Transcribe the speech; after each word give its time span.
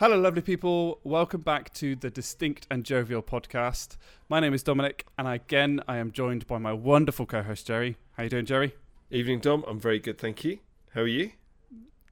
Hello, 0.00 0.18
lovely 0.18 0.40
people. 0.40 0.98
Welcome 1.04 1.42
back 1.42 1.74
to 1.74 1.94
the 1.94 2.08
Distinct 2.08 2.66
and 2.70 2.84
Jovial 2.84 3.20
podcast. 3.20 3.98
My 4.30 4.40
name 4.40 4.54
is 4.54 4.62
Dominic, 4.62 5.04
and 5.18 5.28
again, 5.28 5.82
I 5.86 5.98
am 5.98 6.10
joined 6.10 6.46
by 6.46 6.56
my 6.56 6.72
wonderful 6.72 7.26
co-host 7.26 7.66
Jerry. 7.66 7.98
How 8.12 8.22
you 8.22 8.30
doing, 8.30 8.46
Jerry? 8.46 8.74
Evening, 9.10 9.40
Dom. 9.40 9.62
I'm 9.68 9.78
very 9.78 9.98
good, 9.98 10.16
thank 10.16 10.42
you. 10.42 10.60
How 10.94 11.02
are 11.02 11.06
you? 11.06 11.32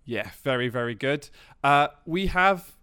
Yeah, 0.04 0.32
very, 0.42 0.68
very 0.68 0.94
good. 0.94 1.30
Uh, 1.64 1.88
we 2.04 2.26
have 2.26 2.76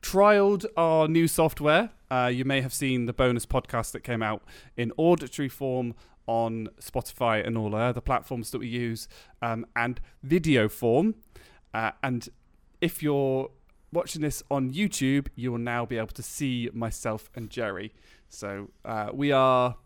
trialed 0.00 0.64
our 0.74 1.06
new 1.06 1.28
software. 1.28 1.90
Uh, 2.10 2.30
you 2.32 2.46
may 2.46 2.62
have 2.62 2.72
seen 2.72 3.04
the 3.04 3.12
bonus 3.12 3.44
podcast 3.44 3.92
that 3.92 4.04
came 4.04 4.22
out 4.22 4.42
in 4.74 4.90
auditory 4.96 5.50
form 5.50 5.94
on 6.26 6.70
Spotify 6.80 7.46
and 7.46 7.58
all 7.58 7.68
the 7.68 7.76
other 7.76 8.00
platforms 8.00 8.52
that 8.52 8.60
we 8.60 8.68
use, 8.68 9.06
um, 9.42 9.66
and 9.76 10.00
video 10.22 10.66
form. 10.70 11.14
Uh, 11.74 11.90
and 12.02 12.30
if 12.80 13.02
you're 13.02 13.50
watching 13.94 14.20
this 14.20 14.42
on 14.50 14.72
YouTube, 14.72 15.28
you 15.34 15.52
will 15.52 15.58
now 15.58 15.86
be 15.86 15.96
able 15.96 16.08
to 16.08 16.22
see 16.22 16.68
myself 16.74 17.30
and 17.34 17.48
Jerry. 17.48 17.94
So 18.28 18.70
uh, 18.84 19.10
we 19.12 19.32
are, 19.32 19.76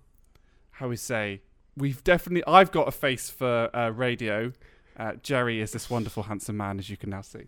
how 0.73 0.89
we 0.89 0.97
say, 0.97 1.43
we've 1.77 2.03
definitely. 2.03 2.43
I've 2.47 2.73
got 2.73 2.89
a 2.89 2.93
face 2.93 3.31
for 3.31 3.75
uh, 3.77 3.91
radio. 3.91 4.53
Uh, 4.97 5.13
Jerry 5.23 5.61
is 5.61 5.73
this 5.73 5.89
wonderful, 5.89 6.25
handsome 6.25 6.57
man, 6.57 6.79
as 6.79 6.91
you 6.91 6.97
can 6.97 7.11
now 7.11 7.21
see. 7.21 7.45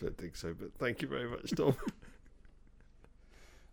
Don't 0.00 0.16
think 0.16 0.36
so, 0.36 0.54
but 0.58 0.72
thank 0.78 1.02
you 1.02 1.08
very 1.08 1.28
much, 1.28 1.50
Dom. 1.50 1.74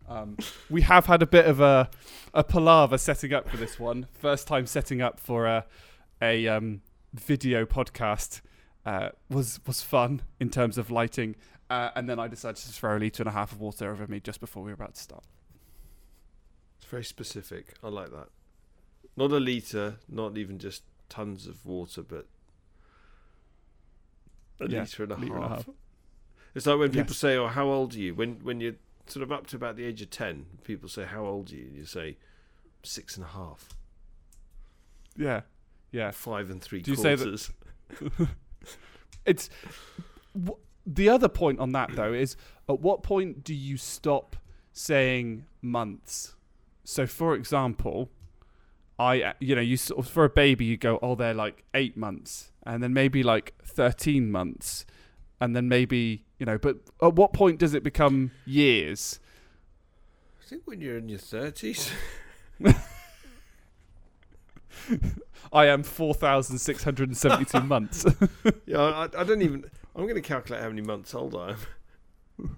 Um, 0.10 0.38
we 0.70 0.84
have 0.84 1.08
had 1.08 1.22
a 1.22 1.28
bit 1.28 1.48
of 1.48 1.60
a 1.60 1.90
a 2.34 2.42
palaver 2.42 2.98
setting 2.98 3.34
up 3.34 3.50
for 3.50 3.58
this 3.58 3.78
one. 3.78 4.08
First 4.14 4.48
time 4.48 4.66
setting 4.66 5.02
up 5.02 5.20
for 5.20 5.46
a 5.46 5.66
a 6.22 6.48
um, 6.48 6.82
video 7.14 7.66
podcast 7.66 8.40
uh, 8.88 9.10
was 9.30 9.60
was 9.68 9.82
fun 9.82 10.22
in 10.40 10.50
terms 10.50 10.78
of 10.78 10.90
lighting, 10.90 11.36
uh, 11.70 11.90
and 11.96 12.10
then 12.10 12.20
I 12.20 12.28
decided 12.28 12.58
to 12.64 12.70
throw 12.72 12.96
a 12.96 13.00
liter 13.00 13.22
and 13.24 13.28
a 13.30 13.34
half 13.34 13.52
of 13.52 13.60
water 13.60 13.92
over 13.92 14.08
me 14.08 14.20
just 14.20 14.40
before 14.40 14.64
we 14.64 14.70
were 14.72 14.76
about 14.76 14.96
to 14.96 15.02
start. 15.02 15.26
It's 16.80 16.90
very 16.90 17.04
specific. 17.04 17.74
I 17.84 17.90
like 17.90 18.12
that. 18.12 18.30
Not 19.18 19.32
a 19.32 19.40
litre, 19.40 19.98
not 20.08 20.38
even 20.38 20.58
just 20.58 20.84
tons 21.10 21.48
of 21.48 21.66
water, 21.66 22.02
but 22.02 22.28
a 24.62 24.70
Yeah, 24.70 24.80
litre 24.82 25.04
and 25.04 25.12
a 25.12 25.16
litre 25.16 25.36
and 25.36 25.44
a 25.46 25.50
half. 25.50 25.70
It's 26.56 26.66
like 26.66 26.80
when 26.80 26.90
people 26.92 27.08
Yes. 27.10 27.18
say, 27.18 27.36
"Oh, 27.36 27.48
how 27.48 27.68
old 27.68 27.94
are 27.94 28.00
you?" 28.00 28.16
When 28.16 28.40
when 28.44 28.62
you're 28.62 28.76
sort 29.08 29.24
of 29.24 29.32
up 29.32 29.48
to 29.48 29.56
about 29.58 29.76
the 29.76 29.84
age 29.84 30.02
of 30.02 30.10
ten, 30.10 30.46
people 30.64 30.88
say, 30.90 31.06
"How 31.06 31.26
old 31.26 31.52
are 31.52 31.56
you?" 31.56 31.66
And 31.66 31.76
you 31.76 31.86
say, 31.86 32.18
six 32.84 33.18
and 33.18 33.26
a 33.26 33.30
half, 33.30 33.70
Yeah, 35.18 35.42
yeah. 35.92 36.12
five 36.12 36.50
and 36.50 36.62
three 36.62 36.82
Do 36.82 36.92
you 36.92 36.98
say 36.98 37.16
that- 37.16 37.24
quarters." 37.24 37.52
It's 39.26 39.50
w- 40.34 40.58
the 40.86 41.10
other 41.10 41.28
point 41.28 41.60
on 41.60 41.74
that 41.74 41.94
though 41.96 42.14
is 42.14 42.38
at 42.70 42.80
what 42.80 43.04
point 43.04 43.44
do 43.44 43.54
you 43.54 43.76
stop 43.76 44.38
saying 44.72 45.44
months? 45.62 46.36
So, 46.86 47.06
for 47.06 47.36
example, 47.36 48.10
I 48.98 49.22
uh, 49.22 49.34
you 49.40 49.56
know 49.56 49.62
you 49.62 49.76
sort 49.78 50.00
of, 50.00 50.10
for 50.10 50.24
a 50.24 50.30
baby 50.30 50.66
you 50.66 50.78
go 50.78 50.98
oh 51.02 51.16
they're 51.16 51.34
like 51.34 51.64
eight 51.74 51.98
months 51.98 52.52
and 52.66 52.82
then 52.82 52.94
maybe 52.94 53.22
like 53.22 53.54
thirteen 53.64 54.32
months 54.32 54.86
and 55.40 55.56
then 55.56 55.68
maybe 55.68 56.24
you 56.40 56.46
know 56.46 56.58
but 56.58 56.78
at 57.02 57.14
what 57.14 57.34
point 57.34 57.60
does 57.60 57.74
it 57.74 57.84
become 57.84 58.32
years? 58.46 59.20
I 60.42 60.50
think 60.50 60.64
when 60.66 60.80
you're 60.80 60.98
in 60.98 61.10
your 61.10 61.20
thirties, 61.20 61.92
I 65.54 65.66
am 65.68 65.84
four 65.84 66.14
thousand 66.14 66.58
six 66.60 66.84
hundred 66.84 67.10
and 67.10 67.18
seventy-two 67.18 67.62
months. 67.76 68.06
yeah, 68.66 68.80
I, 68.82 69.04
I 69.18 69.24
don't 69.24 69.42
even. 69.42 69.66
I'm 69.96 70.04
going 70.04 70.16
to 70.16 70.22
calculate 70.22 70.62
how 70.62 70.70
many 70.70 70.82
months 70.82 71.14
old 71.16 71.36
I 71.36 71.56
am. 72.40 72.58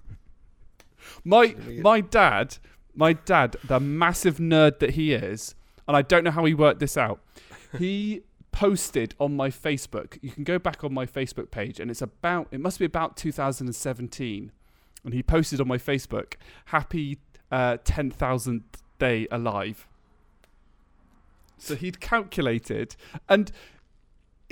My 1.24 1.38
Let 1.40 1.58
me 1.66 1.74
get- 1.76 1.82
my 1.84 2.00
dad, 2.00 2.56
my 2.94 3.12
dad, 3.14 3.56
the 3.64 3.80
massive 3.80 4.36
nerd 4.38 4.78
that 4.80 4.90
he 4.90 5.12
is, 5.12 5.54
and 5.88 5.96
I 5.96 6.02
don't 6.02 6.24
know 6.24 6.30
how 6.30 6.44
he 6.44 6.54
worked 6.54 6.80
this 6.80 6.96
out. 6.96 7.20
He 7.78 8.22
posted 8.52 9.14
on 9.20 9.36
my 9.36 9.48
Facebook. 9.48 10.18
You 10.22 10.30
can 10.30 10.44
go 10.44 10.58
back 10.58 10.82
on 10.84 10.92
my 10.92 11.06
Facebook 11.06 11.50
page, 11.50 11.80
and 11.80 11.90
it's 11.90 12.02
about. 12.02 12.48
It 12.50 12.60
must 12.60 12.78
be 12.78 12.84
about 12.84 13.16
2017, 13.16 14.52
and 15.04 15.14
he 15.14 15.22
posted 15.22 15.60
on 15.60 15.68
my 15.68 15.78
Facebook, 15.78 16.34
"Happy 16.66 17.18
uh, 17.50 17.78
10,000th 17.84 18.62
day 18.98 19.26
alive." 19.30 19.86
So 21.60 21.76
he'd 21.76 22.00
calculated, 22.00 22.96
and 23.28 23.52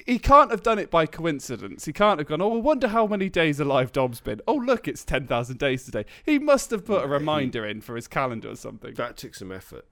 he 0.07 0.19
can't 0.19 0.51
have 0.51 0.63
done 0.63 0.79
it 0.79 0.91
by 0.91 1.07
coincidence. 1.07 1.85
He 1.85 1.93
can't 1.93 2.19
have 2.21 2.29
gone, 2.29 2.41
oh, 2.41 2.55
I 2.55 2.61
wonder 2.61 2.89
how 2.89 3.07
many 3.07 3.29
days 3.29 3.59
alive 3.59 3.93
Dom's 3.93 4.21
been. 4.21 4.41
Oh, 4.47 4.55
look, 4.55 4.87
it's 4.87 5.05
10,000 5.05 5.59
days 5.59 5.85
today. 5.85 6.05
He 6.25 6.39
must 6.39 6.71
have 6.71 6.85
put 6.85 7.05
a 7.05 7.09
reminder 7.09 7.67
in 7.67 7.81
for 7.81 7.97
his 7.97 8.07
calendar 8.07 8.51
or 8.51 8.57
something. 8.57 8.95
That 8.95 9.17
took 9.17 9.35
some 9.35 9.51
effort. 9.51 9.87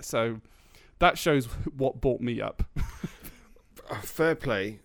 So 0.00 0.40
that 0.98 1.18
shows 1.18 1.46
what 1.76 2.00
brought 2.00 2.20
me 2.20 2.40
up. 2.40 2.62
Uh, 3.88 4.00
fair 4.00 4.34
play. 4.34 4.80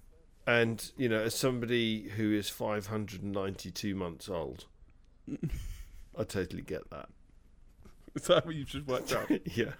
And, 0.45 0.91
you 0.95 1.09
know, 1.09 1.21
as 1.21 1.33
somebody 1.33 2.09
who 2.09 2.31
is 2.31 2.49
592 2.49 3.95
months 3.95 4.29
old, 4.29 4.65
I 6.15 6.23
totally 6.23 6.61
get 6.61 6.87
that. 6.91 7.09
Is 8.13 8.27
that 8.27 8.45
what 8.45 8.53
you 8.53 8.63
just 8.63 8.85
worked 8.85 9.11
out? 9.11 9.31
yeah. 9.55 9.71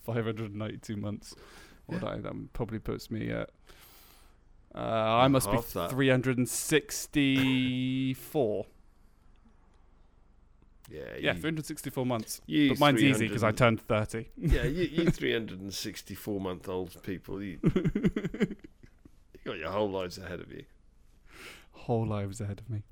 592 0.00 0.96
months. 0.96 1.34
What 1.86 2.02
Yeah. 2.02 2.08
I, 2.10 2.16
that 2.18 2.52
probably 2.52 2.78
puts 2.78 3.10
me 3.10 3.30
at. 3.30 3.50
Uh, 4.74 4.78
I 4.78 5.28
must 5.28 5.50
be 5.50 5.56
half 5.56 5.72
that. 5.74 5.90
364. 5.90 8.66
Yeah. 10.90 11.00
Yeah, 11.18 11.32
364 11.34 12.06
months. 12.06 12.40
But 12.46 12.78
mine's 12.78 13.02
easy 13.02 13.28
because 13.28 13.44
I 13.44 13.52
turned 13.52 13.80
30. 13.80 14.28
Yeah, 14.36 14.62
you, 14.64 14.84
you 14.84 15.10
364 15.10 16.40
month 16.40 16.68
old 16.68 17.02
people, 17.02 17.42
you, 17.42 17.58
you 17.64 18.56
got 19.44 19.58
your 19.58 19.70
whole 19.70 19.90
lives 19.90 20.18
ahead 20.18 20.40
of 20.40 20.50
you. 20.52 20.64
whole 21.72 22.06
lives 22.06 22.40
ahead 22.40 22.60
of 22.60 22.70
me. 22.70 22.82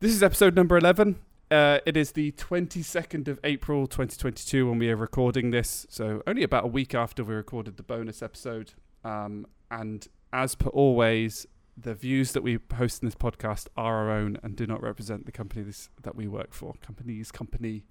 This 0.00 0.12
is 0.12 0.22
episode 0.22 0.54
number 0.54 0.76
11. 0.76 1.16
Uh, 1.50 1.78
it 1.86 1.96
is 1.96 2.12
the 2.12 2.32
22nd 2.32 3.28
of 3.28 3.38
April 3.44 3.86
2022 3.86 4.68
when 4.68 4.78
we 4.78 4.90
are 4.90 4.96
recording 4.96 5.50
this. 5.50 5.86
So, 5.90 6.22
only 6.26 6.42
about 6.42 6.64
a 6.64 6.68
week 6.68 6.94
after 6.94 7.22
we 7.22 7.34
recorded 7.34 7.76
the 7.76 7.82
bonus 7.82 8.22
episode. 8.22 8.72
Um, 9.04 9.46
and 9.70 10.08
as 10.32 10.54
per 10.54 10.70
always, 10.70 11.46
the 11.76 11.94
views 11.94 12.32
that 12.32 12.42
we 12.42 12.56
post 12.58 13.02
in 13.02 13.06
this 13.08 13.14
podcast 13.14 13.66
are 13.76 13.94
our 13.96 14.10
own 14.10 14.38
and 14.42 14.56
do 14.56 14.66
not 14.66 14.82
represent 14.82 15.26
the 15.26 15.32
company 15.32 15.62
this, 15.62 15.90
that 16.02 16.16
we 16.16 16.26
work 16.26 16.54
for. 16.54 16.74
Company's 16.84 17.30
company, 17.30 17.84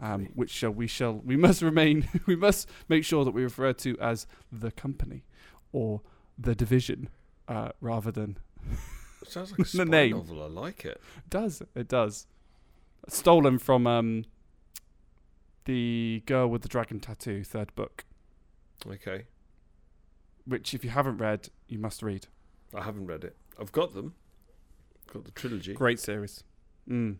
um, 0.00 0.28
which 0.34 0.50
shall 0.50 0.70
we 0.70 0.86
shall 0.86 1.14
we 1.14 1.36
must 1.36 1.60
remain. 1.62 2.08
we 2.26 2.36
must 2.36 2.68
make 2.88 3.04
sure 3.04 3.24
that 3.24 3.32
we 3.32 3.42
refer 3.42 3.72
to 3.74 3.98
as 4.00 4.26
the 4.50 4.70
company 4.72 5.24
or 5.72 6.00
the 6.38 6.54
division 6.54 7.10
uh, 7.48 7.68
rather 7.80 8.10
than 8.10 8.38
Sounds 9.26 9.50
like 9.52 9.60
a 9.60 9.64
spy 9.66 9.84
name. 9.84 10.12
novel. 10.16 10.42
I 10.42 10.46
like 10.46 10.84
it. 10.84 11.00
does 11.28 11.62
it 11.74 11.86
does 11.88 12.26
stolen 13.08 13.58
from 13.58 13.86
um 13.86 14.24
the 15.64 16.22
girl 16.26 16.46
with 16.48 16.62
the 16.62 16.68
dragon 16.68 17.00
tattoo 17.00 17.42
third 17.44 17.74
book 17.74 18.04
Okay. 18.86 19.24
which 20.46 20.74
if 20.74 20.84
you 20.84 20.90
haven't 20.90 21.18
read 21.18 21.48
you 21.68 21.78
must 21.78 22.02
read 22.02 22.26
I 22.74 22.82
haven't 22.82 23.06
read 23.06 23.22
it. 23.24 23.36
I've 23.60 23.70
got 23.70 23.94
them. 23.94 24.14
Got 25.12 25.24
the 25.24 25.30
trilogy. 25.30 25.74
great 25.74 26.00
series 26.00 26.42
mm. 26.88 27.16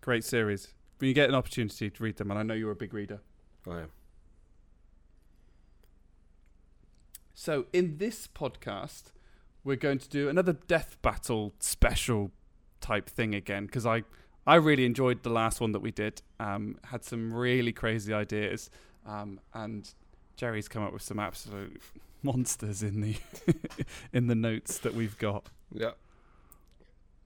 great 0.00 0.24
series 0.24 0.68
when 0.98 1.08
you 1.08 1.14
get 1.14 1.28
an 1.28 1.34
opportunity 1.34 1.88
to 1.90 2.02
read 2.02 2.16
them 2.18 2.30
and 2.30 2.38
i 2.38 2.42
know 2.42 2.54
you're 2.54 2.70
a 2.70 2.76
big 2.76 2.92
reader 2.94 3.20
I 3.68 3.80
am. 3.80 3.90
so 7.34 7.66
in 7.72 7.98
this 7.98 8.26
podcast 8.28 9.04
we're 9.64 9.76
going 9.76 9.98
to 9.98 10.08
do 10.08 10.28
another 10.28 10.52
death 10.52 10.96
battle 11.02 11.54
special 11.58 12.32
type 12.80 13.08
thing 13.08 13.34
again 13.34 13.66
because 13.66 13.86
i 13.86 14.02
i 14.46 14.54
really 14.54 14.84
enjoyed 14.84 15.22
the 15.22 15.30
last 15.30 15.60
one 15.60 15.72
that 15.72 15.80
we 15.80 15.90
did. 15.90 16.22
Um 16.40 16.78
had 16.84 17.04
some 17.04 17.32
really 17.32 17.72
crazy 17.72 18.12
ideas. 18.12 18.70
Um 19.06 19.40
and 19.54 19.88
jerry's 20.36 20.68
come 20.68 20.82
up 20.82 20.92
with 20.92 21.02
some 21.02 21.18
absolute 21.18 21.80
monsters 22.22 22.82
in 22.82 23.00
the 23.00 23.16
in 24.12 24.26
the 24.26 24.34
notes 24.34 24.78
that 24.78 24.94
we've 24.94 25.18
got. 25.18 25.48
Yeah. 25.72 25.92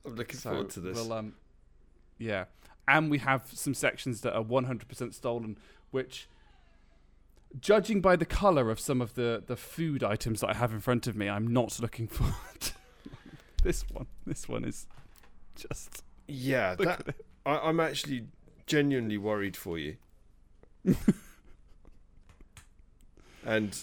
I'm 0.04 0.16
looking 0.16 0.38
so 0.38 0.50
forward 0.50 0.70
to 0.70 0.80
this. 0.80 0.96
we'll, 0.96 1.12
um 1.12 1.34
yeah. 2.18 2.44
And 2.88 3.10
we 3.10 3.19
have 3.19 3.42
some 3.52 3.74
sections 3.74 4.20
that 4.20 4.34
are 4.34 4.44
100% 4.44 5.12
stolen 5.12 5.58
which 5.90 6.28
judging 7.60 8.00
by 8.00 8.16
the 8.16 8.26
color 8.26 8.70
of 8.70 8.78
some 8.78 9.00
of 9.00 9.14
the 9.14 9.42
the 9.46 9.56
food 9.56 10.02
items 10.04 10.40
that 10.40 10.50
i 10.50 10.54
have 10.54 10.72
in 10.72 10.80
front 10.80 11.06
of 11.06 11.16
me 11.16 11.26
i'm 11.28 11.46
not 11.46 11.80
looking 11.80 12.06
forward 12.19 12.60
to 12.60 12.72
this 13.66 13.84
one. 13.90 14.06
This 14.24 14.48
one 14.48 14.64
is 14.64 14.86
just 15.56 16.04
yeah, 16.28 16.75
that. 16.76 17.14
I, 17.44 17.58
I'm 17.58 17.81
actually 17.81 18.26
genuinely 18.67 19.19
worried 19.19 19.56
for 19.56 19.78
you. 19.78 19.96
and 23.44 23.78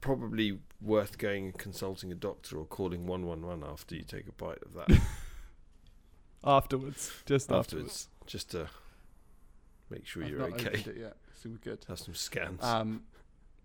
probably 0.00 0.58
worth 0.80 1.18
going 1.18 1.44
and 1.44 1.58
consulting 1.58 2.10
a 2.10 2.14
doctor 2.14 2.56
or 2.58 2.64
calling 2.64 3.06
one 3.06 3.26
one 3.26 3.44
one 3.44 3.62
after 3.62 3.94
you 3.94 4.02
take 4.02 4.26
a 4.26 4.32
bite 4.32 4.58
of 4.62 4.72
that 4.74 5.00
Afterwards, 6.42 7.12
just 7.26 7.52
afterwards, 7.52 8.06
afterwards. 8.06 8.08
just 8.26 8.50
to 8.52 8.68
make 9.90 10.06
sure 10.06 10.24
I've 10.24 10.30
you're 10.30 10.38
not 10.38 10.52
okay. 10.52 10.68
opened 10.68 10.86
it 10.86 10.96
yet, 10.96 11.16
so 11.34 11.50
we're 11.50 11.56
good. 11.56 11.84
Have 11.86 11.98
some 11.98 12.14
scans. 12.14 12.62
Um, 12.64 13.02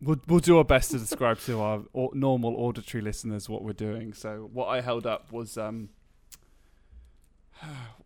we'll 0.01 0.19
we'll 0.27 0.41
do 0.41 0.57
our 0.57 0.65
best 0.65 0.91
to 0.91 0.99
describe 0.99 1.39
to 1.41 1.61
our 1.61 1.83
normal 2.13 2.53
auditory 2.57 3.01
listeners 3.01 3.47
what 3.47 3.63
we're 3.63 3.71
doing. 3.71 4.11
So 4.13 4.49
what 4.51 4.67
I 4.67 4.81
held 4.81 5.07
up 5.07 5.31
was 5.31 5.57
um, 5.57 5.87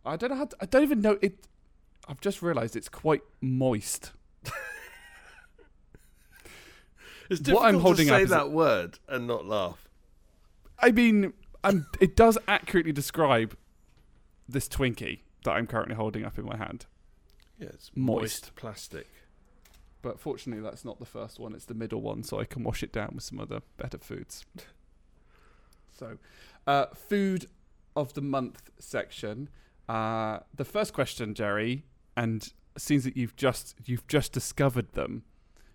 I 0.05 0.15
don't 0.15 0.31
know 0.31 0.37
how 0.37 0.45
to, 0.45 0.57
I 0.61 0.65
don't 0.65 0.83
even 0.83 1.01
know 1.01 1.17
it. 1.21 1.47
I've 2.07 2.21
just 2.21 2.41
realised 2.41 2.75
it's 2.75 2.89
quite 2.89 3.21
moist. 3.41 4.11
it's 4.43 4.51
what 7.29 7.43
difficult 7.43 7.63
I'm 7.65 7.79
holding 7.79 8.07
to 8.07 8.15
up 8.15 8.21
say 8.21 8.25
that 8.25 8.51
word 8.51 8.99
and 9.07 9.27
not 9.27 9.45
laugh. 9.45 9.87
I 10.79 10.91
mean, 10.91 11.33
I'm, 11.63 11.85
it 11.99 12.15
does 12.15 12.37
accurately 12.47 12.91
describe 12.91 13.55
this 14.47 14.67
Twinkie 14.67 15.19
that 15.43 15.51
I'm 15.51 15.67
currently 15.67 15.95
holding 15.95 16.25
up 16.25 16.39
in 16.39 16.45
my 16.45 16.57
hand. 16.57 16.85
Yeah, 17.59 17.67
it's 17.67 17.91
Moist. 17.95 18.21
moist 18.21 18.55
plastic. 18.55 19.07
But 20.01 20.19
fortunately, 20.19 20.63
that's 20.63 20.85
not 20.85 20.99
the 20.99 21.05
first 21.05 21.39
one; 21.39 21.53
it's 21.53 21.65
the 21.65 21.73
middle 21.73 22.01
one, 22.01 22.23
so 22.23 22.39
I 22.39 22.45
can 22.45 22.63
wash 22.63 22.83
it 22.83 22.93
down 22.93 23.11
with 23.15 23.23
some 23.23 23.39
other 23.39 23.61
better 23.77 23.97
foods. 23.97 24.45
So, 25.99 26.17
uh, 26.65 26.85
food 26.95 27.47
of 27.99 28.13
the 28.13 28.21
month 28.21 28.69
section. 28.79 29.49
Uh, 29.87 30.39
the 30.55 30.65
first 30.65 30.93
question, 30.93 31.33
Jerry, 31.33 31.85
and 32.15 32.51
seems 32.77 33.03
that 33.03 33.17
you've 33.17 33.35
just 33.35 33.75
you've 33.85 34.07
just 34.07 34.31
discovered 34.31 34.93
them. 34.93 35.23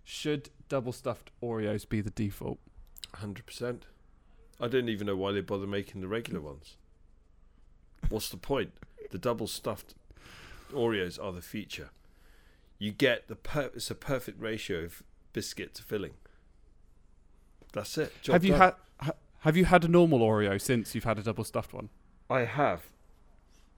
Should 0.05 0.51
double 0.69 0.93
stuffed 0.93 1.31
Oreos 1.43 1.89
be 1.89 2.01
the 2.01 2.11
default? 2.11 2.59
Hundred 3.15 3.47
percent. 3.47 3.87
I 4.61 4.69
don't 4.69 4.89
even 4.89 5.07
know 5.07 5.17
why 5.17 5.33
they 5.33 5.41
bother 5.41 5.67
making 5.67 6.01
the 6.01 6.09
regular 6.09 6.41
ones. 6.41 6.77
What's 8.09 8.29
the 8.29 8.37
point? 8.37 8.73
The 9.11 9.19
double 9.19 9.47
stuffed 9.47 9.95
Oreos 10.73 11.23
are 11.23 11.33
the 11.33 11.43
feature. 11.43 11.91
You 12.79 12.93
get 12.93 13.29
the 13.29 13.37
per- 13.37 13.71
it's 13.75 13.91
a 13.91 13.95
perfect 13.95 14.41
ratio 14.41 14.85
of 14.85 15.03
biscuit 15.33 15.75
to 15.75 15.83
filling. 15.83 16.13
That's 17.73 17.99
it. 17.99 18.13
Job 18.23 18.35
have 18.35 18.45
you 18.45 18.53
done. 18.53 18.61
had 18.61 18.75
ha- 19.01 19.13
have 19.41 19.57
you 19.57 19.65
had 19.67 19.85
a 19.85 19.89
normal 19.89 20.21
Oreo 20.21 20.61
since 20.61 20.95
you've 20.95 21.05
had 21.05 21.19
a 21.19 21.23
double 21.23 21.45
stuffed 21.45 21.73
one? 21.75 21.89
I 22.31 22.41
have. 22.45 22.83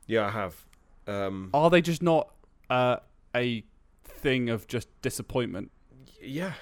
Yeah, 0.07 0.27
I 0.27 0.31
have. 0.31 0.65
Um, 1.07 1.51
Are 1.55 1.71
they 1.71 1.81
just 1.81 2.03
not 2.03 2.31
uh, 2.71 2.97
a 3.35 3.65
thing 4.05 4.49
of 4.49 4.67
just 4.67 4.89
disappointment? 5.03 5.71
yeah. 6.23 6.55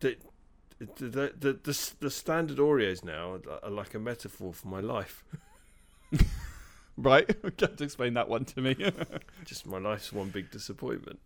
The, 0.00 0.16
the, 0.78 0.86
the, 1.06 1.32
the, 1.38 1.52
the, 1.62 1.90
the 2.00 2.10
standard 2.10 2.58
Oreos 2.58 3.02
now 3.02 3.40
are 3.62 3.70
like 3.70 3.94
a 3.94 3.98
metaphor 3.98 4.52
for 4.52 4.68
my 4.68 4.80
life. 4.80 5.24
Right? 6.96 7.28
To 7.58 7.84
explain 7.84 8.14
that 8.14 8.28
one 8.28 8.44
to 8.46 8.60
me. 8.60 8.76
Just 9.44 9.66
my 9.66 9.78
life's 9.78 10.12
one 10.12 10.30
big 10.30 10.50
disappointment. 10.50 11.20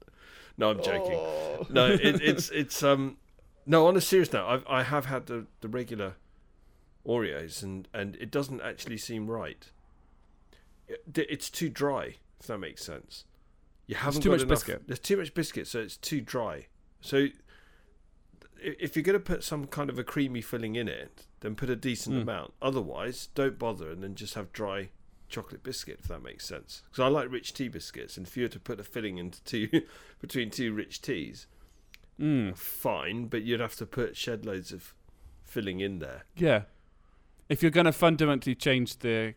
No, 0.56 0.70
I'm 0.70 0.82
joking. 0.82 1.14
Oh. 1.14 1.66
no, 1.70 1.86
it, 1.86 2.20
it's 2.20 2.50
it's 2.50 2.82
um 2.82 3.16
no. 3.66 3.86
On 3.86 3.96
a 3.96 4.00
serious 4.00 4.32
note, 4.32 4.46
I've 4.46 4.64
I 4.69 4.82
have 4.82 5.06
had 5.06 5.26
the 5.26 5.46
the 5.60 5.69
regular 5.69 6.14
Oreos, 7.06 7.62
and 7.62 7.88
and 7.93 8.17
it 8.17 8.31
doesn't 8.31 8.61
actually 8.61 8.99
seem 8.99 9.29
right. 9.31 9.70
It, 10.88 11.02
it's 11.17 11.50
too 11.50 11.69
dry. 11.69 12.17
If 12.41 12.47
that 12.47 12.58
makes 12.58 12.82
sense. 12.85 13.25
You 13.87 13.97
haven't 13.97 14.23
too 14.23 14.29
got 14.31 14.35
much 14.35 14.43
enough- 14.43 14.49
biscuit. 14.50 14.82
There's 14.87 14.99
too 15.00 15.17
much 15.17 15.35
biscuit, 15.35 15.67
so 15.67 15.81
it's 15.81 15.97
too 15.97 16.20
dry. 16.20 16.67
So 17.00 17.26
if 18.62 18.94
you're 18.94 19.02
going 19.02 19.14
to 19.19 19.20
put 19.20 19.43
some 19.43 19.67
kind 19.67 19.88
of 19.91 19.99
a 19.99 20.05
creamy 20.05 20.41
filling 20.43 20.76
in 20.76 20.88
it, 20.88 21.26
then 21.41 21.55
put 21.55 21.70
a 21.70 21.76
decent 21.76 22.17
Mm. 22.17 22.23
amount. 22.23 22.52
Otherwise, 22.61 23.29
don't 23.35 23.58
bother, 23.58 23.91
and 23.91 24.03
then 24.03 24.14
just 24.14 24.35
have 24.35 24.53
dry 24.53 24.91
chocolate 25.29 25.62
biscuit. 25.62 25.99
If 26.00 26.08
that 26.08 26.23
makes 26.23 26.44
sense, 26.46 26.82
because 26.91 27.03
I 27.03 27.08
like 27.08 27.31
rich 27.31 27.55
tea 27.55 27.69
biscuits, 27.69 28.17
and 28.17 28.26
if 28.26 28.37
you 28.37 28.44
were 28.44 28.49
to 28.49 28.61
put 28.61 28.79
a 28.81 28.85
filling 28.85 29.19
into 29.19 29.43
two 29.44 29.69
between 30.20 30.50
two 30.50 30.73
rich 30.73 31.00
teas, 31.03 31.46
Mm, 32.19 32.55
fine, 32.55 33.29
but 33.29 33.44
you'd 33.44 33.61
have 33.61 33.76
to 33.76 33.87
put 33.87 34.14
shed 34.14 34.44
loads 34.44 34.73
of 34.73 34.93
filling 35.43 35.81
in 35.81 36.00
there. 36.00 36.25
yeah. 36.37 36.64
If 37.50 37.61
you're 37.62 37.70
going 37.73 37.87
to 37.87 37.93
fundamentally 37.93 38.55
change 38.55 38.99
the 39.00 39.35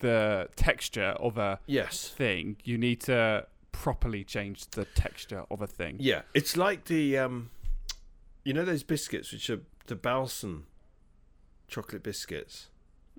the 0.00 0.48
texture 0.56 1.14
of 1.20 1.38
a 1.38 1.60
Yes. 1.66 2.08
thing, 2.08 2.56
you 2.64 2.76
need 2.76 3.00
to 3.02 3.46
properly 3.72 4.24
change 4.24 4.66
the 4.70 4.84
texture 4.84 5.44
of 5.50 5.62
a 5.62 5.66
thing. 5.66 5.96
Yeah, 6.00 6.22
it's 6.34 6.56
like 6.56 6.84
the 6.86 7.16
um, 7.16 7.50
you 8.44 8.52
know 8.52 8.64
those 8.64 8.82
biscuits 8.82 9.32
which 9.32 9.48
are 9.48 9.60
the 9.86 9.96
Bahlsen 9.96 10.64
chocolate 11.68 12.02
biscuits, 12.02 12.68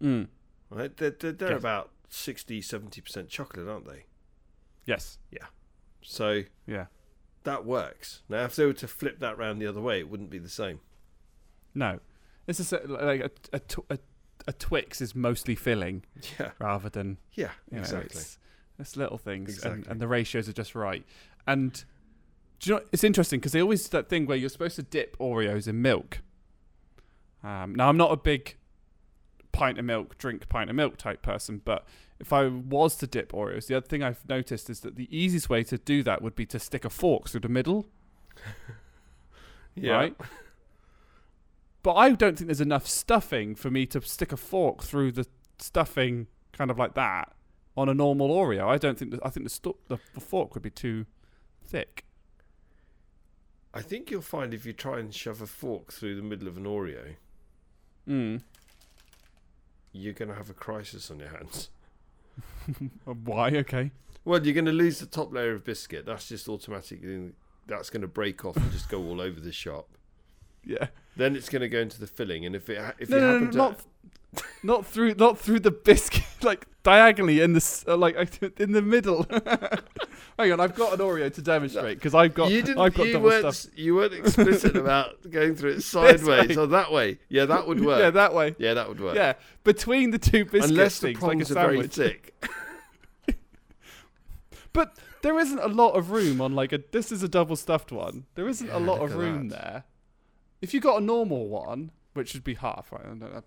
Mm. 0.02 0.28
right? 0.70 0.96
They're 0.96 1.10
they're, 1.12 1.32
they're 1.32 1.52
Yes. 1.52 1.60
about 1.60 1.92
60 2.10 2.62
70 2.62 3.02
percent 3.02 3.30
chocolate, 3.30 3.68
aren't 3.68 3.88
they? 3.88 4.04
Yes. 4.86 5.18
Yeah. 5.32 5.48
So 6.02 6.44
Yeah. 6.68 6.88
that 7.44 7.66
works. 7.66 8.22
Now, 8.30 8.44
if 8.44 8.56
they 8.58 8.66
were 8.66 8.74
to 8.74 8.88
flip 8.88 9.20
that 9.20 9.38
round 9.38 9.62
the 9.62 9.68
other 9.68 9.82
way, 9.82 10.00
it 10.00 10.10
wouldn't 10.10 10.30
be 10.30 10.38
the 10.40 10.50
same. 10.50 10.82
No. 11.74 12.00
This 12.46 12.60
is 12.60 12.74
a, 12.74 12.82
like 12.88 13.22
a, 13.22 13.32
a, 13.54 13.62
a, 13.90 14.00
a 14.48 14.54
Twix 14.54 15.02
is 15.02 15.16
mostly 15.16 15.56
filling 15.56 16.04
Yeah, 16.40 16.52
rather 16.60 16.90
than 16.90 17.18
yeah, 17.34 17.52
you 17.70 17.78
know, 17.78 17.82
exactly. 17.82 18.22
It's, 18.22 18.38
it's 18.78 18.98
little 18.98 19.18
things, 19.18 19.64
and, 19.64 19.88
and 19.88 20.02
the 20.02 20.08
ratios 20.08 20.50
are 20.50 20.54
just 20.54 20.76
right. 20.76 21.06
And 21.48 21.84
do 22.60 22.70
you 22.70 22.76
know? 22.76 22.82
It's 22.92 23.04
interesting 23.04 23.40
because 23.40 23.54
they 23.54 23.62
always 23.62 23.84
do 23.84 23.98
that 23.98 24.10
thing 24.10 24.26
where 24.26 24.38
you're 24.38 24.50
supposed 24.50 24.76
to 24.76 24.84
dip 24.84 25.18
Oreos 25.18 25.68
in 25.68 25.82
milk. 25.82 26.20
Um, 27.44 27.76
now 27.76 27.90
I'm 27.90 27.98
not 27.98 28.12
a 28.12 28.18
big 28.18 28.58
pint 29.52 29.80
of 29.80 29.86
milk, 29.86 30.18
drink 30.18 30.50
pint 30.50 30.70
of 30.70 30.76
milk 30.76 30.98
type 30.98 31.22
person, 31.22 31.62
but 31.64 31.86
if 32.20 32.34
I 32.34 32.48
was 32.48 32.96
to 32.98 33.08
dip 33.08 33.32
Oreos, 33.32 33.68
the 33.68 33.76
other 33.76 33.86
thing 33.86 34.04
I've 34.04 34.28
noticed 34.28 34.70
is 34.70 34.82
that 34.82 34.96
the 34.96 35.08
easiest 35.16 35.50
way 35.50 35.64
to 35.64 35.78
do 35.78 36.04
that 36.04 36.22
would 36.22 36.36
be 36.36 36.46
to 36.48 36.60
stick 36.60 36.84
a 36.86 36.90
fork 36.90 37.30
through 37.30 37.42
the 37.42 37.50
middle, 37.50 37.88
Yeah, 39.76 39.94
right? 39.94 40.16
But 41.86 41.94
I 41.94 42.14
don't 42.14 42.36
think 42.36 42.48
there's 42.48 42.62
enough 42.62 42.88
stuffing 42.88 43.54
for 43.54 43.70
me 43.70 43.86
to 43.86 44.02
stick 44.02 44.32
a 44.32 44.38
fork 44.38 44.82
through 44.82 45.12
the 45.12 45.28
stuffing, 45.60 46.26
kind 46.52 46.72
of 46.72 46.80
like 46.80 46.96
that, 46.96 47.32
on 47.78 47.90
a 47.90 47.94
normal 47.94 48.30
Oreo. 48.30 48.66
I 48.68 48.80
don't 48.80 48.98
think 48.98 49.12
that. 49.12 49.20
I 49.24 49.30
think 49.30 49.48
the, 49.48 49.74
the 49.88 50.00
the 50.16 50.20
fork 50.20 50.56
would 50.56 50.64
be 50.64 50.72
too 50.72 51.06
thick. 51.64 52.04
I 53.72 53.84
think 53.84 54.10
you'll 54.10 54.22
find 54.24 54.52
if 54.52 54.66
you 54.66 54.74
try 54.74 54.98
and 54.98 55.14
shove 55.14 55.44
a 55.44 55.46
fork 55.46 55.94
through 55.94 56.16
the 56.16 56.24
middle 56.24 56.48
of 56.48 56.58
an 56.58 56.64
Oreo, 56.64 57.18
Mm. 58.10 58.42
you're 59.92 60.14
going 60.14 60.30
to 60.30 60.36
have 60.36 60.50
a 60.50 60.54
crisis 60.54 61.12
on 61.12 61.20
your 61.20 61.30
hands. 61.30 61.70
Why? 63.06 63.50
Okay. 63.58 63.92
Well, 64.24 64.44
you're 64.44 64.56
going 64.56 64.66
to 64.66 64.72
lose 64.72 64.98
the 64.98 65.06
top 65.06 65.32
layer 65.32 65.54
of 65.54 65.64
biscuit. 65.64 66.08
That's 66.08 66.28
just 66.30 66.50
automatically 66.50 67.34
that's 67.68 67.92
going 67.92 68.02
to 68.02 68.08
break 68.08 68.44
off 68.44 68.58
and 68.58 68.72
just 68.72 68.90
go 68.90 69.04
all 69.04 69.22
over 69.22 69.40
the 69.40 69.52
shop. 69.52 69.88
Yeah. 70.68 70.88
Then 71.18 71.36
it's 71.36 71.50
going 71.50 71.62
to 71.62 71.70
go 71.70 71.80
into 71.80 72.00
the 72.00 72.08
filling, 72.08 72.46
and 72.46 72.56
if 72.56 72.70
it 72.70 72.82
if 73.00 73.10
no, 73.10 73.18
you 73.18 73.22
no, 73.22 73.32
no, 73.40 73.46
no, 73.46 73.52
to 73.52 73.58
not 73.58 73.82
not 74.64 74.86
through 74.86 75.16
not 75.16 75.38
through 75.40 75.62
the 75.62 75.72
biscuit, 75.72 76.24
like 76.44 76.68
diagonally 76.84 77.40
in 77.42 77.54
the 77.54 77.84
uh, 77.88 77.96
like 77.98 78.16
in 78.60 78.74
the 78.74 78.82
middle. 78.82 79.26
Hang 80.38 80.52
on, 80.52 80.60
I've 80.60 80.76
got 80.76 80.92
an 80.94 81.00
Oreo 81.00 81.34
to 81.34 81.42
demonstrate 81.42 81.98
because 81.98 82.14
I've 82.14 82.34
got 82.34 82.52
you 82.52 82.62
didn't 82.62 82.80
I've 82.80 82.94
got 82.94 83.08
you 83.08 83.14
double 83.14 83.30
weren't 83.30 83.54
stuff. 83.56 83.72
you 83.78 83.96
weren't 83.96 84.14
explicit 84.14 84.76
about 84.76 85.30
going 85.32 85.56
through 85.56 85.72
it 85.76 85.82
sideways 85.84 86.58
or 86.58 86.68
that 86.68 86.92
way. 86.92 87.20
Yeah, 87.30 87.46
that 87.46 87.66
would 87.66 87.84
work. 87.84 88.00
Yeah, 88.00 88.10
that 88.10 88.34
way. 88.34 88.54
Yeah, 88.60 88.74
that 88.74 88.90
would 88.90 89.00
work. 89.00 89.16
Yeah, 89.16 89.34
between 89.64 90.12
the 90.12 90.20
two 90.20 90.44
biscuits, 90.44 90.70
Unless 90.72 91.00
the 91.00 91.08
things, 91.14 91.22
like 91.22 91.38
a 91.38 91.42
are 91.44 91.46
very 91.54 91.76
sandwich. 91.88 91.94
thick. 91.94 92.46
But 94.74 94.98
there 95.22 95.40
isn't 95.40 95.60
a 95.60 95.68
lot 95.70 95.92
of 95.94 96.12
room 96.12 96.42
on 96.42 96.54
like 96.54 96.74
a. 96.74 96.82
This 96.92 97.12
is 97.12 97.24
a 97.24 97.30
double 97.30 97.56
stuffed 97.56 97.94
one. 97.94 98.26
There 98.36 98.50
isn't 98.50 98.68
Yeah, 98.68 98.78
a 98.78 98.80
lot 98.80 99.02
of 99.02 99.16
room 99.16 99.48
that. 99.50 99.62
there. 99.62 99.84
If 100.62 100.74
you 100.74 100.80
got 100.80 101.02
a 101.02 101.04
normal 101.06 101.48
one, 101.48 101.92
which 102.14 102.34
would 102.34 102.44
be 102.44 102.56
half, 102.56 102.92
right? 102.92 103.06
I 103.06 103.14
know, 103.14 103.28
uh, 103.28 103.42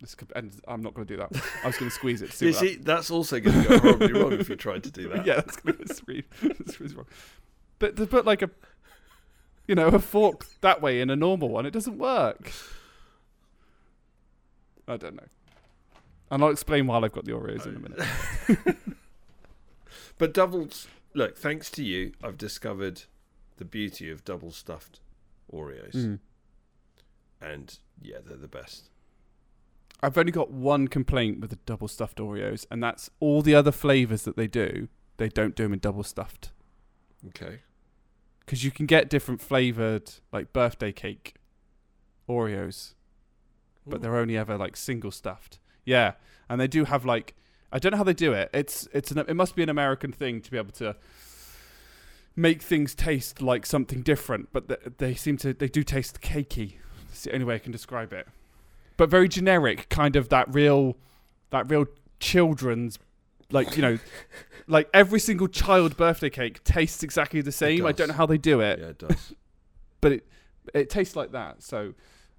This 0.00 0.14
could 0.14 0.32
end. 0.34 0.60
I'm 0.66 0.82
not 0.82 0.94
going 0.94 1.06
to 1.06 1.16
do 1.16 1.18
that. 1.20 1.42
I 1.62 1.66
was 1.66 1.76
going 1.76 1.90
to 1.90 1.94
squeeze 1.94 2.22
it. 2.22 2.30
To 2.30 2.36
see 2.36 2.46
You 2.46 2.52
what 2.52 2.60
see, 2.60 2.74
that's 2.76 3.10
also 3.10 3.40
going 3.40 3.62
to 3.62 3.68
go 3.68 3.78
horribly 3.78 4.12
wrong 4.12 4.32
if 4.32 4.48
you 4.48 4.56
tried 4.56 4.82
to 4.84 4.90
do 4.90 5.08
that- 5.08 5.16
that. 5.18 5.26
yeah, 5.26 5.34
that's 5.36 5.56
going 5.56 5.76
to 5.78 5.94
squeeze. 5.94 6.24
squeeze 6.66 6.94
wrong. 6.94 7.06
But 7.78 7.96
to 7.96 8.06
put 8.06 8.24
like 8.24 8.42
a, 8.42 8.50
you 9.66 9.74
know, 9.74 9.88
a 9.88 9.98
fork 9.98 10.46
that 10.62 10.80
way 10.82 11.00
in 11.00 11.10
a 11.10 11.16
normal 11.16 11.48
one, 11.50 11.66
it 11.66 11.70
doesn't 11.72 11.98
work. 11.98 12.50
I 14.86 14.96
don't 14.96 15.16
know. 15.16 15.26
And 16.30 16.42
I'll 16.42 16.50
explain 16.50 16.86
why 16.86 16.98
I've 16.98 17.12
got 17.12 17.24
the 17.24 17.32
Oreos 17.32 17.66
in 17.66 17.76
a 17.76 17.78
minute. 17.78 18.00
Oh. 18.48 18.74
But 20.18 20.34
doubles, 20.34 20.88
look, 21.14 21.36
thanks 21.38 21.70
to 21.70 21.84
you, 21.84 22.12
I've 22.24 22.36
discovered 22.36 23.02
the 23.58 23.64
beauty 23.64 24.10
of 24.10 24.24
double 24.24 24.50
stuffed 24.50 24.98
Oreos. 25.52 25.94
Mm. 25.94 26.18
And 27.40 27.78
yeah, 28.02 28.18
they're 28.24 28.36
the 28.36 28.48
best. 28.48 28.90
I've 30.02 30.16
only 30.16 30.32
got 30.32 30.50
one 30.50 30.86
complaint 30.88 31.40
with 31.40 31.50
the 31.50 31.58
double 31.66 31.88
stuffed 31.88 32.18
Oreos, 32.18 32.66
and 32.70 32.82
that's 32.82 33.10
all 33.20 33.42
the 33.42 33.54
other 33.54 33.72
flavors 33.72 34.22
that 34.22 34.36
they 34.36 34.46
do. 34.46 34.88
They 35.16 35.28
don't 35.28 35.56
do 35.56 35.64
them 35.64 35.72
in 35.72 35.80
double 35.80 36.04
stuffed 36.04 36.52
Okay. 37.26 37.60
because 38.40 38.62
you 38.62 38.70
can 38.70 38.86
get 38.86 39.10
different 39.10 39.40
flavored, 39.40 40.12
like 40.32 40.52
birthday 40.52 40.92
cake 40.92 41.34
Oreos, 42.28 42.94
but 43.86 43.96
Ooh. 43.96 43.98
they're 44.00 44.16
only 44.16 44.36
ever 44.36 44.56
like 44.56 44.76
single 44.76 45.10
stuffed. 45.10 45.58
Yeah, 45.84 46.12
and 46.48 46.60
they 46.60 46.68
do 46.68 46.84
have 46.84 47.04
like 47.04 47.34
I 47.72 47.78
don't 47.78 47.90
know 47.92 47.98
how 47.98 48.04
they 48.04 48.14
do 48.14 48.32
it. 48.32 48.50
It's 48.54 48.88
it's 48.92 49.10
an 49.10 49.18
it 49.18 49.34
must 49.34 49.56
be 49.56 49.62
an 49.64 49.68
American 49.68 50.12
thing 50.12 50.40
to 50.42 50.50
be 50.50 50.56
able 50.58 50.72
to 50.72 50.94
make 52.38 52.62
things 52.62 52.94
taste 52.94 53.42
like 53.42 53.66
something 53.66 54.00
different, 54.02 54.48
but 54.52 54.68
th- 54.68 54.80
they 54.98 55.14
seem 55.14 55.36
to 55.38 55.52
they 55.52 55.68
do 55.68 55.82
taste 55.82 56.20
cakey. 56.20 56.74
It's 57.10 57.24
the 57.24 57.32
only 57.32 57.44
way 57.44 57.56
I 57.56 57.58
can 57.58 57.72
describe 57.72 58.12
it. 58.12 58.28
But 58.96 59.10
very 59.10 59.28
generic, 59.28 59.88
kind 59.88 60.14
of 60.16 60.28
that 60.28 60.52
real 60.54 60.96
that 61.50 61.68
real 61.68 61.86
children's 62.20 62.98
like 63.50 63.76
you 63.76 63.82
know 63.82 63.98
like 64.66 64.88
every 64.94 65.20
single 65.20 65.48
child 65.48 65.96
birthday 65.96 66.30
cake 66.30 66.62
tastes 66.64 67.02
exactly 67.02 67.40
the 67.40 67.52
same. 67.52 67.84
I 67.84 67.92
don't 67.92 68.08
know 68.08 68.14
how 68.14 68.26
they 68.26 68.38
do 68.38 68.60
it, 68.60 68.78
Yeah, 68.78 68.86
it 68.86 68.98
does. 68.98 69.32
but 70.00 70.12
it 70.12 70.28
it 70.74 70.90
tastes 70.90 71.16
like 71.16 71.32
that. 71.32 71.62
So 71.62 71.94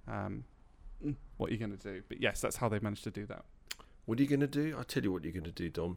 um 0.08 0.44
mm, 1.04 1.14
what 1.36 1.50
are 1.50 1.52
you 1.52 1.58
going 1.58 1.76
to 1.76 1.82
do? 1.92 2.02
But 2.08 2.22
yes, 2.22 2.40
that's 2.40 2.56
how 2.56 2.68
they 2.68 2.78
managed 2.78 3.04
to 3.04 3.10
do 3.10 3.26
that. 3.26 3.44
what 4.06 4.18
are 4.18 4.22
you 4.22 4.28
going 4.28 4.40
to 4.40 4.46
do? 4.46 4.74
I'll 4.76 4.84
tell 4.84 5.02
you 5.02 5.12
what 5.12 5.24
you're 5.24 5.32
going 5.32 5.44
to 5.44 5.52
do, 5.52 5.68
Dom. 5.68 5.96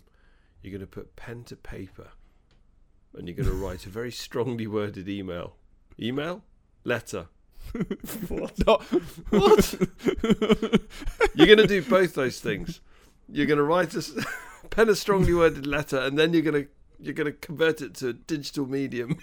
You're 0.62 0.72
going 0.72 0.82
to 0.82 0.88
put 0.88 1.16
pen 1.16 1.44
to 1.46 1.56
paper 1.56 2.10
and 3.16 3.28
you're 3.28 3.36
going 3.36 3.50
to 3.50 3.56
write 3.56 3.86
a 3.86 3.90
very 3.90 4.12
strongly 4.12 4.68
worded 4.68 5.08
email. 5.08 5.56
Email? 6.00 6.44
Letter. 6.84 7.28
what? 8.28 8.66
No, 8.66 8.78
what? 9.30 9.74
You're 11.34 11.48
going 11.48 11.58
to 11.60 11.68
do 11.68 11.82
both 11.82 12.14
those 12.14 12.40
things. 12.40 12.82
You're 13.30 13.46
going 13.46 13.58
to 13.58 13.64
write 13.64 13.96
a 13.96 14.04
pen 14.70 14.90
a 14.90 14.96
strongly 14.96 15.34
worded 15.34 15.66
letter 15.66 15.98
and 15.98 16.18
then 16.18 16.34
you're 16.34 16.42
going 16.42 16.64
to 16.64 16.70
you're 17.00 17.14
going 17.14 17.32
to 17.32 17.34
convert 17.34 17.82
it 17.82 17.96
to 17.96 18.10
a 18.10 18.14
digital 18.14 18.66
medium 18.66 19.18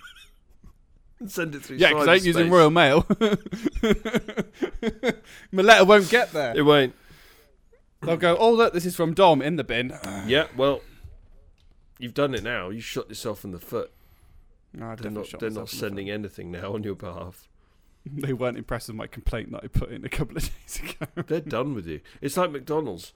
and 1.19 1.31
send 1.31 1.55
it 1.55 1.63
through 1.63 1.77
yeah, 1.77 1.91
because 1.91 2.09
I 2.09 2.15
ain't 2.15 2.25
using. 2.25 2.51
Royal 2.51 2.71
Mail. 2.71 3.07
My 5.53 5.63
letter 5.63 5.85
won't 5.85 6.11
get 6.11 6.33
there. 6.33 6.57
It 6.57 6.63
won't. 6.63 6.95
They'll 8.03 8.17
go, 8.17 8.37
oh 8.37 8.53
look, 8.53 8.73
this 8.73 8.87
is 8.87 8.97
from 8.97 9.15
Dom 9.15 9.43
in 9.43 9.57
the 9.57 9.65
bin. 9.65 9.95
Yeah, 10.27 10.47
well, 10.57 10.81
you've 12.01 12.15
done 12.15 12.35
it 12.35 12.43
now. 12.43 12.71
You 12.71 12.81
shot 12.81 13.09
yourself 13.09 13.45
in 13.45 13.53
the 13.53 13.59
foot. 13.59 13.93
No, 14.73 14.91
I 14.91 14.95
They're 14.97 15.11
not, 15.11 15.27
shot 15.27 15.41
they're 15.41 15.51
not 15.51 15.61
in 15.61 15.65
the 15.67 15.77
sending 15.77 16.11
anything 16.11 16.51
now 16.51 16.75
on 16.75 16.83
your 16.83 16.95
behalf. 16.95 17.47
They 18.07 18.33
weren't 18.33 18.57
impressed 18.57 18.89
with 18.89 18.97
my 18.97 19.07
complaint 19.07 19.53
that 19.53 19.63
I 19.63 19.67
put 19.67 19.91
in 19.91 20.07
a 20.07 20.09
couple 20.09 20.39
of 20.39 20.45
days 20.63 20.81
ago. 20.81 21.23
They're 21.27 21.43
done 21.43 21.75
with 21.75 21.87
you. 21.87 22.01
It's 22.23 22.35
like 22.35 22.51
McDonald's. 22.51 23.13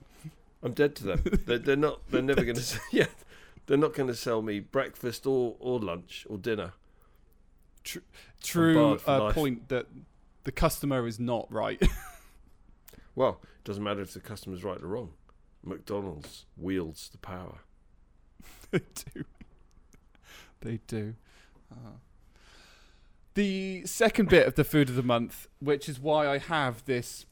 I'm 0.61 0.73
dead 0.73 0.95
to 0.97 1.03
them. 1.05 1.23
They're, 1.47 1.57
they're 1.57 1.75
not. 1.75 2.01
They're 2.11 2.21
never 2.21 2.43
going 2.43 2.57
to. 2.57 2.79
Yeah, 2.91 3.07
they're 3.65 3.79
not 3.79 3.95
going 3.95 4.09
to 4.09 4.15
sell 4.15 4.43
me 4.43 4.59
breakfast 4.59 5.25
or 5.25 5.55
or 5.59 5.79
lunch 5.79 6.27
or 6.29 6.37
dinner. 6.37 6.73
True 8.43 8.75
barred 8.75 9.01
uh, 9.07 9.31
point 9.33 9.69
that 9.69 9.87
the 10.43 10.51
customer 10.51 11.07
is 11.07 11.19
not 11.19 11.51
right. 11.51 11.81
Well, 13.15 13.39
it 13.41 13.63
doesn't 13.63 13.83
matter 13.83 14.01
if 14.01 14.13
the 14.13 14.19
customer's 14.19 14.63
right 14.63 14.81
or 14.81 14.87
wrong. 14.87 15.13
McDonald's 15.63 16.45
wields 16.57 17.09
the 17.09 17.17
power. 17.17 17.59
they 18.79 18.81
do. 19.13 19.25
They 20.61 20.79
do. 20.87 21.15
Uh, 21.71 21.97
the 23.35 23.85
second 23.85 24.29
bit 24.29 24.47
of 24.47 24.55
the 24.55 24.63
food 24.63 24.89
of 24.89 24.95
the 24.95 25.03
month, 25.03 25.47
which 25.59 25.87
is 25.87 25.99
why 25.99 26.27
I 26.27 26.37
have 26.37 26.83
this 26.85 27.25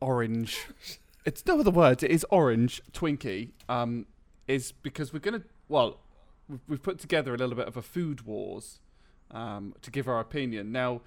orange. 0.00 0.66
It's 1.24 1.46
no 1.46 1.60
other 1.60 1.70
words. 1.70 2.02
It 2.02 2.10
is 2.10 2.26
orange 2.30 2.82
Twinkie. 2.92 3.50
Um, 3.68 4.06
is 4.48 4.72
because 4.72 5.12
we're 5.12 5.20
gonna. 5.20 5.42
Well, 5.68 6.00
we've, 6.48 6.58
we've 6.66 6.82
put 6.82 6.98
together 6.98 7.32
a 7.32 7.38
little 7.38 7.54
bit 7.54 7.68
of 7.68 7.76
a 7.76 7.82
food 7.82 8.22
wars, 8.22 8.80
um, 9.30 9.72
to 9.82 9.92
give 9.92 10.08
our 10.08 10.18
opinion. 10.18 10.72
Now, 10.72 11.00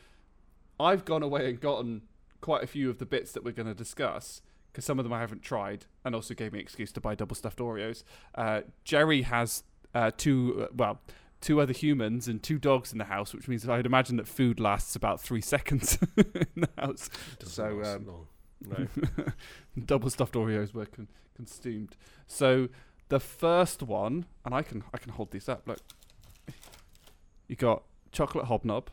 I've 0.79 1.03
gone 1.03 1.22
away 1.22 1.50
and 1.50 1.60
gotten 1.60 2.03
quite 2.39 2.63
a 2.63 2.67
few 2.67 2.89
of 2.89 2.98
the 2.98 3.05
bits 3.05 3.34
that 3.34 3.44
we're 3.44 3.51
going 3.51 3.67
to 3.67 3.74
discuss 3.74 4.41
because 4.75 4.84
some 4.84 5.00
of 5.00 5.05
them 5.05 5.13
I 5.13 5.22
haven't 5.22 5.41
tried, 5.41 5.86
and 6.03 6.13
also 6.13 6.34
gave 6.34 6.51
me 6.51 6.60
an 6.60 6.63
excuse 6.63 6.91
to 6.91 7.00
buy 7.00 7.15
double 7.15 7.34
stuffed 7.34 7.60
Oreos. 7.60 8.03
Uh, 8.36 8.63
Jerry 8.84 9.22
has 9.22 9.63
uh, 9.94 10.12
two, 10.17 10.63
uh, 10.63 10.74
well, 10.75 11.00
two 11.39 11.62
other 11.62 11.72
humans 11.72 12.27
and 12.27 12.44
two 12.44 12.60
dogs 12.60 12.91
in 12.91 12.98
the 12.98 13.05
house, 13.05 13.34
which 13.34 13.48
means 13.48 13.70
I'd 13.70 13.86
imagine 13.86 14.17
that 14.17 14.27
food 14.27 14.60
lasts 14.60 14.94
about 14.94 15.22
three 15.22 15.39
seconds 15.55 15.98
in 16.17 16.25
the 16.58 16.70
house. 16.77 17.10
Doesn't 17.39 17.53
So, 17.53 17.82
um, 17.84 18.05
long. 18.05 18.27
No. 18.67 18.88
double 19.86 20.10
stuffed 20.10 20.34
Oreos 20.34 20.74
were 20.74 20.88
con- 20.88 21.08
consumed. 21.38 21.96
So 22.27 22.67
the 23.08 23.22
first 23.22 23.82
one, 23.82 24.25
and 24.44 24.53
I 24.53 24.62
can 24.62 24.84
I 24.94 24.98
can 24.98 25.13
hold 25.13 25.32
these 25.32 25.48
up. 25.48 25.65
Look, 25.67 25.79
you 27.48 27.55
got 27.55 27.84
chocolate 28.12 28.46
hobnob 28.48 28.89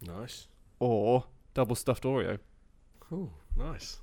nice. 0.00 0.46
or 0.78 1.24
double 1.54 1.74
stuffed 1.74 2.04
Oreo. 2.04 2.38
Oh, 3.10 3.30
nice. 3.56 3.98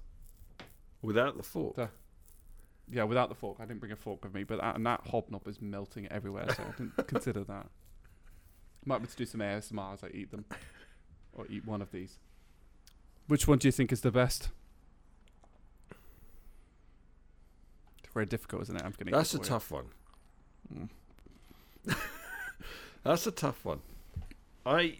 Without 1.02 1.38
the 1.38 1.44
fork. 1.44 1.76
The- 1.76 1.90
Yeah, 2.90 3.04
without 3.04 3.30
the 3.30 3.36
fork. 3.36 3.58
I 3.60 3.66
didn't 3.66 3.80
bring 3.80 3.92
a 3.92 3.96
fork 3.96 4.24
with 4.24 4.34
me, 4.34 4.44
but 4.44 4.60
that, 4.60 4.76
and 4.76 4.86
that 4.86 5.02
hobnob 5.08 5.48
is 5.48 5.62
melting 5.62 6.08
everywhere, 6.08 6.46
so 6.56 6.64
I 6.64 6.72
didn't 6.78 6.96
consider 7.08 7.44
that. 7.46 7.68
Might 8.86 9.00
be 9.00 9.08
to 9.08 9.16
do 9.16 9.26
some 9.26 9.40
ASMR 9.42 9.94
as 9.94 10.04
I 10.04 10.08
eat 10.14 10.32
them, 10.32 10.46
or 11.34 11.46
eat 11.50 11.66
one 11.66 11.82
of 11.82 11.92
these. 11.92 12.18
Which 13.28 13.48
one 13.48 13.60
do 13.60 13.68
you 13.68 13.72
think 13.72 13.92
is 13.92 14.02
the 14.02 14.12
best? 14.12 14.50
It's 18.04 18.14
very 18.14 18.26
difficult, 18.26 18.64
isn't 18.64 18.76
it? 18.76 18.82
I'm 18.84 18.94
gonna. 18.98 19.12
That's 19.12 19.34
eat 19.36 19.42
a 19.42 19.44
tough 19.44 19.72
one. 19.72 19.86
Mm. 20.74 20.90
That's 23.04 23.26
a 23.28 23.32
tough 23.32 23.64
one. 23.64 23.80
I. 24.66 25.00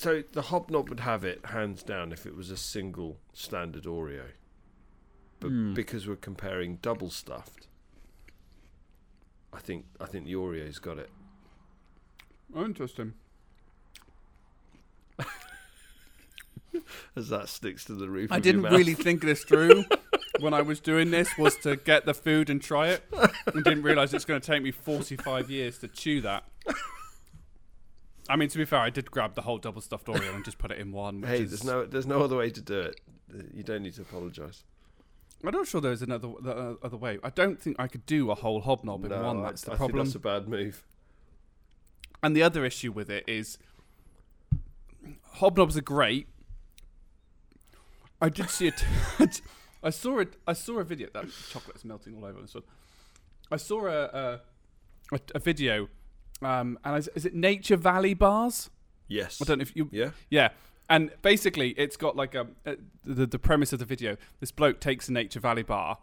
So 0.00 0.22
the 0.32 0.40
hobnob 0.40 0.88
would 0.88 1.00
have 1.00 1.24
it 1.24 1.44
hands 1.44 1.82
down 1.82 2.10
if 2.10 2.24
it 2.24 2.34
was 2.34 2.50
a 2.50 2.56
single 2.56 3.18
standard 3.34 3.84
Oreo, 3.84 4.28
but 5.40 5.48
Hmm. 5.48 5.74
because 5.74 6.08
we're 6.08 6.16
comparing 6.16 6.76
double 6.76 7.10
stuffed, 7.10 7.66
I 9.52 9.58
think 9.58 9.84
I 10.00 10.06
think 10.06 10.24
the 10.24 10.32
Oreo's 10.36 10.78
got 10.78 10.96
it. 10.96 11.10
you. 12.54 12.60
Oh, 12.62 12.64
interesting. 12.64 13.12
As 17.14 17.28
that 17.28 17.50
sticks 17.50 17.84
to 17.86 17.94
the 17.94 18.08
roof. 18.08 18.32
I 18.32 18.36
of 18.38 18.42
didn't 18.42 18.62
mouth. 18.62 18.72
really 18.72 18.94
think 18.94 19.20
this 19.20 19.44
through 19.44 19.84
when 20.40 20.54
I 20.54 20.62
was 20.62 20.80
doing 20.80 21.10
this. 21.10 21.28
Was 21.36 21.56
to 21.58 21.76
get 21.76 22.06
the 22.06 22.14
food 22.14 22.48
and 22.48 22.62
try 22.62 22.88
it. 22.88 23.04
and 23.52 23.62
didn't 23.64 23.82
realize 23.82 24.14
it's 24.14 24.24
going 24.24 24.40
to 24.40 24.46
take 24.46 24.62
me 24.62 24.70
45 24.70 25.50
years 25.50 25.76
to 25.80 25.88
chew 25.88 26.22
that. 26.22 26.44
I 28.30 28.36
mean, 28.36 28.48
to 28.48 28.58
be 28.58 28.64
fair, 28.64 28.78
I 28.78 28.90
did 28.90 29.10
grab 29.10 29.34
the 29.34 29.42
whole 29.42 29.58
double 29.58 29.80
stuffed 29.80 30.06
Oreo 30.06 30.34
and 30.34 30.44
just 30.44 30.58
put 30.58 30.70
it 30.70 30.78
in 30.78 30.92
one. 30.92 31.22
Hey, 31.22 31.42
is, 31.42 31.50
there's 31.50 31.64
no 31.64 31.84
there's 31.84 32.06
no 32.06 32.22
other 32.22 32.36
way 32.36 32.50
to 32.50 32.60
do 32.60 32.78
it. 32.80 33.00
You 33.52 33.62
don't 33.62 33.82
need 33.82 33.94
to 33.94 34.02
apologise. 34.02 34.64
I'm 35.44 35.50
not 35.52 35.66
sure 35.66 35.80
there's 35.80 36.02
another 36.02 36.28
the, 36.40 36.50
uh, 36.52 36.74
other 36.82 36.96
way. 36.96 37.18
I 37.24 37.30
don't 37.30 37.60
think 37.60 37.76
I 37.78 37.88
could 37.88 38.04
do 38.06 38.30
a 38.30 38.34
whole 38.34 38.60
hobnob 38.60 39.04
in 39.04 39.10
No, 39.10 39.22
one. 39.22 39.38
I- 39.40 39.42
That's 39.48 39.62
the 39.62 39.72
I 39.72 39.76
problem. 39.76 40.04
Think 40.06 40.06
that's 40.08 40.14
a 40.16 40.18
bad 40.20 40.48
move. 40.48 40.84
And 42.22 42.36
the 42.36 42.42
other 42.42 42.64
issue 42.64 42.92
with 42.92 43.08
it 43.10 43.24
is 43.26 43.56
hobnobs 45.36 45.76
are 45.76 45.82
great. 45.82 46.28
I 48.20 48.28
did 48.28 48.50
see 48.50 48.66
it. 48.68 48.84
I 49.82 49.88
saw 49.90 50.18
it. 50.18 50.36
I 50.46 50.52
saw 50.52 50.78
a 50.78 50.84
video. 50.84 51.08
That 51.14 51.26
chocolate's 51.50 51.84
melting 51.84 52.14
all 52.16 52.26
over 52.26 52.42
this 52.42 52.54
one. 52.54 52.64
I 53.50 53.56
saw 53.56 53.86
a 53.86 54.02
a, 54.04 54.40
a, 55.12 55.20
a 55.36 55.38
video, 55.38 55.88
um, 56.42 56.78
and 56.84 56.96
is, 56.96 57.08
is 57.14 57.24
it 57.26 57.34
Nature 57.34 57.76
Valley 57.76 58.14
bars? 58.14 58.70
Yes. 59.08 59.40
I 59.40 59.44
don't 59.44 59.58
know 59.58 59.62
if 59.62 59.74
you. 59.74 59.88
Yeah. 59.92 60.10
Yeah, 60.30 60.50
and 60.88 61.10
basically 61.22 61.70
it's 61.70 61.96
got 61.96 62.16
like 62.16 62.34
a, 62.34 62.46
a 62.66 62.76
the 63.04 63.26
the 63.26 63.38
premise 63.38 63.72
of 63.72 63.78
the 63.78 63.84
video. 63.84 64.16
This 64.40 64.50
bloke 64.52 64.80
takes 64.80 65.08
a 65.08 65.12
Nature 65.12 65.40
Valley 65.40 65.62
bar, 65.62 65.98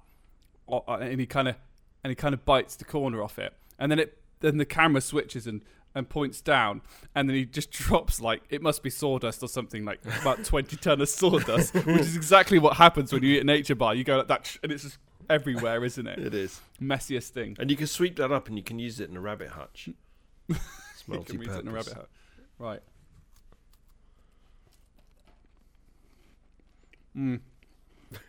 o- 0.68 0.84
uh, 0.88 0.98
and 1.02 1.20
he 1.20 1.26
kind 1.26 1.48
of 1.48 1.56
and 2.04 2.12
he 2.12 2.16
kind 2.16 2.34
of 2.34 2.46
bites 2.46 2.76
the 2.76 2.86
corner 2.86 3.24
off 3.24 3.40
it, 3.40 3.54
and 3.80 3.92
then 3.92 4.00
it 4.00 4.18
then 4.40 4.58
the 4.58 4.66
camera 4.66 5.02
switches 5.02 5.48
and 5.48 5.62
and 5.96 6.10
points 6.10 6.42
down, 6.42 6.82
and 7.16 7.28
then 7.28 7.36
he 7.36 7.46
just 7.46 7.72
drops 7.72 8.20
like 8.22 8.44
it 8.50 8.62
must 8.62 8.84
be 8.84 8.90
sawdust 8.90 9.42
or 9.42 9.48
something 9.48 9.84
like 9.86 10.00
about 10.22 10.44
twenty 10.44 10.76
ton 10.82 11.02
of 11.02 11.10
sawdust, 11.10 11.74
which 11.74 12.02
is 12.02 12.16
exactly 12.16 12.60
what 12.60 12.78
happens 12.78 13.12
when 13.14 13.24
you 13.24 13.36
eat 13.36 13.42
a 13.42 13.44
Nature 13.46 13.76
bar. 13.76 13.96
You 13.96 14.04
go 14.04 14.18
like 14.18 14.28
that, 14.28 14.58
and 14.64 14.72
it's 14.72 14.84
just 14.84 14.98
everywhere, 15.30 15.84
isn't 15.84 16.08
it? 16.08 16.20
It 16.20 16.34
is. 16.34 16.62
Messiest 16.82 17.30
thing. 17.30 17.56
And 17.60 17.70
you 17.72 17.76
can 17.78 17.88
sweep 17.88 18.16
that 18.18 18.32
up 18.32 18.48
and 18.48 18.58
you 18.58 18.64
can 18.64 18.80
use 18.80 19.00
it 19.00 19.10
in 19.10 19.18
a 19.18 19.20
rabbit 19.20 19.50
hutch. 19.50 19.90
It's 21.00 21.08
You 21.08 21.20
can 21.20 21.40
read 21.40 21.50
it 21.50 21.60
in 21.62 21.68
a 21.68 21.72
rabbit 21.72 21.94
hut. 21.94 22.10
Right. 22.60 22.82
Mm. 27.16 27.40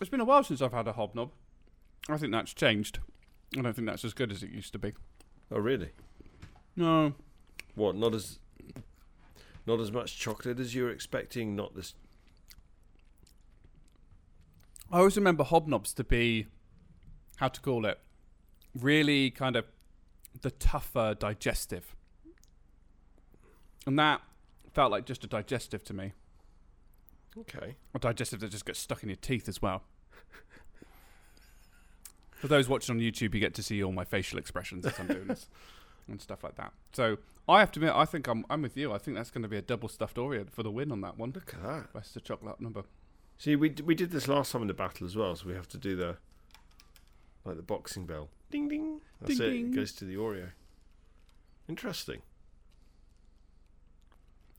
it's 0.00 0.10
been 0.10 0.20
a 0.20 0.24
while 0.24 0.44
since 0.44 0.60
I've 0.60 0.72
had 0.72 0.88
a 0.88 0.92
hobnob. 0.92 1.30
I 2.08 2.16
think 2.16 2.32
that's 2.32 2.54
changed. 2.54 3.00
I 3.56 3.62
don't 3.62 3.72
think 3.72 3.86
that's 3.86 4.04
as 4.04 4.14
good 4.14 4.30
as 4.30 4.42
it 4.42 4.50
used 4.50 4.72
to 4.72 4.78
be. 4.78 4.92
Oh, 5.50 5.58
really? 5.58 5.90
No. 6.76 7.14
What? 7.74 7.96
Not 7.96 8.14
as 8.14 8.38
not 9.66 9.80
as 9.80 9.92
much 9.92 10.18
chocolate 10.18 10.58
as 10.58 10.74
you 10.74 10.84
were 10.84 10.90
expecting. 10.90 11.54
Not 11.54 11.74
this. 11.74 11.94
I 14.90 14.98
always 14.98 15.16
remember 15.16 15.44
hobnobs 15.44 15.94
to 15.96 16.04
be, 16.04 16.46
how 17.36 17.48
to 17.48 17.60
call 17.60 17.84
it, 17.84 17.98
really 18.74 19.30
kind 19.30 19.56
of 19.56 19.66
the 20.42 20.50
tougher 20.50 21.14
digestive. 21.18 21.94
and 23.86 23.98
that 23.98 24.20
felt 24.74 24.90
like 24.90 25.06
just 25.06 25.24
a 25.24 25.26
digestive 25.26 25.82
to 25.84 25.94
me. 25.94 26.12
Okay. 27.38 27.76
A 27.94 27.98
digestive 27.98 28.40
that 28.40 28.50
just 28.50 28.64
gets 28.66 28.78
stuck 28.78 29.02
in 29.02 29.08
your 29.08 29.16
teeth 29.16 29.48
as 29.48 29.62
well. 29.62 29.82
For 32.36 32.46
those 32.48 32.68
watching 32.68 32.94
on 32.96 33.00
YouTube, 33.00 33.34
you 33.34 33.40
get 33.40 33.54
to 33.54 33.62
see 33.62 33.82
all 33.82 33.90
my 33.92 34.04
facial 34.04 34.38
expressions 34.38 34.86
as 34.86 34.98
I'm 35.00 35.08
doing 35.08 35.26
this 35.26 35.48
and 36.08 36.20
stuff 36.20 36.44
like 36.44 36.54
that. 36.56 36.72
So 36.92 37.18
I 37.48 37.58
have 37.58 37.72
to 37.72 37.80
admit, 37.80 37.94
I 37.96 38.04
think 38.04 38.28
I'm 38.28 38.44
I'm 38.48 38.62
with 38.62 38.76
you. 38.76 38.92
I 38.92 38.98
think 38.98 39.16
that's 39.16 39.30
going 39.32 39.42
to 39.42 39.48
be 39.48 39.56
a 39.56 39.62
double 39.62 39.88
stuffed 39.88 40.16
Oreo 40.16 40.48
for 40.48 40.62
the 40.62 40.70
win 40.70 40.92
on 40.92 41.00
that 41.00 41.18
one. 41.18 41.32
Look 41.34 41.54
at 41.54 41.62
that. 41.64 41.92
Best 41.92 42.14
of 42.16 42.22
chocolate 42.22 42.60
number. 42.60 42.84
See, 43.38 43.56
we 43.56 43.70
d- 43.70 43.82
we 43.82 43.94
did 43.96 44.10
this 44.12 44.28
last 44.28 44.52
time 44.52 44.62
in 44.62 44.68
the 44.68 44.74
battle 44.74 45.04
as 45.06 45.16
well, 45.16 45.34
so 45.34 45.48
we 45.48 45.54
have 45.54 45.68
to 45.68 45.78
do 45.78 45.96
the 45.96 46.16
like 47.48 47.56
the 47.56 47.62
boxing 47.62 48.06
bell. 48.06 48.28
Ding 48.50 48.68
ding. 48.68 49.00
That's 49.20 49.36
Ding, 49.38 49.46
it. 49.46 49.50
ding. 49.50 49.72
It 49.72 49.76
goes 49.76 49.92
to 49.94 50.04
the 50.04 50.16
Oreo. 50.16 50.50
Interesting. 51.68 52.22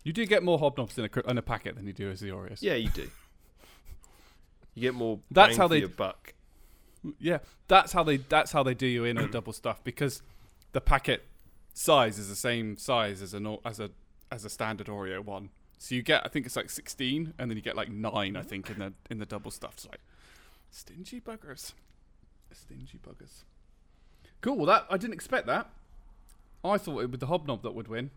You 0.04 0.14
do 0.14 0.26
get 0.26 0.44
more 0.44 0.60
hobnobs 0.60 0.98
in 0.98 1.06
a 1.14 1.30
in 1.30 1.38
a 1.38 1.42
packet 1.42 1.76
than 1.76 1.86
you 1.86 1.94
do 1.94 2.10
as 2.10 2.20
the 2.20 2.30
Oreos. 2.30 2.60
Yeah, 2.62 2.76
you 2.76 2.90
do. 2.90 3.10
You 4.76 4.82
get 4.82 4.94
more. 4.94 5.20
That's 5.32 5.50
bang 5.50 5.58
how 5.58 5.68
for 5.68 5.74
they- 5.74 5.80
your 5.80 5.90
buck. 5.90 6.34
Yeah, 7.18 7.38
that's 7.70 7.94
how 7.94 8.04
they 8.04 8.18
that's 8.18 8.52
how 8.52 8.62
they 8.62 8.74
do 8.74 8.86
you 8.86 9.06
in 9.06 9.18
a 9.18 9.26
double 9.32 9.54
stuff 9.54 9.82
because 9.86 10.22
the 10.74 10.82
packet 10.82 11.26
size 11.74 12.20
is 12.20 12.28
the 12.28 12.36
same 12.36 12.76
size 12.76 13.22
as 13.22 13.34
an 13.34 13.58
as 13.64 13.80
a 13.80 13.92
as 14.30 14.44
a 14.44 14.50
standard 14.50 14.88
Oreo 14.88 15.24
one. 15.24 15.50
So 15.78 15.96
you 15.96 16.02
get 16.02 16.26
I 16.26 16.28
think 16.28 16.46
it's 16.46 16.58
like 16.58 16.70
16 16.70 17.36
and 17.40 17.50
then 17.50 17.56
you 17.56 17.62
get 17.64 17.78
like 17.78 17.90
9 17.90 18.36
I 18.36 18.42
think 18.42 18.70
in 18.70 18.80
the 18.80 18.94
in 19.10 19.20
the 19.20 19.26
double 19.26 19.50
stuff. 19.50 19.76
It's 19.76 19.88
like 19.88 20.02
stingy 20.72 21.22
buggers. 21.22 21.72
Stingy 22.56 23.00
buggers. 23.00 23.44
Cool. 24.42 24.58
Well, 24.58 24.66
that 24.68 24.86
I 24.90 24.98
didn't 24.98 25.14
expect 25.14 25.48
that. 25.48 25.70
I 26.64 26.78
thought 26.78 27.00
it 27.00 27.12
was 27.12 27.20
the 27.20 27.28
hobnob 27.28 27.64
that 27.64 27.74
would 27.74 27.88
win. 27.88 28.12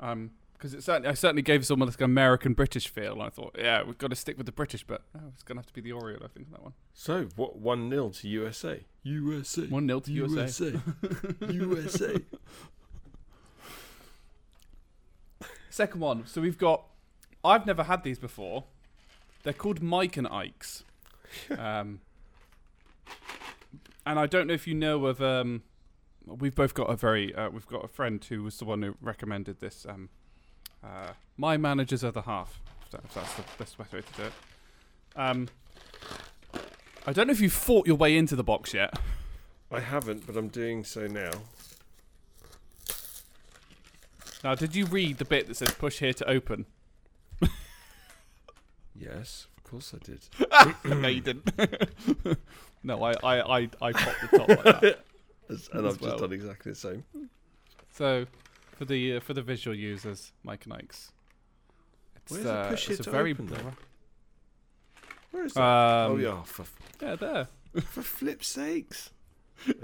Um 0.00 0.32
because 0.56 0.72
it 0.74 0.82
certainly, 0.82 1.08
I 1.10 1.14
certainly 1.14 1.42
gave 1.42 1.66
someone 1.66 1.86
this 1.86 2.00
American 2.00 2.54
British 2.54 2.88
feel. 2.88 3.12
And 3.12 3.22
I 3.22 3.28
thought, 3.28 3.54
yeah, 3.58 3.82
we've 3.82 3.98
got 3.98 4.08
to 4.10 4.16
stick 4.16 4.38
with 4.38 4.46
the 4.46 4.52
British, 4.52 4.84
but 4.84 5.02
oh, 5.14 5.20
it's 5.34 5.42
going 5.42 5.56
to 5.56 5.60
have 5.60 5.66
to 5.66 5.74
be 5.74 5.82
the 5.82 5.90
Oreo, 5.90 6.24
I 6.24 6.28
think, 6.28 6.50
that 6.50 6.62
one. 6.62 6.72
So 6.94 7.28
what? 7.36 7.58
One 7.58 7.90
0 7.90 8.08
to 8.10 8.28
USA. 8.28 8.84
USA. 9.02 9.66
1 9.66 9.86
0 9.86 10.00
to 10.00 10.12
USA. 10.12 10.80
USA. 11.50 12.16
Second 15.70 16.00
one. 16.00 16.26
So 16.26 16.40
we've 16.40 16.58
got. 16.58 16.84
I've 17.44 17.66
never 17.66 17.82
had 17.84 18.02
these 18.02 18.18
before. 18.18 18.64
They're 19.42 19.52
called 19.52 19.82
Mike 19.82 20.16
and 20.16 20.26
Ike's. 20.26 20.84
Um, 21.58 22.00
and 24.06 24.18
I 24.18 24.26
don't 24.26 24.46
know 24.46 24.54
if 24.54 24.66
you 24.66 24.74
know 24.74 25.04
of. 25.06 25.20
Um, 25.20 25.62
we've 26.24 26.54
both 26.54 26.72
got 26.74 26.84
a 26.84 26.96
very. 26.96 27.34
Uh, 27.34 27.50
we've 27.50 27.66
got 27.66 27.84
a 27.84 27.88
friend 27.88 28.24
who 28.24 28.42
was 28.42 28.58
the 28.58 28.64
one 28.64 28.82
who 28.82 28.94
recommended 29.00 29.60
this. 29.60 29.84
Um, 29.88 30.08
uh, 30.82 31.12
my 31.36 31.56
manager's 31.56 32.04
other 32.04 32.22
half. 32.22 32.60
If, 32.86 32.92
that, 32.92 33.04
if 33.04 33.14
that's 33.14 33.34
the 33.34 33.42
best 33.58 33.78
way 33.78 33.86
to 33.90 34.02
do 34.16 34.22
it. 34.22 34.32
Um, 35.16 35.48
I 37.06 37.12
don't 37.12 37.26
know 37.26 37.32
if 37.32 37.40
you've 37.40 37.52
fought 37.52 37.86
your 37.86 37.96
way 37.96 38.16
into 38.16 38.36
the 38.36 38.44
box 38.44 38.72
yet. 38.72 38.96
I 39.70 39.80
haven't, 39.80 40.26
but 40.26 40.36
I'm 40.36 40.48
doing 40.48 40.84
so 40.84 41.06
now. 41.06 41.30
Now, 44.44 44.54
did 44.54 44.76
you 44.76 44.86
read 44.86 45.18
the 45.18 45.24
bit 45.24 45.48
that 45.48 45.56
says 45.56 45.72
push 45.72 45.98
here 45.98 46.12
to 46.12 46.30
open? 46.30 46.66
Yes, 48.98 49.46
of 49.56 49.64
course 49.64 49.94
I 49.94 49.98
did. 50.04 50.26
no, 51.00 51.08
you 51.08 51.20
didn't. 51.20 51.50
no, 52.86 53.02
I, 53.02 53.12
I, 53.22 53.58
I, 53.58 53.70
I 53.82 53.92
popped 53.92 54.20
the 54.30 54.38
top 54.38 54.48
like 54.48 54.62
that. 54.64 55.00
As- 55.50 55.68
and 55.72 55.86
I've 55.86 56.00
well. 56.00 56.10
just 56.12 56.22
done 56.22 56.32
exactly 56.32 56.72
the 56.72 56.76
same. 56.78 57.04
So, 57.92 58.26
for 58.76 58.84
the 58.84 59.16
uh, 59.16 59.20
for 59.20 59.34
the 59.34 59.42
visual 59.42 59.76
users, 59.76 60.32
Mike 60.42 60.64
and 60.64 60.72
Ike's. 60.74 61.12
It's, 62.16 62.32
Where's 62.32 62.44
the 62.44 62.52
uh, 62.52 62.68
push 62.70 62.88
it's 62.90 63.00
it 63.00 63.00
a 63.00 63.04
to 63.04 63.10
very 63.10 63.32
open 63.32 63.46
then? 63.46 63.60
bl- 63.62 63.68
Where 65.32 65.44
is 65.46 65.52
that? 65.54 65.62
Um, 65.62 66.12
oh 66.12 66.16
yeah, 66.16 66.42
for, 66.42 66.64
yeah, 67.02 67.16
there. 67.16 67.48
for 67.82 68.02
flip's 68.02 68.48
sakes. 68.48 69.10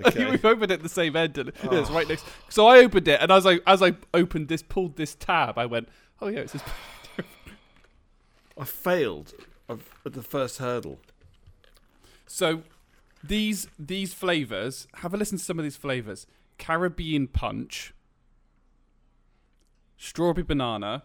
Okay. 0.04 0.30
we've 0.30 0.44
opened 0.44 0.70
it 0.70 0.74
at 0.74 0.82
the 0.82 0.88
same 0.88 1.16
end, 1.16 1.38
and 1.38 1.50
yeah, 1.64 1.78
it's 1.80 1.88
Oh. 1.90 1.94
right 1.94 2.06
next. 2.06 2.26
So 2.50 2.66
I 2.66 2.78
opened 2.80 3.08
it, 3.08 3.20
and 3.22 3.30
as 3.32 3.46
I 3.46 3.60
as 3.66 3.82
I 3.82 3.94
opened 4.12 4.48
this, 4.48 4.62
pulled 4.62 4.96
this 4.96 5.14
tab, 5.14 5.56
I 5.56 5.64
went, 5.66 5.88
"Oh 6.20 6.28
yeah, 6.28 6.40
it's 6.40 6.52
says." 6.52 6.62
I 8.58 8.64
failed 8.64 9.32
I've, 9.68 9.88
at 10.04 10.12
the 10.12 10.22
first 10.22 10.58
hurdle. 10.58 10.98
So 12.26 12.62
these 13.22 13.68
these 13.78 14.12
flavors, 14.14 14.87
have 14.94 15.14
a 15.14 15.16
listen 15.16 15.38
to 15.38 15.44
some 15.44 15.58
of 15.58 15.62
these 15.62 15.76
flavors: 15.76 16.26
Caribbean 16.58 17.28
punch, 17.28 17.94
strawberry 19.96 20.44
banana, 20.44 21.04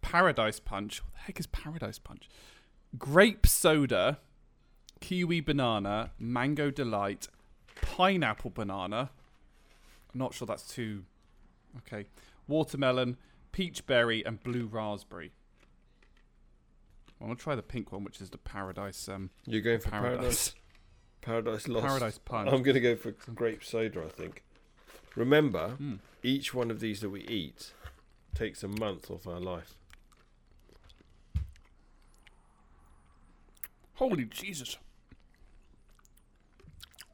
paradise 0.00 0.60
punch. 0.60 1.02
What 1.02 1.12
the 1.14 1.18
heck 1.20 1.40
is 1.40 1.46
paradise 1.46 1.98
punch? 1.98 2.28
Grape 2.98 3.46
soda, 3.46 4.18
kiwi 5.00 5.40
banana, 5.40 6.10
mango 6.18 6.70
delight, 6.70 7.28
pineapple 7.80 8.50
banana. 8.50 9.10
I'm 10.12 10.18
not 10.18 10.34
sure 10.34 10.46
that's 10.46 10.66
too. 10.66 11.04
Okay, 11.78 12.06
watermelon, 12.46 13.16
peach 13.52 13.86
berry, 13.86 14.24
and 14.24 14.42
blue 14.42 14.66
raspberry. 14.66 15.32
I 17.20 17.26
want 17.26 17.38
to 17.38 17.42
try 17.42 17.54
the 17.54 17.62
pink 17.62 17.90
one, 17.92 18.04
which 18.04 18.20
is 18.20 18.30
the 18.30 18.38
paradise. 18.38 19.08
Um, 19.08 19.30
You're 19.46 19.60
going 19.60 19.80
for 19.80 19.90
paradise. 19.90 20.18
paradise. 20.18 20.54
Paradise 21.28 21.68
lost. 21.68 21.86
Paradise. 21.86 22.20
I'm 22.30 22.62
going 22.62 22.72
to 22.74 22.80
go 22.80 22.96
for 22.96 23.10
grape 23.34 23.62
soda. 23.62 24.02
I 24.02 24.08
think. 24.08 24.42
Remember, 25.14 25.70
Hmm. 25.72 25.96
each 26.22 26.54
one 26.54 26.70
of 26.70 26.80
these 26.80 27.00
that 27.02 27.10
we 27.10 27.20
eat 27.26 27.72
takes 28.34 28.62
a 28.62 28.68
month 28.68 29.10
off 29.10 29.26
our 29.26 29.38
life. 29.38 29.74
Holy 33.96 34.24
Jesus! 34.24 34.78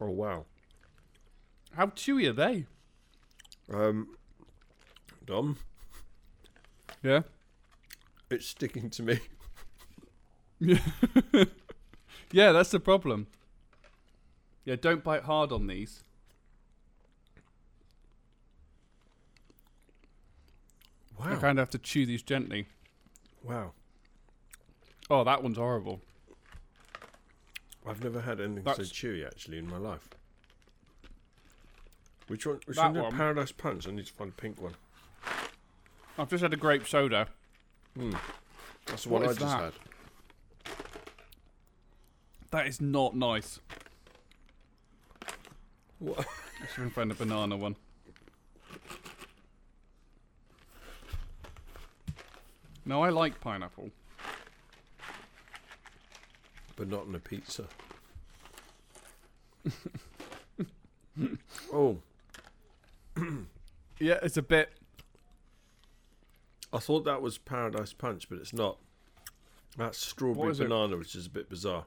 Oh 0.01 0.11
wow. 0.11 0.45
How 1.73 1.87
chewy 1.87 2.29
are 2.29 2.33
they? 2.33 2.67
Um, 3.73 4.17
Dom, 5.25 5.57
Yeah. 7.03 7.23
it's 8.31 8.47
sticking 8.47 8.91
to 8.91 9.03
me. 9.03 9.19
Yeah, 12.33 12.51
that's 12.53 12.71
the 12.73 12.81
problem. 12.81 13.29
Yeah, 14.65 14.77
don't 14.77 15.05
bite 15.05 15.25
hard 15.25 15.53
on 15.53 15.67
these. 15.67 16.03
Wow. 21.19 21.31
You 21.31 21.37
kind 21.37 21.59
of 21.59 21.63
have 21.63 21.71
to 21.71 21.79
chew 21.79 22.07
these 22.07 22.23
gently. 22.23 22.67
Wow. 23.43 23.73
Oh, 25.11 25.23
that 25.25 25.43
one's 25.43 25.59
horrible. 25.59 26.01
I've 27.87 28.03
never 28.03 28.23
had 28.23 28.41
anything 28.41 28.65
That's- 28.65 28.89
so 28.89 28.95
chewy 28.95 29.25
actually 29.27 29.59
in 29.59 29.69
my 29.69 29.77
life. 29.77 30.09
Which 32.27 32.47
one? 32.47 32.59
Which 32.65 32.77
That 32.79 32.85
one? 32.87 32.95
did 32.95 33.03
one. 33.03 33.13
Paradise 33.17 33.53
Punch. 33.53 33.87
I 33.87 33.91
need 33.91 34.07
to 34.07 34.13
find 34.13 34.31
a 34.31 34.35
pink 34.35 34.61
one. 34.61 34.75
I've 36.19 36.31
just 36.31 36.43
had 36.43 36.55
a 36.55 36.57
grape 36.57 36.87
soda. 36.87 37.29
Hmm. 37.95 38.15
That's 38.87 39.05
the 39.05 39.11
What 39.11 39.21
one 39.21 39.29
I 39.29 39.33
is 39.33 39.39
just 39.39 39.59
that? 39.59 39.75
had. 40.65 40.75
That 42.51 42.67
is 42.67 42.81
not 42.81 43.15
nice. 43.15 43.61
What? 45.99 46.19
Let's 46.19 46.75
see 46.75 46.83
I 46.83 46.85
can 46.85 46.91
find 46.91 47.11
a 47.11 47.15
banana 47.15 47.57
one. 47.57 47.77
No, 52.87 53.03
I 53.03 53.09
like 53.11 53.41
pineapple. 53.41 53.91
But 56.77 56.89
not 56.89 57.07
on 57.07 57.15
a 57.15 57.19
pizza. 57.19 57.65
oh, 61.73 61.97
Yeah, 64.01 64.19
it's 64.23 64.37
a 64.37 64.43
bit. 64.43 64.73
I 66.73 66.79
thought 66.79 67.05
that 67.05 67.23
was 67.23 67.39
Paradise 67.39 67.93
Punch, 67.93 68.29
but 68.29 68.39
it's 68.39 68.53
not. 68.53 68.79
That's 69.79 69.99
strawberry 69.99 70.47
What 70.47 70.51
is 70.51 70.61
it? 70.61 70.69
banana, 70.69 70.97
which 70.97 71.15
is 71.15 71.27
a 71.27 71.31
bit 71.31 71.49
bizarre. 71.49 71.87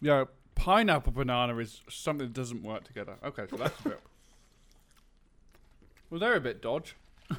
Yeah, 0.00 0.24
pineapple 0.58 1.12
banana 1.12 1.56
is 1.58 1.80
something 1.88 2.26
that 2.26 2.32
doesn't 2.34 2.62
work 2.62 2.84
together. 2.84 3.14
Okay, 3.24 3.44
so 3.48 3.56
that's 3.56 3.78
a 3.80 3.88
bit. 3.90 4.00
Well, 6.10 6.20
they're 6.20 6.36
a 6.36 6.40
bit 6.40 6.60
dodge. 6.62 6.94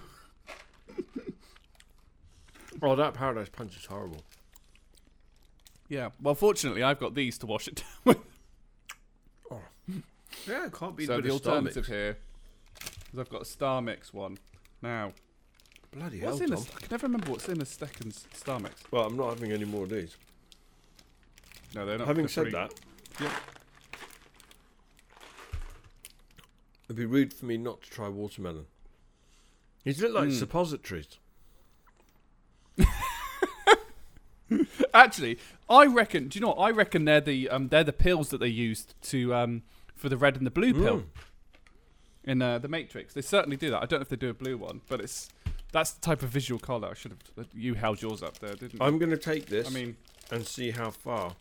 Oh, 2.82 2.96
that 2.96 3.14
Paradise 3.14 3.50
Punch 3.50 3.76
is 3.76 3.86
horrible. 3.86 4.22
Yeah. 5.90 6.12
Well, 6.22 6.34
fortunately, 6.36 6.82
I've 6.82 7.00
got 7.00 7.14
these 7.14 7.38
to 7.40 7.46
wash 7.46 7.68
it 7.68 7.76
down 7.76 7.86
with. 8.06 8.18
Oh. 9.52 9.60
Yeah, 10.48 10.68
it 10.68 10.72
can't 10.74 10.96
be 10.96 11.06
so 11.08 11.20
the 11.20 11.32
alternative 11.32 11.88
here 11.88 12.18
is 13.12 13.20
I've 13.20 13.30
got 13.30 13.42
a 13.42 13.46
Star 13.46 13.82
Mix 13.82 14.14
one. 14.14 14.38
Now, 14.82 15.12
Bloody 15.92 16.22
what's 16.22 16.38
hell, 16.38 16.44
in 16.48 16.54
Tom. 16.56 16.64
this? 16.64 16.70
I 16.76 16.80
can 16.80 16.88
never 16.92 17.08
remember 17.08 17.32
what's 17.32 17.50
in 17.50 17.60
a 17.62 17.66
second 17.66 18.14
Star 18.34 18.60
Mix. 18.60 18.76
Well, 18.92 19.08
I'm 19.08 19.18
not 19.18 19.30
having 19.32 19.52
any 19.52 19.66
more 19.66 19.84
of 19.84 19.90
these. 19.90 20.16
No, 21.76 21.86
they're 21.86 21.98
not. 21.98 22.06
Having 22.08 22.28
said 22.30 22.42
pretty- 22.44 22.58
that, 22.58 22.74
Yep. 23.20 23.32
it'd 26.86 26.96
be 26.96 27.06
rude 27.06 27.34
for 27.34 27.46
me 27.46 27.58
not 27.58 27.82
to 27.84 27.90
try 27.90 28.08
watermelon. 28.10 28.66
These 29.84 30.02
look 30.02 30.14
like 30.14 30.30
Mm. 30.30 30.38
suppositories. 30.40 31.18
Actually, 34.94 35.38
I 35.70 35.86
reckon. 35.86 36.28
Do 36.28 36.40
you 36.40 36.42
know? 36.42 36.50
What? 36.54 36.58
I 36.60 36.72
reckon 36.72 37.06
they're 37.06 37.22
the 37.22 37.50
um, 37.50 37.68
they're 37.68 37.84
the 37.84 37.94
pills 37.94 38.30
that 38.30 38.40
they 38.40 38.48
used 38.48 38.96
to 39.04 39.34
um, 39.36 39.62
for 39.96 40.10
the 40.10 40.18
red 40.18 40.38
and 40.38 40.46
the 40.46 40.52
blue 40.52 40.74
pill 40.74 40.98
Mm. 41.02 41.06
in 42.24 42.42
uh, 42.42 42.58
the 42.58 42.68
Matrix. 42.68 43.14
They 43.14 43.22
certainly 43.22 43.58
do 43.58 43.70
that. 43.70 43.84
I 43.84 43.86
don't 43.86 44.00
know 44.00 44.04
if 44.04 44.10
they 44.10 44.16
do 44.16 44.30
a 44.30 44.34
blue 44.34 44.58
one, 44.58 44.82
but 44.90 45.00
it's 45.02 45.30
that's 45.72 45.92
the 45.92 46.02
type 46.02 46.24
of 46.24 46.30
visual 46.30 46.60
color. 46.60 46.90
I 46.90 46.94
should 46.96 47.12
have. 47.38 47.48
You 47.54 47.76
held 47.76 48.02
yours 48.02 48.24
up 48.24 48.40
there, 48.40 48.56
didn't 48.56 48.74
you? 48.74 48.80
I'm 48.82 48.98
going 48.98 49.12
to 49.12 49.18
take 49.18 49.46
this 49.46 49.68
I 49.68 49.70
mean, 49.70 49.96
and 50.32 50.46
see 50.48 50.72
how 50.72 50.90
far 50.90 51.36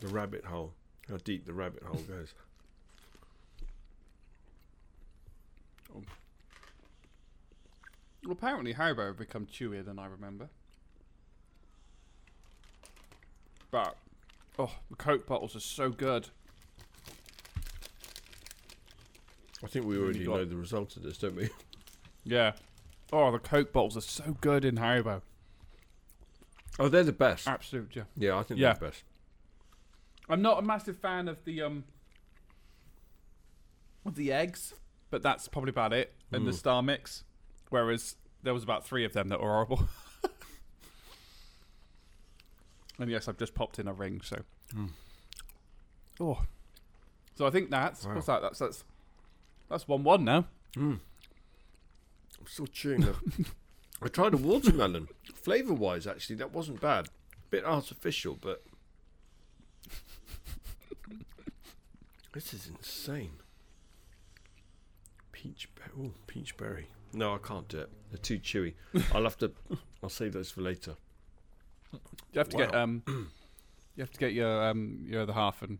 the 0.00 0.08
rabbit 0.08 0.44
hole, 0.44 0.72
how 1.08 1.16
deep 1.18 1.44
the 1.46 1.52
rabbit 1.52 1.82
hole 1.82 2.00
goes. 2.02 2.32
well, 8.24 8.32
apparently 8.32 8.74
Haribo 8.74 9.06
have 9.06 9.16
become 9.16 9.46
chewier 9.46 9.84
than 9.84 9.98
I 9.98 10.06
remember. 10.06 10.48
But 13.70 13.96
oh, 14.58 14.72
the 14.90 14.96
Coke 14.96 15.26
bottles 15.26 15.54
are 15.54 15.60
so 15.60 15.90
good. 15.90 16.28
I 19.62 19.66
think 19.66 19.86
we 19.86 19.98
already 19.98 20.24
know 20.26 20.44
the 20.44 20.56
result 20.56 20.96
of 20.96 21.02
this, 21.02 21.18
don't 21.18 21.36
we? 21.36 21.50
Yeah. 22.24 22.52
Oh, 23.10 23.32
the 23.32 23.38
Coke 23.38 23.72
bottles 23.72 23.96
are 23.96 24.02
so 24.02 24.36
good 24.42 24.62
in 24.62 24.76
Haribo. 24.76 25.22
Oh, 26.78 26.88
they're 26.90 27.02
the 27.04 27.12
best. 27.12 27.48
Absolute. 27.48 27.88
Yeah. 27.94 28.02
Yeah, 28.16 28.36
I 28.36 28.42
think 28.42 28.60
Yeah. 28.60 28.74
they're 28.74 28.74
the 28.74 28.86
best. 28.86 29.02
I'm 30.28 30.42
not 30.42 30.58
a 30.58 30.62
massive 30.62 30.98
fan 30.98 31.28
of 31.28 31.44
the 31.44 31.62
um 31.62 31.84
of 34.04 34.14
the 34.14 34.32
eggs, 34.32 34.74
but 35.10 35.22
that's 35.22 35.48
probably 35.48 35.70
about 35.70 35.92
it. 35.92 36.14
And 36.32 36.46
the 36.46 36.50
Mm. 36.52 36.54
Star 36.54 36.82
Mix, 36.82 37.24
whereas 37.70 38.16
there 38.42 38.52
was 38.54 38.62
about 38.62 38.86
three 38.86 39.04
of 39.04 39.12
them 39.12 39.28
that 39.28 39.40
were 39.40 39.48
horrible. 39.48 39.88
and 42.98 43.10
yes, 43.10 43.28
I've 43.28 43.38
just 43.38 43.54
popped 43.54 43.78
in 43.78 43.86
a 43.88 43.92
ring, 43.92 44.20
so. 44.22 44.42
Mm. 44.74 44.90
Oh. 46.20 46.42
So 47.36 47.46
I 47.46 47.50
think 47.50 47.70
that's 47.70 48.04
Wow. 48.04 48.14
what's 48.14 48.26
that? 48.26 48.42
That's 48.42 48.58
that's 48.58 48.84
that's 49.68 49.86
one 49.88 50.02
one 50.04 50.24
now. 50.24 50.46
Mm. 50.76 50.98
I'm 52.40 52.46
still 52.46 52.66
chewing 52.66 53.00
them. 53.02 53.16
I 54.02 54.08
tried 54.08 54.34
a 54.34 54.36
watermelon. 54.36 55.08
Flavour 55.34 55.74
wise, 55.74 56.06
actually, 56.06 56.36
that 56.36 56.52
wasn't 56.52 56.80
bad. 56.80 57.06
A 57.06 57.10
bit 57.50 57.64
artificial, 57.64 58.36
but. 58.40 58.62
This 62.32 62.52
is 62.54 62.66
insane. 62.68 63.32
Peach, 65.32 65.68
be- 65.74 66.00
ooh, 66.02 66.14
peach 66.26 66.56
berry. 66.56 66.88
No, 67.12 67.34
I 67.34 67.38
can't 67.38 67.68
do 67.68 67.78
it. 67.80 67.90
They're 68.10 68.18
too 68.18 68.38
chewy. 68.38 68.74
I'll 69.14 69.22
have 69.22 69.38
to. 69.38 69.50
I'll 70.02 70.08
save 70.10 70.32
those 70.32 70.50
for 70.50 70.60
later. 70.60 70.94
You 72.32 72.38
have 72.38 72.48
to 72.50 72.56
get 72.56 72.74
um, 72.74 73.02
you 73.06 74.00
have 74.02 74.10
to 74.10 74.18
get 74.18 74.32
your 74.32 74.68
um 74.68 74.98
your 75.06 75.22
other 75.22 75.32
half 75.32 75.62
and 75.62 75.78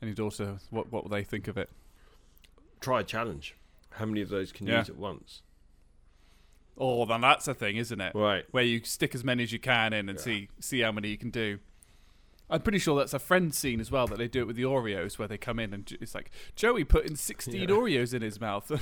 and 0.00 0.08
your 0.08 0.14
daughter. 0.14 0.58
What 0.70 0.90
what 0.90 1.04
will 1.04 1.10
they 1.10 1.24
think 1.24 1.46
of 1.48 1.56
it? 1.56 1.70
Try 2.80 3.00
a 3.00 3.04
challenge. 3.04 3.54
How 3.90 4.06
many 4.06 4.22
of 4.22 4.28
those 4.28 4.50
can 4.52 4.66
you 4.66 4.72
Yeah. 4.74 4.82
eat 4.82 4.88
at 4.88 4.96
once? 4.96 5.42
Oh, 6.78 7.06
then 7.06 7.22
that's 7.22 7.48
a 7.48 7.54
thing, 7.54 7.76
isn't 7.76 8.00
it? 8.00 8.14
Right. 8.14 8.44
where 8.50 8.62
you 8.64 8.82
stick 8.84 9.14
as 9.14 9.24
many 9.24 9.42
as 9.44 9.52
you 9.52 9.58
can 9.58 9.92
in 9.94 10.08
and 10.08 10.18
Yeah. 10.18 10.24
see 10.24 10.48
see 10.60 10.80
how 10.80 10.92
many 10.92 11.08
you 11.08 11.16
can 11.18 11.30
do. 11.30 11.58
I'm 12.48 12.60
pretty 12.62 12.78
sure 12.78 12.96
that's 12.96 13.14
a 13.14 13.18
friend 13.18 13.52
scene 13.54 13.80
as 13.80 13.90
well 13.90 14.06
that 14.06 14.18
they 14.18 14.28
do 14.28 14.40
it 14.40 14.46
with 14.46 14.56
the 14.56 14.62
Oreos 14.62 15.18
where 15.18 15.26
they 15.26 15.36
come 15.38 15.58
in 15.58 15.74
and 15.74 15.90
it's 16.00 16.14
like 16.14 16.30
Joey 16.54 16.84
put 16.84 17.04
in 17.06 17.16
16 17.16 17.54
Yeah. 17.54 17.66
Oreos 17.66 18.14
in 18.14 18.22
his 18.22 18.40
mouth. 18.40 18.70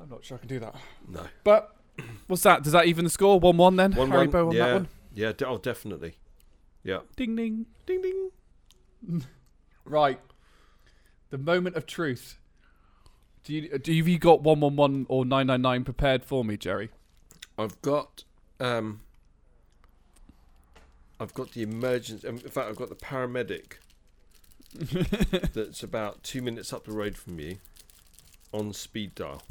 I'm 0.00 0.08
not 0.08 0.24
sure 0.24 0.36
I 0.36 0.40
can 0.40 0.48
do 0.48 0.58
that. 0.60 0.74
No. 1.08 1.26
But 1.44 1.76
what's 2.26 2.42
that? 2.42 2.62
Does 2.62 2.72
that 2.72 2.86
even 2.86 3.04
the 3.04 3.10
score? 3.10 3.38
1 3.38 3.56
1 3.56 3.76
then? 3.76 3.92
One 3.92 4.10
Haribo 4.10 4.32
one. 4.32 4.46
on 4.46 4.52
yeah. 4.52 4.66
that 4.66 4.74
one? 4.74 4.88
Yeah. 5.14 5.32
De- 5.32 5.46
oh, 5.46 5.58
definitely. 5.58 6.14
Yeah. 6.82 7.00
Ding 7.16 7.36
ding. 7.36 7.66
Ding 7.86 8.02
ding. 8.02 8.30
Right. 9.84 10.20
The 11.30 11.38
moment 11.38 11.74
of 11.74 11.86
truth. 11.86 12.38
Do 13.42 13.54
you 13.54 13.78
do 13.78 13.92
you, 13.92 14.02
have 14.02 14.08
you 14.08 14.18
got 14.18 14.42
111 14.42 15.06
or 15.08 15.24
999 15.24 15.84
prepared 15.84 16.24
for 16.24 16.44
me, 16.44 16.56
Jerry? 16.56 16.90
I've 17.58 17.80
got 17.82 18.22
um 18.60 19.00
I've 21.20 21.34
got 21.34 21.52
the 21.52 21.62
emergency 21.62 22.26
um, 22.26 22.36
in 22.36 22.50
fact 22.50 22.68
I've 22.68 22.76
got 22.76 22.88
the 22.88 22.94
paramedic 22.96 23.74
that's 25.52 25.82
about 25.82 26.22
2 26.22 26.42
minutes 26.42 26.72
up 26.72 26.84
the 26.84 26.92
road 26.92 27.16
from 27.16 27.38
you 27.38 27.58
on 28.52 28.72
speed 28.72 29.14
dial. 29.14 29.42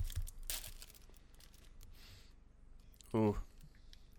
Oh. 3.13 3.37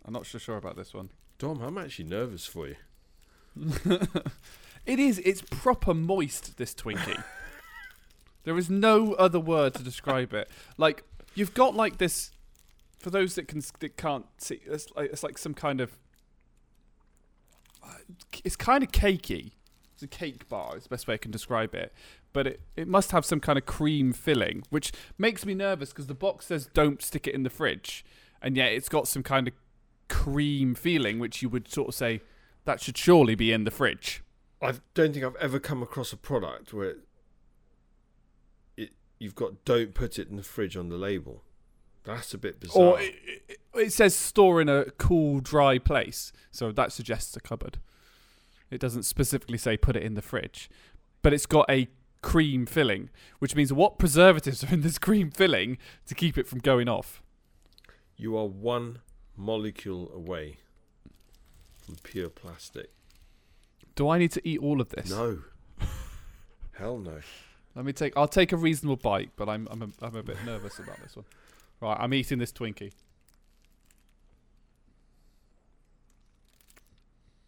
I'm 0.04 0.12
not 0.14 0.26
so 0.26 0.38
sure 0.38 0.56
about 0.56 0.76
this 0.76 0.94
one. 0.94 1.10
Dom, 1.38 1.60
I'm 1.62 1.78
actually 1.78 2.06
nervous 2.06 2.46
for 2.46 2.68
you. 2.68 2.76
It 4.86 4.98
is. 4.98 5.18
It's 5.20 5.42
proper 5.42 5.94
moist. 5.94 6.56
This 6.56 6.74
Twinkie. 6.74 7.22
there 8.44 8.56
is 8.56 8.70
no 8.70 9.14
other 9.14 9.40
word 9.40 9.74
to 9.74 9.82
describe 9.82 10.32
it. 10.32 10.50
Like 10.76 11.04
you've 11.34 11.54
got 11.54 11.74
like 11.74 11.98
this. 11.98 12.30
For 12.98 13.10
those 13.10 13.34
that 13.36 13.48
can 13.48 13.62
that 13.80 13.96
can't 13.96 14.26
see, 14.38 14.60
it's 14.66 14.88
like 14.96 15.10
it's 15.12 15.22
like 15.22 15.38
some 15.38 15.54
kind 15.54 15.80
of. 15.80 15.96
Uh, 17.82 17.94
it's 18.44 18.56
kind 18.56 18.82
of 18.82 18.92
cakey. 18.92 19.52
It's 19.94 20.02
a 20.02 20.06
cake 20.06 20.48
bar. 20.48 20.76
It's 20.76 20.84
the 20.84 20.90
best 20.90 21.06
way 21.06 21.14
I 21.14 21.18
can 21.18 21.30
describe 21.30 21.74
it. 21.74 21.92
But 22.32 22.46
it, 22.46 22.60
it 22.76 22.88
must 22.88 23.12
have 23.12 23.24
some 23.24 23.40
kind 23.40 23.58
of 23.58 23.66
cream 23.66 24.12
filling, 24.12 24.62
which 24.70 24.92
makes 25.18 25.44
me 25.44 25.54
nervous 25.54 25.90
because 25.90 26.06
the 26.06 26.14
box 26.14 26.46
says 26.46 26.68
don't 26.72 27.02
stick 27.02 27.26
it 27.26 27.34
in 27.34 27.42
the 27.42 27.50
fridge, 27.50 28.04
and 28.40 28.56
yet 28.56 28.72
it's 28.72 28.88
got 28.88 29.08
some 29.08 29.22
kind 29.22 29.48
of 29.48 29.54
cream 30.08 30.74
feeling, 30.74 31.18
which 31.18 31.42
you 31.42 31.48
would 31.48 31.70
sort 31.70 31.88
of 31.88 31.94
say 31.94 32.20
that 32.64 32.80
should 32.80 32.96
surely 32.96 33.34
be 33.34 33.52
in 33.52 33.64
the 33.64 33.70
fridge. 33.70 34.22
I 34.62 34.74
don't 34.94 35.12
think 35.12 35.24
I've 35.24 35.36
ever 35.36 35.58
come 35.58 35.82
across 35.82 36.12
a 36.12 36.16
product 36.16 36.72
where 36.72 36.96
it 38.76 38.92
you've 39.18 39.34
got 39.34 39.64
don't 39.64 39.94
put 39.94 40.18
it 40.18 40.28
in 40.28 40.36
the 40.36 40.42
fridge 40.42 40.76
on 40.76 40.88
the 40.88 40.96
label. 40.96 41.42
That's 42.04 42.34
a 42.34 42.38
bit 42.38 42.60
bizarre. 42.60 42.82
Or 42.82 43.00
it, 43.00 43.14
it, 43.48 43.58
it 43.74 43.92
says 43.92 44.14
store 44.14 44.60
in 44.60 44.68
a 44.68 44.86
cool, 44.92 45.40
dry 45.40 45.78
place, 45.78 46.32
so 46.50 46.72
that 46.72 46.92
suggests 46.92 47.36
a 47.36 47.40
cupboard. 47.40 47.78
It 48.70 48.80
doesn't 48.80 49.02
specifically 49.02 49.58
say 49.58 49.76
put 49.76 49.96
it 49.96 50.02
in 50.02 50.14
the 50.14 50.22
fridge, 50.22 50.70
but 51.22 51.32
it's 51.32 51.46
got 51.46 51.68
a 51.68 51.88
cream 52.22 52.66
filling, 52.66 53.10
which 53.38 53.56
means 53.56 53.72
what 53.72 53.98
preservatives 53.98 54.62
are 54.64 54.72
in 54.72 54.82
this 54.82 54.98
cream 54.98 55.30
filling 55.30 55.78
to 56.06 56.14
keep 56.14 56.38
it 56.38 56.46
from 56.46 56.58
going 56.58 56.88
off? 56.88 57.22
you 58.20 58.36
are 58.36 58.46
one 58.46 58.98
molecule 59.36 60.12
away 60.14 60.58
from 61.78 61.96
pure 62.02 62.28
plastic. 62.28 62.90
Do 63.94 64.10
I 64.10 64.18
need 64.18 64.30
to 64.32 64.46
eat 64.46 64.60
all 64.60 64.80
of 64.80 64.90
this? 64.90 65.10
No. 65.10 65.38
Hell 66.72 66.98
no. 66.98 67.20
Let 67.74 67.84
me 67.84 67.92
take. 67.92 68.16
I'll 68.16 68.28
take 68.28 68.52
a 68.52 68.56
reasonable 68.56 68.96
bite, 68.96 69.30
but 69.36 69.48
I'm 69.48 69.66
I'm 69.70 69.82
a, 69.82 69.88
I'm 70.04 70.16
a 70.16 70.22
bit 70.22 70.36
nervous 70.44 70.78
about 70.78 71.00
this 71.02 71.16
one. 71.16 71.24
Right, 71.80 71.96
I'm 71.98 72.12
eating 72.12 72.38
this 72.38 72.52
Twinkie. 72.52 72.92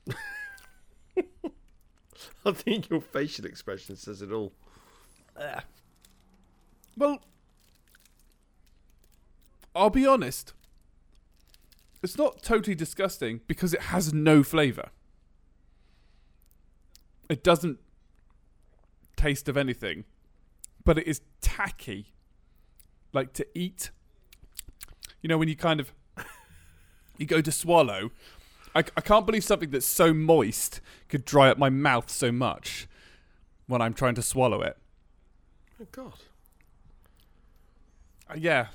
I 2.46 2.52
think 2.52 2.88
your 2.88 3.00
facial 3.00 3.44
expression 3.44 3.96
says 3.96 4.22
it 4.22 4.32
all. 4.32 4.52
Ah. 5.38 5.64
Well, 6.96 7.18
I'll 9.74 9.90
be 9.90 10.06
honest. 10.06 10.52
It's 12.02 12.18
not 12.18 12.42
totally 12.42 12.74
disgusting 12.74 13.40
because 13.46 13.72
it 13.72 13.82
has 13.82 14.12
no 14.12 14.42
flavour. 14.42 14.90
It 17.28 17.44
doesn't 17.44 17.78
taste 19.16 19.48
of 19.48 19.56
anything, 19.56 20.04
but 20.84 20.98
it 20.98 21.06
is 21.06 21.20
tacky. 21.40 22.12
Like 23.12 23.32
to 23.34 23.46
eat. 23.54 23.90
You 25.22 25.28
know, 25.28 25.38
when 25.38 25.48
you 25.48 25.56
kind 25.56 25.80
of 25.80 25.92
you 27.16 27.26
go 27.26 27.40
to 27.40 27.52
swallow. 27.52 28.10
I, 28.74 28.80
I 28.96 29.00
can't 29.02 29.26
believe 29.26 29.44
something 29.44 29.70
that's 29.70 29.86
so 29.86 30.14
moist 30.14 30.80
could 31.08 31.24
dry 31.26 31.50
up 31.50 31.58
my 31.58 31.68
mouth 31.68 32.08
so 32.10 32.32
much 32.32 32.88
when 33.66 33.82
I'm 33.82 33.92
trying 33.92 34.14
to 34.14 34.22
swallow 34.22 34.62
it. 34.62 34.76
Oh 35.80 35.86
God. 35.92 36.14
Uh, 38.30 38.34
yeah. 38.38 38.66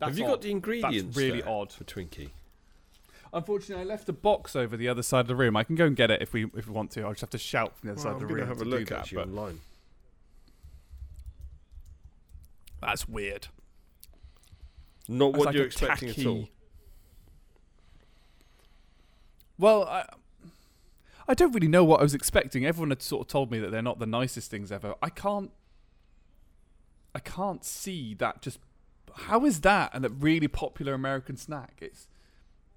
Have 0.00 0.16
you 0.16 0.24
odd. 0.24 0.28
got 0.30 0.42
the 0.42 0.50
ingredients? 0.50 1.16
really 1.16 1.42
odd. 1.42 1.72
for 1.72 1.84
Twinkie. 1.84 2.30
Unfortunately, 3.32 3.82
I 3.82 3.86
left 3.86 4.06
the 4.06 4.12
box 4.12 4.54
over 4.54 4.76
the 4.76 4.88
other 4.88 5.02
side 5.02 5.20
of 5.20 5.26
the 5.26 5.34
room. 5.34 5.56
I 5.56 5.64
can 5.64 5.74
go 5.74 5.86
and 5.86 5.96
get 5.96 6.10
it 6.12 6.22
if 6.22 6.32
we 6.32 6.44
if 6.56 6.68
we 6.68 6.72
want 6.72 6.92
to. 6.92 7.02
I'll 7.02 7.10
just 7.10 7.22
have 7.22 7.30
to 7.30 7.38
shout 7.38 7.76
from 7.76 7.88
the 7.88 7.92
other 7.94 7.96
Well, 7.96 8.04
side 8.04 8.08
I'm 8.10 8.22
of 8.22 8.28
the 8.28 8.34
room 8.34 8.46
have 8.48 8.56
to 8.58 8.62
a 8.62 8.64
do 8.64 8.70
look 8.70 8.88
that. 8.90 9.08
But 9.12 9.26
online. 9.26 9.60
that's 12.80 13.08
weird. 13.08 13.48
Not 15.08 15.34
what 15.34 15.46
like 15.46 15.54
you're 15.54 15.66
expecting 15.66 16.10
at 16.10 16.26
all. 16.26 16.48
Well, 19.58 19.84
I 19.84 20.06
I 21.26 21.34
don't 21.34 21.52
really 21.52 21.68
know 21.68 21.84
what 21.84 22.00
I 22.00 22.02
was 22.02 22.14
expecting. 22.14 22.66
Everyone 22.66 22.90
had 22.90 23.02
sort 23.02 23.22
of 23.22 23.28
told 23.28 23.50
me 23.50 23.58
that 23.58 23.70
they're 23.70 23.82
not 23.82 23.98
the 23.98 24.06
nicest 24.06 24.50
things 24.50 24.70
ever. 24.70 24.94
I 25.02 25.08
can't. 25.08 25.50
I 27.14 27.18
can't 27.20 27.64
see 27.64 28.14
that 28.14 28.42
just. 28.42 28.58
How 29.14 29.44
is 29.44 29.60
that 29.60 29.90
and 29.94 30.04
a 30.04 30.08
really 30.08 30.48
popular 30.48 30.92
American 30.92 31.36
snack? 31.36 31.78
It's 31.80 32.08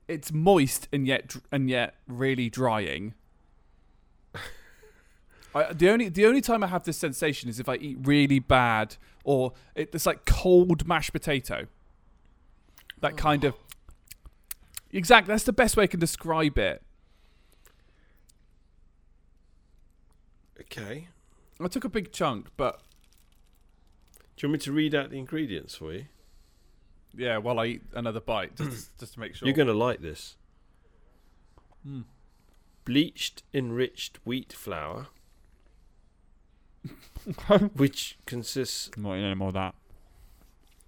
it's 0.08 0.32
moist 0.32 0.88
and 0.94 1.08
yet 1.08 1.36
and 1.52 1.70
yet 1.70 1.96
really 2.08 2.50
drying. 2.50 3.16
I, 5.56 5.74
the 5.74 5.90
only 5.90 6.10
the 6.10 6.26
only 6.26 6.42
time 6.42 6.64
I 6.64 6.68
have 6.68 6.84
this 6.84 6.98
sensation 6.98 7.50
is 7.50 7.60
if 7.60 7.68
I 7.68 7.76
eat 7.76 7.98
really 8.02 8.40
bad 8.40 8.96
or 9.24 9.54
it, 9.76 9.90
it's 9.94 10.06
like 10.06 10.26
cold 10.26 10.88
mashed 10.88 11.12
potato. 11.12 11.68
That 13.02 13.18
kind 13.18 13.44
of 13.44 13.54
exactly. 14.92 15.32
That's 15.34 15.44
the 15.44 15.54
best 15.54 15.78
way 15.78 15.84
I 15.84 15.88
can 15.88 16.00
describe 16.00 16.58
it. 16.58 16.82
Okay. 20.60 21.08
I 21.60 21.68
took 21.68 21.84
a 21.84 21.90
big 21.90 22.12
chunk, 22.12 22.48
but 22.58 22.82
Do 24.36 24.46
you 24.46 24.50
want 24.50 24.62
me 24.62 24.66
to 24.66 24.72
read 24.72 24.94
out 24.96 25.10
the 25.10 25.18
ingredients 25.18 25.76
for 25.76 25.94
you? 25.94 26.06
yeah, 27.16 27.38
while 27.38 27.60
I 27.60 27.66
eat 27.66 27.82
another 27.94 28.20
bite, 28.20 28.56
just 28.56 28.98
just 29.00 29.14
to 29.14 29.20
make 29.20 29.36
sure. 29.36 29.48
You're 29.48 29.56
going 29.56 29.68
to 29.68 29.74
like 29.74 30.02
this. 30.02 30.36
Mm. 31.88 32.04
Bleached 32.86 33.44
enriched 33.54 34.20
wheat 34.24 34.54
flour, 34.54 35.08
which 37.76 38.18
consists 38.26 38.90
I'm 38.96 39.04
not 39.04 39.14
eating 39.14 39.26
any 39.26 39.36
more 39.36 39.50
of 39.50 39.54
that. 39.56 39.76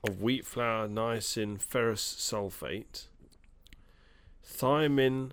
Of 0.08 0.22
wheat 0.22 0.46
flour, 0.46 0.88
niacin, 0.88 1.60
ferrous 1.62 2.02
sulfate, 2.02 3.08
thiamine 4.46 5.32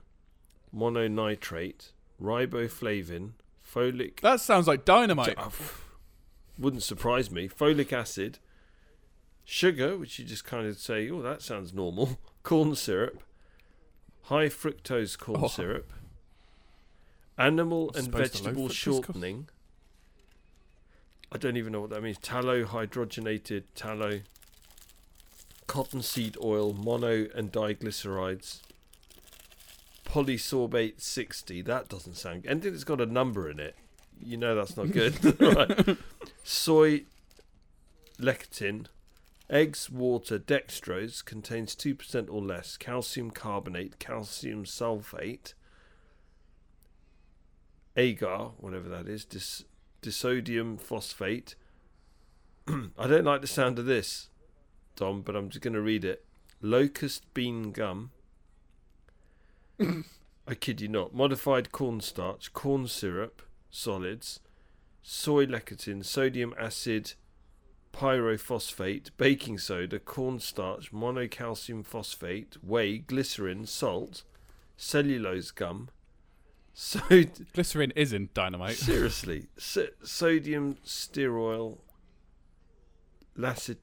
mononitrate, 0.74 1.90
riboflavin, 2.20 3.30
folic. 3.64 4.20
That 4.20 4.40
sounds 4.40 4.66
like 4.66 4.84
dynamite. 4.84 5.34
Uh, 5.36 5.50
wouldn't 6.58 6.82
surprise 6.82 7.30
me. 7.30 7.48
Folic 7.48 7.92
acid, 7.92 8.38
sugar, 9.44 9.96
which 9.96 10.18
you 10.18 10.24
just 10.24 10.44
kind 10.44 10.66
of 10.66 10.78
say, 10.78 11.08
oh, 11.10 11.22
that 11.22 11.42
sounds 11.42 11.72
normal. 11.72 12.18
Corn 12.42 12.74
syrup, 12.74 13.22
high 14.22 14.46
fructose 14.48 15.18
corn 15.18 15.40
Oh. 15.44 15.48
syrup, 15.48 15.92
animal 17.36 17.90
and 17.94 18.08
opposed 18.08 18.34
to 18.36 18.42
low 18.44 18.48
vegetable 18.50 18.68
shortening. 18.68 19.48
I 21.32 21.38
don't 21.38 21.56
even 21.56 21.72
know 21.72 21.80
what 21.80 21.90
that 21.90 22.02
means. 22.04 22.18
Tallow 22.18 22.64
hydrogenated 22.64 23.64
tallow, 23.74 24.20
cottonseed 25.76 26.38
oil, 26.42 26.72
mono 26.72 27.26
and 27.34 27.52
diglycerides, 27.52 28.60
polysorbate 30.06 31.02
60. 31.02 31.60
That 31.60 31.90
doesn't 31.90 32.16
sound 32.16 32.46
Anything 32.46 32.72
that's 32.72 32.82
got 32.82 32.98
a 33.02 33.04
number 33.04 33.50
in 33.50 33.60
it, 33.60 33.76
you 34.18 34.38
know 34.38 34.54
that's 34.54 34.78
not 34.78 34.90
good. 34.90 35.22
right. 35.38 35.98
Soy 36.42 37.02
lecithin, 38.18 38.86
eggs, 39.50 39.90
water, 39.90 40.38
dextrose 40.38 41.22
contains 41.22 41.76
2% 41.76 42.30
or 42.30 42.40
less, 42.40 42.78
calcium 42.78 43.30
carbonate, 43.30 43.98
calcium 43.98 44.64
sulfate, 44.64 45.52
agar, 47.98 48.52
whatever 48.56 48.88
that 48.88 49.08
is, 49.08 49.26
dis- 49.26 49.64
disodium 50.00 50.80
phosphate. 50.80 51.54
I 52.66 53.06
don't 53.06 53.24
like 53.24 53.42
the 53.42 53.46
sound 53.46 53.78
of 53.78 53.84
this, 53.84 54.30
Dom, 54.96 55.22
but 55.22 55.36
I'm 55.36 55.48
just 55.50 55.62
going 55.62 55.74
to 55.74 55.80
read 55.80 56.04
it. 56.04 56.24
Locust 56.60 57.32
bean 57.34 57.70
gum. 57.72 58.10
I 60.48 60.54
kid 60.54 60.80
you 60.80 60.88
not. 60.88 61.14
Modified 61.14 61.70
cornstarch, 61.72 62.52
corn 62.52 62.88
syrup, 62.88 63.42
solids, 63.70 64.40
soy 65.02 65.46
lecithin, 65.46 66.04
sodium 66.04 66.54
acid, 66.58 67.12
pyrophosphate, 67.92 69.10
baking 69.16 69.58
soda, 69.58 69.98
cornstarch, 69.98 70.92
monocalcium 70.92 71.84
phosphate, 71.84 72.56
whey, 72.62 72.98
glycerin, 72.98 73.66
salt, 73.66 74.22
cellulose 74.76 75.50
gum, 75.50 75.88
So 76.78 77.00
Glycerin 77.54 77.92
isn't 77.96 78.34
dynamite. 78.34 78.76
seriously, 78.76 79.46
so- 79.56 79.88
sodium 80.02 80.76
stearoyl, 80.84 81.78
lacid, 83.36 83.78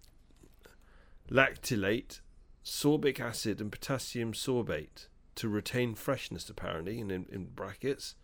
lactylate, 1.34 2.22
sorbic 2.64 3.20
acid, 3.20 3.60
and 3.60 3.72
potassium 3.72 4.34
sorbate 4.34 5.08
to 5.36 5.50
retain 5.50 5.96
freshness, 5.96 6.50
apparently, 6.50 7.00
in, 7.00 7.10
in 7.10 7.50
brackets, 7.56 8.16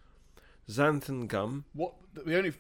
xanthan 0.70 1.28
gum, 1.28 1.66
What 1.74 1.96
the 2.14 2.38
only? 2.38 2.54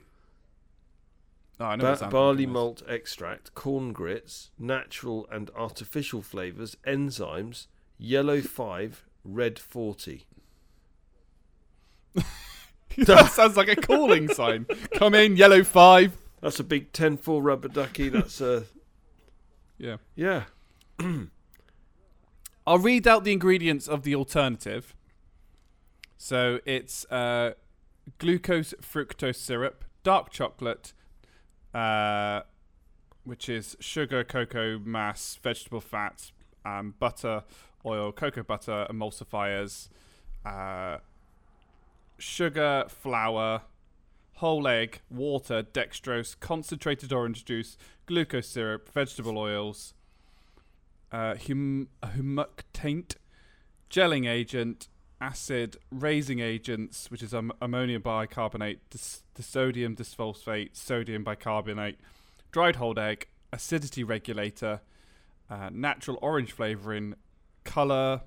Oh, 1.59 1.65
I 1.65 1.75
know 1.75 1.95
Ba- 1.95 2.07
barley 2.07 2.45
malt 2.45 2.81
extract, 2.87 3.53
corn 3.53 3.91
grits, 3.93 4.49
natural 4.57 5.27
and 5.31 5.51
artificial 5.55 6.21
flavors, 6.21 6.75
enzymes, 6.87 7.67
yellow 7.97 8.41
5, 8.41 9.05
red 9.23 9.59
40. 9.59 10.25
that 12.97 13.31
sounds 13.31 13.55
like 13.55 13.67
a 13.67 13.75
calling 13.75 14.29
sign. 14.29 14.65
Come 14.93 15.13
in, 15.13 15.35
yellow 15.35 15.63
five. 15.63 16.17
That's 16.41 16.59
a 16.59 16.63
big 16.63 16.91
10 16.93 17.17
4 17.17 17.41
rubber 17.41 17.67
ducky. 17.67 18.09
That's 18.09 18.41
a. 18.41 18.63
Yeah. 19.79 19.97
Yeah. 20.15 20.43
I'll 22.67 22.77
read 22.77 23.07
out 23.07 23.23
the 23.23 23.31
ingredients 23.31 23.87
of 23.87 24.03
the 24.03 24.13
alternative. 24.13 24.93
So 26.17 26.59
it's 26.65 27.05
uh, 27.05 27.53
glucose 28.19 28.73
fructose 28.81 29.37
syrup, 29.37 29.85
dark 30.03 30.29
chocolate, 30.29 30.93
uh, 31.73 32.41
which 33.23 33.47
is 33.47 33.77
sugar, 33.79 34.23
cocoa 34.23 34.77
mass, 34.79 35.39
vegetable 35.41 35.81
fat, 35.81 36.31
um, 36.65 36.93
butter, 36.99 37.43
oil, 37.85 38.11
cocoa 38.11 38.43
butter, 38.43 38.85
emulsifiers, 38.91 39.87
uh, 40.45 40.97
sugar, 42.17 42.85
flour, 42.89 43.61
whole 44.33 44.67
egg, 44.67 45.01
water, 45.09 45.63
dextrose, 45.63 46.39
concentrated 46.39 47.11
orange 47.11 47.45
juice, 47.45 47.77
glucose 48.09 48.47
syrup, 48.47 48.89
vegetable 48.91 49.37
oils, 49.37 49.93
uh, 51.11 51.35
hum- 51.35 51.87
humectant, 52.03 53.15
gelling 53.87 54.27
agent, 54.27 54.87
acid, 55.21 55.77
raising 55.91 56.39
agents, 56.39 57.11
which 57.11 57.21
is 57.21 57.35
am- 57.35 57.51
ammonium 57.61 58.01
bicarbonate, 58.01 58.79
dis- 58.89 59.21
disodium 59.35 59.95
disphosphate, 59.95 60.75
sodium 60.75 61.23
bicarbonate, 61.23 61.99
dried 62.51 62.77
whole 62.77 62.97
egg, 62.99 63.27
acidity 63.53 64.03
regulator, 64.03 64.81
uh, 65.47 65.69
natural 65.71 66.17
orange 66.23 66.51
flavoring, 66.51 67.13
color, 67.63 68.21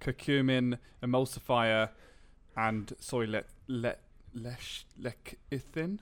curcumin, 0.00 0.78
emulsifier, 1.02 1.90
and 2.56 2.94
soy 2.98 3.26
le- 3.26 3.44
le- 3.66 3.96
lesh-. 4.34 4.86
Lecithin. 4.98 5.98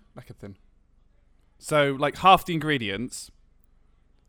So, 1.58 1.96
like 1.98 2.16
half 2.18 2.44
the 2.44 2.54
ingredients. 2.54 3.30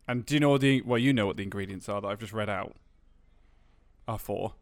And 0.06 0.24
do 0.24 0.34
you 0.34 0.40
know 0.40 0.56
the 0.58 0.80
well? 0.82 0.98
You 0.98 1.12
know 1.12 1.26
what 1.26 1.36
the 1.36 1.42
ingredients 1.42 1.88
are 1.88 2.00
that 2.00 2.08
I've 2.08 2.18
just 2.20 2.32
read 2.32 2.48
out. 2.48 2.74
Are 4.06 4.18
for 4.18 4.54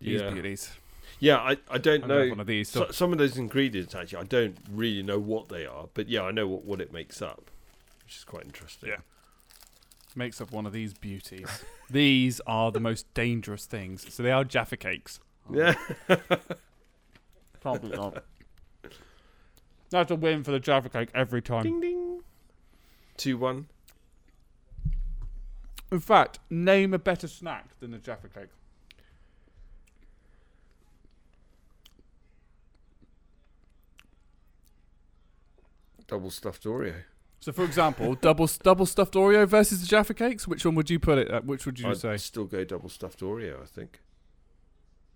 these 0.00 0.20
Yeah. 0.20 0.30
beauties. 0.30 0.72
Yeah, 1.20 1.36
I, 1.36 1.56
I 1.70 1.78
don't 1.78 2.02
I'm 2.02 2.08
know. 2.08 2.28
one 2.30 2.40
of 2.40 2.48
these. 2.48 2.68
So, 2.68 2.86
So, 2.86 2.90
some 2.90 3.12
of 3.12 3.18
those 3.18 3.36
ingredients, 3.38 3.94
actually, 3.94 4.18
I 4.18 4.24
don't 4.24 4.56
really 4.68 5.04
know 5.04 5.20
what 5.20 5.48
they 5.48 5.64
are. 5.64 5.86
But 5.94 6.08
yeah, 6.08 6.22
I 6.22 6.32
know 6.32 6.48
what, 6.48 6.64
what 6.64 6.80
it 6.80 6.92
makes 6.92 7.22
up, 7.22 7.48
which 8.04 8.16
is 8.16 8.24
quite 8.24 8.44
interesting. 8.44 8.88
Yeah. 8.88 8.96
makes 10.16 10.40
up 10.40 10.50
one 10.50 10.66
of 10.66 10.72
these 10.72 10.92
beauties. 10.94 11.46
these 11.90 12.40
are 12.48 12.72
the 12.72 12.80
most 12.80 13.12
dangerous 13.14 13.64
things. 13.66 14.12
So 14.12 14.24
they 14.24 14.32
are 14.32 14.42
Jaffa 14.42 14.76
cakes. 14.76 15.20
Yeah. 15.52 15.74
Probably 17.60 17.96
not. 17.96 18.24
That's 19.92 20.10
a 20.10 20.16
win 20.16 20.42
for 20.42 20.50
the 20.50 20.58
Jaffa 20.58 20.88
cake 20.88 21.10
every 21.14 21.42
time. 21.42 21.62
ding 21.62 21.80
ding. 21.80 22.22
2 23.18 23.36
1. 23.36 23.66
In 25.92 26.00
fact, 26.00 26.38
name 26.48 26.94
a 26.94 26.98
better 26.98 27.28
snack 27.28 27.78
than 27.78 27.90
the 27.90 27.98
Jaffa 27.98 28.28
cake. 28.28 28.48
Double 36.06 36.30
stuffed 36.30 36.64
Oreo. 36.64 36.94
So, 37.40 37.52
for 37.52 37.64
example, 37.64 38.14
double 38.20 38.48
double 38.62 38.86
stuffed 38.86 39.14
Oreo 39.14 39.46
versus 39.46 39.80
the 39.80 39.86
Jaffa 39.86 40.14
cakes. 40.14 40.46
Which 40.46 40.64
one 40.64 40.74
would 40.74 40.90
you 40.90 40.98
put 40.98 41.18
it 41.18 41.28
at? 41.28 41.44
Which 41.44 41.66
would 41.66 41.78
you 41.78 41.84
say? 41.94 42.10
I'd 42.10 42.20
say? 42.20 42.24
still 42.24 42.44
go 42.44 42.64
double 42.64 42.88
stuffed 42.88 43.20
Oreo, 43.20 43.62
I 43.62 43.66
think. 43.66 44.00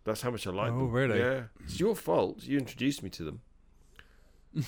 That's 0.04 0.22
how 0.22 0.30
much 0.30 0.46
I 0.46 0.50
like 0.50 0.72
Oh, 0.72 0.78
them. 0.78 0.92
really? 0.92 1.18
Yeah. 1.18 1.44
It's 1.64 1.80
your 1.80 1.96
fault. 1.96 2.44
You 2.44 2.58
introduced 2.58 3.02
me 3.02 3.10
to 3.10 3.24
them. 3.24 3.40
It's 4.56 4.66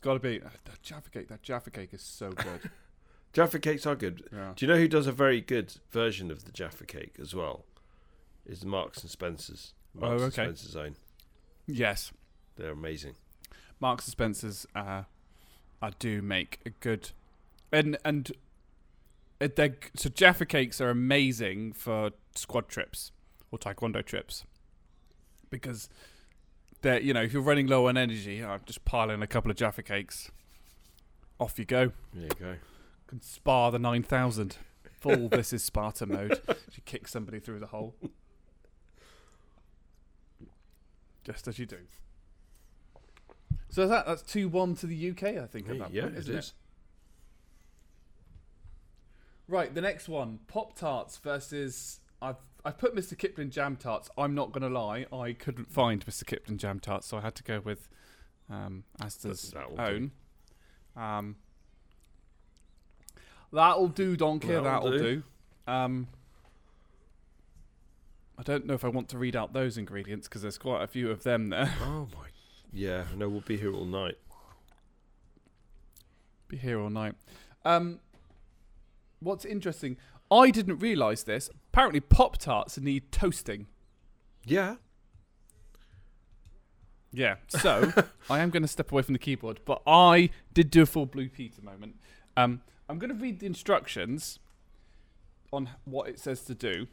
got 0.00 0.14
to 0.14 0.20
be 0.20 0.40
uh, 0.40 0.48
that 0.64 0.82
Jaffa 0.82 1.10
cake. 1.10 1.28
That 1.28 1.42
Jaffa 1.42 1.70
cake 1.70 1.92
is 1.92 2.02
so 2.02 2.30
good. 2.30 2.70
Jaffa 3.32 3.58
cakes 3.58 3.86
are 3.86 3.94
good. 3.94 4.24
yeah. 4.32 4.52
Do 4.56 4.64
you 4.66 4.72
know 4.72 4.78
who 4.78 4.88
does 4.88 5.06
a 5.06 5.12
very 5.12 5.40
good 5.40 5.74
version 5.90 6.30
of 6.30 6.44
the 6.46 6.52
Jaffa 6.52 6.86
cake 6.86 7.16
as 7.20 7.34
well? 7.34 7.64
Is 8.46 8.64
Marks 8.64 9.02
and 9.02 9.10
Spencer's. 9.10 9.74
Marks 9.94 10.10
Oh, 10.10 10.14
and 10.14 10.22
okay. 10.32 10.42
Spencer's 10.44 10.76
own. 10.76 10.94
Yes, 11.66 12.12
They're 12.56 12.72
amazing. 12.72 13.14
Marks 13.78 14.06
and 14.06 14.12
Spencers 14.12 14.66
uh, 14.74 15.02
I 15.80 15.90
do 15.98 16.20
make 16.20 16.60
a 16.66 16.70
good 16.70 17.10
and 17.72 17.96
and 18.04 18.30
they're 19.38 19.76
so 19.96 20.10
Jaffa 20.10 20.44
cakes 20.44 20.80
are 20.80 20.90
amazing 20.90 21.72
for 21.72 22.10
squad 22.34 22.68
trips 22.68 23.12
or 23.50 23.58
taekwondo 23.58 24.04
trips 24.04 24.44
because 25.48 25.88
they're 26.82 27.00
you 27.00 27.14
know 27.14 27.22
if 27.22 27.32
you're 27.32 27.42
running 27.42 27.66
low 27.66 27.88
on 27.88 27.96
energy, 27.96 28.42
uh, 28.42 28.58
just 28.64 28.84
pile 28.84 29.10
in 29.10 29.22
a 29.22 29.26
couple 29.26 29.50
of 29.50 29.56
Jaffa 29.56 29.82
cakes, 29.82 30.30
off 31.38 31.58
you 31.58 31.64
go. 31.64 31.92
There 32.14 32.24
you 32.24 32.30
go. 32.38 32.54
Can 33.06 33.20
spar 33.20 33.70
the 33.70 33.78
nine 33.78 34.02
thousand. 34.02 34.56
Full. 35.00 35.28
this 35.30 35.52
is 35.54 35.62
Sparta 35.62 36.06
mode. 36.06 36.40
You 36.48 36.82
kick 36.84 37.08
somebody 37.08 37.40
through 37.40 37.58
the 37.58 37.66
hole, 37.66 37.96
just 41.24 41.48
as 41.48 41.58
you 41.58 41.66
do. 41.66 41.78
So 43.70 43.88
that 43.88 44.06
that's 44.06 44.22
two 44.22 44.48
one 44.48 44.74
to 44.76 44.86
the 44.86 45.10
UK. 45.10 45.22
I 45.42 45.46
think 45.46 45.68
at 45.68 45.78
that 45.78 45.92
yeah, 45.92 46.02
point, 46.02 46.16
it 46.16 46.28
is. 46.28 46.52
Right, 49.48 49.74
the 49.74 49.80
next 49.80 50.08
one, 50.08 50.40
Pop 50.46 50.76
Tarts 50.76 51.16
versus. 51.16 52.00
I've 52.22 52.36
I've 52.64 52.78
put 52.78 52.94
Mr. 52.94 53.16
Kipling 53.16 53.50
Jam 53.50 53.76
Tarts. 53.76 54.10
I'm 54.18 54.34
not 54.34 54.52
gonna 54.52 54.68
lie, 54.68 55.06
I 55.12 55.32
couldn't 55.32 55.72
find 55.72 56.04
Mr. 56.04 56.26
Kipling 56.26 56.58
Jam 56.58 56.78
Tarts, 56.80 57.06
so 57.06 57.16
I 57.16 57.20
had 57.20 57.34
to 57.36 57.42
go 57.42 57.60
with 57.60 57.88
um, 58.50 58.84
do. 59.76 59.82
own. 59.82 60.10
Um, 60.96 61.36
that'll 63.52 63.88
do, 63.88 64.16
Donkey. 64.16 64.48
That'll, 64.48 64.64
That'll 64.64 64.90
do. 64.90 64.98
do. 64.98 65.22
Um, 65.72 66.08
I 68.38 68.42
don't 68.42 68.66
know 68.66 68.74
if 68.74 68.84
I 68.84 68.88
want 68.88 69.08
to 69.10 69.18
read 69.18 69.36
out 69.36 69.52
those 69.52 69.76
ingredients 69.76 70.26
because 70.26 70.42
there's 70.42 70.58
quite 70.58 70.82
a 70.82 70.86
few 70.86 71.10
of 71.10 71.22
them 71.22 71.48
there. 71.50 71.72
Oh 71.82 72.08
my. 72.14 72.26
Yeah, 72.72 73.04
no, 73.16 73.28
we'll 73.28 73.40
be 73.40 73.56
here 73.56 73.74
all 73.74 73.84
night. 73.84 74.16
Be 76.48 76.56
here 76.56 76.80
all 76.80 76.90
night. 76.90 77.14
Um, 77.64 77.98
what's 79.18 79.44
interesting, 79.44 79.96
I 80.30 80.50
didn't 80.50 80.78
realise 80.78 81.22
this. 81.24 81.50
Apparently, 81.72 82.00
Pop 82.00 82.36
Tarts 82.38 82.78
need 82.78 83.12
toasting. 83.12 83.66
Yeah. 84.44 84.76
Yeah. 87.12 87.36
So 87.48 87.92
I 88.30 88.40
am 88.40 88.50
going 88.50 88.62
to 88.62 88.68
step 88.68 88.90
away 88.90 89.02
from 89.02 89.12
the 89.12 89.18
keyboard, 89.18 89.60
but 89.64 89.80
I 89.86 90.30
did 90.52 90.70
do 90.70 90.82
a 90.82 90.86
full 90.86 91.06
Blue 91.06 91.28
Peter 91.28 91.62
moment. 91.62 91.96
Um, 92.36 92.62
I'm 92.88 92.98
going 92.98 93.10
to 93.10 93.20
read 93.20 93.38
the 93.38 93.46
instructions 93.46 94.40
on 95.52 95.70
what 95.84 96.08
it 96.08 96.18
says 96.18 96.42
to 96.42 96.54
do. 96.54 96.88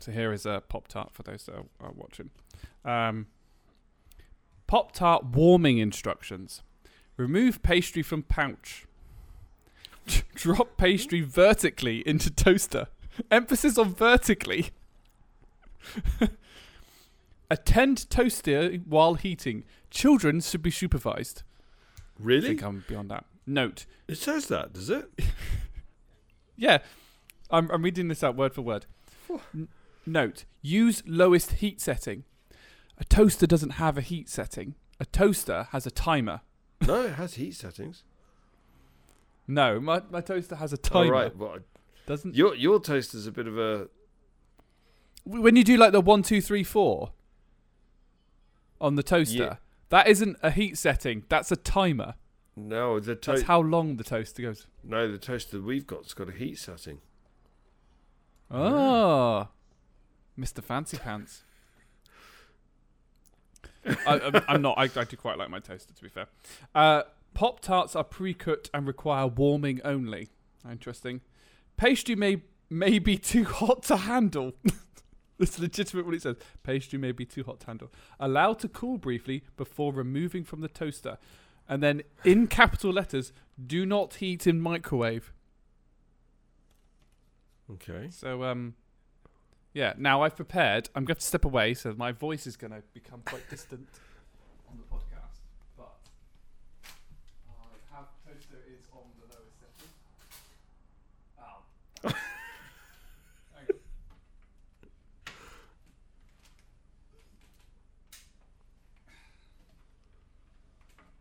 So 0.00 0.10
here 0.10 0.32
is 0.32 0.44
a 0.44 0.62
Pop 0.68 0.88
Tart 0.88 1.12
for 1.12 1.22
those 1.22 1.44
that 1.44 1.54
are, 1.54 1.92
watching. 1.92 2.30
Um, 2.84 3.26
Pop 4.66 4.90
Tart 4.90 5.24
warming 5.24 5.78
instructions. 5.78 6.62
Remove 7.16 7.62
pastry 7.62 8.02
from 8.02 8.24
pouch. 8.24 8.86
Drop 10.34 10.76
pastry 10.76 11.20
vertically 11.20 12.02
into 12.06 12.28
toaster. 12.28 12.88
Emphasis 13.30 13.78
on 13.78 13.94
vertically. 13.94 14.70
Attend 17.50 18.08
toaster 18.10 18.74
while 18.86 19.14
heating. 19.14 19.64
Children 19.90 20.40
should 20.40 20.62
be 20.62 20.70
supervised. 20.70 21.42
I 21.98 22.02
Really? 22.18 22.48
think 22.48 22.62
I'm 22.62 22.84
beyond 22.88 23.10
that. 23.10 23.24
Note. 23.46 23.86
It 24.08 24.16
says 24.16 24.46
that, 24.48 24.72
does 24.72 24.90
it? 24.90 25.10
Yeah, 26.56 26.78
I'm, 27.50 27.68
I'm 27.72 27.82
reading 27.82 28.06
this 28.06 28.22
out 28.22 28.36
word 28.36 28.54
for 28.54 28.62
word. 28.62 28.86
N- 29.52 29.66
note. 30.06 30.44
Use 30.62 31.02
lowest 31.04 31.54
heat 31.54 31.80
setting. 31.80 32.22
A 32.96 33.02
toaster 33.04 33.44
doesn't 33.44 33.70
have 33.70 33.98
a 33.98 34.00
heat 34.00 34.28
setting. 34.28 34.76
A 35.00 35.04
toaster 35.04 35.66
has 35.72 35.84
a 35.84 35.90
timer. 35.90 36.42
no, 36.86 37.06
it 37.06 37.14
has 37.14 37.34
heat 37.34 37.56
settings. 37.56 38.04
No, 39.48 39.80
my, 39.80 40.02
my 40.12 40.20
toaster 40.20 40.54
has 40.54 40.72
a 40.72 40.76
oh, 40.76 40.94
All 40.96 41.02
timer. 41.02 41.12
right, 41.12 41.36
well, 41.36 41.58
Doesn't 42.06 42.34
your 42.34 42.54
your 42.54 42.80
is 42.88 43.26
a 43.26 43.32
bit 43.32 43.46
of 43.46 43.58
a 43.58 43.88
when 45.24 45.56
you 45.56 45.64
do 45.64 45.76
like 45.76 45.92
the 45.92 46.00
one, 46.02 46.22
two, 46.22 46.40
three, 46.42 46.62
four 46.64 47.12
on 48.80 48.96
the 48.96 49.02
toaster, 49.02 49.36
Yeah. 49.36 49.56
that 49.88 50.06
isn't 50.08 50.36
a 50.42 50.50
heat 50.50 50.76
setting. 50.76 51.24
That's 51.30 51.50
a 51.50 51.56
timer. 51.56 52.14
no. 52.56 53.00
The 53.00 53.14
That's 53.20 53.42
how 53.42 53.60
long 53.60 53.96
the 53.96 54.04
toaster 54.04 54.42
goes. 54.42 54.66
no, 54.82 55.10
the 55.10 55.16
toaster 55.18 55.60
we've 55.60 55.86
got's 55.86 56.12
got 56.12 56.28
a 56.28 56.32
heat 56.32 56.58
setting. 56.58 57.00
Oh, 58.50 59.48
Mr. 60.38 60.62
Fancy 60.62 60.98
Pants. 60.98 61.42
I, 64.06 64.20
I'm, 64.20 64.42
I'm 64.48 64.62
not. 64.62 64.78
I, 64.78 64.84
I 64.84 65.04
do 65.04 65.16
quite 65.16 65.38
like 65.38 65.50
my 65.50 65.58
toaster, 65.60 65.92
to 65.94 66.02
be 66.02 66.08
fair. 66.08 66.26
Uh, 66.74 67.02
Pop 67.34 67.60
tarts 67.60 67.96
are 67.96 68.04
pre-cooked 68.04 68.70
and 68.72 68.86
require 68.86 69.26
warming 69.26 69.80
only. 69.84 70.28
Interesting. 70.70 71.20
Pastry 71.76 72.14
may 72.14 72.42
may 72.70 72.98
be 72.98 73.16
too 73.18 73.44
hot 73.44 73.82
to 73.84 73.96
handle. 73.96 74.52
That's 75.38 75.58
legitimate 75.58 76.06
what 76.06 76.14
it 76.14 76.22
says. 76.22 76.36
Pastry 76.62 76.98
may 76.98 77.12
be 77.12 77.24
too 77.24 77.42
hot 77.44 77.60
to 77.60 77.66
handle. 77.66 77.90
Allow 78.20 78.54
to 78.54 78.68
cool 78.68 78.98
briefly 78.98 79.42
before 79.56 79.92
removing 79.92 80.44
from 80.44 80.60
the 80.60 80.68
toaster. 80.68 81.18
And 81.68 81.82
then 81.82 82.02
in 82.24 82.46
capital 82.46 82.92
letters, 82.92 83.32
do 83.64 83.84
not 83.84 84.14
heat 84.14 84.46
in 84.46 84.60
microwave. 84.60 85.32
Okay. 87.70 88.08
So 88.10 88.44
um, 88.44 88.74
yeah. 89.72 89.94
Now 89.96 90.22
I've 90.22 90.36
prepared. 90.36 90.88
I'm 90.94 91.04
going 91.04 91.16
to 91.16 91.22
step 91.22 91.44
away, 91.44 91.74
so 91.74 91.94
my 91.96 92.12
voice 92.12 92.46
is 92.46 92.56
going 92.56 92.72
to 92.72 92.82
become 92.92 93.22
quite 93.24 93.48
distant 93.50 93.88
on 94.70 94.76
the 94.78 94.84
podcast. 94.84 95.40
But 95.76 95.96
I 97.48 97.96
have 97.96 98.06
toaster 98.24 98.58
is 98.68 98.84
on 98.92 99.02
the 99.18 99.34
lowest 99.34 99.58
setting. 99.58 99.90
Oh. 101.40 102.10
Hang 103.54 103.66
on. 103.70 103.76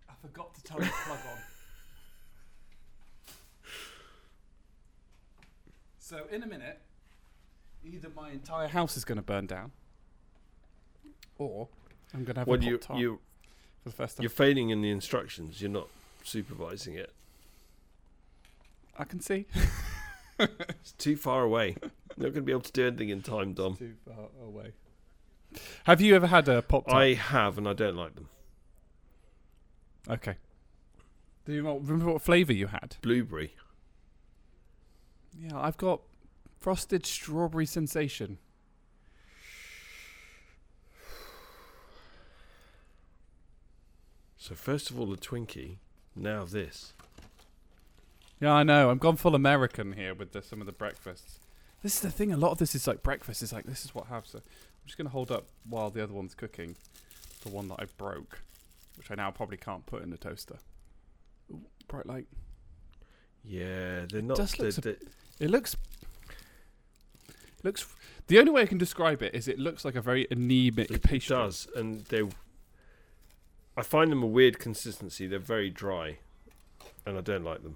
I 0.09 0.13
forgot 0.21 0.53
to 0.55 0.63
turn 0.63 0.79
the 0.81 0.91
plug 1.05 1.19
on. 1.31 1.39
So 6.13 6.25
in 6.31 6.43
a 6.43 6.45
minute, 6.45 6.77
either 7.83 8.07
my 8.15 8.29
entire 8.29 8.67
house 8.67 8.97
is 8.97 9.03
going 9.03 9.15
to 9.15 9.23
burn 9.23 9.47
down, 9.47 9.71
or 11.39 11.69
I'm 12.13 12.23
going 12.23 12.35
to 12.35 12.41
have 12.41 12.47
Well, 12.47 12.59
a 12.59 12.63
you 12.63 12.77
tart 12.77 12.99
you 12.99 13.19
for 13.81 13.89
the 13.89 13.95
first 13.95 14.17
time. 14.17 14.21
you're 14.21 14.29
failing 14.29 14.69
in 14.69 14.83
the 14.83 14.91
instructions. 14.91 15.59
You're 15.59 15.71
not 15.71 15.87
supervising 16.23 16.93
it. 16.93 17.11
I 18.97 19.03
can 19.05 19.19
see. 19.19 19.47
It's 20.39 20.91
too 20.93 21.15
far 21.15 21.43
away. 21.43 21.77
You're 21.81 21.91
not 22.17 22.33
going 22.33 22.33
to 22.33 22.41
be 22.41 22.51
able 22.51 22.61
to 22.61 22.71
do 22.71 22.87
anything 22.87 23.09
in 23.09 23.21
time, 23.21 23.53
Dom. 23.53 23.77
Too 23.77 23.93
far 24.05 24.25
away. 24.43 24.73
Have 25.85 26.01
you 26.01 26.15
ever 26.15 26.27
had 26.27 26.49
a 26.49 26.61
pop? 26.63 26.91
I 26.91 27.13
have, 27.13 27.57
and 27.57 27.67
I 27.67 27.73
don't 27.73 27.95
like 27.95 28.15
them. 28.15 28.27
Okay. 30.09 30.35
Do 31.45 31.53
you 31.53 31.63
remember 31.63 32.11
what 32.13 32.21
flavour 32.23 32.51
you 32.51 32.67
had? 32.67 32.97
Blueberry. 33.01 33.53
Yeah, 35.39 35.59
I've 35.59 35.77
got 35.77 36.01
frosted 36.59 37.05
strawberry 37.05 37.65
sensation. 37.65 38.37
So 44.37 44.55
first 44.55 44.89
of 44.89 44.99
all, 44.99 45.05
the 45.05 45.17
Twinkie. 45.17 45.77
Now 46.15 46.43
this. 46.45 46.93
Yeah, 48.39 48.53
I 48.53 48.63
know. 48.63 48.89
I'm 48.89 48.97
gone 48.97 49.15
full 49.15 49.35
American 49.35 49.93
here 49.93 50.13
with 50.13 50.33
the, 50.33 50.41
some 50.41 50.59
of 50.59 50.67
the 50.67 50.73
breakfasts. 50.73 51.39
This 51.81 51.95
is 51.95 52.01
the 52.01 52.11
thing. 52.11 52.31
A 52.31 52.37
lot 52.37 52.51
of 52.51 52.57
this 52.57 52.75
is 52.75 52.87
like 52.87 53.01
breakfast. 53.03 53.41
Is 53.41 53.53
like 53.53 53.65
this 53.65 53.83
is 53.85 53.95
what 53.95 54.05
I 54.09 54.15
have. 54.15 54.27
So 54.27 54.39
I'm 54.39 54.43
just 54.85 54.97
gonna 54.97 55.09
hold 55.09 55.31
up 55.31 55.47
while 55.67 55.89
the 55.89 56.03
other 56.03 56.13
one's 56.13 56.35
cooking. 56.35 56.75
The 57.43 57.49
one 57.49 57.67
that 57.69 57.77
I 57.79 57.85
broke, 57.97 58.39
which 58.97 59.11
I 59.11 59.15
now 59.15 59.31
probably 59.31 59.57
can't 59.57 59.85
put 59.85 60.01
in 60.03 60.09
the 60.09 60.17
toaster. 60.17 60.57
Ooh, 61.51 61.61
bright 61.87 62.05
light. 62.05 62.27
Yeah, 63.43 64.05
they're 64.09 64.21
not. 64.21 64.37
does 64.37 64.53
they're- 64.53 64.67
look 64.67 64.75
they're- 64.75 64.97
It 65.43 65.49
looks. 65.51 65.75
Looks. 67.63 67.85
The 68.27 68.39
only 68.39 68.51
way 68.51 68.61
I 68.61 68.65
can 68.65 68.77
describe 68.77 69.21
it 69.21 69.35
is 69.35 69.49
it 69.49 69.59
looks 69.59 69.83
like 69.83 69.95
a 69.95 70.01
very 70.01 70.25
anemic 70.31 70.89
It 70.89 71.03
pastry. 71.03 71.35
does, 71.35 71.67
and 71.75 72.05
they. 72.05 72.23
I 73.75 73.81
find 73.81 74.09
them 74.09 74.23
a 74.23 74.27
weird 74.27 74.57
consistency. 74.57 75.27
They're 75.27 75.39
very 75.39 75.69
dry, 75.69 76.19
and 77.05 77.17
I 77.17 77.21
don't 77.21 77.43
like 77.43 77.61
them. 77.63 77.75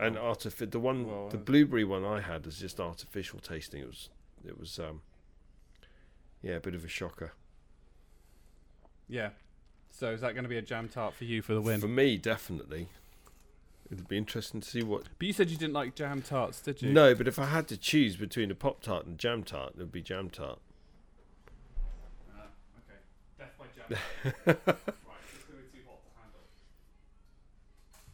And 0.00 0.16
artificial. 0.16 0.70
The 0.70 0.80
one, 0.80 1.06
Well, 1.06 1.28
the 1.28 1.36
uh, 1.36 1.40
blueberry 1.40 1.84
one 1.84 2.04
I 2.06 2.20
had 2.22 2.46
was 2.46 2.56
just 2.56 2.80
artificial 2.80 3.38
tasting. 3.40 3.82
It 3.82 3.86
was, 3.88 4.08
it 4.46 4.58
was, 4.58 4.78
um, 4.78 5.02
yeah, 6.40 6.54
a 6.54 6.60
bit 6.60 6.74
of 6.74 6.84
a 6.84 6.88
shocker 6.88 7.32
Yeah. 9.08 9.30
So 9.90 10.12
is 10.12 10.20
that 10.22 10.32
going 10.34 10.44
to 10.44 10.48
be 10.48 10.56
a 10.56 10.62
jam 10.62 10.88
tart 10.88 11.12
for 11.14 11.24
you 11.24 11.42
for 11.42 11.52
the 11.52 11.60
win? 11.60 11.80
for 11.80 11.88
me. 11.88 12.16
Definitely, 12.16 12.88
It'd 13.90 14.06
be 14.06 14.18
interesting 14.18 14.60
to 14.60 14.68
see 14.68 14.82
what. 14.82 15.04
But 15.18 15.26
you 15.26 15.32
said 15.32 15.50
you 15.50 15.56
didn't 15.56 15.72
like 15.72 15.94
jam 15.94 16.20
tarts, 16.20 16.60
did 16.60 16.82
you? 16.82 16.92
No, 16.92 17.14
but 17.14 17.26
if 17.26 17.38
I 17.38 17.46
had 17.46 17.66
to 17.68 17.76
choose 17.76 18.16
between 18.16 18.50
a 18.50 18.54
pop 18.54 18.82
tart 18.82 19.06
and 19.06 19.16
jam 19.18 19.42
tart, 19.42 19.74
it 19.76 19.78
would 19.78 19.92
be 19.92 20.02
jam 20.02 20.28
tart. 20.28 20.58
Uh, 22.36 22.42
okay, 22.86 22.98
death 23.38 23.54
by 23.58 23.64
jam. 23.74 23.86
right, 24.46 24.46
it's 24.46 25.44
going 25.44 25.58
to 25.58 25.72
be 25.72 25.78
too 25.78 25.84
hot 25.86 26.02
to 26.04 26.10
handle. 26.20 26.44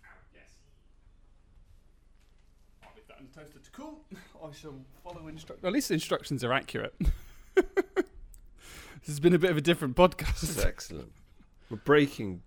Out, 0.05 0.19
yes. 0.33 0.51
I'll 2.85 2.91
leave 2.95 3.09
that 3.09 3.19
in 3.19 3.27
the 3.33 3.41
toaster 3.41 3.59
to 3.59 3.71
cool. 3.73 4.05
I 4.15 4.53
shall 4.53 4.77
follow 5.03 5.27
instructions. 5.27 5.65
At 5.65 5.73
least 5.73 5.89
the 5.89 5.95
instructions 5.95 6.45
are 6.45 6.53
accurate. 6.53 6.95
this 7.57 7.65
has 9.07 9.19
been 9.19 9.35
a 9.35 9.39
bit 9.41 9.51
of 9.51 9.57
a 9.57 9.61
different 9.61 9.97
podcast. 9.97 10.41
That's 10.41 10.65
excellent. 10.65 11.11
We're 11.69 11.79
breaking 11.79 12.43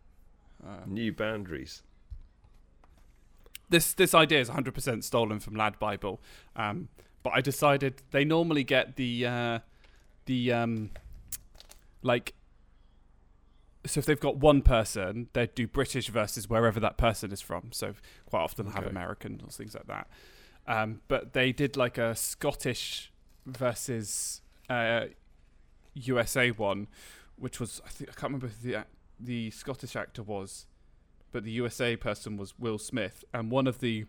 uh, 0.65 0.86
new 0.86 1.11
boundaries 1.11 1.82
this 3.70 3.93
this 3.93 4.13
idea 4.13 4.39
is 4.39 4.49
100% 4.49 5.03
stolen 5.03 5.39
from 5.39 5.55
Lad 5.55 5.80
Bible, 5.80 6.22
um, 6.55 6.89
but 7.24 7.34
I 7.34 7.41
decided 7.41 8.01
they 8.11 8.24
normally 8.24 8.63
get 8.63 8.95
the 8.95 9.26
uh, 9.26 9.59
the 10.26 10.51
um, 10.53 10.91
like. 12.01 12.34
So 13.86 13.99
if 13.99 14.05
they've 14.05 14.20
got 14.20 14.36
one 14.38 14.63
person, 14.63 15.30
they 15.32 15.47
do 15.47 15.65
British 15.65 16.09
versus 16.09 16.49
wherever 16.49 16.78
that 16.80 16.97
person 16.97 17.32
is 17.32 17.39
from. 17.39 17.72
So 17.72 17.93
quite 18.26 18.41
often 18.41 18.65
they'll 18.65 18.74
have 18.74 18.84
Okay. 18.84 18.91
American 18.91 19.39
or 19.45 19.49
things 19.49 19.76
like 19.76 19.88
that. 19.88 20.07
Um, 20.68 20.99
but 21.07 21.32
they 21.32 21.53
did 21.53 21.78
like 21.78 21.97
a 21.97 22.13
Scottish 22.13 23.13
versus 23.45 24.41
uh, 24.70 25.05
USA 25.93 26.51
one, 26.51 26.88
which 27.38 27.61
was 27.61 27.82
I 27.86 27.89
think 27.89 28.09
I 28.09 28.13
can't 28.13 28.34
remember 28.34 28.49
the 28.61 28.86
the 29.20 29.51
Scottish 29.51 29.95
actor 29.95 30.22
was, 30.22 30.65
but 31.32 31.43
the 31.43 31.51
USA 31.51 31.95
person 31.95 32.38
was 32.38 32.57
Will 32.57 32.78
Smith, 32.78 33.23
and 33.34 33.51
one 33.51 33.67
of 33.67 33.80
the 33.80 34.05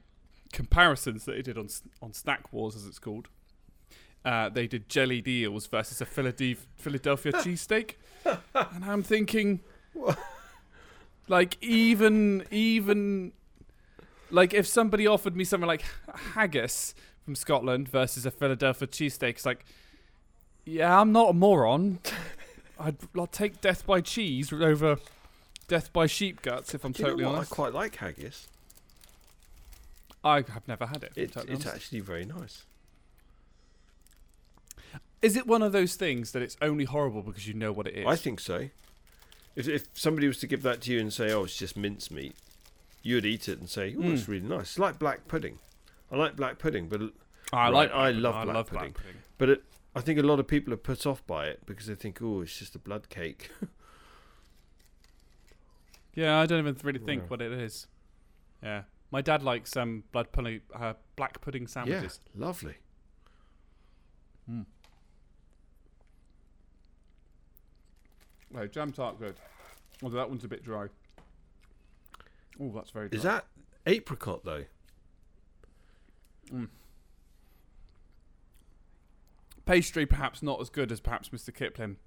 comparisons 0.53 1.25
that 1.25 1.33
they 1.33 1.43
did 1.43 1.59
on 1.59 1.69
on 2.03 2.13
Snack 2.13 2.53
Wars, 2.53 2.77
as 2.77 2.87
it's 2.87 2.99
called, 2.99 3.29
uh, 4.25 4.49
they 4.49 4.67
did 4.67 4.89
jelly 4.89 5.21
deals 5.21 5.67
versus 5.67 6.01
a 6.01 6.07
Philadelphia, 6.07 6.57
Philadelphia 6.77 7.33
cheesesteak, 7.35 7.95
and 8.25 8.85
I'm 8.85 9.03
thinking, 9.03 9.61
like 11.29 11.57
even 11.63 12.45
even 12.51 13.33
like 14.31 14.55
if 14.55 14.67
somebody 14.67 15.07
offered 15.07 15.37
me 15.37 15.45
something 15.45 15.67
like 15.67 15.85
haggis 16.35 16.95
from 17.25 17.35
Scotland 17.35 17.89
versus 17.89 18.27
a 18.27 18.31
Philadelphia 18.31 18.89
cheesesteak, 18.89 19.31
it's 19.31 19.47
like, 19.47 19.65
yeah, 20.65 21.01
I'm 21.01 21.13
not 21.13 21.31
a 21.31 21.33
moron. 21.33 21.99
I'd, 22.81 22.97
I'll 23.17 23.27
take 23.27 23.61
death 23.61 23.85
by 23.87 24.01
cheese 24.01 24.53
over 24.53 24.99
death 25.69 25.93
by 25.93 26.07
sheep 26.07 26.43
guts 26.43 26.75
if 26.75 26.85
I'm 26.85 26.93
Do 26.93 27.03
you 27.03 27.05
totally 27.07 27.23
know 27.25 27.31
what? 27.31 27.37
honest. 27.39 27.53
I 27.53 27.55
quite 27.55 27.73
like 27.75 27.97
haggis. 27.97 28.49
I 30.25 30.37
have 30.37 30.67
never 30.67 30.87
had 30.87 31.05
it. 31.05 31.13
It, 31.15 31.33
totally 31.33 31.53
it's 31.55 31.65
honest. 31.65 31.77
actually 31.77 32.01
very 32.01 32.25
nice. 32.25 32.65
Is 35.21 35.37
it 35.37 35.47
one 35.47 35.63
of 35.63 35.73
those 35.73 35.95
things 35.97 36.33
that 36.33 36.43
it's 36.43 36.57
only 36.63 36.85
horrible 36.85 37.23
because 37.23 37.47
you 37.49 37.55
know 37.55 37.73
what 37.73 37.87
it 37.87 37.95
is? 37.97 38.07
I 38.07 38.17
think 38.17 38.41
so. 38.41 38.69
If, 39.57 39.67
if 39.69 39.87
somebody 39.95 40.27
was 40.29 40.39
to 40.39 40.47
give 40.47 40.63
that 40.63 40.81
to 40.83 40.93
you 40.93 41.01
and 41.01 41.13
say, 41.13 41.33
"Oh, 41.33 41.45
it's 41.45 41.57
just 41.57 41.77
mincemeat," 41.77 42.37
you 43.03 43.17
would 43.17 43.27
eat 43.27 43.49
it 43.49 43.59
and 43.59 43.69
say, 43.69 43.95
"Oh, 43.99 44.13
it's 44.13 44.23
Mm. 44.25 44.29
really 44.29 44.47
nice." 44.49 44.61
It's 44.71 44.79
like 44.79 44.99
black 44.99 45.27
pudding. 45.27 45.59
I 46.13 46.17
like 46.17 46.37
black 46.37 46.59
pudding, 46.59 46.89
but 46.89 47.03
I 47.53 47.65
Right, 47.65 47.71
like. 47.75 47.91
I 47.93 48.11
love. 48.13 48.37
I 48.37 48.45
black 48.45 48.55
love 48.55 48.67
pudding. 48.69 48.81
black 48.93 48.95
pudding. 48.95 49.23
but 49.39 49.49
it, 49.49 49.63
I 49.97 50.01
think 50.01 50.21
a 50.21 50.23
lot 50.23 50.39
of 50.39 50.47
people 50.47 50.73
are 50.73 50.77
put 50.79 51.05
off 51.07 51.27
by 51.27 51.47
it 51.49 51.67
because 51.67 51.87
they 51.87 51.97
think, 51.97 52.23
"Oh, 52.23 52.43
it's 52.43 52.57
just 52.57 52.77
a 52.77 52.79
blood 52.79 53.09
cake." 53.09 53.51
Yeah, 56.19 56.41
I 56.41 56.47
don't 56.47 56.59
even 56.59 56.77
really 56.83 56.99
think 56.99 57.23
Yeah. 57.23 57.29
what 57.29 57.41
it 57.41 57.53
is. 57.53 57.87
Yeah, 58.61 58.83
my 59.13 59.21
dad 59.23 59.45
likes 59.45 59.77
um 59.77 60.03
blood 60.11 60.33
pudding, 60.33 60.63
uh, 60.75 60.95
black 61.15 61.41
pudding 61.41 61.63
yeah, 61.63 61.69
sandwiches. 61.69 62.19
lovely. 62.35 62.75
No, 68.51 68.67
jam 68.67 68.91
tart 68.91 69.21
good. 69.21 69.37
Although 70.03 70.17
that 70.17 70.29
one's 70.29 70.43
a 70.43 70.49
bit 70.49 70.65
dry. 70.65 70.89
Oh, 72.59 72.73
that's 72.75 72.91
very. 72.91 73.09
Dry. 73.11 73.17
Is 73.17 73.23
that 73.23 73.47
apricot 73.87 74.45
though? 74.45 74.65
pastry? 79.67 80.05
Perhaps 80.05 80.43
not 80.43 80.61
as 80.61 80.69
good 80.69 80.91
as 80.91 80.99
perhaps 80.99 81.29
Mr. 81.29 81.55
Kipling. 81.55 81.99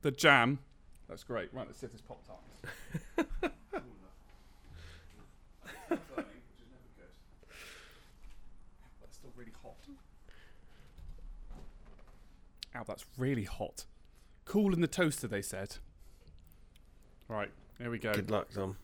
The 0.00 0.10
jam, 0.10 0.58
that's 1.08 1.24
great. 1.24 1.52
Right, 1.52 1.66
let's 1.66 1.78
see 1.80 1.86
if 1.86 1.92
this 1.92 2.00
pop 2.02 2.20
tart. 2.26 3.52
That's 9.00 9.16
still 9.16 9.32
really 9.36 9.52
hot. 9.62 9.76
Ow, 12.76 12.84
that's 12.86 13.04
really 13.16 13.44
hot. 13.44 13.84
Cool 14.44 14.72
in 14.74 14.80
the 14.80 14.86
toaster, 14.88 15.26
they 15.26 15.42
said. 15.42 15.76
Right, 17.28 17.50
here 17.78 17.90
we 17.90 17.98
go. 17.98 18.14
Good 18.14 18.30
luck, 18.30 18.48
Tom. 18.52 18.76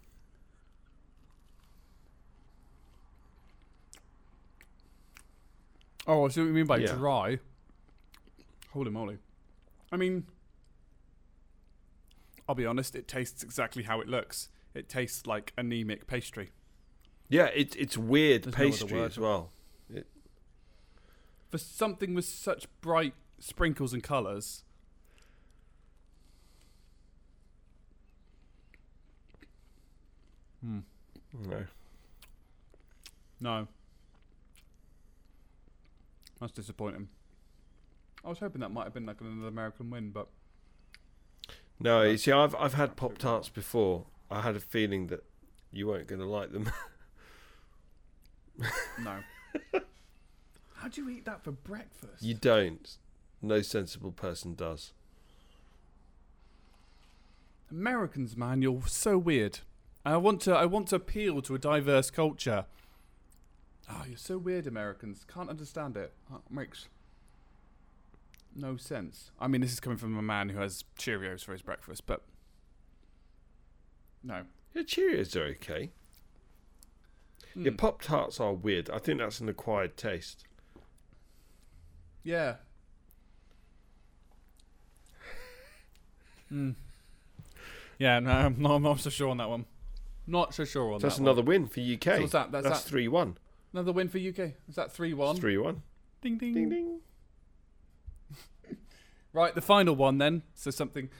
Oh, 6.06 6.26
I 6.26 6.28
see 6.28 6.40
what 6.40 6.48
you 6.48 6.52
mean 6.52 6.66
by 6.66 6.78
Yeah. 6.78 6.94
dry. 6.94 7.38
Holy 8.70 8.90
moly. 8.90 9.18
I 9.90 9.96
mean, 9.96 10.26
I'll 12.48 12.54
be 12.54 12.66
honest, 12.66 12.94
it 12.94 13.08
tastes 13.08 13.42
exactly 13.42 13.84
how 13.84 14.00
it 14.00 14.08
looks. 14.08 14.48
It 14.74 14.88
tastes 14.88 15.26
like 15.26 15.52
anemic 15.56 16.06
pastry. 16.06 16.50
Yeah, 17.28 17.46
it, 17.46 17.74
it's 17.76 17.96
weird 17.96 18.42
There's 18.44 18.54
pastry 18.54 18.98
word. 19.00 19.10
as 19.12 19.18
well. 19.18 19.50
For 21.50 21.58
something 21.58 22.14
with 22.14 22.24
such 22.24 22.66
bright 22.80 23.14
sprinkles 23.38 23.92
and 23.92 24.02
colours, 24.02 24.64
hmm, 30.60 30.80
No. 31.48 31.64
no. 33.40 33.68
That's 36.40 36.52
disappointing. 36.52 37.08
I 38.24 38.28
was 38.28 38.38
hoping 38.38 38.60
that 38.60 38.70
might 38.70 38.84
have 38.84 38.94
been 38.94 39.06
like 39.06 39.20
another 39.20 39.48
American 39.48 39.90
win, 39.90 40.10
but 40.10 40.28
No, 41.80 42.02
you 42.02 42.16
see, 42.16 42.32
I've 42.32 42.54
I've 42.54 42.74
had 42.74 42.96
pop 42.96 43.18
tarts 43.18 43.48
before. 43.48 44.06
I 44.30 44.40
had 44.40 44.56
a 44.56 44.60
feeling 44.60 45.08
that 45.08 45.24
you 45.72 45.86
weren't 45.88 46.08
going 46.08 46.20
to 46.20 46.26
like 46.26 46.52
them. 46.52 46.70
no. 49.02 49.18
How 50.74 50.88
do 50.88 51.02
you 51.02 51.10
eat 51.10 51.24
that 51.24 51.42
for 51.42 51.52
breakfast? 51.52 52.22
you 52.22 52.34
don't. 52.34 52.98
No 53.42 53.60
sensible 53.62 54.12
person 54.12 54.54
does. 54.54 54.92
Americans, 57.70 58.36
man, 58.36 58.62
you're 58.62 58.86
so 58.86 59.18
weird. 59.18 59.60
I 60.04 60.16
want 60.16 60.40
to 60.42 60.54
I 60.54 60.66
want 60.66 60.88
to 60.88 60.96
appeal 60.96 61.42
to 61.42 61.54
a 61.54 61.58
diverse 61.58 62.10
culture. 62.10 62.66
Oh, 63.90 64.04
you're 64.08 64.16
so 64.16 64.38
weird, 64.38 64.66
Americans. 64.66 65.26
Can't 65.32 65.50
understand 65.50 65.96
it. 65.96 66.12
That 66.30 66.40
makes 66.50 66.88
no 68.54 68.76
sense. 68.76 69.30
I 69.40 69.48
mean, 69.48 69.60
this 69.60 69.72
is 69.72 69.80
coming 69.80 69.98
from 69.98 70.16
a 70.18 70.22
man 70.22 70.48
who 70.50 70.58
has 70.58 70.84
Cheerios 70.98 71.44
for 71.44 71.52
his 71.52 71.62
breakfast, 71.62 72.06
but 72.06 72.22
no. 74.22 74.42
Yeah, 74.74 74.82
Cheerios 74.82 75.34
are 75.36 75.44
okay. 75.46 75.90
Yeah, 77.56 77.70
Mm. 77.70 77.78
pop 77.78 78.02
tarts 78.02 78.40
are 78.40 78.52
weird. 78.52 78.90
I 78.90 78.98
think 78.98 79.18
that's 79.20 79.40
an 79.40 79.48
acquired 79.48 79.96
taste. 79.96 80.44
Yeah. 82.24 82.56
Mm. 86.52 86.74
Yeah, 87.98 88.18
no, 88.20 88.30
I'm 88.30 88.60
not, 88.60 88.72
I'm 88.72 88.82
not 88.82 89.00
so 89.00 89.10
sure 89.10 89.28
on 89.28 89.36
that 89.38 89.48
one. 89.48 89.66
Not 90.26 90.54
so 90.54 90.64
sure 90.64 90.92
on 90.94 91.00
So 91.00 91.06
that's 91.08 91.18
another 91.18 91.42
one. 91.42 91.46
win 91.46 91.66
for 91.66 91.80
UK. 91.80 92.02
So 92.16 92.20
what's 92.20 92.32
that? 92.32 92.50
That's, 92.52 92.64
that's 92.66 92.82
that. 92.82 92.88
three 92.88 93.08
one. 93.08 93.36
Another 93.72 93.92
win 93.92 94.08
for 94.08 94.18
UK. 94.18 94.54
Is 94.68 94.74
that 94.76 94.92
three 94.92 95.14
one? 95.14 95.36
Three 95.36 95.58
one. 95.58 95.82
Ding 96.22 96.38
ding. 96.38 96.54
Ding 96.54 96.68
ding. 96.68 97.00
Right, 99.34 99.54
the 99.54 99.60
final 99.60 99.94
one 99.96 100.16
then. 100.18 100.42
So 100.54 100.70
something. 100.70 101.10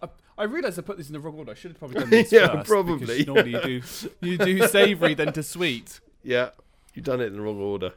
I, 0.00 0.08
I 0.38 0.44
realised 0.44 0.78
I 0.78 0.82
put 0.82 0.96
this 0.96 1.08
in 1.08 1.12
the 1.12 1.20
wrong 1.20 1.34
order. 1.36 1.50
I 1.50 1.54
should 1.54 1.72
have 1.72 1.78
probably 1.78 2.00
done 2.00 2.10
these 2.10 2.32
Yeah, 2.32 2.46
first. 2.52 2.68
probably. 2.68 3.24
Normally 3.24 3.50
you 3.50 3.82
do 3.82 4.10
you 4.20 4.38
do 4.38 4.66
savoury 4.68 5.14
then 5.14 5.32
to 5.32 5.42
sweet. 5.42 6.00
Yeah, 6.22 6.50
you've 6.94 7.04
done 7.04 7.20
it 7.20 7.26
in 7.26 7.32
the 7.34 7.40
wrong 7.42 7.60
order. 7.60 7.92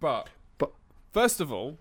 But 0.00 0.28
But- 0.56 0.72
first 1.12 1.40
of 1.40 1.52
all, 1.52 1.78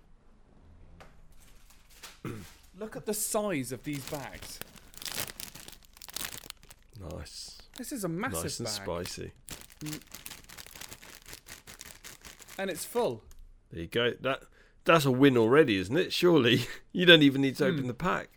look 2.79 2.95
at 2.95 3.05
the 3.05 3.13
size 3.13 3.71
of 3.71 3.83
these 3.83 4.03
bags. 4.09 4.59
Nice. 7.11 7.57
This 7.77 7.91
is 7.91 8.03
a 8.03 8.07
massive 8.09 8.43
nice 8.43 8.59
and 8.59 8.65
bag, 8.67 9.07
spicy. 9.07 9.31
Mm. 9.81 9.99
and 12.57 12.69
it's 12.69 12.85
full. 12.85 13.23
There 13.71 13.81
you 13.81 13.87
go. 13.87 14.11
That 14.21 14.43
that's 14.85 15.05
a 15.05 15.11
win 15.11 15.37
already, 15.37 15.77
isn't 15.77 15.95
it? 15.97 16.11
Surely 16.13 16.67
you 16.91 17.05
don't 17.05 17.21
even 17.23 17.41
need 17.41 17.55
to 17.57 17.65
open 17.65 17.81
Hmm. 17.81 17.87
the 17.87 17.93
pack. 17.93 18.29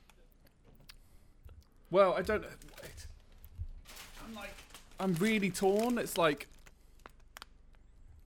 Well, 1.91 2.15
I 2.15 2.23
don't. 2.23 2.43
Wait. 2.43 3.07
I'm 4.27 4.35
like, 4.35 4.55
I'm 4.99 5.15
really 5.15 5.51
torn. 5.51 5.99
It's 5.99 6.19
like. 6.19 6.49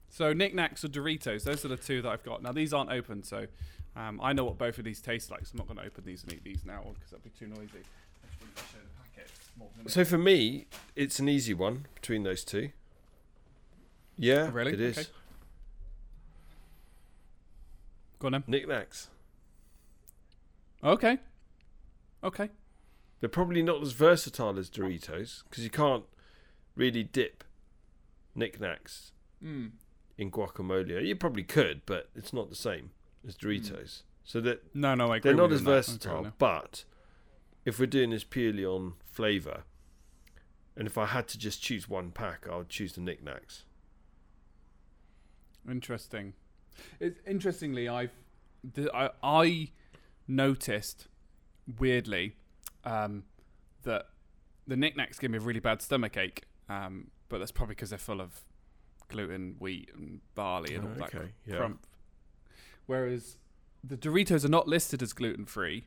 So 0.09 0.33
Nik 0.33 0.55
Naks 0.55 0.85
or 0.85 0.89
Doritos. 0.89 1.45
Those 1.45 1.64
are 1.64 1.68
the 1.68 1.77
two 1.77 2.03
that 2.03 2.09
I've 2.11 2.23
got. 2.25 2.43
Now 2.43 2.53
these 2.53 2.73
aren't 2.75 2.91
open, 2.91 3.23
so 3.23 3.47
um, 3.97 4.21
I 4.23 4.33
know 4.33 4.45
what 4.45 4.59
both 4.59 4.79
of 4.79 4.85
these 4.85 5.01
taste 5.01 5.31
like. 5.31 5.47
So 5.47 5.53
I'm 5.53 5.59
not 5.59 5.66
going 5.66 5.79
to 5.79 5.85
open 5.85 6.05
these 6.05 6.23
and 6.25 6.33
eat 6.33 6.45
these 6.45 6.64
now 6.64 6.83
because 6.95 7.11
that'd 7.11 7.25
be 7.25 7.31
too 7.31 7.47
noisy. 7.47 7.68
I 7.79 8.27
just 8.45 8.57
to 8.57 8.62
show 8.73 8.79
the 8.83 9.23
packet 9.79 9.91
So 9.91 10.05
for 10.05 10.18
me, 10.18 10.66
it's 10.97 11.18
an 11.21 11.29
easy 11.29 11.55
one 11.55 11.87
between 11.95 12.23
those 12.25 12.45
two. 12.45 12.71
Yeah, 14.18 14.51
Really? 14.53 14.73
it 14.75 14.81
is. 14.81 14.99
Okay. 14.99 15.09
Go 18.21 18.27
on 18.27 18.33
then. 18.33 18.45
Nik 18.47 18.68
Naks. 18.68 19.09
Okay. 20.85 21.18
Okay. 22.23 22.51
They're 23.18 23.29
probably 23.29 23.62
not 23.62 23.83
as 23.83 23.93
versatile 23.93 24.59
as 24.59 24.71
Doritos 24.71 25.43
because 25.45 25.64
you 25.64 25.71
can't 25.71 26.05
really 26.77 27.03
dip 27.03 27.43
Nik 28.35 28.59
Naks 28.61 29.11
Mm. 29.43 29.73
in 30.18 30.31
guacamole. 30.31 31.05
You 31.07 31.16
probably 31.16 31.43
could, 31.43 31.81
but 31.87 32.11
it's 32.14 32.33
not 32.33 32.49
the 32.51 32.55
same 32.57 32.91
as 33.27 33.37
Doritos. 33.37 34.03
So 34.25 34.41
that 34.43 34.75
No, 34.75 34.95
no, 34.95 35.11
I 35.12 35.16
agree. 35.16 35.31
they're 35.31 35.37
not 35.37 35.51
as 35.53 35.62
you 35.62 35.66
on 35.66 35.73
that. 35.73 35.77
Versatile. 35.79 36.23
with 36.25 36.39
But 36.39 36.85
if 37.64 37.79
we're 37.81 37.87
doing 37.87 38.11
this 38.11 38.25
purely 38.25 38.64
on 38.64 38.95
flavour, 39.07 39.64
and 40.77 40.87
if 40.87 40.97
I 40.99 41.07
had 41.07 41.27
to 41.29 41.39
just 41.39 41.62
choose 41.62 41.89
one 41.89 42.11
pack, 42.11 42.47
I 42.49 42.57
would 42.59 42.68
choose 42.68 42.93
the 42.93 43.01
Nik 43.01 43.23
Naks. 43.25 43.64
Interesting. 45.68 46.35
It's 46.99 47.21
interestingly, 47.27 47.89
I've 47.89 48.12
the, 48.75 48.91
I, 48.95 49.11
I 49.23 49.68
noticed 50.29 51.09
weirdly 51.79 52.37
um, 52.85 53.25
that 53.85 54.07
the 54.66 54.77
Nik 54.77 54.97
Naks 54.97 55.18
give 55.18 55.31
me 55.31 55.39
a 55.39 55.41
really 55.41 55.61
bad 55.61 55.83
stomach 55.83 56.16
ache, 56.16 56.45
um, 56.68 57.11
but 57.29 57.39
that's 57.39 57.53
probably 57.53 57.75
because 57.75 57.91
they're 57.91 57.99
full 57.99 58.21
of 58.21 58.41
gluten, 59.09 59.57
wheat, 59.59 59.91
and 59.95 60.21
barley 60.35 60.75
and 60.75 60.87
all 60.87 60.95
that 60.95 61.14
okay, 61.14 61.33
yeah. 61.47 61.57
crump. 61.57 61.87
Whereas 62.87 63.37
the 63.83 63.97
Doritos 63.97 64.45
are 64.45 64.49
not 64.49 64.68
listed 64.68 65.03
as 65.03 65.12
gluten 65.12 65.47
free, 65.47 65.87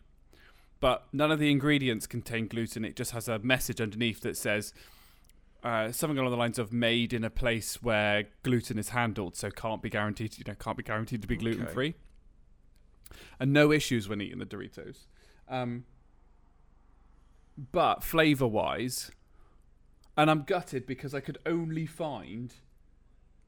but 0.80 1.08
none 1.14 1.32
of 1.32 1.40
the 1.40 1.52
ingredients 1.52 2.08
contain 2.08 2.48
gluten. 2.48 2.84
It 2.84 2.96
just 2.96 3.12
has 3.12 3.28
a 3.28 3.40
message 3.40 3.80
underneath 3.80 4.22
that 4.22 4.38
says 4.38 4.74
uh, 5.64 5.91
something 5.91 6.18
along 6.18 6.32
the 6.32 6.38
lines 6.38 6.59
of 6.59 6.72
"made 6.74 7.14
in 7.14 7.24
a 7.24 7.30
place 7.30 7.82
where 7.82 8.26
gluten 8.43 8.78
is 8.78 8.89
handled," 8.89 9.36
so 9.36 9.49
can't 9.49 9.82
be 9.82 9.89
guaranteed. 9.89 10.38
You 10.38 10.43
know, 10.47 10.55
can't 10.55 10.78
be 10.78 10.84
guaranteed 10.84 11.22
to 11.22 11.28
be 11.28 11.36
Okay. 11.36 11.41
gluten 11.43 11.68
free, 11.68 11.95
and 13.39 13.53
no 13.53 13.72
issues 13.72 14.07
when 14.09 14.22
eating 14.22 14.39
the 14.39 14.45
Doritos. 14.45 15.05
Um, 15.47 15.86
but 17.72 18.03
flavor 18.03 18.47
wise, 18.47 19.11
and 20.18 20.30
I'm 20.30 20.43
gutted 20.43 20.86
because 20.86 21.14
I 21.14 21.20
could 21.20 21.38
only 21.45 21.86
find. 21.86 22.53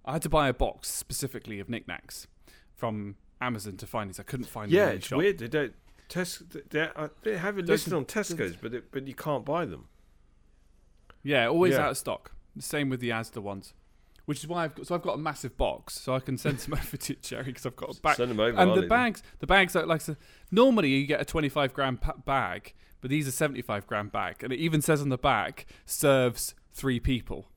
I 0.08 0.14
had 0.14 0.22
to 0.22 0.30
buy 0.30 0.48
a 0.48 0.54
box 0.54 0.90
specifically 0.92 1.60
of 1.60 1.68
Nik 1.70 1.88
Naks 1.88 2.28
from 2.76 3.16
Amazon 3.42 3.76
to 3.78 3.88
find 3.88 4.10
these. 4.10 4.20
I 4.20 4.24
couldn't 4.24 4.46
find 4.46 4.72
them 4.72 4.78
Yeah, 4.78 4.90
in 4.92 4.98
it's 4.98 5.08
shop. 5.08 5.18
weird. 5.18 5.40
They 5.40 5.48
don't. 5.48 5.74
Tes- 6.08 6.44
they, 6.70 6.82
uh, 6.96 7.08
they 7.24 7.38
have 7.38 7.58
it 7.58 7.66
listed 7.66 7.92
on 7.94 8.06
Tesco's, 8.06 8.56
but 8.56 8.74
it, 8.76 8.92
but 8.92 9.08
you 9.08 9.16
can't 9.16 9.44
buy 9.44 9.66
them. 9.66 9.88
Yeah, 11.26 11.48
always 11.48 11.74
Yeah. 11.74 11.86
out 11.86 11.92
of 11.92 11.98
stock. 11.98 12.32
The 12.56 12.62
same 12.62 12.88
with 12.90 13.00
the 13.02 13.10
Asda 13.10 13.42
ones, 13.42 13.74
which 14.26 14.40
is 14.40 14.48
why 14.48 14.64
I've 14.64 14.76
got. 14.76 14.88
So 14.88 14.96
I've 14.96 15.02
got 15.02 15.16
a 15.16 15.18
massive 15.18 15.58
box, 15.58 15.96
so 16.00 16.14
I 16.16 16.20
can 16.20 16.38
send 16.38 16.60
some 16.62 16.74
over 16.76 16.96
to 16.96 17.16
Jerry, 17.16 17.46
because 17.46 17.66
I've 17.66 17.76
got 17.76 17.98
a 17.98 18.02
bag. 18.02 18.16
Send 18.18 18.32
them 18.32 18.40
over. 18.40 18.58
And 18.58 18.72
the 18.72 18.82
them. 18.82 18.90
bags, 18.90 19.24
the 19.40 19.48
bags 19.48 19.76
are 19.76 19.86
like 19.86 20.02
so, 20.02 20.16
normally 20.52 20.90
you 20.90 21.06
get 21.08 21.20
a 21.20 21.26
25 21.26 21.74
gram 21.74 21.98
pa- 21.98 22.14
bag, 22.14 22.74
but 23.02 23.10
these 23.10 23.28
are 23.28 23.32
75 23.32 23.88
gram 23.88 24.08
bag, 24.10 24.44
and 24.44 24.54
it 24.54 24.60
even 24.60 24.82
says 24.82 25.02
on 25.02 25.10
the 25.10 25.18
back 25.18 25.66
serves 25.86 26.54
three 26.74 27.00
people. 27.00 27.50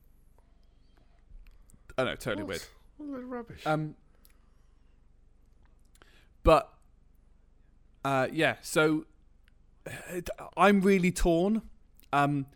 I 1.97 2.05
know, 2.05 2.15
totally 2.15 2.43
weird. 2.43 2.63
What 2.97 3.07
a 3.07 3.11
load 3.11 3.23
of 3.23 3.29
rubbish. 3.29 3.61
Um, 3.67 3.95
but 6.43 6.73
uh, 8.03 8.27
yeah, 8.31 8.55
so 8.61 9.05
it, 10.09 10.29
I'm 10.57 10.81
really 10.81 11.11
torn. 11.11 11.61
Um, 12.11 12.47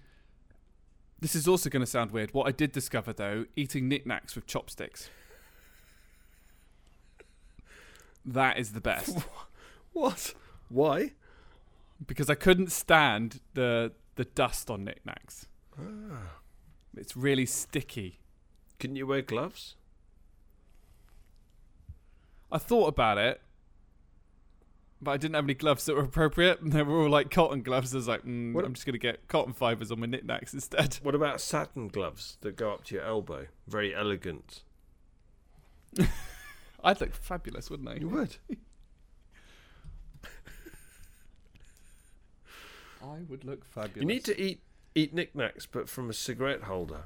this 1.24 1.34
is 1.34 1.48
also 1.48 1.72
going 1.72 1.82
to 1.82 1.90
sound 1.90 2.12
weird. 2.12 2.32
What 2.36 2.48
I 2.48 2.52
did 2.52 2.72
discover 2.72 3.14
though, 3.14 3.46
eating 3.56 3.88
Nik 3.88 4.06
Naks 4.06 4.36
with 4.36 4.46
chopsticks. 4.46 5.10
That 8.24 8.60
is 8.60 8.74
the 8.74 8.82
best 8.82 9.18
what? 9.94 10.36
Why? 10.70 11.14
because 12.06 12.30
I 12.30 12.36
couldn't 12.36 12.72
stand 12.72 13.40
the 13.54 13.92
the 14.16 14.26
dust 14.26 14.70
on 14.70 14.84
Nik 14.84 15.04
Naks. 15.06 15.48
Ah. 15.80 16.40
It's 16.96 17.18
really 17.18 17.46
sticky. 17.46 18.20
Couldn't 18.80 18.98
you 18.98 19.08
wear 19.08 19.22
gloves? 19.22 19.76
I 22.52 22.60
thought 22.60 22.88
about 22.88 23.18
it, 23.18 23.42
but 25.04 25.12
I 25.12 25.18
didn't 25.18 25.36
have 25.36 25.46
any 25.46 25.54
gloves 25.54 25.86
that 25.86 25.96
were 25.96 26.04
appropriate. 26.04 26.62
And 26.62 26.72
they 26.74 26.82
were 26.84 27.02
all 27.04 27.10
like 27.10 27.30
cotton 27.32 27.62
gloves. 27.62 27.94
I 27.94 27.98
was 27.98 28.08
like, 28.08 28.24
mm, 28.24 28.54
What- 28.54 28.66
I'm 28.66 28.74
just 28.74 28.86
going 28.86 28.94
to 28.94 29.00
get 29.00 29.28
cotton 29.28 29.54
fibers 29.54 29.92
on 29.92 30.00
my 30.00 30.06
Nik 30.08 30.26
Naks 30.26 30.54
instead. 30.54 30.96
What 31.04 31.16
about 31.16 31.42
satin 31.42 31.88
gloves 31.90 32.38
that 32.42 32.56
go 32.56 32.72
up 32.72 32.84
to 32.86 32.96
your 32.96 33.04
elbow? 33.04 33.48
Very 33.68 33.94
elegant. 33.94 34.64
I'd 36.84 37.00
look 37.00 37.14
fabulous, 37.14 37.70
wouldn't 37.70 37.88
I? 37.90 37.96
You 37.96 38.10
would. 38.10 38.38
I 43.02 43.20
would 43.28 43.44
look 43.44 43.66
fabulous. 43.66 44.02
You 44.02 44.06
need 44.06 44.24
to 44.26 44.42
eat 44.42 44.62
eat 44.96 45.14
Nik 45.14 45.34
Naks, 45.36 45.68
but 45.70 45.90
from 45.90 46.10
a 46.10 46.14
cigarette 46.14 46.64
holder, 46.64 47.06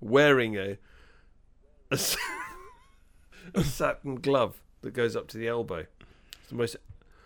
wearing 0.00 0.56
a 0.56 0.78
a 1.90 3.62
satin 3.62 4.16
glove 4.16 4.60
that 4.82 4.92
goes 4.92 5.14
up 5.16 5.28
to 5.28 5.38
the 5.38 5.48
elbow. 5.48 5.86
The 6.48 6.54
most. 6.54 6.76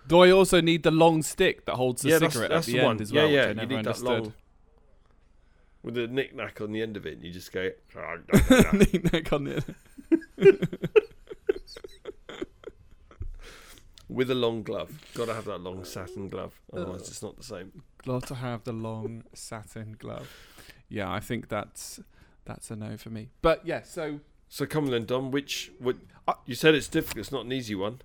Do 0.07 0.21
I 0.21 0.31
also 0.31 0.61
need 0.61 0.83
the 0.85 0.91
long 0.91 1.23
stick 1.23 1.65
that 1.67 1.75
holds 1.75 2.03
the 2.03 2.09
yeah, 2.11 2.19
cigarette 2.19 2.51
that's 2.51 2.67
at 2.69 2.73
the 2.73 2.79
the 2.79 2.85
one. 2.85 2.93
end 2.93 3.01
as 3.03 3.13
well? 3.13 3.29
yeah. 3.29 3.43
I 3.45 3.49
You 3.49 3.55
need 3.55 3.69
that 3.71 3.77
understood. 3.79 4.07
long 4.07 4.33
with 5.83 5.97
a 5.99 6.07
Nik 6.09 6.35
Nak 6.35 6.61
on 6.61 6.73
the 6.73 6.83
end 6.83 6.97
of 6.97 7.07
it, 7.07 7.15
and 7.15 7.23
you 7.25 7.31
just 7.33 7.53
go. 7.53 7.71
Nik 8.73 9.13
Nak 9.13 9.33
on 9.33 9.45
the 9.45 9.65
with 14.09 14.31
a 14.31 14.35
long 14.35 14.63
glove. 14.63 14.91
Got 15.15 15.27
to 15.27 15.35
have 15.35 15.45
that 15.47 15.59
long 15.61 15.85
satin 15.85 16.29
glove, 16.29 16.59
otherwise 16.73 17.03
it's 17.03 17.23
not 17.23 17.37
the 17.37 17.43
same. 17.45 17.83
Got 18.07 18.27
to 18.29 18.35
have 18.37 18.65
the 18.65 18.73
long 18.73 19.25
satin 19.35 19.97
glove. 19.99 20.31
Yeah, 20.89 21.11
I 21.11 21.21
think 21.21 21.49
that's 21.49 22.01
that's 22.45 22.71
a 22.71 22.77
no 22.77 22.97
for 22.97 23.11
me. 23.11 23.29
But 23.43 23.67
yeah, 23.67 23.83
so 23.83 24.21
So 24.49 24.65
come 24.67 24.85
on 24.87 24.91
then, 24.91 25.05
Dom. 25.05 25.31
Which 25.31 25.73
what 25.79 25.97
Uh, 26.27 26.35
you 26.47 26.55
said 26.55 26.75
it's 26.75 26.89
difficult. 26.89 27.19
It's 27.21 27.33
not 27.33 27.45
an 27.45 27.53
easy 27.53 27.75
one. 27.75 28.01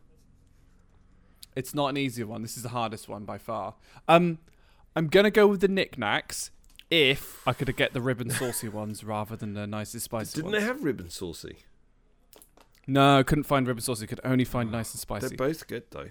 It's 1.56 1.74
not 1.74 1.88
an 1.88 1.98
easy 1.98 2.24
one. 2.24 2.42
This 2.42 2.58
is 2.58 2.64
the 2.64 2.70
hardest 2.70 3.08
one 3.08 3.26
by 3.26 3.38
far. 3.38 3.76
Um, 4.08 4.40
I'm 4.96 5.08
gonna 5.08 5.32
go 5.32 5.48
with 5.48 5.62
the 5.62 5.68
Nik 5.68 5.98
Naks 5.98 6.52
if 6.90 7.48
I 7.48 7.54
could 7.54 7.76
get 7.76 7.94
the 7.94 8.02
Rib 8.02 8.22
'n' 8.22 8.30
Saucy 8.30 8.70
ones 8.82 9.04
rather 9.04 9.36
than 9.36 9.54
the 9.54 9.66
nice 9.66 9.94
and 9.94 10.02
spicy 10.02 10.20
ones. 10.20 10.34
Didn't 10.34 10.52
ones. 10.52 10.62
they 10.62 10.68
have 10.68 10.84
Rib 10.84 11.00
'n' 11.02 11.10
Saucy? 11.10 11.58
No, 12.86 13.24
couldn't 13.24 13.46
find 13.46 13.68
Rib 13.68 13.78
'n' 13.78 13.82
Saucy. 13.82 14.08
Could 14.08 14.20
only 14.24 14.46
find 14.46 14.72
nice 14.72 14.94
and 14.94 15.00
spicy. 15.00 15.30
They're 15.30 15.38
both 15.38 15.68
good 15.68 15.84
though. 15.92 16.10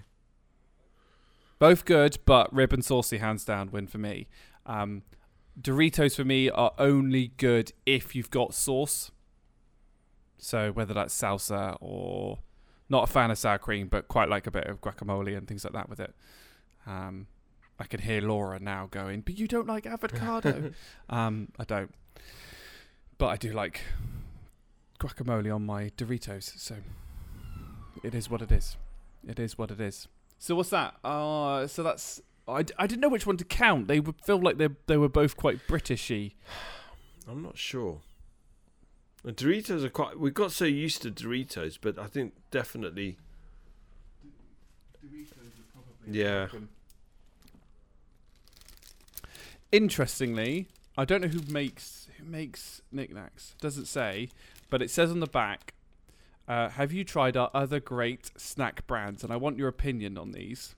Both 1.59 1.85
good, 1.85 2.17
but 2.25 2.53
Rib 2.53 2.73
'n' 2.73 2.81
Saucy 2.81 3.19
hands 3.19 3.45
down 3.45 3.71
win 3.71 3.87
for 3.87 3.97
me. 3.97 4.27
Um, 4.65 5.03
Doritos 5.59 6.15
for 6.15 6.25
me 6.25 6.49
are 6.49 6.73
only 6.77 7.27
good 7.37 7.71
if 7.85 8.15
you've 8.15 8.31
got 8.31 8.53
sauce. 8.53 9.11
So 10.37 10.71
whether 10.71 10.93
that's 10.93 11.17
salsa 11.17 11.77
or 11.79 12.39
not 12.89 13.09
a 13.09 13.11
fan 13.11 13.31
of 13.31 13.37
sour 13.37 13.57
cream, 13.57 13.87
but 13.87 14.07
quite 14.07 14.29
like 14.29 14.47
a 14.47 14.51
bit 14.51 14.65
of 14.67 14.81
guacamole 14.81 15.37
and 15.37 15.47
things 15.47 15.63
like 15.63 15.73
that 15.73 15.89
with 15.89 15.99
it. 15.99 16.13
Um, 16.85 17.27
I 17.79 17.85
can 17.85 18.01
hear 18.01 18.21
Laura 18.21 18.59
now 18.59 18.87
going, 18.91 19.21
"But 19.21 19.37
you 19.37 19.47
don't 19.47 19.67
like 19.67 19.85
avocado." 19.85 20.71
um, 21.09 21.49
I 21.57 21.63
don't, 21.63 21.93
but 23.17 23.27
I 23.27 23.37
do 23.37 23.51
like 23.53 23.81
guacamole 24.99 25.53
on 25.53 25.65
my 25.65 25.89
Doritos. 25.97 26.59
So 26.59 26.75
it 28.03 28.13
is 28.13 28.29
what 28.29 28.41
it 28.41 28.51
is. 28.51 28.77
It 29.27 29.39
is 29.39 29.57
what 29.57 29.71
it 29.71 29.79
is. 29.79 30.07
So 30.39 30.55
what's 30.55 30.69
that? 30.69 30.95
Uh, 31.03 31.67
so 31.67 31.83
that's 31.83 32.21
I, 32.47 32.63
d- 32.63 32.73
I 32.77 32.87
didn't 32.87 33.01
know 33.01 33.09
which 33.09 33.25
one 33.25 33.37
to 33.37 33.45
count. 33.45 33.87
They 33.87 33.99
would 33.99 34.19
feel 34.21 34.39
like 34.39 34.57
they 34.57 34.69
they 34.87 34.97
were 34.97 35.09
both 35.09 35.37
quite 35.37 35.67
Britishy. 35.67 36.33
I'm 37.27 37.41
not 37.41 37.57
sure. 37.57 38.01
The 39.23 39.31
Doritos 39.31 39.83
are 39.83 39.89
quite. 39.89 40.19
We 40.19 40.31
got 40.31 40.51
so 40.51 40.65
used 40.65 41.01
to 41.03 41.11
Doritos, 41.11 41.77
but 41.79 41.97
I 41.97 42.07
think 42.07 42.33
definitely. 42.51 43.17
Doritos 45.03 45.31
are 45.31 45.71
probably 45.71 46.19
not 46.19 46.39
welcome. 46.39 46.69
Yeah. 49.23 49.27
Interestingly, 49.71 50.67
I 50.97 51.05
don't 51.05 51.21
know 51.21 51.29
who 51.29 51.41
makes 51.51 52.07
who 52.17 52.25
makes 52.25 52.81
Nik 52.91 53.13
Naks. 53.13 53.55
Doesn't 53.61 53.85
say, 53.85 54.29
but 54.69 54.81
it 54.81 54.91
says 54.91 55.09
on 55.09 55.19
the 55.19 55.27
back. 55.27 55.73
Uh, 56.45 56.67
have 56.69 56.91
you 56.91 57.05
tried 57.05 57.37
our 57.37 57.49
other 57.53 57.79
great 57.79 58.31
snack 58.35 58.85
brands? 58.85 59.23
And 59.23 59.31
I 59.31 59.37
want 59.37 59.57
your 59.57 59.69
opinion 59.69 60.17
on 60.17 60.33
these. 60.33 60.75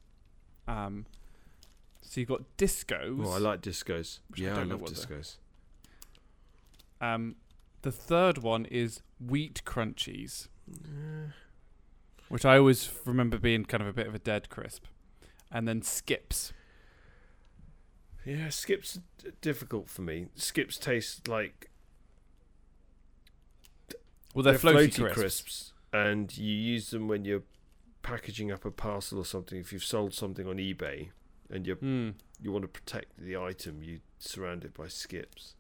Um, 0.67 1.07
so 2.01 2.19
you've 2.19 2.29
got 2.29 2.43
Discos. 2.57 3.25
Oh, 3.25 3.31
I 3.31 3.39
like 3.39 3.61
discos. 3.61 4.19
I 4.31 4.41
yeah, 4.41 4.53
I, 4.53 4.55
don't 4.57 4.69
love 4.69 4.81
discos. 4.81 5.37
Um, 7.01 7.35
the 7.85 7.91
third 7.91 8.39
one 8.39 8.65
is 8.65 9.01
wheat 9.19 9.61
crunchies, 9.63 10.47
which 12.29 12.43
I 12.43 12.57
always 12.57 12.89
remember 13.05 13.37
being 13.37 13.63
kind 13.63 13.83
of 13.83 13.87
a 13.87 13.93
bit 13.93 14.07
of 14.07 14.15
a 14.15 14.19
dead 14.19 14.49
crisp, 14.49 14.85
and 15.51 15.67
then 15.67 15.83
Skips. 15.83 16.51
Yeah, 18.25 18.49
skips 18.49 18.97
are 19.23 19.29
difficult 19.41 19.87
for 19.87 20.01
me. 20.01 20.29
Skips 20.33 20.79
taste 20.79 21.27
like 21.27 21.69
Well, 24.33 24.41
they're, 24.43 24.53
They're 24.57 24.73
floaty, 24.73 24.87
floaty 24.89 25.13
crisps. 25.13 25.13
crisps. 25.13 25.73
and 25.93 26.35
you 26.35 26.51
use 26.53 26.89
them 26.89 27.07
when 27.07 27.23
you're 27.23 27.43
packaging 28.01 28.51
up 28.51 28.65
a 28.65 28.71
parcel 28.71 29.19
or 29.19 29.25
something. 29.25 29.59
If 29.59 29.71
you've 29.71 29.83
sold 29.83 30.13
something 30.15 30.47
on 30.47 30.57
eBay 30.57 31.09
and 31.51 31.65
you 31.67 31.75
Mm. 31.75 32.15
you 32.41 32.51
want 32.51 32.63
to 32.63 32.67
protect 32.67 33.15
the 33.17 33.37
item, 33.37 33.83
you 33.83 34.01
surround 34.17 34.65
it 34.65 34.73
by 34.73 34.87
skips. 34.87 35.53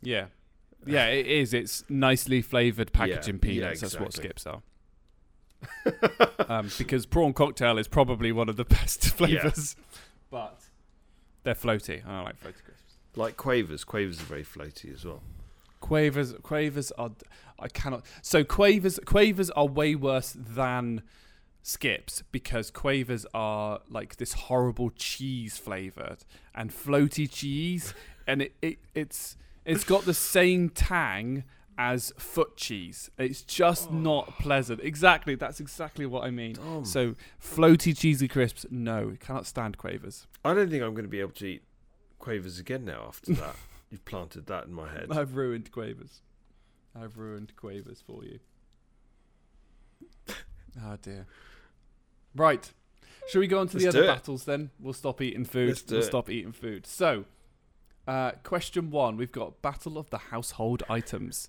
Yeah. 0.00 0.28
Yeah, 0.86 1.06
it 1.06 1.26
is. 1.26 1.52
It's 1.54 1.84
nicely 1.88 2.42
flavored 2.42 2.92
packaging 2.92 3.40
Yeah, 3.42 3.50
yeah, 3.50 3.54
peanuts. 3.54 3.80
That's 3.80 4.00
what 4.00 4.12
skips 4.12 4.46
are. 4.46 4.62
um, 6.48 6.70
because 6.78 7.04
prawn 7.06 7.32
cocktail 7.32 7.78
is 7.78 7.88
probably 7.88 8.32
one 8.32 8.48
of 8.48 8.56
the 8.56 8.64
best 8.76 9.04
flavors, 9.10 9.76
but 10.30 10.60
they're 11.42 11.54
floaty. 11.54 12.06
I 12.06 12.16
don't 12.16 12.24
like 12.24 12.40
floaty 12.40 12.64
crisps. 12.64 12.96
Like 13.16 13.36
quavers, 13.36 13.84
quavers 13.84 14.20
are 14.20 14.24
very 14.24 14.44
floaty 14.44 14.94
as 14.94 15.04
well. 15.04 15.22
Quavers, 15.80 16.34
quavers 16.42 16.92
are. 16.92 17.10
I 17.58 17.68
cannot. 17.68 18.04
So 18.22 18.44
quavers, 18.44 19.00
quavers 19.04 19.50
are 19.50 19.66
way 19.66 19.94
worse 19.94 20.36
than 20.38 21.02
skips 21.62 22.22
because 22.32 22.70
quavers 22.70 23.26
are 23.34 23.80
like 23.90 24.16
this 24.16 24.32
horrible 24.32 24.90
cheese 24.90 25.58
flavored 25.58 26.18
and 26.54 26.70
floaty 26.70 27.30
cheese, 27.30 27.94
and 28.26 28.42
it, 28.42 28.54
it 28.62 28.78
it's 28.94 29.36
it's 29.68 29.84
got 29.84 30.04
the 30.04 30.14
same 30.14 30.70
tang 30.70 31.44
as 31.76 32.12
foot 32.18 32.56
cheese. 32.56 33.10
It's 33.18 33.42
just 33.42 33.88
oh. 33.90 33.94
not 33.94 34.38
pleasant. 34.38 34.80
Exactly. 34.82 35.34
That's 35.36 35.60
exactly 35.60 36.06
what 36.06 36.24
I 36.24 36.30
mean. 36.30 36.54
Dumb. 36.54 36.84
So 36.84 37.14
floaty 37.40 37.96
cheesy 37.96 38.26
crisps, 38.26 38.66
no, 38.70 39.14
cannot 39.20 39.46
stand 39.46 39.78
quavers. 39.78 40.26
I 40.44 40.54
don't 40.54 40.70
think 40.70 40.82
I'm 40.82 40.94
going 40.94 41.04
to 41.04 41.10
be 41.10 41.20
able 41.20 41.32
to 41.32 41.46
eat 41.46 41.62
quavers 42.18 42.58
again 42.58 42.84
now 42.84 43.04
after 43.06 43.34
that. 43.34 43.54
You've 43.90 44.04
planted 44.04 44.46
that 44.46 44.66
in 44.66 44.72
my 44.72 44.90
head. 44.90 45.06
I've 45.10 45.36
ruined 45.36 45.70
quavers. 45.70 46.22
I've 47.00 47.16
ruined 47.16 47.54
quavers 47.54 48.02
for 48.04 48.24
you. 48.24 48.40
Oh 50.82 50.96
dear. 51.02 51.26
Right. 52.34 52.70
Shall 53.28 53.40
we 53.40 53.46
go 53.46 53.60
on 53.60 53.68
to 53.68 53.76
the 53.76 53.84
Let's 53.84 53.96
other 53.96 54.04
it. 54.04 54.08
battles 54.08 54.44
then? 54.44 54.70
We'll 54.80 54.94
stop 54.94 55.20
eating 55.20 55.44
food. 55.44 55.80
We'll 55.90 56.00
it. 56.00 56.04
stop 56.04 56.30
eating 56.30 56.52
food. 56.52 56.86
So, 56.86 57.26
uh, 58.08 58.32
question 58.42 58.90
one: 58.90 59.16
We've 59.16 59.30
got 59.32 59.60
battle 59.62 59.98
of 59.98 60.10
the 60.10 60.18
household 60.18 60.82
items, 60.88 61.48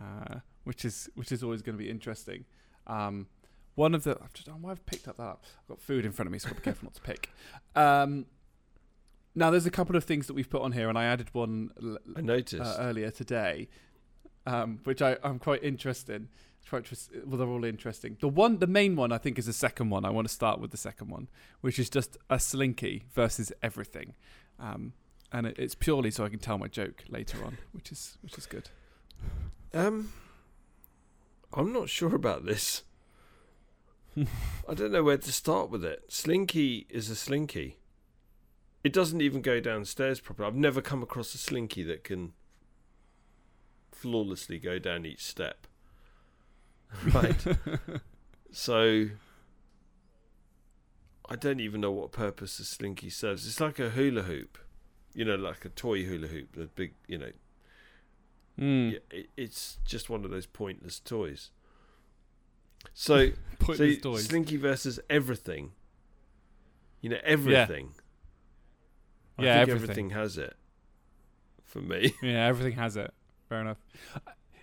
uh, 0.00 0.36
which 0.64 0.84
is 0.84 1.08
which 1.14 1.30
is 1.30 1.42
always 1.44 1.62
going 1.62 1.76
to 1.78 1.82
be 1.84 1.90
interesting. 1.90 2.44
Um, 2.86 3.26
one 3.74 3.94
of 3.94 4.02
the 4.04 4.18
I've 4.22 4.32
just, 4.32 4.48
oh, 4.48 4.68
I've 4.68 4.84
picked 4.86 5.06
up 5.06 5.16
that. 5.18 5.22
Up. 5.22 5.44
I've 5.62 5.68
got 5.68 5.80
food 5.80 6.04
in 6.04 6.12
front 6.12 6.26
of 6.26 6.32
me, 6.32 6.38
so 6.38 6.48
to 6.48 6.54
be 6.54 6.62
careful 6.62 6.86
not 6.86 6.94
to 6.94 7.02
pick. 7.02 7.30
Um, 7.76 8.26
now, 9.34 9.50
there's 9.50 9.66
a 9.66 9.70
couple 9.70 9.94
of 9.94 10.02
things 10.02 10.26
that 10.26 10.34
we've 10.34 10.50
put 10.50 10.62
on 10.62 10.72
here, 10.72 10.88
and 10.88 10.98
I 10.98 11.04
added 11.04 11.28
one 11.32 11.70
l- 11.80 11.98
I 12.16 12.20
noticed. 12.22 12.60
uh, 12.60 12.76
earlier 12.80 13.10
today, 13.12 13.68
um, 14.46 14.80
which 14.84 15.00
I, 15.00 15.16
I'm 15.22 15.38
quite 15.38 15.62
interested. 15.62 16.26
Quite 16.68 16.78
interest- 16.78 17.10
well, 17.24 17.38
they're 17.38 17.46
all 17.48 17.64
interesting. 17.64 18.16
The 18.20 18.28
one, 18.28 18.58
the 18.58 18.66
main 18.66 18.96
one, 18.96 19.12
I 19.12 19.18
think, 19.18 19.38
is 19.38 19.46
the 19.46 19.52
second 19.52 19.90
one. 19.90 20.04
I 20.04 20.10
want 20.10 20.26
to 20.28 20.34
start 20.34 20.60
with 20.60 20.70
the 20.72 20.76
second 20.76 21.08
one, 21.08 21.28
which 21.60 21.78
is 21.78 21.88
just 21.88 22.16
a 22.28 22.38
slinky 22.40 23.04
versus 23.14 23.52
everything, 23.62 24.14
um, 24.58 24.92
and 25.32 25.46
it, 25.46 25.58
it's 25.58 25.74
purely 25.74 26.10
so 26.10 26.24
I 26.24 26.28
can 26.28 26.38
tell 26.38 26.58
my 26.58 26.68
joke 26.68 27.04
later 27.08 27.44
on, 27.44 27.58
which 27.72 27.92
is 27.92 28.18
which 28.22 28.36
is 28.38 28.46
good. 28.46 28.70
Um, 29.74 30.12
I'm 31.52 31.72
not 31.72 31.88
sure 31.88 32.14
about 32.14 32.44
this. 32.44 32.82
I 34.68 34.74
don't 34.74 34.92
know 34.92 35.02
where 35.02 35.18
to 35.18 35.32
start 35.32 35.70
with 35.70 35.84
it. 35.84 36.04
Slinky 36.08 36.86
is 36.90 37.08
a 37.10 37.14
slinky. 37.14 37.78
It 38.82 38.92
doesn't 38.92 39.20
even 39.20 39.42
go 39.42 39.60
downstairs 39.60 40.20
properly. 40.20 40.48
I've 40.48 40.54
never 40.56 40.80
come 40.80 41.02
across 41.02 41.34
a 41.34 41.38
slinky 41.38 41.82
that 41.84 42.04
can 42.04 42.32
flawlessly 43.92 44.58
go 44.58 44.78
down 44.78 45.06
each 45.06 45.24
step. 45.24 45.66
Right. 47.12 47.36
so 48.50 49.08
I 51.28 51.36
don't 51.36 51.60
even 51.60 51.82
know 51.82 51.92
what 51.92 52.12
purpose 52.12 52.58
a 52.58 52.64
slinky 52.64 53.10
serves. 53.10 53.46
It's 53.46 53.60
like 53.60 53.78
a 53.78 53.90
hula 53.90 54.22
hoop. 54.22 54.56
You 55.14 55.24
know, 55.24 55.36
like 55.36 55.64
a 55.64 55.68
toy 55.70 56.04
hula 56.04 56.26
hoop, 56.28 56.54
the 56.54 56.66
big, 56.66 56.94
you 57.06 57.18
know, 57.18 57.30
Mm. 58.60 58.92
yeah, 58.94 58.98
it, 59.12 59.30
it's 59.36 59.78
just 59.84 60.10
one 60.10 60.24
of 60.24 60.30
those 60.32 60.44
pointless 60.46 60.98
toys. 60.98 61.50
So, 62.92 63.28
Pointless 63.60 63.96
so 63.96 64.00
toys. 64.00 64.24
Slinky 64.26 64.56
versus 64.56 64.98
everything. 65.08 65.72
You 67.00 67.10
know, 67.10 67.18
everything. 67.22 67.90
I 69.38 69.42
Yeah, 69.44 69.58
think 69.58 69.68
everything. 69.68 69.82
everything 69.84 70.10
has 70.10 70.38
it. 70.38 70.56
For 71.64 71.80
me, 71.80 72.14
Yeah, 72.22 72.46
everything 72.46 72.72
has 72.78 72.96
it. 72.96 73.12
Fair 73.48 73.60
enough. 73.60 73.78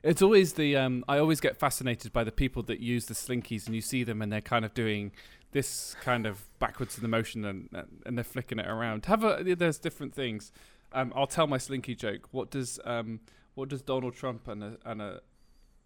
It's 0.05 0.21
always 0.21 0.53
the 0.53 0.77
um, 0.77 1.03
I 1.07 1.17
always 1.17 1.39
get 1.39 1.57
fascinated 1.57 2.13
by 2.13 2.23
the 2.23 2.31
people 2.31 2.61
that 2.63 2.79
use 2.79 3.07
the 3.07 3.15
slinkies, 3.15 3.65
and 3.65 3.73
you 3.73 3.81
see 3.81 4.03
them, 4.03 4.21
and 4.21 4.31
they're 4.31 4.39
kind 4.39 4.63
of 4.63 4.75
doing 4.75 5.11
this 5.51 5.95
kind 5.99 6.27
of 6.27 6.47
backwards 6.59 6.95
in 6.95 7.01
the 7.01 7.07
motion, 7.07 7.43
and 7.43 7.69
and 8.05 8.15
they're 8.15 8.23
flicking 8.23 8.59
it 8.59 8.67
around. 8.67 9.07
Have 9.07 9.23
a 9.23 9.55
there's 9.55 9.79
different 9.79 10.13
things. 10.13 10.51
Um, 10.93 11.11
I'll 11.15 11.25
tell 11.25 11.47
my 11.47 11.57
slinky 11.57 11.95
joke. 11.95 12.27
What 12.29 12.51
does 12.51 12.79
um, 12.85 13.19
what 13.55 13.67
does 13.67 13.81
Donald 13.81 14.13
Trump 14.13 14.47
and 14.47 14.63
a 14.63 14.77
and 14.85 15.01
a 15.01 15.21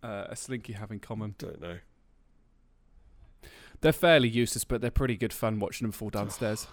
uh, 0.03 0.27
a 0.29 0.35
slinky 0.35 0.73
have 0.73 0.91
in 0.91 0.99
common? 0.99 1.35
don't 1.37 1.61
know. 1.61 1.77
They're 3.79 3.93
fairly 3.93 4.27
useless, 4.27 4.65
but 4.65 4.81
they're 4.81 4.91
pretty 4.91 5.15
good 5.15 5.31
fun 5.31 5.59
watching 5.59 5.85
them 5.85 5.93
fall 5.93 6.09
downstairs. 6.09 6.67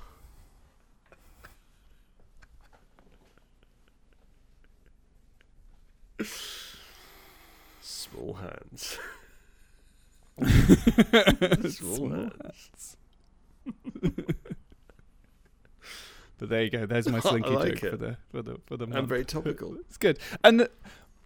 Small 8.11 8.35
hands. 8.35 8.99
Small 11.77 11.97
Small 11.97 12.11
hands. 12.11 12.97
But 16.39 16.51
there 16.51 16.63
you 16.63 16.71
go. 16.71 16.85
There's 16.87 17.09
my 17.09 17.21
slinky 17.21 17.49
like 17.51 17.77
joke 17.77 17.85
it. 17.85 17.91
for 17.93 17.97
the 17.97 18.17
for 18.31 18.43
the 18.43 18.61
for 18.67 18.77
the 18.77 18.87
month. 18.87 18.99
And 18.99 19.09
very 19.09 19.25
topical. 19.25 19.75
It's 19.77 19.97
good. 19.97 20.19
And 20.45 20.61
the, 20.61 20.71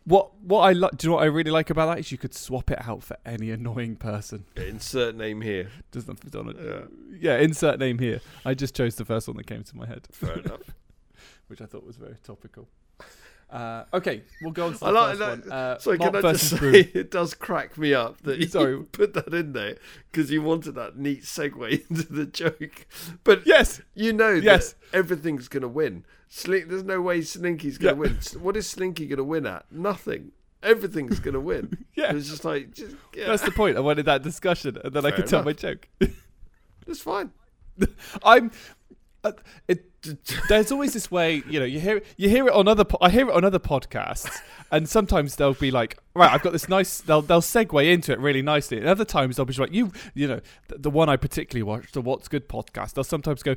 what 0.05 0.41
what 0.41 0.61
I 0.61 0.73
like, 0.73 0.97
do 0.97 1.07
you 1.07 1.11
know 1.11 1.17
what 1.17 1.25
I 1.25 1.27
really 1.27 1.51
like 1.51 1.69
about 1.69 1.87
that 1.87 1.99
is 1.99 2.13
you 2.13 2.19
could 2.19 2.35
swap 2.35 2.71
it 2.71 2.79
out 2.87 3.03
for 3.03 3.17
any 3.27 3.51
annoying 3.51 3.97
person. 3.97 4.45
Insert 4.57 5.17
name 5.17 5.41
here. 5.41 5.69
Doesn't 5.91 6.21
fit 6.21 6.37
on 6.37 6.51
it. 6.51 6.57
Yeah, 6.61 6.81
Yeah, 7.19 7.39
insert 7.39 7.81
name 7.81 7.99
here. 7.99 8.21
I 8.45 8.55
just 8.55 8.75
chose 8.77 8.95
the 8.95 9.05
first 9.05 9.27
one 9.27 9.37
that 9.39 9.47
came 9.49 9.65
to 9.65 9.77
my 9.77 9.87
head, 9.87 10.07
fair 10.13 10.39
enough. 10.39 10.63
which 11.49 11.61
I 11.61 11.67
thought 11.67 11.85
was 11.85 11.97
very 11.97 12.17
topical. 12.23 12.69
Uh, 13.51 13.85
okay, 13.95 14.23
we'll 14.43 14.53
go 14.53 14.67
on 14.67 14.73
to 14.75 14.79
the 14.79 14.87
I 14.87 14.91
like 14.91 15.19
first 15.19 15.45
that. 15.45 15.53
Uh, 15.53 15.79
So 15.81 15.97
can 15.97 16.15
I 16.17 16.21
just 16.21 16.51
say, 16.59 16.71
it 16.95 17.11
does 17.11 17.35
crack 17.35 17.77
me 17.77 17.93
up 17.95 18.21
that 18.23 18.41
Sorry. 18.51 18.73
you 18.73 18.89
put 18.93 19.13
that 19.15 19.35
in 19.35 19.53
there 19.55 19.77
because 20.11 20.31
you 20.31 20.41
wanted 20.43 20.77
that 20.77 20.97
neat 20.97 21.23
segue 21.25 21.91
into 21.91 22.13
the 22.13 22.27
joke. 22.27 22.87
But 23.25 23.47
Yes, 23.47 23.81
you 23.95 24.13
know 24.13 24.31
Yes. 24.33 24.75
that 24.75 24.97
everything's 24.97 25.49
going 25.49 25.63
to 25.63 25.69
win. 25.69 26.05
Slink, 26.29 26.69
there's 26.69 26.85
no 26.85 27.01
way 27.01 27.23
Slinky's 27.23 27.77
going 27.77 27.97
to 27.97 28.03
Yeah. 28.03 28.11
win. 28.13 28.19
What 28.43 28.57
is 28.57 28.69
Slinky 28.69 29.07
going 29.09 29.17
to 29.19 29.25
win 29.25 29.47
at? 29.47 29.67
Nothing. 29.73 30.31
Everything's 30.63 31.19
going 31.19 31.35
to 31.35 31.41
win. 31.41 31.87
yeah. 31.97 32.13
It's 32.15 32.29
just 32.29 32.45
like, 32.45 32.73
just, 32.75 32.95
yeah, 33.17 33.27
That's 33.27 33.43
the 33.43 33.51
point. 33.51 33.77
I 33.77 33.81
wanted 33.81 34.05
that 34.07 34.23
discussion, 34.23 34.79
and 34.85 34.93
then 34.95 35.05
I 35.05 35.11
Fair 35.11 35.17
could 35.17 35.27
tell 35.27 35.43
my 35.43 35.55
joke. 35.55 35.89
That's 36.87 37.01
fine. 37.01 37.33
I'm. 38.23 38.53
Uh, 39.23 39.33
it, 39.69 39.85
there's 40.49 40.73
always 40.73 40.95
this 40.95 41.11
way, 41.11 41.43
you 41.49 41.61
know. 41.61 41.67
You 41.67 41.79
hear 41.79 42.01
you 42.17 42.31
hear 42.31 42.47
it 42.49 42.55
on 42.55 42.67
other. 42.69 42.85
Po- 42.85 42.97
I 43.03 43.11
hear 43.11 43.29
it 43.29 43.35
on 43.35 43.45
other 43.45 43.59
podcasts, 43.59 44.41
and 44.73 44.89
sometimes 44.89 45.37
they'll 45.37 45.53
be 45.53 45.71
like, 45.71 45.99
"Right, 46.15 46.33
I've 46.33 46.41
got 46.43 46.53
this 46.55 46.71
nice." 46.71 47.03
They'll 47.03 47.21
they'll 47.21 47.43
segue 47.43 47.93
into 47.93 48.13
it 48.13 48.19
really 48.19 48.41
nicely. 48.41 48.79
And 48.79 48.87
other 48.89 49.05
times 49.05 49.37
they'll 49.37 49.45
be 49.45 49.53
like, 49.55 49.75
"You, 49.75 49.93
you 50.15 50.27
know, 50.27 50.41
the, 50.69 50.79
the 50.79 50.91
one 50.91 51.11
I 51.11 51.17
particularly 51.17 51.63
watched, 51.65 51.93
the 51.93 52.01
What's 52.01 52.29
Good 52.29 52.49
podcast." 52.49 52.95
They'll 52.95 53.05
sometimes 53.05 53.43
go, 53.43 53.57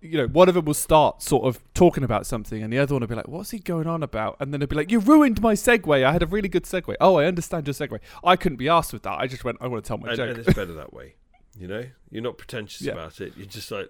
you 0.00 0.16
know, 0.16 0.28
one 0.28 0.48
of 0.48 0.54
them 0.54 0.64
will 0.64 0.74
start 0.74 1.22
sort 1.22 1.44
of 1.44 1.58
talking 1.74 2.04
about 2.04 2.24
something, 2.24 2.62
and 2.62 2.72
the 2.72 2.78
other 2.78 2.94
one 2.94 3.00
will 3.00 3.08
be 3.08 3.16
like, 3.16 3.26
"What's 3.26 3.50
he 3.50 3.58
going 3.58 3.88
on 3.88 4.04
about?" 4.04 4.36
And 4.38 4.52
then 4.52 4.60
they'll 4.60 4.68
be 4.68 4.76
like, 4.76 4.92
"You 4.92 5.00
ruined 5.00 5.42
my 5.42 5.54
segue. 5.54 6.04
I 6.04 6.12
had 6.12 6.22
a 6.22 6.26
really 6.26 6.48
good 6.48 6.64
segue. 6.64 6.94
Oh, 7.00 7.16
I 7.16 7.24
understand 7.24 7.66
your 7.66 7.74
segue. 7.74 7.98
I 8.22 8.36
couldn't 8.36 8.58
be 8.58 8.68
asked 8.68 8.92
with 8.92 9.02
that. 9.02 9.18
I 9.18 9.26
just 9.26 9.42
went. 9.42 9.58
I 9.60 9.66
want 9.66 9.82
to 9.84 9.88
tell 9.88 9.98
my 9.98 10.10
And, 10.10 10.16
joke. 10.16 10.28
and 10.30 10.38
it's 10.38 10.54
better 10.54 10.74
that 10.74 10.92
way. 10.94 11.16
You 11.58 11.66
know, 11.66 11.84
you're 12.10 12.22
not 12.22 12.38
pretentious 12.38 12.82
Yeah. 12.86 12.92
about 12.92 13.20
it. 13.20 13.32
You're 13.36 13.46
just 13.46 13.72
like, 13.72 13.88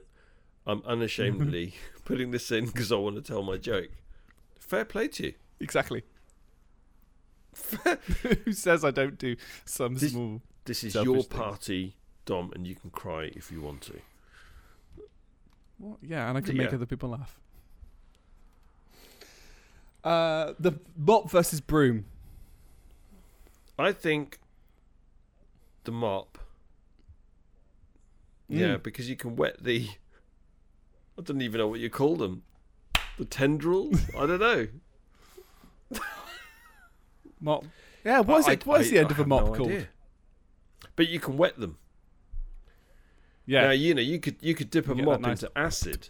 I'm 0.66 0.82
unashamedly 0.86 1.74
putting 2.04 2.30
this 2.30 2.50
in 2.50 2.66
because 2.66 2.90
I 2.90 2.96
want 2.96 3.16
to 3.16 3.22
tell 3.22 3.42
my 3.42 3.56
joke. 3.56 3.90
Fair 4.58 4.84
play 4.84 5.08
to 5.08 5.26
you. 5.26 5.34
Exactly. 5.60 6.02
Who 8.44 8.52
says 8.52 8.84
I 8.84 8.90
don't 8.90 9.18
do 9.18 9.36
some 9.64 9.94
This- 9.94 10.12
small? 10.12 10.40
This 10.66 10.82
is 10.82 10.94
your 10.94 11.22
thing. 11.22 11.38
party, 11.38 11.96
Dom, 12.24 12.50
and 12.54 12.66
you 12.66 12.74
can 12.74 12.88
cry 12.90 13.24
if 13.36 13.52
you 13.52 13.60
want 13.60 13.82
to. 13.82 14.00
What? 15.76 15.98
Yeah, 16.00 16.26
and 16.28 16.38
I 16.38 16.40
can 16.40 16.56
make 16.56 16.72
other 16.72 16.86
people 16.86 17.10
laugh. 17.10 17.38
Uh, 20.02 20.54
the 20.58 20.72
mop 20.96 21.30
versus 21.30 21.60
broom. 21.60 22.06
I 23.78 23.92
think 23.92 24.38
the 25.84 25.92
mop. 25.92 26.38
Yeah, 28.48 28.76
Mm. 28.76 28.82
because 28.82 29.08
you 29.10 29.16
can 29.16 29.36
wet 29.36 29.62
the. 29.62 29.88
I 31.18 31.22
don't 31.22 31.40
even 31.42 31.58
know 31.58 31.68
what 31.68 31.80
you 31.80 31.90
call 31.90 32.16
them. 32.16 32.42
The 33.18 33.24
tendrils? 33.24 34.00
I 34.18 34.26
don't 34.26 34.40
know. 34.40 34.66
Mop. 37.40 37.64
Yeah, 38.04 38.20
what 38.20 38.38
is 38.40 38.48
I- 38.48 38.52
it? 38.52 38.66
What 38.66 38.80
is 38.80 38.88
I- 38.88 38.90
the 38.90 38.98
end 38.98 39.08
I 39.08 39.10
of 39.12 39.20
a 39.20 39.26
mop 39.26 39.44
no 39.46 39.52
called? 39.54 39.70
idea. 39.70 39.88
But 40.96 41.08
you 41.08 41.20
can 41.20 41.36
wet 41.36 41.58
them. 41.58 41.78
Yeah. 43.46 43.62
Now 43.66 43.70
you 43.72 43.94
know 43.94 44.00
you 44.02 44.18
could 44.20 44.36
you 44.40 44.54
could 44.54 44.70
dip 44.70 44.86
a 44.86 44.90
You 44.90 44.96
get 44.96 45.04
mop 45.04 45.20
nice- 45.20 45.42
into 45.42 45.58
acid 45.58 46.08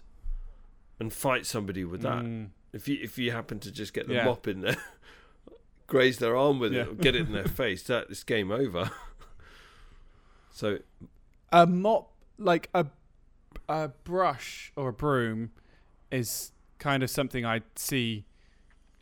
and 1.00 1.12
fight 1.12 1.46
somebody 1.46 1.84
with 1.84 2.02
that. 2.02 2.22
Mm. 2.22 2.48
If 2.72 2.88
you 2.88 2.98
if 3.02 3.18
you 3.18 3.32
happen 3.32 3.58
to 3.60 3.72
just 3.72 3.92
get 3.92 4.06
the 4.08 4.14
Yeah. 4.14 4.24
mop 4.24 4.46
in 4.46 4.60
there, 4.60 4.76
graze 5.86 6.18
their 6.18 6.36
arm 6.36 6.58
with 6.60 6.72
Yeah. 6.72 6.82
it, 6.82 6.88
or 6.88 6.94
get 6.94 7.14
it 7.14 7.26
in 7.26 7.32
their 7.32 7.46
face, 7.48 7.82
that 7.84 8.06
it's 8.10 8.22
game 8.22 8.50
over. 8.52 8.90
so 10.52 10.78
A 11.52 11.66
mop, 11.66 12.12
like 12.38 12.68
a 12.74 12.86
a 13.68 13.88
brush 14.04 14.72
or 14.76 14.88
a 14.88 14.92
broom, 14.92 15.50
is 16.10 16.52
kind 16.78 17.02
of 17.02 17.10
something 17.10 17.44
I'd 17.44 17.62
see, 17.76 18.24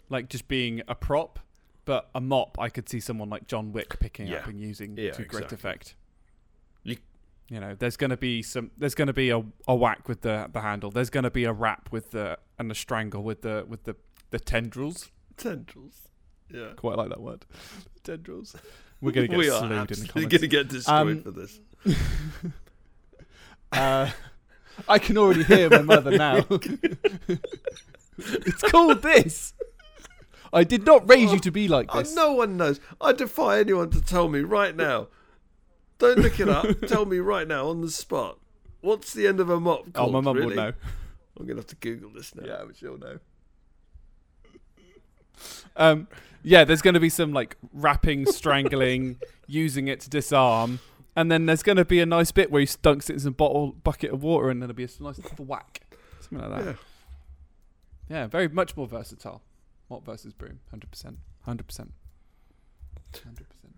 like 0.08 0.28
just 0.28 0.48
being 0.48 0.82
a 0.88 0.94
prop. 0.94 1.38
But 1.84 2.10
a 2.14 2.20
mop, 2.20 2.58
I 2.60 2.68
could 2.68 2.88
see 2.88 3.00
someone 3.00 3.28
like 3.28 3.48
John 3.48 3.72
Wick 3.72 3.98
picking 3.98 4.32
up 4.32 4.46
and 4.46 4.60
using 4.60 4.96
Yeah, 4.96 5.10
to 5.12 5.24
great 5.24 5.50
effect. 5.50 5.96
You- 6.84 6.96
you 7.48 7.58
know, 7.60 7.74
there's 7.76 7.96
going 7.96 8.10
to 8.10 8.16
be 8.16 8.40
some. 8.40 8.70
There's 8.78 8.94
going 8.94 9.08
to 9.08 9.12
be 9.12 9.30
a, 9.30 9.42
a 9.66 9.74
whack 9.74 10.08
with 10.08 10.20
the 10.22 10.48
the 10.52 10.60
handle. 10.60 10.90
There's 10.92 11.10
going 11.10 11.24
to 11.24 11.30
be 11.30 11.44
a 11.44 11.52
rap 11.52 11.88
with 11.90 12.12
the 12.12 12.38
and 12.58 12.70
a 12.70 12.74
strangle 12.74 13.22
with 13.24 13.42
the 13.42 13.64
with 13.68 13.82
the 13.84 13.96
the 14.30 14.38
tendrils. 14.38 15.10
tendrils. 15.36 16.08
Yeah. 16.48 16.68
Quite 16.76 16.96
like 16.98 17.08
that 17.08 17.20
word. 17.20 17.44
Tendrils. 18.04 18.54
We're 19.00 19.10
going 19.10 19.26
to 19.28 19.30
get 19.32 19.38
we 19.38 19.50
are 19.50 19.58
slewed 19.58 19.72
in 19.72 19.76
the 19.76 19.82
absolutely 19.82 20.08
comments. 20.12 20.32
going 20.32 20.40
to 20.40 20.48
get 20.48 20.68
destroyed 20.68 21.16
Um, 21.16 21.22
for 21.22 21.30
this. 21.32 21.60
Uh, 23.72 24.10
I 24.88 24.98
can 24.98 25.16
already 25.18 25.44
hear 25.44 25.68
my 25.70 25.82
mother 25.82 26.10
now. 26.16 26.44
it's 28.18 28.62
called 28.62 29.02
this. 29.02 29.54
I 30.52 30.64
did 30.64 30.84
not 30.84 31.08
raise 31.08 31.32
you 31.32 31.38
to 31.40 31.50
be 31.50 31.66
like 31.68 31.86
Oh, 31.94 32.00
this. 32.00 32.14
no 32.14 32.32
one 32.32 32.56
knows. 32.56 32.78
I 33.00 33.12
defy 33.12 33.58
anyone 33.60 33.90
to 33.90 34.00
tell 34.00 34.28
me 34.28 34.40
right 34.40 34.76
now. 34.76 35.08
Don't 35.98 36.18
look 36.18 36.38
it 36.40 36.48
up. 36.48 36.66
tell 36.86 37.06
me 37.06 37.18
right 37.18 37.46
now 37.48 37.68
on 37.68 37.80
the 37.80 37.90
spot. 37.90 38.38
What's 38.80 39.12
the 39.12 39.26
end 39.26 39.40
of 39.40 39.48
a 39.48 39.58
mop 39.60 39.92
called? 39.92 40.08
oh, 40.10 40.12
my 40.12 40.20
mum 40.20 40.36
really? 40.36 40.48
would 40.48 40.56
know. 40.56 40.72
I'm 41.38 41.46
to 41.46 41.54
have 41.56 41.66
to 41.68 41.76
Google 41.76 42.10
this 42.10 42.34
now. 42.34 42.44
Yeah, 42.46 42.62
but 42.66 42.76
she'll 42.76 42.98
know. 42.98 43.18
Um, 45.76 46.08
yeah, 46.42 46.64
there's 46.64 46.82
going 46.82 46.94
to 46.94 47.00
be 47.00 47.08
some 47.08 47.32
like 47.32 47.56
wrapping, 47.72 48.26
strangling, 48.26 49.18
using 49.46 49.88
it 49.88 50.00
to 50.00 50.10
disarm, 50.10 50.80
and 51.14 51.30
then 51.30 51.46
there's 51.46 51.62
going 51.62 51.76
to 51.76 51.84
be 51.84 52.00
a 52.00 52.06
nice 52.06 52.32
bit 52.32 52.50
where 52.50 52.60
he 52.60 52.66
dunks 52.66 53.10
it 53.10 53.14
in 53.14 53.20
some 53.20 53.32
bottle 53.32 53.72
bucket 53.72 54.12
of 54.12 54.22
water, 54.22 54.50
and 54.50 54.60
then 54.62 54.68
there'll 54.68 54.76
be 54.76 54.84
a 54.84 55.02
nice 55.02 55.18
little 55.18 55.44
whack, 55.44 55.82
something 56.20 56.38
like 56.50 56.64
that. 56.64 56.66
Yeah. 56.66 56.76
Yeah, 58.08 58.26
very 58.26 58.48
much 58.48 58.76
more 58.76 58.86
versatile. 58.86 59.42
Mop 59.88 60.04
versus 60.04 60.32
broom, 60.32 60.60
hundred 60.70 60.90
percent, 60.90 61.18
hundred 61.42 61.66
percent, 61.66 61.92
hundred 63.24 63.48
percent. 63.48 63.74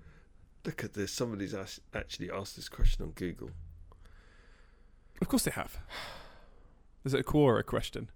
Look 0.64 0.82
at 0.82 0.95
this. 0.95 1.12
Somebody's 1.12 1.55
asked, 1.55 1.80
actually 1.95 2.30
asked 2.30 2.57
this 2.57 2.68
question 2.68 3.05
on 3.05 3.11
Google. 3.11 3.51
Of 5.20 5.28
course 5.28 5.45
they 5.45 5.51
have. 5.51 5.78
Is 7.05 7.14
it 7.14 7.20
a 7.20 7.24
Quora 7.24 7.64
question? 7.64 8.11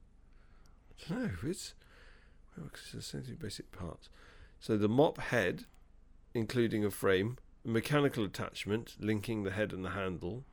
No, 1.11 1.31
it's 1.45 1.75
well, 2.57 2.71
essentially 2.97 3.37
basic 3.37 3.71
parts. 3.71 4.09
So 4.59 4.77
the 4.77 4.89
mop 4.89 5.19
head, 5.19 5.64
including 6.35 6.85
a 6.85 6.91
frame, 6.91 7.37
a 7.39 7.47
mechanical 7.69 8.25
attachment 8.25 8.97
linking 8.99 9.45
the 9.45 9.51
head 9.51 9.73
and 9.73 9.85
the 9.85 9.91
handle, 9.91 10.45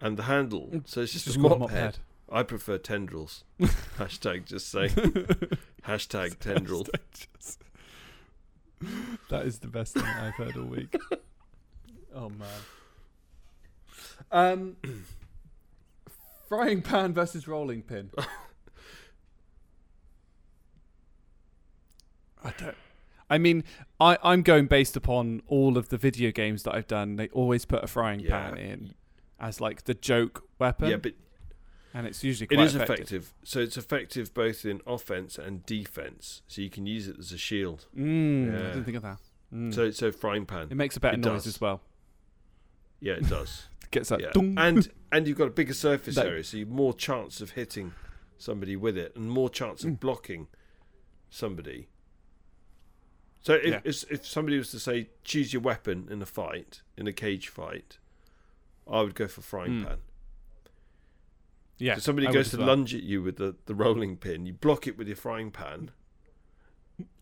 and 0.00 0.16
the 0.16 0.24
handle. 0.24 0.70
So 0.86 1.02
it's 1.02 1.12
just, 1.12 1.26
Just 1.26 1.36
a 1.36 1.40
called 1.40 1.60
mop, 1.60 1.70
head. 1.70 1.98
I 2.30 2.42
prefer 2.42 2.78
tendrils. 2.78 3.44
Hashtag 3.98 4.46
just 4.46 4.68
say. 4.70 4.88
Hashtag 5.86 6.38
tendril. 6.38 6.86
that 9.28 9.44
is 9.44 9.58
the 9.58 9.68
best 9.68 9.94
thing 9.94 10.04
I've 10.04 10.34
heard 10.34 10.56
all 10.56 10.64
week. 10.64 10.96
oh 12.14 12.30
man. 12.30 12.48
Um, 14.30 14.76
frying 16.48 16.82
pan 16.82 17.12
versus 17.12 17.46
rolling 17.46 17.82
pin. 17.82 18.10
I 22.42 22.52
don't. 22.58 22.76
I 23.30 23.38
mean, 23.38 23.64
I, 24.00 24.18
I'm 24.22 24.42
going 24.42 24.66
based 24.66 24.96
upon 24.96 25.42
all 25.46 25.78
of 25.78 25.88
the 25.88 25.96
video 25.98 26.30
games 26.30 26.62
that 26.64 26.74
I've 26.74 26.86
done. 26.86 27.16
They 27.16 27.28
always 27.28 27.64
put 27.64 27.82
a 27.82 27.86
frying 27.86 28.20
Yeah. 28.20 28.30
pan 28.50 28.58
in 28.58 28.94
as 29.40 29.60
like 29.60 29.84
the 29.84 29.94
joke 29.94 30.44
weapon, 30.58 30.90
Yeah, 30.90 30.96
but 30.96 31.14
and 31.94 32.06
it's 32.06 32.22
usually 32.24 32.46
it 32.50 32.56
quite 32.56 32.66
is 32.66 32.74
effective. 32.74 33.32
So 33.44 33.60
it's 33.60 33.76
effective 33.76 34.34
both 34.34 34.64
in 34.64 34.80
offense 34.86 35.38
and 35.38 35.64
defense. 35.66 36.42
So 36.48 36.60
you 36.62 36.70
can 36.70 36.86
use 36.86 37.08
it 37.08 37.16
as 37.18 37.32
a 37.32 37.38
shield. 37.38 37.86
Mm, 37.96 38.50
I 38.52 38.56
Yeah. 38.58 38.66
didn't 38.68 38.84
think 38.84 38.96
of 38.98 39.02
that. 39.04 39.18
Mm. 39.52 39.72
So 39.74 39.90
so 39.90 40.10
frying 40.12 40.44
pan. 40.46 40.68
it 40.70 40.74
makes 40.76 40.96
a 40.96 41.00
better 41.00 41.14
it 41.14 41.20
noise 41.20 41.44
does. 41.44 41.46
as 41.54 41.60
well. 41.60 41.80
Yeah, 43.00 43.14
it 43.14 43.28
does. 43.28 43.68
Gets 43.90 44.08
that 44.10 44.20
yeah. 44.20 44.30
dung. 44.32 44.54
And 44.58 44.88
and 45.12 45.26
you've 45.28 45.38
got 45.38 45.48
a 45.48 45.52
bigger 45.52 45.74
surface 45.74 46.14
That- 46.16 46.26
area, 46.26 46.44
so 46.44 46.56
you've 46.58 46.68
more 46.68 46.92
chance 46.94 47.40
of 47.40 47.50
hitting 47.50 47.92
somebody 48.38 48.76
with 48.76 48.98
it, 48.98 49.14
and 49.16 49.30
more 49.30 49.48
chance 49.48 49.84
of 49.84 49.90
Mm. 49.92 50.00
blocking 50.00 50.48
somebody. 51.30 51.88
So 53.44 53.52
if 53.54 53.64
Yeah. 53.66 53.80
if, 53.84 54.10
if 54.10 54.26
somebody 54.26 54.56
was 54.58 54.70
to 54.72 54.80
say 54.80 55.08
choose 55.22 55.52
your 55.52 55.60
weapon 55.62 56.08
in 56.10 56.20
a 56.22 56.26
fight, 56.26 56.80
in 56.96 57.06
a 57.06 57.12
cage 57.12 57.48
fight, 57.48 57.98
I 58.90 59.02
would 59.02 59.14
go 59.14 59.28
for 59.28 59.42
frying 59.42 59.82
Mm. 59.82 59.86
pan. 59.86 59.98
yeah, 61.78 61.94
So 61.96 62.00
somebody 62.00 62.26
I 62.28 62.32
goes 62.32 62.50
to 62.50 62.56
well. 62.58 62.68
lunge 62.68 62.94
at 62.94 63.02
you 63.02 63.22
with 63.22 63.36
the, 63.36 63.54
the 63.66 63.74
rolling 63.74 64.16
pin, 64.16 64.46
you 64.46 64.52
block 64.54 64.86
it 64.86 64.96
with 64.96 65.06
your 65.08 65.16
frying 65.16 65.50
pan. 65.50 65.90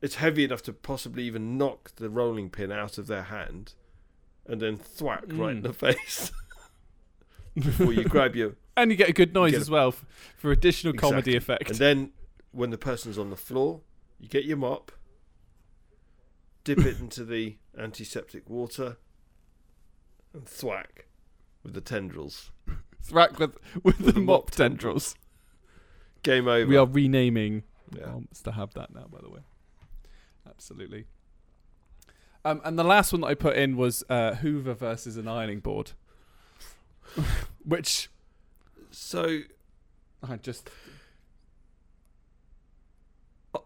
It's 0.01 0.17
heavy 0.17 0.45
enough 0.45 0.63
to 0.63 0.73
possibly 0.73 1.25
even 1.25 1.57
knock 1.59 1.93
the 1.97 2.09
rolling 2.11 2.51
pin 2.51 2.71
out 2.71 2.99
of 2.99 3.07
their 3.09 3.25
hand, 3.25 3.75
and 4.47 4.61
then 4.61 4.77
thwack 4.77 5.25
right 5.29 5.57
in 5.57 5.63
Mm. 5.63 5.65
the 5.65 5.73
face. 5.95 6.31
Before 7.55 7.93
you 7.93 8.05
grab 8.05 8.35
your 8.37 8.55
And 8.77 8.91
you 8.91 8.97
get 8.97 9.09
a 9.09 9.13
good 9.13 9.35
noise 9.35 9.51
get 9.53 9.59
a- 9.59 9.61
as 9.63 9.71
well 9.71 9.93
for 10.37 10.51
additional 10.53 10.93
comedy 10.95 11.35
Exactly. 11.35 11.37
effect. 11.37 11.71
And 11.71 11.79
then 11.79 12.13
when 12.53 12.71
the 12.71 12.79
person's 12.79 13.19
on 13.19 13.31
the 13.31 13.37
floor, 13.37 13.81
you 14.21 14.29
get 14.29 14.45
your 14.45 14.57
mop, 14.57 14.93
dip 16.65 16.79
it 16.81 16.99
into 17.01 17.25
the 17.25 17.57
antiseptic 17.77 18.49
water, 18.49 18.97
and 20.33 20.47
thwack 20.47 21.07
with 21.63 21.75
the 21.75 21.81
tendrils. 21.81 22.51
Thwack 23.03 23.39
with 23.39 23.57
with 23.83 23.99
the, 23.99 24.13
the 24.13 24.21
mop 24.21 24.45
mop 24.45 24.51
tendrils. 24.51 25.15
Game 26.23 26.47
over. 26.47 26.67
We 26.69 26.77
are 26.77 26.87
renaming 26.87 27.65
Yeah. 27.97 28.07
mops 28.13 28.41
to 28.43 28.53
have 28.53 28.73
that 28.75 28.95
now. 28.95 29.07
By 29.11 29.21
the 29.23 29.31
way, 29.31 29.41
absolutely. 30.49 31.07
Um, 32.45 32.61
and 32.65 32.77
the 32.79 32.85
last 32.85 33.13
one 33.13 33.21
that 33.23 33.29
I 33.29 33.35
put 33.35 33.57
in 33.57 33.77
was 33.77 34.03
uh, 34.09 34.35
Hoover 34.37 34.75
versus 34.75 35.17
an 35.17 35.29
ironing 35.29 35.61
board, 35.61 35.93
which 37.65 38.09
So 38.91 39.41
I 40.23 40.37
just 40.37 40.69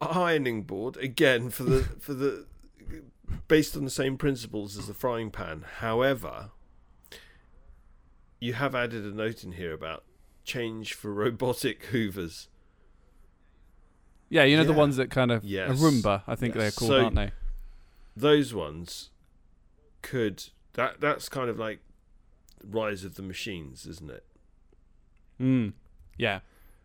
ironing 0.00 0.62
board 0.62 0.96
again 0.96 1.48
for 1.50 1.62
the 1.64 1.82
for 2.00 2.12
the 2.14 2.46
based 3.48 3.76
on 3.76 3.84
the 3.84 3.90
same 3.90 4.16
principles 4.16 4.76
as 4.78 4.86
the 4.86 4.94
frying 4.94 5.30
pan. 5.30 5.64
However, 5.78 6.50
you 8.40 8.52
have 8.54 8.74
added 8.74 9.04
a 9.04 9.14
note 9.14 9.44
in 9.44 9.52
here 9.52 9.72
about 9.72 10.04
change 10.44 10.94
for 10.94 11.12
robotic 11.12 11.84
hoovers. 11.86 12.48
yeah, 14.28 14.42
you 14.44 14.56
know 14.56 14.64
the 14.64 14.72
ones 14.72 14.96
that 14.96 15.10
kind 15.10 15.30
of 15.30 15.44
Yes. 15.44 15.70
a 15.70 15.74
Roomba, 15.74 16.22
I 16.26 16.34
think 16.34 16.54
Yes. 16.54 16.62
they're 16.62 16.70
called, 16.72 16.88
So- 16.88 17.04
aren't 17.04 17.16
they? 17.16 17.32
those 18.16 18.54
ones 18.54 19.10
could 20.02 20.44
that 20.72 21.00
that's 21.00 21.28
kind 21.28 21.50
of 21.50 21.58
like 21.58 21.80
rise 22.64 23.04
of 23.04 23.14
the 23.16 23.22
machines 23.22 23.86
isn't 23.86 24.10
it 24.10 24.24
Mm. 25.38 25.74
Yeah, 26.16 26.40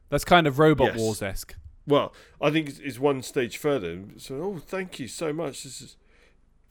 that's 0.10 0.26
kind 0.26 0.46
of 0.46 0.60
Robot 0.60 0.88
Yes. 0.94 0.98
Wars 1.00 1.22
esque. 1.22 1.56
well 1.88 2.14
i 2.42 2.52
think 2.52 2.68
it's, 2.68 2.80
it's 2.80 3.00
one 3.00 3.22
stage 3.22 3.56
further 3.58 4.04
so 4.18 4.36
oh 4.44 4.58
thank 4.60 5.00
you 5.00 5.08
so 5.08 5.32
much 5.32 5.64
this 5.64 5.82
is 5.82 5.96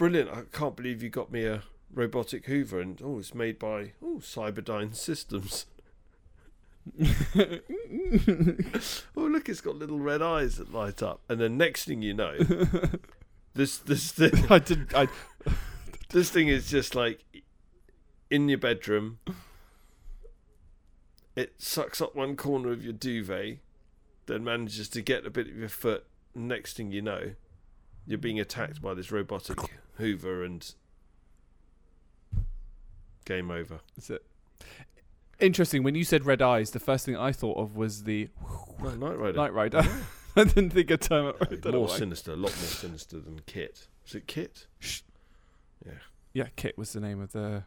brilliant 0.00 0.30
i 0.30 0.42
can't 0.50 0.76
believe 0.76 1.02
you 1.02 1.10
got 1.10 1.30
me 1.30 1.44
a 1.44 1.62
robotic 1.92 2.46
hoover 2.46 2.80
and 2.80 3.02
oh 3.04 3.18
it's 3.18 3.34
made 3.34 3.58
by 3.58 3.92
oh 4.02 4.16
cyberdyne 4.20 4.96
systems 4.96 5.66
oh 9.14 9.26
look 9.26 9.46
it's 9.50 9.60
got 9.60 9.76
little 9.76 9.98
red 9.98 10.22
eyes 10.22 10.56
that 10.56 10.72
light 10.72 11.02
up 11.02 11.20
and 11.28 11.38
then 11.38 11.58
next 11.58 11.84
thing 11.84 12.00
you 12.00 12.14
know 12.14 12.34
this 13.54 13.78
this 13.78 14.12
thing 14.12 14.32
I 14.48 14.58
did. 14.58 14.94
I 14.94 15.08
this 16.10 16.30
thing 16.30 16.48
is 16.48 16.70
just 16.70 16.94
like 16.94 17.24
in 18.30 18.48
your 18.48 18.58
bedroom. 18.58 19.18
It 21.36 21.54
sucks 21.58 22.00
up 22.00 22.14
one 22.14 22.36
corner 22.36 22.70
of 22.70 22.82
your 22.82 22.92
duvet, 22.92 23.58
then 24.26 24.44
manages 24.44 24.88
to 24.90 25.02
get 25.02 25.26
a 25.26 25.30
bit 25.30 25.48
of 25.48 25.56
your 25.56 25.68
foot. 25.68 26.04
Next 26.34 26.76
thing 26.76 26.92
you 26.92 27.02
know, 27.02 27.32
you're 28.06 28.18
being 28.18 28.40
attacked 28.40 28.82
by 28.82 28.94
this 28.94 29.10
robotic 29.10 29.58
Hoover, 30.00 30.42
and 30.44 30.74
game 33.24 33.50
over. 33.50 33.80
That's 33.96 34.10
it. 34.10 34.24
Interesting. 35.38 35.82
When 35.82 35.94
you 35.94 36.04
said 36.04 36.26
red 36.26 36.42
eyes, 36.42 36.70
the 36.72 36.80
first 36.80 37.06
thing 37.06 37.16
I 37.16 37.32
thought 37.32 37.56
of 37.56 37.76
was 37.76 38.04
the 38.04 38.28
No, 38.82 38.90
Knight 38.94 39.18
Rider. 39.18 39.36
Knight 39.36 39.52
Rider. 39.54 39.82
I 40.36 40.44
didn't 40.44 40.70
think 40.70 40.90
of 40.90 41.00
term. 41.00 41.34
Don't 41.40 41.64
know 41.66 41.72
more 41.80 41.88
sinister, 41.88 42.32
a 42.32 42.36
lot 42.36 42.50
more 42.56 42.68
sinister 42.68 43.18
than 43.18 43.40
Kit. 43.46 43.88
Was 44.04 44.14
it 44.14 44.26
Kit? 44.26 44.66
Sh- 44.78 45.00
Yeah. 45.84 45.92
Yeah, 46.32 46.46
Kit 46.56 46.78
was 46.78 46.92
the 46.92 47.00
name 47.00 47.20
of 47.20 47.32
the. 47.32 47.64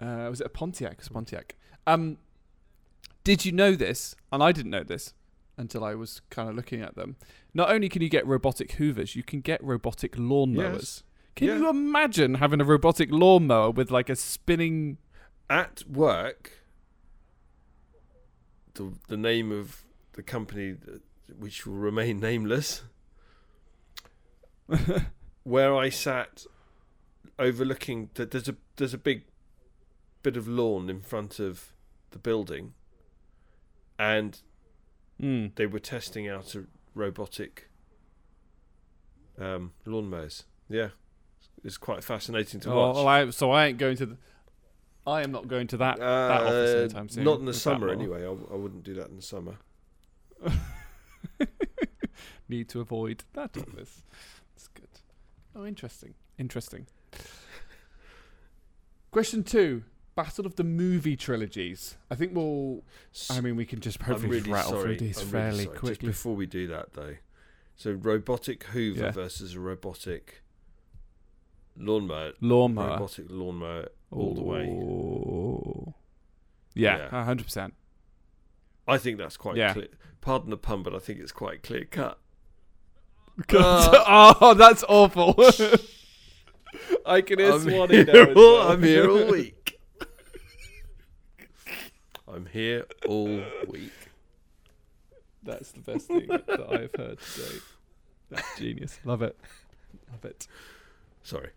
Uh, 0.00 0.26
was 0.30 0.40
it 0.40 0.46
a 0.46 0.50
Pontiac? 0.50 0.92
It 0.92 0.98
was 0.98 1.08
Pontiac. 1.08 1.56
Um, 1.86 2.18
did 3.24 3.44
you 3.44 3.52
know 3.52 3.74
this? 3.74 4.14
And 4.30 4.42
I 4.42 4.52
didn't 4.52 4.70
know 4.70 4.84
this 4.84 5.14
until 5.56 5.82
I 5.84 5.94
was 5.94 6.20
kind 6.30 6.48
of 6.48 6.54
looking 6.54 6.80
at 6.82 6.94
them. 6.94 7.16
Not 7.54 7.70
only 7.70 7.88
can 7.88 8.02
you 8.02 8.08
get 8.08 8.26
robotic 8.26 8.72
hoovers, 8.72 9.16
you 9.16 9.22
can 9.22 9.40
get 9.40 9.62
robotic 9.64 10.16
lawnmowers. 10.16 10.74
Yes. 10.78 11.02
Can 11.34 11.48
Yeah. 11.48 11.56
you 11.58 11.68
imagine 11.70 12.34
having 12.34 12.60
a 12.60 12.64
robotic 12.64 13.10
lawnmower 13.10 13.70
with 13.70 13.90
like 13.90 14.08
a 14.10 14.16
spinning? 14.16 14.98
At 15.50 15.82
work, 15.88 16.62
the 18.74 18.92
the 19.08 19.16
name 19.16 19.52
of 19.52 19.84
the 20.14 20.22
company, 20.22 20.76
which 21.38 21.66
will 21.66 21.74
remain 21.74 22.20
nameless, 22.20 22.82
where 25.42 25.74
I 25.76 25.88
sat 25.90 26.46
overlooking 27.38 28.10
that 28.14 28.30
there's 28.30 28.48
a 28.48 28.56
there's 28.76 28.94
a 28.94 28.98
big 28.98 29.24
bit 30.22 30.36
of 30.36 30.46
lawn 30.46 30.88
in 30.88 31.00
front 31.00 31.38
of 31.38 31.72
the 32.10 32.18
building 32.18 32.74
and 33.98 34.40
Mm. 35.20 35.54
they 35.54 35.66
were 35.66 35.78
testing 35.78 36.26
out 36.28 36.54
a 36.56 36.64
robotic 36.94 37.68
um, 39.38 39.72
lawnmowers. 39.86 40.44
Yeah, 40.68 40.88
it's 41.64 41.78
quite 41.78 42.02
fascinating 42.04 42.60
to 42.60 42.70
Oh, 42.72 42.76
watch. 42.76 42.94
well, 42.96 43.08
I, 43.08 43.30
so 43.30 43.50
I 43.50 43.66
ain't 43.66 43.78
going 43.78 43.96
to. 43.98 44.06
The, 44.06 44.16
I 45.06 45.22
am 45.22 45.32
not 45.32 45.48
going 45.48 45.66
to 45.68 45.76
that. 45.78 45.98
that 45.98 46.42
office 46.42 46.74
Uh, 46.74 46.78
anytime 46.78 47.08
soon 47.08 47.24
not 47.24 47.38
in 47.40 47.44
the 47.46 47.54
summer 47.54 47.88
anyway. 47.88 48.22
I, 48.24 48.28
I 48.30 48.56
wouldn't 48.56 48.84
do 48.84 48.94
that 48.94 49.08
in 49.08 49.16
the 49.16 49.22
summer. 49.22 49.56
Need 52.48 52.68
to 52.70 52.80
avoid 52.80 53.24
that 53.32 53.56
office. 53.56 54.02
That's 54.54 54.68
good. 54.68 54.88
Oh, 55.56 55.64
interesting. 55.64 56.14
Interesting. 56.38 56.86
Question 59.10 59.42
two: 59.44 59.84
Battle 60.14 60.46
of 60.46 60.56
the 60.56 60.64
movie 60.64 61.16
trilogies. 61.16 61.96
I 62.10 62.14
think 62.14 62.34
we'll. 62.34 62.82
I 63.30 63.40
mean, 63.40 63.56
we 63.56 63.64
can 63.64 63.80
just 63.80 64.00
hopefully 64.02 64.38
really 64.38 64.50
rattle 64.50 64.72
sorry. 64.72 64.82
through 64.96 65.06
these 65.06 65.18
I'm 65.22 65.30
really 65.30 65.32
fairly. 65.50 65.64
Just 65.66 65.76
quickly. 65.78 66.08
before 66.08 66.34
we 66.36 66.46
do 66.46 66.66
that, 66.68 66.92
though, 66.94 67.16
so 67.76 67.92
robotic 67.92 68.64
Hoover 68.64 69.04
Yeah. 69.04 69.10
versus 69.12 69.54
a 69.54 69.60
robotic 69.60 70.42
lawnmower. 71.76 72.32
Lawnmower. 72.40 72.90
Robotic 72.90 73.26
lawnmower 73.28 73.88
all 74.10 74.34
the 74.34 74.42
way. 74.42 75.94
Yeah, 76.74 77.08
Yeah. 77.12 77.24
hundred 77.24 77.44
percent. 77.44 77.74
I 78.88 78.98
think 78.98 79.18
that's 79.18 79.36
quite 79.36 79.56
Yeah. 79.56 79.72
clear. 79.72 79.88
Pardon 80.20 80.50
the 80.50 80.56
pun, 80.56 80.82
but 80.82 80.94
I 80.94 80.98
think 80.98 81.20
it's 81.20 81.32
quite 81.32 81.62
clear 81.62 81.84
cut. 81.84 82.18
Uh, 83.54 84.34
oh, 84.40 84.52
that's 84.54 84.84
awful. 84.88 85.34
I 87.06 87.22
can 87.22 87.38
hear 87.38 87.52
I'm 87.52 87.60
Swanee 87.60 88.04
here, 88.04 88.26
all, 88.28 88.34
well. 88.34 88.70
I'm 88.72 88.82
here 88.82 89.10
all 89.10 89.30
week. 89.30 89.80
I'm 92.28 92.46
here 92.46 92.84
all 93.08 93.42
week. 93.68 93.92
That's 95.42 95.72
the 95.72 95.80
best 95.80 96.06
thing 96.08 96.26
that 96.28 96.66
I 96.70 96.80
have 96.82 96.94
heard 96.94 97.18
today. 97.20 97.58
That's 98.30 98.58
genius. 98.58 98.98
Love 99.04 99.22
it. 99.22 99.36
Love 100.10 100.24
it. 100.26 100.46
Sorry. 101.22 101.50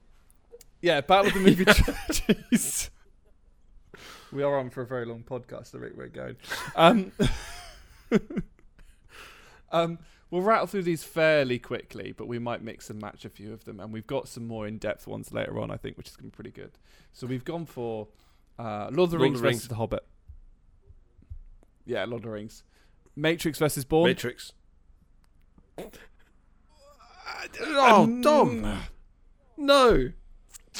Yeah, 0.86 1.02
Battle 1.02 1.30
of 1.30 1.34
the 1.34 1.40
Movie 1.40 1.66
Trilogies. 2.28 2.92
we 4.32 4.44
are 4.44 4.56
on 4.60 4.70
for 4.70 4.84
a 4.84 4.86
very 4.86 5.04
long 5.08 5.24
podcast, 5.24 5.72
the 5.72 5.80
rate 5.80 5.98
we're 5.98 6.10
going. 6.10 6.36
Um, 6.76 7.12
um, 9.72 9.98
we'll 10.30 10.44
rattle 10.44 10.68
through 10.68 10.84
these 10.84 11.04
fairly 11.04 11.58
quickly, 11.58 12.12
but 12.16 12.28
we 12.28 12.38
might 12.38 12.62
mix 12.62 12.92
and 12.92 13.02
match 13.02 13.26
a 13.26 13.30
few 13.30 13.52
of 13.52 13.66
them, 13.66 13.80
and 13.80 13.92
we've 13.92 14.06
got 14.06 14.28
some 14.28 14.46
more 14.46 14.68
in-depth 14.68 15.08
ones 15.08 15.34
later 15.34 15.60
on, 15.60 15.72
I 15.72 15.78
think, 15.78 15.98
which 15.98 16.08
is 16.10 16.16
going 16.16 16.30
to 16.30 16.32
be 16.32 16.36
pretty 16.36 16.52
good. 16.52 16.74
So 17.14 17.26
we've 17.26 17.44
gone 17.44 17.66
for 17.66 18.08
uh, 18.60 18.90
Lord 18.92 19.08
of 19.08 19.10
the 19.10 19.18
Lord 19.18 19.22
Rings 19.22 19.40
versus 19.40 19.44
Rings. 19.62 19.68
The 19.70 19.76
Hobbit. 19.76 20.06
Yeah, 21.88 22.06
Lord 22.06 22.20
of 22.20 22.26
the 22.26 22.30
Rings. 22.30 22.64
Matrix 23.16 23.58
versus 23.58 23.86
Bourne. 23.86 24.10
Matrix. 24.10 24.54
Oh, 27.60 28.04
Um, 28.04 28.22
Dom. 28.22 28.80
No. 29.58 30.12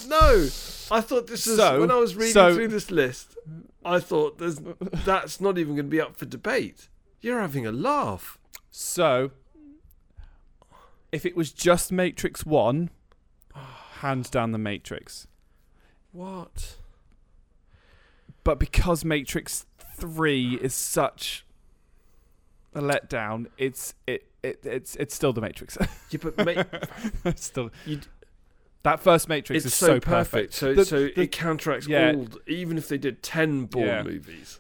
No. 0.08 0.44
I 0.92 1.02
thought 1.02 1.28
this 1.28 1.48
was 1.48 1.58
So- 1.58 1.80
when 1.80 1.92
I 1.92 1.96
was 1.96 2.16
reading 2.16 2.34
so- 2.34 2.54
through 2.56 2.68
this 2.70 2.92
list. 2.92 3.38
I 3.84 4.00
thought 4.00 4.40
there's 4.40 4.60
that's 5.06 5.40
not 5.40 5.58
even 5.60 5.76
going 5.76 5.86
to 5.86 5.92
be 5.92 6.02
up 6.02 6.16
for 6.18 6.26
debate. 6.26 6.88
You're 7.22 7.40
having 7.40 7.68
a 7.68 7.72
laugh. 7.72 8.40
So, 8.72 9.32
if 11.12 11.24
it 11.26 11.36
was 11.36 11.52
just 11.52 11.92
Matrix 11.92 12.46
1, 12.46 12.90
hands 14.00 14.30
down 14.30 14.52
the 14.52 14.58
Matrix. 14.58 15.28
What? 16.12 16.78
But 18.44 18.60
because 18.60 19.06
Matrix 19.06 19.66
3 19.98 20.56
is 20.56 20.74
such 20.74 21.46
a 22.74 22.82
letdown, 22.82 23.48
it's 23.58 23.94
it, 24.08 24.28
it 24.44 24.60
it's 24.64 24.96
it's 24.96 25.14
still 25.16 25.32
the 25.34 25.42
Matrix. 25.42 25.78
Yeah, 26.10 26.20
but 26.22 26.46
ma- 27.24 27.32
still 27.36 27.72
You- 27.86 28.02
that 28.86 29.00
first 29.02 29.28
Matrix 29.28 29.66
it's 29.66 29.74
is 29.74 29.78
so, 29.78 29.88
so, 29.88 30.00
perfect. 30.00 30.54
So 30.54 30.74
The- 30.74 30.86
so 30.86 31.00
the- 31.06 31.20
it 31.22 31.32
counteracts 31.32 31.88
yeah. 31.88 32.14
all. 32.16 32.28
Even 32.48 32.78
if 32.78 32.88
they 32.88 32.98
did 32.98 33.22
ten 33.22 33.66
Bourne 33.66 33.86
Yeah. 33.88 34.04
movies. 34.04 34.60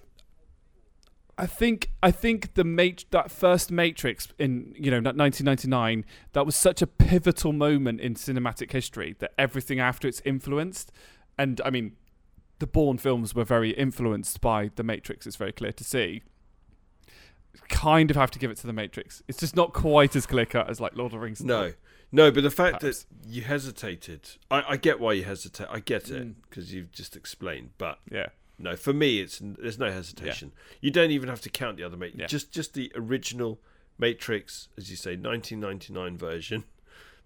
I 1.38 1.46
think 1.46 1.92
I 2.02 2.12
think 2.12 2.54
the 2.56 2.64
mat- 2.64 3.06
that 3.12 3.30
first 3.30 3.70
Matrix 3.72 4.30
in 4.40 4.74
you 4.78 4.90
know 4.90 5.00
1999 5.00 6.06
that 6.34 6.46
was 6.46 6.56
such 6.56 6.82
a 6.82 6.88
pivotal 6.88 7.52
moment 7.54 8.00
in 8.02 8.16
cinematic 8.16 8.72
history 8.72 9.16
that 9.20 9.34
everything 9.38 9.80
after 9.80 10.08
it's 10.08 10.22
influenced, 10.26 10.92
and 11.38 11.60
I 11.66 11.70
mean, 11.70 11.98
the 12.60 12.68
Bourne 12.68 12.98
films 12.98 13.36
were 13.36 13.44
very 13.44 13.72
influenced 13.72 14.40
by 14.42 14.70
the 14.76 14.84
Matrix. 14.84 15.28
It's 15.28 15.36
very 15.36 15.52
clear 15.52 15.74
to 15.74 15.84
see. 15.84 16.24
Kind 17.70 18.10
of 18.12 18.18
have 18.18 18.32
to 18.32 18.40
give 18.40 18.50
it 18.52 18.58
to 18.58 18.68
the 18.68 18.74
Matrix. 18.74 19.22
It's 19.28 19.40
just 19.40 19.56
not 19.56 19.72
quite 19.74 20.16
as 20.16 20.26
clear 20.26 20.46
cut 20.46 20.70
as 20.70 20.80
like 20.82 20.96
Lord 20.96 21.08
of 21.14 21.20
the 21.20 21.20
Rings. 21.20 21.42
No, 21.44 21.74
no. 22.16 22.32
But 22.32 22.43
the 22.43 22.49
fact 22.51 22.80
Perhaps. 22.82 23.03
that 23.03 23.30
you 23.34 23.41
hesitated, 23.43 24.30
I, 24.49 24.63
I 24.70 24.78
get 24.78 24.99
why 24.99 25.13
you 25.13 25.24
hesitate. 25.24 25.68
I 25.70 25.80
get 25.80 26.09
it 26.09 26.24
Mm. 26.28 26.36
because 26.49 26.74
you've 26.74 26.91
just 26.91 27.16
explained. 27.16 27.72
But 27.78 27.99
Yeah. 28.11 28.28
No, 28.57 28.76
for 28.78 28.93
me, 28.93 29.20
it's 29.20 29.39
there's 29.41 29.78
no 29.78 29.91
hesitation. 29.91 30.53
You 30.80 30.89
don't 30.89 31.11
even 31.11 31.28
have 31.28 31.41
to 31.41 31.49
count 31.49 31.76
the 31.78 31.84
other 31.84 31.97
Matrix. 31.97 32.20
Yeah. 32.22 32.28
Just 32.28 32.51
just 32.51 32.74
the 32.74 32.91
original 32.95 33.59
Matrix, 33.97 34.70
as 34.78 34.89
you 34.89 34.95
say, 34.95 35.16
1999 35.16 36.18
version. 36.18 36.63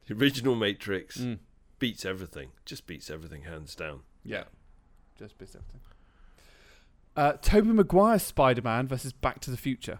The 0.07 0.15
original 0.15 0.55
Matrix 0.55 1.17
Mm. 1.19 1.37
beats 1.77 2.03
everything. 2.03 2.49
Just 2.65 2.87
beats 2.87 3.11
everything 3.11 3.43
hands 3.43 3.75
down. 3.75 3.99
Yeah. 4.25 4.45
Just 5.19 5.37
bits 5.37 5.55
everything. 5.55 5.81
Uh, 7.15 7.33
Tobey 7.33 7.69
Maguire's 7.73 8.23
Spider 8.23 8.63
Man 8.63 8.87
versus 8.87 9.13
Back 9.13 9.39
to 9.41 9.51
the 9.51 9.57
Future. 9.57 9.99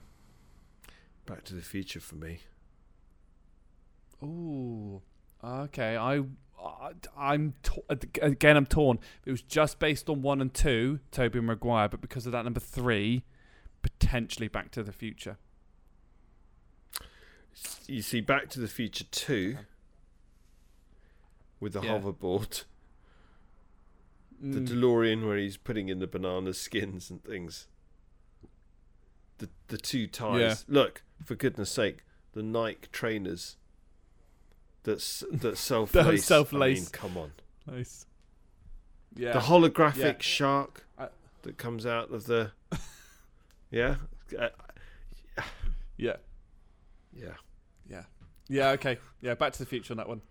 Back 1.28 1.44
to 1.44 1.54
the 1.54 1.62
Future 1.62 2.00
for 2.00 2.16
me. 2.16 2.40
Ooh, 4.24 5.02
okay. 5.44 5.96
I, 5.98 6.20
I 6.62 6.92
I'm 7.18 7.54
to- 7.64 7.84
again. 8.22 8.58
I'm 8.58 8.66
torn. 8.66 9.00
It 9.26 9.32
was 9.32 9.42
just 9.42 9.80
based 9.80 10.10
on 10.10 10.22
one 10.22 10.42
and 10.42 10.54
two, 10.54 11.00
Tobey 11.12 11.40
Maguire, 11.40 11.88
but 11.90 12.02
because 12.02 12.26
of 12.26 12.32
that 12.34 12.44
number 12.44 12.60
three, 12.60 13.24
potentially 13.82 14.48
Back 14.48 14.72
to 14.72 14.84
the 14.84 14.92
Future. 14.92 15.38
You 17.88 18.02
see, 18.02 18.22
Back 18.22 18.50
to 18.50 18.60
the 18.60 18.68
Future 18.68 19.06
two 19.06 19.58
with 21.60 21.74
the 21.74 21.82
Yeah. 21.82 22.00
hoverboard, 22.00 22.64
the 24.40 24.60
Mm, 24.60 24.68
DeLorean 24.68 25.26
where 25.28 25.38
he's 25.38 25.58
putting 25.58 25.90
in 25.90 26.00
the 26.00 26.08
banana 26.08 26.54
skins 26.54 27.10
and 27.10 27.24
things. 27.24 27.68
The 29.40 29.50
the 29.68 29.78
two 29.78 30.08
ties. 30.08 30.40
Yeah. 30.40 30.56
Look, 30.68 31.04
for 31.24 31.36
goodness 31.36 31.72
sake, 31.72 32.04
the 32.34 32.44
Nike 32.44 32.88
trainers. 32.92 33.56
That's 34.90 35.24
that 35.32 35.58
self 35.58 35.92
That 35.94 36.08
lace. 36.08 36.26
self-lace. 36.26 36.78
I 36.80 36.82
mean, 36.82 36.90
come 36.92 37.18
on. 37.18 37.32
nice. 37.68 38.06
Yeah. 39.16 39.34
The 39.34 39.40
holographic 39.40 39.98
Yeah. 39.98 40.14
shark 40.20 40.86
I- 40.98 41.10
that 41.44 41.58
comes 41.58 41.86
out 41.86 42.12
of 42.12 42.26
the. 42.26 42.52
yeah, 43.72 43.96
Uh, 44.38 44.50
yeah. 45.98 46.16
yeah. 47.16 47.34
Yeah. 48.52 48.70
Okay. 48.72 48.98
Yeah. 49.22 49.36
Back 49.36 49.54
to 49.54 49.60
the 49.60 49.66
Future 49.68 49.94
on 49.94 49.98
that 49.98 50.10
one. 50.10 50.22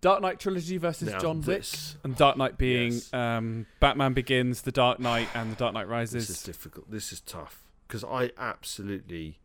Dark 0.00 0.22
Knight 0.22 0.38
trilogy 0.38 0.76
versus 0.78 1.10
Now 1.10 1.18
John 1.18 1.38
Wick, 1.38 1.46
this, 1.62 1.96
and 2.04 2.14
Dark 2.16 2.36
Knight 2.36 2.56
being 2.58 2.92
Yes. 2.92 3.12
um, 3.12 3.66
Batman 3.80 4.12
Begins, 4.12 4.62
The 4.62 4.70
Dark 4.70 5.00
Knight, 5.00 5.28
and 5.34 5.50
The 5.50 5.56
Dark 5.56 5.74
Knight 5.74 5.88
Rises. 5.88 6.28
This 6.28 6.36
is 6.38 6.42
difficult. 6.44 6.88
This 6.90 7.12
is 7.12 7.20
tough 7.20 7.64
because 7.88 8.04
I 8.04 8.30
absolutely 8.38 9.40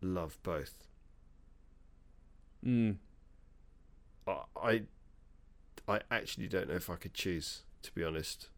love 0.00 0.38
both. 0.42 0.85
Mm. 2.66 2.96
I, 4.26 4.82
I, 5.86 6.00
actually 6.10 6.48
don't 6.48 6.68
know 6.68 6.74
if 6.74 6.90
I 6.90 6.96
could 6.96 7.14
choose. 7.14 7.62
To 7.82 7.92
be 7.92 8.02
honest, 8.02 8.48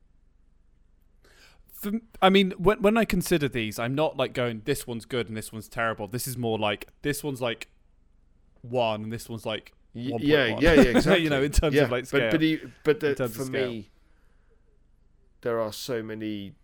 For, 1.70 1.92
I 2.22 2.30
mean, 2.30 2.52
when 2.56 2.80
when 2.80 2.96
I 2.96 3.04
consider 3.04 3.46
these, 3.46 3.78
I'm 3.78 3.94
not 3.94 4.16
like 4.16 4.32
going, 4.32 4.62
this 4.64 4.86
one's 4.86 5.04
good 5.04 5.28
and 5.28 5.36
this 5.36 5.52
one's 5.52 5.68
terrible. 5.68 6.08
This 6.08 6.26
is 6.26 6.38
more 6.38 6.58
like 6.58 6.88
this 7.02 7.22
one's 7.22 7.42
like 7.42 7.68
one 8.62 9.02
and 9.02 9.12
this 9.12 9.28
one's 9.28 9.44
like 9.44 9.72
Y- 9.94 10.12
1.1. 10.12 10.18
yeah, 10.22 10.46
yeah, 10.46 10.72
yeah, 10.72 10.80
exactly. 10.96 11.24
you 11.24 11.30
know, 11.30 11.42
in 11.42 11.52
terms 11.52 11.74
yeah, 11.74 11.82
of 11.82 11.90
like 11.90 12.06
scale. 12.06 12.20
but 12.20 12.30
but, 12.32 12.40
he, 12.40 12.60
but 12.84 13.00
the, 13.00 13.28
for 13.28 13.44
me, 13.44 13.90
there 15.42 15.60
are 15.60 15.72
so 15.72 16.02
many, 16.02 16.54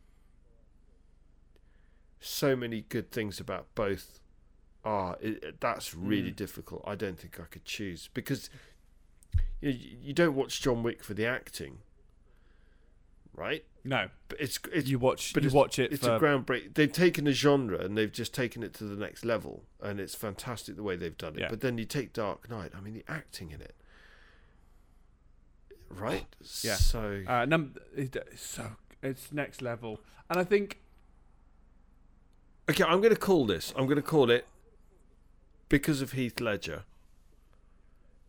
so 2.21 2.57
many 2.57 2.83
good 2.89 3.11
things 3.11 3.41
about 3.41 3.67
both. 3.75 4.21
Ah, 4.85 5.15
that's 5.61 5.95
really 5.95 6.31
Mm. 6.31 6.37
difficult. 6.37 6.83
I 6.87 6.95
don't 6.95 7.19
think 7.19 7.41
I 7.41 7.45
could 7.45 7.65
choose 7.65 8.11
because 8.13 8.51
you, 9.61 9.73
know, 9.73 9.79
you 10.03 10.13
don't 10.13 10.35
watch 10.35 10.61
John 10.61 10.83
Wick 10.83 11.03
for 11.03 11.15
the 11.15 11.25
acting, 11.27 11.79
right? 13.35 13.65
no, 13.83 14.09
But 14.29 14.41
it's 14.41 14.59
it's 14.73 14.89
you 14.89 14.99
watch 14.99 15.33
but 15.35 15.43
you 15.43 15.51
watch 15.51 15.79
it 15.79 15.93
it's 15.93 16.05
for 16.07 16.17
a 16.17 16.21
groundbreak. 16.21 16.75
They've 16.75 16.93
taken 16.93 17.27
a 17.27 17.33
genre 17.33 17.79
and 17.79 17.97
they've 17.97 18.13
just 18.13 18.33
taken 18.35 18.63
it 18.63 18.73
to 18.75 18.85
the 18.85 18.97
next 18.97 19.25
level, 19.25 19.65
and 19.81 20.01
it's 20.01 20.15
fantastic 20.15 20.77
the 20.77 20.83
way 20.83 20.97
they've 20.97 21.17
done 21.17 21.35
it. 21.37 21.41
Yeah. 21.41 21.49
But 21.51 21.61
then 21.61 21.79
you 21.79 21.85
take 21.87 22.13
Dark 22.13 22.49
Knight. 22.51 22.73
I 22.77 22.81
mean, 22.81 22.95
the 22.95 23.05
acting 23.09 23.51
in 23.53 23.61
it, 23.63 23.75
right? 25.91 26.27
Yeah. 26.63 26.75
So 26.77 27.23
uh, 27.27 27.45
num- 27.47 27.75
so 28.37 28.73
it's 29.03 29.33
next 29.33 29.63
level, 29.63 30.01
and 30.31 30.39
I 30.39 30.45
think 30.45 30.81
okay, 32.71 32.85
I'm 32.85 33.01
going 33.01 33.15
to 33.15 33.21
call 33.21 33.47
this. 33.47 33.73
I'm 33.77 33.85
going 33.87 33.97
to 33.97 34.03
call 34.03 34.31
it 34.31 34.47
because 35.69 36.01
of 36.03 36.13
Heath 36.13 36.41
Ledger. 36.41 36.85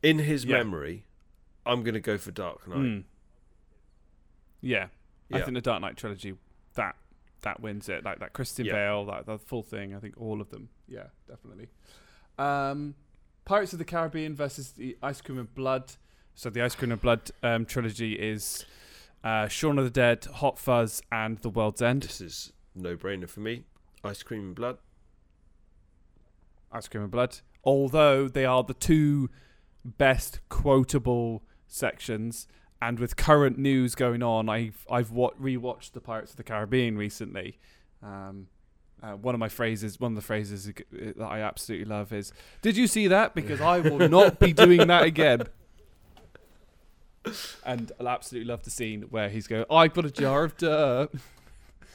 In 0.04 0.20
his 0.20 0.46
Yeah. 0.46 0.58
memory, 0.58 1.06
I'm 1.66 1.82
going 1.84 1.94
to 1.96 2.00
go 2.00 2.18
for 2.18 2.32
Dark 2.32 2.68
Knight. 2.68 2.78
mm, 2.78 3.04
yeah, 4.62 4.88
I 5.32 5.42
think 5.42 5.54
the 5.56 5.62
Dark 5.62 5.82
Knight 5.82 5.98
trilogy 5.98 6.36
that 6.76 6.96
that 7.42 7.60
wins 7.60 7.90
it. 7.90 8.04
Like 8.04 8.20
that 8.20 8.34
Christian 8.34 8.66
Yeah. 8.66 8.74
Bale, 8.74 9.06
that 9.06 9.26
the 9.28 9.38
full 9.38 9.62
thing. 9.64 9.94
I 9.94 10.00
think 10.00 10.16
all 10.20 10.42
of 10.42 10.50
them. 10.50 10.70
Yeah, 10.88 11.08
definitely. 11.28 11.68
Um, 12.40 12.96
Pirates 13.46 13.72
of 13.74 13.80
the 13.80 13.86
Caribbean 13.86 14.36
versus 14.36 14.72
the 14.72 14.98
Ice 15.04 15.22
Cream 15.22 15.38
and 15.38 15.54
Blood. 15.54 15.94
So 16.34 16.50
the 16.50 16.62
Ice 16.64 16.74
Cream 16.76 16.92
and 16.92 17.00
Blood 17.00 17.30
um, 17.44 17.66
trilogy 17.66 18.14
is 18.14 18.66
uh, 19.24 19.48
Shaun 19.48 19.78
of 19.78 19.86
the 19.86 19.92
Dead, 19.92 20.26
Hot 20.26 20.58
Fuzz, 20.58 21.02
and 21.12 21.38
The 21.40 21.50
World's 21.50 21.82
End. 21.84 22.04
This 22.04 22.20
is 22.22 22.54
no 22.74 22.98
brainer 22.98 23.30
for 23.30 23.40
me. 23.42 23.64
Ice 24.04 24.22
cream 24.24 24.42
and 24.42 24.56
blood. 24.56 24.78
Ice 26.76 26.88
Cream 26.88 27.04
and 27.04 27.12
Blood. 27.12 27.40
Although 27.64 28.28
they 28.28 28.46
are 28.46 28.64
the 28.64 28.74
two 28.74 29.30
best 29.84 30.40
quotable 30.50 31.44
sections, 31.68 32.48
and 32.82 33.00
with 33.00 33.16
current 33.16 33.58
news 33.58 33.96
going 33.96 34.22
on, 34.22 34.50
I've 34.50 34.86
I've 34.90 35.12
wa- 35.12 35.32
rewatched 35.42 35.94
the 35.94 36.02
Pirates 36.02 36.32
of 36.32 36.38
the 36.38 36.44
Caribbean 36.44 36.98
recently. 36.98 37.58
Um, 38.04 38.48
uh, 39.02 39.14
one 39.14 39.36
of 39.36 39.40
my 39.40 39.50
phrases, 39.50 40.00
one 40.00 40.12
of 40.12 40.16
the 40.16 40.22
phrases 40.22 40.72
that 40.92 41.24
I 41.24 41.40
absolutely 41.42 41.86
love 41.86 42.12
is, 42.14 42.34
"Did 42.62 42.78
you 42.78 42.88
see 42.88 43.08
that? 43.08 43.34
Because 43.34 43.62
I 43.62 43.80
will 43.80 44.10
not 44.10 44.40
be 44.40 44.54
doing 44.54 44.88
that 44.88 45.04
again." 45.04 45.44
And 47.66 47.92
I 48.00 48.06
absolutely 48.06 48.48
love 48.50 48.64
the 48.64 48.70
scene 48.70 49.04
where 49.10 49.30
he's 49.30 49.48
going, 49.48 49.66
"I've 49.72 49.94
got 49.94 50.06
a 50.06 50.12
jar 50.12 50.44
of 50.44 50.58
dirt." 50.58 51.10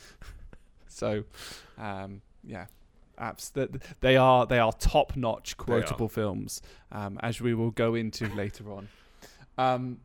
so, 0.89 1.25
um, 1.79 2.23
yeah, 2.43 2.67
apps 3.21 3.53
that 3.53 3.71
they 4.01 4.17
are 4.17 4.47
they 4.47 4.59
are 4.59 4.73
top 4.73 5.15
notch 5.17 5.57
quotable 5.57 6.09
films, 6.09 6.63
um, 6.91 7.19
as 7.23 7.41
we 7.41 7.55
will 7.55 7.71
go 7.71 7.95
into 7.95 8.27
later 8.35 8.73
on. 8.73 8.89
Um, 9.59 9.99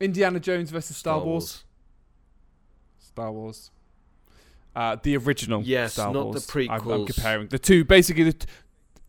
Indiana 0.00 0.40
Jones 0.40 0.70
versus 0.70 0.96
Star, 0.96 1.20
Wars. 1.20 1.64
Star 2.98 3.30
Wars. 3.32 3.70
Uh, 4.74 4.96
the 5.02 5.16
original 5.16 5.62
Yes, 5.62 5.94
Star 5.94 6.06
not 6.12 6.20
the 6.20 6.24
Wars. 6.26 6.50
I'm- 6.56 6.90
I'm, 6.90 7.06
comparing 7.06 7.48
the 7.48 7.58
two, 7.58 7.84
basically 7.84 8.24
the, 8.30 8.46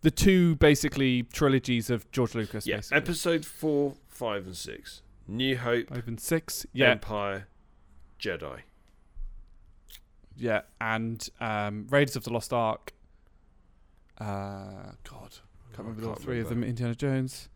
the 0.02 0.12
two 0.12 0.56
basically 0.56 1.24
trilogies 1.24 1.90
of 1.90 2.10
George 2.12 2.36
Lucas. 2.36 2.68
Yeah, 2.68 2.78
basically. 2.78 2.98
episode 2.98 3.46
four, 3.46 3.96
five, 4.08 4.46
and 4.46 4.58
six. 4.58 5.02
New 5.28 5.58
Hope, 5.58 5.90
and 5.92 6.20
six. 6.20 6.66
Yeah, 6.74 6.92
Empire, 6.92 7.48
Jedi. 8.20 8.60
yeah, 10.36 10.62
and 10.82 11.30
um, 11.40 11.88
Raiders 11.90 12.16
of 12.16 12.24
the 12.26 12.34
Lost 12.34 12.52
Ark. 12.52 12.92
Uh, 14.20 14.92
God, 15.10 15.38
can't 15.74 15.80
I 15.80 15.82
remember 15.82 16.02
all 16.08 16.14
can't 16.14 16.20
three 16.24 16.40
of 16.40 16.50
them. 16.50 16.64
Indiana 16.64 16.96
Jones. 16.96 17.50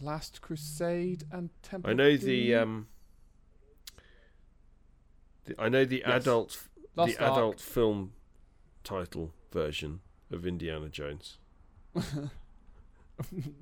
Last 0.00 0.40
Crusade 0.40 1.24
and 1.30 1.50
Temple. 1.62 1.90
I 1.90 1.94
know 1.94 2.16
the 2.16 2.54
um. 2.54 2.88
The, 5.44 5.54
I 5.60 5.68
know 5.68 5.84
the 5.84 6.02
Yes. 6.06 6.22
adult 6.22 6.66
the 6.96 7.02
Ark. 7.02 7.20
adult 7.20 7.60
film 7.60 8.12
title 8.82 9.32
version 9.52 10.00
of 10.30 10.46
Indiana 10.46 10.88
Jones. 10.88 11.38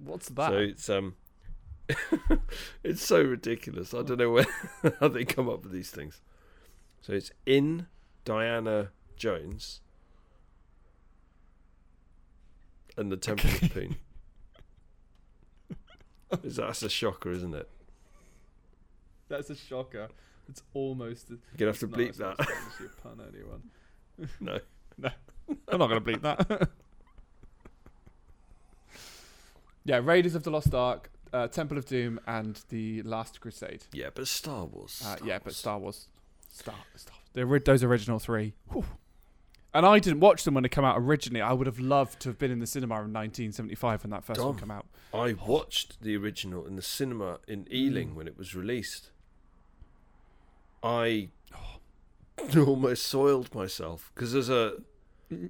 What's 0.04 0.28
that? 0.30 0.50
So 0.50 0.56
it's 0.58 0.88
um. 0.88 1.16
it's 2.84 3.02
so 3.04 3.22
ridiculous. 3.22 3.92
I 3.94 4.02
don't 4.02 4.18
know 4.18 4.30
where 4.30 4.46
how 5.00 5.08
they 5.08 5.24
come 5.24 5.48
up 5.48 5.62
with 5.64 5.72
these 5.72 5.90
things. 5.90 6.20
So 7.00 7.14
it's 7.14 7.32
in 7.46 7.86
Diana 8.24 8.90
Jones 9.18 9.80
and 12.96 13.12
the 13.12 13.16
Temple 13.16 13.50
of 13.50 13.72
Poon. 13.72 13.96
Is 16.42 16.56
that's 16.56 16.82
a 16.82 16.88
shocker, 16.88 17.30
isn't 17.30 17.54
it? 17.54 17.68
That's 19.28 19.50
a 19.50 19.54
shocker. 19.54 20.08
It's 20.48 20.62
almost. 20.74 21.30
You're 21.30 21.38
gonna 21.56 21.70
have 21.70 21.78
to 21.80 21.88
bleep 21.88 22.16
that. 22.16 22.38
a 22.40 23.02
pun, 23.02 23.20
anyone. 23.32 23.62
No. 24.40 24.58
No, 24.98 25.10
I'm 25.68 25.78
not 25.78 25.88
going 25.88 26.02
to 26.02 26.10
bleep 26.10 26.22
that. 26.22 26.68
yeah, 29.84 30.00
Raiders 30.02 30.34
of 30.34 30.42
the 30.42 30.50
Lost 30.50 30.74
Ark, 30.74 31.10
uh, 31.32 31.46
Temple 31.46 31.78
of 31.78 31.86
Doom, 31.86 32.18
and 32.26 32.60
The 32.68 33.02
Last 33.02 33.40
Crusade. 33.40 33.84
Yeah, 33.92 34.08
but 34.12 34.26
Star 34.26 34.64
Wars. 34.64 35.00
Uh, 35.04 35.16
Star 35.16 35.28
yeah, 35.28 35.38
but 35.42 35.54
Star 35.54 35.78
Wars. 35.78 36.08
Star, 36.50 36.74
Star 36.96 37.14
the, 37.34 37.62
those 37.64 37.84
original 37.84 38.18
three. 38.18 38.54
Whew. 38.72 38.84
And 39.74 39.84
I 39.84 39.98
didn't 39.98 40.20
watch 40.20 40.44
them 40.44 40.54
when 40.54 40.62
they 40.62 40.68
came 40.68 40.84
out 40.84 40.96
originally. 40.98 41.42
I 41.42 41.52
would 41.52 41.66
have 41.66 41.78
loved 41.78 42.20
to 42.20 42.30
have 42.30 42.38
been 42.38 42.50
in 42.50 42.58
the 42.58 42.66
cinema 42.66 42.94
in 42.94 43.12
1975 43.12 44.02
when 44.02 44.10
that 44.10 44.24
first 44.24 44.40
one 44.40 44.52
Dom. 44.52 44.58
came 44.58 44.70
out. 44.70 44.86
I 45.12 45.34
watched 45.34 46.00
the 46.00 46.16
original 46.16 46.66
in 46.66 46.76
the 46.76 46.82
cinema 46.82 47.38
in 47.46 47.66
Ealing 47.72 48.10
Mm. 48.10 48.14
when 48.14 48.26
it 48.28 48.38
was 48.38 48.54
released. 48.54 49.10
I 50.82 51.28
almost 52.56 53.06
soiled 53.06 53.54
myself 53.54 54.10
because 54.14 54.34
as 54.34 54.48
a 54.48 54.74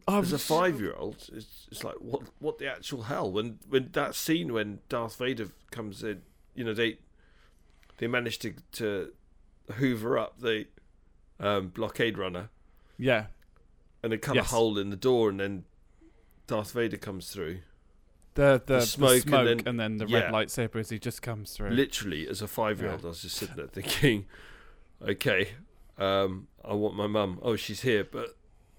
I 0.08 0.18
as 0.18 0.32
a 0.32 0.38
five 0.38 0.80
year 0.80 0.94
old, 0.94 1.28
it's, 1.32 1.68
it's 1.70 1.84
like 1.84 1.96
what 2.00 2.22
what 2.40 2.58
the 2.58 2.66
actual 2.68 3.02
hell 3.02 3.30
when 3.30 3.58
when 3.68 3.90
that 3.92 4.14
scene 4.14 4.52
when 4.52 4.80
Darth 4.88 5.16
Vader 5.16 5.48
comes 5.70 6.02
in, 6.02 6.22
you 6.54 6.64
know 6.64 6.74
they 6.74 6.98
they 7.98 8.06
manage 8.08 8.38
to 8.40 8.54
to 8.72 9.12
hoover 9.74 10.18
up 10.18 10.40
the 10.40 10.66
um, 11.38 11.68
blockade 11.68 12.16
runner 12.18 12.48
Yeah, 12.96 13.26
and 14.02 14.12
they 14.12 14.18
cut 14.18 14.34
Yes. 14.36 14.46
a 14.46 14.54
hole 14.54 14.78
in 14.78 14.90
the 14.90 14.96
door 14.96 15.28
and 15.30 15.38
then 15.40 15.64
Darth 16.46 16.72
Vader 16.72 16.96
comes 16.96 17.30
through. 17.30 17.60
the 18.34 18.62
the, 18.64 18.76
the 18.78 18.80
smoke 18.82 19.22
smoke, 19.22 19.46
and 19.48 19.66
and 19.66 19.78
then- 19.80 19.96
then, 19.98 20.06
the 20.06 20.06
yeah. 20.06 20.20
red 20.24 20.32
lightsaber 20.32 20.76
as 20.76 20.90
he 20.90 20.98
just 20.98 21.20
comes 21.22 21.52
through. 21.52 21.70
Literally, 21.70 22.26
as 22.28 22.40
a 22.42 22.46
five 22.48 22.80
year 22.80 22.92
old, 22.92 23.04
I 23.04 23.08
was 23.08 23.22
just 23.22 23.36
sitting 23.36 23.56
there 23.56 23.66
thinking, 23.66 24.26
okay, 25.02 25.50
um, 25.98 26.46
I 26.64 26.74
want 26.74 26.94
my 26.94 27.06
mum. 27.06 27.38
Oh, 27.42 27.56
she's 27.56 27.80
here, 27.82 28.04
but 28.04 28.36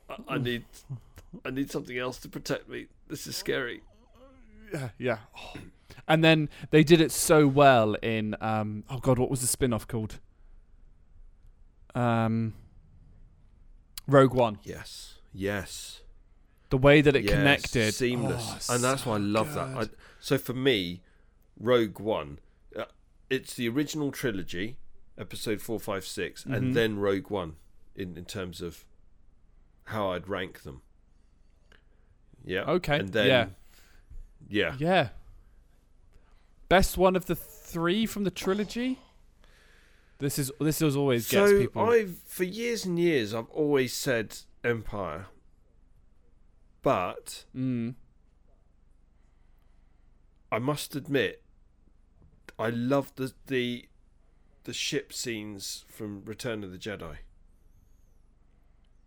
I, 0.10 0.36
I 0.36 0.38
need 0.48 0.64
I 1.46 1.50
need 1.52 1.70
something 1.70 1.98
else 1.98 2.18
to 2.20 2.30
protect 2.30 2.70
me. 2.70 2.88
This 3.08 3.28
is 3.28 3.36
scary. 3.36 3.82
Yeah, 4.74 4.90
yeah. 4.98 5.18
Oh. 5.38 5.54
And 6.08 6.24
then 6.24 6.50
they 6.72 6.84
did 6.84 7.02
it 7.02 7.12
so 7.12 7.46
well 7.48 7.94
in 7.96 8.36
um 8.42 8.84
oh 8.90 8.98
god, 9.00 9.20
what 9.20 9.30
was 9.30 9.42
the 9.42 9.48
spin-off 9.48 9.88
called? 9.88 10.20
Um 11.96 12.54
Rogue 14.10 14.34
One. 14.34 14.60
Yes, 14.64 15.16
yes, 15.34 16.02
The 16.70 16.78
way 16.78 17.02
that 17.02 17.16
it 17.16 17.24
yes, 17.24 17.34
connected 17.34 17.94
seamless, 17.94 18.70
Oh, 18.70 18.76
and 18.76 18.84
that's 18.84 19.06
why 19.06 19.16
I 19.16 19.18
so 19.18 19.24
love 19.24 19.54
that. 19.56 19.78
I, 19.78 19.90
so 20.20 20.38
for 20.38 20.54
me, 20.54 21.02
Rogue 21.60 22.00
One, 22.00 22.40
uh, 22.76 22.86
it's 23.30 23.56
the 23.56 23.68
original 23.70 24.12
trilogy, 24.12 24.78
episode 25.18 25.62
four, 25.62 25.80
five, 25.80 26.06
six, 26.06 26.44
Mhm. 26.44 26.56
and 26.56 26.76
then 26.76 26.98
Rogue 27.00 27.30
One, 27.30 27.56
in 27.96 28.18
in 28.18 28.26
terms 28.26 28.62
of 28.62 28.86
how 29.86 30.12
I'd 30.12 30.28
rank 30.28 30.62
them. 30.64 30.82
Yeah. 32.46 32.62
Okay, 32.64 33.00
And 33.00 33.10
then, 33.10 33.28
yeah. 33.28 33.48
yeah, 34.48 34.76
Yeah. 34.80 35.10
Best 36.70 36.98
one 36.98 37.16
of 37.16 37.26
the 37.26 37.36
three 37.36 38.06
from 38.06 38.24
the 38.24 38.32
trilogy? 38.32 39.00
This 40.20 40.38
is 40.38 40.52
this 40.60 40.82
is 40.82 40.98
always 40.98 41.30
gets 41.30 41.52
so 41.52 41.58
people 41.60 41.82
I've 41.84 42.18
for 42.26 42.44
years 42.44 42.86
and 42.86 43.00
years 43.00 43.34
I've 43.34 43.50
always 43.52 43.94
said 43.94 44.38
Empire, 44.66 45.28
but 46.82 47.46
mm, 47.56 47.96
I 50.52 50.60
must 50.60 50.94
admit 50.94 51.42
I 52.58 52.70
love 52.70 53.14
the 53.16 53.34
the 53.48 53.86
the 54.66 54.74
ship 54.74 55.14
scenes 55.14 55.86
from 55.88 56.24
Return 56.26 56.66
of 56.66 56.72
the 56.72 56.78
Jedi. 56.78 57.18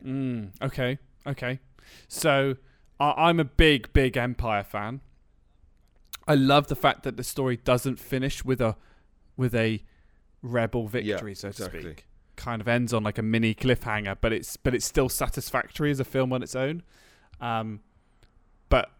mm, 0.02 0.50
okay, 0.62 0.98
okay. 1.26 1.60
So 2.08 2.56
I, 2.98 3.28
I'm 3.28 3.38
a 3.38 3.44
big, 3.44 3.92
big 3.92 4.16
Empire 4.16 4.64
fan. 4.64 5.02
I 6.26 6.36
love 6.36 6.68
the 6.68 6.76
fact 6.76 7.02
that 7.02 7.18
the 7.18 7.24
story 7.24 7.58
doesn't 7.58 7.98
finish 7.98 8.44
with 8.44 8.62
a 8.62 8.76
with 9.36 9.54
a 9.54 9.84
rebel 10.42 10.82
Yeah, 10.84 11.16
victory, 11.16 11.34
so 11.34 11.48
to 11.48 11.64
exactly. 11.64 11.80
speak. 11.82 12.06
Kind 12.36 12.60
of 12.60 12.68
ends 12.68 12.92
on 12.92 13.02
like 13.04 13.18
a 13.18 13.22
mini 13.22 13.54
cliffhanger, 13.54 14.16
but 14.20 14.32
it's 14.32 14.56
but 14.56 14.74
it's 14.74 14.86
still 14.86 15.08
satisfactory 15.08 15.90
as 15.90 16.00
a 16.00 16.04
film 16.04 16.32
on 16.32 16.42
its 16.42 16.56
own. 16.56 16.82
Um, 17.40 17.80
but 18.68 18.90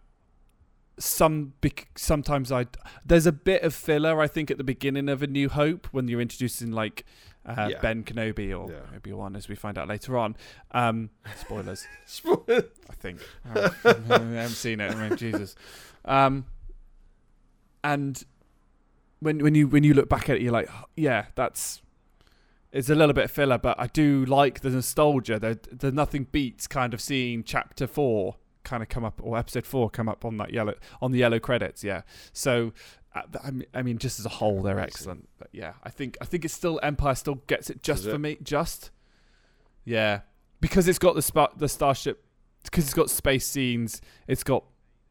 some 0.98 1.54
sometimes 1.96 2.52
I 2.52 2.66
there's 3.04 3.26
a 3.26 3.32
bit 3.32 3.62
of 3.62 3.74
filler 3.74 4.20
I 4.20 4.26
think 4.28 4.50
at 4.50 4.58
the 4.58 4.64
beginning 4.64 5.08
of 5.08 5.22
A 5.22 5.26
New 5.26 5.48
Hope 5.48 5.88
when 5.90 6.06
you're 6.08 6.20
introducing 6.20 6.70
like 6.70 7.04
uh, 7.46 7.68
Yeah. 7.72 7.80
Ben 7.80 8.04
Kenobi 8.04 8.56
or 8.56 8.70
Yeah. 8.70 8.96
Obi 8.96 9.12
Wan 9.12 9.34
as 9.34 9.48
we 9.48 9.54
find 9.54 9.78
out 9.78 9.88
later 9.88 10.16
on. 10.18 10.36
Um, 10.72 11.10
spoilers. 11.36 11.86
Spoiler. 12.06 12.64
I 12.90 12.94
think. 13.00 13.20
Oh, 13.54 13.74
I 13.84 13.88
haven't 14.12 14.48
seen 14.50 14.80
it. 14.80 14.94
I 14.94 15.08
mean, 15.08 15.16
Jesus. 15.16 15.56
Um, 16.04 16.44
and 17.82 18.22
when 19.22 19.38
when 19.38 19.54
you 19.54 19.68
when 19.68 19.84
you 19.84 19.94
look 19.94 20.08
back 20.08 20.28
at 20.28 20.36
it, 20.36 20.42
you're 20.42 20.52
like, 20.52 20.68
"Oh, 20.72 20.84
yeah, 20.96 21.26
that's. 21.34 21.80
It's 22.72 22.88
a 22.88 22.94
little 22.94 23.12
bit 23.12 23.28
filler, 23.28 23.58
but 23.58 23.78
I 23.78 23.86
do 23.86 24.24
like 24.24 24.60
the 24.60 24.70
nostalgia. 24.70 25.38
There, 25.38 25.56
there's 25.70 25.92
nothing 25.92 26.26
beats 26.32 26.66
kind 26.66 26.94
of 26.94 27.02
seeing 27.02 27.44
chapter 27.44 27.86
four 27.86 28.36
kind 28.64 28.82
of 28.82 28.88
come 28.88 29.04
up 29.04 29.20
or 29.22 29.36
episode 29.36 29.66
four 29.66 29.90
come 29.90 30.08
up 30.08 30.24
on 30.24 30.38
that 30.38 30.52
yellow 30.54 30.74
on 31.02 31.12
the 31.12 31.18
yellow 31.18 31.38
credits. 31.38 31.84
Yeah. 31.84 32.02
So, 32.32 32.72
uh, 33.14 33.22
I 33.44 33.50
mean, 33.50 33.66
I 33.74 33.82
mean, 33.82 33.98
just 33.98 34.18
as 34.18 34.24
a 34.24 34.30
whole, 34.30 34.62
they're 34.62 34.80
excellent. 34.80 35.28
But 35.38 35.48
yeah, 35.52 35.74
I 35.84 35.90
think 35.90 36.16
I 36.22 36.24
think 36.24 36.46
it's 36.46 36.54
still 36.54 36.80
Empire 36.82 37.14
still 37.14 37.42
gets 37.46 37.68
it 37.68 37.82
just 37.82 38.04
Does 38.04 38.10
for 38.10 38.16
it? 38.16 38.20
me. 38.20 38.38
Just. 38.42 38.90
Yeah, 39.84 40.20
because 40.60 40.88
it's 40.88 40.98
got 40.98 41.14
the 41.14 41.22
spa- 41.22 41.52
the 41.56 41.68
starship 41.68 42.24
because 42.64 42.84
it's 42.84 42.94
got 42.94 43.10
space 43.10 43.46
scenes. 43.46 44.00
It's 44.26 44.44
got 44.44 44.64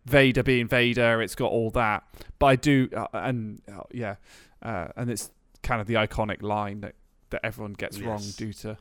Vader 0.05 0.43
being 0.43 0.67
Vader. 0.67 1.21
It's 1.21 1.35
got 1.35 1.51
all 1.51 1.69
that. 1.71 2.03
But 2.39 2.45
I 2.47 2.55
do, 2.55 2.89
uh, 2.95 3.07
and 3.13 3.61
uh, 3.71 3.81
yeah, 3.91 4.15
uh, 4.61 4.87
and 4.95 5.09
it's 5.09 5.31
kind 5.63 5.79
of 5.81 5.87
the 5.87 5.93
iconic 5.95 6.41
line 6.41 6.81
that, 6.81 6.95
that 7.29 7.41
everyone 7.43 7.73
gets 7.73 7.99
wrong 7.99 8.23
due 8.37 8.53
to 8.53 8.77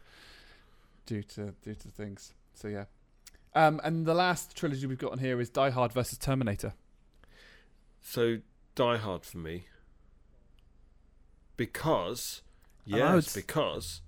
due 1.07 1.23
to 1.23 1.55
due 1.63 1.75
to 1.75 1.89
things. 1.89 2.33
So 2.55 2.69
yeah. 2.69 2.85
Um, 3.55 3.81
and 3.83 4.07
the 4.07 4.15
last 4.15 4.57
trilogy 4.57 4.87
we've 4.87 4.97
got 4.99 5.13
on 5.13 5.19
here 5.19 5.41
is 5.41 5.51
Die 5.51 5.71
Hard 5.71 5.93
versus 5.93 6.17
Terminator. 6.19 6.73
So 8.01 8.39
Die 8.77 8.97
Hard 8.97 9.25
for 9.25 9.39
me. 9.39 9.65
Because 11.57 12.43
Oh, 12.93 12.97
yes, 12.97 13.19
it's- 13.19 13.35
because 13.35 14.01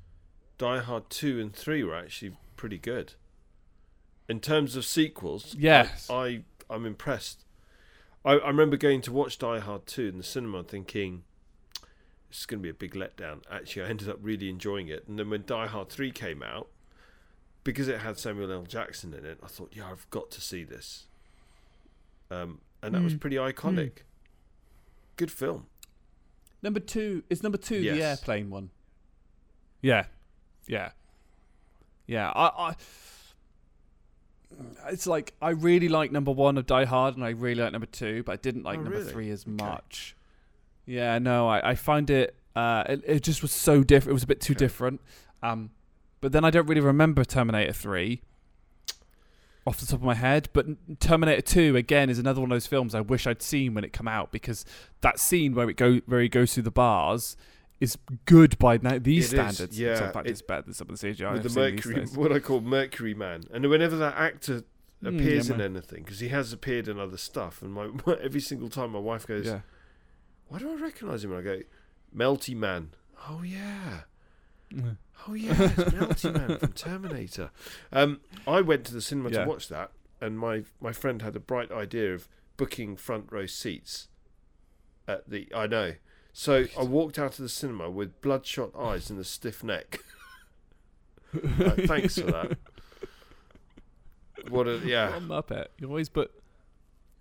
Die 0.59 0.79
Hard 0.79 1.11
two 1.11 1.41
and 1.41 1.55
three 1.55 1.83
were 1.83 1.95
actually 1.95 2.37
pretty 2.57 2.79
good. 2.79 3.15
In 4.29 4.41
terms 4.41 4.77
of 4.77 4.85
sequels, 4.85 5.55
Yes. 5.59 6.09
I, 6.09 6.15
I 6.15 6.43
I'm 6.73 6.87
impressed. 6.87 7.45
I, 8.25 8.33
I 8.35 8.49
remember 8.49 8.77
going 8.77 9.01
to 9.03 9.13
watch 9.13 9.39
Die 9.39 9.59
Hard 9.59 9.87
two 9.87 10.07
in 10.07 10.17
the 10.19 10.25
cinema 10.25 10.59
and 10.59 10.69
thinking 10.69 11.25
this 12.29 12.41
is 12.41 12.47
going 12.47 12.61
to 12.61 12.63
be 12.63 12.71
a 12.71 12.75
big 12.75 12.95
letdown. 12.95 13.43
Actually, 13.51 13.83
I 13.83 13.89
ended 13.89 14.09
up 14.09 14.19
really 14.23 14.49
enjoying 14.49 14.89
it. 14.89 15.07
And 15.07 15.19
then 15.19 15.29
when 15.31 15.45
Die 15.47 15.67
Hard 15.67 15.89
three 15.91 16.11
came 16.11 16.43
out, 16.43 16.69
because 17.65 17.89
it 17.89 18.01
had 18.01 18.19
Samuel 18.19 18.51
L. 18.51 18.63
Jackson 18.65 19.13
in 19.15 19.25
it, 19.25 19.39
I 19.43 19.47
thought, 19.47 19.73
yeah, 19.77 19.91
I've 19.91 20.09
got 20.11 20.31
to 20.33 20.41
see 20.41 20.65
this. 20.65 21.07
Um, 22.31 22.61
and 22.83 22.95
that 22.95 23.03
was 23.03 23.15
Mm. 23.15 23.21
pretty 23.21 23.37
iconic. 23.37 23.99
Good 25.17 25.31
film. 25.31 25.67
Number 26.63 26.81
two 26.81 27.23
is 27.29 27.43
number 27.43 27.59
two 27.59 27.81
the 27.83 28.03
airplane 28.03 28.49
one. 28.51 28.71
Yeah, 29.81 30.07
yeah, 30.67 30.93
yeah. 32.07 32.31
I, 32.31 32.47
I, 32.71 32.77
it's 34.89 35.07
like 35.07 35.35
I 35.41 35.51
really 35.51 35.89
like 35.89 36.13
number 36.13 36.31
one 36.33 36.59
of 36.59 36.67
Die 36.67 36.85
Hard, 36.85 37.17
and 37.17 37.25
I 37.25 37.31
really 37.31 37.63
like 37.63 37.73
number 37.73 37.87
two, 37.87 38.23
but 38.25 38.33
I 38.33 38.37
didn't 38.37 38.63
like 38.65 38.79
Oh, 38.79 38.83
number 38.83 38.99
really? 38.99 39.13
three 39.13 39.31
as 39.31 39.43
Okay. 39.47 39.53
much. 39.53 40.17
Yeah, 40.87 41.19
no, 41.19 41.49
I, 41.49 41.71
I 41.71 41.75
find 41.77 42.11
it, 42.11 42.35
uh, 42.57 42.85
it, 42.89 43.03
it 43.07 43.23
just 43.23 43.41
was 43.43 43.53
so 43.53 43.83
different. 43.85 44.11
It 44.11 44.15
was 44.15 44.25
a 44.25 44.27
bit 44.27 44.41
too 44.41 44.53
Okay. 44.53 44.59
different. 44.59 45.01
Um, 45.43 45.71
but 46.21 46.33
then 46.33 46.45
I 46.45 46.51
don't 46.51 46.67
really 46.67 46.81
remember 46.81 47.25
Terminator 47.25 47.73
three. 47.73 48.23
Off 49.65 49.79
the 49.79 49.87
top 49.87 50.01
of 50.01 50.03
my 50.05 50.15
head, 50.17 50.49
but 50.53 50.67
Terminator 50.99 51.41
Two 51.41 51.77
again 51.77 52.11
is 52.11 52.19
another 52.19 52.41
one 52.41 52.51
of 52.51 52.55
those 52.57 52.67
films 52.67 52.97
I 52.97 53.01
wish 53.01 53.29
I'd 53.29 53.41
seen 53.43 53.75
when 53.75 53.85
it 53.85 53.93
come 53.93 54.09
out 54.09 54.33
because 54.33 54.65
that 55.03 55.21
scene 55.21 55.55
where 55.55 55.71
it 55.71 55.77
go 55.77 56.01
where 56.07 56.21
he 56.21 56.29
goes 56.29 56.53
through 56.55 56.65
the 56.65 56.73
bars 56.73 57.37
is 57.83 57.99
good 58.27 58.59
by 58.59 58.79
now 58.79 58.99
these 58.99 59.33
It 59.33 59.39
is, 59.39 59.55
standards. 59.57 59.79
yeah, 59.79 60.07
in 60.07 60.13
fact, 60.13 60.27
it- 60.27 60.31
it's 60.31 60.43
better 60.43 60.63
than 60.63 60.75
some 60.75 60.89
of 60.91 60.99
the 60.99 61.07
CGI 61.09 61.33
with 61.33 61.45
I've 61.47 61.55
the 61.55 61.61
Mercury, 61.61 62.05
what 62.15 62.33
I 62.33 62.39
call 62.39 62.61
Mercury 62.61 63.15
Man. 63.15 63.45
And 63.53 63.69
whenever 63.69 63.97
that 63.97 64.15
actor 64.17 64.63
Mm, 65.03 65.17
appears 65.19 65.49
yeah, 65.49 65.55
in 65.55 65.59
man. 65.59 65.73
anything, 65.77 66.05
because 66.05 66.21
he 66.21 66.29
has 66.29 66.53
appeared 66.53 66.87
in 66.87 66.99
other 67.01 67.17
stuff, 67.17 67.61
and 67.61 67.73
my 67.75 67.91
every 68.21 68.41
single 68.41 68.69
time 68.69 68.91
my 68.93 69.01
wife 69.01 69.27
goes, 69.27 69.47
Yeah, 69.47 69.61
"Why 70.47 70.59
do 70.61 70.71
I 70.71 70.77
recognise 70.77 71.25
him?" 71.25 71.33
And 71.33 71.41
I 71.41 71.43
go, 71.43 71.63
"Melty 72.17 72.55
Man." 72.57 72.91
Oh 73.29 73.43
yeah. 73.43 74.03
Mm. 74.73 74.97
Oh 75.29 75.35
yeah, 75.35 75.51
it's 75.61 75.75
Melty 75.93 76.33
Man 76.35 76.59
from 76.59 76.73
Terminator. 76.75 77.51
Um, 77.93 78.21
I 78.47 78.61
went 78.61 78.85
to 78.87 78.95
the 78.95 79.01
cinema 79.01 79.31
Yeah. 79.31 79.43
to 79.43 79.49
watch 79.49 79.69
that, 79.69 79.91
and 80.21 80.39
my 80.39 80.63
my 80.81 80.93
friend 80.93 81.21
had 81.21 81.35
a 81.35 81.41
bright 81.41 81.73
idea 81.73 82.15
of 82.15 82.29
booking 82.57 82.95
front 82.97 83.27
row 83.33 83.47
seats. 83.47 84.07
At 85.09 85.29
the 85.29 85.49
I 85.53 85.67
know, 85.67 85.95
so 86.33 86.67
I 86.79 86.83
walked 86.83 87.19
out 87.19 87.33
of 87.33 87.39
the 87.39 87.49
cinema 87.49 87.91
with 87.91 88.21
bloodshot 88.21 88.71
eyes 88.77 89.11
and 89.11 89.19
a 89.19 89.25
stiff 89.25 89.63
neck. 89.63 90.01
Thanks 91.33 92.19
for 92.19 92.31
that. 92.31 92.59
What 94.49 94.67
a 94.67 94.81
yeah. 94.85 95.11
What 95.11 95.19
a 95.19 95.21
muppet! 95.21 95.67
You 95.79 95.89
always 95.89 96.09
book, 96.09 96.31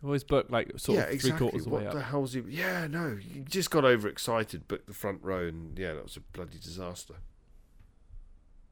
you 0.01 0.07
always 0.07 0.24
book 0.24 0.47
like 0.49 0.72
sort 0.78 0.97
yeah, 0.97 1.03
of 1.03 1.07
three 1.09 1.16
exactly. 1.16 1.38
quarters 1.39 1.62
of 1.62 1.66
the 1.66 1.70
what 1.70 1.82
way 1.82 1.88
up. 1.88 1.93
the 1.93 2.01
hell's 2.01 2.34
he? 2.34 2.41
Yeah, 2.47 2.88
no, 2.88 3.18
you 3.34 3.41
just 3.41 3.70
got 3.70 3.86
overexcited, 3.86 4.68
booked 4.68 4.88
the 4.88 4.93
front 4.93 5.20
row, 5.22 5.47
and 5.47 5.78
yeah, 5.78 5.93
that 5.93 6.03
was 6.03 6.18
a 6.18 6.22
bloody 6.22 6.57
disaster. 6.57 7.16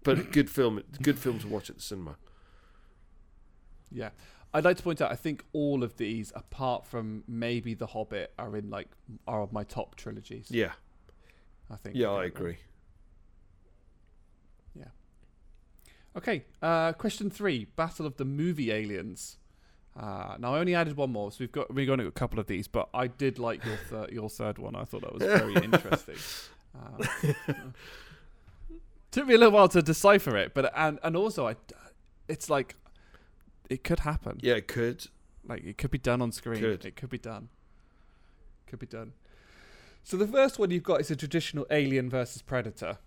But 0.04 0.20
a 0.20 0.24
good 0.24 0.50
film, 0.50 0.82
good 1.02 1.20
film 1.20 1.40
to 1.40 1.48
watch 1.48 1.70
at 1.70 1.76
the 1.76 1.82
cinema. 1.82 2.16
Yeah. 3.92 4.10
I'd 4.54 4.66
like 4.66 4.78
to 4.78 4.84
point 4.84 5.00
out 5.02 5.12
I 5.12 5.16
think 5.16 5.44
all 5.54 5.84
of 5.84 5.98
these, 5.98 6.32
apart 6.36 6.86
from 6.86 7.24
maybe 7.28 7.74
The 7.76 7.88
Hobbit, 7.88 8.34
are 8.40 8.56
in 8.58 8.70
like 8.70 8.88
are 9.28 9.42
of 9.42 9.54
my 9.54 9.64
top 9.64 9.96
trilogies. 9.96 10.48
Yeah, 10.50 10.72
I 11.70 11.76
think. 11.76 11.96
yeah, 11.96 12.10
I 12.10 12.26
agree. 12.26 12.58
Yeah. 14.76 14.86
Okay, 16.18 16.46
uh, 16.62 16.94
question 16.94 17.30
three: 17.30 17.66
Battle 17.76 18.06
of 18.06 18.18
the 18.18 18.26
Movie 18.26 18.72
Aliens. 18.72 19.38
Uh, 20.00 20.36
now 20.40 20.54
I 20.56 20.60
only 20.60 20.76
added 20.76 20.96
one 20.96 21.12
more, 21.12 21.32
so 21.32 21.38
we've 21.42 21.52
got 21.52 21.74
we're 21.74 21.86
going 21.86 22.00
to 22.00 22.08
a 22.08 22.12
couple 22.12 22.40
of 22.40 22.48
these, 22.48 22.68
but 22.68 22.90
I 22.94 23.08
did 23.08 23.38
like 23.38 23.64
your 23.66 23.76
thir- 23.76 24.10
your 24.12 24.30
third 24.30 24.58
one. 24.58 24.76
I 24.76 24.84
thought 24.84 25.02
that 25.02 25.14
was 25.14 25.22
very 25.24 25.56
interesting. 25.64 26.16
Uh, 26.76 27.34
took 29.12 29.28
me 29.28 29.34
a 29.34 29.38
little 29.38 29.52
while 29.54 29.68
to 29.70 29.82
decipher 29.82 30.38
it, 30.38 30.54
but 30.54 30.72
and 30.76 31.00
and 31.04 31.16
also 31.16 31.48
I, 31.48 31.56
it's 32.28 32.50
like 32.50 32.76
it 33.70 33.84
could 33.84 34.00
happen. 34.02 34.40
Yeah, 34.42 34.56
it 34.56 34.68
could. 34.68 35.06
Like 35.48 35.64
it 35.64 35.78
could 35.78 35.92
be 35.92 35.98
done 35.98 36.22
on 36.22 36.32
screen. 36.32 36.60
Could. 36.60 36.86
It 36.86 36.96
could 36.96 37.10
be 37.10 37.18
done. 37.18 37.50
Could 38.68 38.80
be 38.80 38.88
done. 38.88 39.14
So 40.04 40.18
the 40.18 40.28
first 40.28 40.60
one 40.60 40.72
you've 40.72 40.84
got 40.84 41.02
is 41.02 41.12
a 41.12 41.16
traditional 41.16 41.66
Alien 41.70 42.10
versus 42.10 42.42
Predator. 42.42 42.98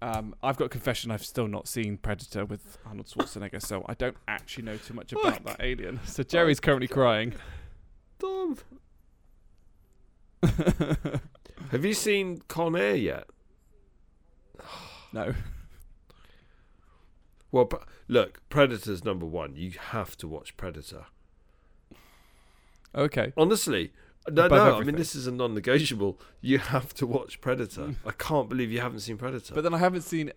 Um, 0.00 0.34
I've 0.42 0.56
got 0.56 0.64
a 0.64 0.68
confession. 0.68 1.12
I've 1.12 1.24
still 1.24 1.46
not 1.46 1.68
seen 1.68 1.96
Predator 1.96 2.44
with 2.44 2.78
Arnold 2.84 3.06
Schwarzenegger, 3.06 3.62
so 3.62 3.84
I 3.88 3.94
don't 3.94 4.16
actually 4.26 4.64
know 4.64 4.76
too 4.76 4.94
much 4.94 5.12
about 5.12 5.44
that 5.44 5.56
alien. 5.60 6.00
So 6.06 6.24
Jerry's 6.24 6.58
currently 6.58 6.88
crying. 6.88 7.34
Dom, 8.18 8.58
have 11.70 11.84
you 11.84 11.94
seen 11.94 12.42
Con 12.48 12.74
Air 12.74 12.96
yet? 12.96 13.28
no. 15.12 15.34
Well, 17.52 17.70
look, 18.08 18.40
Predator's 18.50 19.04
number 19.04 19.26
one. 19.26 19.54
You 19.54 19.72
have 19.78 20.16
to 20.16 20.26
watch 20.26 20.56
Predator. 20.56 21.04
Okay. 22.94 23.32
Honestly, 23.36 23.92
no, 24.28 24.46
Above 24.46 24.74
no. 24.74 24.80
I 24.80 24.84
mean, 24.84 24.96
this 24.96 25.14
is 25.14 25.26
a 25.26 25.32
non-negotiable. 25.32 26.18
You 26.40 26.58
have 26.58 26.94
to 26.94 27.06
watch 27.06 27.40
Predator. 27.40 27.86
Hmm. 27.88 28.08
I 28.08 28.12
can't 28.12 28.48
believe 28.48 28.70
you 28.72 28.80
haven't 28.80 29.00
seen 29.00 29.16
Predator. 29.18 29.54
But 29.54 29.62
then 29.64 29.74
I 29.74 29.78
haven't 29.78 30.02
seen, 30.02 30.32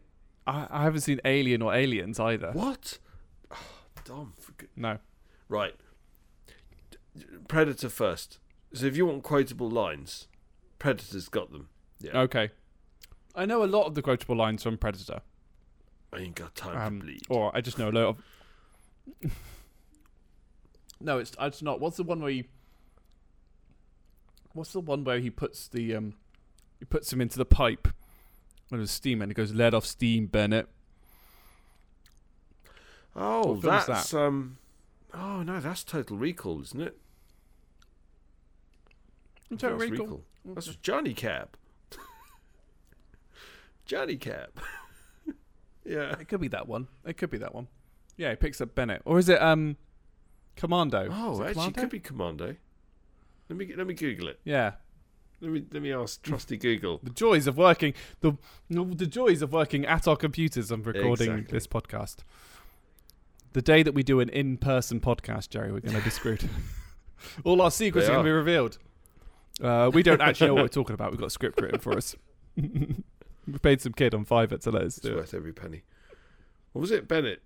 I, 0.46 0.68
I 0.70 0.84
haven't 0.84 1.02
seen 1.02 1.20
Alien 1.26 1.62
or 1.62 1.74
Aliens 1.74 2.20
either. 2.20 2.52
what? 2.52 3.00
Oh, 3.52 3.58
Dom, 4.04 4.34
good- 4.58 4.70
No. 4.76 4.98
right. 5.50 5.74
Predator 7.48 7.90
first. 7.90 8.40
So 8.74 8.86
if 8.88 8.98
you 8.98 9.06
want 9.06 9.24
quotable 9.24 9.70
lines, 9.70 10.28
Predator's 10.80 11.30
got 11.30 11.52
them. 11.52 11.70
Yeah. 12.02 12.18
Okay. 12.22 12.50
I 13.36 13.46
know 13.46 13.64
a 13.64 13.66
lot 13.68 13.86
of 13.86 13.96
the 13.96 14.02
quotable 14.02 14.36
lines 14.36 14.64
from 14.64 14.78
Predator. 14.78 15.22
I 16.16 16.20
ain't 16.20 16.36
got 16.36 16.56
time 16.56 16.78
Um, 16.78 17.00
to 17.00 17.06
bleed. 17.06 17.22
Or 17.30 17.52
I 17.56 17.62
just 17.62 17.78
know 17.78 17.90
a 17.90 17.92
lot 17.92 18.04
of. 18.06 19.32
no, 21.00 21.20
it's 21.20 21.34
it's 21.40 21.62
not. 21.62 21.80
What's 21.80 21.98
the 21.98 22.04
one 22.04 22.22
where 22.22 22.32
he? 22.32 22.46
What's 24.54 24.72
the 24.74 24.80
one 24.80 25.04
where 25.04 25.20
he 25.20 25.30
puts 25.30 25.68
the 25.68 25.96
um, 25.96 26.14
he 26.80 26.86
puts 26.86 27.12
him 27.12 27.20
into 27.22 27.38
the 27.38 27.46
pipe 27.46 27.88
when 28.70 28.80
there's 28.80 28.92
steam 28.92 29.22
and 29.22 29.32
it 29.32 29.36
goes 29.36 29.54
let 29.54 29.74
off 29.74 29.86
steam, 29.86 30.28
Bennett. 30.28 30.68
oh, 33.16 33.54
what 33.54 33.62
film's 33.62 33.86
that's 33.86 34.14
um. 34.14 34.58
Oh 35.14 35.44
no, 35.44 35.60
that's 35.60 35.84
Total 35.84 36.18
Recall, 36.18 36.62
isn't 36.62 36.82
it? 36.82 36.98
Total 39.58 39.78
Fast 39.80 39.92
Recall. 39.92 40.24
That's 40.46 40.76
Johnny 40.78 41.14
Cab. 41.14 41.50
Johnny 43.86 44.16
Cab. 44.18 44.50
Yeah. 45.86 46.18
It 46.20 46.28
could 46.28 46.42
be 46.42 46.48
that 46.50 46.68
one. 46.68 46.88
It 47.06 47.18
could 47.18 47.30
be 47.30 47.38
that 47.40 47.54
one. 47.56 47.68
Yeah, 48.18 48.30
he 48.32 48.36
picks 48.36 48.62
up 48.62 48.74
Bennett, 48.76 49.02
or 49.06 49.20
is 49.20 49.28
it 49.30 49.42
um, 49.42 49.76
Commando? 50.56 51.10
Oh, 51.12 51.42
it 51.42 51.48
actually, 51.50 51.54
Commando? 51.54 51.82
could 51.82 51.90
be 51.90 52.00
Commando. 52.00 52.56
Let 53.50 53.58
me 53.58 53.74
let 53.76 53.86
me 53.88 53.94
Google 53.94 54.30
it. 54.30 54.40
Yeah, 54.44 54.74
Let 55.42 55.52
me 55.52 55.64
let 55.72 55.82
me 55.84 55.92
ask 55.94 56.22
trusty 56.24 56.58
Google. 56.58 57.00
the 57.04 57.10
joys 57.12 57.46
of 57.46 57.58
working 57.58 57.94
the 58.22 58.34
the 58.70 59.06
joys 59.06 59.42
of 59.42 59.52
working 59.54 59.86
at 59.86 60.08
our 60.08 60.16
computers 60.16 60.72
and 60.72 60.86
recording 60.86 61.32
Exactly. 61.32 61.54
this 61.56 61.68
podcast. 61.68 62.18
The 63.54 63.62
day 63.62 63.84
that 63.84 63.94
we 63.94 64.04
do 64.04 64.20
an 64.20 64.30
in-person 64.30 65.00
podcast, 65.00 65.50
Jerry, 65.50 65.72
we're 65.72 65.80
going 65.80 65.96
to 65.96 66.02
be 66.04 66.10
screwed. 66.10 66.50
All 67.46 67.62
our 67.62 67.72
secrets 67.72 68.08
They 68.08 68.14
are 68.14 68.18
going 68.18 68.26
to 68.26 68.32
are. 68.32 68.34
be 68.34 68.38
revealed. 68.38 68.78
Uh, 69.62 69.90
we 69.94 70.04
don't 70.04 70.20
actually 70.22 70.48
know 70.48 70.56
what 70.56 70.64
we're 70.64 70.68
talking 70.68 70.94
about. 70.94 71.12
We've 71.12 71.20
got 71.20 71.28
a 71.28 71.30
script 71.30 71.62
written 71.62 71.80
for 71.80 71.94
us. 71.94 72.16
we 73.48 73.58
paid 73.60 73.82
some 73.82 73.94
kid 73.94 74.14
on 74.14 74.26
Fiverr 74.26 74.60
to 74.62 74.72
let 74.72 74.84
us 74.84 74.98
It's 74.98 75.06
do 75.06 75.14
it. 75.14 75.16
worth 75.18 75.34
every 75.34 75.54
penny. 75.54 75.84
What 76.74 76.82
was 76.82 76.92
it, 76.92 77.08
Bennett? 77.08 77.42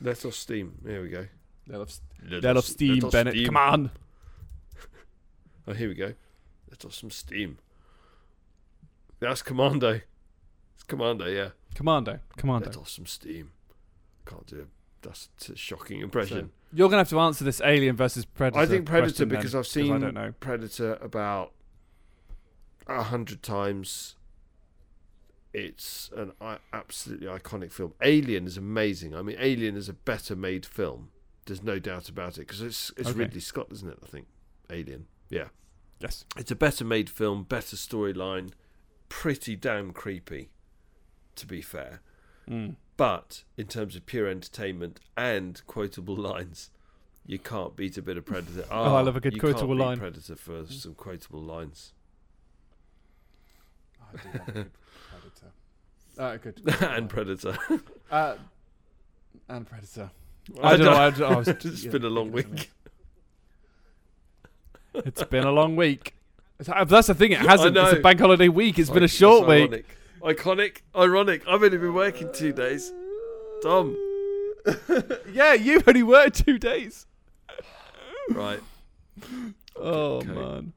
Let 0.00 0.24
off 0.24 0.34
steam. 0.34 0.78
There 0.82 1.02
we 1.02 1.08
go. 1.08 1.26
Let 1.68 1.80
off, 1.80 1.98
Let 2.28 2.42
let 2.42 2.56
off 2.56 2.64
steam, 2.64 2.94
let 2.94 3.04
off 3.04 3.12
Bennett. 3.12 3.34
steam. 3.34 3.46
Come 3.46 3.56
on. 3.56 3.90
Oh, 5.68 5.74
here 5.74 5.88
we 5.88 5.94
go. 5.94 6.12
Let 6.70 6.84
off 6.84 6.92
some 6.94 7.10
steam. 7.12 7.58
That's 9.20 9.42
Commando. 9.42 10.00
It's 10.74 10.82
Commando, 10.82 11.26
yeah. 11.26 11.50
Commando. 11.76 12.18
Commando. 12.36 12.66
Let 12.66 12.76
off 12.76 12.88
some 12.88 13.06
steam. 13.06 13.52
Can't 14.26 14.44
do 14.46 14.58
it. 14.60 14.66
That's 15.02 15.28
a 15.48 15.54
shocking 15.56 16.00
impression. 16.00 16.50
You're 16.72 16.88
gonna 16.88 16.98
have 17.02 17.10
to 17.10 17.20
answer 17.20 17.44
this 17.44 17.60
Alien 17.60 17.94
versus 17.94 18.24
Predator. 18.24 18.58
I 18.60 18.66
think 18.66 18.86
Predator 18.86 19.06
question 19.10 19.28
then, 19.28 19.38
because 19.38 19.54
I've 19.54 19.66
seen 19.68 19.92
I 19.92 19.98
don't 19.98 20.14
know. 20.14 20.32
Predator 20.40 20.94
about 21.00 21.52
a 22.88 23.02
hundred 23.04 23.42
times. 23.44 24.16
It's 25.54 26.10
an 26.16 26.32
absolutely 26.72 27.26
iconic 27.26 27.72
film. 27.72 27.92
Alien 28.00 28.46
is 28.46 28.56
amazing. 28.56 29.14
I 29.14 29.20
mean, 29.22 29.36
Alien 29.38 29.76
is 29.76 29.88
a 29.88 29.92
better 29.92 30.34
made 30.34 30.64
film. 30.64 31.10
There's 31.44 31.62
no 31.62 31.78
doubt 31.78 32.08
about 32.08 32.36
it 32.38 32.42
because 32.46 32.62
it's 32.62 32.90
it's 32.96 33.10
Okay. 33.10 33.18
Ridley 33.18 33.40
Scott, 33.40 33.66
isn't 33.72 33.88
it? 33.88 33.98
I 34.02 34.06
think 34.06 34.26
Alien. 34.70 35.06
Yeah, 35.28 35.48
Yes. 36.00 36.24
it's 36.36 36.50
a 36.50 36.56
better 36.56 36.84
made 36.84 37.10
film, 37.10 37.42
better 37.44 37.76
storyline, 37.76 38.52
pretty 39.08 39.56
damn 39.56 39.92
creepy. 39.92 40.50
To 41.36 41.46
be 41.46 41.60
fair, 41.62 42.00
Mm. 42.48 42.76
but 42.98 43.44
in 43.56 43.66
terms 43.66 43.96
of 43.96 44.04
pure 44.06 44.28
entertainment 44.28 45.00
and 45.16 45.60
quotable 45.66 46.14
lines, 46.30 46.70
you 47.26 47.38
can't 47.38 47.74
beat 47.76 47.96
a 47.98 48.02
bit 48.02 48.16
of 48.18 48.24
Predator. 48.26 48.64
Oh, 48.70 48.94
I 48.96 49.00
love 49.02 49.16
a 49.16 49.20
good 49.20 49.34
you 49.34 49.40
quotable 49.40 49.68
can't 49.68 49.78
beat 49.78 49.84
line. 49.84 49.98
Predator 49.98 50.36
for 50.36 50.66
some 50.66 50.94
quotable 50.94 51.40
lines. 51.42 51.92
I 54.00 54.16
do 54.22 54.28
have 54.28 54.48
a 54.48 54.52
good 54.52 54.54
Predator. 54.54 54.70
Uh, 56.18 56.36
good. 56.36 56.60
and 56.80 57.08
Predator. 57.08 57.56
Uh, 58.10 58.36
and 59.48 59.66
Predator. 59.66 60.10
I, 60.62 60.76
don't 60.76 60.86
know. 60.86 61.26
I, 61.26 61.32
I 61.32 61.36
was, 61.36 61.48
it's 61.64 61.84
yeah, 61.84 61.90
been 61.90 62.04
a 62.04 62.10
long 62.10 62.32
week. 62.32 62.70
It's 64.94 65.24
been 65.24 65.44
a 65.44 65.52
long 65.52 65.76
week. 65.76 66.14
That's 66.58 67.06
the 67.06 67.14
thing. 67.14 67.32
It 67.32 67.38
hasn't. 67.38 67.76
It's 67.76 67.92
a 67.92 68.00
bank 68.00 68.20
holiday 68.20 68.48
week. 68.48 68.78
It's 68.78 68.90
been 68.90 68.98
a 68.98 69.00
That's 69.00 69.14
short 69.14 69.48
week. 69.48 69.62
ironic. 69.70 69.96
Iconic, 70.22 70.82
ironic. 70.94 71.42
I've 71.48 71.62
only 71.62 71.78
been 71.78 71.94
working 71.94 72.30
two 72.32 72.52
days. 72.52 72.92
Tom. 73.62 73.96
yeah, 75.32 75.54
you've 75.54 75.86
only 75.88 76.02
worked 76.04 76.44
two 76.44 76.58
days. 76.58 77.06
Right. 78.30 78.60
Oh 79.74 80.16
Okay. 80.22 80.28
man. 80.28 80.72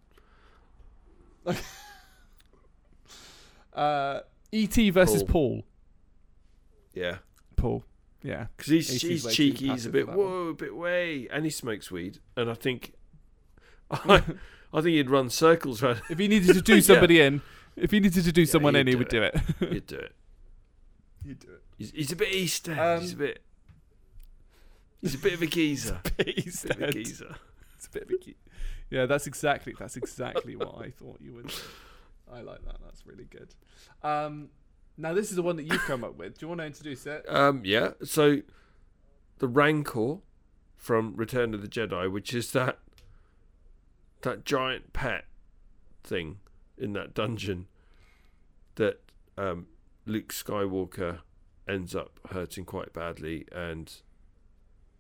uh, 3.74 4.22
E.T. 4.56 4.90
versus 4.92 5.24
Paul. 5.24 5.32
Paul. 5.32 5.64
Yeah. 6.94 7.18
Paul. 7.56 7.84
Yeah. 8.24 8.48
Because 8.56 8.72
he's, 8.72 8.90
He's 8.90 9.02
he's 9.02 9.26
way 9.26 9.32
too 9.32 9.36
cheeky, 9.52 9.68
he's 9.70 9.86
a 9.86 9.90
passive 9.90 9.92
bit 9.92 10.06
for 10.06 10.12
that 10.12 10.18
one. 10.18 10.28
whoa, 10.28 10.48
a 10.50 10.54
bit 10.54 10.76
way, 10.76 11.28
and 11.32 11.46
he 11.46 11.52
smokes 11.52 11.92
weed. 11.92 12.20
And 12.38 12.50
I 12.50 12.54
think, 12.54 12.94
I, 13.92 14.16
I 14.16 14.20
think 14.82 14.86
he'd 14.96 15.10
run 15.10 15.30
circles 15.30 15.84
around. 15.84 16.02
If 16.10 16.18
he 16.20 16.28
needed 16.28 16.54
to 16.56 16.62
do 16.62 16.76
Yeah. 16.76 16.82
somebody 16.82 17.22
in, 17.22 17.42
if 17.76 17.92
he 17.92 18.00
needed 18.00 18.24
to 18.24 18.32
do 18.32 18.46
someone 18.46 18.76
he'd 18.76 18.82
in, 18.82 18.88
he 18.88 18.94
do 18.94 18.98
would 19.00 19.10
do 19.10 19.24
it. 19.24 19.36
He'd 19.60 19.88
do 19.88 19.98
it. 19.98 20.12
He'd 21.26 21.40
do 21.40 21.48
it. 21.50 21.62
He's, 21.78 21.92
he's 21.92 22.12
a 22.12 22.16
bit 22.16 22.34
Easter. 22.34 22.72
Um, 22.80 23.02
he's 23.02 23.14
a 23.14 23.18
bit. 23.18 23.42
He's 25.02 25.16
a 25.16 25.18
bit 25.20 25.34
of 25.34 25.42
a 25.42 25.48
geezer. 25.48 26.00
He's 26.26 26.64
bit 26.64 26.78
of 26.78 26.82
a 26.82 26.92
geezer. 26.94 27.36
It's 27.76 27.88
a 27.88 27.90
bit 27.92 28.04
of 28.04 28.10
a 28.12 28.18
key. 28.18 28.36
Yeah, 28.90 29.06
that's 29.06 29.28
exactly 29.28 29.74
that's 29.78 29.98
exactly 29.98 30.56
what 30.56 30.76
I 30.80 30.90
thought 30.92 31.20
you 31.22 31.34
would. 31.34 31.54
I 32.32 32.42
like 32.42 32.64
that. 32.66 32.78
That's 32.84 33.06
really 33.06 33.26
good. 33.26 33.54
Um, 34.04 34.50
now 34.98 35.14
this 35.14 35.30
is 35.30 35.36
the 35.36 35.42
one 35.44 35.56
that 35.58 35.64
you've 35.64 35.82
come 35.86 36.04
up 36.04 36.18
with. 36.18 36.38
Do 36.38 36.46
you 36.46 36.48
want 36.50 36.62
to 36.62 36.66
introduce 36.66 37.06
it? 37.06 37.26
Um, 37.28 37.62
yeah. 37.64 37.92
So, 38.04 38.42
the 39.40 39.48
Rancor 39.48 40.18
from 40.76 41.16
Return 41.16 41.54
of 41.54 41.62
the 41.62 41.68
Jedi, 41.68 42.12
which 42.12 42.34
is 42.34 42.52
that 42.52 42.80
that 44.22 44.44
giant 44.46 44.94
pet 44.94 45.26
thing 46.04 46.38
in 46.78 46.94
that 46.94 47.14
dungeon 47.14 47.68
that 48.76 49.02
um, 49.38 49.68
Luke 50.06 50.34
Skywalker 50.34 51.20
ends 51.68 51.96
up 51.96 52.20
hurting 52.32 52.66
quite 52.66 52.92
badly, 52.94 53.46
and 53.52 53.92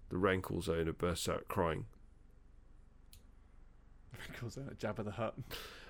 the 0.09 0.17
Rancor's 0.17 0.69
owner 0.69 0.93
bursts 0.93 1.27
out 1.27 1.47
crying, 1.47 1.85
Calls 4.39 4.57
it 4.57 4.77
Jabba 4.79 5.03
the 5.03 5.11
Hutt. 5.11 5.35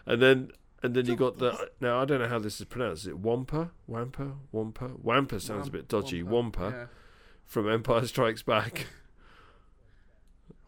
and 0.05 0.21
then. 0.21 0.51
And 0.83 0.93
then 0.93 1.05
you 1.07 1.15
got 1.15 1.37
the 1.39 1.69
now 1.81 2.01
I 2.01 2.05
don't 2.05 2.19
know 2.21 2.27
how 2.27 2.37
this 2.39 2.59
is 2.59 2.65
pronounced. 2.65 3.03
Is 3.03 3.07
it 3.07 3.17
Wampa? 3.17 3.71
Wampa? 3.87 4.33
Wampa? 4.51 4.91
Wampa 5.01 5.39
sounds 5.39 5.67
a 5.67 5.71
bit 5.71 5.87
dodgy. 5.87 6.21
Wampa 6.21 6.69
Yeah. 6.71 6.85
from 7.45 7.69
Empire 7.69 8.05
Strikes 8.05 8.43
Back. 8.43 8.87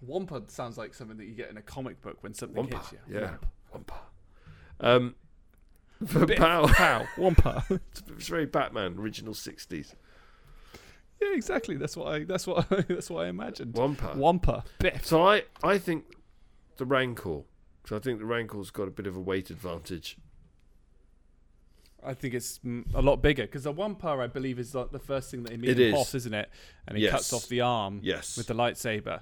Wampa 0.01 0.43
sounds 0.47 0.77
like 0.77 0.93
something 0.93 1.17
that 1.17 1.25
you 1.25 1.33
get 1.33 1.49
in 1.49 1.57
a 1.57 1.61
comic 1.61 2.01
book 2.01 2.17
when 2.21 2.33
something 2.33 2.55
Wampa, 2.55 2.77
hits 2.77 2.91
you. 2.93 2.99
yeah. 3.09 3.19
Wampa. 3.21 3.47
Wampa. 3.73 3.99
Um, 4.79 5.15
for 6.05 6.25
Bit- 6.25 6.37
Pow, 6.37 6.67
Pow. 6.67 7.05
Wampa. 7.17 7.65
it's 7.69 8.27
very 8.27 8.45
Batman, 8.45 8.95
original 8.99 9.33
'60s. 9.33 9.95
yeah, 11.21 11.33
exactly. 11.33 11.77
That's 11.77 11.97
what 11.97 12.07
I. 12.13 12.23
That's 12.23 12.45
what. 12.45 12.71
I, 12.71 12.81
that's 12.87 13.09
what 13.09 13.25
I 13.25 13.29
imagined. 13.29 13.73
Wampa. 13.75 14.13
Wampa. 14.15 14.63
Biff. 14.79 15.05
So 15.05 15.27
I, 15.27 15.43
I 15.63 15.77
think 15.79 16.05
the 16.77 16.85
Rancor. 16.85 17.41
So 17.87 17.95
I 17.95 17.99
think 17.99 18.19
the 18.19 18.25
Rancor's 18.25 18.69
got 18.69 18.87
a 18.89 18.91
bit 18.91 19.07
of 19.07 19.15
a 19.15 19.19
weight 19.21 19.49
advantage. 19.49 20.17
I 22.03 22.13
think 22.13 22.33
it's 22.33 22.59
a 22.93 23.01
lot 23.01 23.21
bigger 23.21 23.43
because 23.43 23.63
the 23.63 23.71
Wampa 23.71 24.09
I 24.09 24.27
believe, 24.27 24.59
is 24.59 24.75
like 24.75 24.91
the 24.91 24.99
first 24.99 25.31
thing 25.31 25.43
that 25.43 25.53
he 25.53 25.57
meets 25.57 25.79
is. 25.79 26.15
isn't 26.15 26.33
it? 26.33 26.49
And 26.87 26.97
he 26.97 27.05
Yes. 27.05 27.11
cuts 27.13 27.33
off 27.33 27.47
the 27.47 27.61
arm 27.61 28.01
Yes. 28.03 28.35
with 28.37 28.47
the 28.47 28.53
lightsaber. 28.53 29.21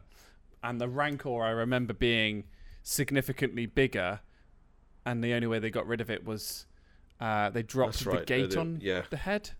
And 0.64 0.82
the 0.82 0.88
Rancor, 0.90 1.44
I 1.44 1.52
remember 1.52 1.94
being 1.94 2.46
significantly 2.82 3.68
bigger, 3.68 4.22
and 5.06 5.24
the 5.24 5.34
only 5.34 5.46
way 5.48 5.60
they 5.60 5.70
got 5.70 5.86
rid 5.86 6.02
of 6.02 6.10
it 6.10 6.26
was 6.26 6.66
uh, 7.20 7.50
they 7.52 7.62
dropped 7.64 8.04
That's 8.04 8.20
the 8.20 8.26
gate 8.26 8.58
on 8.58 8.80
Yeah. 8.82 9.04
the 9.12 9.18
head. 9.18 9.52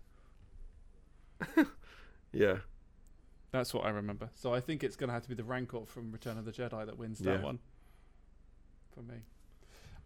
Yeah. 2.32 2.58
That's 3.52 3.72
what 3.72 3.86
I 3.86 3.90
remember. 3.90 4.28
So 4.34 4.52
I 4.52 4.60
think 4.60 4.84
it's 4.84 4.96
going 4.96 5.08
to 5.08 5.14
have 5.14 5.22
to 5.22 5.28
be 5.28 5.34
the 5.36 5.44
Rancor 5.44 5.86
from 5.86 6.12
Return 6.12 6.36
of 6.36 6.44
the 6.44 6.52
Jedi 6.52 6.84
that 6.84 6.98
wins 6.98 7.20
that 7.20 7.38
Yeah. 7.38 7.42
one 7.44 7.60
for 8.96 9.02
me. 9.02 9.18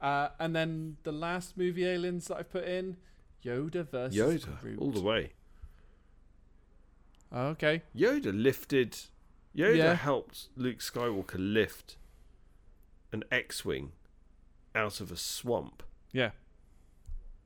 Uh, 0.01 0.29
and 0.39 0.55
then 0.57 0.97
the 1.05 1.13
last 1.13 1.57
movie 1.57 1.85
aliens 1.87 2.27
that 2.29 2.39
I've 2.39 2.51
put 2.51 2.65
in 2.65 2.97
Yoda 3.45 3.89
versus 3.89 4.17
Yoda, 4.19 4.61
Groot. 4.61 4.79
all 4.79 4.91
the 4.91 5.01
way. 5.03 5.33
Oh, 7.33 7.47
okay. 7.49 7.83
Yoda 7.97 8.33
lifted. 8.35 8.93
Yoda 9.57 9.77
Yeah. 9.77 9.95
helped 9.95 10.49
Luke 10.57 10.79
Skywalker 10.79 11.37
lift 11.39 11.97
an 13.13 13.25
X-wing 13.31 13.93
out 14.75 15.01
of 15.01 15.11
a 15.13 15.17
swamp. 15.17 15.83
Yeah. 16.13 16.31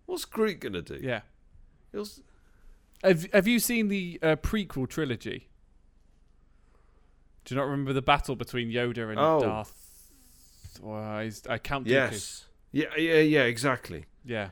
What's 0.06 0.24
Groot 0.24 0.60
gonna 0.60 0.82
do? 0.82 0.98
Yeah. 1.02 1.22
He'll, 1.92 2.06
Have 3.02 3.30
Have 3.32 3.46
you 3.48 3.58
seen 3.58 3.88
the 3.88 4.18
uh, 4.22 4.36
prequel 4.36 4.88
trilogy? 4.88 5.48
Do 7.44 7.54
you 7.54 7.60
not 7.60 7.66
remember 7.66 7.92
the 7.92 8.02
battle 8.02 8.36
between 8.36 8.70
Yoda 8.70 9.10
and 9.10 9.18
Oh. 9.18 9.40
Darth? 9.40 9.83
Well, 10.80 11.28
uh, 11.48 11.58
Count 11.58 11.86
Dooku. 11.86 11.90
yes. 11.90 12.44
Yeah. 12.72 12.94
Yeah. 12.96 13.20
Yeah. 13.20 13.42
Exactly. 13.44 14.06
Yeah. 14.24 14.50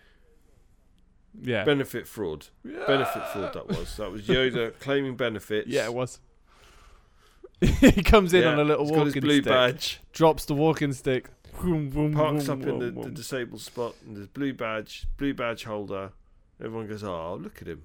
Yeah. 1.41 1.65
Benefit 1.65 2.07
fraud. 2.07 2.47
Benefit 2.65 3.27
fraud. 3.33 3.55
That 3.55 3.69
was. 3.69 3.97
That 3.97 4.11
was 4.11 4.23
Yoda 4.23 4.79
claiming 4.81 5.17
benefits. 5.17 5.69
Yeah, 5.69 5.87
it 5.87 5.95
was. 5.95 6.21
he 7.81 8.03
comes 8.03 8.35
in 8.35 8.43
Yeah, 8.43 8.53
on 8.53 8.59
a 8.59 8.65
little 8.65 8.85
he's 8.85 8.91
got 8.97 9.07
his 9.07 9.15
walking 9.15 9.21
blue 9.23 9.41
stick, 9.41 9.45
badge. 9.53 10.01
drops 10.13 10.47
the 10.47 10.55
walking 10.55 10.93
stick, 10.93 11.29
vroom, 11.55 11.93
vroom, 11.93 12.13
Parks 12.13 12.47
vroom, 12.47 12.61
up 12.63 12.67
in 12.67 12.79
the, 12.81 13.03
the 13.03 13.11
disabled 13.11 13.61
spot, 13.61 13.95
and 14.05 14.17
there's 14.17 14.27
blue 14.27 14.53
badge, 14.53 15.07
blue 15.17 15.33
badge 15.33 15.63
holder. 15.63 16.11
Everyone 16.61 16.89
goes, 16.89 17.05
"Oh, 17.05 17.39
look 17.41 17.63
at 17.63 17.69
him, 17.69 17.83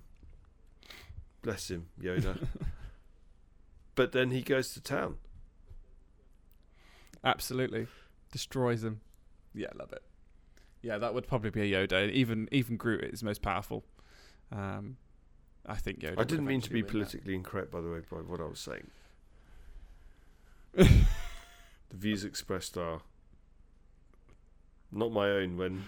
bless 1.44 1.70
him, 1.70 1.90
Yoda." 2.02 2.48
but 3.96 4.14
then 4.14 4.32
he 4.32 4.42
goes 4.42 4.74
to 4.74 4.82
town. 4.82 5.18
Absolutely. 7.24 7.86
Destroys 8.32 8.84
him. 8.84 9.02
Yeah, 9.54 9.68
love 9.76 9.92
it. 9.94 10.04
Yeah, 10.82 10.98
that 10.98 11.14
would 11.14 11.28
probably 11.28 11.50
be 11.50 11.74
a 11.74 11.88
Yoda. 11.88 12.12
Even 12.12 12.48
even 12.52 12.78
Groot 12.78 13.04
is 13.04 13.24
most 13.24 13.42
powerful. 13.42 13.84
Um, 14.52 14.98
I 15.66 15.76
think 15.76 16.00
Yoda. 16.00 16.20
I 16.20 16.24
didn't 16.24 16.46
mean 16.46 16.62
to 16.62 16.70
be 16.70 16.82
win 16.82 16.86
that. 16.86 16.92
politically 16.92 17.36
incorrect, 17.36 17.72
by 17.72 17.82
the 17.82 17.90
way, 17.90 18.00
by 18.10 18.18
what 18.18 18.40
I 18.40 18.46
was 18.46 18.60
saying. 18.60 18.90
the 20.74 21.06
views 21.92 22.24
expressed 22.24 22.78
are 22.78 23.02
not 24.92 25.12
my 25.12 25.30
own 25.30 25.58
when. 25.58 25.86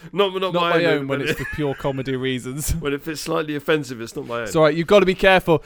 not 0.12 0.32
not, 0.34 0.52
Not 0.52 0.54
my, 0.54 0.84
own 0.84 0.98
own 1.00 1.08
when 1.08 1.20
it's 1.20 1.32
for 1.38 1.44
pure 1.54 1.74
comedy 1.74 2.16
reasons. 2.16 2.72
when 2.76 2.92
if 2.92 3.06
it's 3.08 3.20
slightly 3.20 3.54
offensive, 3.56 4.00
it's 4.00 4.14
not 4.16 4.26
my 4.26 4.38
own. 4.38 4.42
It's 4.44 4.56
all 4.56 4.62
right. 4.64 4.74
You've 4.74 4.86
got 4.86 5.00
to 5.00 5.06
be 5.06 5.14
careful. 5.14 5.62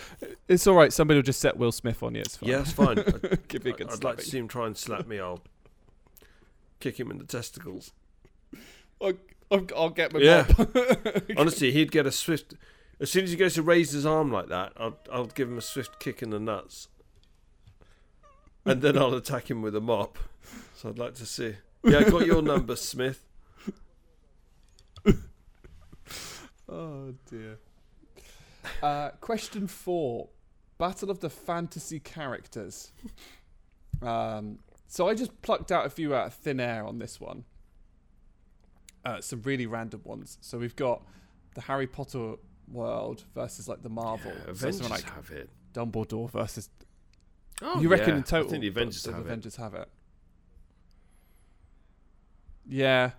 It's 0.48 0.66
all 0.66 0.74
right. 0.74 0.93
Somebody 0.93 1.19
will 1.19 1.23
just 1.24 1.40
set 1.40 1.56
Will 1.56 1.73
Smith 1.73 2.02
on 2.02 2.15
you. 2.15 2.20
It's 2.20 2.36
fine. 2.36 2.48
yeah, 2.48 2.61
it's 2.61 2.73
fine. 2.73 2.98
I'd, 2.98 3.48
Give 3.48 3.66
you 3.66 3.74
a 3.74 3.77
good 3.77 3.90
I'd 3.90 4.05
like 4.05 4.19
to 4.19 4.24
see 4.24 4.39
him 4.39 4.48
try 4.48 4.66
and 4.66 4.77
slap 4.77 5.06
me. 5.06 5.19
I'll 5.20 5.40
kick 6.81 6.98
him 6.98 7.11
in 7.11 7.19
the 7.19 7.24
testicles. 7.24 7.93
I'll, 9.01 9.12
I'll, 9.51 9.66
I'll 9.77 9.90
get 9.90 10.12
my 10.12 10.20
Yeah. 10.20 10.47
mop. 10.59 10.77
Honestly, 11.36 11.73
he'd 11.73 11.90
get 11.93 12.06
a 12.06 12.12
swift. 12.12 12.55
As 13.01 13.11
soon 13.11 13.24
as 13.24 13.31
he 13.31 13.36
goes 13.36 13.55
to 13.55 13.62
raise 13.62 13.90
his 13.90 14.06
arm 14.06 14.31
like 14.31 14.48
that, 14.48 14.73
I'll 14.77 14.98
I'll 15.12 15.27
give 15.27 15.48
him 15.48 15.59
a 15.59 15.62
swift 15.62 15.98
kick 15.98 16.23
in 16.23 16.31
the 16.31 16.39
nuts, 16.39 16.89
and 18.65 18.82
then 18.82 18.97
I'll 18.97 19.15
attack 19.15 19.51
him 19.51 19.62
with 19.62 19.74
a 19.74 19.81
mop. 19.81 20.19
So 20.77 20.90
I'd 20.90 20.98
like 20.98 21.15
to 21.16 21.27
see. 21.27 21.56
Yeah, 21.82 21.98
I 21.98 22.05
got 22.11 22.24
your 22.24 22.40
number, 22.40 22.77
Smith. 22.77 23.24
Oh 26.69 27.15
dear. 27.31 27.59
Uh, 28.82 29.11
question 29.20 29.66
four: 29.66 30.28
Battle 30.78 31.11
of 31.11 31.20
the 31.20 31.31
fantasy 31.31 32.01
characters. 32.01 32.93
Um, 34.03 34.59
so 34.86 35.09
I 35.09 35.15
just 35.15 35.41
plucked 35.43 35.73
out 35.73 35.86
a 35.86 35.91
few 35.91 36.15
out 36.15 36.27
of 36.28 36.35
thin 36.35 36.61
air 36.61 36.85
on 36.85 36.99
this 36.99 37.20
one. 37.20 37.45
Uh, 39.05 39.20
some 39.20 39.43
really 39.43 39.66
random 39.66 40.01
ones. 40.05 40.39
So 40.41 40.59
we've 40.59 40.77
got 40.77 41.03
the 41.55 41.62
Harry 41.62 41.86
Potter 41.86 42.35
world 42.70 43.24
versus 43.35 43.69
like 43.69 43.82
the 43.82 43.89
Marvel. 43.89 44.32
Yeah, 44.32 44.51
Avengers 44.51 44.78
something 44.78 44.91
like 44.91 45.11
have 45.11 45.31
it. 45.31 45.51
Dumbledore 45.73 46.31
versus. 46.31 46.70
Oh, 47.62 47.81
you 47.81 47.89
reckon 47.89 48.11
yeah. 48.11 48.16
in 48.16 48.23
total? 48.23 48.49
I 48.49 48.51
think 48.51 48.62
the 48.62 48.69
Avengers 48.69 49.03
the 49.03 49.12
have 49.12 49.20
it. 49.20 49.27
Avengers 49.27 49.57
have 49.57 49.74
it. 49.74 49.89
Yeah, 52.66 53.11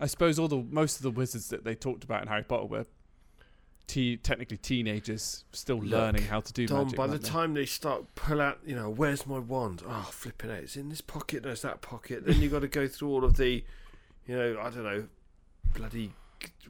I 0.00 0.06
suppose 0.06 0.38
all 0.38 0.48
the 0.48 0.64
most 0.70 0.96
of 0.96 1.02
the 1.02 1.10
wizards 1.10 1.48
that 1.48 1.64
they 1.64 1.74
talked 1.74 2.04
about 2.04 2.22
in 2.22 2.28
Harry 2.28 2.42
Potter 2.42 2.66
were 2.66 2.86
te- 3.86 4.16
technically 4.16 4.56
teenagers 4.56 5.44
still 5.52 5.76
Look, 5.80 5.90
learning 5.90 6.22
how 6.24 6.40
to 6.40 6.52
do 6.52 6.66
Dom, 6.66 6.84
magic. 6.84 6.96
by 6.96 7.06
the 7.06 7.18
they? 7.18 7.28
time 7.28 7.54
they 7.54 7.66
start 7.66 8.14
pull 8.14 8.40
out, 8.40 8.58
you 8.66 8.74
know, 8.74 8.90
where's 8.90 9.26
my 9.26 9.38
wand? 9.38 9.82
Oh, 9.86 10.08
flipping 10.10 10.50
it! 10.50 10.64
It's 10.64 10.76
in 10.76 10.88
this 10.88 11.00
pocket. 11.00 11.42
There's 11.42 11.62
that 11.62 11.80
pocket. 11.80 12.26
Then 12.26 12.40
you 12.40 12.48
got 12.48 12.60
to 12.60 12.68
go 12.68 12.88
through 12.88 13.08
all 13.10 13.24
of 13.24 13.36
the, 13.36 13.64
you 14.26 14.36
know, 14.36 14.58
I 14.60 14.70
don't 14.70 14.84
know, 14.84 15.06
bloody 15.74 16.12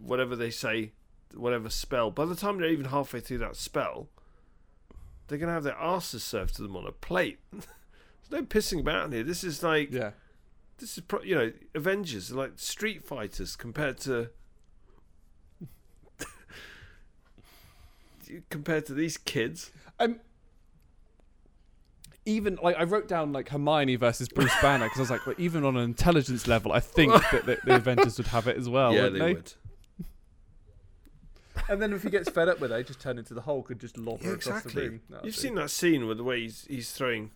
whatever 0.01 0.37
they 0.37 0.51
say, 0.51 0.93
whatever 1.35 1.71
spell. 1.71 2.11
By 2.11 2.27
the 2.27 2.37
time 2.37 2.59
they're 2.59 2.69
even 2.69 2.87
halfway 2.87 3.21
through 3.21 3.39
that 3.39 3.57
spell, 3.57 4.09
they're 5.29 5.39
gonna 5.39 5.53
have 5.53 5.65
their 5.65 5.79
asses 5.79 6.23
served 6.23 6.57
to 6.57 6.63
them 6.63 6.77
on 6.77 6.87
a 6.87 6.93
plate. 6.93 7.39
There's 7.51 7.67
no 8.31 8.43
pissing 8.43 8.81
about 8.81 9.13
here. 9.13 9.23
This 9.23 9.45
is 9.45 9.63
like 9.63 9.93
yeah, 9.93 10.11
this 10.79 10.97
is 10.99 11.05
pro- 11.05 11.23
you 11.23 11.35
know 11.35 11.53
Avengers 11.75 12.31
are 12.33 12.37
like 12.37 12.53
Street 12.57 13.05
Fighters 13.05 13.57
compared 13.57 13.99
to 13.99 14.31
compared 18.51 18.87
to 18.87 18.95
these 18.95 19.17
kids. 19.17 19.71
um, 20.01 20.21
even 22.27 22.59
like 22.63 22.77
I 22.79 22.85
wrote 22.85 23.07
down 23.07 23.33
like 23.33 23.51
Hermione 23.51 23.97
versus 23.97 24.29
Bruce 24.31 24.55
Banner 24.63 24.87
because 24.87 24.99
I 24.99 25.03
was 25.03 25.11
like, 25.11 25.27
well, 25.27 25.37
even 25.39 25.63
on 25.65 25.77
an 25.77 25.85
intelligence 25.85 26.47
level, 26.47 26.73
I 26.73 26.81
think 26.81 27.13
that 27.33 27.45
the, 27.45 27.59
the 27.65 27.75
Avengers 27.77 28.17
would 28.17 28.29
have 28.29 28.47
it 28.49 28.57
as 28.57 28.67
well. 28.69 28.95
yeah, 28.95 29.03
wouldn't 29.03 29.19
they 29.21 29.27
they? 29.27 29.35
would. 29.35 29.53
And 31.69 31.81
then 31.83 31.93
if 31.93 32.03
he 32.03 32.11
gets 32.11 32.29
fed 32.31 32.49
up 32.49 32.61
with 32.61 32.73
it, 32.73 32.79
he 32.79 32.83
just 32.85 33.01
turn 33.01 33.17
into 33.19 33.33
the 33.33 33.43
Hulk 33.43 33.71
and 33.71 33.79
just 33.81 33.97
lob 33.97 34.21
Yeah, 34.23 34.29
her 34.31 34.35
across 34.35 34.63
the 34.65 34.71
room. 34.81 35.01
That'll 35.09 35.25
You've 35.27 35.35
do. 35.37 35.41
seen 35.41 35.55
that 35.57 35.71
scene 35.71 36.07
with 36.07 36.17
the 36.19 36.25
way 36.25 36.41
he's 36.41 36.67
he's 36.69 36.93
throwing 36.93 37.31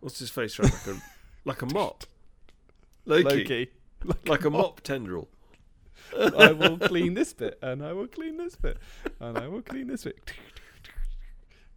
what's 0.00 0.18
his 0.20 0.30
face 0.30 0.58
around 0.58 0.72
like 0.72 0.86
a 0.86 1.02
like 1.44 1.62
a 1.62 1.66
mop. 1.74 2.04
Loki. 3.04 3.24
Loki. 3.24 3.70
Like 4.26 4.44
a 4.44 4.50
mop 4.50 4.80
tendril. 4.80 5.28
I 6.12 6.50
will 6.58 6.76
clean 6.76 7.14
this 7.14 7.32
bit, 7.32 7.56
and 7.62 7.84
I 7.84 7.92
will 7.92 8.08
clean 8.08 8.36
this 8.36 8.56
bit, 8.56 8.78
and 9.20 9.38
I 9.38 9.46
will 9.46 9.62
clean 9.62 9.86
this 9.86 10.02
bit. 10.02 10.18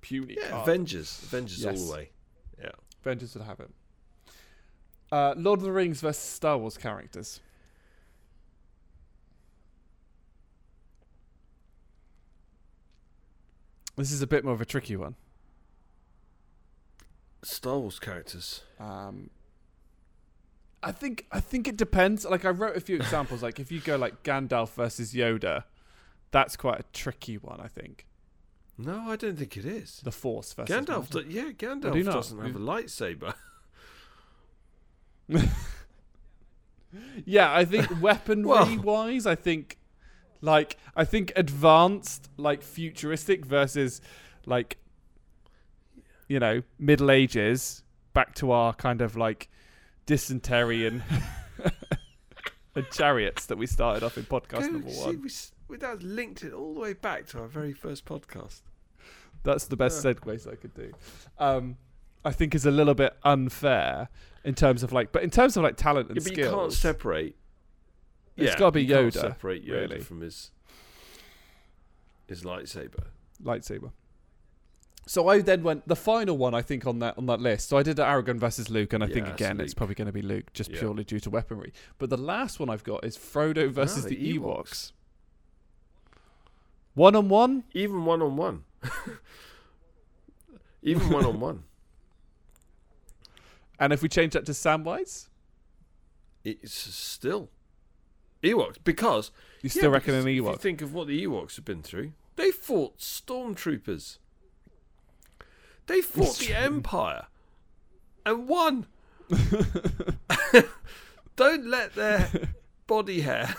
Puny. 0.02 0.38
Yeah. 0.40 0.62
Avengers. 0.64 1.22
Avengers 1.24 1.64
all 1.64 1.74
the 1.74 1.92
way. 1.92 2.10
Yeah. 2.60 2.72
Avengers 3.02 3.36
would 3.36 3.44
have 3.44 3.60
it. 3.60 3.70
Uh, 5.12 5.36
Lord 5.38 5.60
of 5.60 5.66
the 5.66 5.72
Rings 5.72 6.02
versus 6.02 6.24
Star 6.24 6.58
Wars 6.58 6.78
characters. 6.78 7.42
This 13.96 14.12
is 14.12 14.22
a 14.22 14.28
bit 14.28 14.44
more 14.44 14.54
of 14.54 14.62
a 14.62 14.66
tricky 14.66 14.96
one. 14.96 15.16
Star 17.44 17.78
Wars 17.78 18.00
characters. 18.00 18.64
Um, 18.80 19.30
I 20.86 20.92
think 20.92 21.26
I 21.32 21.40
think 21.40 21.68
it 21.68 21.76
depends. 21.78 22.24
Like 22.26 22.46
I 22.46 22.50
wrote 22.50 22.78
a 22.78 22.80
few 22.80 22.96
examples. 22.96 23.42
Like 23.44 23.60
if 23.60 23.72
you 23.72 23.80
go 23.82 23.96
like 23.98 24.22
Gandalf 24.24 24.70
versus 24.76 25.14
Yoda, 25.14 25.64
that's 26.32 26.56
quite 26.56 26.80
a 26.80 26.84
tricky 26.94 27.38
one. 27.38 27.60
I 27.60 27.68
think 27.68 28.06
No, 28.78 29.10
I 29.10 29.16
don't 29.16 29.36
think 29.38 29.58
it 29.58 29.66
is. 29.66 30.02
the 30.04 30.12
Force 30.12 30.54
versus 30.54 30.74
Gandalf, 30.76 31.10
do- 31.10 31.26
yeah, 31.28 31.46
do 31.46 31.54
Gandalf 31.54 31.96
you 31.96 32.04
not? 32.04 32.14
doesn't 32.14 32.40
have 32.40 32.56
a 32.56 32.60
lightsaber. 32.60 33.34
Yeah, 37.26 37.54
I 37.54 37.66
think 37.66 37.88
weaponry 38.02 38.46
Well- 38.46 38.78
wise, 38.82 39.26
I 39.26 39.36
think 39.36 39.78
like 40.42 40.78
I 40.96 41.04
think 41.04 41.34
advanced, 41.36 42.30
like 42.38 42.62
futuristic 42.62 43.46
versus 43.46 44.00
like 44.46 44.78
you 46.30 46.40
know 46.40 46.62
Middle 46.80 47.12
Ages, 47.12 47.84
back 48.14 48.34
to 48.36 48.52
our 48.52 48.74
kind 48.74 49.02
of 49.02 49.18
like 49.18 49.50
dysentery 50.06 50.86
and, 50.88 51.04
and 52.76 52.90
chariots 52.92 53.46
that 53.48 53.58
we 53.58 53.66
started 53.68 54.04
off 54.04 54.18
in 54.18 54.24
podcast 54.24 54.62
Go- 54.62 54.68
number 54.68 54.90
one. 54.90 55.22
we, 55.22 55.28
s- 55.30 55.52
we 55.68 55.78
that 55.78 56.04
linked 56.04 56.44
it 56.44 56.54
all 56.54 56.74
the 56.74 56.80
way 56.80 56.94
back 56.94 57.28
to 57.28 57.40
our 57.40 57.48
very 57.48 57.74
first 57.74 58.06
podcast. 58.06 58.62
That's 59.44 59.66
the 59.66 59.76
best 59.78 60.04
Yeah. 60.04 60.14
segues 60.14 60.52
I 60.52 60.56
could 60.56 60.74
do. 60.74 60.92
Um, 61.38 61.78
I 62.24 62.32
think 62.32 62.56
is 62.56 62.66
a 62.66 62.72
little 62.72 62.96
bit 62.96 63.16
unfair 63.24 64.10
in 64.44 64.56
terms 64.56 64.82
of 64.84 64.92
like, 64.92 65.12
but 65.12 65.24
in 65.24 65.30
terms 65.30 65.56
of 65.58 65.64
like 65.64 65.76
talent 65.78 66.10
and 66.10 66.18
Yeah, 66.18 66.24
but 66.24 66.38
you 66.38 66.50
can't 66.50 66.74
separate. 66.74 67.36
It's 68.38 68.52
yeah, 68.54 68.58
gotta 68.60 68.72
be 68.74 68.84
you 68.84 68.94
can't 68.96 69.14
Yoda, 69.14 69.22
separate 69.22 69.66
Yoda 69.66 69.72
really. 69.90 70.00
from 70.02 70.22
his 70.22 70.52
his 72.28 72.42
lightsaber. 72.44 73.04
lightsaber. 73.44 73.92
So 75.08 75.28
I 75.28 75.42
then 75.42 75.62
went 75.62 75.88
the 75.88 75.96
final 75.96 76.36
one 76.36 76.56
I 76.56 76.64
think 76.64 76.88
on 76.88 76.98
that 77.00 77.16
on 77.18 77.28
that 77.28 77.40
list. 77.40 77.70
So 77.70 77.78
I 77.78 77.84
did 77.84 77.98
Aragorn 77.98 78.38
versus 78.40 78.70
Luke, 78.72 78.92
and 78.92 79.04
I 79.04 79.08
think 79.08 79.28
Yeah, 79.28 79.34
it's 79.34 79.42
again 79.42 79.60
it's 79.62 79.72
Luke. 79.74 79.78
probably 79.78 79.96
going 79.96 80.08
to 80.08 80.12
be 80.12 80.24
Luke 80.24 80.52
just 80.54 80.72
Yeah. 80.72 80.80
purely 80.80 81.04
due 81.04 81.20
to 81.20 81.30
weaponry. 81.30 81.74
But 82.00 82.10
the 82.10 82.18
last 82.18 82.60
one 82.60 82.70
I've 82.72 82.84
got 82.84 83.06
is 83.06 83.16
Frodo 83.18 83.70
versus 83.70 84.06
Ah, 84.06 84.10
the 84.10 84.16
the 84.16 84.40
Ewoks. 84.40 84.40
Ewoks. 84.40 84.92
One 86.96 87.16
on 87.16 87.30
one. 87.30 87.66
Even 87.74 88.06
one 88.06 88.22
on 88.22 88.36
one. 88.36 88.64
Even 90.82 91.10
one 91.10 91.26
on 91.26 91.40
one. 91.40 91.64
And 93.80 93.92
if 93.92 94.02
we 94.02 94.10
change 94.10 94.34
that 94.34 94.46
to 94.46 94.54
Samwise, 94.54 95.28
It's 96.44 96.74
still 96.74 97.50
Ewoks 98.44 98.78
because 98.84 99.32
you 99.62 99.68
yeah, 99.68 99.72
still 99.82 99.92
reckon 99.92 100.14
an 100.14 100.24
because 100.26 100.30
If 100.32 100.36
you 100.36 100.44
Ewok? 100.44 100.60
think 100.62 100.82
of 100.82 100.94
what 100.94 101.08
the 101.08 101.24
Ewoks 101.26 101.56
have 101.58 101.66
been 101.66 101.82
through, 101.82 102.14
they 102.38 102.52
fought 102.52 102.98
stormtroopers. 103.00 104.18
They 105.88 106.02
fought 106.02 106.38
the. 106.38 106.54
Empire 106.54 107.26
and 108.26 108.48
won. 108.48 108.86
Don't 111.36 111.66
let 111.66 111.96
their 111.96 112.30
body 112.88 113.22
hair 113.22 113.56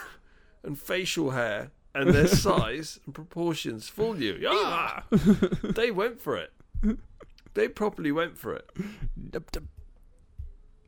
and 0.63 0.79
facial 0.79 1.31
hair 1.31 1.71
and 1.95 2.11
their 2.15 2.27
size 2.29 3.01
and 3.05 3.15
proportions 3.15 3.89
fool 3.89 4.21
you. 4.21 4.47
Ah, 4.49 5.05
they 5.63 5.91
went 5.91 6.21
for 6.21 6.37
it. 6.37 6.53
They 7.55 7.69
properly 7.69 8.13
went 8.13 8.39
for 8.39 8.55
it. 8.55 8.69
Nup. 9.31 9.47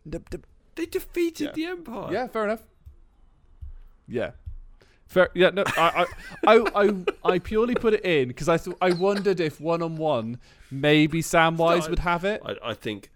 Nup, 0.08 0.22
nup. 0.30 0.42
They 0.74 0.86
defeated 0.86 1.46
Yeah. 1.46 1.52
the 1.54 1.66
Empire. 1.66 2.12
Yeah, 2.12 2.26
fair 2.28 2.44
enough. 2.44 2.62
Yeah. 4.06 4.32
Fair, 5.08 5.30
yeah, 5.34 5.48
no, 5.50 5.64
I, 5.68 6.06
I, 6.46 6.54
I, 6.56 6.84
I, 6.84 6.94
I 7.24 7.38
purely 7.38 7.74
put 7.74 7.94
it 7.94 8.04
in 8.04 8.28
because 8.28 8.48
I 8.48 8.58
thought 8.58 8.76
I 8.82 8.92
wondered 8.92 9.40
if 9.40 9.58
one 9.60 9.82
on 9.82 9.96
one 9.96 10.38
maybe 10.70 11.22
Samwise 11.22 11.84
No, 11.84 11.90
would 11.90 11.98
have 12.00 12.24
it. 12.24 12.42
I, 12.44 12.56
I 12.62 12.74
think. 12.74 13.10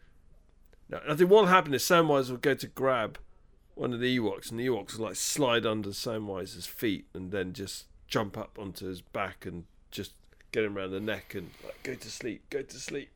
No, 0.89 1.01
I 1.07 1.15
think 1.15 1.31
what 1.31 1.43
will 1.43 1.47
happen 1.51 1.75
is 1.75 1.83
Samwise 1.83 2.31
will 2.31 2.39
go 2.39 2.55
to 2.55 2.67
grab 2.67 3.19
one 3.75 3.93
of 3.93 4.01
the 4.01 4.19
Ewoks, 4.19 4.51
and 4.51 4.59
the 4.59 4.67
Ewoks 4.67 4.97
will 4.97 5.05
like 5.07 5.17
slide 5.17 5.67
under 5.67 5.91
Samwise's 5.91 6.67
feet, 6.67 7.07
and 7.13 7.31
then 7.31 7.53
just 7.53 7.85
jump 8.09 8.39
up 8.39 8.59
onto 8.59 8.87
his 8.87 9.03
back 9.03 9.45
and 9.45 9.65
just 9.91 10.13
get 10.51 10.65
him 10.65 10.77
around 10.77 10.91
the 10.93 11.01
neck 11.01 11.35
and 11.35 11.51
like, 11.65 11.83
go 11.83 11.95
to 11.95 12.11
sleep, 12.11 12.43
go 12.51 12.63
to 12.63 12.77
sleep. 12.79 13.11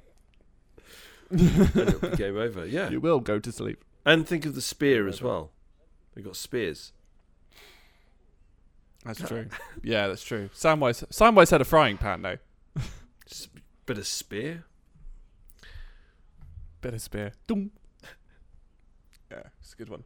and 1.30 1.40
it'll 1.76 2.10
be 2.10 2.16
game 2.16 2.36
over. 2.36 2.66
Yeah, 2.66 2.90
You 2.90 3.00
will 3.00 3.20
go 3.20 3.38
to 3.38 3.50
sleep. 3.52 3.82
and 4.04 4.26
think 4.28 4.44
of 4.46 4.54
the 4.54 4.60
spear 4.60 5.08
as 5.08 5.20
well. 5.20 5.50
They 6.14 6.22
got 6.22 6.36
spears. 6.36 6.92
That's 9.06 9.20
true. 9.20 9.46
yeah, 9.82 10.08
that's 10.08 10.24
true. 10.24 10.50
Samwise 10.54 11.06
Samwise 11.08 11.50
had 11.50 11.60
a 11.60 11.64
frying 11.64 11.96
pan 11.96 12.22
though. 12.22 12.38
Bit 13.86 13.98
of 13.98 14.06
spear. 14.06 14.64
Bit 16.80 16.94
of 16.94 17.02
spear. 17.02 17.32
Dum. 17.46 17.70
Yeah, 19.28 19.42
it's 19.60 19.72
a 19.72 19.76
good 19.76 19.88
one. 19.88 20.04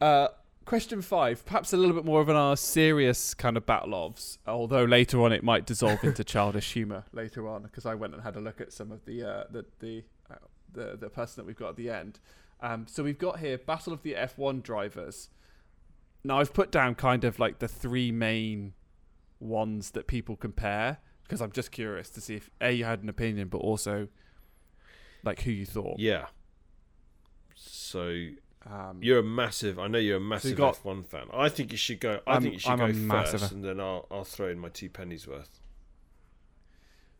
Uh, 0.00 0.28
question 0.64 1.02
five, 1.02 1.44
perhaps 1.44 1.74
a 1.74 1.76
little 1.76 1.94
bit 1.94 2.06
more 2.06 2.22
of 2.22 2.30
an 2.30 2.36
uh, 2.36 2.56
serious 2.56 3.34
kind 3.34 3.58
of 3.58 3.66
battle 3.66 3.90
ofs, 3.90 4.38
although 4.46 4.84
later 4.84 5.20
on 5.22 5.32
it 5.32 5.42
might 5.44 5.66
dissolve 5.66 6.02
into 6.02 6.24
childish 6.32 6.72
humour 6.72 7.04
later 7.12 7.46
on 7.46 7.62
because 7.62 7.84
I 7.84 7.94
went 7.94 8.14
and 8.14 8.22
had 8.22 8.36
a 8.36 8.40
look 8.40 8.58
at 8.58 8.72
some 8.72 8.90
of 8.90 9.04
the 9.04 9.22
uh, 9.22 9.44
the 9.50 9.66
the, 9.80 10.04
uh, 10.30 10.36
the 10.72 10.96
the 10.98 11.10
person 11.10 11.42
that 11.42 11.46
we've 11.46 11.56
got 11.56 11.70
at 11.70 11.76
the 11.76 11.90
end. 11.90 12.20
Um, 12.62 12.86
so 12.88 13.02
we've 13.02 13.18
got 13.18 13.40
here 13.40 13.58
Battle 13.58 13.92
of 13.92 14.02
the 14.02 14.14
F1 14.14 14.62
drivers. 14.62 15.28
Now 16.24 16.38
I've 16.38 16.52
put 16.52 16.70
down 16.70 16.94
kind 16.94 17.24
of 17.24 17.38
like 17.38 17.58
the 17.60 17.68
three 17.68 18.12
main 18.12 18.74
ones 19.38 19.92
that 19.92 20.06
people 20.06 20.36
compare 20.36 20.98
because 21.24 21.40
I'm 21.40 21.52
just 21.52 21.70
curious 21.70 22.10
to 22.10 22.20
see 22.20 22.34
if 22.36 22.50
a 22.60 22.72
you 22.72 22.84
had 22.84 23.02
an 23.02 23.08
opinion, 23.08 23.48
but 23.48 23.58
also 23.58 24.08
like 25.24 25.40
who 25.42 25.50
you 25.50 25.64
thought. 25.66 25.98
Yeah. 25.98 26.26
So 27.54 28.28
Um, 28.66 28.98
you're 29.02 29.20
a 29.20 29.22
massive. 29.22 29.78
I 29.78 29.86
know 29.88 29.98
you're 29.98 30.18
a 30.18 30.20
massive 30.20 30.56
got- 30.56 30.76
F1 30.76 31.04
fan. 31.06 31.28
I 31.32 31.48
think 31.48 31.72
you 31.72 31.78
should 31.78 32.00
go. 32.00 32.20
I 32.26 32.32
I'm- 32.32 32.42
think 32.42 32.54
you 32.54 32.60
should 32.60 32.70
I'm 32.72 32.78
go 32.78 32.86
first, 32.88 32.98
massive- 33.32 33.52
and 33.52 33.64
then 33.64 33.80
I'll 33.80 34.06
I'll 34.10 34.24
throw 34.24 34.48
in 34.48 34.58
my 34.58 34.68
two 34.68 34.90
pennies 34.90 35.26
worth. 35.26 35.60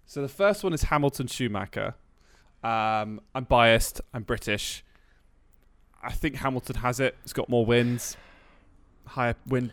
So 0.04 0.20
the 0.22 0.28
first 0.28 0.62
one 0.64 0.72
is 0.74 0.84
Hamilton 0.84 1.28
Schumacher. 1.28 1.94
Um, 2.62 3.20
I'm 3.34 3.44
biased. 3.44 4.00
I'm 4.12 4.24
British. 4.24 4.84
I 6.02 6.12
think 6.12 6.36
Hamilton 6.36 6.76
has 6.76 7.00
it. 7.00 7.16
He's 7.22 7.32
got 7.32 7.48
more 7.48 7.64
wins, 7.64 8.16
higher 9.06 9.34
win 9.46 9.72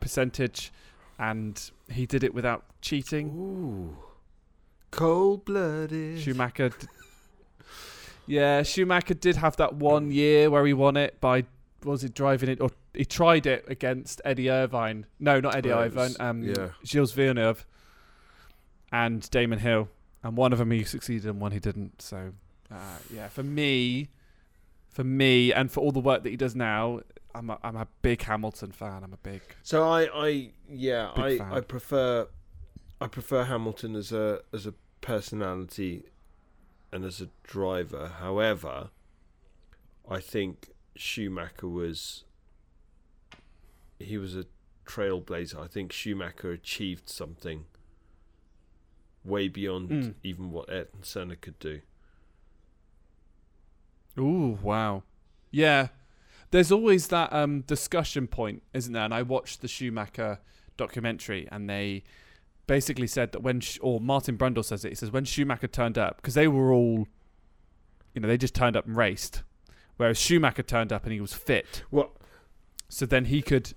percentage, 0.00 0.72
and 1.18 1.70
he 1.90 2.06
did 2.06 2.22
it 2.24 2.34
without 2.34 2.64
cheating. 2.80 3.28
Ooh, 3.28 3.96
cold 4.90 5.44
blooded. 5.44 6.20
Schumacher. 6.20 6.70
D- 6.70 6.86
yeah, 8.26 8.62
Schumacher 8.62 9.14
did 9.14 9.36
have 9.36 9.56
that 9.56 9.74
one 9.74 10.10
year 10.10 10.50
where 10.50 10.66
he 10.66 10.72
won 10.72 10.96
it 10.96 11.20
by 11.20 11.44
was 11.84 12.02
it 12.02 12.14
driving 12.14 12.48
it 12.48 12.60
or 12.60 12.70
he 12.94 13.04
tried 13.04 13.46
it 13.46 13.64
against 13.68 14.20
Eddie 14.24 14.50
Irvine. 14.50 15.06
No, 15.20 15.38
not 15.40 15.54
Eddie 15.54 15.70
Irvine. 15.70 16.14
Um, 16.18 16.42
yeah. 16.42 16.68
Gilles 16.84 17.12
Villeneuve 17.12 17.64
and 18.90 19.28
Damon 19.30 19.58
Hill, 19.58 19.88
and 20.22 20.36
one 20.36 20.52
of 20.52 20.58
them 20.58 20.70
he 20.70 20.84
succeeded 20.84 21.28
and 21.28 21.40
one 21.40 21.52
he 21.52 21.58
didn't. 21.60 22.02
So, 22.02 22.32
uh, 22.70 22.98
yeah, 23.12 23.28
for 23.28 23.42
me, 23.42 24.08
for 24.88 25.04
me, 25.04 25.52
and 25.52 25.70
for 25.70 25.80
all 25.80 25.92
the 25.92 26.00
work 26.00 26.22
that 26.22 26.30
he 26.30 26.36
does 26.36 26.56
now, 26.56 27.00
I'm 27.36 27.50
a, 27.50 27.58
I'm 27.62 27.76
a 27.76 27.86
big 28.02 28.22
Hamilton 28.22 28.72
fan. 28.72 29.02
I'm 29.04 29.12
a 29.12 29.18
big 29.18 29.42
So 29.62 29.84
I, 29.88 30.26
I 30.26 30.50
yeah, 30.68 31.10
I, 31.14 31.38
fan. 31.38 31.52
I 31.52 31.60
prefer, 31.60 32.28
I 33.00 33.06
prefer 33.08 33.44
Hamilton 33.44 33.94
as 33.94 34.12
a 34.12 34.40
as 34.52 34.66
a 34.66 34.74
personality, 35.00 36.04
and 36.92 37.04
as 37.04 37.20
a 37.20 37.28
driver. 37.42 38.12
However, 38.20 38.90
I 40.08 40.20
think 40.20 40.70
Schumacher 40.94 41.68
was. 41.68 42.24
He 43.98 44.18
was 44.18 44.36
a 44.36 44.44
trailblazer. 44.84 45.58
I 45.62 45.66
think 45.68 45.90
Schumacher 45.92 46.52
achieved 46.52 47.08
something. 47.08 47.64
Way 49.24 49.48
beyond 49.48 49.90
Mm. 49.90 50.14
even 50.22 50.50
what 50.52 50.68
Ayrton 50.70 51.02
Senna 51.02 51.34
could 51.34 51.58
do. 51.58 51.80
Ooh, 54.18 54.58
wow. 54.62 55.02
Yeah. 55.50 55.88
There's 56.50 56.70
always 56.72 57.08
that 57.08 57.32
um, 57.32 57.62
discussion 57.62 58.26
point, 58.26 58.62
isn't 58.72 58.92
there? 58.92 59.04
And 59.04 59.12
I 59.14 59.22
watched 59.22 59.60
the 59.62 59.68
Schumacher 59.68 60.38
documentary 60.76 61.48
and 61.50 61.68
they 61.68 62.04
basically 62.66 63.06
said 63.06 63.32
that 63.32 63.40
when, 63.42 63.62
or 63.80 64.00
Martin 64.00 64.36
Brundle 64.38 64.64
says 64.64 64.84
it, 64.84 64.90
he 64.90 64.94
says 64.94 65.10
when 65.10 65.24
Schumacher 65.24 65.68
turned 65.68 65.98
up, 65.98 66.16
because 66.16 66.34
they 66.34 66.48
were 66.48 66.72
all, 66.72 67.06
you 68.14 68.20
know, 68.20 68.28
they 68.28 68.36
just 68.38 68.54
turned 68.54 68.76
up 68.76 68.86
and 68.86 68.96
raced. 68.96 69.42
Whereas 69.96 70.18
Schumacher 70.18 70.62
turned 70.62 70.92
up 70.92 71.04
and 71.04 71.12
he 71.12 71.20
was 71.20 71.32
fit. 71.32 71.82
Well, 71.90 72.12
So 72.88 73.06
then 73.06 73.26
he 73.26 73.42
could 73.42 73.72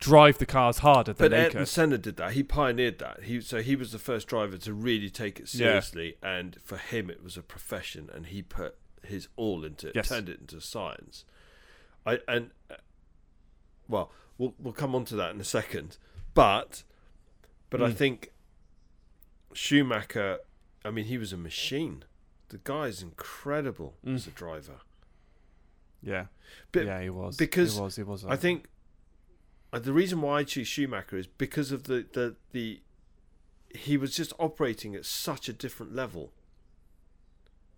drive 0.00 0.38
the 0.38 0.46
cars 0.46 0.78
harder 0.78 1.12
than 1.12 1.24
But 1.24 1.30
they 1.36 1.44
Ayrton 1.44 1.58
could. 1.60 1.68
Senna 1.68 1.98
did 1.98 2.16
that. 2.16 2.32
He 2.32 2.42
pioneered 2.42 2.98
that. 2.98 3.24
He 3.24 3.40
so 3.40 3.60
he 3.62 3.74
was 3.76 3.92
the 3.92 3.98
first 3.98 4.28
driver 4.28 4.56
to 4.58 4.72
really 4.72 5.10
take 5.10 5.38
it 5.40 5.52
Yeah. 5.52 5.58
seriously, 5.66 6.14
and 6.22 6.56
for 6.64 6.76
him 6.78 7.10
it 7.10 7.22
was 7.22 7.36
a 7.36 7.42
profession, 7.42 8.08
and 8.14 8.26
he 8.26 8.42
put 8.42 8.76
his 9.04 9.28
all 9.36 9.64
into 9.64 9.88
it, 9.88 9.96
Yes. 9.96 10.08
turned 10.08 10.28
it 10.28 10.40
into 10.40 10.60
science. 10.60 11.24
I 12.12 12.18
and 12.28 12.50
uh, 12.70 12.74
well, 13.88 14.10
we'll 14.38 14.54
we'll 14.58 14.72
come 14.72 14.94
on 14.94 15.04
to 15.06 15.16
that 15.16 15.34
in 15.34 15.40
a 15.40 15.44
second, 15.44 15.98
but 16.34 16.82
but 17.70 17.82
I 17.82 17.90
Mm. 17.90 17.94
think 17.96 18.32
Schumacher. 19.52 20.38
I 20.84 20.90
mean, 20.90 21.06
he 21.06 21.18
was 21.18 21.32
a 21.32 21.36
machine. 21.36 22.04
The 22.48 22.58
guy 22.58 22.84
is 22.86 23.02
incredible 23.02 23.96
Mm. 24.04 24.14
as 24.14 24.26
a 24.26 24.30
driver. 24.30 24.80
Yeah. 26.02 26.26
But 26.72 26.86
yeah, 26.86 27.02
he 27.02 27.10
was. 27.10 27.36
because 27.36 27.74
he 27.74 27.80
was. 27.80 27.96
He 27.96 28.02
was. 28.04 28.24
I 28.24 28.36
think 28.36 28.68
uh, 29.72 29.78
the 29.80 29.92
reason 29.92 30.22
why 30.22 30.38
I 30.40 30.44
choose 30.44 30.68
Schumacher 30.68 31.16
is 31.18 31.26
because 31.26 31.72
of 31.72 31.84
the, 31.84 32.06
the 32.12 32.36
the 32.52 32.80
he 33.74 33.96
was 33.98 34.14
just 34.16 34.32
operating 34.38 34.94
at 34.94 35.04
such 35.04 35.48
a 35.48 35.52
different 35.52 35.94
level. 35.94 36.32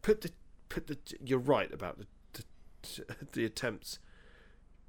Put 0.03 0.21
the 0.21 0.31
put 0.69 0.87
the 0.87 0.99
you're 1.25 1.39
right 1.39 1.73
about 1.73 1.99
the 1.99 2.07
the, 2.83 3.17
the 3.33 3.45
attempts 3.45 3.99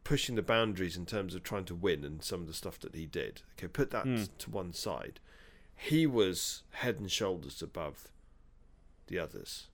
pushing 0.04 0.36
the 0.36 0.42
boundaries 0.42 0.98
in 0.98 1.06
terms 1.06 1.36
of 1.36 1.44
trying 1.44 1.66
to 1.66 1.76
win 1.76 2.04
and 2.04 2.24
some 2.24 2.42
of 2.42 2.48
the 2.48 2.54
stuff 2.54 2.80
that 2.80 2.96
he 2.96 3.06
did. 3.06 3.42
Okay, 3.58 3.68
put 3.68 3.92
that 3.92 4.04
Hmm. 4.06 4.24
to 4.40 4.50
one 4.50 4.74
side. 4.74 5.20
He 5.76 6.06
was 6.08 6.64
head 6.72 7.00
and 7.00 7.12
shoulders 7.12 7.62
above 7.62 8.10
the 9.08 9.18
others. 9.20 9.68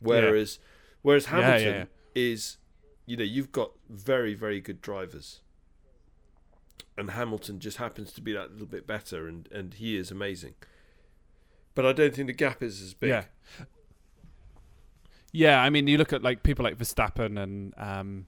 Whereas 0.00 0.58
whereas 1.02 1.26
Yeah, 1.26 1.38
yeah, 1.38 1.46
Hamilton 1.46 1.74
yeah. 2.14 2.22
is 2.22 2.58
you 3.04 3.16
know, 3.16 3.24
you've 3.24 3.50
got 3.52 3.72
very, 3.88 4.32
very 4.34 4.60
good 4.60 4.80
drivers. 4.80 5.40
And 6.96 7.10
Hamilton 7.10 7.58
just 7.58 7.78
happens 7.78 8.12
to 8.12 8.20
be 8.20 8.32
that 8.32 8.52
little 8.52 8.66
bit 8.66 8.86
better 8.86 9.26
and, 9.26 9.48
and 9.50 9.74
he 9.74 9.96
is 9.96 10.10
amazing. 10.12 10.54
But 11.74 11.84
I 11.86 11.92
don't 11.92 12.14
think 12.14 12.28
the 12.28 12.32
gap 12.32 12.62
is 12.62 12.80
as 12.80 12.94
big. 12.94 13.08
Yeah. 13.10 13.24
Yeah, 15.32 15.60
I 15.62 15.70
mean, 15.70 15.86
you 15.86 15.96
look 15.96 16.12
at 16.12 16.22
like 16.22 16.42
people 16.42 16.62
like 16.64 16.76
Verstappen 16.78 17.42
and 17.42 17.72
um, 17.78 18.26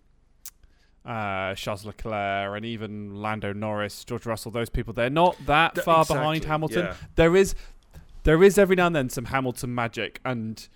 uh, 1.05 1.55
Charles 1.55 1.85
Leclerc 1.85 2.57
and 2.57 2.65
even 2.65 3.15
Lando 3.17 3.53
Norris, 3.53 4.05
George 4.05 4.27
Russell. 4.27 4.51
Those 4.51 4.71
people, 4.71 4.93
they're 4.93 5.11
not 5.11 5.37
that 5.47 5.75
Th- 5.75 5.85
far 5.85 6.05
behind 6.05 6.45
Hamilton. 6.45 6.87
yeah. 6.87 6.95
There 7.17 7.37
is, 7.37 7.55
there 8.23 8.43
is 8.43 8.59
every 8.59 8.77
now 8.77 8.87
and 8.87 8.97
then 8.97 9.09
some 9.09 9.27
Hamilton 9.27 9.75
magic, 9.75 10.21
and 10.25 10.67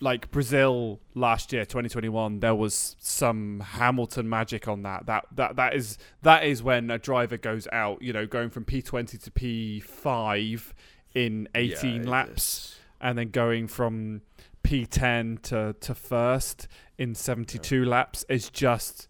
like 0.00 0.30
Brazil 0.30 1.00
last 1.14 1.52
year, 1.52 1.64
2021, 1.64 2.40
there 2.40 2.54
was 2.54 2.96
some 2.98 3.60
Hamilton 3.60 4.28
magic 4.28 4.66
on 4.68 4.82
that. 4.82 5.06
That 5.06 5.26
that 5.36 5.56
that 5.56 5.74
is 5.74 5.98
that 6.22 6.44
is 6.44 6.62
when 6.62 6.90
a 6.90 6.98
driver 6.98 7.36
goes 7.36 7.68
out, 7.72 8.02
you 8.02 8.12
know, 8.12 8.26
going 8.26 8.50
from 8.50 8.64
P20 8.64 9.22
to 9.22 9.30
P5 9.30 10.72
in 11.14 11.48
18 11.54 12.04
Yeah, 12.04 12.10
laps 12.10 12.76
and 13.00 13.18
then 13.18 13.30
going 13.30 13.66
from 13.66 14.22
P10 14.62 15.42
to, 15.42 15.74
to 15.80 15.94
first 15.94 16.68
in 16.98 17.14
72 17.14 17.84
laps 17.84 18.24
is 18.28 18.50
just 18.50 19.08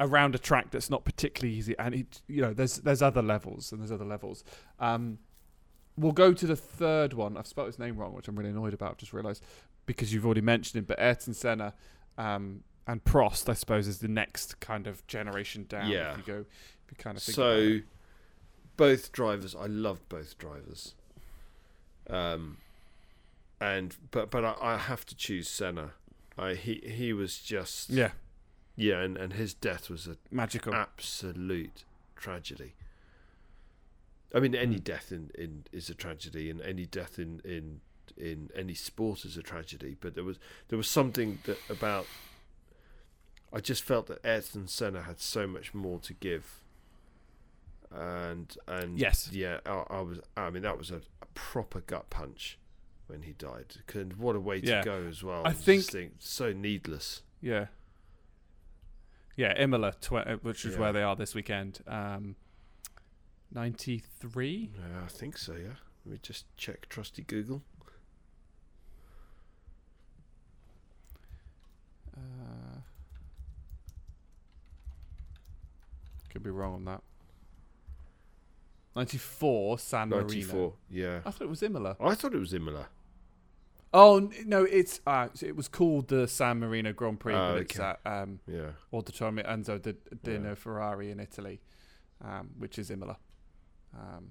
around 0.00 0.34
a 0.34 0.38
track 0.38 0.70
that's 0.70 0.90
not 0.90 1.04
particularly 1.04 1.54
easy. 1.54 1.76
And 1.78 1.94
it, 1.94 2.22
you 2.26 2.42
know, 2.42 2.52
there's 2.52 2.78
there's 2.78 3.02
other 3.02 3.22
levels 3.22 3.70
and 3.70 3.80
there's 3.80 3.92
other 3.92 4.04
levels. 4.04 4.42
Um, 4.78 5.18
we'll 5.96 6.12
go 6.12 6.32
to 6.32 6.46
the 6.46 6.56
third 6.56 7.12
one. 7.12 7.36
I've 7.36 7.46
spelled 7.46 7.68
his 7.68 7.78
name 7.78 7.96
wrong, 7.96 8.14
which 8.14 8.26
I'm 8.26 8.36
really 8.36 8.50
annoyed 8.50 8.74
about. 8.74 8.92
I've 8.92 8.96
just 8.98 9.12
realised 9.12 9.44
because 9.86 10.12
you've 10.12 10.24
already 10.24 10.40
mentioned 10.40 10.78
him. 10.78 10.84
But 10.86 10.98
Ayrton 10.98 11.34
Senna 11.34 11.74
um, 12.18 12.64
and 12.86 13.04
Prost, 13.04 13.48
I 13.48 13.54
suppose, 13.54 13.86
is 13.86 13.98
the 13.98 14.08
next 14.08 14.58
kind 14.60 14.86
of 14.86 15.06
generation 15.06 15.66
down. 15.68 15.88
Yeah. 15.88 16.12
If 16.12 16.18
you 16.18 16.22
go, 16.24 16.40
if 16.40 16.90
you 16.90 16.96
kind 16.98 17.16
of 17.16 17.22
think 17.22 17.36
So 17.36 17.80
both 18.76 19.12
drivers 19.12 19.54
I 19.54 19.66
loved 19.66 20.08
both 20.08 20.38
drivers. 20.38 20.94
Um 22.08 22.56
and 23.60 23.94
but 24.10 24.30
but 24.30 24.42
I, 24.44 24.54
I 24.60 24.76
have 24.78 25.04
to 25.06 25.14
choose 25.14 25.48
Senna. 25.48 25.92
I 26.38 26.54
he 26.54 26.82
he 26.84 27.12
was 27.12 27.38
just 27.38 27.90
yeah, 27.90 28.12
yeah 28.88 29.00
and, 29.04 29.16
and 29.16 29.32
his 29.34 29.52
death 29.54 29.88
was 29.90 30.06
a 30.06 30.16
magical. 30.30 30.74
absolute 30.74 31.84
tragedy. 32.16 32.72
I 34.34 34.38
mean, 34.40 34.54
any 34.54 34.76
Mm. 34.76 34.84
death 34.84 35.10
in, 35.12 35.30
in 35.36 35.64
is 35.72 35.90
a 35.90 35.94
tragedy, 35.94 36.50
and 36.50 36.60
any 36.60 36.86
death 36.86 37.18
in, 37.18 37.40
in 37.44 37.80
in 38.16 38.50
any 38.54 38.74
sport 38.74 39.24
is 39.24 39.36
a 39.36 39.42
tragedy. 39.42 39.96
But 40.00 40.14
there 40.14 40.24
was 40.24 40.38
there 40.68 40.76
was 40.78 40.88
something 40.88 41.38
that 41.46 41.58
about. 41.68 42.06
I 43.52 43.58
just 43.58 43.82
felt 43.82 44.06
that 44.06 44.24
Ayrton 44.24 44.68
Senna 44.68 45.02
had 45.02 45.18
so 45.20 45.46
much 45.48 45.74
more 45.74 45.98
to 46.00 46.12
give. 46.14 46.44
And 47.90 48.56
and 48.68 48.98
Yes. 48.98 49.30
yeah, 49.32 49.58
I, 49.66 49.84
I 49.90 50.00
was. 50.00 50.20
I 50.36 50.50
mean, 50.50 50.62
that 50.62 50.78
was 50.78 50.90
a, 50.92 51.00
a 51.22 51.26
proper 51.34 51.80
gut 51.80 52.08
punch 52.10 52.56
when 53.08 53.22
he 53.22 53.32
died. 53.32 53.76
And 53.94 54.12
what 54.14 54.36
a 54.36 54.40
way 54.40 54.58
Yeah. 54.62 54.82
to 54.82 54.84
go 54.84 54.98
as 55.08 55.24
well. 55.24 55.42
I 55.44 55.52
think- 55.52 55.84
think 55.84 56.12
so 56.20 56.52
needless. 56.52 57.22
Yeah. 57.40 57.66
Yeah, 59.40 59.54
Imola, 59.58 59.92
tw- 60.02 60.12
uh, 60.12 60.36
which 60.42 60.66
is 60.66 60.74
Yeah. 60.74 60.80
where 60.80 60.92
they 60.92 61.02
are 61.02 61.16
this 61.16 61.34
weekend. 61.34 61.80
Um, 61.86 62.36
93? 63.50 64.70
Yeah, 64.76 65.02
I 65.02 65.08
think 65.08 65.38
so. 65.38 65.54
Yeah. 65.54 65.76
Let 66.04 66.12
me 66.12 66.18
just 66.20 66.44
check 66.58 66.86
trusty 66.90 67.22
Google. 67.22 67.62
Uh, 72.14 72.80
could 76.28 76.42
be 76.42 76.50
wrong 76.50 76.74
on 76.74 76.84
that. 76.84 77.02
94, 78.94 79.78
San 79.78 80.10
Marino. 80.10 80.26
Ninety-four. 80.26 80.74
Yeah. 80.90 81.20
I 81.24 81.30
thought 81.30 81.44
it 81.44 81.48
was 81.48 81.62
Imola. 81.62 81.96
I 81.98 82.14
thought 82.14 82.34
it 82.34 82.38
was 82.40 82.52
Imola. 82.52 82.88
Oh 83.92 84.30
no, 84.46 84.62
it's 84.64 85.00
uh, 85.06 85.28
it 85.42 85.56
was 85.56 85.66
called 85.68 86.08
the 86.08 86.28
San 86.28 86.60
Marino 86.60 86.92
Grand 86.92 87.18
Prix, 87.18 87.34
Oh, 87.34 87.52
but 87.54 87.62
it's 87.62 87.78
okay. 87.78 87.94
at 88.04 88.22
um, 88.22 88.38
Yeah. 88.46 88.70
Autodromo 88.92 89.44
Enzo 89.44 89.82
di 89.82 89.94
Dino 90.22 90.50
Yeah. 90.50 90.54
Ferrari 90.54 91.10
in 91.10 91.18
Italy, 91.18 91.60
um, 92.24 92.50
which 92.58 92.78
is 92.78 92.90
Imola. 92.90 93.16
Um, 93.92 94.30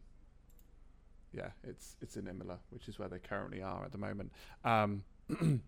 yeah, 1.33 1.49
it's 1.63 1.97
it's 2.01 2.15
in 2.15 2.27
Imola, 2.27 2.59
which 2.69 2.87
is 2.87 2.97
where 2.97 3.09
they 3.09 3.19
currently 3.19 3.61
are 3.61 3.83
at 3.83 3.91
the 3.91 3.97
moment. 3.97 4.31
Um, 4.63 5.03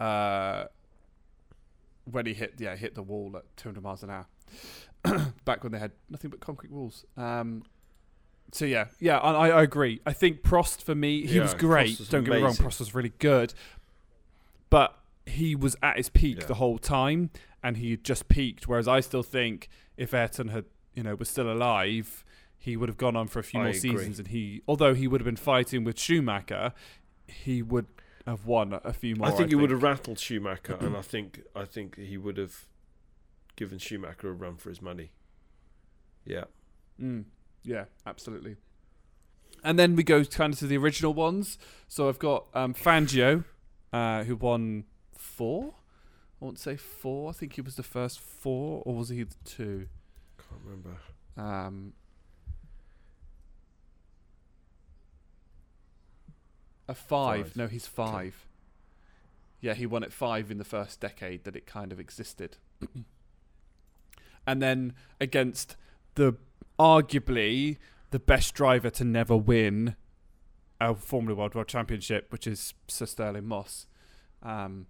uh, 0.00 0.64
when 2.10 2.26
he 2.26 2.34
hit, 2.34 2.54
yeah, 2.58 2.76
hit 2.76 2.94
the 2.94 3.02
wall 3.02 3.32
at 3.36 3.44
200 3.56 3.82
miles 3.82 4.02
an 4.02 4.10
hour. 4.10 4.26
Back 5.44 5.62
when 5.62 5.72
they 5.72 5.78
had 5.78 5.92
nothing 6.10 6.30
but 6.30 6.40
concrete 6.40 6.72
walls. 6.72 7.04
Um, 7.16 7.62
so 8.54 8.64
yeah, 8.64 8.86
yeah, 9.00 9.18
I, 9.18 9.48
I 9.48 9.62
agree. 9.62 10.00
I 10.06 10.12
think 10.12 10.42
Prost 10.42 10.82
for 10.82 10.94
me, 10.94 11.26
he 11.26 11.36
Yeah, 11.36 11.42
was 11.42 11.54
great. 11.54 11.98
Was 11.98 12.08
Don't 12.08 12.24
get 12.24 12.34
me 12.34 12.42
wrong. 12.42 12.54
Prost 12.54 12.78
was 12.78 12.94
really 12.94 13.12
good, 13.18 13.52
but 14.70 14.96
he 15.26 15.54
was 15.56 15.76
at 15.82 15.96
his 15.96 16.08
peak 16.08 16.40
Yeah. 16.40 16.46
the 16.46 16.54
whole 16.54 16.78
time, 16.78 17.30
and 17.62 17.76
he 17.78 17.90
had 17.90 18.04
just 18.04 18.28
peaked. 18.28 18.68
Whereas 18.68 18.86
I 18.86 19.00
still 19.00 19.22
think 19.22 19.68
if 19.96 20.14
Ayrton 20.14 20.48
had, 20.48 20.66
you 20.94 21.02
know, 21.02 21.14
was 21.14 21.28
still 21.28 21.50
alive, 21.50 22.24
he 22.58 22.76
would 22.76 22.88
have 22.88 22.98
gone 22.98 23.16
on 23.16 23.26
for 23.26 23.40
a 23.40 23.42
few 23.42 23.58
I 23.60 23.64
more 23.64 23.70
agree. 23.70 23.80
seasons, 23.80 24.18
and 24.18 24.28
he, 24.28 24.62
although 24.68 24.94
he 24.94 25.08
would 25.08 25.20
have 25.20 25.26
been 25.26 25.36
fighting 25.36 25.82
with 25.84 25.98
Schumacher, 25.98 26.72
he 27.26 27.60
would 27.62 27.86
have 28.26 28.46
won 28.46 28.78
a 28.84 28.92
few 28.92 29.16
more. 29.16 29.28
I 29.28 29.30
think 29.32 29.48
he 29.50 29.54
would 29.54 29.70
have 29.70 29.82
rattled 29.82 30.18
Schumacher, 30.18 30.76
and 30.80 30.96
I 30.96 31.02
think 31.02 31.42
I 31.56 31.64
think 31.64 31.96
he 31.98 32.16
would 32.16 32.36
have 32.36 32.66
given 33.56 33.78
Schumacher 33.78 34.28
a 34.30 34.32
run 34.32 34.56
for 34.56 34.68
his 34.68 34.80
money. 34.80 35.10
Yeah. 36.24 36.44
Mm, 37.00 37.24
yeah, 37.64 37.84
absolutely. 38.06 38.56
And 39.62 39.78
then 39.78 39.96
we 39.96 40.02
go 40.02 40.24
kind 40.24 40.52
of 40.52 40.58
to 40.58 40.66
the 40.66 40.76
original 40.76 41.14
ones. 41.14 41.58
So 41.88 42.08
I've 42.08 42.18
got 42.18 42.46
um, 42.54 42.74
Fangio, 42.74 43.44
uh, 43.92 44.24
who 44.24 44.36
won 44.36 44.84
four. 45.16 45.74
I 46.40 46.44
won't 46.44 46.58
say 46.58 46.76
four. 46.76 47.30
I 47.30 47.32
think 47.32 47.54
he 47.54 47.62
was 47.62 47.76
the 47.76 47.82
first 47.82 48.20
four, 48.20 48.82
or 48.84 48.94
was 48.94 49.08
he 49.08 49.22
the 49.22 49.34
two? 49.44 49.88
Can't 50.36 50.60
remember. 50.62 50.96
Um, 51.38 51.94
a 56.86 56.94
five. 56.94 57.48
Five. 57.48 57.56
No, 57.56 57.66
he's 57.66 57.86
five. 57.86 58.46
Yeah, 59.62 59.72
he 59.72 59.86
won 59.86 60.02
it 60.02 60.12
five 60.12 60.50
in 60.50 60.58
the 60.58 60.64
first 60.64 61.00
decade 61.00 61.44
that 61.44 61.56
it 61.56 61.64
kind 61.64 61.90
of 61.90 61.98
existed. 61.98 62.58
and 64.46 64.60
then 64.60 64.92
against 65.18 65.76
the 66.16 66.36
arguably 66.78 67.78
the 68.10 68.18
best 68.18 68.54
driver 68.54 68.90
to 68.90 69.04
never 69.04 69.36
win 69.36 69.96
a 70.80 70.94
Formula 70.94 71.34
World 71.38 71.54
World 71.54 71.68
Championship, 71.68 72.30
which 72.32 72.46
is 72.46 72.74
Sir 72.88 73.06
Stirling 73.06 73.46
Moss. 73.46 73.86
Um, 74.42 74.86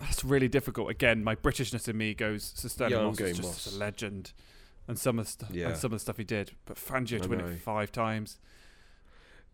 that's 0.00 0.24
really 0.24 0.48
difficult. 0.48 0.90
Again, 0.90 1.22
my 1.24 1.34
Britishness 1.34 1.88
in 1.88 1.96
me 1.96 2.14
goes 2.14 2.52
Sir 2.56 2.68
Stirling 2.68 2.92
Yeah, 2.92 3.02
Moss 3.04 3.20
is 3.20 3.36
just 3.38 3.42
Moss. 3.66 3.74
a 3.74 3.78
legend, 3.78 4.32
and 4.88 4.98
some 4.98 5.18
of 5.18 5.26
the 5.26 5.30
stuff 5.30 5.50
Yeah. 5.52 5.68
and 5.68 5.76
some 5.76 5.92
of 5.92 5.96
the 5.96 6.00
stuff 6.00 6.16
he 6.16 6.24
did. 6.24 6.52
But 6.66 6.76
Fangio 6.76 7.20
to 7.22 7.28
win 7.28 7.40
it 7.40 7.58
five 7.60 7.90
times. 7.92 8.38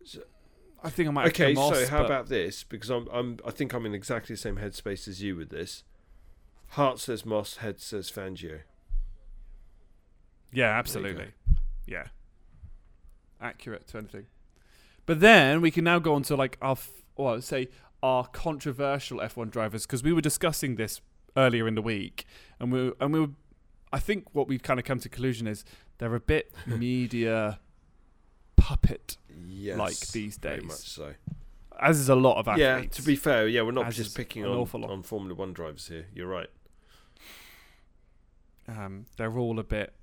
So- 0.03 0.23
I 0.81 0.89
think 0.89 1.09
I 1.09 1.11
might. 1.11 1.27
Okay, 1.27 1.53
Moss, 1.53 1.77
so 1.77 1.87
how 1.87 2.05
about 2.05 2.29
this? 2.29 2.63
Because 2.63 2.89
I'm, 2.89 3.05
I'm, 3.11 3.37
I 3.45 3.51
think 3.51 3.73
I'm 3.73 3.85
in 3.85 3.93
exactly 3.93 4.33
the 4.35 4.39
same 4.39 4.55
headspace 4.55 5.09
as 5.09 5.21
you 5.21 5.35
with 5.35 5.49
this. 5.49 5.83
Heart 6.69 6.99
says 6.99 7.25
Moss, 7.25 7.57
head 7.57 7.81
says 7.81 8.09
Fangio. 8.09 8.61
Yeah, 10.51 10.69
absolutely. 10.77 11.27
Yeah. 11.85 12.05
Accurate 13.41 13.87
to 13.89 13.97
anything. 13.97 14.25
But 15.05 15.19
then 15.21 15.61
we 15.61 15.71
can 15.71 15.83
now 15.83 15.99
go 15.99 16.13
on 16.13 16.23
to 16.23 16.35
like 16.35 16.57
our, 16.61 16.71
f- 16.73 16.91
well, 17.15 17.41
say 17.41 17.69
our 18.03 18.27
controversial 18.27 19.19
F1 19.19 19.49
drivers 19.51 19.85
because 19.85 20.03
we 20.03 20.13
were 20.13 20.21
discussing 20.21 20.75
this 20.75 21.01
earlier 21.37 21.67
in 21.67 21.75
the 21.75 21.81
week, 21.81 22.25
and 22.59 22.71
we 22.71 22.91
and 22.99 23.13
we 23.13 23.19
were, 23.21 23.29
I 23.93 23.99
think 23.99 24.25
what 24.33 24.47
we've 24.47 24.61
kind 24.63 24.79
of 24.79 24.85
come 24.85 24.99
to 24.99 25.09
conclusion 25.09 25.47
is 25.47 25.63
they're 25.97 26.13
a 26.15 26.19
bit 26.19 26.51
media 26.67 27.59
puppet, 28.55 29.17
Like 29.47 29.97
these 30.11 30.37
very 30.37 30.59
days. 30.59 30.67
much 30.67 30.77
so. 30.89 31.13
as 31.79 31.99
is 31.99 32.09
a 32.09 32.15
lot 32.15 32.37
of 32.37 32.57
Yeah, 32.57 32.75
athletes. 32.75 32.97
to 32.97 33.03
be 33.03 33.15
fair, 33.15 33.47
yeah, 33.47 33.61
we're 33.61 33.71
not 33.71 33.87
As 33.87 33.95
just 33.97 34.15
picking 34.17 34.43
an 34.43 34.49
on, 34.51 34.57
awful 34.57 34.81
lot. 34.81 34.91
on 34.91 35.01
Formula 35.03 35.33
One 35.33 35.53
drivers 35.53 35.87
here. 35.87 36.05
You're 36.13 36.27
right. 36.27 36.49
um, 38.67 39.05
they're 39.17 39.37
all 39.37 39.57
a 39.59 39.63
bit 39.63 39.93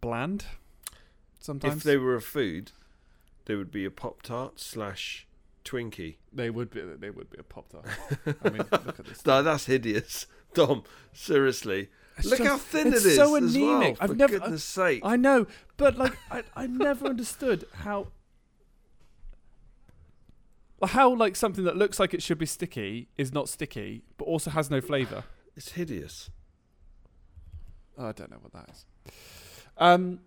bland. 0.00 0.44
Sometimes 1.38 1.76
If 1.78 1.82
they 1.82 1.96
were 1.96 2.14
a 2.14 2.20
food, 2.20 2.72
they 3.46 3.54
would 3.54 3.70
be 3.70 3.84
a 3.84 3.90
Pop 3.90 4.22
Tart 4.22 4.58
slash 4.60 5.26
Twinkie. 5.64 6.16
They 6.32 6.50
would 6.50 6.70
be. 6.70 6.80
They 6.80 7.10
would 7.10 7.30
be 7.30 7.38
a 7.38 7.42
pop 7.42 7.68
tart. 7.70 7.84
I 8.44 8.48
mean, 8.50 8.62
look 8.70 8.98
at 8.98 9.04
this. 9.06 9.24
No, 9.26 9.42
that's 9.42 9.66
hideous. 9.66 10.26
Dom, 10.54 10.82
seriously. 11.12 11.88
It's 12.16 12.26
Look 12.26 12.38
just- 12.38 12.48
how 12.50 12.56
thin 12.56 12.86
it's 12.94 13.04
it 13.04 13.08
is. 13.10 13.16
so 13.16 13.34
as 13.36 13.56
well, 13.56 13.76
anemic. 13.76 13.96
I've 14.00 14.10
for 14.10 14.16
never- 14.16 14.38
goodness 14.38 14.64
sake. 14.64 15.00
I 15.04 15.16
know, 15.16 15.46
but 15.76 15.96
like, 15.98 16.16
I, 16.30 16.42
I 16.56 16.66
never 16.66 17.06
understood 17.06 17.64
how. 17.74 18.08
How 20.82 21.12
like 21.12 21.34
something 21.34 21.64
that 21.64 21.76
looks 21.76 21.98
like 21.98 22.14
it 22.14 22.22
should 22.22 22.38
be 22.38 22.46
sticky 22.46 23.08
is 23.16 23.32
not 23.32 23.48
sticky, 23.48 24.04
but 24.16 24.24
also 24.26 24.50
has 24.50 24.70
no 24.70 24.80
flavour. 24.80 25.24
It's 25.56 25.72
hideous. 25.72 26.30
Oh, 27.98 28.06
I 28.06 28.12
don't 28.12 28.30
know 28.30 28.38
what 28.40 28.52
that 28.52 28.70
is. 28.70 28.86
Um, 29.78 30.20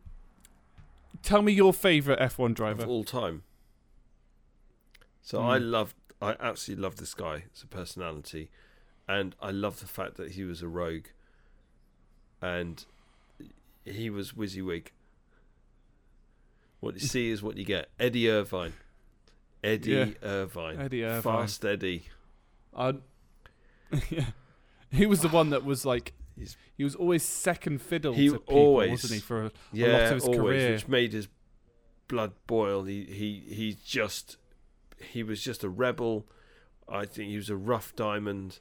tell 1.24 1.42
me 1.42 1.52
your 1.52 1.74
favourite 1.74 2.20
F1 2.20 2.54
driver. 2.54 2.84
of 2.84 2.90
all 2.90 3.04
time. 3.04 3.44
So 5.22 5.42
I 5.42 5.60
Mm. 5.60 5.72
love, 5.72 5.96
I 6.22 6.36
absolutely 6.40 6.84
love 6.84 6.96
this 6.98 7.14
guy 7.14 7.46
as 7.54 7.62
a 7.64 7.68
personality, 7.68 8.50
and 9.08 9.36
I 9.42 9.52
love 9.52 9.80
the 9.80 9.88
fact 9.88 10.16
that 10.18 10.32
he 10.32 10.44
was 10.44 10.62
a 10.62 10.68
rogue, 10.68 11.06
and 12.42 12.84
he 13.86 14.10
was 14.10 14.32
WYSIWYG. 14.34 14.88
What 16.80 16.96
you 16.96 17.00
see 17.02 17.30
is 17.30 17.44
what 17.44 17.58
you 17.58 17.66
get. 17.66 17.90
Eddie 18.00 18.28
Irvine, 18.30 18.74
Eddie 19.64 19.92
Yeah. 19.92 20.10
Irvine, 20.24 20.80
Eddie 20.80 21.04
Irvine. 21.04 21.22
fast 21.42 21.64
Eddie. 21.64 22.06
I, 22.76 22.96
yeah. 24.10 24.32
He 24.90 25.06
was 25.06 25.22
the 25.22 25.30
one 25.30 25.50
that 25.52 25.64
was 25.64 25.86
like. 25.86 26.14
He's- 26.42 26.58
he 26.76 26.84
was 26.84 26.96
always 26.96 27.24
second 27.24 27.82
fiddle 27.82 28.14
He 28.14 28.28
to 28.30 28.40
people, 28.40 28.56
always- 28.56 28.92
wasn't 28.92 29.14
he? 29.14 29.20
For 29.20 29.46
a, 29.46 29.52
Yeah, 29.72 30.10
of 30.10 30.14
his 30.16 30.24
always, 30.26 30.40
career. 30.40 30.72
which 30.74 30.88
made 30.88 31.14
his 31.14 31.28
blood 32.08 32.34
boil. 32.48 32.84
He 32.84 33.06
he 33.06 33.40
he 33.56 33.78
just 33.86 34.38
he 34.98 35.24
was 35.24 35.42
just 35.44 35.64
a 35.64 35.70
rebel. 35.70 36.28
I 36.90 37.06
think 37.06 37.30
he 37.30 37.38
was 37.38 37.50
a 37.50 37.56
rough 37.56 37.96
diamond. 37.96 38.60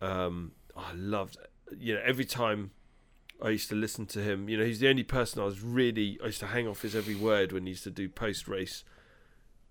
Um, 0.00 0.52
I 0.76 0.92
loved 0.94 1.36
you 1.78 1.94
know 1.94 2.00
every 2.04 2.24
time 2.24 2.72
I 3.42 3.50
used 3.50 3.68
to 3.68 3.74
listen 3.74 4.06
to 4.06 4.20
him. 4.22 4.48
You 4.48 4.58
know, 4.58 4.64
he's 4.64 4.80
the 4.80 4.88
only 4.88 5.04
person 5.04 5.40
I 5.40 5.44
was 5.44 5.60
really 5.60 6.18
I 6.22 6.26
used 6.26 6.40
to 6.40 6.46
hang 6.48 6.66
off 6.66 6.82
his 6.82 6.94
every 6.96 7.14
word 7.14 7.52
when 7.52 7.64
he 7.66 7.70
used 7.70 7.84
to 7.84 7.90
do 7.90 8.08
post 8.08 8.48
race 8.48 8.84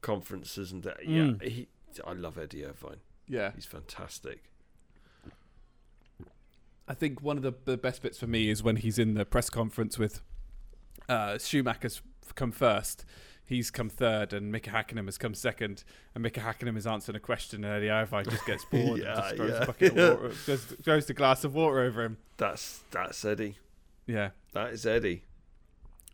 conferences 0.02 0.72
and 0.72 0.84
that. 0.84 1.06
Yeah, 1.08 1.24
Mm. 1.24 1.42
he. 1.44 1.68
I 2.06 2.14
love 2.14 2.38
Eddie 2.38 2.64
Irvine. 2.66 3.02
yeah. 3.28 3.52
He's 3.54 3.66
fantastic. 3.66 4.49
I 6.90 6.96
think 6.96 7.22
one 7.22 7.38
of 7.38 7.44
the, 7.44 7.54
the 7.66 7.78
best 7.78 8.02
bits 8.02 8.18
for 8.18 8.26
me 8.26 8.50
is 8.50 8.64
when 8.64 8.78
he's 8.78 8.98
in 8.98 9.14
the 9.14 9.24
press 9.24 9.50
conference 9.52 10.00
with 10.00 10.22
uh, 11.08 11.38
Schumacher's 11.38 12.02
come 12.34 12.52
first. 12.52 13.06
He's 13.46 13.72
come 13.72 13.90
third, 13.90 14.34
and 14.34 14.52
Mika 14.52 14.72
Hakkinen 14.72 15.06
has 15.06 15.18
come 15.18 15.34
second. 15.34 15.84
And 16.14 16.24
Mika 16.24 16.40
Hakkinen 16.40 16.78
is 16.78 16.86
answering 16.86 17.16
a 17.16 17.20
question, 17.20 17.64
and 17.64 17.74
Eddie 17.74 17.90
Irvine 17.90 18.26
just 18.26 18.46
gets 18.46 18.66
bored 18.72 19.02
Yeah, 19.02 19.14
and 19.14 19.22
just 19.22 19.36
throws 19.36 19.52
yeah. 19.52 19.64
a 19.64 19.66
bucket 19.66 19.98
of 19.98 20.20
water, 20.22 20.58
throws 20.84 21.06
the 21.06 21.14
glass 21.14 21.44
of 21.44 21.56
water 21.56 21.80
over 21.80 22.04
him. 22.04 22.18
That's 22.38 22.84
that's 22.92 23.24
Eddie. 23.24 23.58
Yeah, 24.08 24.32
That 24.54 24.74
is 24.74 24.86
Eddie. 24.86 25.24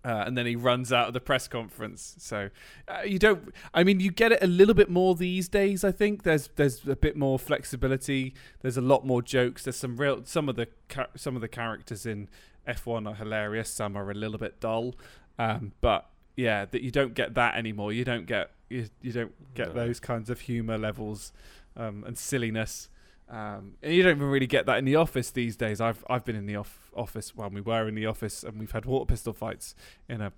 Uh, 0.06 0.24
and 0.28 0.38
then 0.38 0.46
he 0.46 0.56
runs 0.56 0.94
out 0.94 1.08
of 1.08 1.14
the 1.14 1.20
press 1.20 1.48
conference. 1.48 2.16
So 2.20 2.50
uh, 2.88 3.02
you 3.06 3.18
don't. 3.18 3.52
I 3.74 3.84
mean, 3.84 4.00
you 4.00 4.12
get 4.12 4.32
it 4.32 4.40
a 4.44 4.48
little 4.48 4.76
bit 4.76 4.90
more 4.90 5.16
these 5.16 5.50
days. 5.50 5.84
I 5.84 5.92
think 5.92 6.24
there's 6.24 6.50
there's 6.56 6.88
a 6.88 6.96
bit 6.96 7.18
more 7.18 7.40
flexibility. 7.40 8.36
There's 8.62 8.78
a 8.78 8.82
lot 8.82 9.06
more 9.06 9.22
jokes. 9.24 9.64
There's 9.64 9.76
some 9.78 9.98
real 9.98 10.22
some 10.24 10.48
of 10.48 10.56
the 10.56 10.68
some 11.16 11.36
of 11.36 11.42
the 11.42 11.48
characters 11.48 12.06
in 12.06 12.30
F1 12.68 13.08
are 13.10 13.16
hilarious. 13.16 13.70
Some 13.70 13.96
are 13.98 14.12
a 14.12 14.14
little 14.14 14.38
bit 14.38 14.60
dull, 14.60 14.96
um, 15.40 15.72
but 15.82 16.08
yeah, 16.36 16.66
that 16.66 16.82
you 16.84 16.92
don't 16.92 17.14
get 17.16 17.34
that 17.34 17.56
anymore. 17.56 17.92
You 17.92 18.06
don't 18.06 18.28
get 18.28 18.52
you, 18.70 18.88
you 19.02 19.12
don't 19.12 19.34
get 19.56 19.70
No. 19.70 19.74
those 19.86 20.00
kinds 20.00 20.30
of 20.30 20.42
humor 20.42 20.78
levels 20.78 21.32
um, 21.76 22.04
and 22.06 22.18
silliness. 22.18 22.90
Um, 23.28 23.74
and 23.82 23.94
you 23.94 24.04
don't 24.04 24.18
even 24.18 24.28
really 24.30 24.46
get 24.48 24.66
that 24.68 24.78
in 24.78 24.86
the 24.86 24.96
office 24.96 25.32
these 25.32 25.56
days. 25.58 25.82
I've 25.82 26.06
I've 26.10 26.24
been 26.26 26.36
in 26.36 26.46
the 26.46 26.56
off- 26.58 26.92
office 26.96 27.36
when 27.36 27.54
we 27.54 27.62
were 27.62 27.88
in 27.88 27.96
the 27.96 28.06
office, 28.06 28.44
and 28.44 28.60
we've 28.60 28.72
had 28.72 28.86
water 28.86 29.06
pistol 29.06 29.34
fights 29.34 29.74
in 30.08 30.22
a 30.22 30.32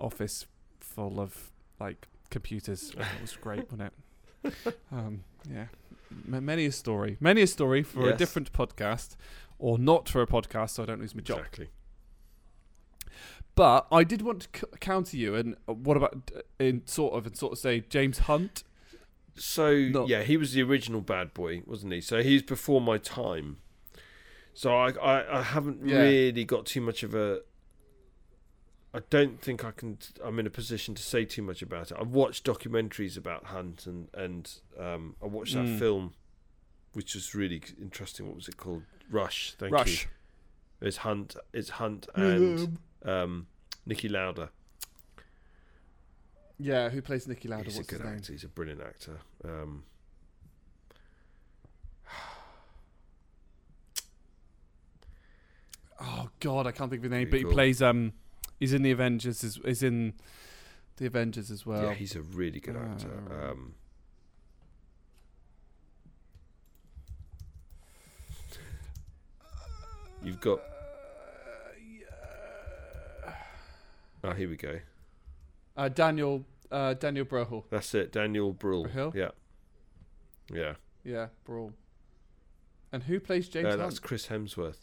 office 0.00 0.46
full 0.80 1.18
of 1.18 1.50
like 1.80 2.08
computers. 2.30 2.90
It 2.90 3.20
was 3.22 3.36
great, 3.36 3.70
wasn't 3.70 3.82
it? 3.82 3.92
Um, 4.92 5.24
yeah, 5.50 5.66
M- 6.30 6.44
many 6.44 6.66
a 6.66 6.72
story, 6.72 7.16
many 7.20 7.42
a 7.42 7.46
story 7.48 7.82
for 7.82 8.08
a 8.10 8.16
different 8.16 8.52
podcast, 8.52 9.16
or 9.58 9.76
not 9.78 10.08
for 10.08 10.22
a 10.22 10.26
podcast, 10.26 10.70
so 10.70 10.82
I 10.82 10.86
don't 10.86 11.00
lose 11.00 11.14
my 11.16 11.22
job. 11.22 11.38
Exactly. 11.38 11.68
But 13.54 13.86
I 13.90 14.04
did 14.04 14.20
want 14.22 14.42
to 14.52 14.60
c- 14.60 14.66
counter 14.80 15.16
you, 15.16 15.34
and 15.34 15.56
uh, 15.68 15.72
what 15.72 15.96
about 15.96 16.30
uh, 16.36 16.40
in 16.58 16.82
sort 16.86 17.14
of 17.14 17.26
and 17.26 17.36
sort 17.36 17.52
of 17.54 17.58
say 17.58 17.80
James 17.80 18.18
Hunt? 18.20 18.62
So 19.36 19.74
No. 19.76 20.06
yeah, 20.06 20.22
he 20.22 20.36
was 20.36 20.52
the 20.52 20.62
original 20.62 21.00
bad 21.00 21.34
boy, 21.34 21.62
wasn't 21.66 21.92
he? 21.92 22.00
So 22.00 22.22
he's 22.22 22.42
before 22.42 22.80
my 22.80 22.98
time. 22.98 23.58
So 24.54 24.74
I 24.74 24.90
I, 24.92 25.38
I 25.38 25.42
haven't 25.42 25.86
Yeah. 25.86 26.00
really 26.00 26.44
got 26.44 26.66
too 26.66 26.80
much 26.80 27.02
of 27.02 27.14
a. 27.14 27.42
I 28.94 29.00
don't 29.10 29.40
think 29.42 29.62
I 29.64 29.72
can. 29.72 29.98
I'm 30.24 30.38
in 30.38 30.46
a 30.46 30.50
position 30.50 30.94
to 30.94 31.02
say 31.02 31.24
too 31.26 31.42
much 31.42 31.60
about 31.60 31.90
it. 31.90 31.98
I've 32.00 32.12
watched 32.12 32.44
documentaries 32.46 33.16
about 33.18 33.44
Hunt 33.46 33.86
and 33.86 34.08
and 34.14 34.50
um, 34.78 35.16
I 35.22 35.26
watched 35.26 35.52
that 35.54 35.66
Mm. 35.66 35.78
film, 35.78 36.14
which 36.94 37.14
was 37.14 37.34
really 37.34 37.62
interesting. 37.80 38.26
What 38.26 38.36
was 38.36 38.48
it 38.48 38.56
called? 38.56 38.84
Rush. 39.10 39.52
Thank 39.58 39.70
you. 39.72 39.76
Rush. 39.76 40.08
It's 40.80 40.98
Hunt. 40.98 41.36
It's 41.52 41.70
Hunt 41.70 42.08
and 42.14 42.78
um, 43.04 43.46
Niki 43.86 44.10
Lauda. 44.10 44.50
Yeah, 46.58 46.88
who 46.88 47.02
plays 47.02 47.26
Niki 47.26 47.48
Lauda? 47.48 47.64
He's 47.64 47.78
a 47.78 47.84
good 47.84 48.00
actor. 48.02 48.32
He's 48.32 48.44
a 48.44 48.48
brilliant 48.48 48.80
actor. 48.80 49.18
Um, 49.44 49.84
Oh 56.00 56.28
God, 56.40 56.66
I 56.66 56.72
can't 56.72 56.90
think 56.90 57.00
of 57.00 57.04
his 57.04 57.10
name. 57.10 57.28
Pretty 57.28 57.30
But 57.30 57.38
he 57.38 57.44
cool. 57.44 57.52
plays 57.52 57.82
um, 57.82 58.12
he's 58.60 58.72
in 58.72 58.82
the 58.82 58.90
Avengers. 58.90 59.42
Is 59.42 59.58
is 59.58 59.82
in 59.82 60.14
the 60.96 61.06
Avengers 61.06 61.50
as 61.50 61.64
well. 61.64 61.84
yeah, 61.84 61.94
he's 61.94 62.14
a 62.16 62.22
really 62.22 62.60
good 62.60 62.76
actor. 62.76 63.10
Uh, 63.30 63.50
Um, 63.52 63.74
you've 70.22 70.40
got. 70.40 70.60
Oh, 74.24 74.32
here 74.32 74.48
we 74.48 74.56
go. 74.56 74.78
Uh, 75.76 75.88
Daniel 75.88 76.44
uh, 76.70 76.94
Daniel 76.94 77.24
Brühl. 77.24 77.64
That's 77.70 77.94
it. 77.94 78.12
Daniel 78.12 78.52
Brühl. 78.54 78.90
Brühl? 78.92 79.14
Yeah. 79.14 79.30
Yeah. 80.52 80.74
Yeah, 81.04 81.28
Brawl. 81.44 81.72
And 82.92 83.04
who 83.04 83.20
plays 83.20 83.48
James 83.48 83.76
that's 83.76 83.98
Chris 83.98 84.26
Hemsworth. 84.26 84.78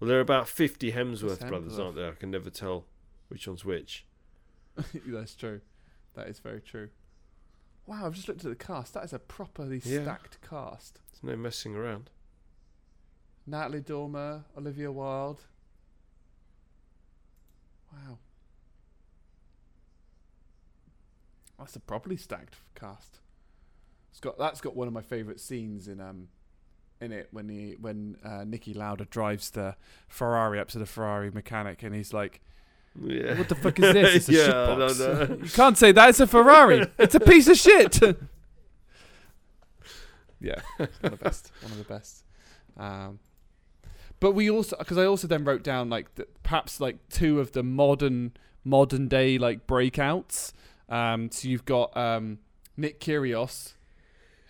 Well, 0.00 0.08
there 0.08 0.18
are 0.18 0.22
about 0.22 0.48
50 0.48 0.92
Hemsworth 0.92 1.46
brothers, 1.46 1.78
aren't 1.78 1.96
there? 1.96 2.12
I 2.12 2.14
can 2.14 2.30
never 2.30 2.50
tell 2.50 2.86
which 3.28 3.46
one's 3.46 3.64
which. 3.64 4.06
That's 5.06 5.34
true. 5.34 5.60
That 6.14 6.28
is 6.28 6.38
very 6.38 6.60
true. 6.60 6.90
Wow, 7.86 8.06
I've 8.06 8.14
just 8.14 8.28
looked 8.28 8.44
at 8.44 8.48
the 8.50 8.64
cast. 8.64 8.94
That 8.94 9.04
is 9.04 9.12
a 9.12 9.18
properly 9.18 9.82
Yeah. 9.84 10.02
stacked 10.02 10.38
cast. 10.48 11.00
There's 11.10 11.24
no 11.24 11.36
messing 11.36 11.74
around. 11.74 12.10
Natalie 13.46 13.80
Dormer, 13.80 14.44
Olivia 14.56 14.92
Wilde. 14.92 15.42
Wow. 17.92 18.18
That's 21.58 21.76
a 21.76 21.80
properly 21.80 22.16
stacked 22.16 22.56
cast. 22.74 23.18
It's 24.10 24.20
got 24.20 24.38
that's 24.38 24.60
got 24.60 24.76
one 24.76 24.88
of 24.88 24.94
my 24.94 25.02
favourite 25.02 25.40
scenes 25.40 25.88
in 25.88 26.00
um 26.00 26.28
in 27.00 27.12
it 27.12 27.28
when 27.30 27.48
he 27.48 27.76
when 27.80 28.16
uh, 28.24 28.44
Niki 28.44 28.74
Lauda 28.74 29.04
drives 29.04 29.50
the 29.50 29.76
Ferrari 30.08 30.58
up 30.58 30.68
to 30.68 30.78
the 30.78 30.86
Ferrari 30.86 31.30
mechanic 31.30 31.82
and 31.82 31.94
he's 31.94 32.12
like, 32.12 32.40
Yeah. 33.00 33.38
"What 33.38 33.48
the 33.48 33.54
fuck 33.54 33.78
is 33.78 33.92
this? 33.92 34.14
It's 34.16 34.28
a 34.28 34.32
Yeah, 34.42 34.48
shitbox. 34.48 34.98
don't 34.98 35.30
know. 35.30 35.36
you 35.44 35.50
can't 35.50 35.78
say 35.78 35.92
that. 35.92 36.08
It's 36.10 36.20
a 36.20 36.26
Ferrari. 36.26 36.86
it's 36.98 37.14
a 37.14 37.20
piece 37.20 37.48
of 37.48 37.56
shit." 37.56 38.00
yeah, 40.40 40.60
one 40.76 40.88
of 41.02 41.10
the 41.10 41.16
best. 41.16 41.52
One 41.62 41.72
of 41.72 41.78
the 41.78 41.84
best. 41.84 42.24
Um, 42.76 43.18
but 44.20 44.32
we 44.32 44.50
also 44.50 44.76
because 44.78 44.98
I 44.98 45.04
also 45.04 45.26
then 45.28 45.44
wrote 45.44 45.62
down 45.62 45.90
like 45.90 46.14
the, 46.16 46.26
perhaps 46.42 46.80
like 46.80 46.96
two 47.08 47.40
of 47.40 47.52
the 47.52 47.62
modern 47.62 48.32
modern 48.64 49.08
day 49.08 49.38
like 49.38 49.66
breakouts. 49.66 50.52
Um, 50.88 51.30
so 51.30 51.48
you've 51.48 51.64
got 51.64 51.96
um, 51.96 52.38
Nick 52.76 53.00
Kyrgios, 53.00 53.74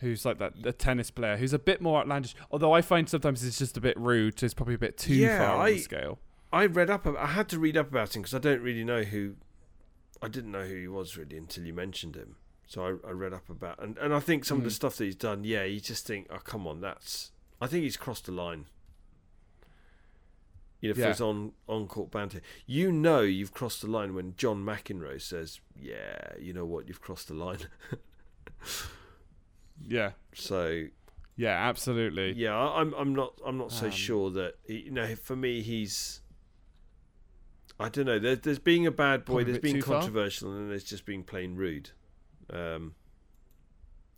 who's 0.01 0.25
like 0.25 0.39
that 0.39 0.63
the 0.63 0.73
tennis 0.73 1.11
player, 1.11 1.37
who's 1.37 1.53
a 1.53 1.59
bit 1.59 1.81
more 1.81 2.01
outlandish. 2.01 2.35
Although 2.51 2.73
I 2.73 2.81
find 2.83 3.09
sometimes 3.09 3.45
it's 3.45 3.59
just 3.59 3.77
a 3.77 3.81
bit 3.81 3.97
rude. 3.99 4.39
So 4.39 4.45
it's 4.47 4.55
probably 4.55 4.75
a 4.75 4.79
bit 4.79 4.97
too 4.97 5.15
Yeah, 5.15 5.39
far 5.39 5.57
on 5.57 5.67
I- 5.67 5.73
the 5.73 5.79
scale. 5.79 6.19
I 6.53 6.65
read 6.67 6.89
up. 6.89 7.07
I 7.07 7.27
had 7.27 7.49
to 7.51 7.59
read 7.59 7.77
up 7.77 7.89
about 7.91 8.17
him 8.17 8.23
because 8.23 8.33
I 8.35 8.39
don't 8.39 8.63
really 8.63 8.85
know 8.85 9.03
who. 9.03 9.35
I 10.23 10.29
didn't 10.29 10.51
know 10.51 10.63
who 10.65 10.75
he 10.77 10.89
was 10.89 11.17
really 11.17 11.37
until 11.37 11.65
you 11.65 11.75
mentioned 11.75 12.17
him. 12.17 12.37
So 12.67 12.83
I, 13.05 13.09
I 13.09 13.11
read 13.13 13.33
up 13.35 13.49
about 13.51 13.83
and 13.83 13.99
and 13.99 14.15
I 14.15 14.21
think 14.21 14.45
some 14.45 14.59
of 14.59 14.65
the 14.65 14.71
Mm. 14.71 14.75
stuff 14.75 14.97
that 14.97 15.05
he's 15.05 15.15
done. 15.17 15.45
Yeah, 15.45 15.65
you 15.65 15.79
just 15.81 16.07
think, 16.07 16.27
oh 16.31 16.39
come 16.39 16.67
on, 16.67 16.81
that's. 16.81 17.33
I 17.61 17.67
think 17.67 17.83
he's 17.85 17.97
crossed 17.97 18.27
the 18.27 18.33
line. 18.33 18.65
You 20.81 20.91
know, 20.91 20.95
for 20.95 21.01
Yeah. 21.01 21.09
his 21.09 21.21
on 21.21 21.53
on 21.69 21.89
court 21.89 22.11
banter, 22.11 22.41
you 22.67 22.93
know 22.93 23.21
you've 23.21 23.53
crossed 23.53 23.81
the 23.83 23.89
line 23.89 24.15
when 24.15 24.35
John 24.37 24.65
McEnroe 24.65 25.21
says, 25.21 25.61
"Yeah, 25.77 26.33
you 26.39 26.53
know 26.53 26.65
what, 26.65 26.87
you've 26.87 27.01
crossed 27.01 27.29
the 27.29 27.35
line." 27.35 27.59
Yeah, 29.87 30.13
so 30.35 30.87
yeah, 31.37 31.69
absolutely. 31.69 32.33
yeah, 32.33 32.57
I- 32.57 32.81
I'm 32.81 32.93
I'm 32.95 33.15
not 33.15 33.35
I'm 33.47 33.57
not 33.59 33.71
so 33.73 33.87
Um, 33.87 33.93
sure 33.93 34.31
that 34.33 34.55
he, 34.67 34.79
you 34.87 34.91
know 34.91 35.15
for 35.15 35.37
me 35.37 35.63
he's 35.63 36.21
I 37.79 37.89
don't 37.89 38.07
know. 38.07 38.19
There's 38.19 38.41
there's 38.41 38.59
being 38.59 38.87
a 38.87 38.91
bad 38.91 39.25
boy, 39.25 39.45
there's 39.45 39.61
being 39.61 39.77
too 39.77 39.83
far? 39.83 40.01
controversial, 40.01 40.53
and 40.53 40.69
there's 40.71 40.83
just 40.85 41.05
being 41.07 41.23
plain 41.23 41.55
rude. 41.55 41.91
Um, 42.51 42.95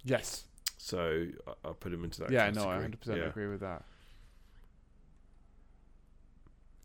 Yes. 0.03 0.47
so 0.79 1.27
I, 1.47 1.69
I 1.69 1.73
put 1.75 1.93
him 1.93 2.05
into 2.05 2.21
that. 2.23 2.31
yeah, 2.31 2.45
no, 2.51 2.63
I 2.63 2.65
category. 2.65 2.75
100 2.77 3.01
percent 3.01 3.19
Yeah. 3.19 3.25
agree 3.27 3.49
with 3.49 3.61
that. 3.61 3.85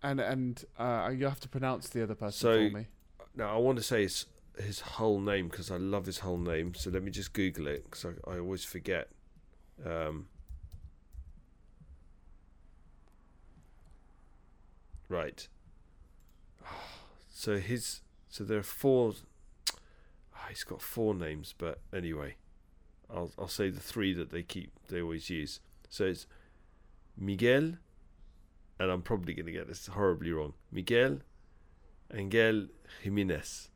And 0.09 0.19
and 0.19 0.63
uh, 0.77 1.11
you 1.17 1.25
have 1.25 1.39
to 1.39 1.49
pronounce 1.49 1.89
the 1.89 2.03
other 2.03 2.15
person 2.15 2.37
So- 2.39 2.69
for 2.69 2.77
me. 2.77 2.87
Now 3.35 3.53
I 3.55 3.57
want 3.57 3.77
to 3.77 3.83
say 3.83 4.03
his 4.03 4.27
his 4.57 4.79
whole 4.79 5.19
name 5.19 5.49
because 5.49 5.69
I 5.69 5.77
love 5.77 6.05
his 6.05 6.19
whole 6.19 6.37
name. 6.37 6.73
So 6.75 6.89
let 6.89 7.03
me 7.03 7.11
just 7.11 7.33
Google 7.33 7.67
it 7.67 7.83
because 7.85 8.05
I, 8.05 8.31
I 8.31 8.39
always 8.39 8.63
forget. 8.63 9.09
Um, 9.85 10.27
right. 15.09 15.47
So 17.29 17.57
his 17.57 18.01
so 18.29 18.43
there 18.43 18.59
are 18.59 18.63
four. 18.63 19.13
ah, 20.35 20.45
he's 20.49 20.63
got 20.63 20.81
four 20.81 21.13
names, 21.13 21.53
but 21.57 21.81
anyway, 21.93 22.35
I'll 23.13 23.31
I'll 23.37 23.47
say 23.47 23.69
the 23.69 23.79
three 23.81 24.13
that 24.13 24.31
they 24.31 24.43
keep 24.43 24.71
they 24.87 25.01
always 25.01 25.29
use. 25.29 25.59
So 25.89 26.05
it's 26.05 26.27
Miguel, 27.17 27.73
and 28.79 28.91
I'm 28.91 29.01
probably 29.01 29.33
going 29.33 29.45
to 29.45 29.51
get 29.51 29.67
this 29.67 29.87
horribly 29.87 30.31
wrong. 30.31 30.53
Miguel 30.71 31.19
Angel 32.13 32.67
Jimenez, 33.01 33.69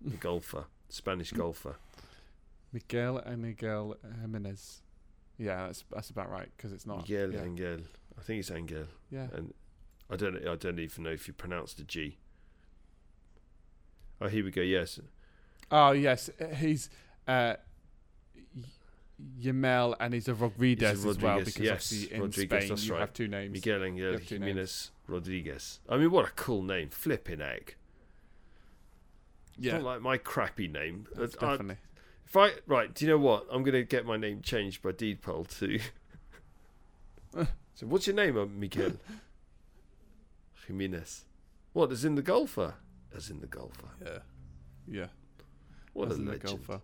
the 0.00 0.16
golfer, 0.20 0.66
Spanish 0.88 1.32
golfer. 1.32 1.76
Miguel 2.72 3.18
and 3.18 3.42
Miguel 3.42 3.96
Jimenez. 4.20 4.82
Yeah, 5.38 5.66
that's 5.66 5.84
that's 5.92 6.10
about 6.10 6.30
right 6.30 6.48
because 6.56 6.72
it's 6.72 6.86
not. 6.86 6.98
Miguel 6.98 7.32
yeah. 7.32 7.42
Angel, 7.42 7.78
I 8.18 8.22
think 8.22 8.40
it's 8.40 8.50
Angel, 8.50 8.86
yeah. 9.10 9.26
and 9.32 9.54
I 10.10 10.16
don't 10.16 10.36
I 10.46 10.56
don't 10.56 10.78
even 10.78 11.04
know 11.04 11.10
if 11.10 11.26
you 11.26 11.34
pronounce 11.34 11.74
the 11.74 11.84
G. 11.84 12.18
Oh, 14.20 14.28
here 14.28 14.44
we 14.44 14.50
go. 14.50 14.62
Yes, 14.62 14.98
Oh 15.70 15.92
yes, 15.92 16.30
he's 16.56 16.90
uh, 17.26 17.54
Yamel 19.40 19.96
and 19.98 20.12
he's 20.12 20.28
a 20.28 20.34
Rodriguez 20.34 21.04
as 21.04 21.18
well 21.18 21.38
because 21.38 21.58
yes, 21.58 21.92
obviously 21.92 22.14
in 22.14 22.20
Rodriguez, 22.22 22.58
Spain 22.58 22.68
that's 22.68 22.86
you 22.86 22.92
right. 22.92 23.00
have 23.00 23.12
two 23.12 23.28
names. 23.28 23.52
Miguel 23.52 23.84
Angel 23.84 24.18
Jimenez 24.18 24.90
Rodriguez. 25.06 25.80
I 25.88 25.96
mean, 25.96 26.10
what 26.10 26.26
a 26.26 26.30
cool 26.32 26.62
name, 26.62 26.90
flipping 26.90 27.40
egg. 27.40 27.76
It's 29.56 29.66
yeah, 29.66 29.72
not 29.74 29.82
like 29.82 30.00
my 30.02 30.18
crappy 30.18 30.68
name. 30.68 31.06
that's 31.14 31.36
I- 31.40 31.52
definitely. 31.52 31.76
if 32.26 32.36
I 32.36 32.52
right, 32.66 32.92
do 32.92 33.04
you 33.06 33.10
know 33.10 33.18
what? 33.18 33.46
I'm 33.50 33.62
gonna 33.62 33.84
get 33.84 34.04
my 34.04 34.18
name 34.18 34.42
changed 34.42 34.82
by 34.82 34.92
deed 34.92 35.22
poll 35.22 35.44
to. 35.44 35.78
so 37.34 37.86
what's 37.86 38.06
your 38.06 38.16
name, 38.16 38.36
uh, 38.36 38.44
Miguel? 38.44 38.92
Jimenez. 40.66 41.24
What? 41.72 41.90
As 41.90 42.04
in 42.04 42.16
the 42.16 42.22
golfer? 42.22 42.74
As 43.14 43.30
in 43.30 43.40
the 43.40 43.46
golfer. 43.46 43.88
Yeah, 44.04 44.18
yeah. 44.86 45.06
What 45.94 46.10
as 46.10 46.18
a 46.18 46.20
in 46.20 46.26
the 46.26 46.32
legend. 46.32 46.66
golfer. 46.66 46.82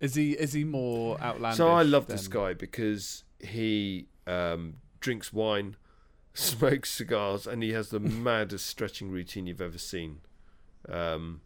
Is 0.00 0.14
he 0.14 0.32
is 0.32 0.52
he 0.52 0.64
more 0.64 1.20
outlandish? 1.20 1.56
So 1.56 1.68
I 1.68 1.82
love 1.82 2.06
this 2.06 2.28
guy 2.28 2.54
because 2.54 3.24
he 3.40 4.06
um, 4.26 4.74
drinks 5.00 5.32
wine, 5.32 5.76
smokes 6.34 6.90
cigars, 6.90 7.46
and 7.46 7.62
he 7.62 7.72
has 7.72 7.90
the 7.90 8.00
maddest 8.00 8.66
stretching 8.66 9.10
routine 9.10 9.46
you've 9.46 9.60
ever 9.60 9.78
seen. 9.78 10.20
Um, 10.88 11.40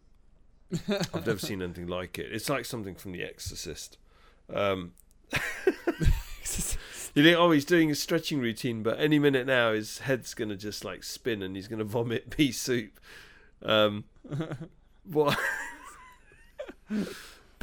I've 0.87 1.25
never 1.25 1.39
seen 1.39 1.61
anything 1.61 1.87
like 1.87 2.17
it. 2.19 2.31
It's 2.31 2.49
like 2.49 2.65
something 2.65 2.95
from 2.95 3.11
The 3.11 3.23
Exorcist. 3.23 3.97
Um, 4.53 4.93
You 7.15 7.23
think, 7.23 7.37
oh, 7.37 7.51
he's 7.51 7.65
doing 7.65 7.91
a 7.91 7.95
stretching 7.95 8.39
routine, 8.39 8.81
but 8.81 8.99
any 8.99 9.19
minute 9.19 9.45
now 9.45 9.73
his 9.73 9.99
head's 9.99 10.33
gonna 10.33 10.55
just 10.55 10.83
like 10.83 11.03
spin 11.03 11.43
and 11.43 11.55
he's 11.55 11.67
gonna 11.67 11.83
vomit 11.83 12.31
pea 12.31 12.51
soup. 12.51 12.99
Um, 13.61 14.05
what? 15.03 15.37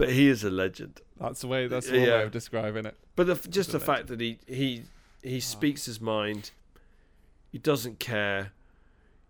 But 0.00 0.10
he 0.12 0.28
is 0.28 0.42
a 0.44 0.50
legend. 0.50 1.00
that's 1.20 1.40
the 1.42 1.46
way. 1.48 1.66
That's 1.68 1.86
the 1.88 1.98
one 1.98 2.08
Yeah. 2.08 2.16
way 2.18 2.22
of 2.24 2.30
describing 2.32 2.86
it. 2.86 2.96
But 3.16 3.26
the, 3.26 3.48
just 3.48 3.72
the 3.72 3.80
fact 3.80 4.06
that 4.08 4.20
he 4.20 4.38
he 4.46 4.84
he 5.22 5.38
speaks 5.40 5.84
his 5.86 6.00
mind, 6.00 6.50
he 7.52 7.58
doesn't 7.58 7.98
care. 8.00 8.52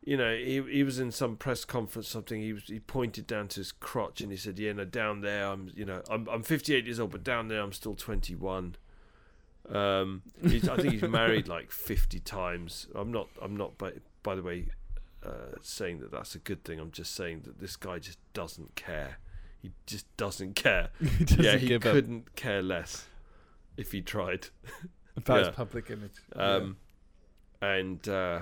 You 0.04 0.16
know, 0.16 0.34
he 0.34 0.62
he 0.62 0.82
was 0.82 0.98
in 0.98 1.10
some 1.12 1.36
press 1.36 1.64
conference, 1.64 2.08
something. 2.08 2.40
He 2.40 2.52
was 2.54 2.62
he 2.64 2.80
pointed 2.80 3.26
down 3.26 3.48
to 3.48 3.60
his 3.60 3.72
crotch 3.72 4.20
and 4.20 4.30
he 4.30 4.36
said, 4.38 4.58
"Yeah, 4.58 4.72
no, 4.72 4.84
down 4.84 5.20
there, 5.20 5.46
I'm 5.48 5.70
you 5.74 5.84
know, 5.84 6.02
I'm 6.08 6.26
I'm 6.28 6.42
58 6.42 6.86
years 6.86 6.98
old, 7.00 7.10
but 7.10 7.22
down 7.24 7.48
there, 7.48 7.60
I'm 7.60 7.72
still 7.72 7.94
21." 7.94 8.76
Um, 9.68 10.22
I 10.44 10.48
think 10.48 10.92
he's 10.92 11.02
married 11.20 11.46
like 11.46 11.70
50 11.70 12.18
times. 12.20 12.88
I'm 12.94 13.12
not. 13.12 13.28
I'm 13.42 13.56
not. 13.56 13.76
By 13.76 13.92
by 14.22 14.34
the 14.34 14.42
way, 14.42 14.66
uh, 15.24 15.56
saying 15.62 15.98
that 16.00 16.10
that's 16.10 16.34
a 16.34 16.38
good 16.38 16.64
thing. 16.64 16.78
I'm 16.80 16.90
just 16.92 17.14
saying 17.14 17.42
that 17.44 17.60
this 17.60 17.76
guy 17.76 17.98
just 17.98 18.18
doesn't 18.32 18.74
care. 18.76 19.18
He 19.62 19.72
just 19.86 20.06
doesn't 20.16 20.54
care. 20.56 20.88
he 21.18 21.24
doesn't 21.24 21.44
yeah, 21.44 21.56
he 21.56 21.78
couldn't 21.78 22.34
care 22.36 22.62
less 22.62 23.06
if 23.76 23.92
he 23.92 24.00
tried. 24.00 24.48
about 25.16 25.40
yeah. 25.40 25.46
his 25.46 25.56
public 25.56 25.90
image. 25.90 26.12
Um, 26.34 26.76
and 27.60 28.08
uh, 28.08 28.40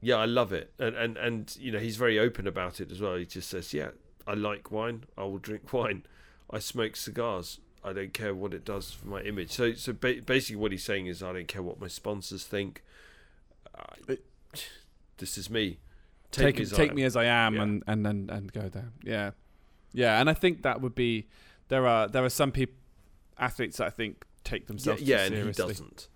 yeah, 0.00 0.16
I 0.16 0.26
love 0.26 0.52
it, 0.52 0.72
and 0.78 0.94
and 0.94 1.16
and 1.16 1.56
you 1.58 1.72
know 1.72 1.78
he's 1.78 1.96
very 1.96 2.18
open 2.18 2.46
about 2.46 2.80
it 2.80 2.90
as 2.90 3.00
well. 3.00 3.16
He 3.16 3.24
just 3.24 3.48
says, 3.48 3.72
"Yeah, 3.72 3.90
I 4.26 4.34
like 4.34 4.70
wine. 4.70 5.04
I 5.16 5.22
will 5.22 5.38
drink 5.38 5.72
wine. 5.72 6.04
I 6.50 6.58
smoke 6.58 6.96
cigars. 6.96 7.60
I 7.82 7.92
don't 7.92 8.12
care 8.12 8.34
what 8.34 8.52
it 8.54 8.64
does 8.64 8.90
for 8.92 9.08
my 9.08 9.22
image." 9.22 9.52
So 9.52 9.72
so 9.74 9.92
ba- 9.92 10.20
basically, 10.24 10.56
what 10.56 10.72
he's 10.72 10.84
saying 10.84 11.06
is, 11.06 11.22
I 11.22 11.32
don't 11.32 11.48
care 11.48 11.62
what 11.62 11.80
my 11.80 11.88
sponsors 11.88 12.44
think. 12.44 12.82
I, 13.74 14.18
this 15.16 15.38
is 15.38 15.48
me. 15.48 15.78
take 16.30 16.56
me 16.56 16.62
as 16.62 16.72
I 16.72 16.76
take 16.76 16.90
am. 16.90 16.96
me 16.96 17.04
as 17.04 17.16
I 17.16 17.24
am 17.24 17.54
Yeah. 17.54 17.62
and, 17.62 17.82
and 17.86 18.06
and 18.06 18.30
and 18.30 18.52
go 18.52 18.68
there. 18.68 18.90
Yeah, 19.02 19.30
yeah, 19.94 20.20
and 20.20 20.28
I 20.28 20.34
think 20.34 20.62
that 20.62 20.80
would 20.82 20.94
be 20.94 21.28
there 21.68 21.86
are 21.86 22.06
there 22.08 22.24
are 22.24 22.28
some 22.30 22.52
people 22.52 22.74
athletes 23.38 23.78
that 23.78 23.86
I 23.86 23.90
think 23.90 24.24
take 24.44 24.62
yeah, 24.62 24.66
themselves 24.68 25.02
yeah 25.02 25.28
too 25.28 25.34
and 25.36 25.46
he 25.46 25.52
doesn't 25.52 26.08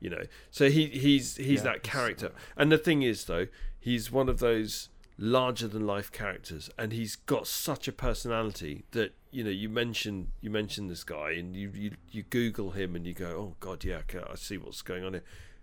you 0.00 0.10
know. 0.10 0.22
So 0.50 0.70
he 0.70 0.86
he's 0.86 1.36
he's 1.36 1.64
Yeah, 1.64 1.72
that 1.72 1.82
character. 1.82 2.30
and 2.56 2.70
the 2.70 2.78
thing 2.78 3.02
is 3.02 3.24
though 3.24 3.46
he's 3.80 4.12
one 4.12 4.28
of 4.28 4.38
those 4.38 4.88
larger 5.16 5.68
than 5.68 5.86
life 5.86 6.10
characters 6.10 6.68
and 6.76 6.92
he's 6.92 7.14
got 7.16 7.46
such 7.46 7.86
a 7.86 7.92
personality 7.92 8.84
that 8.90 9.14
you 9.30 9.44
know 9.44 9.50
you 9.50 9.68
mention 9.68 10.28
you 10.40 10.50
mention 10.50 10.88
this 10.88 11.04
guy 11.04 11.30
and 11.32 11.54
you 11.54 11.70
you, 11.74 11.90
you 12.10 12.22
google 12.24 12.72
him 12.72 12.96
and 12.96 13.06
you 13.06 13.14
go 13.14 13.26
oh 13.26 13.54
god 13.60 13.84
yeah 13.84 14.00
i 14.30 14.34
see 14.34 14.58
what's 14.58 14.82
going 14.82 15.04
on 15.04 15.12
here. 15.14 15.22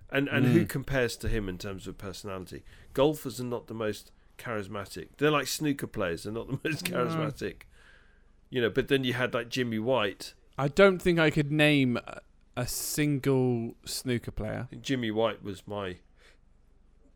And 0.09 0.27
and 0.27 0.45
who 0.47 0.65
Mm. 0.65 0.69
compares 0.69 1.15
to 1.17 1.29
him 1.29 1.47
in 1.47 1.57
terms 1.57 1.87
of 1.87 1.97
personality? 1.97 2.63
Golfers 2.93 3.39
are 3.39 3.45
not 3.45 3.67
the 3.67 3.73
most 3.73 4.11
charismatic 4.41 5.07
they're 5.17 5.31
like 5.31 5.47
snooker 5.47 5.87
players 5.87 6.23
they're 6.23 6.33
not 6.33 6.47
the 6.47 6.59
most 6.69 6.89
No. 6.89 6.97
charismatic 7.05 7.61
you 8.49 8.61
know 8.61 8.69
but 8.69 8.87
then 8.87 9.03
you 9.03 9.13
had 9.13 9.33
like 9.33 9.49
jimmy 9.49 9.79
white 9.79 10.33
I 10.57 10.67
don't 10.67 10.99
think 11.01 11.17
I 11.17 11.29
could 11.31 11.51
name 11.51 11.97
a, 12.55 12.67
single 12.67 13.73
snooker 13.85 14.29
player. 14.31 14.67
Jimmy 14.81 15.09
White 15.09 15.41
was 15.41 15.65
my 15.65 15.95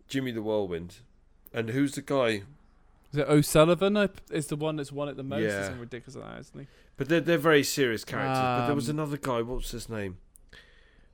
Jimmy 0.07 0.31
the 0.31 0.41
Whirlwind. 0.41 0.95
And 1.53 1.69
who's 1.69 1.91
the 1.93 2.01
guy? 2.01 2.43
Is 3.11 3.19
it 3.19 3.27
O'Sullivan? 3.27 3.97
Is 4.31 4.47
the 4.47 4.55
one 4.55 4.77
that's 4.77 4.91
won 4.91 5.09
it 5.09 5.17
the 5.17 5.23
most? 5.23 5.43
Yeah. 5.43 5.63
Something 5.65 5.81
ridiculous 5.81 6.15
like 6.15 6.25
that, 6.33 6.39
isn't 6.39 6.59
he? 6.61 6.67
But 6.97 7.09
they're 7.09 7.19
they're 7.21 7.37
very 7.37 7.61
serious 7.63 8.03
characters. 8.03 8.39
but 8.39 8.65
there 8.67 8.75
was 8.75 8.89
Um, 8.89 8.95
another 8.97 9.17
guy. 9.17 9.41
What's 9.43 9.71
his 9.71 9.89
name? 9.89 10.17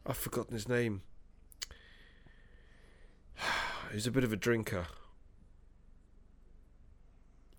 I've 0.06 0.16
forgotten 0.16 0.54
his 0.54 0.70
name. 0.70 1.02
He's 3.92 4.08
a 4.08 4.12
bit 4.12 4.24
of 4.24 4.32
a 4.32 4.38
drinker, 4.38 4.86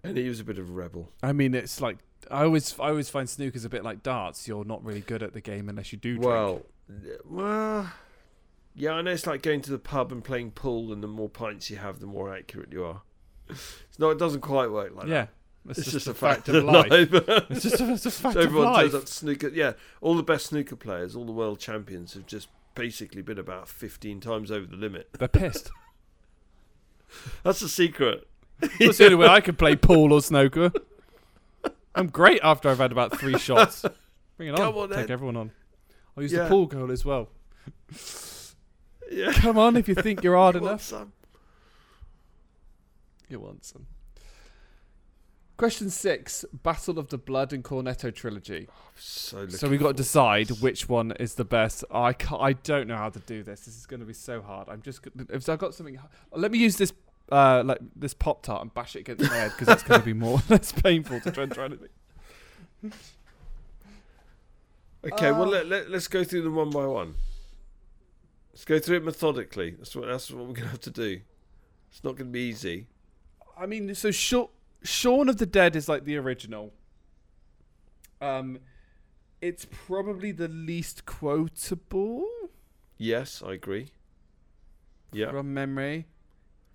and 0.04 0.16
he 0.16 0.28
was 0.28 0.40
a 0.40 0.44
bit 0.44 0.58
of 0.58 0.68
a 0.68 0.72
rebel. 0.72 1.10
I 1.22 1.32
mean, 1.32 1.54
it's 1.54 1.80
like 1.80 1.98
I 2.30 2.44
always 2.44 2.78
I 2.78 2.88
always 2.90 3.08
find 3.08 3.28
snooker's 3.28 3.64
a 3.64 3.68
bit 3.68 3.84
like 3.84 4.02
darts. 4.02 4.46
You're 4.48 4.64
not 4.64 4.84
really 4.84 5.00
good 5.00 5.22
at 5.22 5.32
the 5.32 5.40
game 5.40 5.68
unless 5.68 5.92
you 5.92 5.98
do 5.98 6.14
drink. 6.16 6.26
Well, 6.26 6.62
uh, 6.90 7.16
well, 7.28 7.92
yeah, 8.74 8.92
I 8.92 9.02
know 9.02 9.10
it's 9.12 9.26
like 9.26 9.42
going 9.42 9.60
to 9.62 9.70
the 9.70 9.78
pub 9.78 10.12
and 10.12 10.22
playing 10.24 10.52
pool, 10.52 10.92
and 10.92 11.02
the 11.02 11.08
more 11.08 11.28
pints 11.28 11.70
you 11.70 11.76
have, 11.76 12.00
the 12.00 12.06
more 12.06 12.34
accurate 12.34 12.72
you 12.72 12.84
are. 12.84 13.02
It's 13.48 13.98
not. 13.98 14.10
It 14.10 14.18
doesn't 14.18 14.40
quite 14.40 14.70
work 14.70 14.94
like 14.94 15.08
yeah, 15.08 15.26
that. 15.66 15.70
it's, 15.70 15.78
It's, 15.80 15.92
just, 15.92 16.06
just, 16.06 16.06
a 16.08 16.14
fact, 16.14 16.46
fact 16.46 16.48
of 16.56 16.64
life. 16.64 16.90
life. 16.90 17.08
it's 17.50 17.62
just 17.62 17.80
a, 17.80 17.92
it's 17.92 18.06
a 18.06 18.10
fact 18.10 18.34
So 18.34 18.40
of 18.40 18.46
everyone 18.46 18.72
life. 18.72 18.82
turns 18.84 18.94
up 18.94 19.04
to 19.06 19.12
snooker. 19.12 19.48
Yeah, 19.48 19.72
all 20.00 20.14
the 20.14 20.22
best 20.22 20.46
snooker 20.46 20.76
players, 20.76 21.14
all 21.14 21.24
the 21.24 21.32
world 21.32 21.58
champions, 21.58 22.14
have 22.14 22.26
just 22.26 22.48
basically 22.74 23.20
been 23.20 23.38
about 23.38 23.68
fifteen 23.68 24.20
times 24.20 24.50
over 24.50 24.66
the 24.66 24.76
limit. 24.76 25.08
They're 25.18 25.28
pissed. 25.28 25.70
That's 27.42 27.60
the 27.60 27.68
secret. 27.68 28.26
That's 28.78 28.98
the 28.98 29.04
only 29.04 29.16
way 29.16 29.26
I 29.26 29.40
can 29.40 29.56
play 29.56 29.76
pool 29.76 30.12
or 30.12 30.20
snooker. 30.20 30.72
I'm 31.94 32.08
great 32.08 32.40
after 32.42 32.68
I've 32.68 32.78
had 32.78 32.92
about 32.92 33.18
three 33.18 33.38
shots. 33.38 33.84
Bring 34.36 34.48
it 34.48 34.58
on. 34.58 34.74
On, 34.74 34.88
Take 34.88 34.96
then. 34.98 35.10
everyone 35.10 35.36
on. 35.36 35.50
I'll 36.16 36.22
use 36.22 36.32
the 36.32 36.46
pool 36.46 36.66
goal 36.66 36.90
as 36.90 37.04
well. 37.04 37.28
Yeah, 39.10 39.32
Come 39.32 39.58
on, 39.58 39.76
if 39.76 39.88
you 39.88 39.94
think 39.94 40.22
you're 40.22 40.36
hard 40.36 40.54
You 40.56 40.60
want 40.62 40.70
enough. 40.70 40.82
some? 40.82 41.12
You 43.28 43.40
want 43.40 43.64
some. 43.64 43.86
Question 45.58 45.90
six: 45.90 46.44
Battle 46.52 46.98
of 46.98 47.08
the 47.08 47.18
Blood 47.18 47.52
and 47.52 47.62
Cornetto 47.62 48.12
trilogy. 48.12 48.68
Oh, 48.70 48.74
so, 48.96 49.36
looking 49.40 49.56
So 49.56 49.68
we 49.68 49.76
got 49.76 49.88
to 49.88 49.94
decide 49.94 50.50
which 50.62 50.88
one 50.88 51.12
is 51.20 51.34
the 51.34 51.44
best. 51.44 51.84
I 51.92 52.14
I 52.38 52.54
don't 52.54 52.88
know 52.88 52.96
how 52.96 53.10
to 53.10 53.18
do 53.20 53.42
this. 53.42 53.60
This 53.66 53.76
is 53.76 53.86
going 53.86 54.00
to 54.00 54.06
be 54.06 54.14
so 54.14 54.40
hard. 54.40 54.68
I'm 54.68 54.82
just 54.82 55.06
if 55.28 55.48
I 55.48 55.56
got 55.56 55.74
something. 55.74 55.98
Let 56.32 56.50
me 56.50 56.58
use 56.58 56.78
this 56.78 56.92
uh 57.32 57.62
like 57.64 57.78
this 57.96 58.14
pop 58.14 58.42
tart 58.42 58.62
and 58.62 58.72
bash 58.74 58.94
it 58.94 59.00
against 59.00 59.22
my 59.30 59.36
head 59.36 59.52
because 59.52 59.66
that's 59.66 59.82
going 59.82 60.00
to 60.00 60.04
be 60.04 60.12
more 60.12 60.38
less 60.48 60.70
painful 60.72 61.18
to 61.20 61.30
try 61.30 61.44
and 61.44 61.52
try 61.52 61.64
anything. 61.64 61.88
Okay, 65.04 65.32
well 65.32 65.42
Uh, 65.44 65.46
let, 65.46 65.66
let 65.66 65.90
let's 65.90 66.08
go 66.08 66.22
through 66.24 66.42
them 66.42 66.54
one 66.54 66.70
by 66.70 66.86
one. 66.86 67.14
Let's 68.52 68.64
go 68.64 68.78
through 68.78 68.98
it 68.98 69.04
methodically. 69.04 69.70
That's 69.72 69.96
what 69.96 70.06
that's 70.06 70.30
what 70.30 70.46
we're 70.46 70.52
gonna 70.54 70.68
have 70.68 70.80
to 70.80 70.90
do. 70.90 71.20
It's 71.90 72.04
not 72.04 72.16
gonna 72.16 72.30
be 72.30 72.40
easy. 72.40 72.86
I 73.56 73.66
mean, 73.66 73.94
so 73.94 74.10
Sha- 74.10 74.46
Shaun 74.82 75.28
of 75.28 75.38
the 75.38 75.46
Dead 75.46 75.74
is 75.76 75.88
like 75.88 76.04
the 76.04 76.16
original. 76.16 76.72
Um, 78.20 78.60
it's 79.40 79.66
probably 79.70 80.30
the 80.32 80.48
least 80.48 81.04
quotable 81.06 82.24
Yes, 82.98 83.42
I 83.44 83.54
agree. 83.54 83.88
Yeah, 85.12 85.30
from 85.30 85.52
memory. 85.52 86.06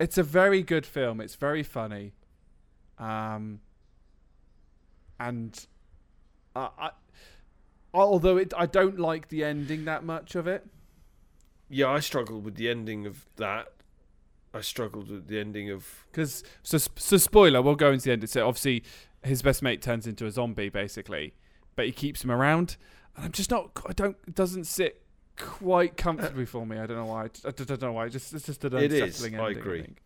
It's 0.00 0.16
a 0.16 0.22
very 0.22 0.62
good 0.62 0.86
film. 0.86 1.20
It's 1.20 1.34
very 1.34 1.62
funny. 1.62 2.12
Um, 2.98 3.60
and 5.18 5.66
I, 6.54 6.68
I 6.78 6.90
although 7.92 8.36
it, 8.36 8.52
I 8.56 8.66
don't 8.66 8.98
like 8.98 9.28
the 9.28 9.44
ending 9.44 9.84
that 9.86 10.04
much 10.04 10.34
of 10.34 10.46
it. 10.46 10.66
yeah. 11.68 11.88
I 11.88 12.00
struggled 12.00 12.44
with 12.44 12.56
the 12.56 12.68
ending 12.68 13.06
of 13.06 13.26
that. 13.36 13.68
I 14.54 14.60
struggled 14.62 15.10
with 15.10 15.28
the 15.28 15.38
ending 15.38 15.70
of 15.70 16.06
Because 16.10 16.42
so 16.62 16.78
so 16.78 17.16
spoiler, 17.16 17.60
we'll 17.60 17.74
go 17.74 17.92
into 17.92 18.04
the 18.06 18.12
end. 18.12 18.28
So 18.28 18.46
obviously, 18.46 18.84
his 19.22 19.42
best 19.42 19.62
mate 19.62 19.82
turns 19.82 20.06
into 20.06 20.26
a 20.26 20.30
zombie 20.30 20.68
basically, 20.68 21.34
but 21.76 21.86
he 21.86 21.92
keeps 21.92 22.24
him 22.24 22.30
around, 22.30 22.76
and 23.16 23.26
I'm 23.26 23.32
just 23.32 23.50
not. 23.50 23.70
I 23.86 23.92
don't. 23.92 24.16
It 24.26 24.34
doesn't 24.34 24.64
sit 24.64 25.02
quite 25.38 25.96
comfortably 25.96 26.44
for 26.44 26.66
me. 26.66 26.78
I 26.78 26.86
don't 26.86 26.96
know 26.96 27.06
why. 27.06 27.24
I 27.24 27.50
don't, 27.50 27.66
don't 27.68 27.82
know 27.82 27.92
why. 27.92 28.06
It 28.06 28.10
just 28.10 28.32
it's 28.34 28.46
just 28.46 28.64
an 28.64 28.74
It 28.76 28.92
is, 28.92 29.00
unsettling 29.02 29.40
I 29.40 29.46
ending. 29.48 29.58
agree. 29.58 29.82
think. 29.82 29.98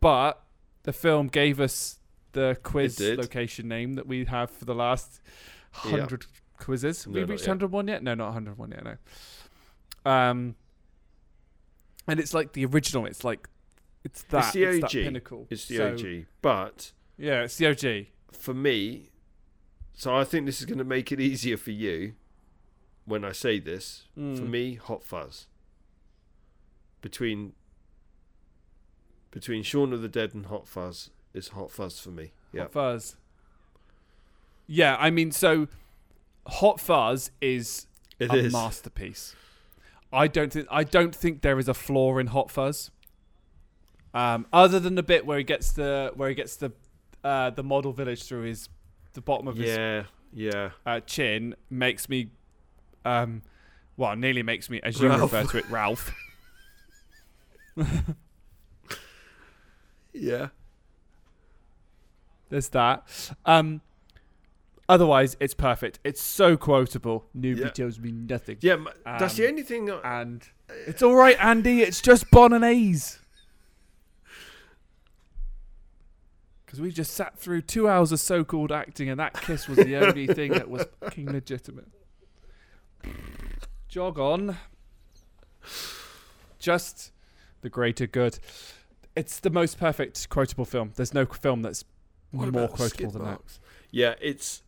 But 0.00 0.42
the 0.82 0.92
film 0.92 1.28
gave 1.28 1.60
us 1.60 1.98
the 2.32 2.56
quiz 2.62 2.98
location 3.00 3.68
name 3.68 3.94
that 3.94 4.06
we 4.06 4.24
have 4.24 4.50
for 4.50 4.64
the 4.64 4.74
last 4.74 5.20
Yeah. 5.84 5.90
hundred 5.92 6.26
quizzes. 6.58 7.04
Have 7.04 7.12
No, 7.14 7.20
we 7.20 7.24
reached 7.24 7.46
hundred 7.46 7.70
one 7.72 7.88
yet? 7.88 8.02
No, 8.02 8.14
not 8.14 8.32
hundred 8.32 8.58
one 8.58 8.70
yet. 8.72 8.84
No. 8.84 10.10
Um, 10.10 10.56
and 12.08 12.18
it's 12.18 12.34
like 12.34 12.52
the 12.52 12.64
original. 12.64 13.06
It's 13.06 13.22
like 13.24 13.48
it's 14.04 14.22
that. 14.24 14.52
the 14.52 14.62
It's, 14.64 14.80
that 14.80 14.84
OG. 14.86 14.92
pinnacle. 15.04 15.46
it's 15.50 15.66
the 15.66 15.76
So- 15.76 15.92
OG, 15.92 16.26
but 16.40 16.92
Yeah, 17.16 17.42
it's 17.44 17.56
the 17.56 17.66
OG. 17.68 18.06
for 18.32 18.52
me, 18.54 19.10
so 19.94 20.16
I 20.16 20.24
think 20.24 20.46
this 20.46 20.58
is 20.58 20.66
going 20.66 20.78
to 20.78 20.84
make 20.84 21.12
it 21.12 21.20
easier 21.20 21.56
for 21.56 21.70
you 21.70 22.14
when 23.12 23.24
I 23.24 23.32
say 23.32 23.58
this. 23.60 24.04
For 24.14 24.20
Mm. 24.20 24.48
me, 24.48 24.74
Hot 24.74 25.04
Fuzz. 25.04 25.46
Between 27.02 27.52
between 29.30 29.62
Shaun 29.62 29.92
of 29.92 30.02
the 30.02 30.08
Dead 30.08 30.34
and 30.34 30.46
Hot 30.46 30.66
Fuzz 30.68 31.10
is 31.32 31.48
Hot 31.48 31.70
Fuzz 31.70 31.98
for 32.00 32.10
me. 32.10 32.32
Yeah. 32.52 32.62
Hot 32.62 32.72
Fuzz. 32.72 33.16
Yeah, 34.66 34.96
I 34.98 35.10
mean, 35.10 35.30
so 35.32 35.68
Hot 36.46 36.80
Fuzz 36.80 37.30
is 37.40 37.86
it 38.18 38.30
a 38.30 38.36
is. 38.36 38.52
masterpiece. 38.52 39.34
I 40.12 40.26
don't 40.26 40.52
think 40.52 40.66
I 40.70 40.84
don't 40.84 41.14
think 41.14 41.42
there 41.42 41.58
is 41.58 41.68
a 41.68 41.74
flaw 41.74 42.18
in 42.18 42.28
Hot 42.28 42.50
Fuzz. 42.50 42.90
Um, 44.14 44.46
other 44.52 44.78
than 44.78 44.94
the 44.94 45.02
bit 45.02 45.24
where 45.26 45.38
he 45.38 45.44
gets 45.44 45.72
the 45.72 46.12
where 46.14 46.28
he 46.28 46.34
gets 46.34 46.56
the 46.56 46.72
uh, 47.24 47.50
the 47.50 47.62
model 47.62 47.92
village 47.92 48.24
through 48.24 48.42
his 48.42 48.68
the 49.14 49.20
bottom 49.22 49.48
of 49.48 49.56
his 49.56 49.68
yeah. 49.76 50.04
Yeah. 50.34 50.70
uh, 50.86 51.00
chin 51.00 51.54
makes 51.70 52.08
me, 52.08 52.30
um, 53.04 53.42
well, 53.96 54.16
nearly 54.16 54.42
makes 54.42 54.68
me, 54.70 54.80
as 54.82 55.00
you 55.00 55.08
Ralph. 55.08 55.32
refer 55.32 55.44
to 55.50 55.58
it, 55.58 55.68
Ralph. 55.70 56.12
Yeah. 60.14 60.48
There's 62.50 62.68
that. 62.70 63.08
Um, 63.46 63.80
otherwise, 64.88 65.38
it's 65.40 65.54
perfect. 65.54 65.98
It's 66.04 66.20
so 66.20 66.56
quotable. 66.56 67.24
Nobody 67.32 67.62
Yeah. 67.62 67.70
tells 67.70 67.98
me 67.98 68.12
nothing. 68.12 68.58
Yeah, 68.60 68.74
m- 68.74 68.88
that's 69.06 69.36
the 69.36 69.44
Um, 69.46 69.50
only 69.52 69.62
thing. 69.62 69.90
I, 69.90 70.20
And 70.20 70.46
it's 70.86 71.02
all 71.02 71.14
right, 71.14 71.36
Andy. 71.42 71.80
It's 71.80 72.02
just 72.02 72.30
Bolognese. 72.30 73.18
Because 76.66 76.78
we 76.80 76.90
just 76.92 77.12
sat 77.14 77.38
through 77.38 77.62
two 77.62 77.88
hours 77.88 78.12
of 78.12 78.20
so-called 78.20 78.70
acting, 78.70 79.08
and 79.08 79.18
that 79.18 79.32
kiss 79.40 79.66
was 79.68 79.78
the 79.78 79.96
only 79.96 80.26
thing 80.26 80.52
that 80.52 80.68
was 80.68 80.84
fucking 81.00 81.32
legitimate. 81.32 81.88
Jog 83.88 84.18
on. 84.18 84.56
Just 86.58 87.12
the 87.60 87.68
greater 87.68 88.06
good. 88.06 88.38
It's 89.14 89.40
the 89.40 89.50
most 89.50 89.78
perfect 89.78 90.28
quotable 90.28 90.64
film. 90.64 90.92
There's 90.96 91.12
no 91.12 91.26
film 91.26 91.62
that's 91.62 91.84
what 92.30 92.52
more 92.52 92.68
quotable 92.68 92.88
skid 92.88 93.12
than 93.12 93.24
that. 93.24 93.40
Yeah, 93.90 94.14
it's 94.20 94.62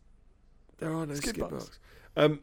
there 0.77 0.93
are 0.93 1.05
no 1.05 1.13
Skid 1.15 1.29
skid, 1.29 1.41
marks. 1.41 1.53
marks. 1.53 1.79
Um, 2.15 2.39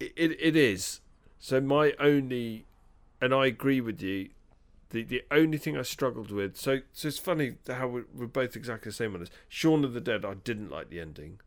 it, 0.00 0.12
it 0.16 0.36
it 0.40 0.56
is. 0.56 1.00
So 1.38 1.60
my 1.60 1.92
only, 2.00 2.64
and 3.20 3.34
I 3.34 3.46
agree 3.46 3.80
with 3.80 4.00
you. 4.00 4.30
The 4.90 5.02
the 5.02 5.22
only 5.30 5.58
thing 5.58 5.76
I 5.76 5.82
struggled 5.82 6.30
with. 6.30 6.56
So 6.56 6.80
so 6.92 7.08
it's 7.08 7.18
funny 7.18 7.56
how 7.68 7.88
we're, 7.88 8.06
we're 8.14 8.26
both 8.26 8.56
exactly 8.56 8.90
the 8.90 8.94
same 8.96 9.14
on 9.14 9.20
this. 9.20 9.30
Shaun 9.48 9.84
of 9.84 9.92
the 9.92 10.00
Dead. 10.00 10.24
I 10.24 10.34
didn't 10.34 10.70
like 10.70 10.88
the 10.88 11.00
ending 11.00 11.40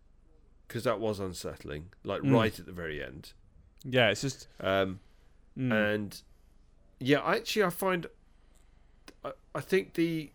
because 0.69 0.83
that 0.85 0.99
was 1.01 1.19
unsettling. 1.19 1.89
Like 2.03 2.21
Mm. 2.21 2.31
right 2.33 2.57
at 2.59 2.65
the 2.65 2.71
very 2.71 3.03
end. 3.03 3.33
Yeah, 3.83 4.09
it's 4.11 4.21
just. 4.21 4.47
Um, 4.61 4.99
mm. 5.57 5.73
and 5.73 6.21
yeah, 6.99 7.19
I 7.19 7.35
actually 7.37 7.63
I 7.63 7.69
find 7.71 8.07
I, 9.25 9.31
I 9.55 9.61
think 9.61 9.95
the 9.95 10.31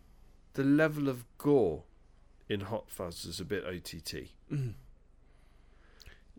the 0.53 0.63
level 0.63 1.07
of 1.09 1.25
gore 1.37 1.83
in 2.49 2.59
Hot 2.61 2.89
Fuzz 2.91 3.25
is 3.25 3.39
a 3.39 3.45
bit 3.45 3.63
OTT. 3.65 4.29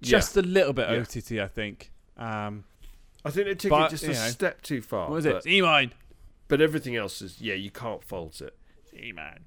just 0.01 0.37
a 0.37 0.43
little 0.43 0.73
bit 0.73 0.89
Yeah. 0.89 0.97
OTT, 0.99 1.33
I 1.41 1.49
think. 1.49 1.91
Um, 2.17 2.65
I 3.25 3.31
think 3.31 3.47
they 3.47 3.55
took 3.55 3.71
But, 3.71 3.87
it 3.87 3.91
just 3.97 4.05
a 4.05 4.09
know, 4.09 4.13
step 4.15 4.63
too 4.63 4.81
far. 4.83 5.11
what 5.11 5.17
is 5.17 5.27
it? 5.27 5.47
E 5.47 5.61
mine. 5.61 5.93
but 6.49 6.61
everything 6.61 6.97
else 6.97 7.21
is 7.23 7.41
yeah, 7.41 7.55
you 7.55 7.71
can't 7.71 8.05
fault 8.05 8.41
it. 8.41 8.57
E 8.95 9.13
man. 9.13 9.45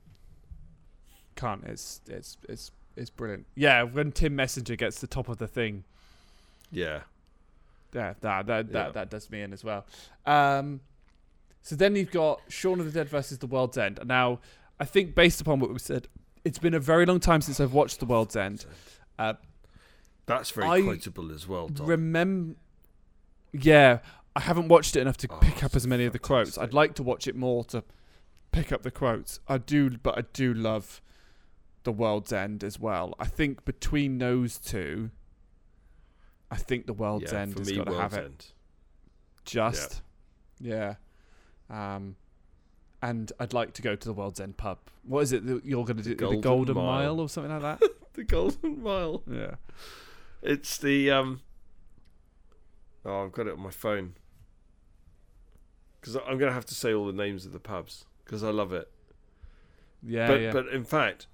Can't. 1.36 1.64
It's 1.66 2.02
it's 2.08 2.38
it's 2.50 2.72
it's 3.00 3.10
brilliant. 3.10 3.46
Yeah, 3.56 3.84
when 3.84 4.12
Tim 4.12 4.36
Messenger 4.36 4.76
gets 4.76 5.00
the 5.00 5.08
top 5.08 5.30
of 5.30 5.38
the 5.38 5.48
thing, 5.48 5.84
Yeah, 6.72 7.02
yeah, 7.94 8.14
that 8.22 8.46
that 8.48 8.68
Yeah. 8.68 8.72
that, 8.74 8.94
that 8.94 9.10
does 9.10 9.30
me 9.32 9.42
in 9.42 9.54
as 9.54 9.64
well. 9.64 9.86
Um, 10.26 10.82
so 11.62 11.76
then 11.76 11.96
you've 11.96 12.12
got 12.12 12.42
Shaun 12.48 12.80
of 12.80 12.86
the 12.86 12.92
Dead 12.92 13.10
versus 13.10 13.40
The 13.40 13.48
World's 13.48 13.78
End. 13.78 14.00
Now, 14.06 14.40
I 14.80 14.86
think 14.86 15.16
based 15.16 15.42
upon 15.42 15.60
what 15.60 15.72
we 15.72 15.80
said, 15.80 16.08
it's 16.46 16.60
been 16.60 16.74
a 16.74 16.80
very 16.80 17.06
long 17.06 17.20
time 17.20 17.42
since 17.42 17.60
I've 17.60 17.74
watched 17.74 18.00
The 18.00 18.06
World's 18.06 18.36
End. 18.36 18.66
Uh, 19.18 19.34
that's 20.26 20.52
very 20.52 20.68
I 20.68 20.82
quotable 20.82 21.32
as 21.32 21.48
well. 21.48 21.68
Dom. 21.68 21.88
Remember, 21.88 22.56
yeah, 23.52 24.00
I 24.36 24.42
haven't 24.42 24.68
watched 24.68 24.96
it 24.96 25.02
enough 25.02 25.18
to 25.18 25.28
Oh, 25.30 25.38
pick 25.40 25.64
up 25.64 25.76
as 25.76 25.86
many 25.88 26.06
of 26.06 26.14
the 26.14 26.20
quotes. 26.20 26.58
I'd 26.58 26.74
like 26.74 26.94
to 26.96 27.04
watch 27.04 27.28
it 27.28 27.36
more 27.36 27.64
to 27.66 27.84
pick 28.52 28.72
up 28.72 28.84
the 28.84 28.92
quotes. 28.92 29.40
I 29.48 29.58
do, 29.58 29.98
but 29.98 30.18
I 30.18 30.22
do 30.34 30.54
love 30.54 31.02
The 31.90 31.94
World's 31.94 32.32
End 32.32 32.64
as 32.64 32.80
well. 32.80 33.16
I 33.20 33.26
think 33.26 33.66
between 33.66 34.20
those 34.20 34.60
two, 34.60 35.10
I 36.52 36.56
think 36.56 36.86
The 36.86 36.94
World's 36.94 37.32
yeah, 37.32 37.40
End 37.40 37.58
has 37.58 37.72
got 37.72 37.88
to 37.88 37.96
have 37.96 38.14
it. 38.14 38.26
End. 38.26 38.46
Just, 39.44 40.04
yeah. 40.60 40.96
Um, 41.68 42.16
and 43.02 43.32
I'd 43.40 43.54
like 43.54 43.74
to 43.74 43.82
go 43.82 43.96
to 43.96 44.08
the 44.08 44.14
World's 44.14 44.40
End 44.40 44.56
pub. 44.56 44.78
What 45.02 45.22
is 45.22 45.34
it 45.34 45.48
that 45.48 45.66
you're 45.66 45.84
going 45.84 45.98
to 45.98 46.04
do? 46.04 46.10
The 46.12 46.16
Golden 46.16 46.42
Golden, 46.42 46.76
Mile. 46.76 46.86
Mile. 46.86 47.20
or 47.22 47.28
something 47.28 47.60
like 47.60 47.80
that? 47.80 47.90
The 48.14 48.24
Golden 48.24 48.84
Mile. 48.84 49.24
yeah. 49.28 49.56
It's 50.44 50.78
the 50.78 51.10
um. 51.10 51.42
Oh, 53.04 53.26
I've 53.26 53.32
got 53.32 53.48
it 53.48 53.54
on 53.54 53.62
my 53.62 53.72
phone. 53.72 54.14
Because 56.00 56.18
I'm 56.18 56.38
gonna 56.38 56.54
have 56.54 56.66
to 56.66 56.76
say 56.76 56.94
all 56.94 57.08
the 57.08 57.14
names 57.14 57.48
of 57.48 57.54
the 57.54 57.60
pubs 57.60 58.06
because 58.26 58.44
I 58.44 58.50
love 58.52 58.74
it. 58.74 58.92
Yeah, 60.04 60.28
but 60.28 60.42
yeah. 60.42 60.52
but 60.52 60.68
in 60.68 60.84
fact, 60.84 61.28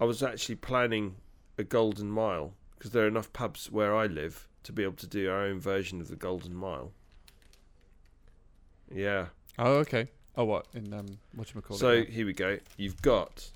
I 0.00 0.04
was 0.04 0.22
actually 0.22 0.56
planning 0.56 1.16
a 1.58 1.64
Golden 1.64 2.10
Mile 2.10 2.54
because 2.76 2.90
there 2.90 3.04
are 3.04 3.08
enough 3.08 3.32
pubs 3.32 3.70
where 3.70 3.94
I 3.94 4.06
live 4.06 4.48
to 4.64 4.72
be 4.72 4.82
able 4.82 4.94
to 4.94 5.06
do 5.06 5.30
our 5.30 5.42
own 5.42 5.60
version 5.60 6.00
of 6.00 6.08
the 6.08 6.16
Golden 6.16 6.54
Mile. 6.54 6.92
Yeah. 8.92 9.26
oh, 9.58 9.74
okay. 9.76 10.08
Oh, 10.36 10.44
what? 10.44 10.66
In, 10.74 10.92
um, 10.92 11.06
whatchamacallit? 11.36 11.76
so 11.78 11.92
yeah. 11.92 12.04
here 12.10 12.26
we 12.26 12.32
go. 12.32 12.58
You've 12.76 13.00
got 13.02 13.50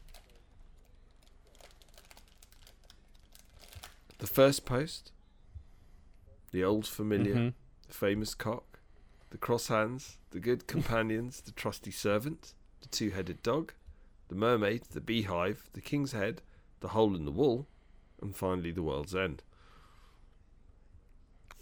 the 4.18 4.26
first 4.26 4.64
post, 4.64 5.12
the 6.52 6.62
old 6.64 6.86
familiar, 6.86 7.34
Mhm. 7.34 7.54
the 7.88 7.94
famous 7.94 8.34
cock, 8.34 8.80
the 9.30 9.38
cross 9.38 9.68
hands, 9.68 10.18
the 10.30 10.40
good 10.40 10.66
companions, 10.66 11.40
the 11.40 11.52
trusty 11.52 11.90
servant, 11.90 12.54
the 12.80 12.88
two 12.88 13.10
headed 13.10 13.42
dog, 13.42 13.72
the 14.28 14.34
mermaid, 14.34 14.82
the 14.90 15.00
beehive, 15.00 15.68
the 15.72 15.80
king's 15.80 16.12
head, 16.12 16.42
the 16.80 16.88
hole 16.88 17.14
in 17.16 17.24
the 17.24 17.30
wall, 17.32 17.66
and 18.22 18.34
finally 18.36 18.70
the 18.70 18.82
world's 18.82 19.14
end. 19.14 19.42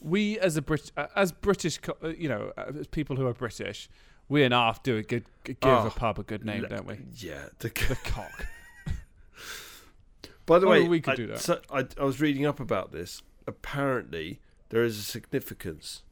we 0.01 0.39
as 0.39 0.57
a 0.57 0.63
Brit, 0.63 0.93
uh, 0.97 1.07
as 1.17 1.33
British, 1.33 1.79
co- 1.79 1.97
uh, 2.03 2.09
you 2.09 2.29
know, 2.29 2.53
uh, 2.57 2.73
as 2.79 2.87
people 2.87 3.17
who 3.17 3.27
are 3.27 3.33
British, 3.33 3.89
we 4.29 4.43
and 4.43 4.53
half 4.53 4.83
do 4.83 4.97
a 4.97 5.03
good 5.03 5.25
give 5.45 5.57
Oh, 5.63 5.87
a 5.87 5.91
pub 5.91 6.19
a 6.19 6.23
good 6.23 6.45
name, 6.45 6.63
Le- 6.63 6.69
don't 6.69 6.87
we? 6.87 6.99
Yeah. 7.15 7.47
The, 7.61 7.69
The 7.89 7.97
cock. 8.05 8.47
by 10.47 10.59
the 10.59 10.67
Oh, 10.67 10.71
way, 10.71 10.87
we 10.89 11.01
could 11.01 11.15
I, 11.15 11.17
do 11.17 11.27
that. 11.29 11.41
So 11.41 11.61
I, 11.71 11.87
I 11.99 12.05
was 12.05 12.21
reading 12.21 12.45
up 12.47 12.61
about 12.61 12.93
this. 12.93 13.23
Apparently, 13.47 14.41
there 14.69 14.83
is 14.85 14.99
a 14.99 15.03
significance 15.03 16.03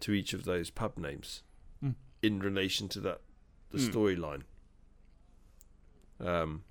to 0.00 0.12
each 0.12 0.32
of 0.32 0.44
those 0.44 0.70
pub 0.70 0.96
names 0.98 1.42
Mm. 1.84 1.94
in 2.22 2.40
relation 2.40 2.88
to 2.88 3.00
that 3.00 3.20
the 3.70 3.78
Mm. 3.78 3.90
storyline. 3.92 4.42
Um, 6.20 6.64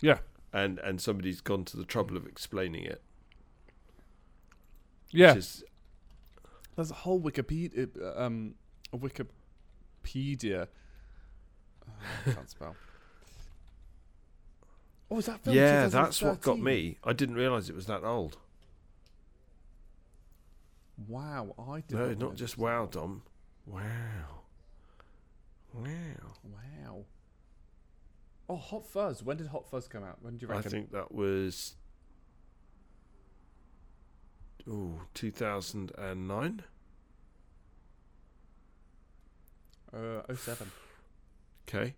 Yeah. 0.00 0.18
and 0.52 0.78
and 0.78 1.00
somebody's 1.00 1.40
gone 1.40 1.64
to 1.66 1.76
the 1.76 1.84
trouble 1.84 2.16
of 2.16 2.26
explaining 2.26 2.84
it. 2.84 3.02
Yeah, 5.10 5.30
Which 5.34 5.38
is, 5.38 5.64
there's 6.74 6.90
a 6.90 6.94
whole 6.94 7.20
Wikipedia, 7.20 7.88
uh, 8.00 8.20
um, 8.20 8.54
a 8.92 8.98
Wikipedia. 8.98 10.66
Oh, 11.88 11.92
I 12.26 12.32
can't 12.32 12.50
spell. 12.50 12.76
Oh, 15.10 15.18
is 15.18 15.26
that 15.26 15.38
film? 15.44 15.54
yeah, 15.54 15.86
that's 15.86 16.22
what 16.22 16.40
got 16.40 16.58
me. 16.58 16.96
I 17.04 17.12
didn't 17.12 17.34
realise 17.36 17.68
it 17.68 17.74
was 17.76 17.86
that 17.86 18.02
old. 18.02 18.38
Wow, 21.06 21.54
I 21.58 21.82
did 21.82 21.92
No, 21.92 22.08
not, 22.08 22.18
not 22.18 22.34
just 22.36 22.56
wow, 22.58 22.86
Dom. 22.86 23.22
Wow. 23.66 23.82
Wow. 25.72 25.84
Wow. 26.42 27.04
Oh, 28.48 28.56
Hot 28.56 28.86
Fuzz. 28.86 29.22
When 29.22 29.36
did 29.36 29.48
Hot 29.48 29.68
Fuzz 29.68 29.88
come 29.88 30.04
out? 30.04 30.18
When 30.20 30.36
do 30.36 30.46
you 30.46 30.48
reckon? 30.52 30.66
I 30.66 30.70
think 30.70 30.92
that 30.92 31.12
was. 31.12 31.76
Ooh, 34.68 35.00
2009? 35.14 36.62
Uh, 39.94 40.34
07. 40.34 40.70
Okay. 41.68 41.94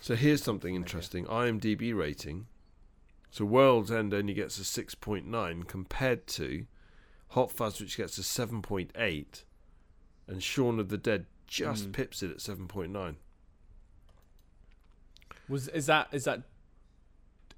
So 0.00 0.16
here's 0.16 0.42
something 0.42 0.74
interesting. 0.74 1.26
IMDb 1.26 1.94
rating. 1.94 2.46
So 3.30 3.44
World's 3.44 3.90
End 3.90 4.12
only 4.12 4.34
gets 4.34 4.58
a 4.58 4.62
6.9 4.62 5.68
compared 5.68 6.26
to 6.26 6.66
Hot 7.28 7.52
Fuzz, 7.52 7.80
which 7.80 7.96
gets 7.96 8.18
a 8.18 8.22
7.8, 8.22 9.44
and 10.28 10.42
Shaun 10.42 10.78
of 10.80 10.88
the 10.88 10.98
Dead 10.98 11.26
just 11.46 11.88
Mm. 11.88 11.92
pips 11.92 12.22
it 12.22 12.30
at 12.30 12.40
7.9. 12.40 13.16
Was 15.48 15.68
is 15.68 15.86
that 15.86 16.08
is 16.12 16.24
that 16.24 16.42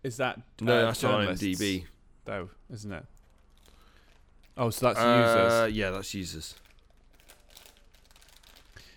is 0.03 0.16
that 0.16 0.41
No, 0.61 0.77
uh, 0.78 0.85
that's 0.86 1.03
IMDb. 1.03 1.85
though, 2.24 2.51
isn't 2.73 2.93
it? 2.93 3.05
Oh, 4.57 4.70
so 4.70 4.86
that's 4.86 4.99
Uh, 4.99 5.65
users. 5.66 5.77
yeah, 5.77 5.91
that's 5.91 6.15
users. 6.15 6.55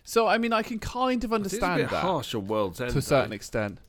So 0.03 0.27
I 0.27 0.38
mean, 0.38 0.53
I 0.53 0.64
can 0.64 0.80
kind 0.80 1.23
of 1.23 1.31
I 1.31 1.35
understand 1.35 1.81
a 1.81 1.84
bit 1.84 1.91
that 1.91 2.02
harsh 2.02 2.34
on 2.34 2.48
World's 2.48 2.80
End 2.80 2.91
to 2.94 2.99
a 2.99 3.02
certain 3.02 3.30
though. 3.31 3.35
extent. 3.35 3.80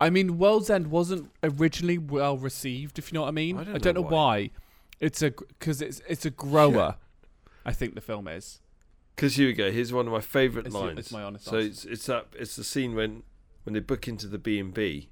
I 0.00 0.08
mean, 0.10 0.38
World's 0.38 0.70
End 0.70 0.88
wasn't 0.88 1.30
originally 1.42 1.98
well 1.98 2.36
received, 2.38 2.98
if 2.98 3.10
you 3.10 3.16
know 3.16 3.22
what 3.22 3.28
I 3.28 3.32
mean. 3.32 3.58
I 3.58 3.64
don't 3.64 3.82
don't 3.82 3.94
know 3.94 4.02
know 4.02 4.08
why. 4.08 4.50
It's 4.98 5.22
a 5.22 5.30
because 5.30 5.80
it's 5.80 6.00
it's 6.08 6.24
a 6.26 6.30
grower. 6.30 6.96
I 7.64 7.72
think 7.72 7.94
the 7.94 8.00
film 8.00 8.26
is. 8.28 8.60
Because 9.16 9.36
here 9.36 9.46
we 9.48 9.52
go. 9.52 9.70
Here's 9.70 9.92
one 9.92 10.06
of 10.06 10.12
my 10.12 10.20
favourite 10.20 10.66
It's, 10.66 10.74
lines. 10.74 10.98
it's 10.98 11.12
my 11.12 11.22
honest 11.22 11.44
so 11.44 11.56
answer. 11.56 11.68
it's 11.68 11.84
it's 11.84 12.06
that 12.06 12.26
it's 12.38 12.56
the 12.56 12.64
scene 12.64 12.94
when 12.94 13.22
when 13.64 13.74
they 13.74 13.80
book 13.80 14.08
into 14.08 14.26
the 14.26 14.38
B 14.38 14.58
and 14.58 14.72
B, 14.72 15.10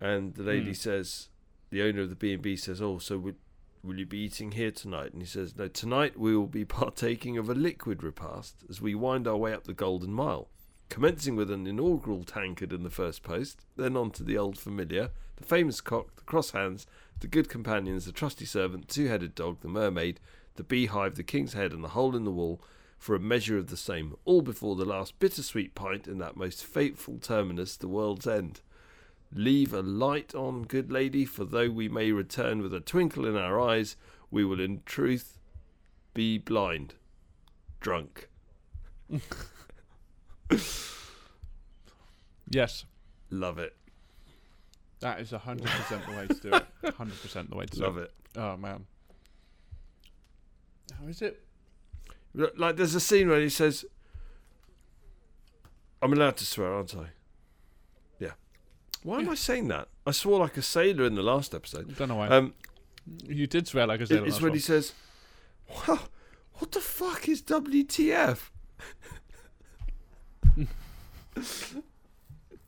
and 0.00 0.34
the 0.34 0.42
lady 0.42 0.66
Hmm. 0.68 0.72
says, 0.74 1.28
the 1.70 1.82
owner 1.82 2.02
of 2.02 2.10
the 2.10 2.16
B 2.16 2.32
and 2.34 2.42
B 2.42 2.56
says, 2.56 2.82
"Oh, 2.82 2.98
so 2.98 3.18
would, 3.18 3.36
will 3.82 3.98
you 3.98 4.06
be 4.06 4.18
eating 4.18 4.52
here 4.52 4.70
tonight?" 4.70 5.12
And 5.12 5.22
he 5.22 5.26
says, 5.26 5.56
"No, 5.56 5.68
tonight 5.68 6.18
we 6.18 6.36
will 6.36 6.46
be 6.46 6.64
partaking 6.82 7.38
of 7.38 7.48
a 7.48 7.54
liquid 7.54 8.02
repast 8.02 8.64
as 8.68 8.80
we 8.80 8.94
wind 8.94 9.26
our 9.26 9.36
way 9.36 9.52
up 9.54 9.64
the 9.64 9.72
Golden 9.72 10.12
Mile." 10.12 10.48
Commencing 10.90 11.34
with 11.34 11.50
an 11.50 11.66
inaugural 11.66 12.24
tankard 12.24 12.72
in 12.72 12.82
the 12.82 12.90
first 12.90 13.22
post, 13.22 13.64
then 13.76 13.96
on 13.96 14.10
to 14.12 14.22
the 14.22 14.36
old 14.36 14.58
familiar, 14.58 15.10
the 15.36 15.44
famous 15.44 15.80
cock, 15.80 16.14
the 16.16 16.22
cross 16.22 16.50
hands, 16.50 16.86
the 17.20 17.26
good 17.26 17.48
companions, 17.48 18.04
the 18.04 18.12
trusty 18.12 18.44
servant, 18.44 18.86
two 18.88 19.06
headed 19.06 19.34
dog, 19.34 19.60
the 19.62 19.68
mermaid, 19.68 20.20
the 20.56 20.64
beehive, 20.64 21.16
the 21.16 21.22
king's 21.22 21.52
head, 21.52 21.72
and 21.72 21.82
the 21.82 21.88
hole 21.88 22.14
in 22.14 22.24
the 22.24 22.30
wall, 22.30 22.60
for 22.98 23.14
a 23.14 23.20
measure 23.20 23.58
of 23.58 23.68
the 23.68 23.76
same, 23.76 24.14
all 24.24 24.40
before 24.42 24.76
the 24.76 24.84
last 24.84 25.18
bittersweet 25.18 25.74
pint 25.74 26.06
in 26.08 26.18
that 26.18 26.36
most 26.36 26.64
fateful 26.64 27.18
terminus, 27.18 27.76
the 27.76 27.88
world's 27.88 28.26
end. 28.26 28.60
Leave 29.32 29.74
a 29.74 29.82
light 29.82 30.34
on, 30.34 30.62
good 30.62 30.92
lady, 30.92 31.24
for 31.24 31.44
though 31.44 31.68
we 31.68 31.88
may 31.88 32.12
return 32.12 32.62
with 32.62 32.72
a 32.72 32.80
twinkle 32.80 33.26
in 33.26 33.36
our 33.36 33.60
eyes, 33.60 33.96
we 34.30 34.44
will 34.44 34.60
in 34.60 34.80
truth 34.86 35.38
be 36.14 36.38
blind, 36.38 36.94
drunk. 37.80 38.28
Yes, 42.50 42.84
Love 43.30 43.58
it, 43.58 43.74
that 45.00 45.18
is 45.18 45.30
hundred 45.32 45.66
percent 45.66 46.06
the 46.06 46.12
way 46.12 46.26
to 46.26 46.34
do 46.34 46.54
it. 46.54 46.94
Hundred 46.94 47.20
percent 47.20 47.50
the 47.50 47.56
way 47.56 47.66
to 47.66 47.80
love 47.82 47.94
do 47.94 48.00
it. 48.02 48.12
Love 48.36 48.46
it. 48.46 48.54
Oh 48.54 48.56
man, 48.56 48.86
how 51.00 51.06
is 51.08 51.22
it? 51.22 51.40
Like 52.34 52.76
there's 52.76 52.94
a 52.94 53.00
scene 53.00 53.28
where 53.28 53.40
he 53.40 53.48
says, 53.48 53.84
"I'm 56.02 56.12
allowed 56.12 56.36
to 56.38 56.44
swear, 56.46 56.72
aren't 56.74 56.94
I?" 56.96 57.06
Yeah. 58.18 58.32
Why 59.02 59.20
am 59.20 59.30
I 59.30 59.34
saying 59.36 59.68
that? 59.68 59.88
I 60.06 60.10
swore 60.10 60.40
like 60.40 60.56
a 60.56 60.62
sailor 60.62 61.04
in 61.04 61.14
the 61.14 61.22
last 61.22 61.54
episode. 61.54 61.96
Don't 61.96 62.08
know 62.08 62.16
why. 62.16 62.28
Um, 62.28 62.54
you 63.26 63.46
did 63.46 63.68
swear 63.68 63.86
like 63.86 64.00
a 64.00 64.06
sailor. 64.06 64.26
it's 64.26 64.40
when 64.40 64.50
one. 64.50 64.56
he 64.56 64.60
says, 64.60 64.92
"Wow, 65.88 66.00
what 66.54 66.72
the 66.72 66.80
fuck 66.80 67.28
is 67.28 67.40
WTF?" 67.42 68.50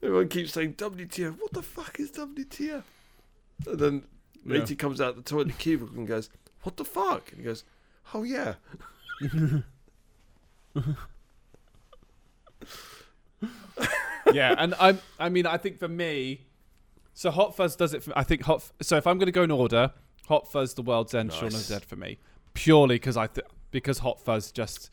Everyone 0.02 0.28
keeps 0.28 0.52
saying 0.52 0.74
WTF. 0.74 1.38
What 1.40 1.52
the 1.52 1.62
fuck 1.62 1.98
is 1.98 2.10
WTF? 2.12 2.82
And 3.66 3.78
then 3.78 4.04
Yeah. 4.44 4.58
Matey 4.60 4.76
comes 4.76 5.00
out 5.00 5.16
the 5.16 5.22
toilet 5.22 5.58
cubicle 5.58 5.96
and 5.98 6.06
goes, 6.06 6.30
"What 6.62 6.76
the 6.76 6.84
fuck?" 6.84 7.30
And 7.32 7.38
he 7.40 7.44
goes, 7.44 7.64
"Oh 8.14 8.22
yeah." 8.22 8.54
yeah, 14.32 14.54
and 14.58 14.74
I 14.80 14.96
I 15.18 15.28
mean 15.28 15.46
I 15.46 15.56
think 15.56 15.78
for 15.78 15.88
me, 15.88 16.46
so 17.14 17.30
Hot 17.30 17.56
Fuzz 17.56 17.76
does 17.76 17.94
it. 17.94 18.02
For, 18.02 18.16
I 18.16 18.22
think 18.22 18.42
Hot. 18.42 18.70
So 18.82 18.96
if 18.96 19.06
I'm 19.06 19.18
going 19.18 19.26
to 19.26 19.32
go 19.32 19.42
in 19.42 19.50
order, 19.50 19.92
Hot 20.28 20.50
Fuzz, 20.50 20.74
The 20.74 20.82
World's 20.82 21.14
End, 21.14 21.32
Shaun 21.32 21.46
of 21.48 21.52
Nice. 21.54 21.68
the 21.68 21.74
Dead 21.74 21.84
for 21.84 21.96
me, 21.96 22.18
purely 22.54 22.96
because 22.96 23.16
I 23.16 23.26
th- 23.26 23.46
because 23.70 23.98
Hot 24.00 24.20
Fuzz 24.20 24.50
just. 24.50 24.90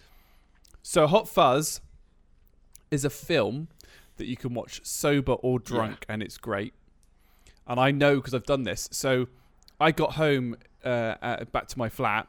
So 0.81 1.07
Hot 1.07 1.29
Fuzz 1.29 1.81
is 2.91 3.05
a 3.05 3.09
film 3.09 3.69
that 4.17 4.25
you 4.25 4.37
can 4.37 4.53
watch 4.53 4.85
sober 4.85 5.33
or 5.33 5.59
drunk, 5.59 6.05
and 6.07 6.21
it's 6.21 6.37
great. 6.37 6.73
And 7.65 7.79
I 7.79 7.91
know 7.91 8.17
because 8.17 8.33
I've 8.33 8.45
done 8.45 8.63
this. 8.63 8.89
So 8.91 9.27
I 9.79 9.91
got 9.91 10.13
home 10.13 10.57
uh, 10.83 11.15
uh, 11.21 11.45
back 11.45 11.67
to 11.67 11.77
my 11.77 11.87
flat 11.89 12.27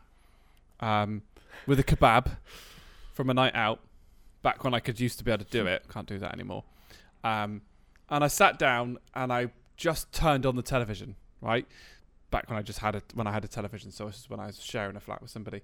um, 0.80 1.22
with 1.66 1.78
a 1.78 1.84
kebab 1.84 2.36
from 3.12 3.30
a 3.30 3.34
night 3.34 3.55
out. 3.55 3.80
Back 4.42 4.62
when 4.64 4.74
I 4.74 4.80
could 4.80 5.01
used 5.01 5.18
to 5.18 5.24
be 5.24 5.30
able 5.30 5.44
to 5.44 5.51
do 5.51 5.66
it, 5.66 5.84
can't 5.90 6.06
do 6.06 6.18
that 6.18 6.32
anymore. 6.34 6.64
Um, 7.22 7.62
and 8.10 8.22
I 8.22 8.28
sat 8.28 8.59
down 8.59 8.98
and 9.14 9.32
I 9.32 9.51
just 9.76 10.12
turned 10.12 10.44
on 10.44 10.56
the 10.56 10.62
television. 10.62 11.16
Right, 11.40 11.66
back 12.30 12.48
when 12.48 12.59
I 12.59 12.62
just 12.62 12.78
had 12.78 12.94
a 12.94 13.02
when 13.14 13.26
I 13.26 13.32
had 13.32 13.44
a 13.44 13.48
television. 13.48 13.90
So 13.90 14.06
this 14.06 14.18
is 14.18 14.30
when 14.30 14.40
I 14.40 14.46
was 14.46 14.62
sharing 14.62 14.96
a 14.96 15.01
flat 15.01 15.20
with 15.20 15.30
somebody, 15.30 15.60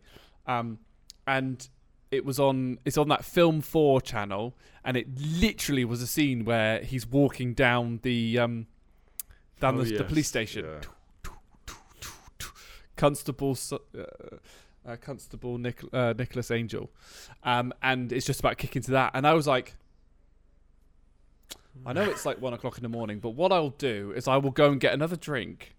um, 0.46 0.78
and 1.26 1.66
it 2.10 2.24
was 2.24 2.38
on. 2.38 2.78
It's 2.84 2.98
on 2.98 3.08
that 3.08 3.24
Film 3.24 3.60
Four 3.62 4.00
channel, 4.02 4.54
and 4.84 4.96
it 4.96 5.06
literally 5.18 5.84
was 5.86 6.02
a 6.02 6.06
scene 6.06 6.44
where 6.44 6.80
he's 6.82 7.06
walking 7.06 7.54
down 7.54 8.00
the 8.02 8.38
um, 8.38 8.66
down 9.58 9.78
Oh, 9.78 9.84
the, 9.84 9.96
the 9.98 10.04
police 10.04 10.28
station. 10.28 10.66
yeah. 10.66 10.80
Constable 12.96 13.56
uh, 13.72 14.04
uh, 14.86 14.96
Constable 14.96 15.58
Nic- 15.58 15.84
uh, 15.92 16.14
Nicholas 16.16 16.50
Angel, 16.50 16.90
um, 17.44 17.72
and 17.82 18.12
it's 18.12 18.26
just 18.26 18.40
about 18.40 18.58
kicking 18.58 18.82
to 18.82 18.90
that. 18.92 19.12
And 19.14 19.26
I 19.26 19.34
was 19.34 19.46
like, 19.46 19.74
I 21.86 21.92
know 21.92 22.02
it's 22.02 22.26
like 22.26 22.40
one 22.40 22.52
o'clock 22.52 22.76
in 22.76 22.82
the 22.82 22.88
morning, 22.88 23.20
but 23.20 23.30
what 23.30 23.52
I'll 23.52 23.70
do 23.70 24.12
is 24.14 24.28
I 24.28 24.36
will 24.36 24.50
go 24.50 24.70
and 24.70 24.80
get 24.80 24.92
another 24.92 25.16
drink, 25.16 25.74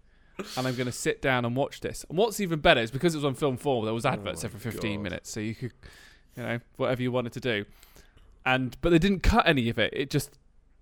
and 0.56 0.66
I'm 0.66 0.74
going 0.74 0.86
to 0.86 0.92
sit 0.92 1.22
down 1.22 1.44
and 1.44 1.54
watch 1.54 1.80
this. 1.80 2.04
And 2.08 2.18
what's 2.18 2.40
even 2.40 2.60
better 2.60 2.80
is 2.80 2.90
because 2.90 3.14
it 3.14 3.18
was 3.18 3.24
on 3.24 3.34
Film 3.34 3.56
Four, 3.56 3.84
there 3.84 3.94
was 3.94 4.06
adverts 4.06 4.42
my 4.42 4.48
every 4.48 4.60
15 4.60 4.96
God. 4.96 5.02
minutes, 5.02 5.30
so 5.30 5.40
you 5.40 5.54
could, 5.54 5.72
you 6.36 6.42
know, 6.42 6.58
whatever 6.76 7.02
you 7.02 7.12
wanted 7.12 7.32
to 7.34 7.40
do. 7.40 7.64
And 8.44 8.76
but 8.80 8.90
they 8.90 8.98
didn't 8.98 9.22
cut 9.22 9.46
any 9.46 9.68
of 9.68 9.78
it. 9.78 9.92
It 9.94 10.10
just 10.10 10.30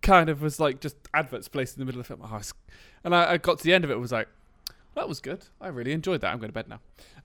kind 0.02 0.30
of 0.30 0.40
was 0.40 0.58
like 0.58 0.80
just 0.80 0.96
adverts 1.12 1.48
placed 1.48 1.76
in 1.76 1.80
the 1.80 1.84
middle 1.84 2.00
of 2.00 2.08
the 2.08 2.16
film. 2.16 2.26
Oh, 2.30 2.40
and 3.04 3.14
I, 3.14 3.32
I 3.32 3.36
got 3.36 3.58
to 3.58 3.64
the 3.64 3.74
end 3.74 3.84
of 3.84 3.90
it, 3.90 3.98
was 3.98 4.12
like, 4.12 4.28
that 5.00 5.08
was 5.08 5.20
good. 5.20 5.46
I 5.60 5.68
really 5.68 5.92
enjoyed 5.92 6.20
that. 6.20 6.30
I'm 6.32 6.38
going 6.38 6.50
to 6.50 6.54
bed 6.54 6.68
now. 6.68 6.80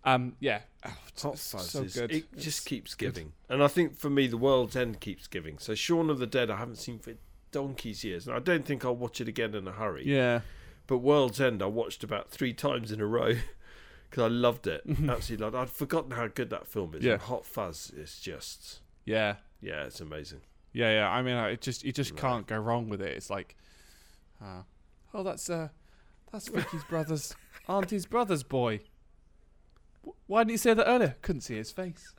Um, 0.06 0.36
yeah, 0.40 0.62
oh, 0.86 0.94
it's 1.10 1.24
Hot 1.24 1.38
so 1.38 1.58
Fuzz 1.58 1.76
is, 1.76 1.94
good. 1.94 2.12
it 2.12 2.26
It's 2.34 2.44
just 2.44 2.66
keeps 2.66 2.96
good. 2.96 3.14
giving. 3.14 3.34
And 3.50 3.62
I 3.64 3.68
think 3.68 3.96
for 3.98 4.10
me, 4.10 4.28
The 4.28 4.38
World's 4.38 4.76
End 4.76 5.00
keeps 5.00 5.28
giving. 5.28 5.58
So 5.58 5.76
Shaun 5.76 6.10
of 6.10 6.20
the 6.20 6.28
Dead, 6.28 6.50
I 6.50 6.56
haven't 6.58 6.78
seen 6.78 7.00
for 7.00 7.14
donkey's 7.52 8.04
years. 8.04 8.28
And 8.28 8.36
I 8.36 8.40
don't 8.40 8.66
think 8.66 8.86
I'll 8.86 8.96
watch 8.96 9.20
it 9.22 9.28
again 9.28 9.54
in 9.56 9.68
a 9.68 9.72
hurry. 9.72 10.06
Yeah, 10.08 10.42
But 10.88 11.00
World's 11.00 11.42
End, 11.42 11.62
I 11.62 11.66
watched 11.66 12.04
about 12.04 12.30
three 12.30 12.54
times 12.54 12.92
in 12.92 13.02
a 13.02 13.06
row 13.06 13.34
because 14.10 14.24
I 14.24 14.28
loved 14.28 14.68
it. 14.68 14.84
Absolutely 14.88 15.38
loved 15.44 15.56
it. 15.56 15.60
I'd 15.60 15.70
forgotten 15.70 16.12
how 16.12 16.28
good 16.28 16.50
that 16.52 16.68
film 16.68 16.96
is. 16.96 17.04
Yeah. 17.04 17.14
And 17.14 17.22
Hot 17.24 17.46
Fuzz 17.46 17.92
is 17.96 18.20
just, 18.20 18.80
yeah, 19.06 19.36
yeah, 19.62 19.84
it's 19.86 20.00
amazing. 20.00 20.42
yeah, 20.72 20.92
yeah. 21.00 21.10
I 21.10 21.22
mean, 21.22 21.36
it 21.36 21.62
just 21.62 21.84
you 21.84 21.92
just 21.92 22.12
Right. 22.12 22.22
can't 22.22 22.48
go 22.48 22.58
wrong 22.58 22.88
with 22.90 23.02
it. 23.02 23.18
It's 23.18 23.30
like, 23.30 23.56
uh, 24.42 24.62
oh, 25.14 25.24
that's 25.24 25.50
uh, 25.50 25.70
that's 26.32 26.48
Vicky's 26.50 26.84
brother's 26.90 27.34
auntie's 27.68 28.06
brother's 28.06 28.44
boy. 28.44 28.82
Why 30.28 30.42
didn't 30.42 30.52
you 30.52 30.58
say 30.58 30.74
that 30.74 30.88
earlier? 30.88 31.16
Couldn't 31.22 31.42
see 31.42 31.56
his 31.56 31.72
face. 31.72 32.14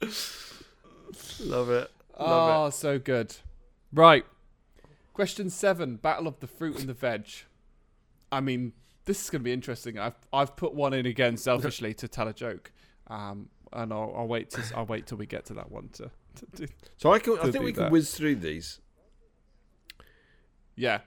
Love 1.40 1.70
it. 1.70 1.90
Love 2.18 2.66
oh, 2.66 2.70
so 2.70 2.98
good. 2.98 3.36
Right. 3.92 4.24
Question 5.12 5.50
seven: 5.50 5.96
Battle 5.96 6.26
of 6.26 6.40
the 6.40 6.46
fruit 6.46 6.78
and 6.78 6.88
the 6.88 6.94
veg. 6.94 7.26
I 8.30 8.40
mean, 8.40 8.72
this 9.04 9.22
is 9.24 9.30
going 9.30 9.40
to 9.40 9.44
be 9.44 9.52
interesting. 9.52 9.98
I've 9.98 10.16
I've 10.32 10.56
put 10.56 10.74
one 10.74 10.92
in 10.92 11.06
again 11.06 11.36
selfishly 11.36 11.94
to 11.94 12.08
tell 12.08 12.28
a 12.28 12.32
joke, 12.32 12.72
um, 13.06 13.48
and 13.72 13.92
I'll, 13.92 14.14
I'll 14.16 14.28
wait 14.28 14.50
to 14.50 14.62
I'll 14.76 14.86
wait 14.86 15.06
till 15.06 15.18
we 15.18 15.26
get 15.26 15.46
to 15.46 15.54
that 15.54 15.70
one 15.70 15.88
to, 15.94 16.10
to 16.36 16.66
do. 16.66 16.66
So 16.98 17.12
I, 17.12 17.18
can, 17.18 17.38
I 17.38 17.50
think 17.50 17.64
we 17.64 17.72
can 17.72 17.90
whiz 17.90 18.14
through 18.14 18.36
these. 18.36 18.80
Yeah. 20.74 21.00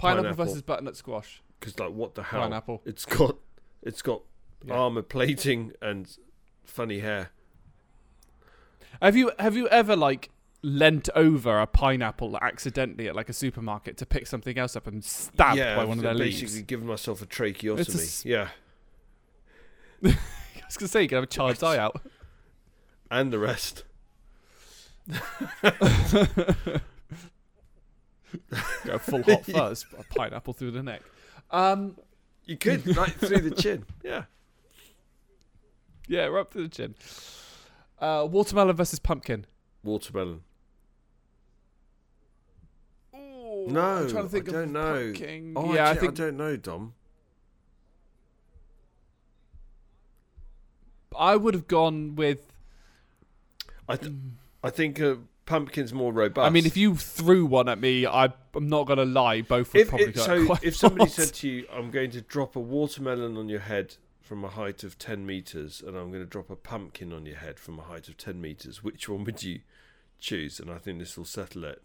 Pineapple, 0.00 0.22
Pineapple. 0.24 0.44
versus 0.46 0.62
butternut 0.62 0.96
squash. 0.96 1.42
Because, 1.58 1.78
like, 1.78 1.90
what 1.92 2.14
the 2.14 2.22
hell? 2.22 2.42
Pineapple. 2.42 2.82
It's 2.84 3.04
got, 3.04 3.36
it's 3.82 4.02
got 4.02 4.22
Yeah. 4.64 4.74
armor 4.74 5.02
plating 5.02 5.72
and 5.82 6.08
funny 6.64 7.00
hair. 7.00 7.30
Have 9.00 9.16
you 9.16 9.30
have 9.38 9.56
you 9.56 9.68
ever 9.68 9.94
like 9.96 10.30
leant 10.62 11.08
over 11.14 11.58
a 11.60 11.66
pineapple 11.66 12.36
accidentally 12.42 13.08
at 13.08 13.14
like 13.16 13.28
a 13.30 13.32
supermarket 13.32 13.96
to 13.96 14.04
pick 14.04 14.26
something 14.26 14.58
else 14.58 14.76
up 14.76 14.86
and 14.86 15.02
stabbed 15.02 15.56
yeah, 15.58 15.76
by 15.76 15.84
one 15.84 15.96
of 15.98 16.02
their 16.02 16.10
I've 16.12 16.18
leaves? 16.18 16.40
basically 16.42 16.62
given 16.64 16.86
myself 16.86 17.22
a 17.22 17.26
tracheotomy. 17.26 18.04
yeah, 18.24 18.48
I 20.04 20.16
was 20.66 20.76
gonna 20.76 20.88
say 20.88 21.02
you 21.02 21.08
can 21.08 21.16
have 21.16 21.24
a 21.24 21.28
child's 21.28 21.62
eye 21.62 21.78
out. 21.78 22.02
and 23.10 23.32
the 23.32 23.38
rest. 23.38 23.84
Go 28.84 28.98
full 28.98 29.22
hot 29.22 29.44
fuzz, 29.46 29.86
a 29.98 30.04
pineapple 30.14 30.52
through 30.54 30.70
the 30.72 30.82
neck. 30.82 31.02
Um, 31.50 31.96
You 32.44 32.56
could 32.56 32.96
right 32.96 33.10
through 33.12 33.40
the 33.40 33.50
chin. 33.50 33.84
Yeah. 34.04 34.24
yeah, 36.08 36.26
right 36.26 36.40
up 36.40 36.52
to 36.52 36.62
the 36.62 36.68
chin. 36.68 36.94
Uh, 37.98 38.26
watermelon 38.30 38.76
versus 38.76 38.98
pumpkin. 38.98 39.46
Watermelon. 39.82 40.40
Ooh, 43.14 43.66
No, 43.68 43.80
I'm 43.80 44.08
trying 44.10 44.22
to 44.24 44.28
think 44.28 44.48
I 44.48 44.52
don't 44.52 44.72
know. 44.72 44.94
pumpkin. 45.12 45.52
Oh, 45.56 45.74
yeah, 45.74 45.86
I 45.86 45.90
actually, 45.90 46.08
think 46.08 46.20
I 46.20 46.22
don't 46.24 46.36
know, 46.36 46.56
Dom. 46.56 46.94
I 51.18 51.36
would 51.36 51.54
have 51.54 51.66
gone 51.66 52.14
with. 52.14 52.52
I 53.88 53.96
th- 53.96 54.12
I 54.62 54.70
think 54.70 55.00
uh, 55.00 55.16
pumpkin's 55.46 55.92
more 55.92 56.12
robust. 56.12 56.46
I 56.46 56.50
mean, 56.50 56.66
if 56.66 56.76
you 56.76 56.94
threw 56.96 57.46
one 57.46 57.68
at 57.68 57.80
me, 57.80 58.06
I, 58.06 58.32
I'm 58.54 58.68
not 58.68 58.86
gonna 58.86 59.04
lie. 59.04 59.42
Both 59.42 59.72
would 59.74 59.82
if 59.82 59.88
probably 59.88 60.06
it, 60.08 60.14
go 60.14 60.22
so, 60.24 60.46
quite 60.46 60.62
if 60.64 60.76
somebody 60.76 61.06
fast. 61.10 61.16
said 61.16 61.34
to 61.36 61.48
you, 61.48 61.66
"I'm 61.72 61.90
going 61.90 62.10
to 62.12 62.20
drop 62.20 62.56
a 62.56 62.60
watermelon 62.60 63.36
on 63.36 63.48
your 63.48 63.60
head 63.60 63.96
from 64.20 64.44
a 64.44 64.48
height 64.48 64.84
of 64.84 64.96
10 64.96 65.26
meters 65.26 65.82
and 65.84 65.96
I'm 65.96 66.10
going 66.10 66.22
to 66.22 66.28
drop 66.28 66.50
a 66.50 66.54
pumpkin 66.56 67.12
on 67.12 67.26
your 67.26 67.34
head 67.38 67.58
from 67.58 67.80
a 67.80 67.82
height 67.82 68.06
of 68.06 68.16
10 68.16 68.40
meters, 68.40 68.80
which 68.80 69.08
one 69.08 69.24
would 69.24 69.42
you 69.42 69.58
choose? 70.20 70.60
And 70.60 70.70
I 70.70 70.78
think 70.78 71.00
this 71.00 71.18
will 71.18 71.24
settle 71.24 71.64
it. 71.64 71.82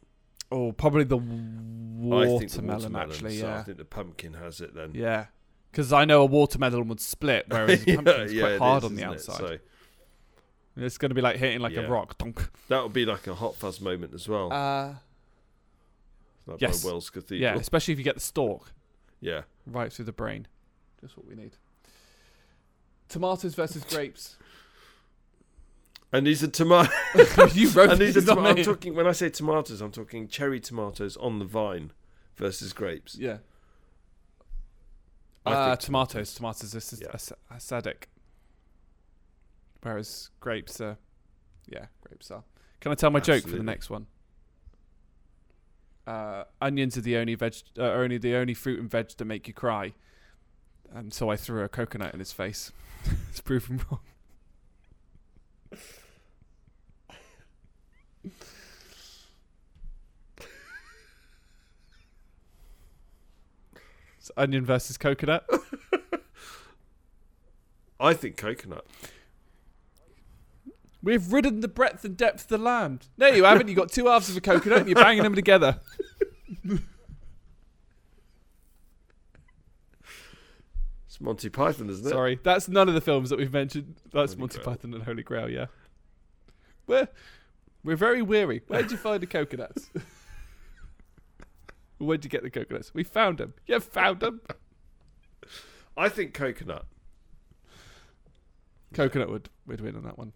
Oh, 0.52 0.72
probably 0.72 1.06
the 1.06 1.18
I 1.18 1.22
watermelon, 1.22 2.40
think 2.40 2.52
the 2.52 2.62
watermelon. 2.62 3.10
actually. 3.10 3.38
so 3.40 3.48
Yeah. 3.48 3.60
I 3.60 3.64
think 3.64 3.78
the 3.80 3.86
pumpkin 3.86 4.34
has 4.34 4.62
it 4.62 4.76
then. 4.76 4.92
Yeah. 4.94 5.26
Because 5.72 5.92
I 5.92 6.06
know 6.06 6.22
a 6.22 6.26
watermelon 6.26 6.88
would 6.88 7.00
split, 7.02 7.46
whereas 7.50 7.82
a 7.82 7.86
pumpkin's 7.96 8.40
quite 8.40 8.52
it 8.52 8.60
hard 8.60 8.84
is, 8.84 8.90
on 8.90 8.96
the 8.96 9.02
isn't 9.02 9.12
it? 9.12 9.16
outside. 9.16 9.38
So 9.38 9.58
It's 10.78 10.98
going 10.98 11.10
to 11.10 11.16
be 11.16 11.22
like 11.22 11.38
hitting 11.38 11.60
like 11.62 11.74
Yeah. 11.74 11.82
a 11.82 11.90
rock. 11.90 12.18
Donk. 12.18 12.50
that 12.68 12.84
would 12.84 12.94
be 12.94 13.06
like 13.06 13.28
a 13.28 13.36
hot 13.36 13.56
fuzz 13.56 13.80
moment 13.80 14.14
as 14.14 14.28
well. 14.28 14.52
Uh, 14.52 14.96
like 16.48 16.62
yes. 16.62 16.84
by 16.84 16.90
Wells 16.90 17.10
Cathedral. 17.10 17.40
yeah, 17.40 17.56
especially 17.60 17.94
if 17.94 17.98
you 17.98 18.04
get 18.04 18.16
the 18.16 18.22
stalk 18.22 18.72
yeah. 19.22 19.42
right 19.66 19.92
through 19.92 20.06
the 20.06 20.12
brain. 20.12 20.48
Just 21.02 21.18
what 21.18 21.28
we 21.28 21.36
need. 21.36 21.56
Tomatoes 23.10 23.56
versus 23.56 23.84
grapes. 23.84 24.36
And 26.12 26.26
these 26.28 26.44
are 26.44 26.48
tomatoes. 26.48 26.92
you 27.56 27.70
wrote 27.70 27.90
and 27.92 28.00
these 28.00 28.16
are 28.16 28.20
these, 28.22 28.28
not 28.28 28.36
tom- 28.36 28.46
I'm 28.46 28.56
me. 28.56 28.64
talking 28.64 28.96
when 28.96 29.08
I 29.08 29.12
say 29.12 29.30
tomatoes, 29.30 29.82
I'm 29.82 29.92
talking 29.92 30.28
cherry 30.28 30.60
tomatoes 30.60 31.18
on 31.18 31.40
the 31.40 31.46
vine 31.46 31.92
versus 32.38 32.74
grapes. 32.74 33.16
Yeah. 33.18 33.38
I 35.46 35.54
Uh, 35.54 35.68
think 35.70 35.80
tomatoes. 35.82 36.34
Tomatoes 36.34 36.74
are 36.74 36.78
ac- 36.78 36.98
Yeah. 37.02 37.12
ac- 37.14 37.34
acidic. 37.52 38.04
Whereas 39.86 40.32
grapes 40.40 40.82
are, 40.82 40.98
yeah, 41.68 41.86
grapes 42.02 42.32
are. 42.32 42.44
Can 42.82 42.92
I 42.92 42.96
tell 42.96 43.12
my 43.12 43.20
joke 43.20 43.44
for 43.44 43.56
the 43.56 43.62
next 43.62 43.92
one? 43.92 44.08
Uh, 46.08 46.46
onions 46.60 46.98
are 46.98 47.02
the 47.02 47.18
only 47.18 47.36
veg, 47.36 47.54
uh, 47.78 47.84
only 47.84 48.18
the 48.18 48.34
only 48.34 48.56
fruit 48.56 48.80
and 48.80 48.90
veg 48.90 49.10
that 49.16 49.26
make 49.26 49.48
you 49.48 49.54
cry, 49.54 49.94
and 50.92 51.14
so 51.14 51.30
I 51.30 51.36
threw 51.36 51.64
a 51.64 51.70
coconut 51.70 52.16
in 52.16 52.20
his 52.20 52.32
face. 52.32 52.72
it's 53.30 53.42
proven 53.42 53.80
wrong. 53.92 54.00
It's 64.18 64.32
onion 64.36 64.66
versus 64.66 64.98
coconut. 64.98 65.48
I 68.00 68.16
think 68.16 68.36
coconut. 68.36 68.88
We've 71.06 71.32
ridden 71.32 71.60
the 71.60 71.68
breadth 71.68 72.04
and 72.04 72.18
depth 72.18 72.42
of 72.42 72.48
the 72.48 72.58
land. 72.58 73.10
No, 73.16 73.28
you 73.28 73.44
haven't. 73.44 73.68
You've 73.68 73.78
got 73.78 73.92
two 73.92 74.08
halves 74.08 74.28
of 74.28 74.38
a 74.38 74.42
coconut 74.42 74.80
and 74.80 74.88
you're 74.90 74.96
banging 74.96 75.24
them 75.24 75.36
together. 75.36 75.80
It's 81.08 81.22
Monty 81.22 81.48
Python, 81.48 81.90
isn't 81.90 82.06
it? 82.06 82.10
Sorry, 82.10 82.38
that's 82.44 82.68
none 82.68 82.90
of 82.90 82.94
the 82.94 83.00
films 83.00 83.30
that 83.30 83.40
we've 83.40 83.54
mentioned. 83.54 83.96
That's 84.12 84.34
Holy 84.34 84.42
Monty 84.42 84.58
Grail. 84.58 84.66
Python 84.66 84.94
and 84.94 85.02
Holy 85.04 85.24
Grail. 85.24 85.50
Yeah, 85.50 85.68
we're 86.88 87.08
we're 87.86 87.96
very 87.96 88.22
weary. 88.22 88.64
Where'd 88.68 88.92
you 88.92 88.98
find 88.98 89.22
the 89.22 89.28
coconuts? 89.28 89.90
Where'd 92.00 92.26
you 92.26 92.30
get 92.30 92.44
the 92.44 92.50
coconuts? 92.50 92.94
We 92.94 93.06
found 93.06 93.38
them. 93.38 93.54
You 93.66 93.80
found 93.80 94.20
them. 94.20 94.42
I 95.96 96.10
think 96.10 96.34
coconut. 96.34 96.86
Coconut 98.94 99.30
would 99.30 99.50
would 99.66 99.80
win 99.80 99.96
on 99.96 100.04
that 100.04 100.18
one. 100.18 100.34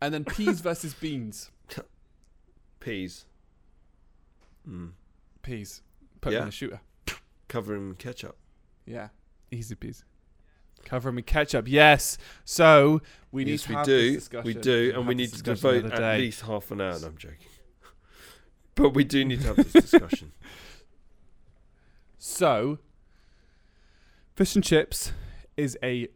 And 0.00 0.14
then 0.14 0.24
peas 0.24 0.60
versus 0.60 0.94
beans. 0.94 1.50
Peas. 2.80 3.26
Mm. 4.68 4.92
Peas. 5.42 5.82
Put 6.20 6.30
them 6.30 6.38
Yeah. 6.38 6.42
in 6.42 6.48
a 6.48 6.52
shooter. 6.52 6.80
Cover 7.48 7.74
'em 7.74 7.90
in 7.90 7.94
ketchup. 7.96 8.36
Yeah, 8.86 9.08
easy 9.50 9.74
peas. 9.74 10.04
Cover 10.84 11.10
them 11.10 11.18
in 11.18 11.24
ketchup. 11.24 11.68
Yes. 11.68 12.16
So 12.44 13.02
we 13.32 13.44
need 13.44 13.58
to 13.58 13.68
we 13.68 13.74
have 13.74 13.84
do. 13.84 14.12
this 14.12 14.14
discussion. 14.22 14.46
We 14.46 14.54
do, 14.54 14.92
and 14.94 15.06
we 15.06 15.12
have 15.12 15.16
need 15.18 15.32
to 15.34 15.42
devote 15.42 15.84
at 15.84 15.96
day. 15.98 16.18
least 16.18 16.40
half 16.42 16.70
an 16.70 16.80
hour. 16.80 16.98
No, 16.98 17.06
I'm 17.08 17.16
joking. 17.18 17.36
But 18.74 18.90
we 18.94 19.04
do 19.04 19.24
need 19.26 19.40
to 19.42 19.48
have 19.48 19.56
this 19.56 19.72
discussion. 19.72 20.32
So, 22.18 22.78
fish 24.36 24.54
and 24.54 24.64
chips 24.64 25.12
is 25.56 25.76
a 25.82 26.08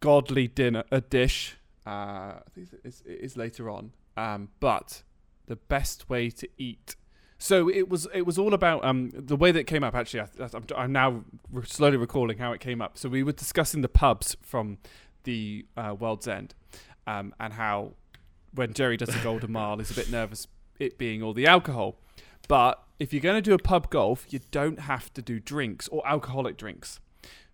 godly 0.00 0.46
dinner, 0.48 0.84
a 0.92 1.00
dish. 1.00 1.56
Uh, 1.86 1.90
I 1.90 2.42
think 2.54 2.68
it's, 2.84 3.02
it 3.02 3.20
is 3.20 3.36
later 3.36 3.68
on. 3.68 3.92
Um, 4.16 4.48
but 4.60 5.02
the 5.46 5.56
best 5.56 6.08
way 6.08 6.30
to 6.30 6.48
eat. 6.58 6.96
So 7.38 7.68
it 7.68 7.88
was. 7.88 8.06
It 8.14 8.22
was 8.22 8.38
all 8.38 8.54
about 8.54 8.84
um, 8.84 9.10
the 9.12 9.36
way 9.36 9.52
that 9.52 9.60
it 9.60 9.66
came 9.66 9.84
up. 9.84 9.94
Actually, 9.94 10.20
I, 10.20 10.48
I'm, 10.54 10.64
I'm 10.76 10.92
now 10.92 11.24
slowly 11.64 11.96
recalling 11.96 12.38
how 12.38 12.52
it 12.52 12.60
came 12.60 12.80
up. 12.80 12.96
So 12.96 13.08
we 13.08 13.22
were 13.22 13.32
discussing 13.32 13.82
the 13.82 13.88
pubs 13.88 14.36
from 14.40 14.78
the 15.24 15.66
uh, 15.76 15.94
World's 15.98 16.28
End, 16.28 16.54
um, 17.06 17.34
and 17.38 17.52
how 17.52 17.94
when 18.54 18.72
Jerry 18.72 18.96
does 18.96 19.14
a 19.14 19.18
Golden 19.18 19.52
Mile, 19.52 19.76
he's 19.78 19.90
a 19.90 19.94
bit 19.94 20.10
nervous 20.10 20.46
it 20.78 20.98
being 20.98 21.22
all 21.22 21.32
the 21.32 21.46
alcohol. 21.46 21.96
But 22.48 22.82
if 22.98 23.12
you're 23.12 23.22
going 23.22 23.36
to 23.36 23.42
do 23.42 23.54
a 23.54 23.58
pub 23.58 23.90
golf, 23.90 24.26
you 24.30 24.40
don't 24.50 24.80
have 24.80 25.12
to 25.14 25.22
do 25.22 25.40
drinks 25.40 25.88
or 25.88 26.06
alcoholic 26.06 26.56
drinks. 26.56 27.00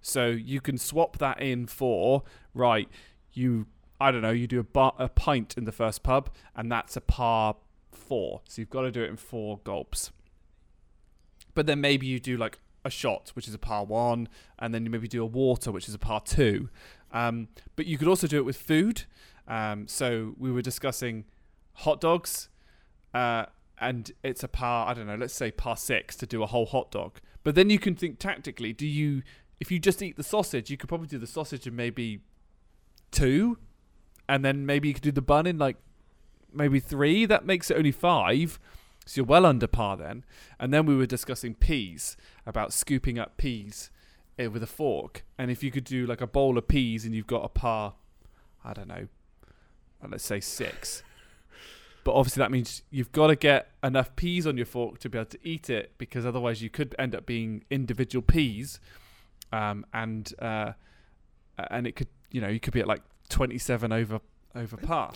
So 0.03 0.29
you 0.29 0.61
can 0.61 0.79
swap 0.79 1.19
that 1.19 1.41
in 1.41 1.67
for 1.67 2.23
right. 2.55 2.89
You 3.33 3.67
I 4.01 4.11
don't 4.11 4.23
know. 4.23 4.31
You 4.31 4.47
do 4.47 4.61
a, 4.61 4.65
bar, 4.65 4.95
a 4.99 5.09
pint 5.09 5.57
in 5.59 5.65
the 5.65 5.73
first 5.73 6.03
pub, 6.03 6.31
and 6.57 6.73
that's 6.73 6.97
a 6.97 7.01
par 7.01 7.57
four. 7.93 8.41
So 8.49 8.63
you've 8.63 8.71
got 8.71 8.83
to 8.83 8.91
do 8.91 9.03
it 9.03 9.11
in 9.11 9.17
four 9.17 9.61
gulps. 9.63 10.11
But 11.55 11.67
then 11.67 11.81
maybe 11.81 12.07
you 12.07 12.19
do 12.19 12.37
like 12.37 12.59
a 12.85 12.91
shot, 12.91 13.31
which 13.35 13.47
is 13.47 13.55
a 13.55 13.59
par 13.59 13.85
one, 13.85 14.29
and 14.59 14.73
then 14.73 14.85
you 14.85 14.91
maybe 14.91 15.09
do 15.09 15.23
a 15.23 15.27
water, 15.27 15.71
which 15.71 15.89
is 15.89 15.95
a 15.95 15.99
par 15.99 16.21
two. 16.21 16.71
Um, 17.13 17.49
but 17.77 17.87
you 17.87 17.99
could 17.99 18.09
also 18.09 18.27
do 18.27 18.39
it 18.39 18.45
with 18.45 18.57
food. 18.57 19.05
Um, 19.47 19.87
so 19.87 20.35
we 20.39 20.51
were 20.51 20.63
discussing 20.63 21.25
hot 21.75 22.01
dogs, 22.01 22.49
uh, 23.13 23.47
and 23.79 24.13
it's 24.23 24.43
a 24.43 24.49
par. 24.49 24.89
I 24.89 24.95
don't 24.95 25.07
know. 25.07 25.17
Let's 25.17 25.35
say 25.35 25.51
par 25.51 25.77
six 25.77 26.17
to 26.17 26.27
do 26.27 26.43
a 26.43 26.47
whole 26.47 26.67
hot 26.67 26.91
dog. 26.91 27.21
But 27.43 27.55
then 27.55 27.69
you 27.69 27.79
can 27.79 27.95
think 27.95 28.19
tactically. 28.19 28.73
Do 28.73 28.87
you, 28.87 29.23
if 29.59 29.71
you 29.71 29.79
just 29.79 30.03
eat 30.03 30.17
the 30.17 30.23
sausage, 30.23 30.71
you 30.71 30.77
could 30.77 30.89
probably 30.89 31.09
do 31.09 31.19
the 31.19 31.27
sausage 31.27 31.67
in 31.67 31.75
maybe 31.75 32.21
two, 33.11 33.59
and 34.31 34.45
then 34.45 34.65
maybe 34.65 34.87
you 34.87 34.95
could 34.95 35.03
do 35.03 35.11
the 35.11 35.21
bun 35.21 35.45
in 35.45 35.59
like 35.59 35.77
maybe 36.55 36.79
three. 36.79 37.27
That 37.27 37.45
makes 37.45 37.69
it 37.69 37.77
only 37.77 37.91
five. 37.91 38.61
So 39.05 39.19
you're 39.19 39.27
well 39.27 39.45
under 39.45 39.67
par 39.67 39.97
then. 39.97 40.25
And 40.61 40.73
then 40.73 40.87
we 40.87 40.95
were 40.95 41.05
discussing 41.05 41.55
peas 41.55 42.17
about 42.47 42.73
scooping 42.73 43.19
up 43.19 43.37
peas 43.39 43.91
eh, 44.39 44.47
with 44.47 44.63
a 44.63 44.69
fork. 44.69 45.25
And 45.37 45.51
if 45.51 45.65
you 45.65 45.73
could 45.73 45.83
do 45.83 46.07
like 46.07 46.21
a 46.21 46.29
bowl 46.29 46.57
of 46.57 46.69
peas 46.69 47.05
and 47.05 47.13
you've 47.13 47.27
got 47.27 47.45
a 47.45 47.49
par, 47.49 47.95
I 48.65 48.73
don't 48.73 48.87
know, 48.87 49.09
let's 50.09 50.25
say 50.25 50.41
six. 50.41 51.03
But 52.03 52.15
obviously 52.15 52.41
that 52.41 52.51
means 52.51 52.83
you've 52.91 53.13
got 53.13 53.27
to 53.27 53.37
get 53.37 53.73
enough 53.85 54.17
peas 54.17 54.47
on 54.47 54.57
your 54.57 54.65
fork 54.65 55.01
to 55.01 55.11
be 55.11 55.19
able 55.19 55.29
to 55.33 55.39
eat 55.43 55.69
it 55.69 55.93
because 55.99 56.25
otherwise 56.25 56.63
you 56.63 56.71
could 56.71 56.95
end 56.99 57.15
up 57.15 57.27
being 57.27 57.63
individual 57.69 58.23
peas. 58.23 58.81
Um, 59.53 59.85
and 59.93 60.33
uh, 60.41 60.73
and 61.71 61.87
it 61.87 61.97
could 61.97 62.09
you 62.31 62.41
know 62.41 62.49
you 62.49 62.59
could 62.59 62.73
be 62.73 62.81
at 62.81 62.87
like 62.87 63.03
27 63.31 63.93
over 63.93 64.21
over 64.55 64.77
par. 64.89 65.13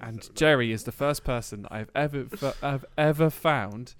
And 0.00 0.28
Jerry 0.34 0.72
is 0.72 0.84
the 0.84 0.92
first 0.92 1.24
person 1.24 1.66
I've 1.70 1.90
ever 1.94 2.26
I've 2.62 2.84
ever 2.98 3.30
found 3.30 3.94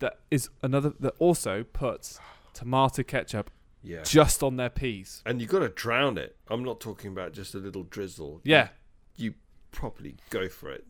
that 0.00 0.18
is 0.30 0.48
another 0.62 0.92
that 1.00 1.14
also 1.18 1.62
puts 1.64 2.18
tomato 2.54 3.02
ketchup 3.04 3.50
Yeah. 3.82 4.02
just 4.02 4.42
on 4.42 4.56
their 4.56 4.68
peas. 4.70 5.22
And 5.24 5.40
you 5.40 5.46
got 5.46 5.60
to 5.60 5.68
drown 5.68 6.18
it. 6.18 6.36
I'm 6.48 6.64
not 6.64 6.80
talking 6.80 7.12
about 7.12 7.32
just 7.32 7.54
a 7.54 7.58
little 7.58 7.84
drizzle. 7.84 8.40
Yeah, 8.44 8.68
You 9.16 9.34
properly 9.70 10.16
go 10.30 10.48
for 10.48 10.70
it. 10.72 10.84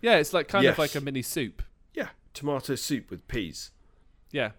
yeah, 0.00 0.16
it's 0.16 0.32
like 0.32 0.48
kind 0.48 0.66
of 0.66 0.78
like 0.78 0.94
a 0.94 1.00
mini 1.00 1.22
soup. 1.22 1.62
Yeah. 1.94 2.08
Tomato 2.34 2.74
soup 2.74 3.10
with 3.10 3.26
peas. 3.28 3.70
Yeah, 4.30 4.50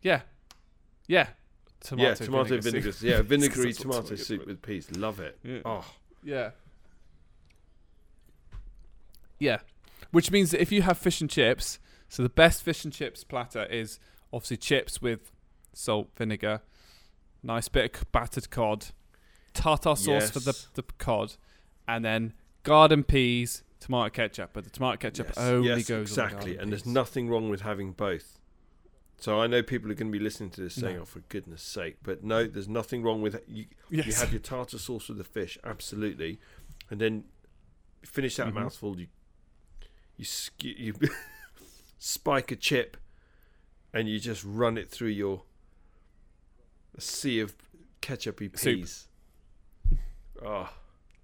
yeah, 0.00 0.22
yeah. 1.06 1.28
Tomato 1.82 2.08
yeah, 2.08 2.14
tomato 2.14 2.44
vinegar 2.44 2.70
vinegar. 2.70 2.92
soup. 2.92 3.10
Yeah, 3.10 3.22
vinegary 3.22 3.72
tomato 3.72 4.02
tomato 4.02 4.16
soup 4.22 4.46
with 4.46 4.62
peas. 4.62 4.90
Love 4.96 5.20
it. 5.20 5.38
Yeah. 5.42 5.58
Oh, 5.64 5.84
Yeah. 6.22 6.50
Yeah. 9.38 9.58
Which 10.12 10.30
means 10.30 10.52
that 10.52 10.60
if 10.60 10.70
you 10.70 10.82
have 10.82 10.98
fish 10.98 11.20
and 11.20 11.28
chips, 11.28 11.80
so 12.08 12.22
the 12.22 12.28
best 12.28 12.62
fish 12.62 12.84
and 12.84 12.92
chips 12.92 13.24
platter 13.24 13.64
is 13.64 13.98
obviously 14.32 14.58
chips 14.58 15.02
with 15.02 15.32
salt, 15.72 16.10
vinegar, 16.16 16.60
nice 17.42 17.68
bit 17.68 17.96
of 17.96 18.12
battered 18.12 18.50
cod, 18.50 18.86
tartar 19.54 19.96
sauce 19.96 20.30
for 20.30 20.40
the, 20.40 20.56
the 20.74 20.82
cod, 20.98 21.34
and 21.88 22.04
then 22.04 22.34
garden 22.62 23.02
peas, 23.02 23.62
tomato 23.80 24.10
ketchup. 24.10 24.50
But 24.52 24.64
the 24.64 24.70
tomato 24.70 24.98
ketchup 24.98 25.28
yes, 25.28 25.38
only 25.38 25.68
yes, 25.68 25.88
goes 25.88 26.18
on 26.18 26.28
the 26.28 26.34
exactly. 26.34 26.58
And 26.58 26.70
there's 26.70 26.86
nothing 26.86 27.28
wrong 27.28 27.48
with 27.48 27.62
having 27.62 27.92
both. 27.92 28.38
So 29.18 29.40
I 29.40 29.46
know 29.46 29.62
people 29.62 29.90
are 29.90 29.94
going 29.94 30.10
to 30.10 30.18
be 30.18 30.22
listening 30.22 30.50
to 30.50 30.60
this 30.62 30.74
saying, 30.74 30.96
No. 30.96 31.02
"Oh, 31.02 31.04
for 31.04 31.20
goodness' 31.28 31.62
sake!" 31.62 31.96
But 32.02 32.24
no, 32.24 32.46
there's 32.46 32.68
nothing 32.68 33.02
wrong 33.02 33.22
with 33.22 33.40
you. 33.46 33.66
You 33.88 34.02
Yes. 34.04 34.20
have 34.20 34.32
your 34.32 34.40
tartar 34.40 34.78
sauce 34.78 35.08
with 35.08 35.18
the 35.18 35.24
fish, 35.24 35.56
absolutely, 35.62 36.40
and 36.90 37.00
then 37.00 37.24
finish 38.04 38.34
that 38.36 38.48
Mhm. 38.48 38.54
mouthful. 38.54 38.98
You 38.98 39.06
you 40.16 40.26
you 40.58 40.94
spike 41.98 42.50
a 42.50 42.56
chip, 42.56 42.96
and 43.92 44.08
you 44.08 44.18
just 44.18 44.42
run 44.44 44.76
it 44.76 44.88
through 44.90 45.08
your 45.10 45.44
sea 46.98 47.38
of 47.40 47.54
ketchupy 48.00 48.58
Soup. 48.58 48.78
peas. 48.80 49.06
Oh, 50.44 50.68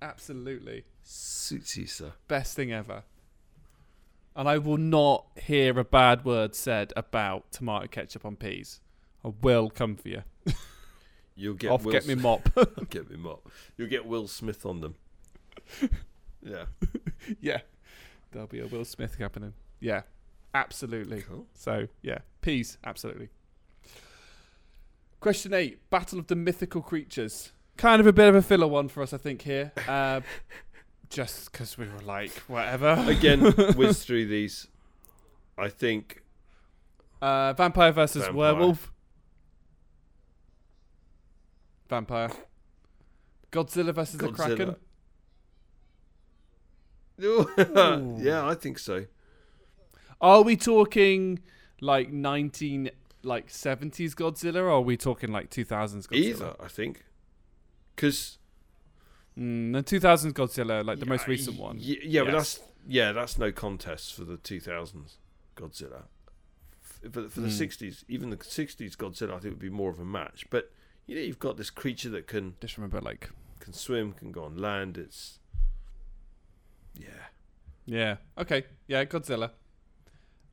Absolutely. 0.00 0.84
suits 1.02 1.76
you, 1.76 1.86
sir. 1.86 2.12
Best 2.28 2.54
thing 2.54 2.70
ever. 2.72 3.02
And 4.38 4.48
I 4.48 4.58
will 4.58 4.76
not 4.78 5.26
hear 5.34 5.76
a 5.80 5.84
bad 5.84 6.24
word 6.24 6.54
said 6.54 6.92
about 6.96 7.50
tomato 7.50 7.88
ketchup 7.88 8.24
on 8.24 8.36
peas. 8.36 8.80
I 9.24 9.32
will 9.42 9.68
come 9.68 9.96
for 9.96 10.08
you. 10.08 10.22
You'll 11.34 11.54
get 11.54 11.72
Off, 11.72 11.84
Will 11.84 11.90
get 11.90 12.06
me 12.06 12.14
mop. 12.14 12.48
get 12.88 13.10
me 13.10 13.16
mop. 13.16 13.50
You'll 13.76 13.88
get 13.88 14.06
Will 14.06 14.28
Smith 14.28 14.64
on 14.64 14.80
them. 14.80 14.94
Yeah. 16.40 16.66
yeah. 17.40 17.62
There'll 18.30 18.46
be 18.46 18.60
a 18.60 18.66
Will 18.68 18.84
Smith 18.84 19.16
happening. 19.16 19.54
Yeah. 19.80 20.02
Absolutely. 20.54 21.22
Cool. 21.22 21.46
So, 21.52 21.88
yeah. 22.00 22.18
Peas. 22.42 22.78
Absolutely. 22.84 23.30
Question 25.18 25.52
eight 25.52 25.90
Battle 25.90 26.20
of 26.20 26.28
the 26.28 26.36
Mythical 26.36 26.80
Creatures. 26.80 27.50
Kind 27.76 28.00
of 28.00 28.06
a 28.06 28.12
bit 28.12 28.28
of 28.28 28.36
a 28.36 28.42
filler 28.42 28.68
one 28.68 28.86
for 28.88 29.02
us, 29.02 29.12
I 29.12 29.18
think, 29.18 29.42
here. 29.42 29.72
Uh, 29.88 30.20
just 31.10 31.50
because 31.50 31.76
we 31.78 31.86
were 31.88 32.00
like, 32.00 32.32
whatever. 32.48 33.04
Again, 33.08 33.40
whiz 33.76 34.04
through 34.04 34.26
these. 34.26 34.66
I 35.56 35.68
think 35.68 36.22
Uh, 37.22 37.52
vampire 37.54 37.92
versus 37.92 38.22
Vampire. 38.24 38.36
werewolf. 38.54 38.92
Vampire. 41.88 42.30
Godzilla 43.50 43.94
versus 43.94 44.18
the 44.18 44.30
Kraken. 44.30 44.76
Yeah, 48.22 48.46
I 48.46 48.54
think 48.54 48.78
so. 48.78 49.06
Are 50.20 50.42
we 50.42 50.56
talking 50.56 51.40
like 51.80 52.12
19 52.12 52.90
like 53.24 53.48
70s 53.48 54.14
Godzilla 54.14 54.56
or 54.56 54.70
are 54.70 54.80
we 54.80 54.96
talking 54.96 55.32
like 55.32 55.50
2000s 55.50 56.06
Godzilla? 56.06 56.12
Either, 56.14 56.54
I 56.60 56.68
think. 56.68 57.04
Because 57.96 58.38
Mm, 59.38 59.72
the 59.72 59.82
2000s 60.00 60.32
Godzilla, 60.32 60.84
like 60.84 60.98
the 60.98 61.06
most 61.06 61.26
recent 61.28 61.58
one. 61.58 61.76
Yeah, 61.78 61.96
yeah 62.02 62.24
but 62.24 62.32
that's 62.32 62.60
yeah, 62.86 63.12
that's 63.12 63.38
no 63.38 63.52
contest 63.52 64.14
for 64.14 64.24
the 64.24 64.36
2000s 64.38 65.16
Godzilla. 65.56 66.04
F- 66.82 67.12
For, 67.12 67.28
for 67.28 67.40
the 67.40 67.48
Mm. 67.48 67.68
60s, 67.68 68.04
even 68.08 68.30
the 68.30 68.36
60s 68.36 68.96
Godzilla, 68.96 69.34
I 69.34 69.38
think 69.38 69.54
would 69.54 69.58
be 69.58 69.70
more 69.70 69.90
of 69.90 70.00
a 70.00 70.04
match. 70.04 70.46
But 70.50 70.72
you 71.06 71.14
know, 71.14 71.20
you've 71.22 71.38
got 71.38 71.56
this 71.56 71.70
creature 71.70 72.08
that 72.10 72.26
can 72.26 72.54
Just 72.60 72.76
remember 72.76 73.00
like 73.00 73.30
can 73.60 73.72
swim, 73.72 74.12
can 74.12 74.32
go 74.32 74.44
on 74.44 74.56
land. 74.56 74.98
It's 74.98 75.38
yeah, 76.94 77.06
yeah. 77.86 78.16
Okay. 78.36 78.64
Yeah, 78.86 79.04
Godzilla. 79.04 79.50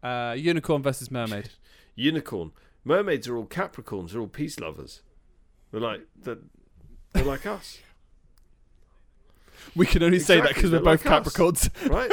Uh, 0.03 0.35
unicorn 0.37 0.83
versus 0.83 1.09
mermaid. 1.09 1.49
unicorn. 1.95 2.51
Mermaids 2.83 3.27
are 3.27 3.35
all 3.35 3.47
Capricorns. 3.47 4.11
They're 4.11 4.21
all 4.21 4.27
peace 4.27 4.59
lovers. 4.59 5.01
They're 5.71 5.81
like 5.81 6.01
they're, 6.15 6.37
they're 7.13 7.23
like 7.23 7.45
us, 7.47 7.79
We 9.75 9.85
can 9.85 10.03
only 10.03 10.19
say 10.19 10.39
that 10.39 10.53
because 10.53 10.71
we're 10.71 10.79
both 10.79 11.05
like. 11.05 11.23
Capricorns. 11.23 11.69
right? 11.89 12.11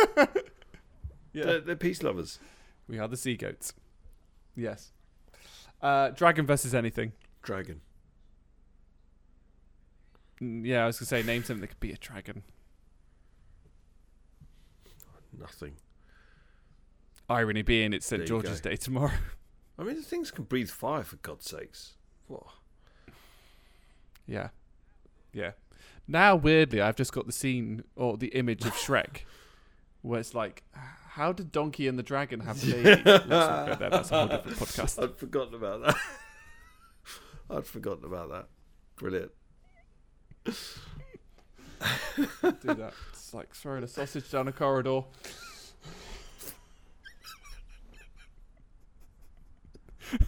yeah. 1.33 1.45
they're, 1.45 1.61
they're 1.61 1.77
peace 1.77 2.03
lovers. 2.03 2.39
We 2.89 2.99
are 2.99 3.09
the 3.09 3.17
sea 3.17 3.37
goats. 3.37 3.73
Yes. 4.57 4.93
Uh, 5.81 6.11
dragon 6.11 6.47
versus 6.47 6.75
anything. 6.75 7.13
Dragon. 7.43 7.81
Yeah, 10.41 10.85
I 10.85 10.87
was 10.87 10.99
gonna 10.99 11.07
say 11.07 11.23
name 11.23 11.45
something 11.45 11.61
that 11.61 11.69
could 11.69 11.81
be 11.81 11.93
a 11.93 11.97
dragon. 11.97 12.43
Nothing. 15.39 15.75
Irony 17.29 17.63
being 17.63 17.93
it's 17.93 18.07
St 18.07 18.27
George's 18.27 18.61
go. 18.61 18.71
Day 18.71 18.77
tomorrow. 18.77 19.13
I 19.79 19.85
mean, 19.85 19.97
the 19.97 20.03
things 20.03 20.31
can 20.31 20.45
breathe 20.45 20.69
fire 20.69 21.03
for 21.03 21.17
God's 21.17 21.49
sakes. 21.49 21.95
What? 22.27 22.45
yeah, 24.27 24.49
yeah. 25.33 25.53
Now 26.09 26.37
weirdly, 26.37 26.81
I've 26.81 26.97
just 26.97 27.13
got 27.13 27.27
the 27.27 27.33
scene 27.33 27.85
or 27.97 28.17
the 28.17 28.29
image 28.29 28.65
of 28.65 28.73
Shrek, 28.73 29.23
where 30.03 30.21
it's 30.21 30.35
like, 30.35 30.63
how 30.73 31.33
did 31.33 31.53
Donkey 31.53 31.89
and 31.89 31.99
the 31.99 32.03
Dragon 32.03 32.41
have 32.41 32.63
a 32.63 32.67
baby? 32.67 33.03
Let's 33.05 33.29
not 33.29 33.67
go 33.67 33.75
there. 33.77 33.91
That's 33.91 34.11
a 34.11 34.15
whole 34.19 34.29
different 34.29 34.57
podcast. 34.59 35.03
I'd 35.03 35.17
forgotten 35.17 35.55
about 35.55 35.85
that. 35.85 35.97
I'd 37.51 37.67
forgotten 37.67 38.05
about 38.05 38.31
that. 38.31 38.47
Brilliant. 38.97 39.33
Do 40.45 40.55
that. 42.75 42.93
It's 43.13 43.35
like 43.35 43.55
throwing 43.55 43.85
a 43.85 43.89
sausage 43.89 44.31
down 44.31 44.49
a 44.49 44.53
corridor. 44.53 45.03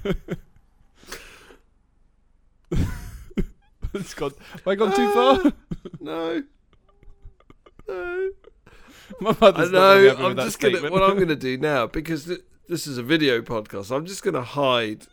it's 4.01 4.15
gone. 4.15 4.33
Have 4.53 4.66
I 4.69 4.75
gone 4.75 4.95
too 4.95 5.11
far? 5.12 5.53
No. 6.01 6.43
No. 7.89 8.31
My 9.21 9.37
mother's 9.41 9.69
be 9.71 9.75
know. 9.75 10.16
I'm 10.19 10.37
just 10.37 10.59
gonna. 10.61 10.77
statement. 10.77 10.93
What 10.93 11.03
I'm 11.03 11.19
gonna 11.19 11.37
do 11.51 11.57
now 11.59 11.87
because 11.87 12.25
th- 12.25 12.41
this 12.69 12.87
is 12.87 12.99
a 12.99 13.03
video 13.03 13.41
podcast. 13.43 13.95
I'm 13.95 14.07
just 14.07 14.23
gonna 14.23 14.43
hide. 14.43 15.07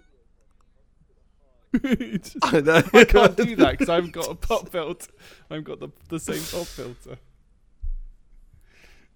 Just- 1.84 2.38
I 2.42 2.62
know. 2.62 2.82
I 2.94 3.04
can't 3.06 3.36
do 3.38 3.56
that 3.58 3.72
because 3.72 3.90
I've 3.90 4.12
got 4.12 4.30
a 4.30 4.36
pop 4.36 4.70
filter. 4.70 5.12
I've 5.50 5.64
got 5.64 5.80
the 5.80 5.90
the 6.10 6.20
same 6.20 6.42
pop 6.58 6.68
filter. 6.68 7.18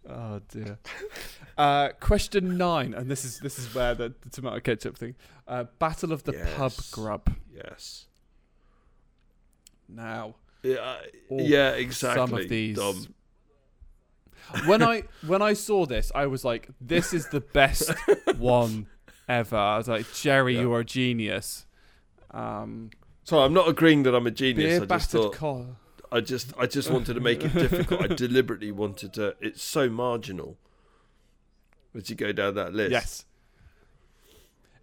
Oh 0.07 0.39
dear. 0.49 0.77
Uh, 1.57 1.89
question 1.99 2.57
nine, 2.57 2.93
and 2.93 3.09
this 3.09 3.25
is 3.25 3.39
this 3.39 3.57
is 3.57 3.73
where 3.73 3.95
the, 3.95 4.13
the 4.21 4.29
tomato 4.29 4.59
ketchup 4.59 4.97
thing. 4.97 5.15
Uh, 5.47 5.63
Battle 5.79 6.11
of 6.11 6.23
the 6.23 6.33
pub 6.55 6.73
grub. 6.91 7.33
Yes. 7.53 8.05
Now, 9.95 10.35
Yeah. 10.63 10.97
Yeah. 11.29 11.71
Exactly. 11.71 12.27
some 12.27 12.33
of 12.37 12.49
these. 12.49 12.75
Dom. 12.77 13.07
when 14.65 14.83
I 14.83 15.03
when 15.25 15.41
I 15.41 15.53
saw 15.53 15.85
this, 15.85 16.11
I 16.13 16.27
was 16.27 16.43
like, 16.45 16.69
"This 16.79 17.13
is 17.13 17.29
the 17.29 17.41
best 17.41 17.91
one 18.37 18.87
ever." 19.27 19.55
I 19.57 19.77
was 19.77 19.87
like, 19.87 20.05
"Jerry, 20.13 20.55
Yeah. 20.55 20.61
you 20.61 20.73
are 20.73 20.81
a 20.81 20.85
genius." 20.85 21.65
Um, 22.31 22.91
So 23.23 23.39
I'm 23.39 23.53
not 23.53 23.67
agreeing 23.67 24.03
that 24.03 24.13
I'm 24.13 24.27
a 24.27 24.31
genius. 24.31 24.81
I 24.81 24.85
just 24.85 25.11
thought. 25.11 25.67
I 26.11 26.21
just. 26.21 26.53
I 26.59 26.65
just 26.67 26.91
wanted 26.91 27.15
to 27.15 27.19
make 27.19 27.43
it 27.43 27.53
difficult. 27.53 28.01
I 28.03 28.07
deliberately 28.07 28.71
wanted 28.71 29.13
to. 29.13 29.35
It's 29.41 29.63
so 29.63 29.89
marginal. 29.89 30.57
As 31.95 32.09
you 32.09 32.15
go 32.15 32.31
down 32.33 32.55
that 32.55 32.73
list. 32.73 32.91
Yes. 32.91 33.25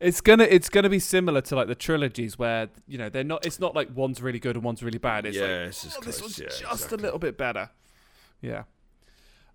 It's 0.03 0.21
gonna 0.21 0.45
it's 0.45 0.69
gonna 0.69 0.89
be 0.89 0.99
similar 0.99 1.41
to 1.43 1.55
like 1.55 1.69
the 1.69 1.77
trilogies 1.77 2.37
where 2.37 2.69
you 2.89 2.99
know 2.99 3.09
they're 3.09 3.23
not 3.23 3.47
it's 3.47 3.61
not 3.61 3.75
like 3.75 3.89
one's 3.95 4.21
really 4.21 4.41
good 4.41 4.57
and 4.57 4.65
one's 4.65 4.83
really 4.83 4.99
bad. 4.99 5.27
It's 5.27 5.37
yeah. 5.37 5.43
like 5.43 5.51
it's 5.69 5.83
just 5.83 5.99
oh, 5.99 6.05
this 6.05 6.21
one's 6.21 6.39
yeah, 6.39 6.47
just 6.49 6.63
exactly. 6.63 6.99
a 6.99 7.01
little 7.03 7.19
bit 7.21 7.39
better. 7.39 7.71
Yeah. 8.41 8.65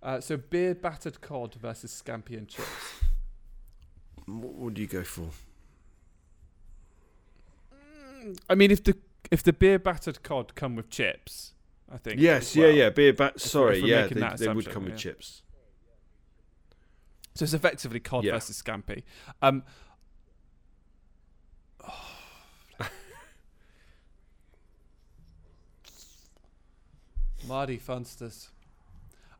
Uh, 0.02 0.20
so 0.20 0.38
beer 0.38 0.74
battered 0.74 1.20
cod 1.20 1.54
versus 1.54 2.02
scampi 2.02 2.38
and 2.38 2.48
chips. 2.48 2.68
What 4.26 4.54
would 4.54 4.78
you 4.78 4.86
go 4.86 5.02
for? 5.02 5.28
I 8.48 8.54
mean, 8.54 8.70
if 8.70 8.82
the 8.82 8.96
if 9.30 9.42
the 9.42 9.52
beer 9.52 9.78
battered 9.78 10.22
cod 10.22 10.54
come 10.54 10.76
with 10.76 10.88
chips, 10.88 11.52
I 11.92 11.98
think. 11.98 12.20
Yes, 12.20 12.50
as 12.50 12.56
yeah, 12.56 12.66
yeah. 12.68 12.90
Beer 12.90 13.12
bat. 13.12 13.40
Sorry, 13.40 13.80
yeah, 13.80 14.02
making 14.02 14.16
they, 14.16 14.20
that 14.20 14.38
they 14.38 14.48
would 14.48 14.70
come 14.70 14.84
with 14.84 14.92
yeah. 14.94 14.98
chips. 15.12 15.42
So 17.34 17.44
it's 17.44 17.54
effectively 17.54 18.00
cod 18.00 18.24
Yeah. 18.24 18.32
versus 18.32 18.60
scampi. 18.60 19.04
Um, 19.42 19.62
Marty 27.48 27.78
Funsters. 27.78 28.48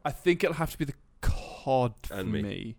I 0.04 0.10
think 0.10 0.42
it'll 0.42 0.54
have 0.56 0.70
to 0.72 0.78
be 0.78 0.84
the 0.86 0.94
cod 1.20 1.94
for 2.02 2.14
And 2.14 2.32
me. 2.32 2.42
me. 2.42 2.76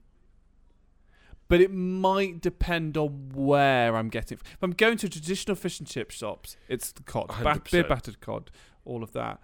But 1.48 1.62
it 1.62 1.72
might 1.72 2.42
depend 2.42 2.96
on 2.96 3.32
where 3.34 3.96
I'm 3.96 4.10
getting. 4.10 4.38
If 4.38 4.58
I'm 4.62 4.72
going 4.72 4.98
to 4.98 5.10
traditional 5.10 5.56
fish 5.56 5.80
and 5.80 5.88
chip 5.88 6.12
shops, 6.12 6.58
it's 6.68 6.92
the 6.92 7.02
cod, 7.04 7.28
ba- 7.30 7.62
beer 7.72 7.84
100%. 7.84 7.90
battered 7.90 8.20
cod, 8.22 8.52
all 8.86 9.02
of 9.04 9.14
that. 9.14 9.40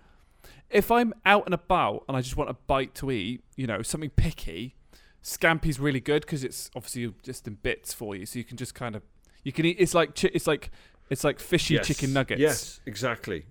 If 0.69 0.91
I'm 0.91 1.13
out 1.25 1.45
and 1.45 1.53
about 1.53 2.03
and 2.07 2.15
I 2.15 2.21
just 2.21 2.37
want 2.37 2.49
a 2.51 2.53
bite 2.53 2.93
to 2.95 3.09
eat, 3.09 3.43
you 3.55 3.65
know, 3.65 3.81
something 3.81 4.11
picky, 4.11 4.75
Scampi's 5.23 5.79
really 5.79 5.99
good 5.99 6.21
because 6.21 6.43
it's 6.43 6.69
obviously 6.75 7.11
just 7.23 7.47
in 7.47 7.55
bits 7.55 7.91
for 7.93 8.15
you, 8.15 8.27
so 8.27 8.37
you 8.37 8.45
can 8.45 8.57
just 8.57 8.75
kind 8.75 8.95
of 8.95 9.01
you 9.43 9.51
can 9.51 9.65
eat. 9.65 9.77
It's 9.79 9.95
like 9.95 10.13
chi- 10.15 10.29
it's 10.33 10.45
like 10.45 10.69
it's 11.09 11.23
like 11.23 11.39
fishy 11.39 11.73
Yes, 11.75 11.87
chicken 11.87 12.13
nuggets. 12.13 12.39
Yes, 12.39 12.79
exactly. 12.85 13.45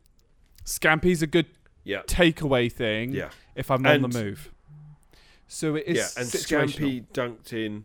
Scampi's 0.64 1.22
a 1.22 1.26
good 1.26 1.46
Yeah, 1.84 2.02
takeaway 2.06 2.72
thing 2.72 3.12
yeah, 3.12 3.28
if 3.54 3.70
I'm 3.70 3.84
on 3.86 4.02
the 4.02 4.08
move. 4.08 4.52
So 5.46 5.74
it 5.76 5.84
is 5.86 5.96
yeah. 5.98 6.22
And 6.22 6.30
scampi 6.30 7.06
dunked 7.12 7.52
in 7.52 7.84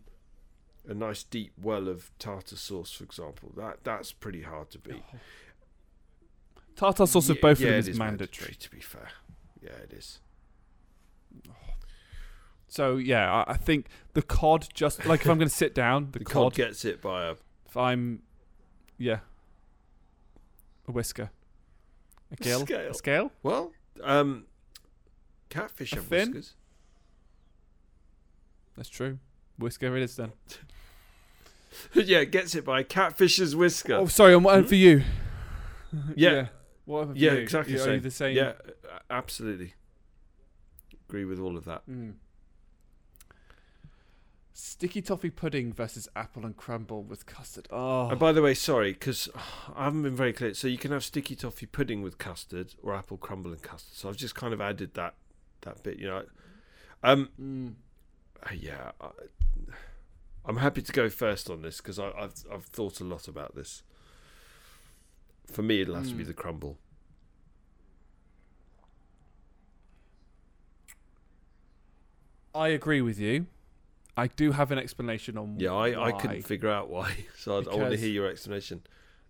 a 0.88 0.94
nice 0.94 1.22
deep 1.22 1.52
well 1.60 1.86
of 1.88 2.10
tartar 2.18 2.56
sauce, 2.56 2.90
for 2.92 3.04
example. 3.04 3.52
That 3.56 3.84
that's 3.84 4.12
pretty 4.12 4.42
hard 4.42 4.70
to 4.70 4.78
beat. 4.78 5.04
Tartar 6.76 7.06
sauce 7.06 7.28
of 7.28 7.36
Ye- 7.36 7.42
both 7.42 7.60
yeah, 7.60 7.66
of 7.66 7.72
them 7.72 7.78
is, 7.80 7.88
is 7.88 7.98
mandatory. 7.98 8.54
To 8.54 8.70
be 8.70 8.80
fair, 8.80 9.08
yeah, 9.62 9.72
it 9.84 9.92
is. 9.92 10.20
So 12.68 12.96
yeah, 12.96 13.30
I, 13.46 13.52
I 13.52 13.56
think 13.56 13.88
the 14.14 14.22
cod 14.22 14.68
just 14.72 15.04
like 15.04 15.20
if 15.22 15.28
I'm 15.28 15.38
going 15.38 15.48
to 15.48 15.54
sit 15.54 15.74
down, 15.74 16.08
the, 16.12 16.20
The 16.20 16.24
cod. 16.24 16.34
cod 16.34 16.54
gets 16.54 16.84
it 16.84 17.02
by 17.02 17.26
a 17.26 17.34
If 17.66 17.76
I'm, 17.76 18.22
yeah. 18.96 19.18
A 20.88 20.92
whisker. 20.92 21.30
A 22.32 22.36
gill. 22.36 22.60
Scale. 22.60 22.90
A 22.90 22.94
scale. 22.94 23.32
Well, 23.42 23.72
um, 24.04 24.46
catfish 25.48 25.92
have 25.92 26.04
fin? 26.04 26.28
whiskers. 26.32 26.54
That's 28.76 28.88
true. 28.88 29.18
Whisker 29.58 29.96
it 29.96 30.02
is 30.02 30.16
then. 30.16 30.32
yeah, 31.94 32.24
gets 32.24 32.54
it 32.54 32.64
by 32.64 32.82
catfish's 32.82 33.54
whisker. 33.54 33.94
Oh, 33.94 34.06
sorry. 34.06 34.34
And 34.34 34.44
what 34.44 34.60
Hmm? 34.60 34.66
for 34.66 34.74
you? 34.74 35.02
Yeah. 36.14 36.46
What 36.84 37.16
yeah, 37.16 37.32
you? 37.32 37.38
exactly. 37.38 37.74
Are 37.74 37.78
you 37.78 37.84
same. 37.84 38.02
the 38.02 38.10
same? 38.12 38.36
Yeah, 38.36 38.52
absolutely. 39.10 39.74
Agree 41.08 41.24
with 41.24 41.40
all 41.40 41.56
of 41.56 41.64
that. 41.64 41.82
Mm. 41.90 42.14
Sticky 44.62 45.00
toffee 45.00 45.30
pudding 45.30 45.72
versus 45.72 46.06
apple 46.14 46.44
and 46.44 46.54
crumble 46.56 47.02
with 47.02 47.24
custard. 47.24 47.66
Oh, 47.70 48.08
And 48.10 48.18
by 48.18 48.30
the 48.32 48.42
way, 48.42 48.52
sorry, 48.52 48.92
because 48.92 49.28
I 49.74 49.84
haven't 49.84 50.02
been 50.02 50.14
very 50.14 50.34
clear. 50.34 50.52
So 50.52 50.68
you 50.68 50.76
can 50.76 50.90
have 50.92 51.02
sticky 51.02 51.34
toffee 51.34 51.64
pudding 51.66 52.02
with 52.02 52.18
custard 52.18 52.74
or 52.82 52.94
apple 52.94 53.16
crumble 53.16 53.52
and 53.52 53.62
custard. 53.62 53.94
So 53.94 54.08
I've 54.10 54.16
just 54.18 54.34
kind 54.34 54.52
of 54.52 54.60
added 54.60 54.92
that 54.94 55.14
that 55.62 55.82
bit, 55.82 55.98
you 55.98 56.08
know. 56.08 56.24
Um, 57.02 57.30
Mm. 57.40 57.74
uh, 58.42 58.54
yeah, 58.54 58.92
I, 59.00 59.08
I'm 60.44 60.58
happy 60.58 60.82
to 60.82 60.92
go 60.92 61.08
first 61.08 61.48
on 61.48 61.62
this 61.62 61.78
because 61.78 61.98
I've 61.98 62.14
I've 62.52 62.66
thought 62.66 63.00
a 63.00 63.04
lot 63.04 63.28
about 63.28 63.54
this. 63.54 63.82
For 65.46 65.62
me, 65.62 65.80
it'll 65.80 65.94
have 65.96 66.08
to 66.08 66.14
be 66.14 66.24
Mm. 66.24 66.28
the 66.28 66.34
crumble. 66.34 66.78
I 72.54 72.68
agree 72.68 73.00
with 73.00 73.18
you. 73.18 73.46
I 74.20 74.26
do 74.26 74.52
have 74.52 74.70
an 74.70 74.78
explanation 74.78 75.38
on 75.38 75.56
Yeah, 75.58 75.72
I, 75.72 76.08
I 76.08 76.12
couldn't 76.12 76.42
figure 76.42 76.68
out 76.70 76.90
why, 76.90 77.14
so 77.38 77.58
I'd, 77.58 77.68
I 77.68 77.74
want 77.76 77.90
to 77.92 77.96
hear 77.96 78.10
your 78.10 78.28
explanation. 78.28 78.82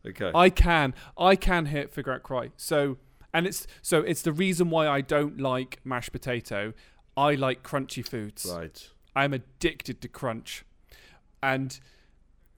Okay. 0.07 0.31
I 0.35 0.49
can. 0.51 0.95
I 1.17 1.37
can 1.37 1.67
hit 1.67 1.93
figure 1.93 2.13
out 2.13 2.23
cry. 2.23 2.51
So 2.57 2.99
and 3.33 3.47
it's 3.47 3.67
so 3.83 4.01
it's 4.01 4.23
the 4.23 4.33
reason 4.33 4.71
why 4.71 4.89
I 4.89 5.01
don't 5.01 5.41
like 5.41 5.79
mashed 5.85 6.13
potato. 6.13 6.73
I 7.17 7.35
like 7.35 7.63
crunchy 7.63 8.07
foods. 8.07 8.51
right. 8.51 8.89
I'm 9.15 9.33
addicted 9.33 10.01
to 10.03 10.09
crunch. 10.09 10.65
And 11.43 11.79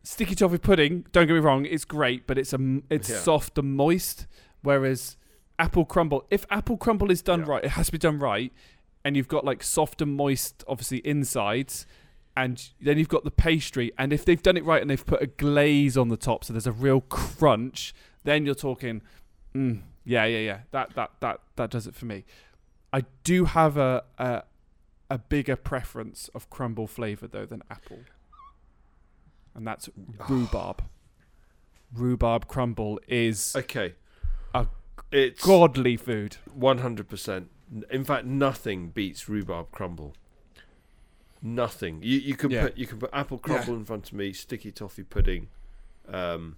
sticky 0.03 0.35
toffee 0.35 0.59
pudding, 0.59 1.07
don't 1.13 1.27
get 1.27 1.35
me 1.35 1.41
wrong, 1.41 1.65
it's 1.67 1.85
great, 1.85 2.27
but 2.27 2.39
it's 2.39 2.53
a 2.53 2.81
it's 2.91 3.11
Yeah. 3.11 3.19
soft 3.19 3.59
and 3.59 3.75
moist. 3.77 4.27
Whereas 4.63 5.17
apple 5.59 5.85
crumble, 5.85 6.25
if 6.31 6.47
apple 6.51 6.77
crumble 6.77 7.11
is 7.11 7.23
done 7.23 7.41
Yeah. 7.41 7.47
right, 7.53 7.65
it 7.65 7.71
has 7.73 7.87
to 7.87 7.93
be 7.93 7.99
done 7.99 8.19
right, 8.19 8.53
and 9.05 9.17
you've 9.17 9.29
got 9.29 9.45
like 9.45 9.63
soft 9.63 10.01
and 10.01 10.15
moist, 10.15 10.63
obviously 10.69 10.99
insides, 11.05 11.87
and 12.37 12.71
then 12.81 12.99
you've 12.99 13.09
got 13.09 13.25
the 13.25 13.31
pastry, 13.31 13.93
and 13.99 14.13
if 14.13 14.25
they've 14.25 14.43
done 14.43 14.57
it 14.57 14.65
right 14.65 14.81
and 14.81 14.91
they've 14.91 15.05
put 15.05 15.23
a 15.23 15.27
glaze 15.27 15.97
on 15.97 16.09
the 16.09 16.17
top, 16.17 16.45
so 16.45 16.53
there's 16.53 16.67
a 16.67 16.73
real 16.73 17.03
crunch, 17.03 17.95
then 18.25 18.47
you're 18.47 18.55
talking, 18.55 19.03
mm, 19.55 19.83
yeah, 20.05 20.25
yeah, 20.25 20.39
yeah, 20.39 20.59
that 20.71 20.95
that 20.95 21.11
that 21.21 21.41
that 21.57 21.71
does 21.71 21.87
it 21.87 21.95
for 21.95 22.07
me. 22.07 22.25
I 22.93 23.05
do 23.25 23.45
have 23.45 23.77
a 23.77 24.05
a, 24.19 24.43
a 25.11 25.19
bigger 25.19 25.57
preference 25.57 26.29
of 26.35 26.49
crumble 26.51 26.87
flavour 26.87 27.27
though 27.27 27.47
than 27.47 27.63
apple, 27.71 28.01
and 29.55 29.67
that's 29.67 29.89
rhubarb. 30.29 30.83
rhubarb 31.95 32.49
crumble 32.49 32.99
is 33.07 33.55
Okay. 33.55 33.95
A 34.55 34.67
it's 35.11 35.45
godly 35.45 35.97
food. 35.97 36.37
One 36.53 36.79
hundred 36.79 37.09
percent. 37.09 37.51
In 37.91 38.05
fact, 38.05 38.27
nothing 38.27 38.89
beats 38.89 39.29
rhubarb 39.29 39.71
crumble. 39.71 40.15
Nothing. 41.43 42.01
You 42.03 42.19
you 42.19 42.37
can 42.37 42.51
Yeah. 42.51 42.63
put 42.69 42.79
you 42.79 42.87
can 42.87 42.99
put 42.99 43.11
apple 43.13 43.39
crumble 43.39 43.75
in 43.75 43.85
front 43.85 44.07
of 44.09 44.13
me, 44.15 44.33
sticky 44.33 44.71
toffee 44.71 45.03
pudding, 45.03 45.49
um, 46.07 46.57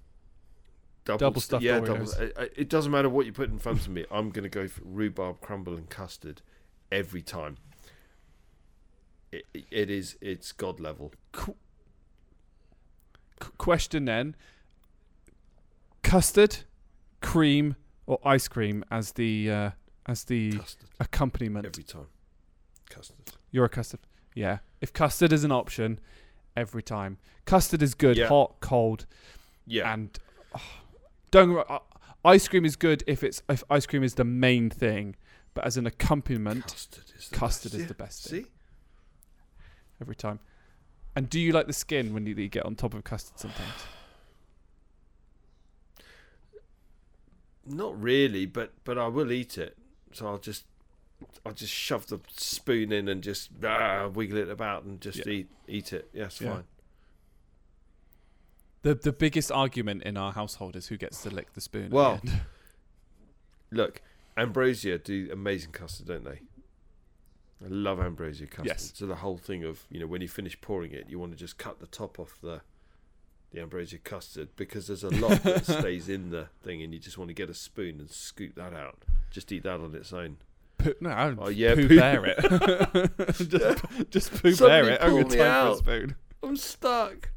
double, 1.06 1.18
Double 1.18 1.40
st- 1.40 1.44
stuffed 1.48 1.62
yeah, 1.64 1.80
double. 1.80 2.06
I- 2.20 2.42
I- 2.44 2.50
It 2.54 2.68
doesn't 2.68 2.92
matter 2.92 3.08
what 3.08 3.24
you 3.24 3.32
put 3.32 3.48
in 3.48 3.58
front 3.58 3.80
of 3.80 3.88
me. 3.88 4.04
I'm 4.10 4.28
gonna 4.30 4.48
go 4.50 4.68
for 4.68 4.82
rhubarb 4.84 5.40
crumble 5.40 5.74
and 5.74 5.88
custard 5.88 6.42
every 6.92 7.22
time. 7.22 7.56
It, 9.32 9.46
it- 9.54 9.66
it 9.70 9.90
is 9.90 10.18
it's 10.20 10.52
god 10.52 10.78
level. 10.80 11.12
Qu- 11.32 11.56
question 13.56 14.04
then: 14.04 14.36
custard, 16.02 16.58
cream, 17.20 17.76
or 18.06 18.18
ice 18.24 18.48
cream 18.48 18.84
as 18.90 19.12
the 19.12 19.50
uh, 19.50 19.70
as 20.06 20.24
the 20.24 20.52
Custard 20.58 20.90
accompaniment. 21.00 21.64
every 21.66 21.84
time. 21.84 22.06
Custard. 22.90 23.16
You're 23.50 23.64
a 23.64 23.68
custard. 23.70 24.00
Yeah. 24.34 24.58
If 24.80 24.92
custard 24.92 25.32
is 25.32 25.44
an 25.44 25.52
option, 25.52 26.00
every 26.56 26.82
time. 26.82 27.18
Custard 27.46 27.82
is 27.82 27.94
good, 27.94 28.16
Yeah. 28.16 28.28
hot, 28.28 28.56
cold, 28.60 29.06
Yeah. 29.66 29.92
and 29.92 30.16
oh, 30.54 30.60
don't. 31.30 31.48
get 31.48 31.48
me 31.50 31.54
wrong, 31.56 31.66
uh, 31.68 31.78
ice 32.24 32.48
cream 32.48 32.64
is 32.64 32.76
good 32.76 33.02
if 33.06 33.22
it's 33.24 33.42
if 33.48 33.62
ice 33.70 33.86
cream 33.86 34.02
is 34.02 34.14
the 34.14 34.24
main 34.24 34.70
thing, 34.70 35.16
but 35.54 35.64
as 35.64 35.76
an 35.76 35.86
accompaniment, 35.86 36.66
custard 36.66 37.04
is 37.16 37.28
the 37.28 37.36
custard 37.36 37.72
best. 37.72 37.74
is 37.74 37.80
Yeah. 37.82 37.86
the 37.88 37.94
best 37.94 38.28
thing 38.28 38.44
See. 38.44 38.50
every 40.00 40.14
time. 40.16 40.40
And 41.16 41.30
do 41.30 41.38
you 41.38 41.52
like 41.52 41.66
the 41.68 41.72
skin 41.72 42.12
when 42.12 42.26
you, 42.26 42.34
you 42.34 42.48
get 42.48 42.64
on 42.66 42.74
top 42.74 42.92
of 42.94 43.04
custard 43.04 43.38
sometimes? 43.38 43.72
Not 47.66 48.00
really, 48.00 48.46
but 48.46 48.72
but 48.84 48.98
I 48.98 49.06
will 49.08 49.32
eat 49.32 49.56
it. 49.58 49.76
So 50.12 50.26
I'll 50.26 50.38
just 50.38 50.64
I'll 51.44 51.52
just 51.52 51.72
shove 51.72 52.06
the 52.08 52.20
spoon 52.28 52.92
in 52.92 53.08
and 53.08 53.22
just 53.22 53.50
ah, 53.64 54.08
wiggle 54.08 54.38
it 54.38 54.48
about 54.48 54.84
and 54.84 55.00
just 55.00 55.18
Yeah. 55.18 55.32
eat 55.32 55.48
eat 55.68 55.92
it. 55.92 56.08
Yes, 56.12 56.40
Yeah. 56.40 56.54
fine. 56.54 56.64
The 58.82 58.94
the 58.94 59.12
biggest 59.12 59.50
argument 59.50 60.02
in 60.02 60.16
our 60.16 60.32
household 60.32 60.76
is 60.76 60.88
who 60.88 60.96
gets 60.96 61.22
to 61.22 61.30
lick 61.30 61.52
the 61.54 61.60
spoon. 61.60 61.84
at 61.84 61.90
the 61.90 61.96
Well. 61.96 62.20
Look, 63.70 64.02
Ambrosia 64.36 64.98
do 64.98 65.28
amazing 65.32 65.72
custard, 65.72 66.06
don't 66.06 66.24
they? 66.24 66.40
I 67.64 67.68
love 67.68 67.98
Ambrosia 67.98 68.46
custard. 68.46 68.66
Yes. 68.66 68.92
So 68.94 69.06
the 69.06 69.16
whole 69.16 69.38
thing 69.38 69.64
of 69.64 69.84
you 69.90 70.00
know 70.00 70.06
when 70.06 70.20
you 70.20 70.28
finish 70.28 70.60
pouring 70.60 70.92
it, 70.92 71.08
you 71.08 71.18
want 71.18 71.32
to 71.32 71.38
just 71.38 71.56
cut 71.58 71.80
the 71.80 71.86
top 71.86 72.18
off 72.18 72.38
the 72.42 72.60
the 73.52 73.60
Ambrosia 73.60 73.98
custard 73.98 74.48
because 74.56 74.88
there's 74.88 75.04
a 75.04 75.10
lot 75.10 75.42
that 75.44 75.64
stays 75.80 76.08
in 76.08 76.30
the 76.30 76.48
thing, 76.62 76.82
and 76.82 76.92
you 76.92 76.98
just 76.98 77.16
want 77.16 77.28
to 77.28 77.34
get 77.34 77.48
a 77.48 77.54
spoon 77.54 78.00
and 78.00 78.10
scoop 78.10 78.54
that 78.56 78.72
out. 78.74 79.04
Just 79.30 79.50
eat 79.52 79.62
that 79.62 79.80
on 79.80 79.94
its 79.94 80.12
own. 80.12 80.36
Poo, 80.84 80.94
no, 81.00 81.10
I 81.10 81.34
Oh, 81.38 81.48
yeah, 81.48 81.74
poo 81.74 81.88
bear 81.88 82.24
it. 82.26 83.16
just, 83.48 84.10
just 84.10 84.42
poo 84.42 84.54
bear 84.56 84.88
it. 84.90 85.00
pull 85.00 85.10
Only 85.10 85.24
me 85.24 85.36
time 85.36 85.66
for 85.68 85.72
a 85.72 85.76
spoon. 85.76 86.16
I'm 86.42 86.56
stuck. 86.56 87.30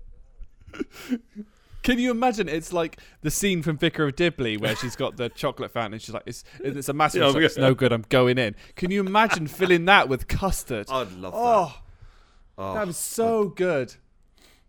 Can 1.83 1.99
you 1.99 2.11
imagine? 2.11 2.49
It's 2.49 2.73
like 2.73 2.99
the 3.21 3.31
scene 3.31 3.61
from 3.61 3.77
Vicar 3.77 4.05
of 4.05 4.15
Dibley 4.17 4.57
where 4.57 4.75
she's 4.75 4.97
got 4.97 5.15
the 5.15 5.29
chocolate 5.29 5.71
fountain. 5.71 5.93
and 5.93 6.01
She's 6.01 6.13
like, 6.13 6.23
"It's 6.25 6.43
it's 6.59 6.89
a 6.89 6.93
massive. 6.93 7.21
Yeah, 7.21 7.27
it's, 7.27 7.35
like, 7.35 7.43
it's 7.45 7.57
no 7.57 7.73
good. 7.73 7.93
I'm 7.93 8.03
going 8.09 8.37
in." 8.37 8.55
Can 8.75 8.91
you 8.91 8.99
imagine 8.99 9.47
filling 9.47 9.85
that 9.85 10.09
with 10.09 10.27
custard? 10.27 10.87
I'd 10.89 11.13
love 11.13 11.33
that. 11.33 11.39
Oh, 11.39 11.75
Oh, 12.59 12.73
that 12.73 12.87
was 12.87 12.97
so 12.97 13.49
good. 13.49 13.93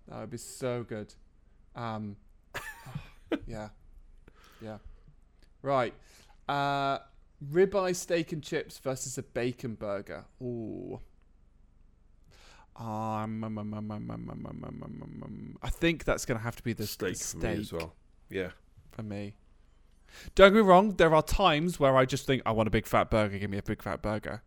That 0.07 0.21
would 0.21 0.31
be 0.31 0.37
so 0.37 0.85
good. 0.85 1.13
Um, 1.75 2.17
yeah, 3.47 3.71
yeah. 4.63 4.79
Right. 5.63 5.95
Uh, 6.49 6.99
Ribeye 7.45 7.95
steak 7.95 8.33
and 8.33 8.43
chips 8.43 8.79
versus 8.79 9.17
a 9.19 9.23
bacon 9.23 9.75
burger. 9.75 10.25
Ooh. 10.43 11.01
I 12.81 13.27
think 15.71 16.05
that's 16.05 16.25
going 16.25 16.39
to 16.39 16.45
have 16.45 16.57
to 16.57 16.63
be 16.63 16.73
the 16.73 16.87
steak, 16.87 17.17
steak 17.17 17.41
for 17.41 17.47
me 17.47 17.61
as 17.61 17.73
well. 17.73 17.95
Yeah. 18.31 18.51
For 18.93 19.03
me. 19.03 19.35
Don't 20.35 20.53
get 20.53 20.59
me 20.59 20.63
wrong, 20.63 20.95
there 20.95 21.15
are 21.15 21.23
times 21.23 21.79
where 21.79 21.97
I 21.97 22.05
just 22.05 22.27
think 22.27 22.43
I 22.47 22.53
want 22.53 22.67
a 22.67 22.71
big 22.71 22.87
fat 22.87 23.11
burger, 23.11 23.39
give 23.39 23.51
me 23.51 23.59
a 23.59 23.63
big 23.63 23.83
fat 23.83 24.01
burger. 24.01 24.43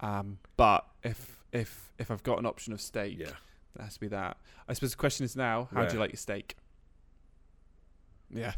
but 0.00 0.86
if 1.02 1.44
if 1.52 1.92
if 1.98 2.10
I've 2.10 2.22
got 2.22 2.38
an 2.38 2.46
option 2.46 2.72
of 2.72 2.80
steak, 2.80 3.18
yeah. 3.18 3.28
it 3.76 3.80
has 3.80 3.94
to 3.94 4.00
be 4.00 4.08
that. 4.08 4.36
I 4.68 4.72
suppose 4.72 4.90
the 4.90 4.96
question 4.96 5.24
is 5.24 5.36
now, 5.36 5.68
how 5.72 5.82
yeah. 5.82 5.88
do 5.88 5.94
you 5.94 6.00
like 6.00 6.12
your 6.12 6.18
steak? 6.18 6.56
Yeah. 8.30 8.54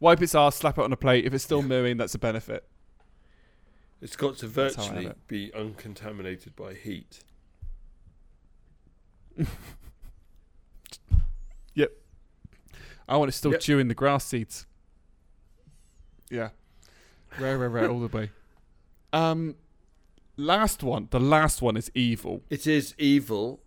Wipe 0.00 0.22
its 0.22 0.34
ass, 0.34 0.56
slap 0.56 0.78
it 0.78 0.84
on 0.84 0.92
a 0.92 0.96
plate. 0.96 1.24
If 1.24 1.34
it's 1.34 1.44
still 1.44 1.62
mooing, 1.62 1.96
that's 1.96 2.14
a 2.14 2.18
benefit. 2.18 2.64
It's 4.00 4.14
got 4.16 4.36
to 4.38 4.46
That's 4.46 4.76
how 4.76 4.82
I 4.82 4.86
have 4.86 4.94
virtually 4.94 5.14
be 5.26 5.52
uncontaminated 5.54 6.54
by 6.56 6.74
heat. 6.74 7.20
Yep. 11.74 11.92
I 13.08 13.16
want 13.16 13.28
it 13.28 13.32
still 13.32 13.52
Yep. 13.52 13.60
chewing 13.60 13.88
the 13.88 13.94
grass 13.94 14.24
seeds. 14.24 14.66
Yeah. 16.30 16.50
Rare, 17.38 17.56
rare, 17.56 17.68
rare, 17.68 17.88
all 17.90 18.00
the 18.00 18.08
way. 18.08 18.30
Um, 19.12 19.54
last 20.36 20.82
one. 20.82 21.06
The 21.10 21.20
last 21.20 21.62
one 21.62 21.76
is 21.76 21.90
evil. 21.94 22.42
It 22.50 22.66
is 22.66 22.94
evil. 22.98 23.60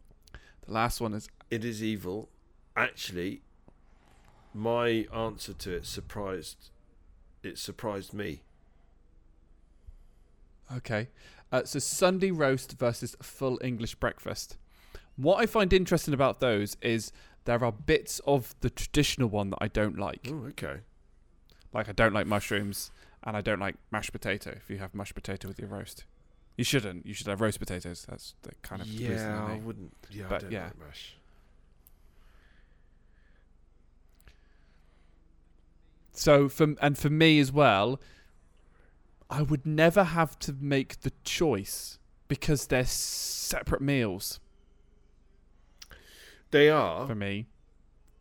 The 0.68 0.74
last 0.74 0.99
one 0.99 1.14
is 1.14 1.30
It 1.49 1.64
is 1.64 1.82
evil. 1.82 2.30
Actually, 2.76 3.41
my 4.53 5.06
answer 5.14 5.53
to 5.53 5.72
it 5.76 5.86
surprised. 5.86 6.69
It 7.44 7.57
surprised 7.57 8.14
me. 8.14 8.41
Okay. 10.76 11.10
Uh, 11.52 11.64
so 11.65 11.80
Sunday 11.80 12.32
roast 12.32 12.78
versus 12.78 13.15
full 13.22 13.60
English 13.64 13.95
breakfast. 13.95 14.57
What 15.18 15.41
I 15.41 15.45
find 15.45 15.73
interesting 15.73 16.14
about 16.14 16.40
those 16.40 16.78
is 16.82 17.11
there 17.45 17.64
are 17.64 17.72
bits 17.72 18.19
of 18.26 18.56
the 18.61 18.69
traditional 18.69 19.28
one 19.28 19.49
that 19.49 19.57
I 19.61 19.68
don't 19.68 19.98
like. 19.98 20.28
Oh, 20.32 20.45
okay. 20.49 20.82
Like 21.73 21.90
I 21.90 21.91
don't 21.91 22.14
like 22.14 22.28
mushrooms 22.28 22.91
and 23.23 23.36
I 23.36 23.41
don't 23.41 23.60
like 23.60 23.76
mashed 23.91 24.11
potato. 24.11 24.52
If 24.52 24.69
you 24.69 24.78
have 24.78 24.94
mashed 24.95 25.15
potato 25.15 25.48
with 25.48 25.60
your 25.60 25.68
roast, 25.69 26.06
you 26.57 26.64
shouldn't. 26.64 27.06
You 27.06 27.14
should 27.14 27.28
have 27.28 27.41
roast 27.41 27.60
potatoes. 27.60 28.06
That's 28.10 28.36
the 28.44 28.52
kind 28.61 28.82
of 28.82 28.88
yeah, 28.88 29.45
I 29.45 29.53
I 29.53 29.57
wouldn't. 29.57 29.94
Yeah, 30.10 30.26
But 30.30 30.36
I 30.36 30.40
don't 30.40 30.52
yeah. 30.52 30.64
like 30.65 30.80
mash. 30.80 31.15
So 36.22 36.48
for 36.49 36.76
and 36.80 36.95
for 36.99 37.10
me 37.10 37.39
as 37.39 37.52
well, 37.52 37.99
I 39.27 39.41
would 39.41 39.65
never 39.65 40.03
have 40.03 40.38
to 40.45 40.53
make 40.53 41.02
the 41.02 41.11
choice 41.23 41.98
because 42.27 42.68
they're 42.68 42.85
separate 42.85 43.81
meals 43.81 44.39
They 46.52 46.69
are, 46.69 47.07
for 47.07 47.15
me. 47.15 47.48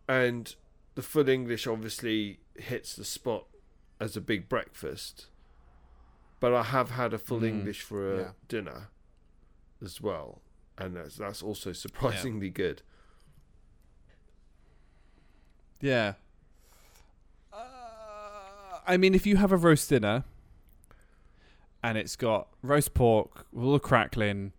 and 0.09 0.55
the 0.95 1.03
full 1.03 1.29
English 1.29 1.67
obviously 1.67 2.41
hits 2.57 2.97
the 2.97 3.05
spot 3.05 3.45
as 4.01 4.17
a 4.17 4.21
big 4.23 4.49
breakfast. 4.49 5.27
But 6.41 6.55
I 6.55 6.63
have 6.63 6.93
had 6.93 7.13
a 7.13 7.19
full 7.19 7.41
Mm, 7.41 7.49
English 7.49 7.83
for 7.83 8.15
a 8.15 8.19
yeah. 8.21 8.31
dinner 8.49 8.89
as 9.85 10.01
well, 10.01 10.41
and 10.79 10.97
that's 10.97 11.17
that's 11.17 11.43
also 11.43 11.75
surprisingly 11.75 12.49
good. 12.49 12.81
Yeah. 15.83 16.15
I 18.87 18.97
mean, 18.97 19.15
if 19.15 19.27
you 19.27 19.37
have 19.37 19.53
a 19.53 19.57
roast 19.57 19.89
dinner 19.89 20.25
and 21.83 21.97
it's 21.97 22.17
got 22.17 22.49
roast 22.63 22.95
pork, 22.95 23.47
with 23.53 23.65
all 23.65 23.73
the 23.73 23.79
crackling, 23.79 24.53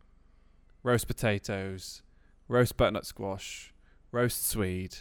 roast 0.84 1.08
potatoes, 1.08 2.02
roast 2.48 2.78
butternut 2.78 3.06
squash, 3.06 3.74
roast 4.12 4.48
swede, 4.48 4.98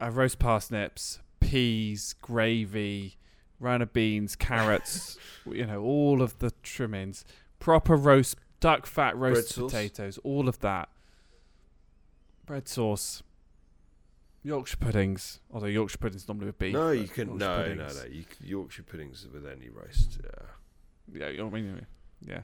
uh, 0.00 0.10
roast 0.10 0.38
parsnips, 0.38 1.20
peas, 1.40 2.14
gravy, 2.20 3.16
round 3.60 3.82
of 3.82 3.92
beans, 3.92 4.36
carrots, 4.36 5.18
you 5.50 5.66
know, 5.66 5.82
all 5.82 6.22
of 6.22 6.38
the 6.38 6.52
trimmings, 6.62 7.24
proper 7.58 7.96
roast 7.96 8.36
duck 8.60 8.86
fat 8.86 9.16
roast 9.16 9.56
potatoes, 9.56 10.18
all 10.24 10.48
of 10.48 10.60
that. 10.60 10.88
Bread 12.46 12.68
sauce. 12.68 13.22
Yorkshire 14.42 14.76
puddings, 14.78 15.40
although 15.52 15.66
Yorkshire 15.66 15.98
puddings 15.98 16.26
normally 16.28 16.46
with 16.46 16.58
beef. 16.58 16.72
no, 16.72 16.90
you 16.92 17.02
but 17.06 17.12
can 17.14 17.28
Yorkshire 17.28 17.46
no, 17.46 17.56
no, 17.58 17.62
puddings- 17.84 18.04
no. 18.04 18.10
You, 18.10 18.24
Yorkshire 18.40 18.82
puddings 18.84 19.26
with 19.32 19.46
any 19.46 19.68
roast. 19.68 20.20
Yeah. 20.22 20.30
Yeah, 21.20 21.28
you 21.30 21.38
know 21.38 21.46
what 21.46 21.58
I 21.58 21.62
mean, 21.62 21.86
yeah. 22.20 22.42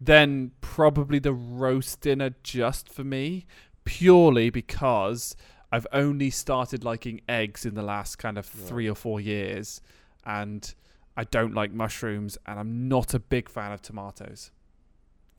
Then 0.00 0.50
probably 0.60 1.18
the 1.20 1.32
roast 1.32 2.00
dinner 2.00 2.34
just 2.42 2.88
for 2.92 3.04
me, 3.04 3.46
purely 3.84 4.50
because 4.50 5.36
I've 5.70 5.86
only 5.92 6.28
started 6.30 6.82
liking 6.84 7.20
eggs 7.28 7.64
in 7.64 7.74
the 7.74 7.82
last 7.82 8.16
kind 8.16 8.36
of 8.38 8.52
Right. 8.54 8.68
three 8.68 8.88
or 8.90 8.94
four 8.96 9.20
years, 9.20 9.80
and 10.26 10.74
I 11.16 11.24
don't 11.24 11.54
like 11.54 11.72
mushrooms, 11.72 12.36
and 12.46 12.58
I'm 12.58 12.88
not 12.88 13.14
a 13.14 13.20
big 13.20 13.48
fan 13.48 13.70
of 13.72 13.80
tomatoes. 13.82 14.50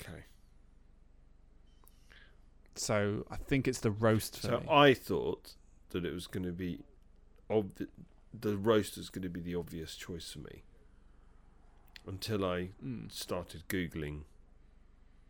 Okay. 0.01 0.23
So 2.75 3.25
I 3.29 3.35
think 3.35 3.67
it's 3.67 3.79
the 3.81 3.91
roast 3.91 4.37
for 4.39 4.47
So 4.47 4.59
me. 4.61 4.65
I 4.69 4.93
thought 4.93 5.53
that 5.93 6.05
it 6.05 6.13
was 6.13 6.27
going 6.27 6.45
to 6.45 6.51
be, 6.51 6.79
ob- 7.49 7.79
the 8.39 8.57
roast 8.57 8.97
was 8.97 9.09
going 9.09 9.23
to 9.23 9.29
be 9.29 9.39
the 9.39 9.55
obvious 9.55 9.95
choice 9.95 10.31
for 10.31 10.39
me. 10.39 10.63
Until 12.05 12.43
I 12.43 12.69
Mm. 12.83 13.09
started 13.11 13.63
googling 13.69 14.23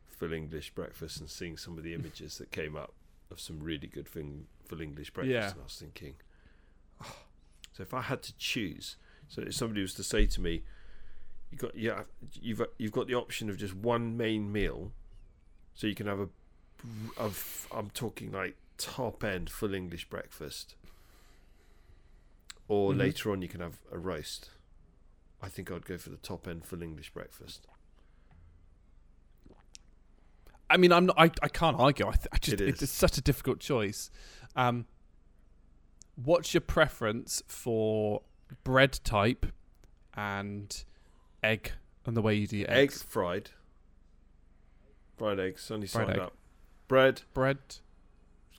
full 0.07 0.33
English 0.33 0.71
breakfast 0.73 1.19
and 1.19 1.29
seeing 1.29 1.55
some 1.57 1.77
of 1.77 1.83
the 1.83 1.93
images 1.99 2.37
that 2.39 2.51
came 2.51 2.75
up 2.75 2.93
of 3.29 3.39
some 3.39 3.59
really 3.61 3.87
good 3.87 4.07
thing 4.07 4.47
full 4.65 4.81
English 4.81 5.11
breakfast, 5.11 5.33
Yeah. 5.33 5.51
and 5.51 5.59
I 5.61 5.63
was 5.63 5.77
thinking, 5.77 6.15
oh. 7.03 7.15
so 7.73 7.83
if 7.83 7.93
I 7.93 8.01
had 8.01 8.23
to 8.23 8.35
choose, 8.37 8.95
so 9.27 9.41
if 9.43 9.53
somebody 9.53 9.81
was 9.81 9.93
to 9.95 10.03
say 10.03 10.25
to 10.25 10.41
me, 10.41 10.63
you 11.51 11.57
got 11.57 11.75
yeah, 11.75 12.03
you've 12.41 12.61
you've 12.79 12.91
got 12.91 13.05
the 13.07 13.13
option 13.15 13.49
of 13.49 13.57
just 13.57 13.75
one 13.75 14.17
main 14.17 14.51
meal, 14.51 14.91
so 15.75 15.85
you 15.85 15.93
can 15.93 16.07
have 16.07 16.19
a, 16.19 16.29
of 17.17 17.67
I'm 17.71 17.91
talking 17.91 18.31
like 18.31 18.55
top 18.77 19.23
end 19.23 19.49
full 19.49 19.73
English 19.73 20.09
breakfast, 20.09 20.75
or 22.67 22.91
Mhm. 22.93 22.97
later 22.97 23.31
on 23.31 23.41
you 23.41 23.47
can 23.47 23.59
have 23.61 23.79
a 23.91 23.97
roast. 23.97 24.49
I 25.41 25.49
think 25.49 25.71
I'd 25.71 25.85
go 25.85 25.97
for 25.97 26.09
the 26.09 26.17
top 26.17 26.47
end 26.47 26.65
full 26.65 26.81
English 26.81 27.11
breakfast. 27.13 27.67
I 30.69 30.77
mean, 30.77 30.91
I'm 30.91 31.05
not, 31.05 31.19
I, 31.19 31.25
I 31.41 31.49
can't 31.49 31.77
argue. 31.79 32.07
I, 32.07 32.11
th- 32.13 32.27
I 32.31 32.37
just 32.37 32.59
It 32.59 32.61
is. 32.75 32.81
it's 32.81 32.91
such 32.91 33.17
a 33.17 33.21
difficult 33.21 33.59
choice. 33.59 34.09
Um, 34.55 34.85
what's 36.15 36.53
your 36.53 36.61
preference 36.61 37.43
for 37.47 38.21
bread 38.63 38.99
type 39.03 39.45
and 40.15 40.83
egg 41.43 41.73
and 42.05 42.15
the 42.17 42.21
way 42.21 42.35
you 42.35 42.47
do 42.47 42.57
your 42.57 42.71
Egg 42.71 42.89
eggs? 42.89 43.03
fried. 43.03 43.51
Fried 45.17 45.39
eggs, 45.39 45.61
sunny 45.61 45.85
Fried 45.85 46.07
side 46.07 46.15
egg. 46.15 46.21
up. 46.23 46.33
Bread, 46.87 47.21
Bread. 47.33 47.57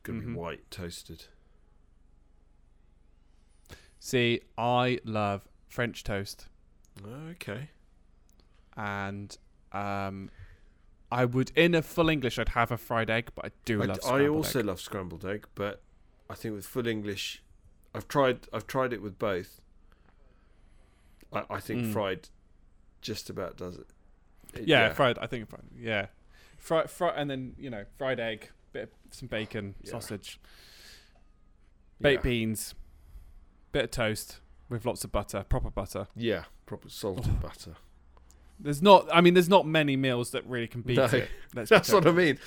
Going 0.04 0.20
to 0.20 0.26
Mhm. 0.26 0.30
be 0.34 0.38
white, 0.38 0.70
toasted. 0.70 1.24
See, 3.98 4.42
I 4.58 5.00
love 5.04 5.48
French 5.66 6.04
toast, 6.04 6.48
Okay. 7.04 7.70
and 8.76 9.36
um, 9.72 10.30
I 11.10 11.24
would 11.24 11.50
in 11.56 11.74
a 11.74 11.82
full 11.82 12.08
English 12.08 12.38
I'd 12.38 12.50
have 12.50 12.70
a 12.70 12.76
fried 12.76 13.10
egg, 13.10 13.30
but 13.34 13.46
I 13.46 13.50
do 13.64 13.82
I, 13.82 13.86
love. 13.86 13.98
I 14.04 14.28
also 14.28 14.60
egg. 14.60 14.66
love 14.66 14.80
scrambled 14.80 15.24
egg, 15.24 15.46
but 15.54 15.82
I 16.30 16.34
think 16.34 16.54
with 16.54 16.66
full 16.66 16.86
English, 16.86 17.42
I've 17.94 18.06
tried. 18.06 18.46
I've 18.52 18.66
tried 18.66 18.92
it 18.92 19.00
with 19.02 19.18
both. 19.18 19.60
I, 21.32 21.44
I 21.50 21.60
think 21.60 21.86
Mm. 21.86 21.92
fried 21.92 22.28
just 23.00 23.28
about 23.30 23.56
does 23.56 23.76
it. 23.78 23.86
It- 24.52 24.68
yeah, 24.68 24.92
fried. 24.92 25.18
I 25.18 25.26
think 25.26 25.48
fried. 25.48 25.64
Yeah, 25.76 26.06
fried, 26.58 26.88
fried, 26.90 27.14
and 27.16 27.28
then 27.30 27.54
you 27.58 27.70
know 27.70 27.86
fried 27.98 28.20
egg, 28.20 28.50
bit 28.74 28.82
of 29.08 29.14
some 29.14 29.28
bacon, 29.28 29.74
Yeah. 29.82 29.90
sausage. 29.92 30.38
baked 32.00 32.24
yeah. 32.24 32.30
beans, 32.30 32.74
bit 33.72 33.84
of 33.84 33.90
toast 33.92 34.40
with 34.68 34.84
lots 34.84 35.04
of 35.04 35.12
butter, 35.12 35.44
proper 35.48 35.70
butter. 35.70 36.08
Yeah, 36.14 36.44
proper 36.66 36.88
salted 36.90 37.32
Oh. 37.38 37.40
butter. 37.40 37.76
There's 38.60 38.82
not, 38.82 39.08
I 39.12 39.20
mean, 39.20 39.34
there's 39.34 39.48
not 39.48 39.66
many 39.66 39.96
meals 39.96 40.30
that 40.32 40.44
really 40.46 40.66
can 40.66 40.82
beat 40.82 40.96
No, 40.96 41.04
it. 41.06 41.28
That's 41.54 41.90
what 41.92 42.06
I 42.06 42.10
mean. 42.12 42.38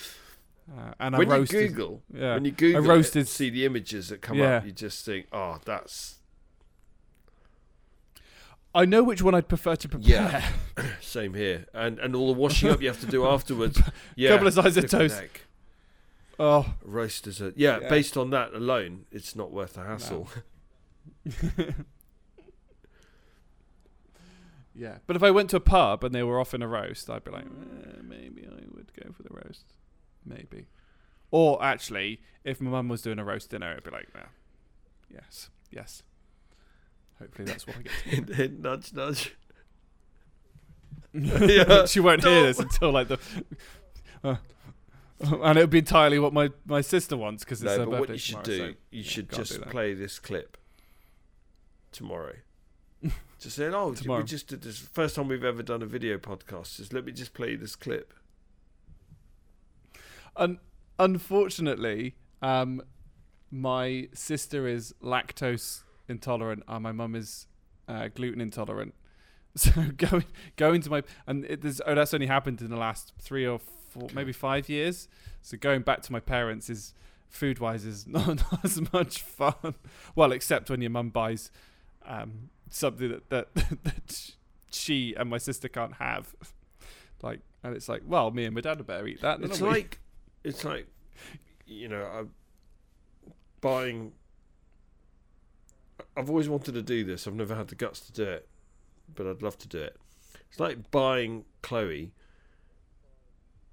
Uh, 0.70 0.94
and 1.00 1.18
when 1.18 1.28
a 1.28 1.32
roasted, 1.32 1.62
you 1.62 1.68
Google, 1.70 2.04
yeah, 2.14 2.34
when 2.36 2.44
you 2.46 2.52
Google 2.52 2.84
it, 2.84 2.88
roasted- 2.88 3.28
see 3.30 3.50
the 3.50 3.66
images 3.66 4.10
that 4.10 4.22
come 4.22 4.38
Yeah. 4.38 4.58
up, 4.58 4.66
you 4.66 4.74
just 4.74 5.06
think, 5.06 5.28
"Oh, 5.32 5.60
that's 5.64 6.16
I 8.76 8.86
know 8.86 9.02
which 9.02 9.22
one 9.22 9.34
I'd 9.34 9.48
prefer 9.48 9.76
to 9.78 9.88
prepare. 9.90 10.52
Yeah. 10.78 10.92
same 11.02 11.34
here." 11.34 11.66
And 11.74 12.00
and 12.00 12.16
all 12.16 12.28
the 12.34 12.40
washing 12.40 12.70
up 12.70 12.82
you 12.82 12.88
have 12.90 13.00
to 13.00 13.06
do 13.08 13.26
afterwards. 13.36 13.82
Yeah, 14.16 14.32
Couple 14.32 14.48
of 14.48 14.54
slices 14.54 14.78
of 14.78 14.90
toast. 14.90 15.22
egg. 15.22 15.42
Oh, 16.40 16.76
Roast 16.84 17.26
is 17.28 17.42
a 17.42 17.52
yeah, 17.56 17.80
Yeah. 17.82 17.90
Based 17.90 18.16
on 18.16 18.30
that 18.30 18.54
alone, 18.54 19.06
it's 19.12 19.36
not 19.36 19.52
worth 19.52 19.74
the 19.74 19.84
hassle. 19.84 20.30
yeah. 24.76 24.98
But 25.08 25.16
if 25.16 25.24
I 25.24 25.32
went 25.32 25.50
to 25.52 25.58
a 25.58 25.62
pub 25.62 26.04
and 26.04 26.14
they 26.14 26.24
were 26.24 26.40
offering 26.40 26.62
a 26.62 26.68
roast, 26.68 27.10
I'd 27.10 27.24
be 27.24 27.32
like, 27.32 27.46
eh, 27.46 28.02
maybe 28.04 28.48
I 28.48 28.64
would 28.76 28.92
go 28.94 29.12
for 29.12 29.24
the 29.24 29.34
roast. 29.34 29.74
Maybe. 30.26 30.68
Or 31.32 31.64
actually, 31.64 32.22
if 32.44 32.62
my 32.62 32.70
mum 32.70 32.88
was 32.88 33.02
doing 33.02 33.20
a 33.20 33.24
roast 33.24 33.50
dinner, 33.50 33.72
it'd 33.72 33.84
be 33.84 33.92
like, 33.92 34.14
nah, 34.14 34.22
yes, 35.12 35.50
yes. 35.72 36.04
Hopefully 37.20 37.46
that's 37.46 37.66
what 37.66 37.78
I 37.78 37.82
get. 37.82 37.92
Hint, 37.92 38.36
hint, 38.36 38.60
nudge, 38.62 38.94
nudge. 38.94 39.36
Yeah. 41.14 41.86
she 41.88 42.00
won't 42.00 42.24
hear 42.24 42.44
this 42.44 42.60
until 42.60 42.92
like 42.92 43.08
the. 43.08 43.18
Uh, 44.24 44.36
and 45.44 45.58
it 45.58 45.62
would 45.62 45.70
be 45.70 45.80
entirely 45.80 46.20
what 46.20 46.34
my, 46.34 46.50
my 46.66 46.82
sister 46.82 47.18
wants 47.18 47.44
because 47.44 47.62
it's 47.64 47.72
No, 47.72 47.80
her 47.80 47.86
but 47.86 47.92
birthday 47.92 48.00
what 48.00 48.10
you 48.10 48.18
should 48.18 48.44
tomorrow, 48.44 48.68
do, 48.68 48.74
so, 48.74 48.78
you 48.92 49.04
should 49.04 49.32
just 49.32 49.62
play 49.64 49.94
this 49.94 50.20
clip 50.20 50.58
tomorrow. 51.92 52.36
just 53.40 53.56
saying, 53.56 53.74
oh, 53.74 53.94
Tomorrow. 53.94 54.22
we 54.22 54.26
just 54.26 54.48
did 54.48 54.62
this 54.62 54.78
first 54.78 55.16
time 55.16 55.28
we've 55.28 55.44
ever 55.44 55.64
done 55.64 55.82
a 55.82 55.86
video 55.86 56.18
podcast. 56.18 56.78
Just 56.78 56.94
let 56.94 57.06
me 57.06 57.12
just 57.12 57.34
play 57.34 57.56
this 57.56 57.76
clip. 57.76 58.14
Un- 60.36 60.60
unfortunately, 61.00 62.16
um, 62.42 62.82
my 63.50 64.08
sister 64.14 64.68
is 64.68 64.94
lactose 65.02 65.82
intolerant, 66.08 66.64
and 66.68 66.84
my 66.84 66.92
mum 66.92 67.16
is 67.16 67.48
uh, 67.88 68.10
gluten 68.14 68.42
intolerant. 68.42 68.94
So 69.58 69.72
going 69.98 70.26
going 70.56 70.82
to 70.82 70.90
my 70.92 71.02
and 71.26 71.44
it, 71.46 71.64
there's, 71.64 71.82
oh, 71.88 71.96
that's 71.96 72.14
only 72.14 72.28
happened 72.28 72.62
in 72.62 72.70
the 72.70 72.78
last 72.78 73.14
three 73.20 73.48
or 73.48 73.60
four, 74.00 74.10
maybe 74.14 74.32
five 74.32 74.70
years. 74.70 75.08
So 75.42 75.58
going 75.58 75.82
back 75.82 76.02
to 76.04 76.12
my 76.12 76.20
parents 76.20 76.70
is 76.70 76.94
food 77.30 77.60
wise 77.60 77.86
is 77.86 78.08
not, 78.08 78.28
not 78.28 78.66
as 78.66 78.82
much 78.94 79.22
fun. 79.22 79.76
Well, 80.16 80.32
except 80.32 80.70
when 80.70 80.82
your 80.82 80.92
mum 80.92 81.10
buys 81.10 81.52
um, 82.06 82.50
something 82.70 83.10
that, 83.10 83.30
that 83.30 83.54
that 83.84 84.32
she 84.72 85.16
and 85.16 85.30
my 85.30 85.38
sister 85.38 85.68
can't 85.68 85.96
have. 85.96 86.36
Like, 87.22 87.42
and 87.64 87.76
it's 87.76 87.90
like, 87.90 88.04
well, 88.06 88.32
me 88.32 88.46
and 88.46 88.54
my 88.54 88.62
dad 88.62 88.86
better 88.86 89.08
eat 89.08 89.22
that. 89.22 89.42
It's 89.42 89.60
don't 89.60 89.70
we? 89.70 89.74
like, 89.76 90.00
it's 90.44 90.64
like, 90.64 90.88
you 91.66 91.88
know, 91.88 92.04
I'm 92.04 92.32
buying 93.60 94.14
I've 96.18 96.30
always 96.30 96.50
wanted 96.50 96.74
to 96.74 96.82
do 96.82 97.04
this. 97.04 97.28
I've 97.28 97.36
never 97.36 97.56
had 97.56 97.68
the 97.68 97.76
guts 97.76 98.00
to 98.02 98.12
do 98.12 98.24
it, 98.24 98.48
but 99.14 99.28
I'd 99.28 99.44
love 99.44 99.58
to 99.60 99.68
do 99.68 99.80
it. 99.80 99.96
It's 100.50 100.60
like 100.60 100.90
buying 100.90 101.46
Chloe 101.62 102.12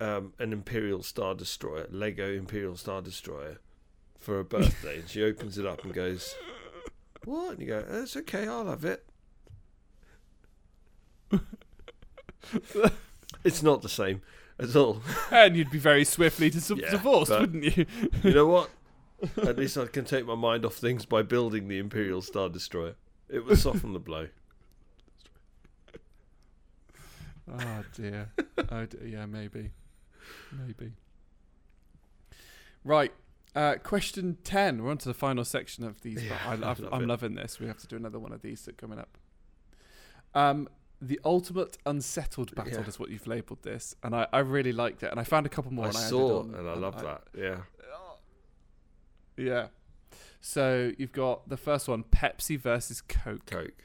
um, 0.00 0.32
an 0.38 0.52
Imperial 0.52 1.02
Star 1.02 1.34
Destroyer, 1.34 1.86
Lego 1.90 2.32
Imperial 2.32 2.76
Star 2.76 3.00
Destroyer, 3.02 3.58
for 4.18 4.36
her 4.36 4.44
birthday, 4.44 5.00
and 5.00 5.08
she 5.08 5.22
opens 5.22 5.58
it 5.58 5.66
up 5.66 5.84
and 5.84 5.92
goes, 5.94 6.34
"What?" 7.24 7.52
And 7.52 7.60
you 7.60 7.66
go, 7.68 7.84
"It's 7.88 8.16
okay. 8.16 8.46
I'll 8.46 8.66
have 8.66 8.84
it." 8.84 9.04
it's 13.44 13.62
not 13.62 13.82
the 13.82 13.88
same 13.88 14.20
at 14.58 14.74
all. 14.76 15.00
and 15.30 15.56
you'd 15.56 15.70
be 15.70 15.78
very 15.78 16.04
swiftly 16.04 16.50
dis- 16.50 16.70
Yeah, 16.74 16.90
divorced, 16.90 17.30
wouldn't 17.32 17.64
you? 17.76 17.86
You 18.22 18.34
know 18.34 18.46
what? 18.46 18.70
At 19.38 19.56
least 19.58 19.78
I 19.78 19.86
can 19.86 20.04
take 20.04 20.26
my 20.26 20.34
mind 20.34 20.64
off 20.66 20.74
things 20.74 21.06
by 21.06 21.22
building 21.22 21.68
the 21.68 21.78
Imperial 21.78 22.20
Star 22.22 22.48
Destroyer. 22.48 22.94
It 23.28 23.44
would 23.46 23.58
soften 23.58 23.92
the 23.94 23.98
blow. 23.98 24.28
Oh 27.50 27.84
dear. 27.94 28.30
oh 28.70 28.86
d- 28.86 28.98
yeah, 29.06 29.26
maybe, 29.26 29.70
maybe. 30.52 30.92
Right. 32.84 33.12
Uh, 33.55 33.76
question 33.82 34.36
ten. 34.44 34.82
We're 34.82 34.90
on 34.90 34.98
to 34.98 35.09
the 35.09 35.14
final 35.14 35.44
section 35.44 35.84
of 35.84 36.01
these. 36.02 36.24
Yeah, 36.24 36.38
I 36.46 36.52
I 36.52 36.55
love, 36.56 36.84
I'm 36.92 37.02
it. 37.02 37.06
loving 37.09 37.34
this. 37.34 37.60
We 37.60 37.66
have 37.66 37.78
to 37.78 37.86
do 37.86 37.96
another 37.96 38.18
one 38.18 38.32
of 38.32 38.42
these 38.42 38.62
that 38.64 38.76
coming 38.76 38.98
up. 38.98 39.16
Um, 40.34 40.68
the 41.01 41.20
ultimate 41.24 41.78
unsettled 41.86 42.55
battle 42.55 42.72
Yeah. 42.80 42.86
is 42.86 42.98
what 42.98 43.10
you've 43.10 43.26
labelled 43.26 43.62
this, 43.62 43.94
and 44.02 44.14
I, 44.14 44.26
I 44.32 44.40
really 44.40 44.72
liked 44.72 45.02
it. 45.02 45.10
And 45.10 45.20
I 45.20 45.24
found 45.24 45.46
a 45.46 45.48
couple 45.48 45.72
more. 45.72 45.84
I 45.86 45.88
and 45.88 45.96
I 45.96 46.01
added 46.01 46.09
saw, 46.10 46.40
on, 46.40 46.55
and 46.55 46.68
I 46.68 46.74
love 46.74 47.01
that. 47.02 47.22
Yeah. 47.36 47.59
Yeah. 49.36 49.66
So 50.40 50.92
you've 50.98 51.12
got 51.12 51.48
the 51.48 51.56
first 51.56 51.86
one: 51.88 52.05
Pepsi 52.05 52.59
versus 52.59 53.01
Coke. 53.01 53.46
Coke. 53.46 53.84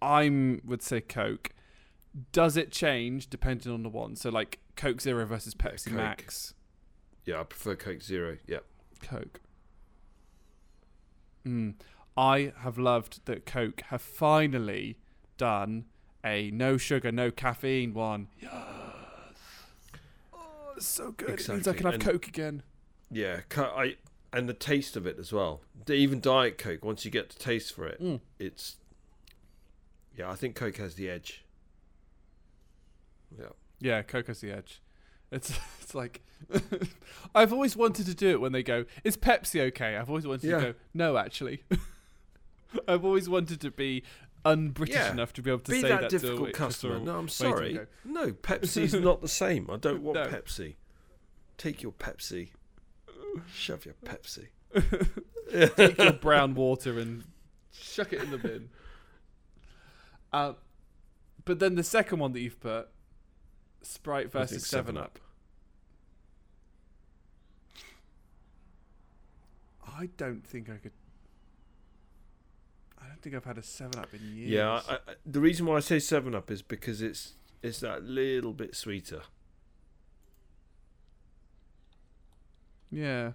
I'm 0.00 0.60
would 0.64 0.82
say 0.82 1.00
Coke. 1.00 1.50
Does 2.32 2.56
it 2.56 2.70
change 2.72 3.28
depending 3.28 3.72
on 3.72 3.82
the 3.82 3.88
one? 3.88 4.16
So 4.16 4.30
like 4.30 4.58
Coke 4.76 5.00
Zero 5.00 5.26
versus 5.26 5.54
Pepsi 5.54 5.86
Coke. 5.88 5.94
Max. 5.96 6.54
Yeah, 7.24 7.40
I 7.40 7.42
prefer 7.44 7.74
Coke 7.76 8.02
Zero. 8.02 8.38
Yeah. 8.46 8.60
Coke. 9.02 9.40
Mm. 11.46 11.74
I 12.16 12.52
have 12.60 12.78
loved 12.78 13.24
that 13.26 13.44
Coke 13.46 13.82
have 13.88 14.00
finally 14.02 14.98
done 15.36 15.84
a 16.24 16.50
no 16.50 16.76
sugar, 16.76 17.12
no 17.12 17.30
caffeine 17.30 17.92
one. 17.94 18.28
Yes. 18.40 18.52
Oh, 20.32 20.72
it's 20.76 20.86
so 20.86 21.12
good. 21.12 21.38
It 21.40 21.48
means 21.48 21.68
I 21.68 21.74
can 21.74 21.84
have 21.84 21.94
and- 21.94 22.02
Coke 22.04 22.26
again. 22.26 22.62
Yeah, 23.10 23.40
I 23.56 23.96
and 24.32 24.48
the 24.48 24.54
taste 24.54 24.96
of 24.96 25.06
it 25.06 25.18
as 25.18 25.32
well. 25.32 25.60
Even 25.88 26.20
Diet 26.20 26.58
Coke, 26.58 26.84
once 26.84 27.04
you 27.04 27.10
get 27.10 27.28
the 27.30 27.38
taste 27.38 27.72
for 27.72 27.86
it, 27.86 28.00
Mm. 28.02 28.20
it's 28.38 28.76
yeah. 30.16 30.28
I 30.30 30.34
think 30.34 30.56
Coke 30.56 30.78
has 30.78 30.94
the 30.96 31.08
edge. 31.08 31.44
Yeah, 33.38 33.46
Yeah, 33.80 34.02
has 34.26 34.40
the 34.40 34.50
edge. 34.52 34.80
It's 35.30 35.50
it's 35.80 35.94
like 35.94 36.22
I've 37.34 37.52
always 37.52 37.76
wanted 37.76 38.06
to 38.06 38.14
do 38.14 38.30
it 38.30 38.40
when 38.40 38.52
they 38.52 38.62
go, 38.62 38.84
"Is 39.04 39.16
Pepsi 39.16 39.60
okay?" 39.68 39.96
I've 39.96 40.08
always 40.08 40.26
wanted 40.26 40.48
Yeah. 40.48 40.56
to 40.58 40.62
go, 40.72 40.74
"No, 40.94 41.16
actually." 41.16 41.62
I've 42.88 43.04
always 43.04 43.28
wanted 43.28 43.60
to 43.62 43.70
be 43.70 44.02
un-British 44.44 44.94
Yeah. 44.94 45.10
enough 45.12 45.32
to 45.34 45.42
be 45.42 45.50
able 45.50 45.60
to 45.60 45.70
be 45.72 45.80
say 45.80 45.88
that 45.88 46.02
that, 46.02 46.10
difficult 46.10 46.52
customer. 46.52 46.98
No, 47.00 47.16
I'm 47.18 47.28
sorry. 47.28 47.80
No, 48.04 48.32
Pepsi's 48.32 48.94
not 48.94 49.20
the 49.22 49.28
same. 49.28 49.68
I 49.70 49.76
don't 49.76 50.02
want 50.02 50.18
No. 50.18 50.26
Pepsi. 50.26 50.74
Take 51.58 51.82
your 51.82 51.92
Pepsi. 51.92 52.50
Shove 53.54 53.84
your 53.86 53.94
Pepsi. 54.04 54.48
Take 55.76 55.98
your 55.98 56.12
brown 56.12 56.54
water 56.54 56.98
and 56.98 57.24
chuck 57.72 58.12
it 58.12 58.22
in 58.22 58.30
the 58.30 58.38
bin. 58.38 58.68
Uh, 60.32 60.52
but 61.44 61.58
then 61.58 61.74
the 61.76 61.82
second 61.84 62.18
one 62.18 62.32
that 62.32 62.40
you've 62.40 62.60
put, 62.60 62.88
Sprite 63.86 64.30
versus 64.30 64.66
Seven 64.66 64.96
Up. 64.96 65.18
I 69.86 70.08
don't 70.16 70.46
think 70.46 70.68
I 70.68 70.76
could. 70.76 70.92
I 73.02 73.06
don't 73.08 73.22
think 73.22 73.34
I've 73.34 73.44
had 73.44 73.58
a 73.58 73.62
Seven 73.62 73.98
Up 74.00 74.12
in 74.12 74.20
years. 74.36 74.50
Yeah, 74.50 74.80
I, 74.88 74.94
I, 74.94 74.98
the 75.24 75.40
reason 75.40 75.64
why 75.66 75.76
I 75.76 75.80
say 75.80 75.98
Seven 75.98 76.34
Up 76.34 76.50
is 76.50 76.62
because 76.62 77.00
it's 77.02 77.34
it's 77.62 77.80
that 77.80 78.04
little 78.04 78.52
bit 78.52 78.74
sweeter. 78.76 79.22
yeah. 82.90 83.32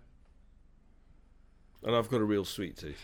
And 1.83 1.95
I've 1.95 2.09
got 2.09 2.21
a 2.21 2.23
real 2.23 2.45
sweet 2.45 2.77
tooth. 2.77 3.03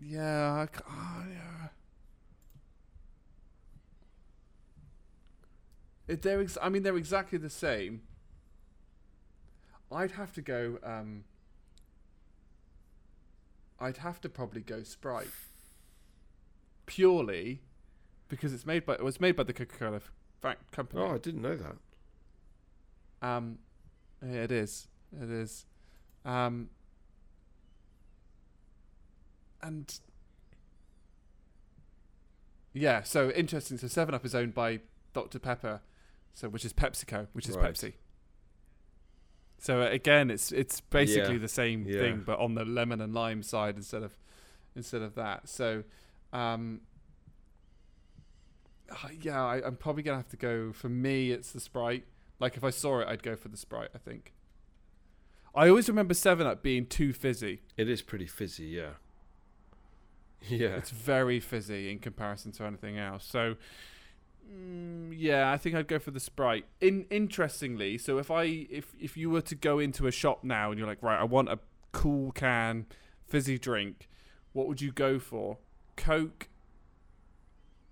Yeah, 0.00 0.52
I, 0.52 0.76
c- 0.76 0.82
oh, 0.90 1.24
yeah. 1.30 1.68
They're 6.16 6.40
ex- 6.40 6.58
I 6.60 6.68
mean, 6.68 6.82
they're 6.82 6.96
exactly 6.96 7.38
the 7.38 7.50
same. 7.50 8.02
I'd 9.90 10.12
have 10.12 10.32
to 10.34 10.42
go. 10.42 10.78
Um, 10.82 11.24
I'd 13.78 13.98
have 13.98 14.20
to 14.22 14.28
probably 14.28 14.60
go 14.60 14.82
Sprite. 14.82 15.28
Purely 16.86 17.60
because 18.28 18.54
it's 18.54 18.64
made 18.64 18.86
by 18.86 18.94
it 18.94 19.04
was 19.04 19.20
made 19.20 19.36
by 19.36 19.42
the 19.42 19.52
Coca 19.52 19.76
Cola 19.76 20.56
company. 20.70 21.02
Oh, 21.02 21.14
I 21.14 21.18
didn't 21.18 21.42
know 21.42 21.56
that. 21.56 21.76
Um, 23.26 23.58
it 24.22 24.50
is. 24.50 24.88
It 25.20 25.30
is. 25.30 25.66
Um, 26.24 26.70
and 29.62 30.00
yeah, 32.72 33.02
so 33.02 33.30
interesting. 33.30 33.78
So 33.78 33.86
Seven 33.86 34.14
Up 34.14 34.24
is 34.24 34.34
owned 34.34 34.54
by 34.54 34.80
Dr 35.12 35.38
Pepper, 35.38 35.80
so 36.34 36.48
which 36.48 36.64
is 36.64 36.72
PepsiCo, 36.72 37.26
which 37.32 37.48
is 37.48 37.56
Right. 37.56 37.72
Pepsi. 37.74 37.94
So 39.58 39.82
uh, 39.82 39.86
again, 39.90 40.30
it's 40.30 40.50
it's 40.52 40.80
basically 40.80 41.34
Yeah. 41.34 41.38
the 41.40 41.48
same 41.48 41.86
Yeah. 41.86 41.98
thing, 41.98 42.22
but 42.26 42.38
on 42.38 42.54
the 42.54 42.64
lemon 42.64 43.00
and 43.00 43.14
lime 43.14 43.42
side 43.42 43.76
instead 43.76 44.02
of 44.02 44.18
instead 44.74 45.02
of 45.02 45.14
that. 45.14 45.48
So, 45.48 45.84
um, 46.32 46.80
uh, 48.90 49.08
yeah, 49.20 49.42
I, 49.44 49.64
I'm 49.66 49.76
probably 49.76 50.02
gonna 50.02 50.16
have 50.18 50.28
to 50.30 50.36
go. 50.36 50.72
For 50.72 50.88
me, 50.88 51.30
it's 51.30 51.52
the 51.52 51.60
Sprite. 51.60 52.04
Like 52.40 52.56
if 52.56 52.64
I 52.64 52.70
saw 52.70 53.00
it, 53.00 53.08
I'd 53.08 53.22
go 53.22 53.36
for 53.36 53.48
the 53.48 53.56
Sprite. 53.56 53.90
I 53.94 53.98
think. 53.98 54.32
I 55.54 55.68
always 55.68 55.88
remember 55.88 56.14
Seven 56.14 56.46
Up 56.46 56.62
being 56.62 56.86
too 56.86 57.12
fizzy. 57.12 57.60
It 57.76 57.88
is 57.88 58.00
pretty 58.02 58.26
fizzy, 58.26 58.66
yeah. 58.66 58.90
Yeah. 60.48 60.70
It's 60.70 60.90
very 60.90 61.38
fizzy 61.38 61.92
in 61.92 62.00
comparison 62.00 62.50
to 62.52 62.64
anything 62.64 62.98
else. 62.98 63.24
So, 63.24 63.54
mm, 64.50 65.12
yeah, 65.16 65.50
I 65.52 65.56
think 65.56 65.74
I'd 65.74 65.88
go 65.88 65.98
for 65.98 66.10
the 66.10 66.20
Sprite. 66.20 66.66
In 66.80 67.06
interestingly, 67.10 67.98
so 67.98 68.18
if 68.18 68.30
I 68.30 68.44
if 68.44 68.94
if 69.00 69.16
you 69.16 69.30
were 69.30 69.42
to 69.42 69.54
go 69.54 69.78
into 69.78 70.06
a 70.06 70.10
shop 70.12 70.44
now 70.44 70.70
and 70.70 70.78
you're 70.78 70.88
like, 70.88 71.02
right, 71.02 71.18
I 71.20 71.24
want 71.24 71.48
a 71.48 71.58
cool 71.92 72.32
can 72.32 72.86
fizzy 73.26 73.58
drink, 73.58 74.08
what 74.52 74.66
would 74.68 74.80
you 74.80 74.92
go 74.92 75.18
for? 75.18 75.58
Coke. 75.96 76.48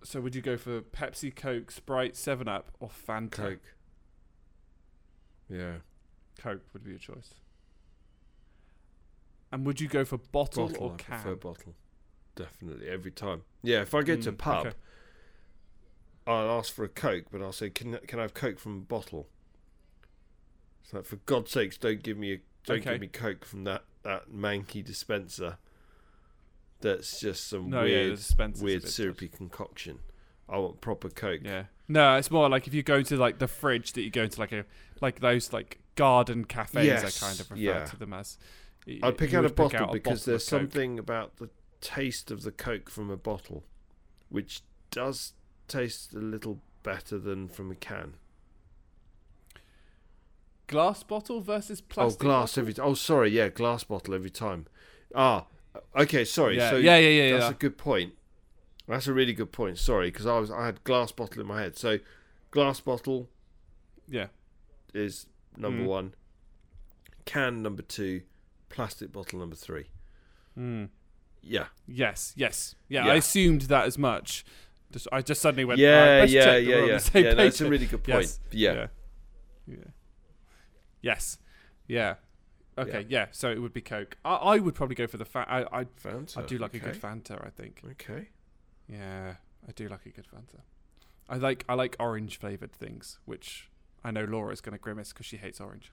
So 0.03 0.21
would 0.23 0.35
you 0.35 0.41
go 0.41 0.57
for 0.57 0.81
Pepsi, 0.81 1.35
Coke, 1.35 1.71
Sprite, 1.71 2.17
Seven 2.17 2.49
Up, 2.49 2.71
or 2.81 2.89
Fanta? 2.89 3.31
Coke. 3.31 3.75
Yeah. 5.49 5.75
Coke 6.39 6.63
would 6.73 6.83
be 6.85 6.91
your 6.91 6.99
choice. 6.99 7.35
And 9.53 9.67
would 9.67 9.81
you 9.81 9.89
go 9.89 10.05
for 10.05 10.17
bottle, 10.17 10.69
Bottle. 10.69 10.87
or 10.87 10.93
I 10.93 10.97
can? 10.97 11.21
prefer 11.21 11.35
bottle. 11.35 11.75
Definitely 12.37 12.89
every 12.89 13.11
time. 13.11 13.43
Yeah, 13.63 13.83
if 13.83 13.95
I 13.95 14.03
go 14.03 14.17
to 14.17 14.29
a 14.29 14.33
Mm, 14.33 14.39
pub, 14.39 14.67
okay. 14.67 14.77
I'll 16.31 16.59
ask 16.59 16.73
for 16.73 16.85
a 16.85 16.89
Coke, 16.89 17.27
but 17.31 17.43
I'll 17.43 17.53
say, 17.53 17.71
"Can 17.71 17.99
can 18.07 18.19
I 18.19 18.23
have 18.23 18.35
Coke 18.35 18.59
from 18.59 18.77
a 18.77 18.81
bottle?" 18.81 19.29
It's 20.83 20.93
like, 20.93 21.05
for 21.05 21.17
God's 21.17 21.51
sakes, 21.51 21.77
don't 21.77 22.03
give 22.03 22.17
me 22.17 22.33
a 22.35 22.41
don't 22.65 22.79
Okay. 22.81 22.93
give 22.93 23.01
me 23.01 23.07
Coke 23.09 23.45
from 23.45 23.65
that 23.65 23.85
that 24.03 24.31
manky 24.31 24.85
dispenser. 24.85 25.59
That's 26.81 27.21
just 27.21 27.47
some 27.47 27.69
No, 27.71 27.83
weird 27.83 28.19
a 28.39 28.51
weird 28.63 28.89
syrupy 28.89 29.29
concoction. 29.29 29.99
I 30.49 30.59
want 30.59 30.81
proper 30.81 31.11
Coke. 31.11 31.43
Yeah. 31.45 31.65
No, 31.89 32.17
it's 32.17 32.31
more 32.31 32.49
like 32.49 32.67
if 32.67 32.75
you 32.75 32.83
go 32.83 33.03
to 33.03 33.17
like 33.17 33.39
the 33.39 33.49
fridge 33.49 33.93
that 33.93 34.03
you 34.03 34.11
go 34.11 34.23
into 34.23 34.41
like 34.41 34.53
a 34.53 34.65
like 35.01 35.21
those 35.21 35.53
like 35.53 35.79
garden 35.97 36.45
cafes. 36.45 36.87
Yes, 36.87 37.23
I 37.23 37.27
kind 37.27 37.41
of 37.41 37.51
refer 37.51 37.61
yeah. 37.61 37.85
to 37.85 37.97
them 37.97 38.13
as. 38.13 38.39
Y- 38.87 39.01
I'd 39.03 39.19
pick 39.19 39.35
out 39.35 39.45
a 39.45 39.51
bottle 39.51 39.85
out 39.85 39.93
because 39.93 40.21
bottle 40.21 40.33
there's 40.33 40.47
something 40.47 40.99
about 40.99 41.37
the 41.37 41.51
taste 41.81 42.31
of 42.31 42.43
the 42.43 42.53
Coke 42.53 42.89
from 42.89 43.11
a 43.11 43.17
bottle, 43.17 43.65
which 44.29 44.63
does 44.91 45.35
taste 45.71 46.13
a 46.15 46.19
little 46.19 46.61
better 46.83 47.19
than 47.19 47.49
from 47.49 47.71
a 47.71 47.75
can. 47.75 48.15
glass 50.67 51.03
bottle 51.03 51.41
versus 51.41 51.81
plastic. 51.81 52.21
oh, 52.21 52.25
glass 52.25 52.55
bottle? 52.55 52.71
every. 52.71 52.83
Oh, 52.83 52.95
sorry, 52.95 53.31
yeah, 53.31 53.49
glass 53.49 53.85
bottle 53.85 54.15
every 54.15 54.31
time. 54.31 54.67
Ah, 55.15 55.47
okay, 55.97 56.25
sorry. 56.25 56.57
Yeah, 56.57 56.71
so 56.71 56.77
yeah, 56.77 56.97
yeah, 56.97 57.09
yeah. 57.09 57.33
that's 57.33 57.45
yeah. 57.45 57.51
a 57.51 57.55
good 57.55 57.77
point. 57.79 58.15
That's 58.87 59.07
a 59.07 59.13
really 59.13 59.33
good 59.33 59.53
point. 59.53 59.79
Sorry, 59.79 60.11
because 60.11 60.27
I 60.27 60.39
was 60.39 60.51
I 60.51 60.67
had 60.67 60.83
glass 60.85 61.13
bottle 61.13 61.41
in 61.41 61.47
my 61.47 61.61
head. 61.63 61.77
So, 61.77 61.99
glass 62.51 62.81
bottle 62.81 63.29
yeah. 64.09 64.29
is 64.95 65.27
number 65.57 65.83
Mm. 65.83 65.87
one. 65.87 66.15
can 67.27 67.63
number 67.63 67.83
two, 67.83 68.23
plastic 68.71 69.13
bottle 69.13 69.39
number 69.39 69.55
three. 69.55 69.87
Mm. 70.59 70.89
Yeah, 71.43 71.67
Yes, 71.87 72.33
yes, 72.37 72.75
yeah, 72.89 73.07
Yeah. 73.07 73.13
I 73.13 73.17
assumed 73.17 73.63
that 73.63 73.87
as 73.87 73.97
much. 73.97 74.45
Just, 74.93 75.09
I 75.13 75.23
just 75.23 75.41
suddenly 75.41 75.65
went. 75.65 75.79
yeah, 75.79 76.21
"Right, 76.21 76.29
yeah, 76.29 76.57
yeah, 76.57 76.85
yeah. 76.85 77.01
yeah 77.15 77.35
that's 77.35 77.61
a 77.61 77.69
really 77.69 77.87
good 77.87 78.03
point. 78.03 78.23
Yes. 78.23 78.41
Yeah, 78.51 78.73
yeah, 78.73 78.87
yeah. 79.67 79.77
Yes, 81.03 81.39
yeah. 81.87 82.15
Okay, 82.79 83.05
yeah. 83.09 83.27
So 83.31 83.51
it 83.51 83.61
would 83.61 83.73
be 83.73 83.81
Coke. 83.83 84.17
I, 84.25 84.35
I 84.35 84.59
would 84.59 84.75
probably 84.75 84.95
go 84.95 85.07
for 85.07 85.17
the 85.19 85.25
fa- 85.25 85.47
I, 85.49 85.81
I, 85.81 85.85
Fanta. 85.85 86.39
I 86.39 86.43
do 86.43 86.57
like 86.59 86.75
a 86.75 86.79
good 86.79 86.91
okay. 86.91 86.99
Fanta. 86.99 87.45
I 87.45 87.51
think. 87.51 87.83
Okay. 87.93 88.29
Yeah, 88.89 89.35
I 89.69 89.73
do 89.73 89.89
like 89.89 90.07
a 90.07 90.11
good 90.11 90.27
Fanta. 90.27 90.61
I 91.29 91.37
like 91.37 91.65
I 91.69 91.75
like 91.75 91.97
orange 92.01 92.39
flavored 92.39 92.73
things, 92.73 93.19
which 93.25 93.71
I 94.03 94.11
know 94.11 94.25
Laura 94.25 94.53
is 94.53 94.61
going 94.61 94.73
to 94.73 94.79
grimace 94.79 95.13
because 95.13 95.27
she 95.27 95.37
hates 95.37 95.61
orange. 95.61 95.93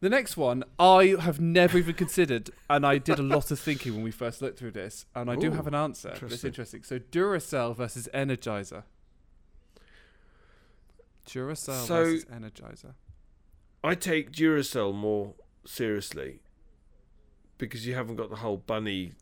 The 0.00 0.08
next 0.08 0.36
one 0.36 0.62
I 0.78 1.16
have 1.18 1.40
never 1.40 1.76
even 1.78 1.94
considered, 1.94 2.50
and 2.70 2.86
I 2.86 2.98
did 2.98 3.18
a 3.18 3.22
lot 3.22 3.50
of 3.50 3.58
thinking 3.58 3.94
when 3.94 4.04
we 4.04 4.12
first 4.12 4.40
looked 4.40 4.58
through 4.58 4.70
this, 4.70 5.06
and 5.14 5.28
I 5.28 5.34
do 5.34 5.50
have 5.50 5.66
an 5.66 5.74
answer. 5.74 6.10
But 6.20 6.32
it's 6.32 6.44
interesting. 6.44 6.80
interesting. 6.80 6.82
So 6.84 6.98
Duracell 7.00 7.74
versus 7.76 8.08
Energizer. 8.14 8.84
Duracell 11.26 11.86
So- 11.86 12.04
versus 12.04 12.24
Energizer. 12.26 12.94
I 13.82 13.94
take 13.94 14.32
Duracell 14.32 14.94
more 14.94 15.34
seriously 15.64 16.40
because 17.58 17.86
you 17.86 17.94
haven't 17.94 18.16
got 18.16 18.30
the 18.30 18.36
whole 18.36 18.56
bunny 18.56 19.12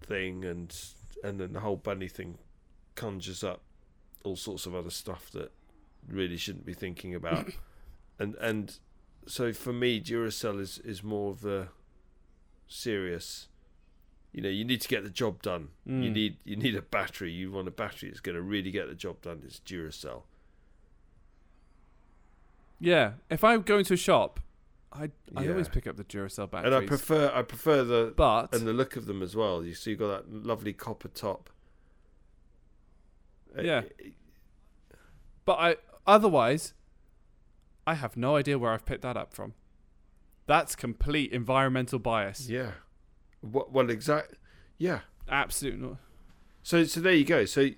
thing, 0.00 0.44
and 0.44 0.74
and 1.24 1.40
then 1.40 1.52
the 1.52 1.60
whole 1.60 1.76
bunny 1.76 2.08
thing 2.08 2.38
conjures 2.94 3.42
up 3.42 3.62
all 4.24 4.36
sorts 4.36 4.66
of 4.66 4.74
other 4.74 4.90
stuff 4.90 5.30
that 5.32 5.52
really 6.08 6.36
shouldn't 6.36 6.64
be 6.66 6.74
thinking 6.74 7.14
about, 7.14 7.48
and 8.18 8.34
and 8.36 8.78
so 9.26 9.52
for 9.52 9.72
me, 9.72 10.00
Duracell 10.00 10.60
is 10.60 10.78
is 10.78 11.02
more 11.02 11.30
of 11.30 11.40
the 11.42 11.68
serious. 12.66 13.48
You 14.32 14.42
know, 14.42 14.48
you 14.50 14.64
need 14.64 14.80
to 14.82 14.88
get 14.88 15.04
the 15.04 15.10
job 15.10 15.40
done. 15.42 15.68
You 15.86 15.92
Mm. 16.10 16.12
need 16.12 16.36
you 16.44 16.56
need 16.56 16.76
a 16.76 16.82
battery. 16.82 17.32
You 17.32 17.50
want 17.50 17.66
a 17.68 17.70
battery 17.72 18.08
that's 18.10 18.20
going 18.20 18.36
to 18.36 18.42
really 18.42 18.70
get 18.70 18.88
the 18.88 18.94
job 18.94 19.22
done. 19.22 19.42
It's 19.44 19.60
Duracell. 19.60 20.22
Yeah, 22.80 23.14
if 23.30 23.42
I 23.42 23.56
go 23.58 23.78
into 23.78 23.94
a 23.94 23.96
shop, 23.96 24.40
I 24.92 25.10
I 25.34 25.44
Yeah. 25.44 25.50
always 25.50 25.68
pick 25.68 25.86
up 25.86 25.96
the 25.96 26.04
Duracell 26.04 26.50
batteries. 26.50 26.74
And 26.74 26.84
I 26.84 26.86
prefer 26.86 27.32
I 27.34 27.42
prefer 27.42 27.84
the 27.84 28.12
but 28.16 28.54
and 28.54 28.66
the 28.66 28.72
look 28.72 28.96
of 28.96 29.06
them 29.06 29.22
as 29.22 29.34
well. 29.34 29.64
You 29.64 29.74
see, 29.74 29.90
you 29.92 29.96
got 29.96 30.26
that 30.28 30.46
lovely 30.46 30.72
copper 30.72 31.08
top. 31.08 31.50
Uh, 33.56 33.62
Yeah. 33.62 33.82
But 35.44 35.58
I 35.58 35.76
otherwise, 36.06 36.74
I 37.88 37.94
have 37.94 38.18
no 38.18 38.36
idea 38.36 38.58
where 38.58 38.72
I've 38.72 38.84
picked 38.84 39.00
that 39.02 39.16
up 39.16 39.32
from. 39.32 39.54
That's 40.46 40.76
complete 40.76 41.32
environmental 41.32 41.98
bias. 41.98 42.48
yeah. 42.50 42.72
What? 43.40 43.72
Well, 43.72 43.88
exact. 43.88 44.34
Yeah. 44.76 45.00
Absolutely 45.28 45.80
not. 45.80 45.96
So, 46.62 46.84
so 46.84 47.00
there 47.00 47.12
you 47.14 47.24
go. 47.24 47.44
So, 47.46 47.70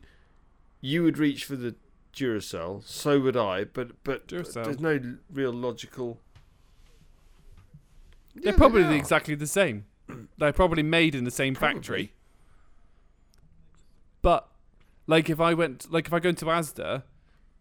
you 0.80 1.04
would 1.04 1.16
reach 1.18 1.44
for 1.44 1.54
the 1.54 1.76
Duracell. 2.12 2.82
So 2.84 3.20
would 3.20 3.36
I. 3.36 3.64
But, 3.64 4.02
but, 4.02 4.26
but 4.28 4.48
there's 4.64 4.80
no 4.80 5.16
real 5.32 5.52
logical. 5.52 6.18
They're 8.34 8.52
Yeah, 8.52 8.56
probably 8.56 8.82
they 8.82 8.96
exactly 8.96 9.36
the 9.36 9.46
same. 9.46 9.84
They're 10.38 10.52
probably 10.52 10.82
made 10.82 11.14
in 11.14 11.24
the 11.24 11.30
same 11.30 11.54
factory. 11.54 12.14
But 14.22 14.48
like 15.06 15.30
if 15.30 15.40
I 15.40 15.54
went, 15.54 15.92
like 15.92 16.06
if 16.06 16.12
I 16.12 16.18
go 16.20 16.30
into 16.30 16.46
Asda, 16.46 17.02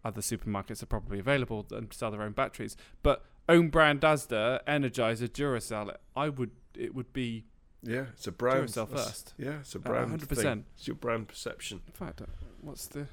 other 0.04 0.20
supermarkets 0.20 0.82
are 0.82 0.86
probably 0.86 1.18
available 1.18 1.66
and 1.70 1.92
sell 1.92 2.10
their 2.10 2.22
own 2.22 2.32
batteries. 2.32 2.76
But 3.02 3.24
own 3.48 3.68
brand 3.68 4.00
Asda, 4.02 4.60
Energizer, 4.66 5.28
Duracell, 5.28 5.94
I 6.16 6.28
would 6.28 6.50
it 6.74 6.94
would 6.94 7.12
be 7.12 7.44
Yeah, 7.82 8.06
it's 8.12 8.26
a 8.26 8.32
brand. 8.32 8.68
Duracell 8.68 8.88
first. 8.88 9.34
Yeah, 9.38 9.60
it's 9.60 9.74
a 9.74 9.78
Uh, 9.78 9.82
brand. 9.82 10.10
100%. 10.20 10.36
thing. 10.36 10.64
It's 10.76 10.86
your 10.86 10.96
brand 10.96 11.28
perception. 11.28 11.82
In 11.86 11.92
fact, 11.92 12.20
uh, 12.22 12.26
what's 12.60 12.86
the? 12.86 13.06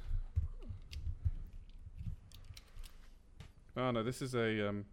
Oh 3.76 3.92
no, 3.92 4.04
this 4.04 4.22
is 4.22 4.34
a 4.36 4.68
um. 4.70 4.86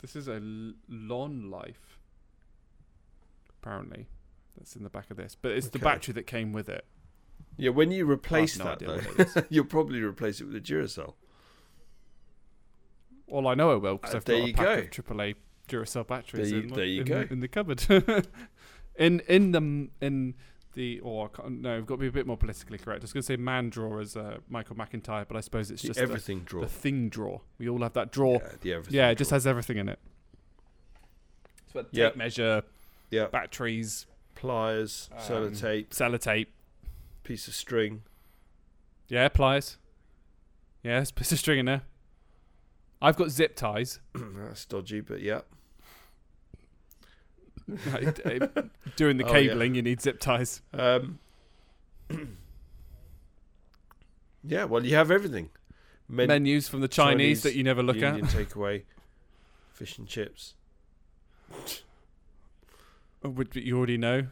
This 0.00 0.16
is 0.16 0.28
a 0.28 0.40
Lon 0.88 1.50
Life. 1.50 1.98
Apparently, 3.62 4.08
that's 4.56 4.74
in 4.74 4.82
the 4.82 4.90
back 4.90 5.10
of 5.10 5.16
this, 5.16 5.36
but 5.40 5.52
it's 5.52 5.68
the 5.68 5.78
battery 5.78 6.12
that 6.14 6.26
came 6.26 6.52
with 6.52 6.68
it. 6.68 6.84
Yeah, 7.56 7.70
when 7.70 7.90
you 7.90 8.08
replace 8.10 8.58
no 8.58 8.64
that 8.64 8.78
though, 8.80 8.98
what 8.98 9.46
you'll 9.50 9.64
probably 9.66 10.00
replace 10.02 10.40
it 10.40 10.44
with 10.44 10.56
a 10.56 10.60
Duracell. 10.60 11.14
Well, 13.26 13.46
I 13.46 13.54
know 13.54 13.72
I 13.72 13.76
will 13.76 13.96
because 13.96 14.14
Uh, 14.14 14.18
I've 14.18 14.24
there 14.24 14.40
got 14.40 14.48
a 14.48 14.52
pack 14.52 14.64
go. 14.64 14.72
of 14.74 14.90
AAA 15.16 15.34
Duracell 15.68 16.06
batteries 16.06 16.50
There 16.50 16.58
you- 16.60 16.66
in, 16.68 16.74
there 16.74 16.84
you 16.84 17.00
in, 17.02 17.06
go. 17.06 17.26
in 17.30 17.40
the 17.40 17.48
cupboard. 17.48 17.82
in 18.96 19.20
in 19.20 19.52
the 19.52 19.88
in 20.00 20.34
the 20.74 21.00
or 21.00 21.30
I 21.42 21.48
no, 21.48 21.76
I've 21.76 21.86
got 21.86 21.94
to 21.96 22.00
be 22.00 22.06
a 22.08 22.12
bit 22.12 22.26
more 22.26 22.36
politically 22.36 22.78
correct. 22.78 23.02
I 23.02 23.04
was 23.04 23.12
going 23.12 23.22
to 23.22 23.26
say 23.26 23.36
man 23.36 23.70
drawer 23.70 24.00
as 24.00 24.16
uh, 24.16 24.38
Michael 24.48 24.76
McIntyre, 24.76 25.26
but 25.28 25.36
I 25.36 25.40
suppose 25.40 25.70
it's 25.70 25.82
The 25.82 25.88
just 25.88 25.98
the, 25.98 26.02
everything 26.02 26.40
drawer. 26.40 26.62
the 26.64 26.68
thing 26.70 27.08
drawer. 27.08 27.42
We 27.58 27.68
all 27.68 27.82
have 27.82 27.92
that 27.94 28.10
drawer. 28.12 28.40
yeah, 28.42 28.48
the 28.60 28.72
everything. 28.74 28.94
Yeah, 28.94 29.08
it 29.10 29.18
just 29.18 29.30
has 29.30 29.46
everything 29.46 29.76
in 29.78 29.88
it. 29.88 29.98
It's 31.66 31.74
what 31.74 31.88
Yeah. 31.92 32.08
tape 32.08 32.16
measure, 32.16 32.62
yeah 33.10 33.26
batteries, 33.26 34.06
pliers, 34.34 35.08
Um, 35.12 35.18
sellotape, 35.20 35.88
sellotape. 35.88 36.46
Piece 37.22 37.48
of 37.48 37.54
string. 37.54 38.02
Yeah, 39.08 39.28
pliers. 39.28 39.76
Yeah, 40.82 40.96
there's 40.96 41.10
a 41.10 41.14
piece 41.14 41.32
of 41.32 41.38
string 41.38 41.58
in 41.60 41.66
there. 41.66 41.82
I've 43.00 43.16
got 43.16 43.30
zip 43.30 43.56
ties. 43.56 44.00
That's 44.14 44.64
dodgy, 44.64 45.00
but 45.00 45.20
yeah. 45.20 45.40
Doing 48.96 49.16
the 49.18 49.24
Oh, 49.24 49.34
yeah. 49.36 49.48
cabling, 49.50 49.74
you 49.74 49.82
need 49.82 50.00
zip 50.00 50.20
ties. 50.20 50.62
Um, 50.72 51.18
yeah, 54.44 54.64
well, 54.64 54.84
you 54.84 54.96
have 54.96 55.10
everything. 55.10 55.50
Men- 56.08 56.28
Menus 56.28 56.68
from 56.68 56.80
the 56.80 56.88
Chinese, 56.88 57.42
Chinese, 57.42 57.42
that 57.44 57.54
you 57.54 57.62
never 57.64 57.82
look 57.82 57.96
Union 57.96 58.24
at. 58.26 58.30
takeaway, 58.32 58.82
fish 59.72 59.96
and 59.98 60.06
chips. 60.06 60.54
Oh, 63.24 63.28
Would 63.30 63.54
you 63.54 63.76
already 63.78 63.96
know? 63.98 64.26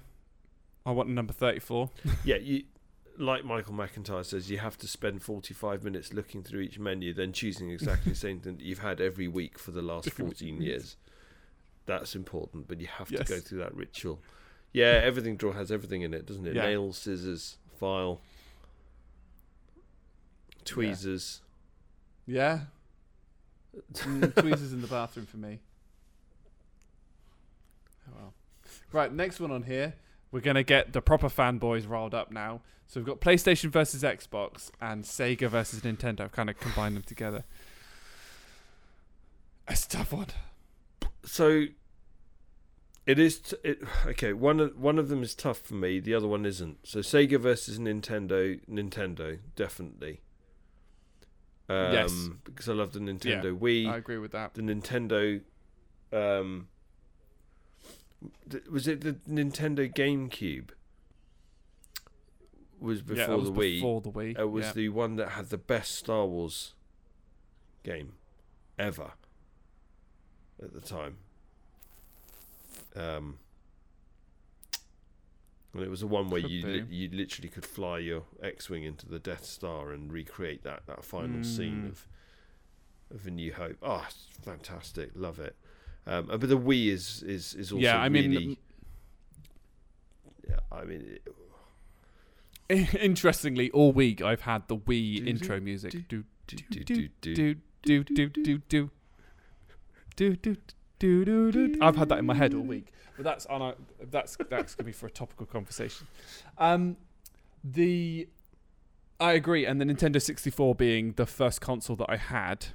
I 0.84 0.90
want 0.92 1.08
number 1.10 1.32
thirty-four. 1.32 1.90
Yeah, 2.24 2.36
you 2.36 2.64
like 3.18 3.44
Michael 3.44 3.74
McIntyre 3.74 4.24
says, 4.24 4.50
you 4.50 4.58
have 4.58 4.78
to 4.78 4.88
spend 4.88 5.22
forty-five 5.22 5.84
minutes 5.84 6.12
looking 6.12 6.42
through 6.42 6.60
each 6.60 6.78
menu, 6.78 7.12
then 7.12 7.32
choosing 7.32 7.70
exactly 7.70 8.12
the 8.12 8.18
same 8.18 8.40
thing 8.40 8.56
that 8.56 8.64
you've 8.64 8.78
had 8.78 9.00
every 9.00 9.28
week 9.28 9.58
for 9.58 9.70
the 9.70 9.82
last 9.82 10.10
fourteen 10.10 10.60
years. 10.60 10.96
That's 11.86 12.14
important, 12.14 12.68
but 12.68 12.80
you 12.80 12.86
have 12.86 13.08
to 13.08 13.24
go 13.24 13.40
through 13.40 13.58
that 13.58 13.74
ritual. 13.74 14.20
Yeah, 14.72 15.00
everything 15.02 15.36
drawer 15.36 15.54
has 15.54 15.72
everything 15.72 16.02
in 16.02 16.14
it, 16.14 16.26
doesn't 16.26 16.46
it? 16.46 16.54
Yeah. 16.54 16.66
Nails, 16.66 16.98
scissors, 16.98 17.56
file, 17.78 18.20
tweezers. 20.64 21.40
Yeah. 22.26 22.60
Mm, 23.94 24.34
tweezers 24.34 24.72
in 24.72 24.80
the 24.82 24.86
bathroom 24.86 25.26
for 25.26 25.38
me. 25.38 25.60
Oh 28.08 28.12
well. 28.16 28.34
Right, 28.92 29.12
next 29.12 29.40
one 29.40 29.50
on 29.50 29.64
here. 29.64 29.94
We're 30.32 30.40
gonna 30.40 30.62
get 30.62 30.92
the 30.92 31.02
proper 31.02 31.28
fanboys 31.28 31.88
riled 31.88 32.14
up 32.14 32.30
now. 32.30 32.60
So 32.86 33.00
we've 33.00 33.06
got 33.06 33.20
PlayStation 33.20 33.70
versus 33.70 34.02
Xbox 34.02 34.70
and 34.80 35.04
Sega 35.04 35.48
versus 35.48 35.80
Nintendo. 35.80 36.22
I've 36.22 36.32
kind 36.32 36.50
of 36.50 36.58
combined 36.58 36.96
them 36.96 37.02
together. 37.04 37.44
It's 39.68 39.86
a 39.86 39.88
tough 39.88 40.12
one. 40.12 40.26
So 41.24 41.66
it 43.06 43.18
is 43.18 43.38
t- 43.40 43.56
it, 43.62 43.82
okay. 44.06 44.32
One 44.32 44.60
of 44.60 44.76
one 44.78 44.98
of 44.98 45.08
them 45.08 45.22
is 45.22 45.34
tough 45.34 45.58
for 45.58 45.74
me. 45.74 46.00
The 46.00 46.14
other 46.14 46.26
one 46.28 46.44
isn't. 46.44 46.78
So 46.86 47.00
Sega 47.00 47.38
versus 47.40 47.78
Nintendo. 47.78 48.60
Nintendo 48.68 49.38
definitely. 49.56 50.20
Um, 51.68 51.92
Yes. 51.92 52.28
because 52.44 52.68
I 52.68 52.72
love 52.72 52.92
the 52.92 52.98
Nintendo 53.00 53.44
Yeah, 53.44 53.50
Wii. 53.50 53.88
I 53.88 53.96
agree 53.96 54.18
with 54.18 54.32
that. 54.32 54.54
the 54.54 54.62
Nintendo. 54.62 55.40
Um, 56.12 56.66
was 58.70 58.86
it 58.88 59.00
the 59.02 59.14
Nintendo 59.28 59.92
GameCube? 59.92 60.70
Was 62.78 63.02
before 63.02 63.16
yeah, 63.24 63.34
was 63.34 63.50
the 63.50 63.52
Wii. 63.52 63.74
before 63.76 64.00
the 64.00 64.10
Wii. 64.10 64.38
It 64.38 64.50
was 64.50 64.66
yeah. 64.66 64.72
the 64.72 64.88
one 64.90 65.16
that 65.16 65.30
had 65.30 65.50
the 65.50 65.58
best 65.58 65.94
Star 65.96 66.24
Wars 66.26 66.74
game 67.84 68.14
ever 68.78 69.12
at 70.62 70.72
the 70.72 70.80
time. 70.80 71.18
Um, 72.96 73.38
and 75.74 75.82
it 75.82 75.90
was 75.90 76.00
the 76.00 76.06
one 76.06 76.30
where 76.30 76.40
Could 76.40 76.50
you 76.50 76.66
li- 76.66 76.86
you 76.88 77.08
literally 77.12 77.48
could 77.48 77.64
fly 77.66 77.98
your 77.98 78.24
X-wing 78.42 78.82
into 78.82 79.06
the 79.06 79.18
Death 79.18 79.44
Star 79.44 79.92
and 79.92 80.12
recreate 80.12 80.62
that 80.64 80.86
that 80.86 81.04
final 81.04 81.44
scene 81.44 81.82
Mm. 81.84 81.88
of 81.90 82.06
of 83.12 83.26
A 83.26 83.30
New 83.30 83.52
Hope. 83.52 83.76
Oh, 83.82 84.06
fantastic! 84.42 85.10
Love 85.14 85.38
it. 85.40 85.56
Um, 86.06 86.26
but 86.26 86.40
the 86.40 86.58
Wii 86.58 86.88
is 86.88 87.22
is 87.22 87.54
is 87.54 87.72
also 87.72 87.82
yeah, 87.82 87.98
I 87.98 88.08
mean, 88.08 88.30
really. 88.30 88.58
yeah, 90.48 90.56
I 90.72 90.84
mean, 90.84 91.18
it, 92.68 92.94
interestingly, 93.00 93.70
all 93.70 93.92
week 93.92 94.22
I've 94.22 94.42
had 94.42 94.66
the 94.68 94.76
Wii 94.76 95.18
Do, 95.18 95.26
intro 95.26 95.58
do, 95.58 95.64
music. 95.64 95.92
Do 95.92 96.00
do, 96.00 96.24
do 96.46 96.56
do, 96.56 96.84
do 96.84 97.08
do, 97.20 97.54
do 97.82 98.04
do 98.04 98.04
do 98.04 98.26
do 98.28 98.58
do. 98.68 98.90
do 100.16 100.36
do 100.36 100.56
do 100.98 101.24
do 101.24 101.52
do. 101.52 101.78
I've 101.80 101.96
had 101.96 102.08
that 102.08 102.18
in 102.18 102.26
my 102.26 102.34
head 102.34 102.54
all 102.54 102.62
week, 102.62 102.92
but 103.16 103.24
that's 103.24 103.46
on 103.46 103.62
a, 103.62 103.74
that's 104.10 104.36
that's 104.48 104.74
gonna 104.74 104.86
be 104.86 104.92
for 104.92 105.06
a 105.06 105.10
topical 105.10 105.46
conversation. 105.46 106.06
Um, 106.58 106.96
the 107.62 108.28
I 109.20 109.32
agree, 109.32 109.66
and 109.66 109.80
the 109.80 109.84
Nintendo 109.84 110.20
64 110.20 110.74
being 110.74 111.12
the 111.12 111.26
first 111.26 111.60
console 111.60 111.94
that 111.96 112.08
I 112.08 112.16
had, 112.16 112.66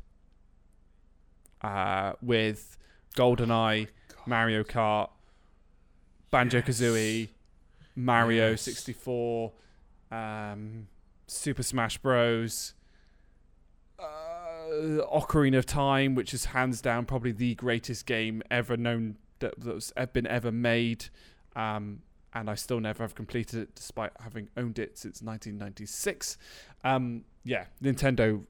uh, 1.62 2.14
with 2.22 2.78
GoldenEye, 3.16 3.88
Mario 4.26 4.64
Kart, 4.64 5.10
Banjo 6.32 6.62
Kazooie, 6.62 7.30
Mario 7.96 8.52
Yes. 8.52 8.62
64, 8.62 9.52
um, 10.12 10.88
Super 11.28 11.64
Smash 11.64 11.98
Bros. 11.98 12.74
Uh, 13.98 14.04
Ocarina 15.14 15.58
of 15.58 15.66
Time, 15.66 16.16
which 16.16 16.34
is 16.34 16.46
hands 16.46 16.82
down 16.82 17.06
probably 17.06 17.32
the 17.32 17.56
greatest 17.56 18.06
game 18.06 18.42
ever 18.52 18.76
known 18.76 19.16
that, 19.40 19.54
that's 19.58 19.94
been 20.12 20.28
ever 20.28 20.52
made, 20.52 21.06
um, 21.56 22.02
and 22.34 22.50
I 22.50 22.56
still 22.56 22.82
never 22.82 23.04
have 23.04 23.16
completed 23.16 23.62
it 23.62 23.76
despite 23.76 24.12
having 24.20 24.50
owned 24.58 24.78
it 24.80 24.98
since 24.98 25.22
1996. 25.22 26.38
Um, 26.84 27.24
yeah, 27.46 27.66
Nintendo 27.82 28.46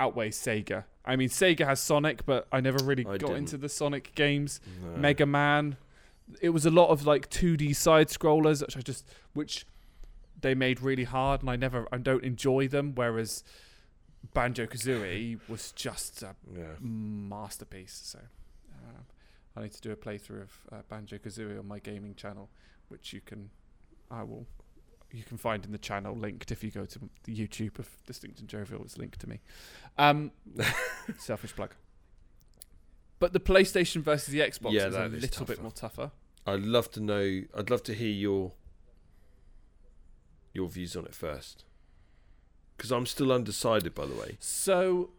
outweighs 0.00 0.36
Sega. 0.36 0.84
I 1.04 1.16
mean, 1.16 1.28
Sega 1.28 1.64
has 1.66 1.78
Sonic, 1.80 2.24
but 2.26 2.46
I 2.50 2.60
never 2.60 2.82
really 2.84 3.04
I 3.06 3.12
got 3.12 3.18
didn't. 3.20 3.36
into 3.36 3.56
the 3.58 3.68
Sonic 3.68 4.14
games. 4.14 4.60
No. 4.82 4.96
Mega 4.98 5.26
Man. 5.26 5.76
It 6.40 6.50
was 6.50 6.64
a 6.66 6.70
lot 6.70 6.88
of 6.88 7.06
like 7.06 7.28
2D 7.30 7.74
side 7.76 8.08
scrollers, 8.08 8.60
which 8.62 8.76
I 8.76 8.80
just 8.80 9.04
which 9.32 9.66
they 10.40 10.54
made 10.54 10.80
really 10.80 11.04
hard, 11.04 11.40
and 11.42 11.50
I 11.50 11.56
never 11.56 11.86
I 11.92 11.98
don't 11.98 12.22
enjoy 12.24 12.68
them. 12.68 12.92
Whereas 12.94 13.42
Banjo 14.34 14.66
Kazooie 14.66 15.38
was 15.48 15.72
just 15.72 16.22
a 16.22 16.34
Yeah. 16.56 16.74
masterpiece. 16.80 18.00
So 18.04 18.18
um, 18.72 19.04
I 19.56 19.62
need 19.62 19.72
to 19.72 19.80
do 19.80 19.90
a 19.90 19.96
playthrough 19.96 20.42
of 20.42 20.58
uh, 20.72 20.76
Banjo 20.88 21.18
Kazooie 21.18 21.58
on 21.58 21.66
my 21.66 21.78
gaming 21.78 22.14
channel, 22.14 22.48
which 22.88 23.12
you 23.12 23.20
can 23.20 23.50
I 24.10 24.22
will 24.22 24.46
you 25.12 25.22
can 25.24 25.36
find 25.36 25.64
in 25.64 25.72
the 25.72 25.78
channel 25.78 26.14
linked 26.14 26.50
if 26.52 26.62
you 26.62 26.70
go 26.70 26.84
to 26.86 26.98
the 27.24 27.34
YouTube 27.36 27.78
of 27.78 27.88
Distinct 28.06 28.40
and 28.40 28.48
Jovial. 28.48 28.82
It's 28.82 28.98
linked 28.98 29.18
to 29.20 29.28
me. 29.28 29.40
Um, 29.98 30.32
selfish 31.18 31.54
plug. 31.54 31.74
But 33.18 33.32
the 33.32 33.40
PlayStation 33.40 34.02
versus 34.02 34.28
the 34.32 34.40
Xbox 34.40 34.72
Yeah, 34.72 34.86
is 34.86 34.94
a 34.94 34.98
that 34.98 35.12
little 35.12 35.42
is 35.44 35.48
bit 35.48 35.62
more 35.62 35.72
tougher. 35.72 36.10
I'd 36.46 36.62
love 36.62 36.90
to 36.92 37.00
know. 37.00 37.42
I'd 37.56 37.68
love 37.70 37.82
to 37.84 37.94
hear 37.94 38.08
your 38.10 38.52
your 40.54 40.68
views 40.68 40.96
on 40.96 41.04
it 41.04 41.14
first, 41.14 41.64
because 42.76 42.90
I'm 42.90 43.06
still 43.06 43.30
undecided. 43.30 43.94
By 43.94 44.06
the 44.06 44.14
way, 44.14 44.36
So, 44.40 45.10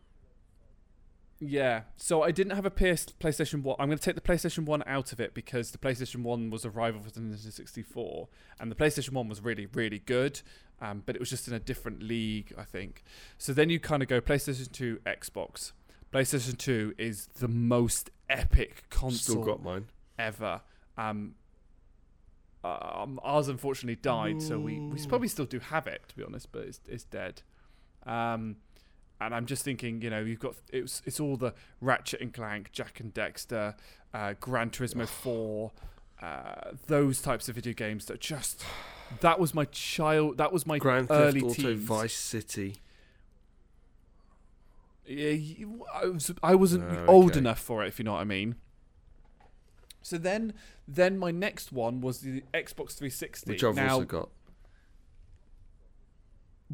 yeah. 1.42 1.82
So 1.98 2.22
I 2.22 2.32
didn't 2.32 2.56
have 2.56 2.66
a 2.66 2.70
PS 2.70 3.08
PlayStation 3.20 3.64
One. 3.64 3.76
I'm 3.80 3.88
going 3.88 3.98
to 3.98 4.04
take 4.04 4.16
the 4.16 4.22
PlayStation 4.22 4.66
One 4.66 4.84
out 4.86 5.12
of 5.12 5.20
it 5.20 5.34
because 5.34 5.72
the 5.72 5.80
PlayStation 5.80 6.22
One 6.22 6.52
was 6.52 6.64
a 6.64 6.70
rival 6.70 7.02
for 7.02 7.10
the 7.10 7.20
Nintendo 7.20 7.52
64, 7.52 8.28
and 8.60 8.72
the 8.72 8.76
PlayStation 8.76 9.14
One 9.14 9.28
was 9.28 9.42
really, 9.42 9.66
really 9.66 10.00
good. 10.00 10.42
Um, 10.80 11.04
but 11.06 11.16
it 11.16 11.20
was 11.20 11.30
just 11.30 11.48
in 11.48 11.54
a 11.54 11.60
different 11.60 12.02
league, 12.02 12.54
I 12.58 12.64
think. 12.64 13.04
So 13.38 13.54
then 13.54 13.70
you 13.70 13.80
kind 13.80 14.02
of 14.02 14.10
go 14.10 14.20
PlayStation 14.22 14.72
2, 14.72 15.00
Xbox. 15.06 15.74
PlayStation 16.12 16.58
2 16.58 16.96
is 16.98 17.28
the 17.40 17.48
most 17.48 18.10
epic 18.30 18.86
console 18.90 19.36
still 19.36 19.44
got 19.44 19.64
mine. 19.64 19.86
ever. 20.18 20.62
Um, 20.98 21.36
um, 22.64 23.20
ours 23.24 23.48
unfortunately 23.48 23.96
died, 23.96 24.42
so 24.42 24.60
we, 24.60 24.80
we 24.80 25.04
probably 25.06 25.28
still 25.28 25.46
do 25.46 25.60
have 25.60 25.88
it, 25.88 26.02
to 26.10 26.16
be 26.16 26.24
honest, 26.24 26.52
but 26.52 26.64
it's, 26.64 26.80
it's 26.88 27.04
dead. 27.04 27.42
Um, 28.06 28.58
and 29.22 29.36
I'm 29.36 29.46
just 29.46 29.64
thinking, 29.64 30.02
you 30.02 30.10
know, 30.10 30.20
you've 30.20 30.40
got 30.40 30.56
it's 30.74 31.02
it's 31.06 31.20
all 31.20 31.38
the 31.38 31.54
Ratchet 31.80 32.22
and 32.22 32.34
Clank, 32.34 32.72
Jak 32.72 33.00
and 33.00 33.14
Daxter, 33.14 33.76
uh, 34.14 34.34
Gran 34.40 34.72
Turismo 34.72 35.08
4, 35.08 35.72
uh, 36.22 36.72
those 36.88 37.22
types 37.22 37.48
of 37.48 37.56
video 37.56 37.74
games 37.74 38.06
that 38.06 38.20
just 38.20 38.64
that 39.22 39.40
was 39.40 39.54
my 39.54 39.66
child, 39.66 40.38
that 40.38 40.52
was 40.52 40.66
my 40.66 40.80
Grand 40.80 41.08
Theft 41.08 41.22
early 41.22 41.42
Auto, 41.42 41.54
teens. 41.54 41.84
Vice 41.84 42.16
City. 42.16 42.78
Yeah, 45.06 45.66
I 45.94 46.06
was 46.08 46.32
I 46.42 46.56
wasn't 46.56 46.86
Oh, 46.90 47.06
old 47.08 47.38
enough 47.38 47.60
for 47.60 47.84
it, 47.84 47.88
if 47.88 48.00
you 48.00 48.06
know 48.06 48.14
what 48.14 48.22
I 48.22 48.26
mean. 48.26 48.56
So 50.02 50.18
then, 50.18 50.54
then 50.88 51.20
my 51.20 51.30
next 51.30 51.72
one 51.72 52.02
was 52.02 52.22
the 52.22 52.44
Xbox 52.54 52.94
360. 52.98 53.52
Which 53.52 53.64
I've 53.64 53.76
now, 53.76 53.94
also 53.94 54.06
got. 54.06 54.30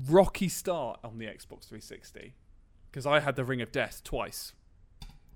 Rocky 0.10 0.50
start 0.50 1.00
on 1.04 1.18
the 1.18 1.26
Xbox 1.26 1.68
360 1.68 2.36
because 2.90 3.06
I 3.06 3.20
had 3.20 3.36
the 3.36 3.44
Ring 3.44 3.62
of 3.62 3.72
Death 3.72 4.02
twice, 4.04 4.54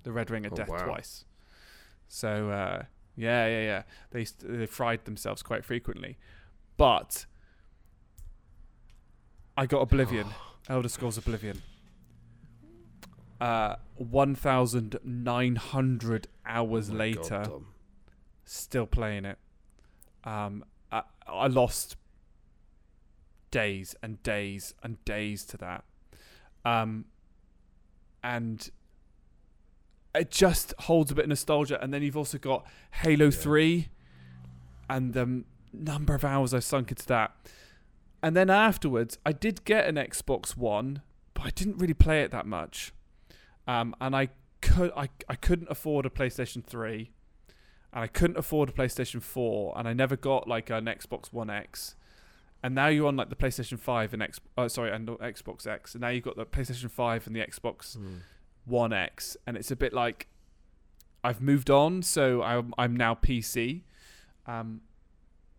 the 0.03 0.11
Red 0.11 0.29
Ring 0.29 0.45
of 0.45 0.53
Oh, 0.53 0.55
Death 0.55 0.69
wow. 0.69 0.85
twice. 0.85 1.25
So 2.07 2.49
uh, 2.49 2.83
yeah, 3.15 3.47
yeah, 3.47 3.61
yeah. 3.61 3.83
They 4.11 4.25
they 4.43 4.65
fried 4.65 5.05
themselves 5.05 5.41
quite 5.43 5.63
frequently, 5.65 6.17
but 6.77 7.25
I 9.57 9.65
got 9.65 9.81
Oblivion, 9.81 10.27
Elder 10.69 10.89
Scrolls 10.89 11.17
Oblivion. 11.17 11.61
Uh, 13.39 13.75
1,900 13.95 16.27
hours 16.45 16.89
Oh 16.89 16.93
later, 16.93 17.43
God, 17.47 17.63
still 18.45 18.85
playing 18.85 19.25
it. 19.25 19.37
Um, 20.23 20.63
I, 20.91 21.01
I 21.27 21.47
lost 21.47 21.95
days 23.51 23.95
and 24.01 24.21
days 24.23 24.73
and 24.81 25.03
days 25.05 25.45
to 25.45 25.57
that. 25.57 25.83
Um, 26.65 27.05
and 28.23 28.69
it 30.13 30.31
just 30.31 30.73
holds 30.79 31.11
a 31.11 31.15
bit 31.15 31.25
of 31.25 31.29
nostalgia. 31.29 31.81
And 31.81 31.93
then 31.93 32.01
you've 32.01 32.17
also 32.17 32.37
got 32.37 32.65
Halo 32.91 33.25
Yeah. 33.25 33.31
3 33.31 33.89
and 34.89 35.13
the 35.13 35.43
number 35.73 36.13
of 36.15 36.25
hours 36.25 36.53
I've 36.53 36.63
sunk 36.63 36.91
into 36.91 37.05
that. 37.07 37.35
And 38.23 38.35
then 38.35 38.49
afterwards, 38.49 39.17
I 39.25 39.31
did 39.31 39.65
get 39.65 39.87
an 39.87 39.95
Xbox 39.95 40.55
One, 40.55 41.01
but 41.33 41.43
I 41.43 41.49
didn't 41.49 41.77
really 41.77 41.93
play 41.93 42.21
it 42.21 42.31
that 42.31 42.45
much. 42.45 42.93
Um, 43.67 43.95
and 43.99 44.15
I 44.15 44.29
could 44.61 44.91
I, 44.95 45.09
I 45.27 45.35
couldn't 45.35 45.69
afford 45.71 46.05
a 46.05 46.09
PlayStation 46.09 46.63
3 46.63 47.11
and 47.93 48.03
I 48.03 48.07
couldn't 48.07 48.37
afford 48.37 48.69
a 48.69 48.71
PlayStation 48.71 49.21
4 49.21 49.73
and 49.77 49.87
I 49.87 49.93
never 49.93 50.15
got 50.15 50.47
like 50.47 50.69
an 50.69 50.85
Xbox 50.85 51.33
One 51.33 51.49
X. 51.49 51.95
And 52.63 52.75
now 52.75 52.87
you're 52.87 53.07
on 53.07 53.15
like 53.15 53.29
the 53.29 53.35
PlayStation 53.35 53.79
5 53.79 54.13
and 54.13 54.21
X 54.21 54.39
oh, 54.57 54.67
sorry, 54.67 54.91
and 54.91 55.07
Xbox 55.07 55.65
X. 55.65 55.95
And 55.95 56.01
now 56.01 56.09
you've 56.09 56.23
got 56.23 56.37
the 56.37 56.45
PlayStation 56.45 56.91
5 56.91 57.27
and 57.27 57.35
the 57.35 57.41
Xbox 57.41 57.95
Hmm. 57.95 58.17
One 58.65 58.93
X 58.93 59.35
and 59.47 59.57
it's 59.57 59.71
a 59.71 59.75
bit 59.75 59.91
like 59.91 60.27
I've 61.23 61.41
moved 61.41 61.71
on, 61.71 62.03
so 62.03 62.43
I'm 62.43 62.73
I'm 62.77 62.95
now 62.95 63.15
PC. 63.15 63.81
Um 64.45 64.81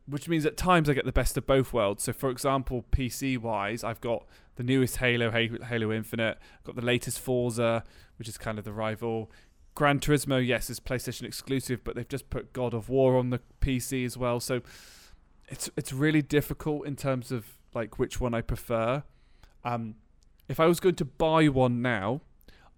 which 0.06 0.28
means 0.28 0.44
at 0.44 0.56
times 0.56 0.89
I 0.89 0.94
get 0.94 1.05
the 1.05 1.12
best 1.12 1.36
of 1.36 1.47
both 1.47 1.72
worlds. 1.72 2.02
So, 2.05 2.12
for 2.12 2.31
example, 2.31 2.84
PC 2.90 3.39
wise, 3.39 3.84
I've 3.84 4.00
got 4.00 4.26
the 4.56 4.62
newest 4.62 4.97
Halo, 4.97 5.31
Halo, 5.31 5.62
Halo 5.64 5.92
Infinite, 5.92 6.39
I've 6.58 6.64
got 6.64 6.76
the 6.76 6.84
latest 6.84 7.20
Forza, 7.20 7.84
which 8.16 8.28
is 8.28 8.36
kind 8.36 8.58
of 8.58 8.64
the 8.64 8.72
rival. 8.72 9.31
Gran 9.74 10.00
Turismo, 10.00 10.44
yes, 10.44 10.68
is 10.68 10.81
PlayStation 10.81 11.22
exclusive, 11.22 11.82
but 11.84 11.94
they've 11.94 12.08
just 12.08 12.31
put 12.31 12.52
God 12.52 12.74
of 12.74 12.89
War 12.89 13.16
on 13.16 13.31
the 13.31 13.40
PC 13.60 14.05
as 14.05 14.18
well. 14.18 14.40
So, 14.40 14.60
it's 15.52 15.70
it's 15.76 15.92
really 15.92 16.22
difficult 16.22 16.86
in 16.86 16.97
terms 16.97 17.31
of 17.31 17.44
like 17.74 17.98
which 17.98 18.20
one 18.20 18.34
I 18.34 18.40
prefer. 18.40 19.05
Um, 19.64 19.97
if 20.48 20.58
I 20.58 20.66
was 20.66 20.81
going 20.81 20.97
to 20.97 21.05
buy 21.05 21.48
one 21.48 21.82
now, 21.82 22.22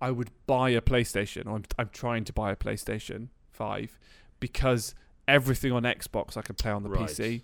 I 0.01 0.11
would 0.11 0.31
buy 0.47 0.71
a 0.71 0.81
PlayStation. 0.81 1.47
I'm 1.47 1.65
I'm 1.79 1.89
trying 1.91 2.25
to 2.25 2.33
buy 2.33 2.51
a 2.51 2.57
PlayStation 2.57 3.29
Five 3.53 3.99
because 4.41 4.95
everything 5.29 5.73
on 5.73 5.85
Xbox 5.85 6.37
I 6.37 6.43
can 6.43 6.57
play 6.57 6.73
on 6.73 6.83
the 6.83 6.91
Right. 6.91 7.09
PC. 7.09 7.43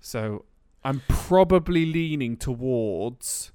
So 0.00 0.46
I'm 0.82 1.02
probably 1.08 1.84
leaning 1.84 2.36
towards 2.36 3.52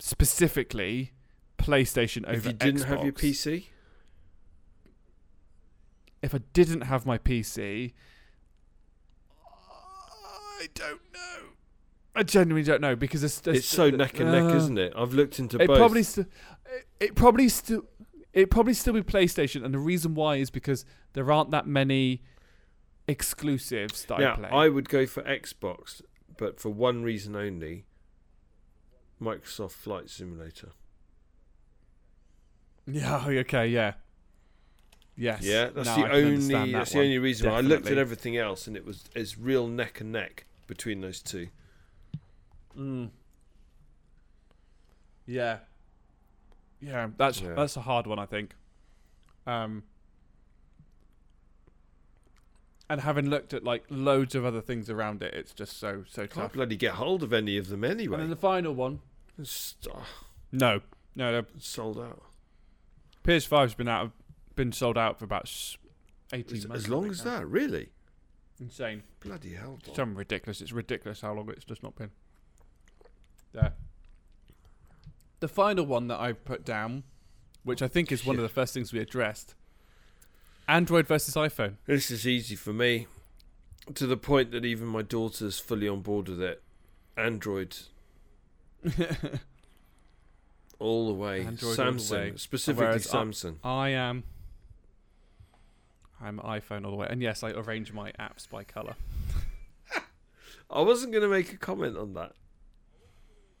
specifically 0.00 1.12
PlayStation 1.58 2.24
over 2.24 2.36
If 2.36 2.46
you 2.46 2.52
didn't 2.52 2.84
have 2.84 3.04
your 3.04 3.12
PC, 3.12 3.66
If 6.22 6.34
I 6.34 6.38
didn't 6.52 6.82
have 6.82 7.06
my 7.06 7.18
PC, 7.18 7.92
I 10.60 10.68
don't 10.74 11.00
know. 11.12 11.48
I 12.14 12.22
genuinely 12.22 12.64
don't 12.66 12.80
know 12.80 12.96
because 12.96 13.22
it's, 13.24 13.40
it's 13.46 13.66
so 13.66 13.88
neck 13.88 14.18
and 14.20 14.30
neck, 14.32 14.42
uh, 14.52 14.56
isn't 14.56 14.78
it? 14.78 14.92
I've 14.96 15.12
looked 15.14 15.38
into 15.38 15.60
It 15.62 15.68
both. 15.68 15.78
probably 15.78 16.02
still, 16.02 16.24
it, 16.66 16.86
it 17.00 17.14
probably 17.14 17.48
still, 17.48 17.84
it 18.32 18.50
probably 18.50 18.74
still 18.74 18.92
be 18.94 19.02
PlayStation, 19.02 19.64
and 19.64 19.72
the 19.72 19.78
reason 19.78 20.14
why 20.14 20.36
is 20.36 20.50
because 20.50 20.84
there 21.12 21.30
aren't 21.32 21.50
that 21.52 21.66
many 21.66 22.22
exclusives 23.08 24.04
that 24.06 24.16
I 24.16 24.20
now, 24.20 24.36
play. 24.36 24.48
I 24.50 24.68
would 24.68 24.88
go 24.88 25.06
for 25.06 25.22
Xbox, 25.22 26.02
but 26.36 26.58
for 26.60 26.68
one 26.70 27.02
reason 27.04 27.36
only: 27.36 27.86
Microsoft 29.22 29.72
Flight 29.72 30.10
Simulator. 30.10 30.70
yeah. 32.86 33.24
Okay. 33.28 33.68
Yeah. 33.68 33.94
Yes. 35.16 35.42
Yeah, 35.42 35.66
that's 35.74 35.86
No, 35.88 35.96
the 35.96 36.02
I 36.06 36.10
only 36.12 36.54
that 36.54 36.72
that's 36.72 36.92
the 36.92 37.00
only 37.00 37.18
reason. 37.18 37.50
why. 37.50 37.58
I 37.58 37.60
looked 37.60 37.86
at 37.88 37.98
everything 37.98 38.36
else, 38.36 38.66
and 38.66 38.76
it 38.76 38.84
was 38.84 39.04
it's 39.14 39.38
real 39.38 39.66
neck 39.68 40.00
and 40.00 40.12
neck 40.12 40.46
between 40.70 41.02
those 41.02 41.20
two. 41.20 41.48
Mm. 42.78 43.10
Yeah. 45.26 45.58
Yeah, 46.80 47.08
that's 47.18 47.42
Yeah. 47.42 47.52
that's 47.54 47.76
a 47.76 47.82
hard 47.82 48.06
one, 48.06 48.18
I 48.18 48.24
think. 48.24 48.54
Um, 49.46 49.82
and 52.88 53.00
having 53.02 53.28
looked 53.28 53.52
at 53.52 53.62
like 53.64 53.84
loads 53.90 54.34
of 54.34 54.44
other 54.44 54.60
things 54.60 54.88
around 54.88 55.22
it, 55.22 55.34
it's 55.34 55.52
just 55.52 55.78
so 55.78 56.04
so 56.08 56.22
Can't 56.22 56.30
tough. 56.32 56.52
bloody 56.54 56.76
get 56.76 56.94
hold 56.94 57.22
of 57.22 57.32
any 57.32 57.56
of 57.58 57.68
them 57.68 57.84
anyway. 57.84 58.14
And 58.14 58.22
then 58.24 58.30
the 58.30 58.36
final 58.36 58.74
one, 58.74 59.00
It's 59.38 59.76
oh, 59.92 60.06
no, 60.50 60.80
no, 61.14 61.30
no 61.40 61.46
sold 61.58 61.98
out. 61.98 62.22
PS5's 63.24 63.74
been 63.74 63.88
out, 63.88 64.06
of, 64.06 64.12
been 64.56 64.72
sold 64.72 64.96
out 64.96 65.18
for 65.18 65.24
about 65.26 65.50
eighteen 66.32 66.56
As, 66.58 66.66
months. 66.68 66.84
as 66.84 66.90
long 66.90 67.10
as 67.10 67.24
now. 67.24 67.38
that, 67.40 67.46
really? 67.46 67.90
Insane. 68.60 69.02
Bloody 69.20 69.54
hell. 69.54 69.76
It's 69.78 69.88
Bob. 69.88 69.96
something 69.96 70.16
ridiculous. 70.16 70.60
It's 70.60 70.72
ridiculous 70.72 71.20
how 71.22 71.32
long 71.32 71.48
it's 71.50 71.64
just 71.64 71.82
not 71.82 71.96
been. 71.96 72.10
There. 73.52 73.72
The 75.40 75.48
final 75.48 75.86
one 75.86 76.06
that 76.08 76.20
I've 76.20 76.44
put 76.44 76.64
down, 76.64 77.04
which 77.64 77.80
I 77.82 77.88
think 77.88 78.12
is 78.12 78.24
one 78.26 78.36
of 78.36 78.42
the 78.42 78.48
first 78.48 78.74
things 78.74 78.92
we 78.92 79.00
addressed 79.00 79.54
Android 80.68 81.08
versus 81.08 81.34
iPhone. 81.34 81.76
This 81.86 82.10
is 82.10 82.26
easy 82.28 82.54
for 82.54 82.72
me, 82.72 83.06
to 83.94 84.06
the 84.06 84.16
point 84.16 84.50
that 84.52 84.64
even 84.64 84.86
my 84.86 85.02
daughter's 85.02 85.58
fully 85.58 85.88
on 85.88 86.00
board 86.02 86.28
with 86.28 86.40
it. 86.42 86.62
Android 87.16 87.76
all 90.78 91.08
the 91.08 91.14
way. 91.14 91.40
Android 91.46 91.78
all 91.78 91.92
the 91.92 91.98
Samsung, 91.98 92.10
way. 92.12 92.32
specifically 92.36 92.86
Whereas 92.86 93.12
I- 93.14 93.18
Samsung. 93.18 93.56
I 93.64 93.88
am. 93.90 94.24
I'm 96.22 96.38
an 96.38 96.44
iPhone 96.46 96.84
all 96.84 96.90
the 96.90 96.96
way. 96.96 97.06
And 97.08 97.22
yes, 97.22 97.42
I 97.42 97.50
arrange 97.50 97.92
my 97.92 98.12
apps 98.18 98.48
by 98.48 98.64
colour. 98.64 98.94
I 100.70 100.80
wasn't 100.82 101.12
going 101.12 101.22
to 101.22 101.28
make 101.28 101.52
a 101.52 101.56
comment 101.56 101.96
on 101.96 102.14
that. 102.14 102.32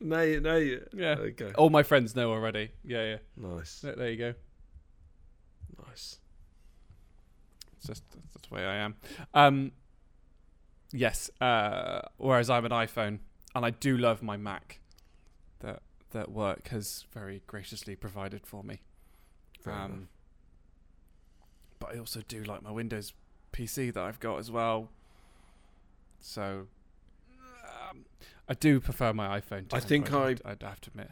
No, 0.00 0.22
you, 0.22 0.40
no, 0.40 0.56
you. 0.56 0.86
Yeah. 0.94 1.16
Okay. 1.18 1.52
All 1.58 1.70
my 1.70 1.82
friends 1.82 2.14
know 2.16 2.30
already. 2.30 2.70
Yeah, 2.84 3.04
yeah. 3.04 3.16
Nice, 3.36 3.80
There, 3.80 3.94
there 3.94 4.10
you 4.10 4.16
go. 4.16 4.34
nice. 5.86 6.18
It's 7.78 7.86
just 7.86 8.04
that's 8.34 8.48
the 8.48 8.54
way 8.54 8.64
I 8.64 8.76
am. 8.76 8.94
Um, 9.34 9.72
yes. 10.92 11.30
Uh, 11.40 12.02
whereas 12.16 12.48
I'm 12.50 12.64
an 12.64 12.72
iPhone, 12.72 13.18
and 13.54 13.64
I 13.64 13.70
do 13.70 13.96
love 13.96 14.22
my 14.22 14.36
Mac, 14.36 14.80
that 15.60 15.82
that 16.12 16.30
work 16.30 16.68
has 16.68 17.04
very 17.12 17.42
graciously 17.46 17.94
provided 17.96 18.46
for 18.46 18.62
me. 18.62 18.80
Fair 19.62 19.74
enough. 19.74 19.90
But 21.80 21.94
I 21.94 21.98
also 21.98 22.20
do 22.28 22.44
like 22.44 22.62
my 22.62 22.70
Windows 22.70 23.12
PC 23.52 23.92
that 23.94 24.02
I've 24.04 24.20
got 24.20 24.38
as 24.38 24.50
well. 24.50 24.90
So 26.20 26.66
um, 27.90 28.04
I 28.48 28.54
do 28.54 28.78
prefer 28.80 29.12
my 29.12 29.40
iPhone. 29.40 29.68
To 29.70 29.76
I 29.76 29.80
think 29.80 30.12
I'd, 30.12 30.40
I'd 30.44 30.62
have 30.62 30.80
to 30.82 30.90
admit. 30.90 31.10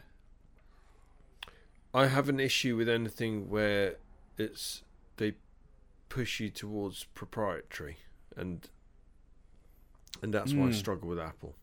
I 1.95 2.07
have 2.07 2.29
an 2.29 2.39
issue 2.39 2.77
with 2.77 2.89
anything 2.89 3.49
where 3.49 3.97
it's 4.37 4.83
they 5.17 5.33
push 6.11 6.39
you 6.39 6.51
towards 6.51 7.05
proprietary, 7.15 7.97
and 8.37 8.69
and 10.23 10.33
that's 10.35 10.53
why 10.53 10.67
I 10.67 10.69
Mm. 10.69 10.75
struggle 10.75 11.09
with 11.09 11.19
Apple. 11.19 11.57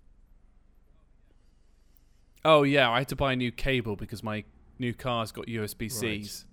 Oh 2.43 2.63
yeah, 2.63 2.89
I 2.89 2.99
had 2.99 3.07
to 3.09 3.15
buy 3.15 3.33
a 3.33 3.35
new 3.35 3.51
cable 3.51 3.95
because 3.95 4.23
my 4.23 4.43
new 4.79 4.93
car's 4.93 5.31
got 5.31 5.45
USB 5.47 5.91
Cs. 5.91 6.45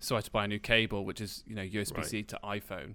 So 0.00 0.14
I 0.14 0.18
had 0.18 0.24
to 0.24 0.30
buy 0.30 0.44
a 0.44 0.48
new 0.48 0.58
cable, 0.58 1.04
which 1.04 1.20
is 1.20 1.44
you 1.46 1.54
know 1.54 1.62
USB 1.62 2.04
C 2.04 2.22
to 2.24 2.38
iPhone. 2.42 2.94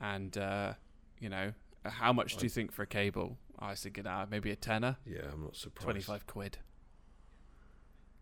And 0.00 0.36
uh, 0.36 0.74
you 1.18 1.28
know, 1.28 1.52
how 1.84 2.12
much 2.12 2.36
do 2.36 2.44
you 2.44 2.50
think 2.50 2.72
for 2.72 2.82
a 2.82 2.86
cable? 2.86 3.38
I 3.58 3.70
was 3.70 3.80
thinking, 3.82 4.06
ah, 4.06 4.26
maybe 4.30 4.50
a 4.52 4.56
tenner, 4.56 4.98
Yeah, 5.04 5.22
I'm 5.32 5.42
not 5.42 5.56
surprised. 5.56 5.84
twenty 5.84 6.00
five 6.00 6.26
quid. 6.26 6.58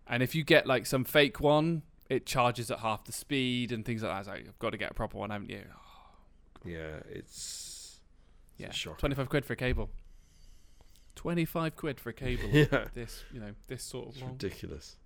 And 0.07 0.23
if 0.23 0.35
you 0.35 0.45
get 0.45 0.67
like 0.67 0.87
some 0.87 1.05
fake 1.05 1.41
one, 1.41 1.83
it 2.09 2.25
charges 2.25 2.71
at 2.71 2.79
half 2.79 3.05
the 3.05 3.13
speed 3.13 3.73
and 3.73 3.85
things 3.85 4.03
like 4.03 4.11
that. 4.13 4.15
I 4.15 4.19
was 4.21 4.29
like, 4.29 4.47
I've 4.49 4.59
got 4.61 4.71
to 4.71 4.77
get 4.79 4.93
a 4.93 4.95
proper 4.95 5.19
one, 5.19 5.31
haven't 5.31 5.51
you? 5.51 5.65
Yeah, 6.65 7.01
it's, 7.11 8.01
it's 8.59 8.87
yeah, 8.87 8.93
a 8.93 8.95
twenty 8.97 9.15
five 9.17 9.29
quid 9.29 9.45
for 9.45 9.53
a 9.53 9.57
cable. 9.57 9.91
Twenty 11.17 11.45
five 11.45 11.75
quid 11.77 11.99
for 12.01 12.11
a 12.11 12.13
cable. 12.15 12.49
Yeah, 12.53 12.85
This, 12.95 13.25
you 13.33 13.41
know, 13.41 13.51
this 13.67 13.83
sort 13.83 14.07
of 14.09 14.13
it's 14.15 14.23
long. 14.23 14.33
ridiculous. 14.33 14.97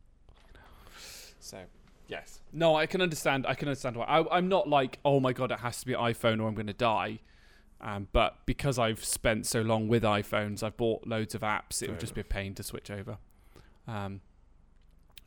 So 1.40 1.58
yes, 2.10 2.40
no, 2.52 2.76
I 2.76 2.86
can 2.86 3.00
understand. 3.00 3.46
I 3.46 3.54
can 3.54 3.68
understand 3.68 3.96
why. 3.96 4.04
I, 4.04 4.36
I'm 4.36 4.48
not 4.48 4.68
like, 4.68 4.98
oh 5.04 5.20
my 5.20 5.32
god, 5.32 5.50
it 5.52 5.60
has 5.60 5.80
to 5.80 5.86
be 5.86 5.94
iPhone 5.94 6.40
or 6.42 6.48
I'm 6.48 6.54
going 6.54 6.66
to 6.66 6.72
die. 6.72 7.20
Um, 7.80 8.08
but 8.12 8.44
because 8.44 8.78
I've 8.78 9.02
spent 9.02 9.46
so 9.46 9.62
long 9.62 9.88
with 9.88 10.02
iPhones, 10.02 10.62
I've 10.62 10.76
bought 10.76 11.06
loads 11.06 11.34
of 11.34 11.40
apps. 11.40 11.80
It 11.80 11.86
Fair 11.86 11.88
would 11.90 12.00
just 12.00 12.14
be 12.14 12.20
a 12.20 12.24
pain 12.24 12.54
to 12.56 12.62
switch 12.62 12.90
over. 12.90 13.16
Um, 13.88 14.20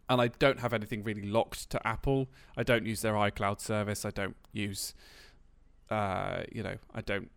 and 0.10 0.22
I 0.22 0.28
don't 0.28 0.60
have 0.60 0.74
anything 0.74 1.04
really 1.04 1.26
locked 1.26 1.70
to 1.72 1.88
Apple. 1.88 2.28
I 2.56 2.62
don't 2.64 2.86
use 2.86 3.02
their 3.02 3.14
iCloud 3.14 3.60
service. 3.60 4.06
I 4.06 4.12
don't 4.12 4.36
use, 4.52 4.94
uh, 5.90 6.44
you 6.52 6.62
know, 6.62 6.76
I 6.94 7.02
don't 7.02 7.32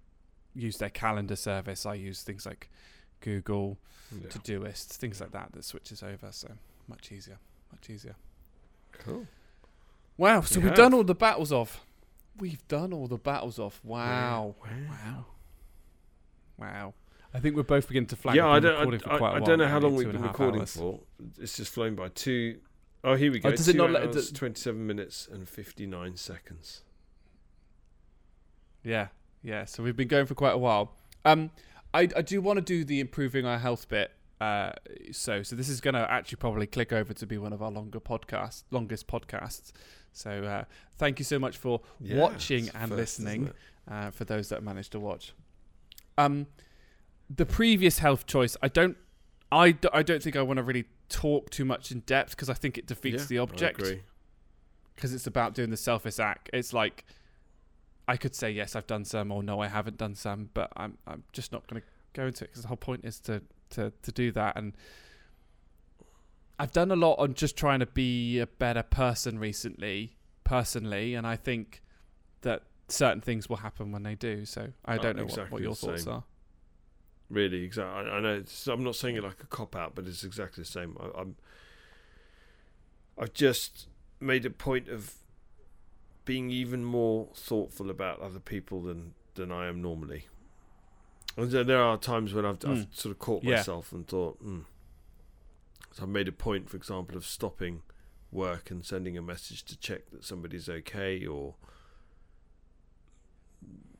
use 0.54 0.76
their 0.78 0.90
calendar 0.90 1.36
service. 1.36 1.86
I 1.86 1.94
use 1.94 2.22
things 2.22 2.44
like 2.44 2.68
Google, 3.20 3.78
Yeah. 4.12 4.28
Todoist, 4.28 4.88
things 4.88 5.20
like 5.20 5.32
that 5.32 5.52
that 5.52 5.64
switches 5.64 6.02
over. 6.02 6.28
So 6.30 6.48
much 6.88 7.10
easier, 7.12 7.38
much 7.72 7.88
easier. 7.88 8.16
Cool. 8.92 9.26
Wow, 10.16 10.40
so 10.42 10.58
We 10.60 10.64
we've 10.64 10.70
have. 10.70 10.76
done 10.76 10.94
all 10.94 11.04
the 11.04 11.14
battles 11.14 11.52
off. 11.52 11.84
We've 12.38 12.66
done 12.68 12.92
all 12.92 13.06
the 13.06 13.18
battles 13.18 13.58
off. 13.58 13.80
Wow. 13.84 14.56
Wow. 14.62 15.26
Wow. 16.58 16.94
I 17.34 17.38
think 17.40 17.54
we're 17.56 17.62
both 17.64 17.86
beginning 17.88 18.06
to 18.08 18.16
flag. 18.16 18.34
Yeah, 18.36 18.48
I 18.48 18.60
don't. 18.60 18.78
recording 18.78 19.00
for 19.00 19.12
I, 19.12 19.18
quite 19.18 19.28
I, 19.28 19.30
a 19.32 19.36
I 19.36 19.38
while 19.40 19.46
don't 19.46 19.58
know 19.58 19.68
how 19.68 19.78
long 19.78 19.94
we've 19.94 20.10
been 20.10 20.22
recording 20.22 20.60
hours. 20.60 20.74
for. 20.76 21.00
It's 21.38 21.56
just 21.56 21.72
flown 21.72 21.94
by. 21.94 22.08
Two 22.08 22.58
oh 23.04 23.14
here 23.14 23.30
we 23.30 23.38
go. 23.40 23.50
does 23.50 23.68
it 23.68 23.72
Two 23.72 23.78
not 23.78 23.90
let- 23.90 24.04
hours, 24.06 24.30
d- 24.30 24.36
twenty-seven 24.36 24.86
minutes 24.86 25.28
and 25.30 25.46
fifty-nine 25.48 26.16
seconds. 26.16 26.82
Yeah, 28.82 29.08
yeah. 29.42 29.64
So 29.66 29.82
we've 29.82 29.96
been 29.96 30.08
going 30.08 30.26
for 30.26 30.34
quite 30.34 30.54
a 30.54 30.58
while. 30.58 30.92
Um, 31.24 31.50
I 31.92 32.08
I 32.16 32.22
do 32.22 32.40
want 32.40 32.56
to 32.58 32.62
do 32.62 32.84
the 32.84 33.00
improving 33.00 33.44
our 33.44 33.58
health 33.58 33.88
bit. 33.88 34.12
Uh, 34.40 34.72
so 35.12 35.42
so 35.42 35.56
this 35.56 35.68
is 35.68 35.80
going 35.80 35.94
to 35.94 36.10
actually 36.10 36.36
probably 36.36 36.66
click 36.66 36.92
over 36.92 37.14
to 37.14 37.26
be 37.26 37.38
one 37.38 37.52
of 37.52 37.62
our 37.62 37.70
longer 37.70 38.00
podcasts, 38.00 38.64
longest 38.70 39.06
podcasts. 39.06 39.72
So 40.12 40.44
uh, 40.44 40.64
thank 40.98 41.18
you 41.18 41.24
so 41.24 41.38
much 41.38 41.56
for 41.56 41.80
Yeah, 42.00 42.16
watching 42.18 42.68
and 42.74 42.88
first, 42.90 43.18
listening. 43.20 43.50
uh, 43.90 44.10
for 44.10 44.24
those 44.24 44.48
that 44.50 44.62
managed 44.62 44.92
to 44.92 45.00
watch. 45.00 45.32
Um, 46.18 46.46
the 47.34 47.46
previous 47.46 47.98
health 47.98 48.26
choice, 48.26 48.56
I 48.62 48.68
don't, 48.68 48.96
I, 49.52 49.72
d- 49.72 49.88
I 49.92 50.02
don't 50.02 50.22
think 50.22 50.36
I 50.36 50.42
want 50.42 50.58
to 50.58 50.62
really 50.62 50.84
talk 51.08 51.50
too 51.50 51.64
much 51.64 51.90
in 51.90 52.00
depth 52.00 52.30
because 52.30 52.48
I 52.50 52.54
think 52.54 52.78
it 52.78 52.86
defeats 52.86 53.22
Yeah, 53.24 53.26
the 53.26 53.38
object 53.38 53.82
because 54.94 55.12
it's 55.14 55.26
about 55.26 55.54
doing 55.54 55.70
the 55.70 55.76
selfish 55.76 56.18
act. 56.18 56.50
It's 56.52 56.72
like 56.72 57.04
I 58.08 58.16
could 58.16 58.34
say 58.34 58.50
yes, 58.50 58.76
I've 58.76 58.86
done 58.86 59.04
some, 59.04 59.30
or 59.32 59.42
no, 59.42 59.60
I 59.60 59.68
haven't 59.68 59.96
done 59.98 60.14
some, 60.14 60.50
but 60.54 60.72
I'm 60.76 60.98
I'm 61.06 61.24
just 61.32 61.52
not 61.52 61.66
going 61.68 61.82
to 61.82 61.86
go 62.14 62.26
into 62.26 62.44
it 62.44 62.48
because 62.48 62.62
the 62.62 62.68
whole 62.68 62.76
point 62.76 63.04
is 63.04 63.18
to 63.20 63.42
to 63.70 63.92
to 64.02 64.12
do 64.12 64.32
that 64.32 64.56
and. 64.56 64.76
I've 66.58 66.72
done 66.72 66.90
a 66.90 66.96
lot 66.96 67.16
on 67.18 67.34
just 67.34 67.54
trying 67.54 67.80
to 67.80 67.86
be 67.86 68.38
a 68.38 68.46
better 68.46 68.82
person 68.82 69.38
recently, 69.38 70.16
personally, 70.42 71.14
and 71.14 71.26
I 71.26 71.36
think 71.36 71.82
that 72.40 72.62
certain 72.88 73.20
things 73.20 73.46
will 73.46 73.58
happen 73.58 73.92
when 73.92 74.04
they 74.04 74.14
do. 74.14 74.46
So 74.46 74.72
I 74.86 74.94
Uh, 74.96 75.02
don't 75.02 75.16
know 75.16 75.24
what, 75.24 75.32
exactly 75.32 75.52
what 75.52 75.60
your 75.62 75.72
the 75.72 75.76
thoughts 75.76 76.04
same. 76.04 76.12
are. 76.14 76.24
Really, 77.28 77.62
exactly. 77.62 78.10
I, 78.10 78.16
I 78.16 78.20
know. 78.20 78.42
I'm 78.68 78.82
not 78.82 78.96
saying 78.96 79.16
it 79.16 79.22
like 79.22 79.42
a 79.42 79.46
cop 79.48 79.76
out, 79.76 79.94
but 79.94 80.06
it's 80.06 80.24
exactly 80.24 80.62
the 80.62 80.68
same. 80.70 80.96
I, 80.98 81.20
I'm. 81.20 81.36
I've 83.18 83.34
just 83.34 83.88
made 84.18 84.46
a 84.46 84.50
point 84.50 84.88
of 84.88 85.12
being 86.24 86.50
even 86.50 86.84
more 86.86 87.28
thoughtful 87.34 87.90
about 87.90 88.20
other 88.20 88.40
people 88.40 88.80
than 88.80 89.12
than 89.34 89.52
I 89.52 89.66
am 89.66 89.82
normally. 89.82 90.26
And 91.36 91.50
there- 91.50 91.78
are 91.82 91.98
times 91.98 92.32
when 92.32 92.44
I've, 92.46 92.56
I've 92.64 92.86
Mm. 92.86 92.94
sort 92.94 93.12
of 93.12 93.18
caught 93.18 93.44
Yeah. 93.44 93.56
myself 93.56 93.92
and 93.92 94.06
thought, 94.06 94.38
hmm. 94.40 94.60
So 95.92 96.02
I've 96.04 96.08
made 96.08 96.28
a 96.28 96.32
point, 96.32 96.68
for 96.70 96.76
example, 96.76 97.16
of 97.16 97.24
stopping 97.26 97.82
work 98.30 98.70
and 98.70 98.84
sending 98.84 99.16
a 99.16 99.22
message 99.22 99.64
to 99.64 99.76
check 99.78 100.10
that 100.10 100.24
somebody's 100.24 100.68
okay, 100.68 101.24
or 101.26 101.54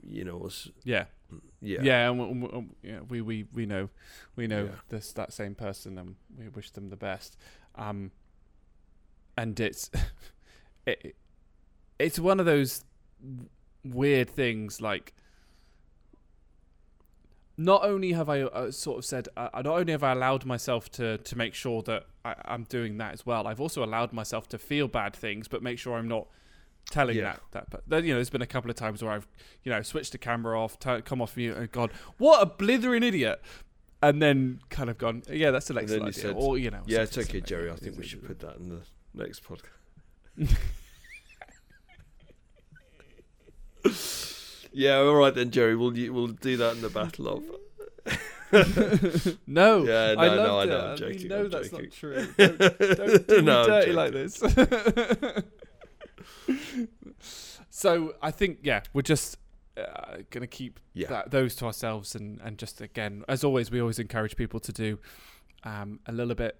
you 0.08 0.24
know, 0.24 0.36
or 0.38 0.50
Yeah, 0.84 1.06
yeah, 1.60 1.82
yeah, 1.82 2.10
and, 2.10 2.18
w- 2.18 2.40
w- 2.46 2.68
yeah, 2.82 3.00
we 3.00 3.20
we 3.20 3.44
we 3.52 3.66
know, 3.66 3.88
we 4.36 4.46
know 4.46 4.66
Yeah. 4.66 4.74
this 4.88 5.12
that 5.14 5.32
same 5.32 5.54
person, 5.54 5.98
and 5.98 6.16
we 6.36 6.48
wish 6.48 6.70
them 6.70 6.90
the 6.90 6.96
best. 6.96 7.36
Um, 7.74 8.12
and 9.36 9.58
it's 9.58 9.90
it, 10.86 11.16
it's 11.98 12.18
one 12.18 12.38
of 12.40 12.46
those 12.46 12.84
weird 13.84 14.30
things, 14.30 14.80
like. 14.80 15.14
Not 17.58 17.84
only 17.84 18.12
have 18.12 18.28
I 18.28 18.42
uh, 18.42 18.70
sort 18.70 18.98
of 18.98 19.04
said, 19.06 19.28
uh, 19.36 19.48
not 19.54 19.66
only 19.66 19.92
have 19.92 20.02
I 20.02 20.12
allowed 20.12 20.44
myself 20.44 20.90
to 20.92 21.16
to 21.18 21.36
make 21.38 21.54
sure 21.54 21.80
that 21.82 22.04
I, 22.24 22.34
I'm 22.44 22.64
doing 22.64 22.98
that 22.98 23.14
as 23.14 23.24
well. 23.24 23.46
I've 23.46 23.60
also 23.60 23.82
allowed 23.82 24.12
myself 24.12 24.46
to 24.50 24.58
feel 24.58 24.88
bad 24.88 25.16
things, 25.16 25.48
but 25.48 25.62
make 25.62 25.78
sure 25.78 25.94
I'm 25.96 26.08
not 26.08 26.26
telling 26.90 27.16
Yeah. 27.16 27.22
that 27.32 27.40
that. 27.52 27.70
But 27.70 27.82
then, 27.88 28.04
you 28.04 28.10
know, 28.12 28.16
there's 28.18 28.28
been 28.30 28.42
a 28.42 28.46
couple 28.46 28.70
of 28.70 28.76
times 28.76 29.02
where 29.02 29.12
I've 29.12 29.26
you 29.62 29.72
know 29.72 29.80
switched 29.82 30.12
the 30.12 30.18
camera 30.18 30.60
off, 30.60 30.78
turn, 30.78 31.00
come 31.02 31.22
off 31.22 31.34
mute, 31.36 31.56
and 31.56 31.72
gone, 31.72 31.88
"What 32.18 32.42
a 32.42 32.46
blithering 32.46 33.02
idiot!" 33.02 33.40
And 34.02 34.20
then 34.20 34.60
kind 34.68 34.90
of 34.90 34.98
gone, 34.98 35.22
"Yeah, 35.30 35.50
that's 35.50 35.70
an 35.70 35.78
excellent 35.78 36.02
idea." 36.08 36.22
said, 36.22 36.34
or 36.36 36.58
you 36.58 36.70
know, 36.70 36.82
Yeah, 36.84 37.02
it's 37.02 37.16
okay. 37.16 37.40
Jerry. 37.40 37.70
I 37.70 37.76
think 37.76 37.96
we 37.96 38.04
should 38.04 38.22
put 38.26 38.38
that 38.40 38.56
in 38.58 38.68
the 38.68 38.82
next 39.14 39.42
podcast. 39.42 39.70
Yeah, 44.78 44.98
all 44.98 45.14
right 45.14 45.34
then, 45.34 45.50
Jerry. 45.50 45.74
We'll 45.74 45.92
we'll 46.12 46.26
do 46.28 46.58
that 46.58 46.74
in 46.76 46.82
the 46.82 46.90
battle 46.90 47.28
of. 47.28 47.44
no, 49.46 49.84
Yeah, 49.84 50.14
no, 50.14 50.20
I 50.20 50.28
no, 50.36 50.60
I 50.60 50.64
know. 50.66 50.80
I'm 50.90 50.96
joking, 50.98 51.18
You 51.20 51.28
know 51.30 51.44
I'm 51.44 51.50
that's 51.50 51.70
joking. 51.70 51.84
not 51.86 51.92
true. 51.94 52.26
Don't, 52.36 52.58
don't 52.58 53.26
do 53.28 53.42
No, 53.42 53.62
me 53.62 53.66
dirty 53.68 53.92
like 53.92 54.12
this. 54.12 54.42
so 57.70 58.14
I 58.22 58.30
think 58.30 58.58
yeah, 58.62 58.82
we're 58.92 59.02
just 59.02 59.38
uh, 59.76 60.18
gonna 60.30 60.46
keep 60.46 60.78
Yeah. 60.94 61.08
that, 61.08 61.30
those 61.30 61.54
to 61.56 61.66
ourselves, 61.66 62.14
and 62.14 62.40
and 62.42 62.58
just 62.58 62.80
again, 62.80 63.24
as 63.28 63.44
always, 63.44 63.70
we 63.70 63.80
always 63.80 63.98
encourage 63.98 64.36
people 64.36 64.60
to 64.60 64.72
do 64.72 64.98
um, 65.64 66.00
a 66.06 66.12
little 66.12 66.34
bit. 66.34 66.56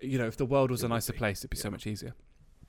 You 0.00 0.18
know, 0.18 0.26
if 0.26 0.36
the 0.36 0.44
world 0.46 0.70
was 0.70 0.82
It 0.82 0.86
a 0.86 0.88
nicer 0.88 1.12
be, 1.12 1.18
place, 1.18 1.40
it'd 1.40 1.50
be 1.50 1.56
so 1.56 1.70
much 1.70 1.86
easier. 1.86 2.14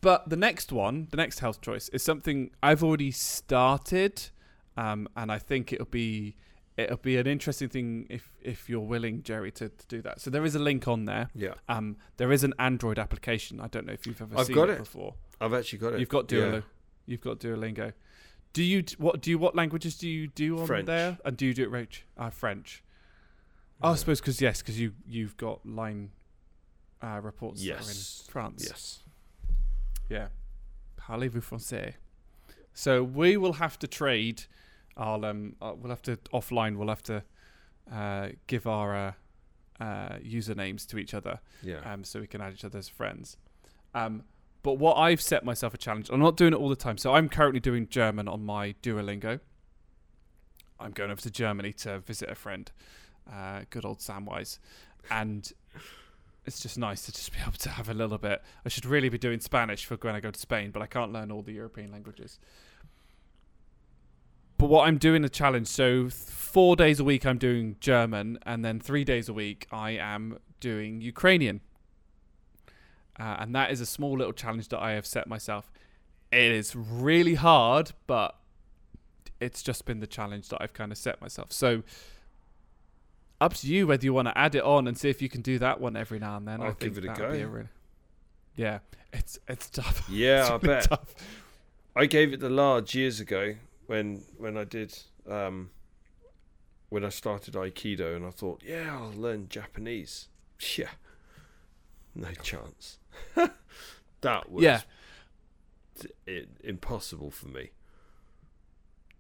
But 0.01 0.30
the 0.30 0.35
next 0.35 0.72
one, 0.72 1.07
the 1.11 1.17
next 1.17 1.40
health 1.40 1.61
choice, 1.61 1.90
is 1.90 2.03
something 2.03 2.51
I've 2.61 2.83
already 2.83 3.11
started, 3.11 4.30
um, 4.77 5.07
and 5.15 5.32
I 5.32 5.40
think 5.40 5.72
it'll 5.74 5.85
be 5.85 6.35
it'll 6.77 6.98
be 6.98 7.15
an 7.17 7.25
interesting 7.27 7.69
thing 7.69 8.06
if 8.09 8.30
if 8.41 8.69
you're 8.69 8.82
willing, 8.82 9.24
Jerry, 9.24 9.51
to, 9.53 9.69
to 9.69 9.88
do 9.88 10.01
that. 10.01 10.19
So 10.22 10.30
there 10.30 10.43
is 10.43 10.56
a 10.56 10.59
link 10.59 10.88
on 10.88 11.06
there. 11.06 11.30
Yeah, 11.33 11.53
Um, 11.69 11.98
there 12.17 12.32
is 12.32 12.43
an 12.43 12.53
Android 12.59 12.99
application. 12.99 13.59
I 13.61 13.67
don't 13.67 13.85
know 13.88 13.93
if 13.93 14.06
you've 14.06 14.22
ever 14.22 14.38
I've 14.38 14.48
seen 14.48 14.56
got 14.56 14.69
it, 14.69 14.74
it. 14.74 14.80
before. 14.80 15.15
I've 15.40 15.53
actually 15.53 15.80
got 15.80 15.93
it. 15.93 15.99
You've 15.99 16.09
got 16.09 16.30
Yeah. 16.32 16.40
Duolingo. 16.40 16.64
You've 17.06 17.22
got 17.22 17.40
Duolingo. 17.40 17.93
Do 18.53 18.64
you 18.64 18.83
what 18.98 19.22
do 19.22 19.30
you 19.30 19.38
what 19.38 19.56
languages 19.56 19.98
do 19.98 20.07
you 20.09 20.27
do 20.27 20.59
on 20.59 20.65
French. 20.67 20.85
there? 20.88 21.17
And 21.25 21.38
do 21.38 21.45
you 21.45 21.53
do 21.53 21.64
it 21.64 21.72
Roach? 21.72 22.06
Uh, 22.17 22.30
French. 22.30 22.83
Oh, 23.82 23.91
I 23.91 23.95
suppose 23.95 24.19
because 24.19 24.41
yes, 24.41 24.61
because 24.61 24.80
you 24.80 24.93
you've 25.07 25.38
got 25.38 25.65
line 25.65 26.11
uh, 27.01 27.19
reports 27.22 27.61
Yes. 27.64 28.24
in 28.25 28.32
France. 28.32 28.65
Yes. 28.67 28.99
Yeah. 30.09 30.27
Parlez-vous 30.98 31.42
français? 31.42 31.93
So 32.74 33.03
we 33.03 33.38
will 33.38 33.53
have 33.53 33.77
to 33.80 33.88
trade. 33.88 34.43
I'll 34.98 35.24
um. 35.25 35.56
Uh, 35.61 35.74
we'll 35.77 35.90
have 35.90 36.01
to 36.03 36.17
offline. 36.34 36.77
We'll 36.77 36.90
have 36.90 37.03
to 37.03 37.24
uh, 37.92 38.30
give 38.48 38.66
our 38.67 38.95
uh, 38.95 39.11
uh, 39.84 40.17
usernames 40.19 40.85
to 40.88 40.98
each 40.98 41.14
other, 41.14 41.40
Yeah. 41.61 41.80
um, 41.92 42.03
so 42.03 42.19
we 42.19 42.27
can 42.27 42.42
add 42.42 42.53
each 42.53 42.66
other 42.66 42.80
as 42.80 42.90
friends. 42.90 43.38
Um, 43.93 44.24
but 44.64 44.74
what 44.74 44.95
I've 44.95 45.22
set 45.22 45.45
myself 45.45 45.74
a 45.74 45.77
challenge. 45.77 46.09
I'm 46.09 46.19
not 46.19 46.38
doing 46.38 46.53
it 46.53 46.56
all 46.58 46.69
the 46.69 46.75
time. 46.75 46.98
So 46.98 47.14
I'm 47.14 47.30
currently 47.30 47.59
doing 47.59 47.88
German 47.88 48.27
on 48.27 48.43
my 48.43 48.74
Duolingo. 48.82 49.40
I'm 50.80 50.92
going 50.92 51.11
over 51.11 51.22
to 51.22 51.30
Germany 51.32 51.72
to 51.74 52.00
visit 52.00 52.30
a 52.30 52.35
friend, 52.35 52.69
uh, 53.32 53.61
good 53.69 53.85
old 53.85 54.00
Samwise, 54.00 54.59
and 55.09 55.51
it's 56.45 56.59
just 56.59 56.77
nice 56.77 57.06
to 57.06 57.11
just 57.11 57.32
be 57.32 57.40
able 57.41 57.53
to 57.53 57.69
have 57.69 57.90
a 57.90 57.93
little 57.93 58.17
bit. 58.17 58.41
I 58.65 58.69
should 58.69 58.85
really 58.85 59.09
be 59.09 59.17
doing 59.17 59.40
Spanish 59.40 59.85
for 59.85 59.95
when 59.95 60.15
I 60.15 60.19
go 60.19 60.32
to 60.32 60.40
Spain, 60.40 60.72
but 60.72 60.82
I 60.82 60.88
can't 60.88 61.11
learn 61.11 61.32
all 61.32 61.41
the 61.41 61.53
European 61.53 61.91
languages. 61.91 62.40
But 64.57 64.67
what 64.67 64.88
I'm 64.88 64.98
doing 64.98 65.25
a 65.25 65.30
challenge, 65.30 65.67
so 65.67 66.09
four 66.09 66.75
days 66.75 66.99
a 66.99 67.03
week 67.03 67.25
I'm 67.25 67.38
doing 67.38 67.75
German, 67.82 68.40
and 68.45 68.64
then 68.64 68.80
three 68.80 69.03
days 69.03 69.27
a 69.27 69.33
week 69.33 69.67
I 69.72 69.91
am 69.91 70.40
doing 70.59 71.01
Ukrainian. 71.01 71.59
Uh, 73.19 73.38
and 73.40 73.56
that 73.56 73.72
is 73.72 73.82
a 73.82 73.85
small 73.85 74.17
little 74.17 74.33
challenge 74.33 74.69
that 74.69 74.82
I 74.82 74.91
have 74.91 75.06
set 75.06 75.27
myself. 75.27 75.72
It 76.32 76.51
is 76.51 76.75
really 76.75 77.35
hard, 77.35 77.91
but 78.07 78.35
it's 79.40 79.61
just 79.61 79.85
been 79.85 79.99
the 79.99 80.07
challenge 80.07 80.49
that 80.49 80.61
I've 80.61 80.74
kind 80.74 80.91
of 80.91 80.98
set 80.98 81.22
myself. 81.22 81.51
So 81.51 81.83
up 83.42 83.54
to 83.56 83.68
you 83.68 83.88
whether 83.88 84.04
you 84.06 84.14
want 84.14 84.28
to 84.28 84.38
add 84.38 84.56
it 84.56 84.64
on 84.64 84.88
and 84.88 84.98
see 84.98 85.10
if 85.10 85.22
you 85.22 85.30
can 85.30 85.42
do 85.42 85.60
that 85.60 85.80
one 85.82 85.96
every 85.96 86.20
now 86.20 86.38
and 86.38 86.48
then. 86.48 86.62
I 86.62 86.66
I'll 86.68 86.72
think 86.74 86.96
give 86.96 87.04
it 87.04 87.10
a 87.10 87.14
go. 87.14 87.28
really- 87.28 87.68
yeah, 88.56 88.80
it's 89.12 89.38
it's 89.48 89.70
tough. 89.70 90.06
Yeah, 90.10 90.42
It's 90.42 90.50
I 90.50 90.54
really 90.54 90.68
bet. 90.68 90.84
tough. 90.90 91.16
I 91.96 92.06
gave 92.06 92.34
it 92.34 92.40
the 92.40 92.50
large 92.50 92.96
years 92.96 93.20
ago 93.20 93.56
when 93.88 94.24
when 94.38 94.58
I 94.58 94.64
did 94.64 94.98
um, 95.30 95.70
when 96.90 97.04
I 97.04 97.10
started 97.10 97.56
Aikido, 97.56 98.16
and 98.16 98.26
I 98.26 98.30
thought, 98.30 98.62
yeah, 98.66 98.96
I'll 98.98 99.12
learn 99.14 99.48
Japanese. 99.50 100.28
Yeah, 100.78 100.90
no 102.16 102.32
chance. 102.42 102.98
that 104.22 104.50
was 104.50 104.64
Yeah. 104.64 104.82
t- 106.00 106.10
i 106.30 106.46
impossible 106.64 107.30
for 107.32 107.50
me. 107.50 107.72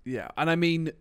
Yeah, 0.05 0.29
and 0.37 0.49
I 0.49 0.55
mean, 0.55 0.91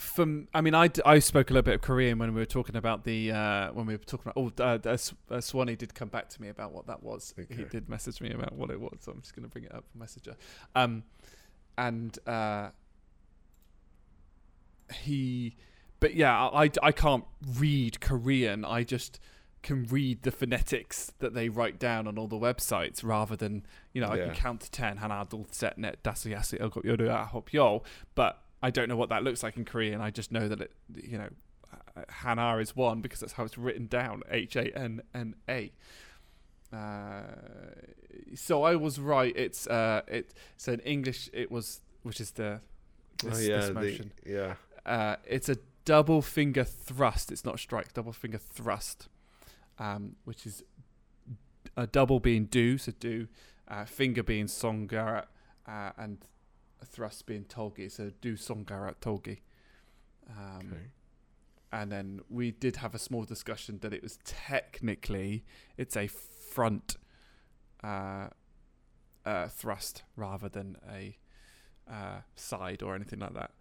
from 0.00 0.48
I 0.54 0.60
mean, 0.60 0.74
I, 0.74 0.90
I 1.04 1.18
spoke 1.18 1.50
a 1.50 1.52
little 1.52 1.64
bit 1.64 1.74
of 1.74 1.82
Korean 1.82 2.18
when 2.18 2.34
we 2.34 2.40
were 2.40 2.46
talking 2.46 2.76
about 2.76 3.04
the 3.04 3.32
uh, 3.32 3.72
when 3.72 3.86
we 3.86 3.94
were 3.94 3.98
talking 3.98 4.30
about. 4.30 4.52
Oh, 4.58 4.64
uh, 4.64 4.96
uh, 5.30 5.40
Swanee 5.40 5.76
did 5.76 5.94
come 5.94 6.08
back 6.08 6.28
to 6.30 6.42
me 6.42 6.48
about 6.48 6.72
what 6.72 6.86
that 6.86 7.02
was. 7.02 7.34
He 7.48 7.64
did 7.64 7.88
message 7.88 8.20
me 8.20 8.30
about 8.32 8.54
what 8.54 8.70
it 8.70 8.80
was. 8.80 8.98
So 9.00 9.12
I'm 9.12 9.20
just 9.20 9.36
going 9.36 9.44
to 9.44 9.48
bring 9.50 9.64
it 9.64 9.74
up 9.74 9.84
on 9.94 10.00
Messenger. 10.00 10.36
Um, 10.74 11.04
and 11.76 12.18
uh, 12.26 12.70
he, 14.92 15.56
but 16.00 16.14
yeah, 16.14 16.48
I, 16.48 16.64
I, 16.64 16.70
I 16.82 16.92
can't 16.92 17.24
read 17.58 18.00
Korean. 18.00 18.64
I 18.64 18.84
just 18.84 19.20
can 19.62 19.84
read 19.84 20.22
the 20.22 20.30
phonetics 20.30 21.12
that 21.18 21.34
they 21.34 21.50
write 21.50 21.78
down 21.78 22.06
on 22.08 22.16
all 22.16 22.26
the 22.26 22.38
websites 22.38 23.04
rather 23.04 23.36
than 23.36 23.66
you 23.92 24.00
know 24.00 24.08
I 24.08 24.16
can 24.16 24.34
count 24.34 24.62
to 24.62 24.70
ten. 24.70 24.96
Hana 24.96 25.26
dul 25.28 25.46
set 25.50 25.76
net 25.76 26.02
dasayasi 26.02 26.58
elgot 26.60 26.84
yoru 26.84 27.08
ahop 27.08 27.52
yo, 27.52 27.82
but 28.14 28.42
I 28.62 28.70
don't 28.70 28.88
know 28.88 28.96
what 28.96 29.08
that 29.08 29.22
looks 29.24 29.42
like 29.42 29.56
in 29.56 29.64
Korean. 29.64 30.00
I 30.00 30.10
just 30.10 30.30
know 30.32 30.48
that 30.48 30.60
it, 30.60 30.72
you 30.94 31.18
know, 31.18 31.28
Hana 32.08 32.58
is 32.58 32.76
one 32.76 33.00
because 33.00 33.20
that's 33.20 33.32
how 33.34 33.44
it's 33.44 33.56
written 33.58 33.86
down. 33.86 34.22
H 34.30 34.56
A 34.56 34.76
N 34.76 35.02
N 35.14 35.34
A. 35.48 35.72
Uh, 36.72 37.22
so 38.34 38.62
I 38.62 38.76
was 38.76 39.00
right. 39.00 39.32
It's 39.36 39.66
uh, 39.66 40.02
it. 40.06 40.34
So 40.56 40.72
in 40.72 40.80
English, 40.80 41.28
it 41.32 41.50
was 41.50 41.80
which 42.02 42.20
is 42.20 42.32
the 42.32 42.60
this, 43.22 43.38
oh 43.38 43.40
yeah, 43.40 43.56
this 43.56 43.66
the- 43.68 43.74
motion. 43.74 44.12
yeah. 44.26 44.54
Uh, 44.86 45.16
it's 45.26 45.48
a 45.48 45.56
double 45.84 46.22
finger 46.22 46.64
thrust. 46.64 47.30
It's 47.32 47.44
not 47.44 47.58
strike. 47.58 47.92
Double 47.92 48.12
finger 48.12 48.38
thrust, 48.38 49.08
um, 49.78 50.16
which 50.24 50.46
is 50.46 50.62
a 51.76 51.86
double 51.86 52.18
being 52.20 52.46
do, 52.46 52.78
so 52.78 52.92
do, 52.98 53.28
uh, 53.68 53.84
finger 53.84 54.22
being 54.22 54.46
songarat, 54.46 55.26
uh, 55.66 55.90
and 55.98 56.18
thrust 56.84 57.26
being 57.26 57.44
tolgi, 57.44 57.90
so 57.90 58.10
do 58.20 58.34
songarat 58.36 58.96
tolgi. 59.00 59.38
Um, 60.28 60.72
Okay. 60.72 60.86
And 61.72 61.92
then 61.92 62.20
we 62.28 62.50
did 62.50 62.76
have 62.76 62.96
a 62.96 62.98
small 62.98 63.22
discussion 63.22 63.78
that 63.82 63.92
it 63.92 64.02
was 64.02 64.18
technically 64.24 65.44
it's 65.76 65.96
a 65.96 66.08
front 66.08 66.96
uh, 67.84 68.28
uh, 69.24 69.46
thrust 69.48 70.02
rather 70.16 70.48
than 70.48 70.76
a 70.90 71.16
uh, 71.88 72.20
side 72.34 72.82
or 72.82 72.94
anything 72.96 73.20
like 73.20 73.34
that. 73.34 73.52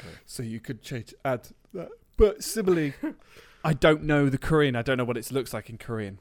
Okay. 0.00 0.14
So 0.24 0.42
you 0.42 0.60
could 0.60 0.82
change 0.82 1.14
add 1.24 1.48
that. 1.74 1.90
But 2.16 2.42
similarly, 2.42 2.94
I 3.64 3.74
don't 3.74 4.04
know 4.04 4.28
the 4.28 4.38
Korean. 4.38 4.74
I 4.74 4.82
don't 4.82 4.96
know 4.96 5.04
what 5.04 5.16
it 5.16 5.30
looks 5.30 5.52
like 5.52 5.68
in 5.68 5.76
Korean. 5.76 6.20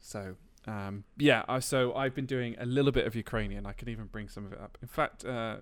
So 0.00 0.36
um, 0.68 1.04
yeah, 1.16 1.44
I, 1.48 1.60
so 1.60 1.94
I've 1.94 2.14
been 2.14 2.26
doing 2.26 2.54
a 2.58 2.66
little 2.66 2.92
bit 2.92 3.06
of 3.06 3.16
Ukrainian. 3.16 3.64
I 3.64 3.72
can 3.72 3.88
even 3.88 4.04
bring 4.06 4.28
some 4.28 4.44
of 4.44 4.52
it 4.52 4.60
up. 4.60 4.76
In 4.82 4.88
fact, 4.88 5.24
uh, 5.24 5.56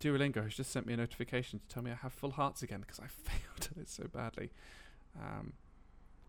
Duolingo 0.00 0.42
has 0.42 0.54
just 0.54 0.72
sent 0.72 0.84
me 0.84 0.94
a 0.94 0.96
notification 0.96 1.60
to 1.60 1.68
tell 1.72 1.82
me 1.82 1.92
I 1.92 1.94
have 1.94 2.12
full 2.12 2.32
hearts 2.32 2.62
again 2.62 2.80
because 2.80 2.98
I 2.98 3.06
failed 3.06 3.68
at 3.70 3.76
it 3.82 3.88
so 3.88 4.04
badly. 4.12 4.50
Um, 5.20 5.52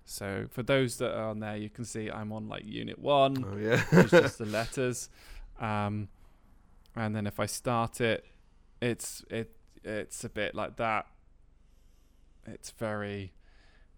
so 0.05 0.45
for 0.51 0.61
those 0.61 0.97
that 0.97 1.17
are 1.17 1.29
on 1.29 1.39
there, 1.39 1.57
you 1.57 1.71
can 1.71 1.85
see 1.85 2.11
I'm 2.11 2.31
on 2.31 2.47
like 2.47 2.63
unit 2.65 2.99
one 2.99 3.43
Oh 3.51 3.57
yeah. 3.57 3.83
it's 3.91 4.11
just 4.11 4.37
the 4.37 4.45
letters. 4.59 5.09
Um, 5.59 6.09
and 6.95 7.15
then 7.15 7.25
if 7.25 7.39
I 7.39 7.47
start 7.47 7.99
it, 7.99 8.25
it's 8.79 9.23
it 9.31 9.55
it's 9.83 10.23
a 10.23 10.29
bit 10.29 10.53
like 10.53 10.75
that. 10.75 11.07
It's 12.45 12.71
very, 12.71 13.33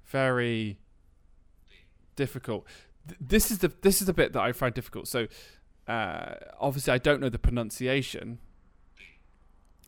very 0.06 0.78
difficult. 2.16 2.66
Th- 3.08 3.20
This 3.20 3.52
is 3.52 3.60
the 3.60 3.72
this 3.82 4.02
is 4.02 4.08
the 4.08 4.14
bit 4.14 4.34
that 4.34 4.42
I 4.42 4.52
find 4.52 4.74
difficult. 4.74 5.08
So, 5.08 5.28
uh, 5.88 6.36
obviously, 6.60 6.94
I 6.94 6.98
don't 6.98 7.22
know 7.22 7.30
the 7.30 7.40
pronunciation. 7.40 8.40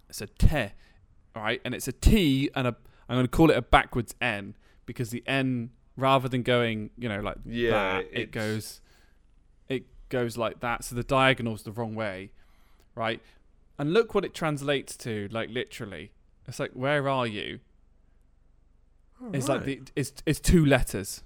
It's 0.10 0.22
a 0.22 0.28
te, 0.28 0.72
right, 1.36 1.62
and 1.66 1.76
it's 1.76 1.88
a 1.88 1.92
T, 1.92 2.50
and 2.56 2.68
a 2.68 2.76
I'm 3.10 3.16
going 3.16 3.26
to 3.26 3.32
call 3.32 3.50
it 3.52 3.58
a 3.58 3.62
backwards 3.62 4.16
N 4.22 4.56
because 4.86 5.10
the 5.10 5.24
N, 5.28 5.72
rather 5.96 6.30
than 6.30 6.44
going, 6.44 6.92
you 6.98 7.10
know, 7.10 7.20
like 7.20 7.38
Yeah, 7.46 8.02
that, 8.02 8.06
it 8.12 8.32
goes 8.32 8.82
it 9.68 9.86
goes 10.10 10.38
like 10.38 10.60
that. 10.62 10.84
So 10.86 10.96
the 10.96 11.04
diagonal's 11.04 11.64
the 11.64 11.72
wrong 11.72 11.94
way 11.96 12.32
right? 12.98 13.22
And 13.78 13.94
look 13.94 14.16
what 14.16 14.26
it 14.26 14.34
translates 14.34 14.98
to 14.98 15.30
like 15.32 15.50
literally. 15.52 16.12
It's 16.48 16.60
like 16.60 16.72
where 16.72 17.08
are 17.08 17.28
you? 17.28 17.60
It's 19.34 19.48
like 19.48 19.64
the 19.66 19.82
it's 19.96 20.14
it's 20.26 20.40
two 20.40 20.66
letters 20.66 21.24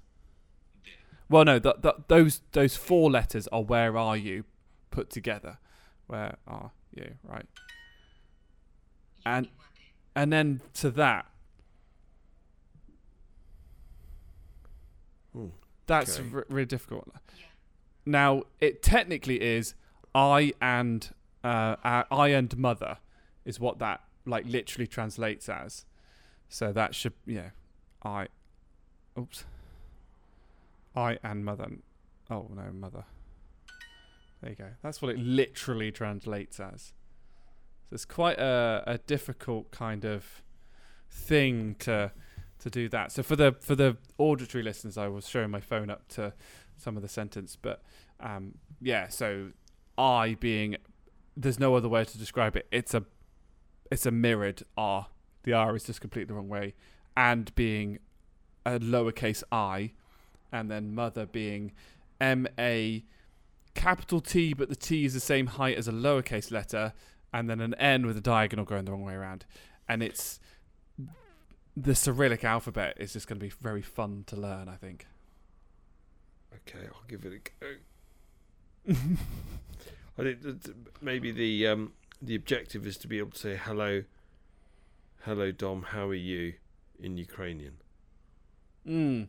well 1.32 1.44
no 1.44 1.58
th- 1.58 1.76
th- 1.82 1.94
those 2.08 2.42
those 2.52 2.76
four 2.76 3.10
letters 3.10 3.48
are 3.48 3.62
where 3.62 3.96
are 3.96 4.16
you 4.16 4.44
put 4.90 5.10
together? 5.10 5.58
Where 6.06 6.36
are 6.46 6.70
you 6.94 7.14
right? 7.24 7.46
And 9.24 9.48
and 10.14 10.32
then 10.32 10.60
to 10.74 10.90
that. 10.90 11.26
Hmm, 15.32 15.46
that's 15.86 16.18
okay. 16.20 16.28
r- 16.34 16.46
really 16.48 16.66
difficult. 16.66 17.08
Now 18.04 18.42
it 18.60 18.82
technically 18.82 19.40
is 19.40 19.74
i 20.14 20.52
and 20.60 21.08
uh, 21.42 21.76
uh, 21.82 22.02
i 22.10 22.28
and 22.28 22.54
mother 22.58 22.98
is 23.46 23.58
what 23.58 23.78
that 23.78 24.02
like 24.26 24.44
literally 24.46 24.86
translates 24.86 25.48
as. 25.48 25.84
So 26.48 26.70
that 26.72 26.94
should 26.94 27.14
yeah, 27.26 27.50
I, 28.04 28.26
oops, 29.18 29.44
I 30.94 31.18
and 31.22 31.44
mother. 31.44 31.68
Oh 32.30 32.48
no, 32.54 32.70
mother. 32.72 33.04
There 34.40 34.50
you 34.50 34.56
go. 34.56 34.68
That's 34.82 35.00
what 35.00 35.12
it 35.12 35.18
literally 35.18 35.92
translates 35.92 36.58
as. 36.58 36.92
So 37.88 37.94
it's 37.94 38.04
quite 38.04 38.38
a, 38.38 38.82
a 38.86 38.98
difficult 38.98 39.70
kind 39.70 40.04
of 40.04 40.42
thing 41.10 41.76
to 41.80 42.12
to 42.58 42.70
do 42.70 42.88
that. 42.88 43.12
So 43.12 43.22
for 43.22 43.36
the 43.36 43.56
for 43.60 43.74
the 43.74 43.96
auditory 44.18 44.62
listeners, 44.62 44.96
I 44.98 45.08
was 45.08 45.28
showing 45.28 45.50
my 45.50 45.60
phone 45.60 45.90
up 45.90 46.08
to 46.10 46.32
some 46.76 46.96
of 46.96 47.02
the 47.02 47.08
sentence, 47.08 47.56
but 47.60 47.82
um, 48.20 48.54
yeah. 48.80 49.08
So 49.08 49.50
I 49.98 50.34
being 50.40 50.76
there's 51.36 51.58
no 51.58 51.74
other 51.74 51.88
way 51.88 52.04
to 52.04 52.18
describe 52.18 52.56
it. 52.56 52.66
It's 52.70 52.94
a 52.94 53.04
it's 53.90 54.06
a 54.06 54.10
mirrored 54.10 54.62
R. 54.76 55.08
The 55.44 55.52
R 55.52 55.74
is 55.74 55.84
just 55.84 56.00
completely 56.00 56.28
the 56.28 56.34
wrong 56.34 56.48
way, 56.48 56.74
and 57.16 57.54
being 57.54 57.98
a 58.64 58.78
lowercase 58.78 59.42
i, 59.50 59.92
and 60.52 60.70
then 60.70 60.94
mother 60.94 61.26
being 61.26 61.72
M 62.20 62.46
A 62.58 63.04
capital 63.74 64.20
T, 64.20 64.52
but 64.52 64.68
the 64.68 64.76
T 64.76 65.04
is 65.04 65.14
the 65.14 65.20
same 65.20 65.46
height 65.46 65.76
as 65.76 65.88
a 65.88 65.92
lowercase 65.92 66.50
letter, 66.50 66.92
and 67.32 67.48
then 67.48 67.60
an 67.60 67.74
N 67.74 68.06
with 68.06 68.16
a 68.16 68.20
diagonal 68.20 68.64
going 68.64 68.84
the 68.84 68.92
wrong 68.92 69.04
way 69.04 69.14
around. 69.14 69.44
And 69.88 70.02
it's 70.02 70.38
the 71.76 71.94
Cyrillic 71.94 72.44
alphabet 72.44 72.96
is 72.98 73.14
just 73.14 73.26
going 73.26 73.38
to 73.38 73.44
be 73.44 73.50
very 73.50 73.82
fun 73.82 74.24
to 74.26 74.36
learn, 74.36 74.68
I 74.68 74.76
think. 74.76 75.06
Okay, 76.54 76.86
I'll 76.86 77.08
give 77.08 77.24
it 77.24 77.32
a 77.32 77.64
go. 77.64 78.94
I 80.18 80.22
think 80.22 80.42
that 80.42 80.74
maybe 81.00 81.32
the 81.32 81.66
um, 81.66 81.92
the 82.20 82.34
objective 82.34 82.86
is 82.86 82.96
to 82.98 83.08
be 83.08 83.18
able 83.18 83.30
to 83.30 83.38
say 83.38 83.56
hello, 83.56 84.04
hello 85.24 85.50
Dom, 85.50 85.82
how 85.82 86.08
are 86.08 86.14
you 86.14 86.54
in 87.00 87.16
Ukrainian. 87.16 87.78
Mm. 88.86 89.28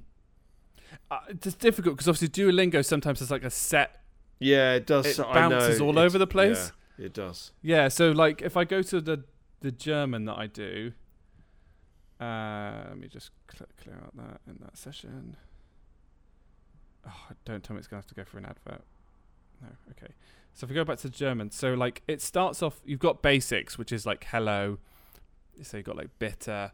Uh, 1.11 1.19
it's 1.29 1.53
difficult 1.55 1.95
because 1.95 2.07
obviously 2.07 2.29
Duolingo 2.29 2.83
sometimes 2.85 3.19
has 3.19 3.29
like 3.31 3.43
a 3.43 3.49
set. 3.49 4.01
Yeah, 4.39 4.73
it 4.73 4.85
does. 4.87 5.05
It 5.05 5.17
bounces 5.33 5.79
all 5.79 5.91
it's- 5.91 6.05
over 6.05 6.17
the 6.17 6.27
place. 6.27 6.71
Yeah, 6.97 7.05
it 7.05 7.13
does. 7.13 7.51
Yeah, 7.61 7.87
so 7.87 8.11
like 8.11 8.41
if 8.41 8.57
I 8.57 8.63
go 8.65 8.81
to 8.81 9.01
the 9.01 9.23
the 9.61 9.71
German 9.71 10.25
that 10.25 10.37
I 10.37 10.47
do, 10.47 10.91
uh, 12.19 12.83
let 12.89 12.97
me 12.97 13.07
just 13.07 13.31
cl- 13.51 13.69
clear 13.81 13.95
out 13.95 14.15
that 14.17 14.41
in 14.47 14.57
that 14.61 14.77
session. 14.77 15.37
Oh, 17.07 17.11
don't 17.45 17.63
tell 17.63 17.73
me 17.75 17.79
it's 17.79 17.87
gonna 17.87 17.99
have 17.99 18.07
to 18.07 18.15
go 18.15 18.23
for 18.23 18.37
an 18.37 18.45
advert. 18.45 18.83
No, 19.61 19.67
okay. 19.91 20.13
So 20.53 20.65
if 20.65 20.69
we 20.69 20.75
go 20.75 20.83
back 20.83 20.99
to 20.99 21.09
German, 21.09 21.51
so 21.51 21.73
like 21.73 22.03
it 22.07 22.21
starts 22.21 22.61
off, 22.61 22.81
you've 22.85 22.99
got 22.99 23.21
basics, 23.21 23.77
which 23.77 23.91
is 23.91 24.05
like 24.05 24.25
hello. 24.29 24.77
So 25.61 25.77
you've 25.77 25.85
got 25.85 25.95
like 25.97 26.09
bitter, 26.19 26.71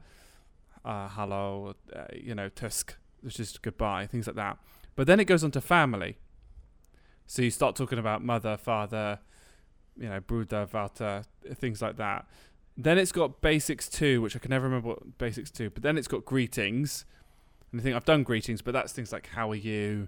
uh, 0.86 1.10
hello, 1.10 1.76
uh, 1.96 2.06
you 2.14 2.34
know, 2.36 2.50
tusk, 2.50 2.96
which 3.22 3.40
is 3.40 3.58
goodbye, 3.58 4.08
things 4.08 4.28
like 4.28 4.36
that. 4.36 4.58
But 4.96 5.08
then 5.08 5.20
it 5.20 5.26
goes 5.26 5.44
on 5.44 5.52
to 5.52 5.62
family. 5.62 6.18
So 7.26 7.42
you 7.42 7.52
start 7.52 7.76
talking 7.76 8.00
about 8.00 8.24
mother, 8.24 8.58
father, 8.58 9.20
you 9.98 10.10
know, 10.10 10.20
Bruder, 10.20 10.66
Vater, 10.66 11.24
things 11.56 11.82
like 11.82 11.98
that. 11.98 12.26
Then 12.76 12.98
it's 12.98 13.12
got 13.12 13.42
basics 13.42 13.90
two, 13.90 14.22
which 14.22 14.36
I 14.36 14.40
can 14.40 14.50
never 14.50 14.66
remember 14.66 14.90
what 14.90 15.18
basics 15.18 15.52
two, 15.52 15.70
but 15.70 15.84
then 15.84 15.98
it's 15.98 16.08
got 16.08 16.26
greetings. 16.26 17.06
And 17.72 17.82
I 17.82 17.84
think 17.84 17.96
I've 17.96 18.06
done 18.06 18.24
greetings, 18.24 18.62
but 18.62 18.74
that's 18.74 18.94
things 18.94 19.12
like 19.12 19.28
how 19.28 19.52
are 19.52 19.56
you, 19.56 20.08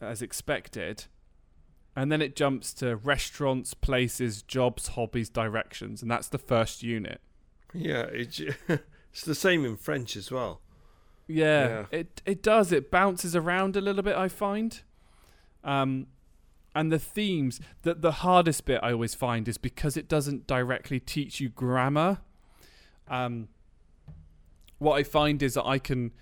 as 0.00 0.22
expected. 0.22 1.04
And 1.96 2.10
then 2.10 2.22
it 2.22 2.34
jumps 2.34 2.72
to 2.74 2.96
restaurants, 2.96 3.74
places, 3.74 4.42
jobs, 4.42 4.88
hobbies, 4.88 5.28
directions, 5.28 6.02
and 6.02 6.10
that's 6.10 6.28
the 6.28 6.38
first 6.38 6.82
unit. 6.82 7.20
Yeah, 7.72 8.02
it, 8.04 8.40
it's 9.12 9.24
the 9.24 9.34
same 9.34 9.64
in 9.64 9.76
French 9.76 10.16
as 10.16 10.30
well. 10.30 10.60
Yeah, 11.26 11.68
Yeah. 11.68 11.84
it 11.90 12.22
it 12.26 12.42
does. 12.42 12.72
It 12.72 12.90
bounces 12.90 13.34
around 13.34 13.76
a 13.76 13.80
little 13.80 14.02
bit. 14.02 14.16
I 14.16 14.28
find, 14.28 14.80
um, 15.62 16.06
and 16.74 16.92
the 16.92 16.98
themes. 16.98 17.60
that 17.82 18.02
the 18.02 18.12
hardest 18.12 18.64
bit 18.66 18.80
I 18.82 18.92
always 18.92 19.14
find 19.14 19.48
is 19.48 19.58
because 19.58 19.96
it 19.96 20.08
doesn't 20.08 20.46
directly 20.46 21.00
teach 21.00 21.40
you 21.40 21.48
grammar. 21.48 22.18
Um, 23.08 23.48
what 24.78 24.94
I 24.94 25.02
find 25.02 25.42
is 25.42 25.54
that 25.54 25.64
I 25.64 25.78
can, 25.78 26.12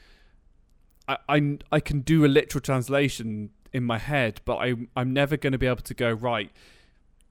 I 1.08 1.18
I, 1.28 1.58
I 1.72 1.80
can 1.80 2.00
do 2.00 2.24
a 2.24 2.28
literal 2.28 2.60
translation 2.60 3.50
in 3.72 3.84
my 3.84 3.98
head, 3.98 4.40
but 4.44 4.56
I 4.56 4.74
I'm 4.94 5.12
never 5.12 5.36
going 5.36 5.52
to 5.52 5.58
be 5.58 5.66
able 5.66 5.82
to 5.82 5.94
go 5.94 6.12
right. 6.12 6.50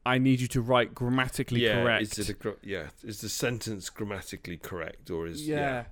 I 0.04 0.18
need 0.18 0.42
you 0.42 0.48
to 0.48 0.62
write 0.62 0.96
grammatically 0.96 1.62
yeah, 1.62 1.84
correct. 1.84 2.18
is 2.18 2.30
it 2.30 2.44
a 2.44 2.56
yeah? 2.64 2.88
Is 3.04 3.22
the 3.22 3.30
sentence 3.30 3.90
grammatically 3.90 4.58
correct 4.58 5.12
or 5.12 5.28
is 5.28 5.48
yeah. 5.48 5.56
yeah 5.58 5.84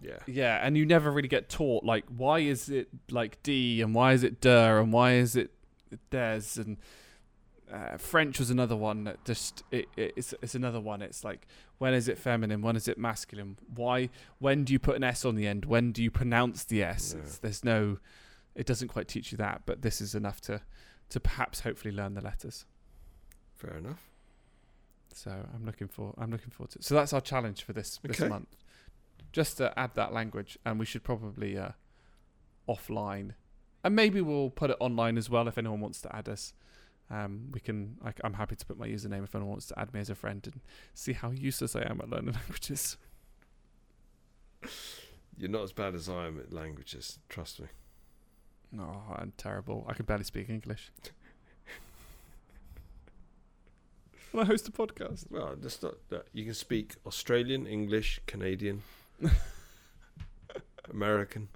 yeah 0.00 0.18
Yeah, 0.26 0.64
and 0.64 0.76
you 0.76 0.84
never 0.86 1.10
really 1.10 1.28
get 1.28 1.48
taught 1.48 1.84
like 1.84 2.04
why 2.08 2.40
is 2.40 2.68
it 2.68 2.88
like 3.10 3.42
D 3.42 3.80
and 3.82 3.94
why 3.94 4.12
is 4.12 4.22
it 4.24 4.40
der 4.40 4.80
and 4.80 4.92
why 4.92 5.14
is 5.14 5.36
it 5.36 5.50
des 6.10 6.42
and 6.56 6.76
uh, 7.72 7.96
French 7.96 8.38
was 8.38 8.50
another 8.50 8.76
one 8.76 9.04
that 9.04 9.24
just 9.24 9.62
it, 9.70 9.86
it, 9.96 10.12
it's 10.16 10.34
it's 10.42 10.54
another 10.54 10.80
one. 10.80 11.02
It's 11.02 11.24
like 11.24 11.46
when 11.78 11.94
is 11.94 12.08
it 12.08 12.18
feminine? 12.18 12.62
When 12.62 12.76
is 12.76 12.86
it 12.88 12.98
masculine? 12.98 13.56
Why? 13.74 14.10
When 14.38 14.64
do 14.64 14.72
you 14.72 14.78
put 14.78 14.96
an 14.96 15.02
S 15.02 15.24
on 15.24 15.34
the 15.34 15.46
end? 15.46 15.64
When 15.64 15.90
do 15.90 16.02
you 16.02 16.10
pronounce 16.10 16.64
the 16.64 16.82
S? 16.84 17.14
Yeah. 17.16 17.22
It's, 17.24 17.38
there's 17.38 17.64
no, 17.64 17.98
it 18.54 18.66
doesn't 18.66 18.88
quite 18.88 19.08
teach 19.08 19.32
you 19.32 19.38
that, 19.38 19.62
but 19.66 19.82
this 19.82 20.00
is 20.00 20.14
enough 20.14 20.40
to 20.42 20.60
to 21.08 21.20
perhaps 21.20 21.60
hopefully 21.60 21.92
learn 21.94 22.14
the 22.14 22.20
letters. 22.20 22.64
fair 23.56 23.76
enough. 23.78 24.10
So 25.12 25.30
I'm 25.30 25.64
looking 25.64 25.88
for 25.88 26.14
I'm 26.18 26.30
looking 26.30 26.50
forward 26.50 26.70
to 26.72 26.78
it. 26.78 26.84
So 26.84 26.94
that's 26.94 27.12
our 27.12 27.20
challenge 27.20 27.62
for 27.62 27.72
this 27.72 27.98
this 28.04 28.20
month. 28.20 28.48
Just 29.34 29.56
to 29.56 29.76
add 29.76 29.96
that 29.96 30.12
language, 30.12 30.56
and 30.64 30.78
we 30.78 30.86
should 30.86 31.02
probably 31.02 31.58
uh, 31.58 31.70
offline, 32.68 33.32
and 33.82 33.96
maybe 33.96 34.20
we'll 34.20 34.50
put 34.50 34.70
it 34.70 34.76
online 34.78 35.18
as 35.18 35.28
well 35.28 35.48
if 35.48 35.58
anyone 35.58 35.80
wants 35.80 36.00
to 36.02 36.14
add 36.14 36.28
us. 36.28 36.52
Um, 37.10 37.48
we 37.50 37.58
can. 37.58 37.98
I, 38.04 38.12
I'm 38.22 38.34
happy 38.34 38.54
to 38.54 38.64
put 38.64 38.78
my 38.78 38.86
username 38.86 39.24
if 39.24 39.34
anyone 39.34 39.50
wants 39.50 39.66
to 39.66 39.78
add 39.78 39.92
me 39.92 39.98
as 39.98 40.08
a 40.08 40.14
friend 40.14 40.40
and 40.46 40.60
see 40.94 41.14
how 41.14 41.32
useless 41.32 41.74
I 41.74 41.82
am 41.82 42.00
at 42.00 42.08
learning 42.08 42.34
languages. 42.40 42.96
You're 45.36 45.50
not 45.50 45.64
as 45.64 45.72
bad 45.72 45.96
as 45.96 46.08
I 46.08 46.28
am 46.28 46.38
at 46.38 46.52
languages. 46.52 47.18
Trust 47.28 47.58
me. 47.60 47.66
No, 48.70 49.02
I'm 49.10 49.32
terrible. 49.36 49.84
I 49.88 49.94
can 49.94 50.04
barely 50.04 50.22
speak 50.22 50.48
English. 50.48 50.92
When 54.30 54.44
I 54.44 54.48
host 54.48 54.66
a 54.66 54.72
podcast. 54.72 55.30
Well, 55.30 55.54
that's 55.56 55.80
not 55.80 55.94
that. 56.08 56.26
You 56.32 56.44
can 56.44 56.54
speak 56.54 56.96
Australian, 57.06 57.68
English, 57.68 58.18
Canadian, 58.26 58.82
American. 60.90 61.48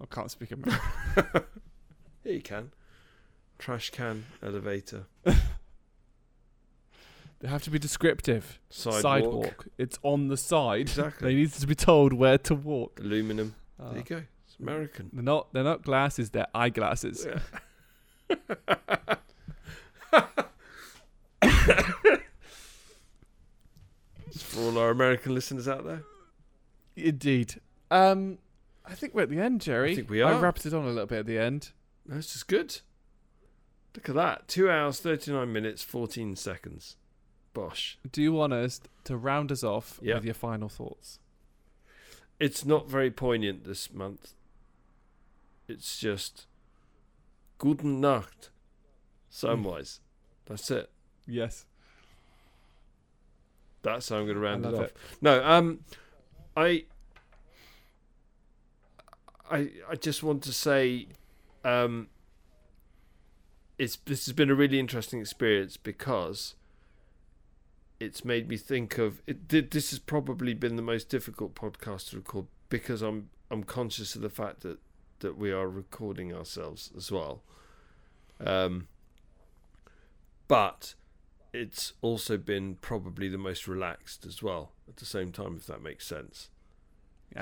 I 0.00 0.06
can't 0.10 0.30
speak 0.30 0.50
American. 0.52 0.80
Yeah, 2.24 2.32
you 2.32 2.40
can. 2.40 2.72
Trash 3.58 3.90
can, 3.90 4.24
elevator, 4.42 5.04
they 5.24 5.34
have 7.48 7.62
to 7.64 7.70
be 7.70 7.78
descriptive. 7.78 8.58
sidewalk, 8.70 9.66
It's 9.76 9.98
on 10.02 10.28
the 10.28 10.38
side. 10.38 10.80
Exactly. 10.80 11.28
They 11.28 11.34
need 11.34 11.52
to 11.52 11.66
be 11.66 11.74
told 11.74 12.14
where 12.14 12.38
to 12.38 12.54
walk. 12.54 12.98
aluminum. 13.00 13.54
Uh, 13.78 13.88
There 13.90 13.98
you 13.98 14.04
go. 14.04 14.22
It's 14.46 14.56
American. 14.58 15.10
They're 15.12 15.22
not. 15.22 15.52
They're 15.52 15.64
not 15.64 15.82
glasses. 15.82 16.30
They're 16.30 16.46
eyeglasses. 16.54 17.26
Yeah. 17.26 17.40
It's 24.26 24.42
for 24.54 24.60
all 24.62 24.78
our 24.78 24.90
American 24.90 25.34
listeners 25.34 25.66
out 25.68 25.84
there. 25.84 26.02
Indeed. 26.96 27.60
Um, 27.90 28.38
I 28.86 28.94
think 28.94 29.14
we're 29.14 29.22
at 29.22 29.30
the 29.30 29.40
end, 29.40 29.60
Jerry. 29.60 29.92
I 29.92 29.96
think 29.96 30.10
we 30.10 30.22
are. 30.22 30.34
I 30.34 30.38
wrapped 30.38 30.64
it 30.66 30.74
on 30.74 30.84
a 30.84 30.88
little 30.88 31.06
bit 31.06 31.20
at 31.20 31.26
the 31.26 31.38
end. 31.38 31.70
That's 32.06 32.32
just 32.32 32.48
good. 32.48 32.80
Look 33.94 34.08
at 34.08 34.14
that. 34.14 34.48
Two 34.48 34.70
hours, 34.70 35.00
39 35.00 35.52
minutes, 35.52 35.82
14 35.82 36.36
seconds. 36.36 36.96
Bosh. 37.52 37.98
Do 38.10 38.20
you 38.22 38.32
want 38.32 38.52
us 38.52 38.80
to 39.04 39.16
round 39.16 39.52
us 39.52 39.62
off 39.62 40.00
Yeah. 40.02 40.14
with 40.16 40.24
your 40.24 40.34
final 40.34 40.68
thoughts? 40.68 41.18
It's 42.40 42.64
not 42.64 42.88
very 42.90 43.10
poignant 43.10 43.64
this 43.64 43.92
month. 43.92 44.34
It's 45.68 45.98
just 45.98 46.46
Guten 47.58 48.00
Nacht. 48.00 48.50
Samwise. 49.32 50.00
That's 50.46 50.70
it. 50.70 50.90
Yes. 51.26 51.64
That's 53.84 54.08
how 54.08 54.16
I'm 54.16 54.24
going 54.24 54.34
to 54.34 54.40
round 54.40 54.66
it 54.66 54.74
off. 54.74 54.92
No, 55.20 55.44
um, 55.44 55.80
I, 56.56 56.84
I, 59.50 59.70
I 59.88 59.94
just 59.94 60.22
want 60.22 60.42
to 60.44 60.52
say, 60.52 61.06
um, 61.64 62.08
it's 63.78 63.96
this 63.96 64.26
has 64.26 64.32
been 64.32 64.50
a 64.50 64.54
really 64.54 64.80
interesting 64.80 65.20
experience 65.20 65.76
because 65.76 66.54
it's 68.00 68.24
made 68.24 68.48
me 68.48 68.56
think 68.56 68.98
of 68.98 69.20
it. 69.26 69.48
This 69.48 69.90
has 69.90 69.98
probably 69.98 70.54
been 70.54 70.76
the 70.76 70.82
most 70.82 71.08
difficult 71.08 71.54
podcast 71.54 72.10
to 72.10 72.16
record 72.16 72.46
because 72.68 73.02
I'm 73.02 73.28
I'm 73.50 73.64
conscious 73.64 74.16
of 74.16 74.22
the 74.22 74.30
fact 74.30 74.60
that 74.60 74.78
that 75.20 75.36
we 75.36 75.52
are 75.52 75.68
recording 75.68 76.34
ourselves 76.34 76.90
as 76.96 77.12
well. 77.12 77.42
Um, 78.44 78.88
but 80.48 80.94
it's 81.54 81.92
also 82.02 82.36
been 82.36 82.74
probably 82.80 83.28
the 83.28 83.38
most 83.38 83.68
relaxed 83.68 84.26
as 84.26 84.42
well 84.42 84.72
at 84.88 84.96
the 84.96 85.06
same 85.06 85.32
time, 85.32 85.56
if 85.56 85.66
that 85.66 85.80
makes 85.82 86.06
sense. 86.06 86.50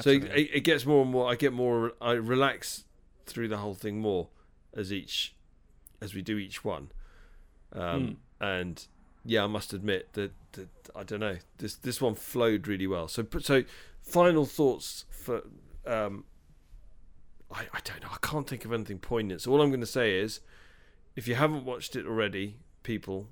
So 0.00 0.10
it, 0.10 0.50
it 0.54 0.64
gets 0.64 0.86
more 0.86 1.02
and 1.02 1.10
more. 1.10 1.30
I 1.30 1.34
get 1.34 1.52
more. 1.52 1.92
I 2.00 2.12
relax 2.12 2.84
through 3.26 3.48
the 3.48 3.58
whole 3.58 3.74
thing 3.74 4.00
more 4.00 4.28
as 4.74 4.92
each 4.92 5.34
as 6.00 6.14
we 6.14 6.22
do 6.22 6.38
each 6.38 6.64
one. 6.64 6.92
Um, 7.72 8.18
And 8.40 8.86
yeah, 9.24 9.44
I 9.44 9.46
must 9.46 9.72
admit 9.72 10.12
that, 10.14 10.32
that 10.52 10.68
I 10.96 11.04
don't 11.04 11.20
know 11.20 11.38
this 11.58 11.76
this 11.76 12.00
one 12.00 12.14
flowed 12.14 12.66
really 12.68 12.86
well. 12.86 13.08
So 13.08 13.26
so 13.40 13.64
final 14.02 14.44
thoughts 14.46 15.04
for. 15.10 15.42
Um, 15.86 16.24
I, 17.50 17.66
I 17.72 17.80
don't 17.84 18.02
know. 18.02 18.08
I 18.10 18.16
can't 18.22 18.48
think 18.48 18.64
of 18.64 18.72
anything 18.72 18.98
poignant. 18.98 19.42
So 19.42 19.52
all 19.52 19.60
I'm 19.60 19.68
going 19.68 19.80
to 19.80 19.86
say 19.86 20.18
is, 20.18 20.40
if 21.16 21.28
you 21.28 21.34
haven't 21.34 21.64
watched 21.64 21.94
it 21.96 22.06
already, 22.06 22.56
people, 22.82 23.28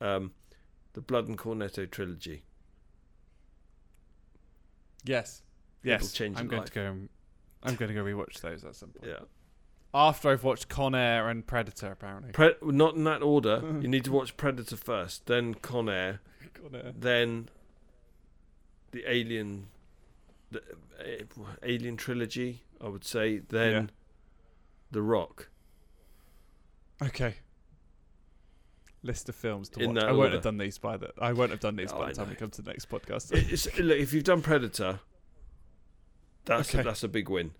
um, 0.00 0.32
the 0.94 1.00
Blood 1.00 1.28
and 1.28 1.38
Cornetto 1.38 1.90
trilogy. 1.90 2.44
yes, 5.04 5.42
yes. 5.82 6.18
I'm 6.20 6.32
going 6.34 6.50
life. 6.60 6.66
to 6.66 6.72
go. 6.72 6.96
I'm 7.62 7.76
going 7.76 7.88
to 7.88 7.94
go 7.94 8.04
rewatch 8.04 8.40
those 8.40 8.64
at 8.64 8.74
some 8.76 8.90
point. 8.90 9.10
Yeah. 9.10 9.24
After 9.94 10.30
I've 10.30 10.42
watched 10.44 10.68
Con 10.68 10.94
Air 10.94 11.28
and 11.28 11.46
Predator, 11.46 11.92
apparently. 11.92 12.32
Pre- 12.32 12.54
not 12.62 12.94
in 12.96 13.04
that 13.04 13.22
order. 13.22 13.62
you 13.80 13.88
need 13.88 14.04
to 14.04 14.12
watch 14.12 14.36
Predator 14.36 14.76
first, 14.76 15.26
then 15.26 15.54
Con 15.54 15.88
Air, 15.88 16.20
Con 16.52 16.74
Air. 16.74 16.92
then 16.96 17.48
the 18.90 19.04
Alien, 19.10 19.68
the 20.50 20.60
uh, 20.98 21.44
Alien 21.62 21.96
trilogy. 21.96 22.62
I 22.80 22.88
would 22.88 23.04
say 23.04 23.38
then 23.38 23.72
Yeah. 23.72 23.86
The 24.90 25.02
Rock. 25.02 25.48
Okay. 27.02 27.36
List 29.04 29.28
of 29.28 29.34
films 29.36 29.68
to 29.68 29.86
watch. 29.86 29.98
I 29.98 30.06
won't 30.06 30.18
order. 30.18 30.30
have 30.36 30.42
done 30.42 30.56
these 30.58 30.78
by 30.78 30.96
the. 30.96 31.10
I 31.20 31.32
won't 31.32 31.50
have 31.50 31.60
done 31.60 31.76
these 31.76 31.92
Oh, 31.92 31.98
by 31.98 32.04
I 32.06 32.08
the 32.08 32.14
time 32.14 32.30
we 32.30 32.34
come 32.34 32.50
to 32.50 32.62
the 32.62 32.70
next 32.70 32.88
podcast. 32.88 33.30
Look, 33.78 33.98
if 33.98 34.12
you've 34.12 34.24
done 34.24 34.40
Predator, 34.42 35.00
that's 36.46 36.70
Okay. 36.70 36.80
a, 36.80 36.84
that's 36.84 37.04
a 37.04 37.08
big 37.08 37.28
win. 37.28 37.52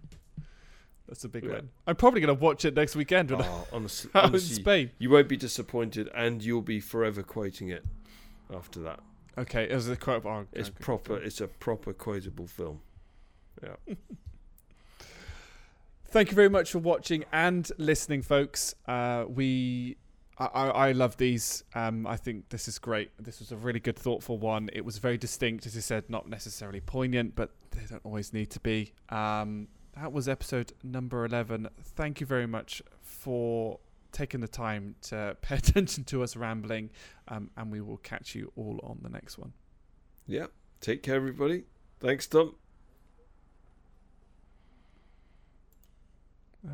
That's 1.06 1.23
a 1.23 1.28
big 1.28 1.44
Yeah. 1.44 1.52
one. 1.52 1.68
I'm 1.86 1.97
probably 1.97 2.23
going 2.23 2.34
to 2.34 2.42
watch 2.42 2.64
it 2.64 2.74
next 2.74 2.97
weekend 2.97 3.31
when 3.31 3.42
Oh, 3.42 3.66
honestly, 3.73 4.10
I'm 4.14 4.32
in 4.34 4.40
Spain. 4.40 4.90
you 4.98 5.10
won't 5.10 5.28
be 5.28 5.36
disappointed, 5.36 6.08
and 6.14 6.42
you'll 6.42 6.62
be 6.62 6.81
forever 6.81 7.23
quoting 7.23 7.68
it 7.68 7.84
after 8.50 8.81
that. 8.81 9.00
Okay, 9.36 9.68
as 9.68 9.86
a 9.89 9.97
quote. 9.97 10.24
Oh, 10.24 10.47
It's 10.55 10.70
okay. 10.70 10.78
proper. 10.81 11.16
It's 11.18 11.42
a 11.42 11.48
proper 11.48 11.92
quotable 11.92 12.47
film. 12.47 12.81
Yeah. 13.62 13.76
Thank 16.06 16.31
you 16.31 16.36
very 16.36 16.48
much 16.48 16.70
for 16.70 16.78
watching 16.78 17.24
and 17.32 17.70
listening, 17.76 18.23
folks. 18.23 18.74
Uh, 18.86 19.24
we, 19.28 19.97
I, 20.36 20.46
I 20.46 20.92
love 20.92 21.16
these. 21.16 21.62
Um, 21.74 22.06
I 22.06 22.16
think 22.16 22.48
this 22.48 22.66
is 22.66 22.78
great. 22.78 23.10
This 23.18 23.38
was 23.38 23.52
a 23.52 23.56
really 23.56 23.80
good, 23.80 23.96
thoughtful 23.96 24.38
one. 24.38 24.68
It 24.72 24.84
was 24.84 24.98
very 24.98 25.16
distinct, 25.16 25.64
as 25.66 25.74
you 25.76 25.80
said, 25.80 26.10
not 26.10 26.28
necessarily 26.28 26.80
poignant, 26.80 27.36
but 27.36 27.50
they 27.70 27.82
don't 27.88 28.04
always 28.04 28.32
need 28.32 28.50
to 28.50 28.60
be. 28.60 28.92
Um, 29.10 29.68
that 29.96 30.12
was 30.12 30.28
episode 30.28 30.72
number 30.82 31.24
eleven. 31.24 31.68
Thank 31.80 32.20
you 32.20 32.26
very 32.26 32.48
much 32.48 32.82
for 33.00 33.78
taking 34.10 34.40
the 34.40 34.48
time 34.48 34.96
to 35.02 35.36
pay 35.42 35.56
attention 35.56 36.02
to 36.04 36.22
us 36.24 36.34
rambling, 36.34 36.90
um, 37.28 37.50
and 37.56 37.70
we 37.70 37.80
will 37.80 37.98
catch 37.98 38.34
you 38.34 38.52
all 38.56 38.80
on 38.82 38.98
the 39.02 39.08
next 39.08 39.38
one. 39.38 39.52
Yeah. 40.26 40.46
Take 40.80 41.02
care, 41.02 41.16
everybody. 41.16 41.64
Thanks, 42.00 42.26
Tom. 42.26 42.56
Uh, 46.66 46.72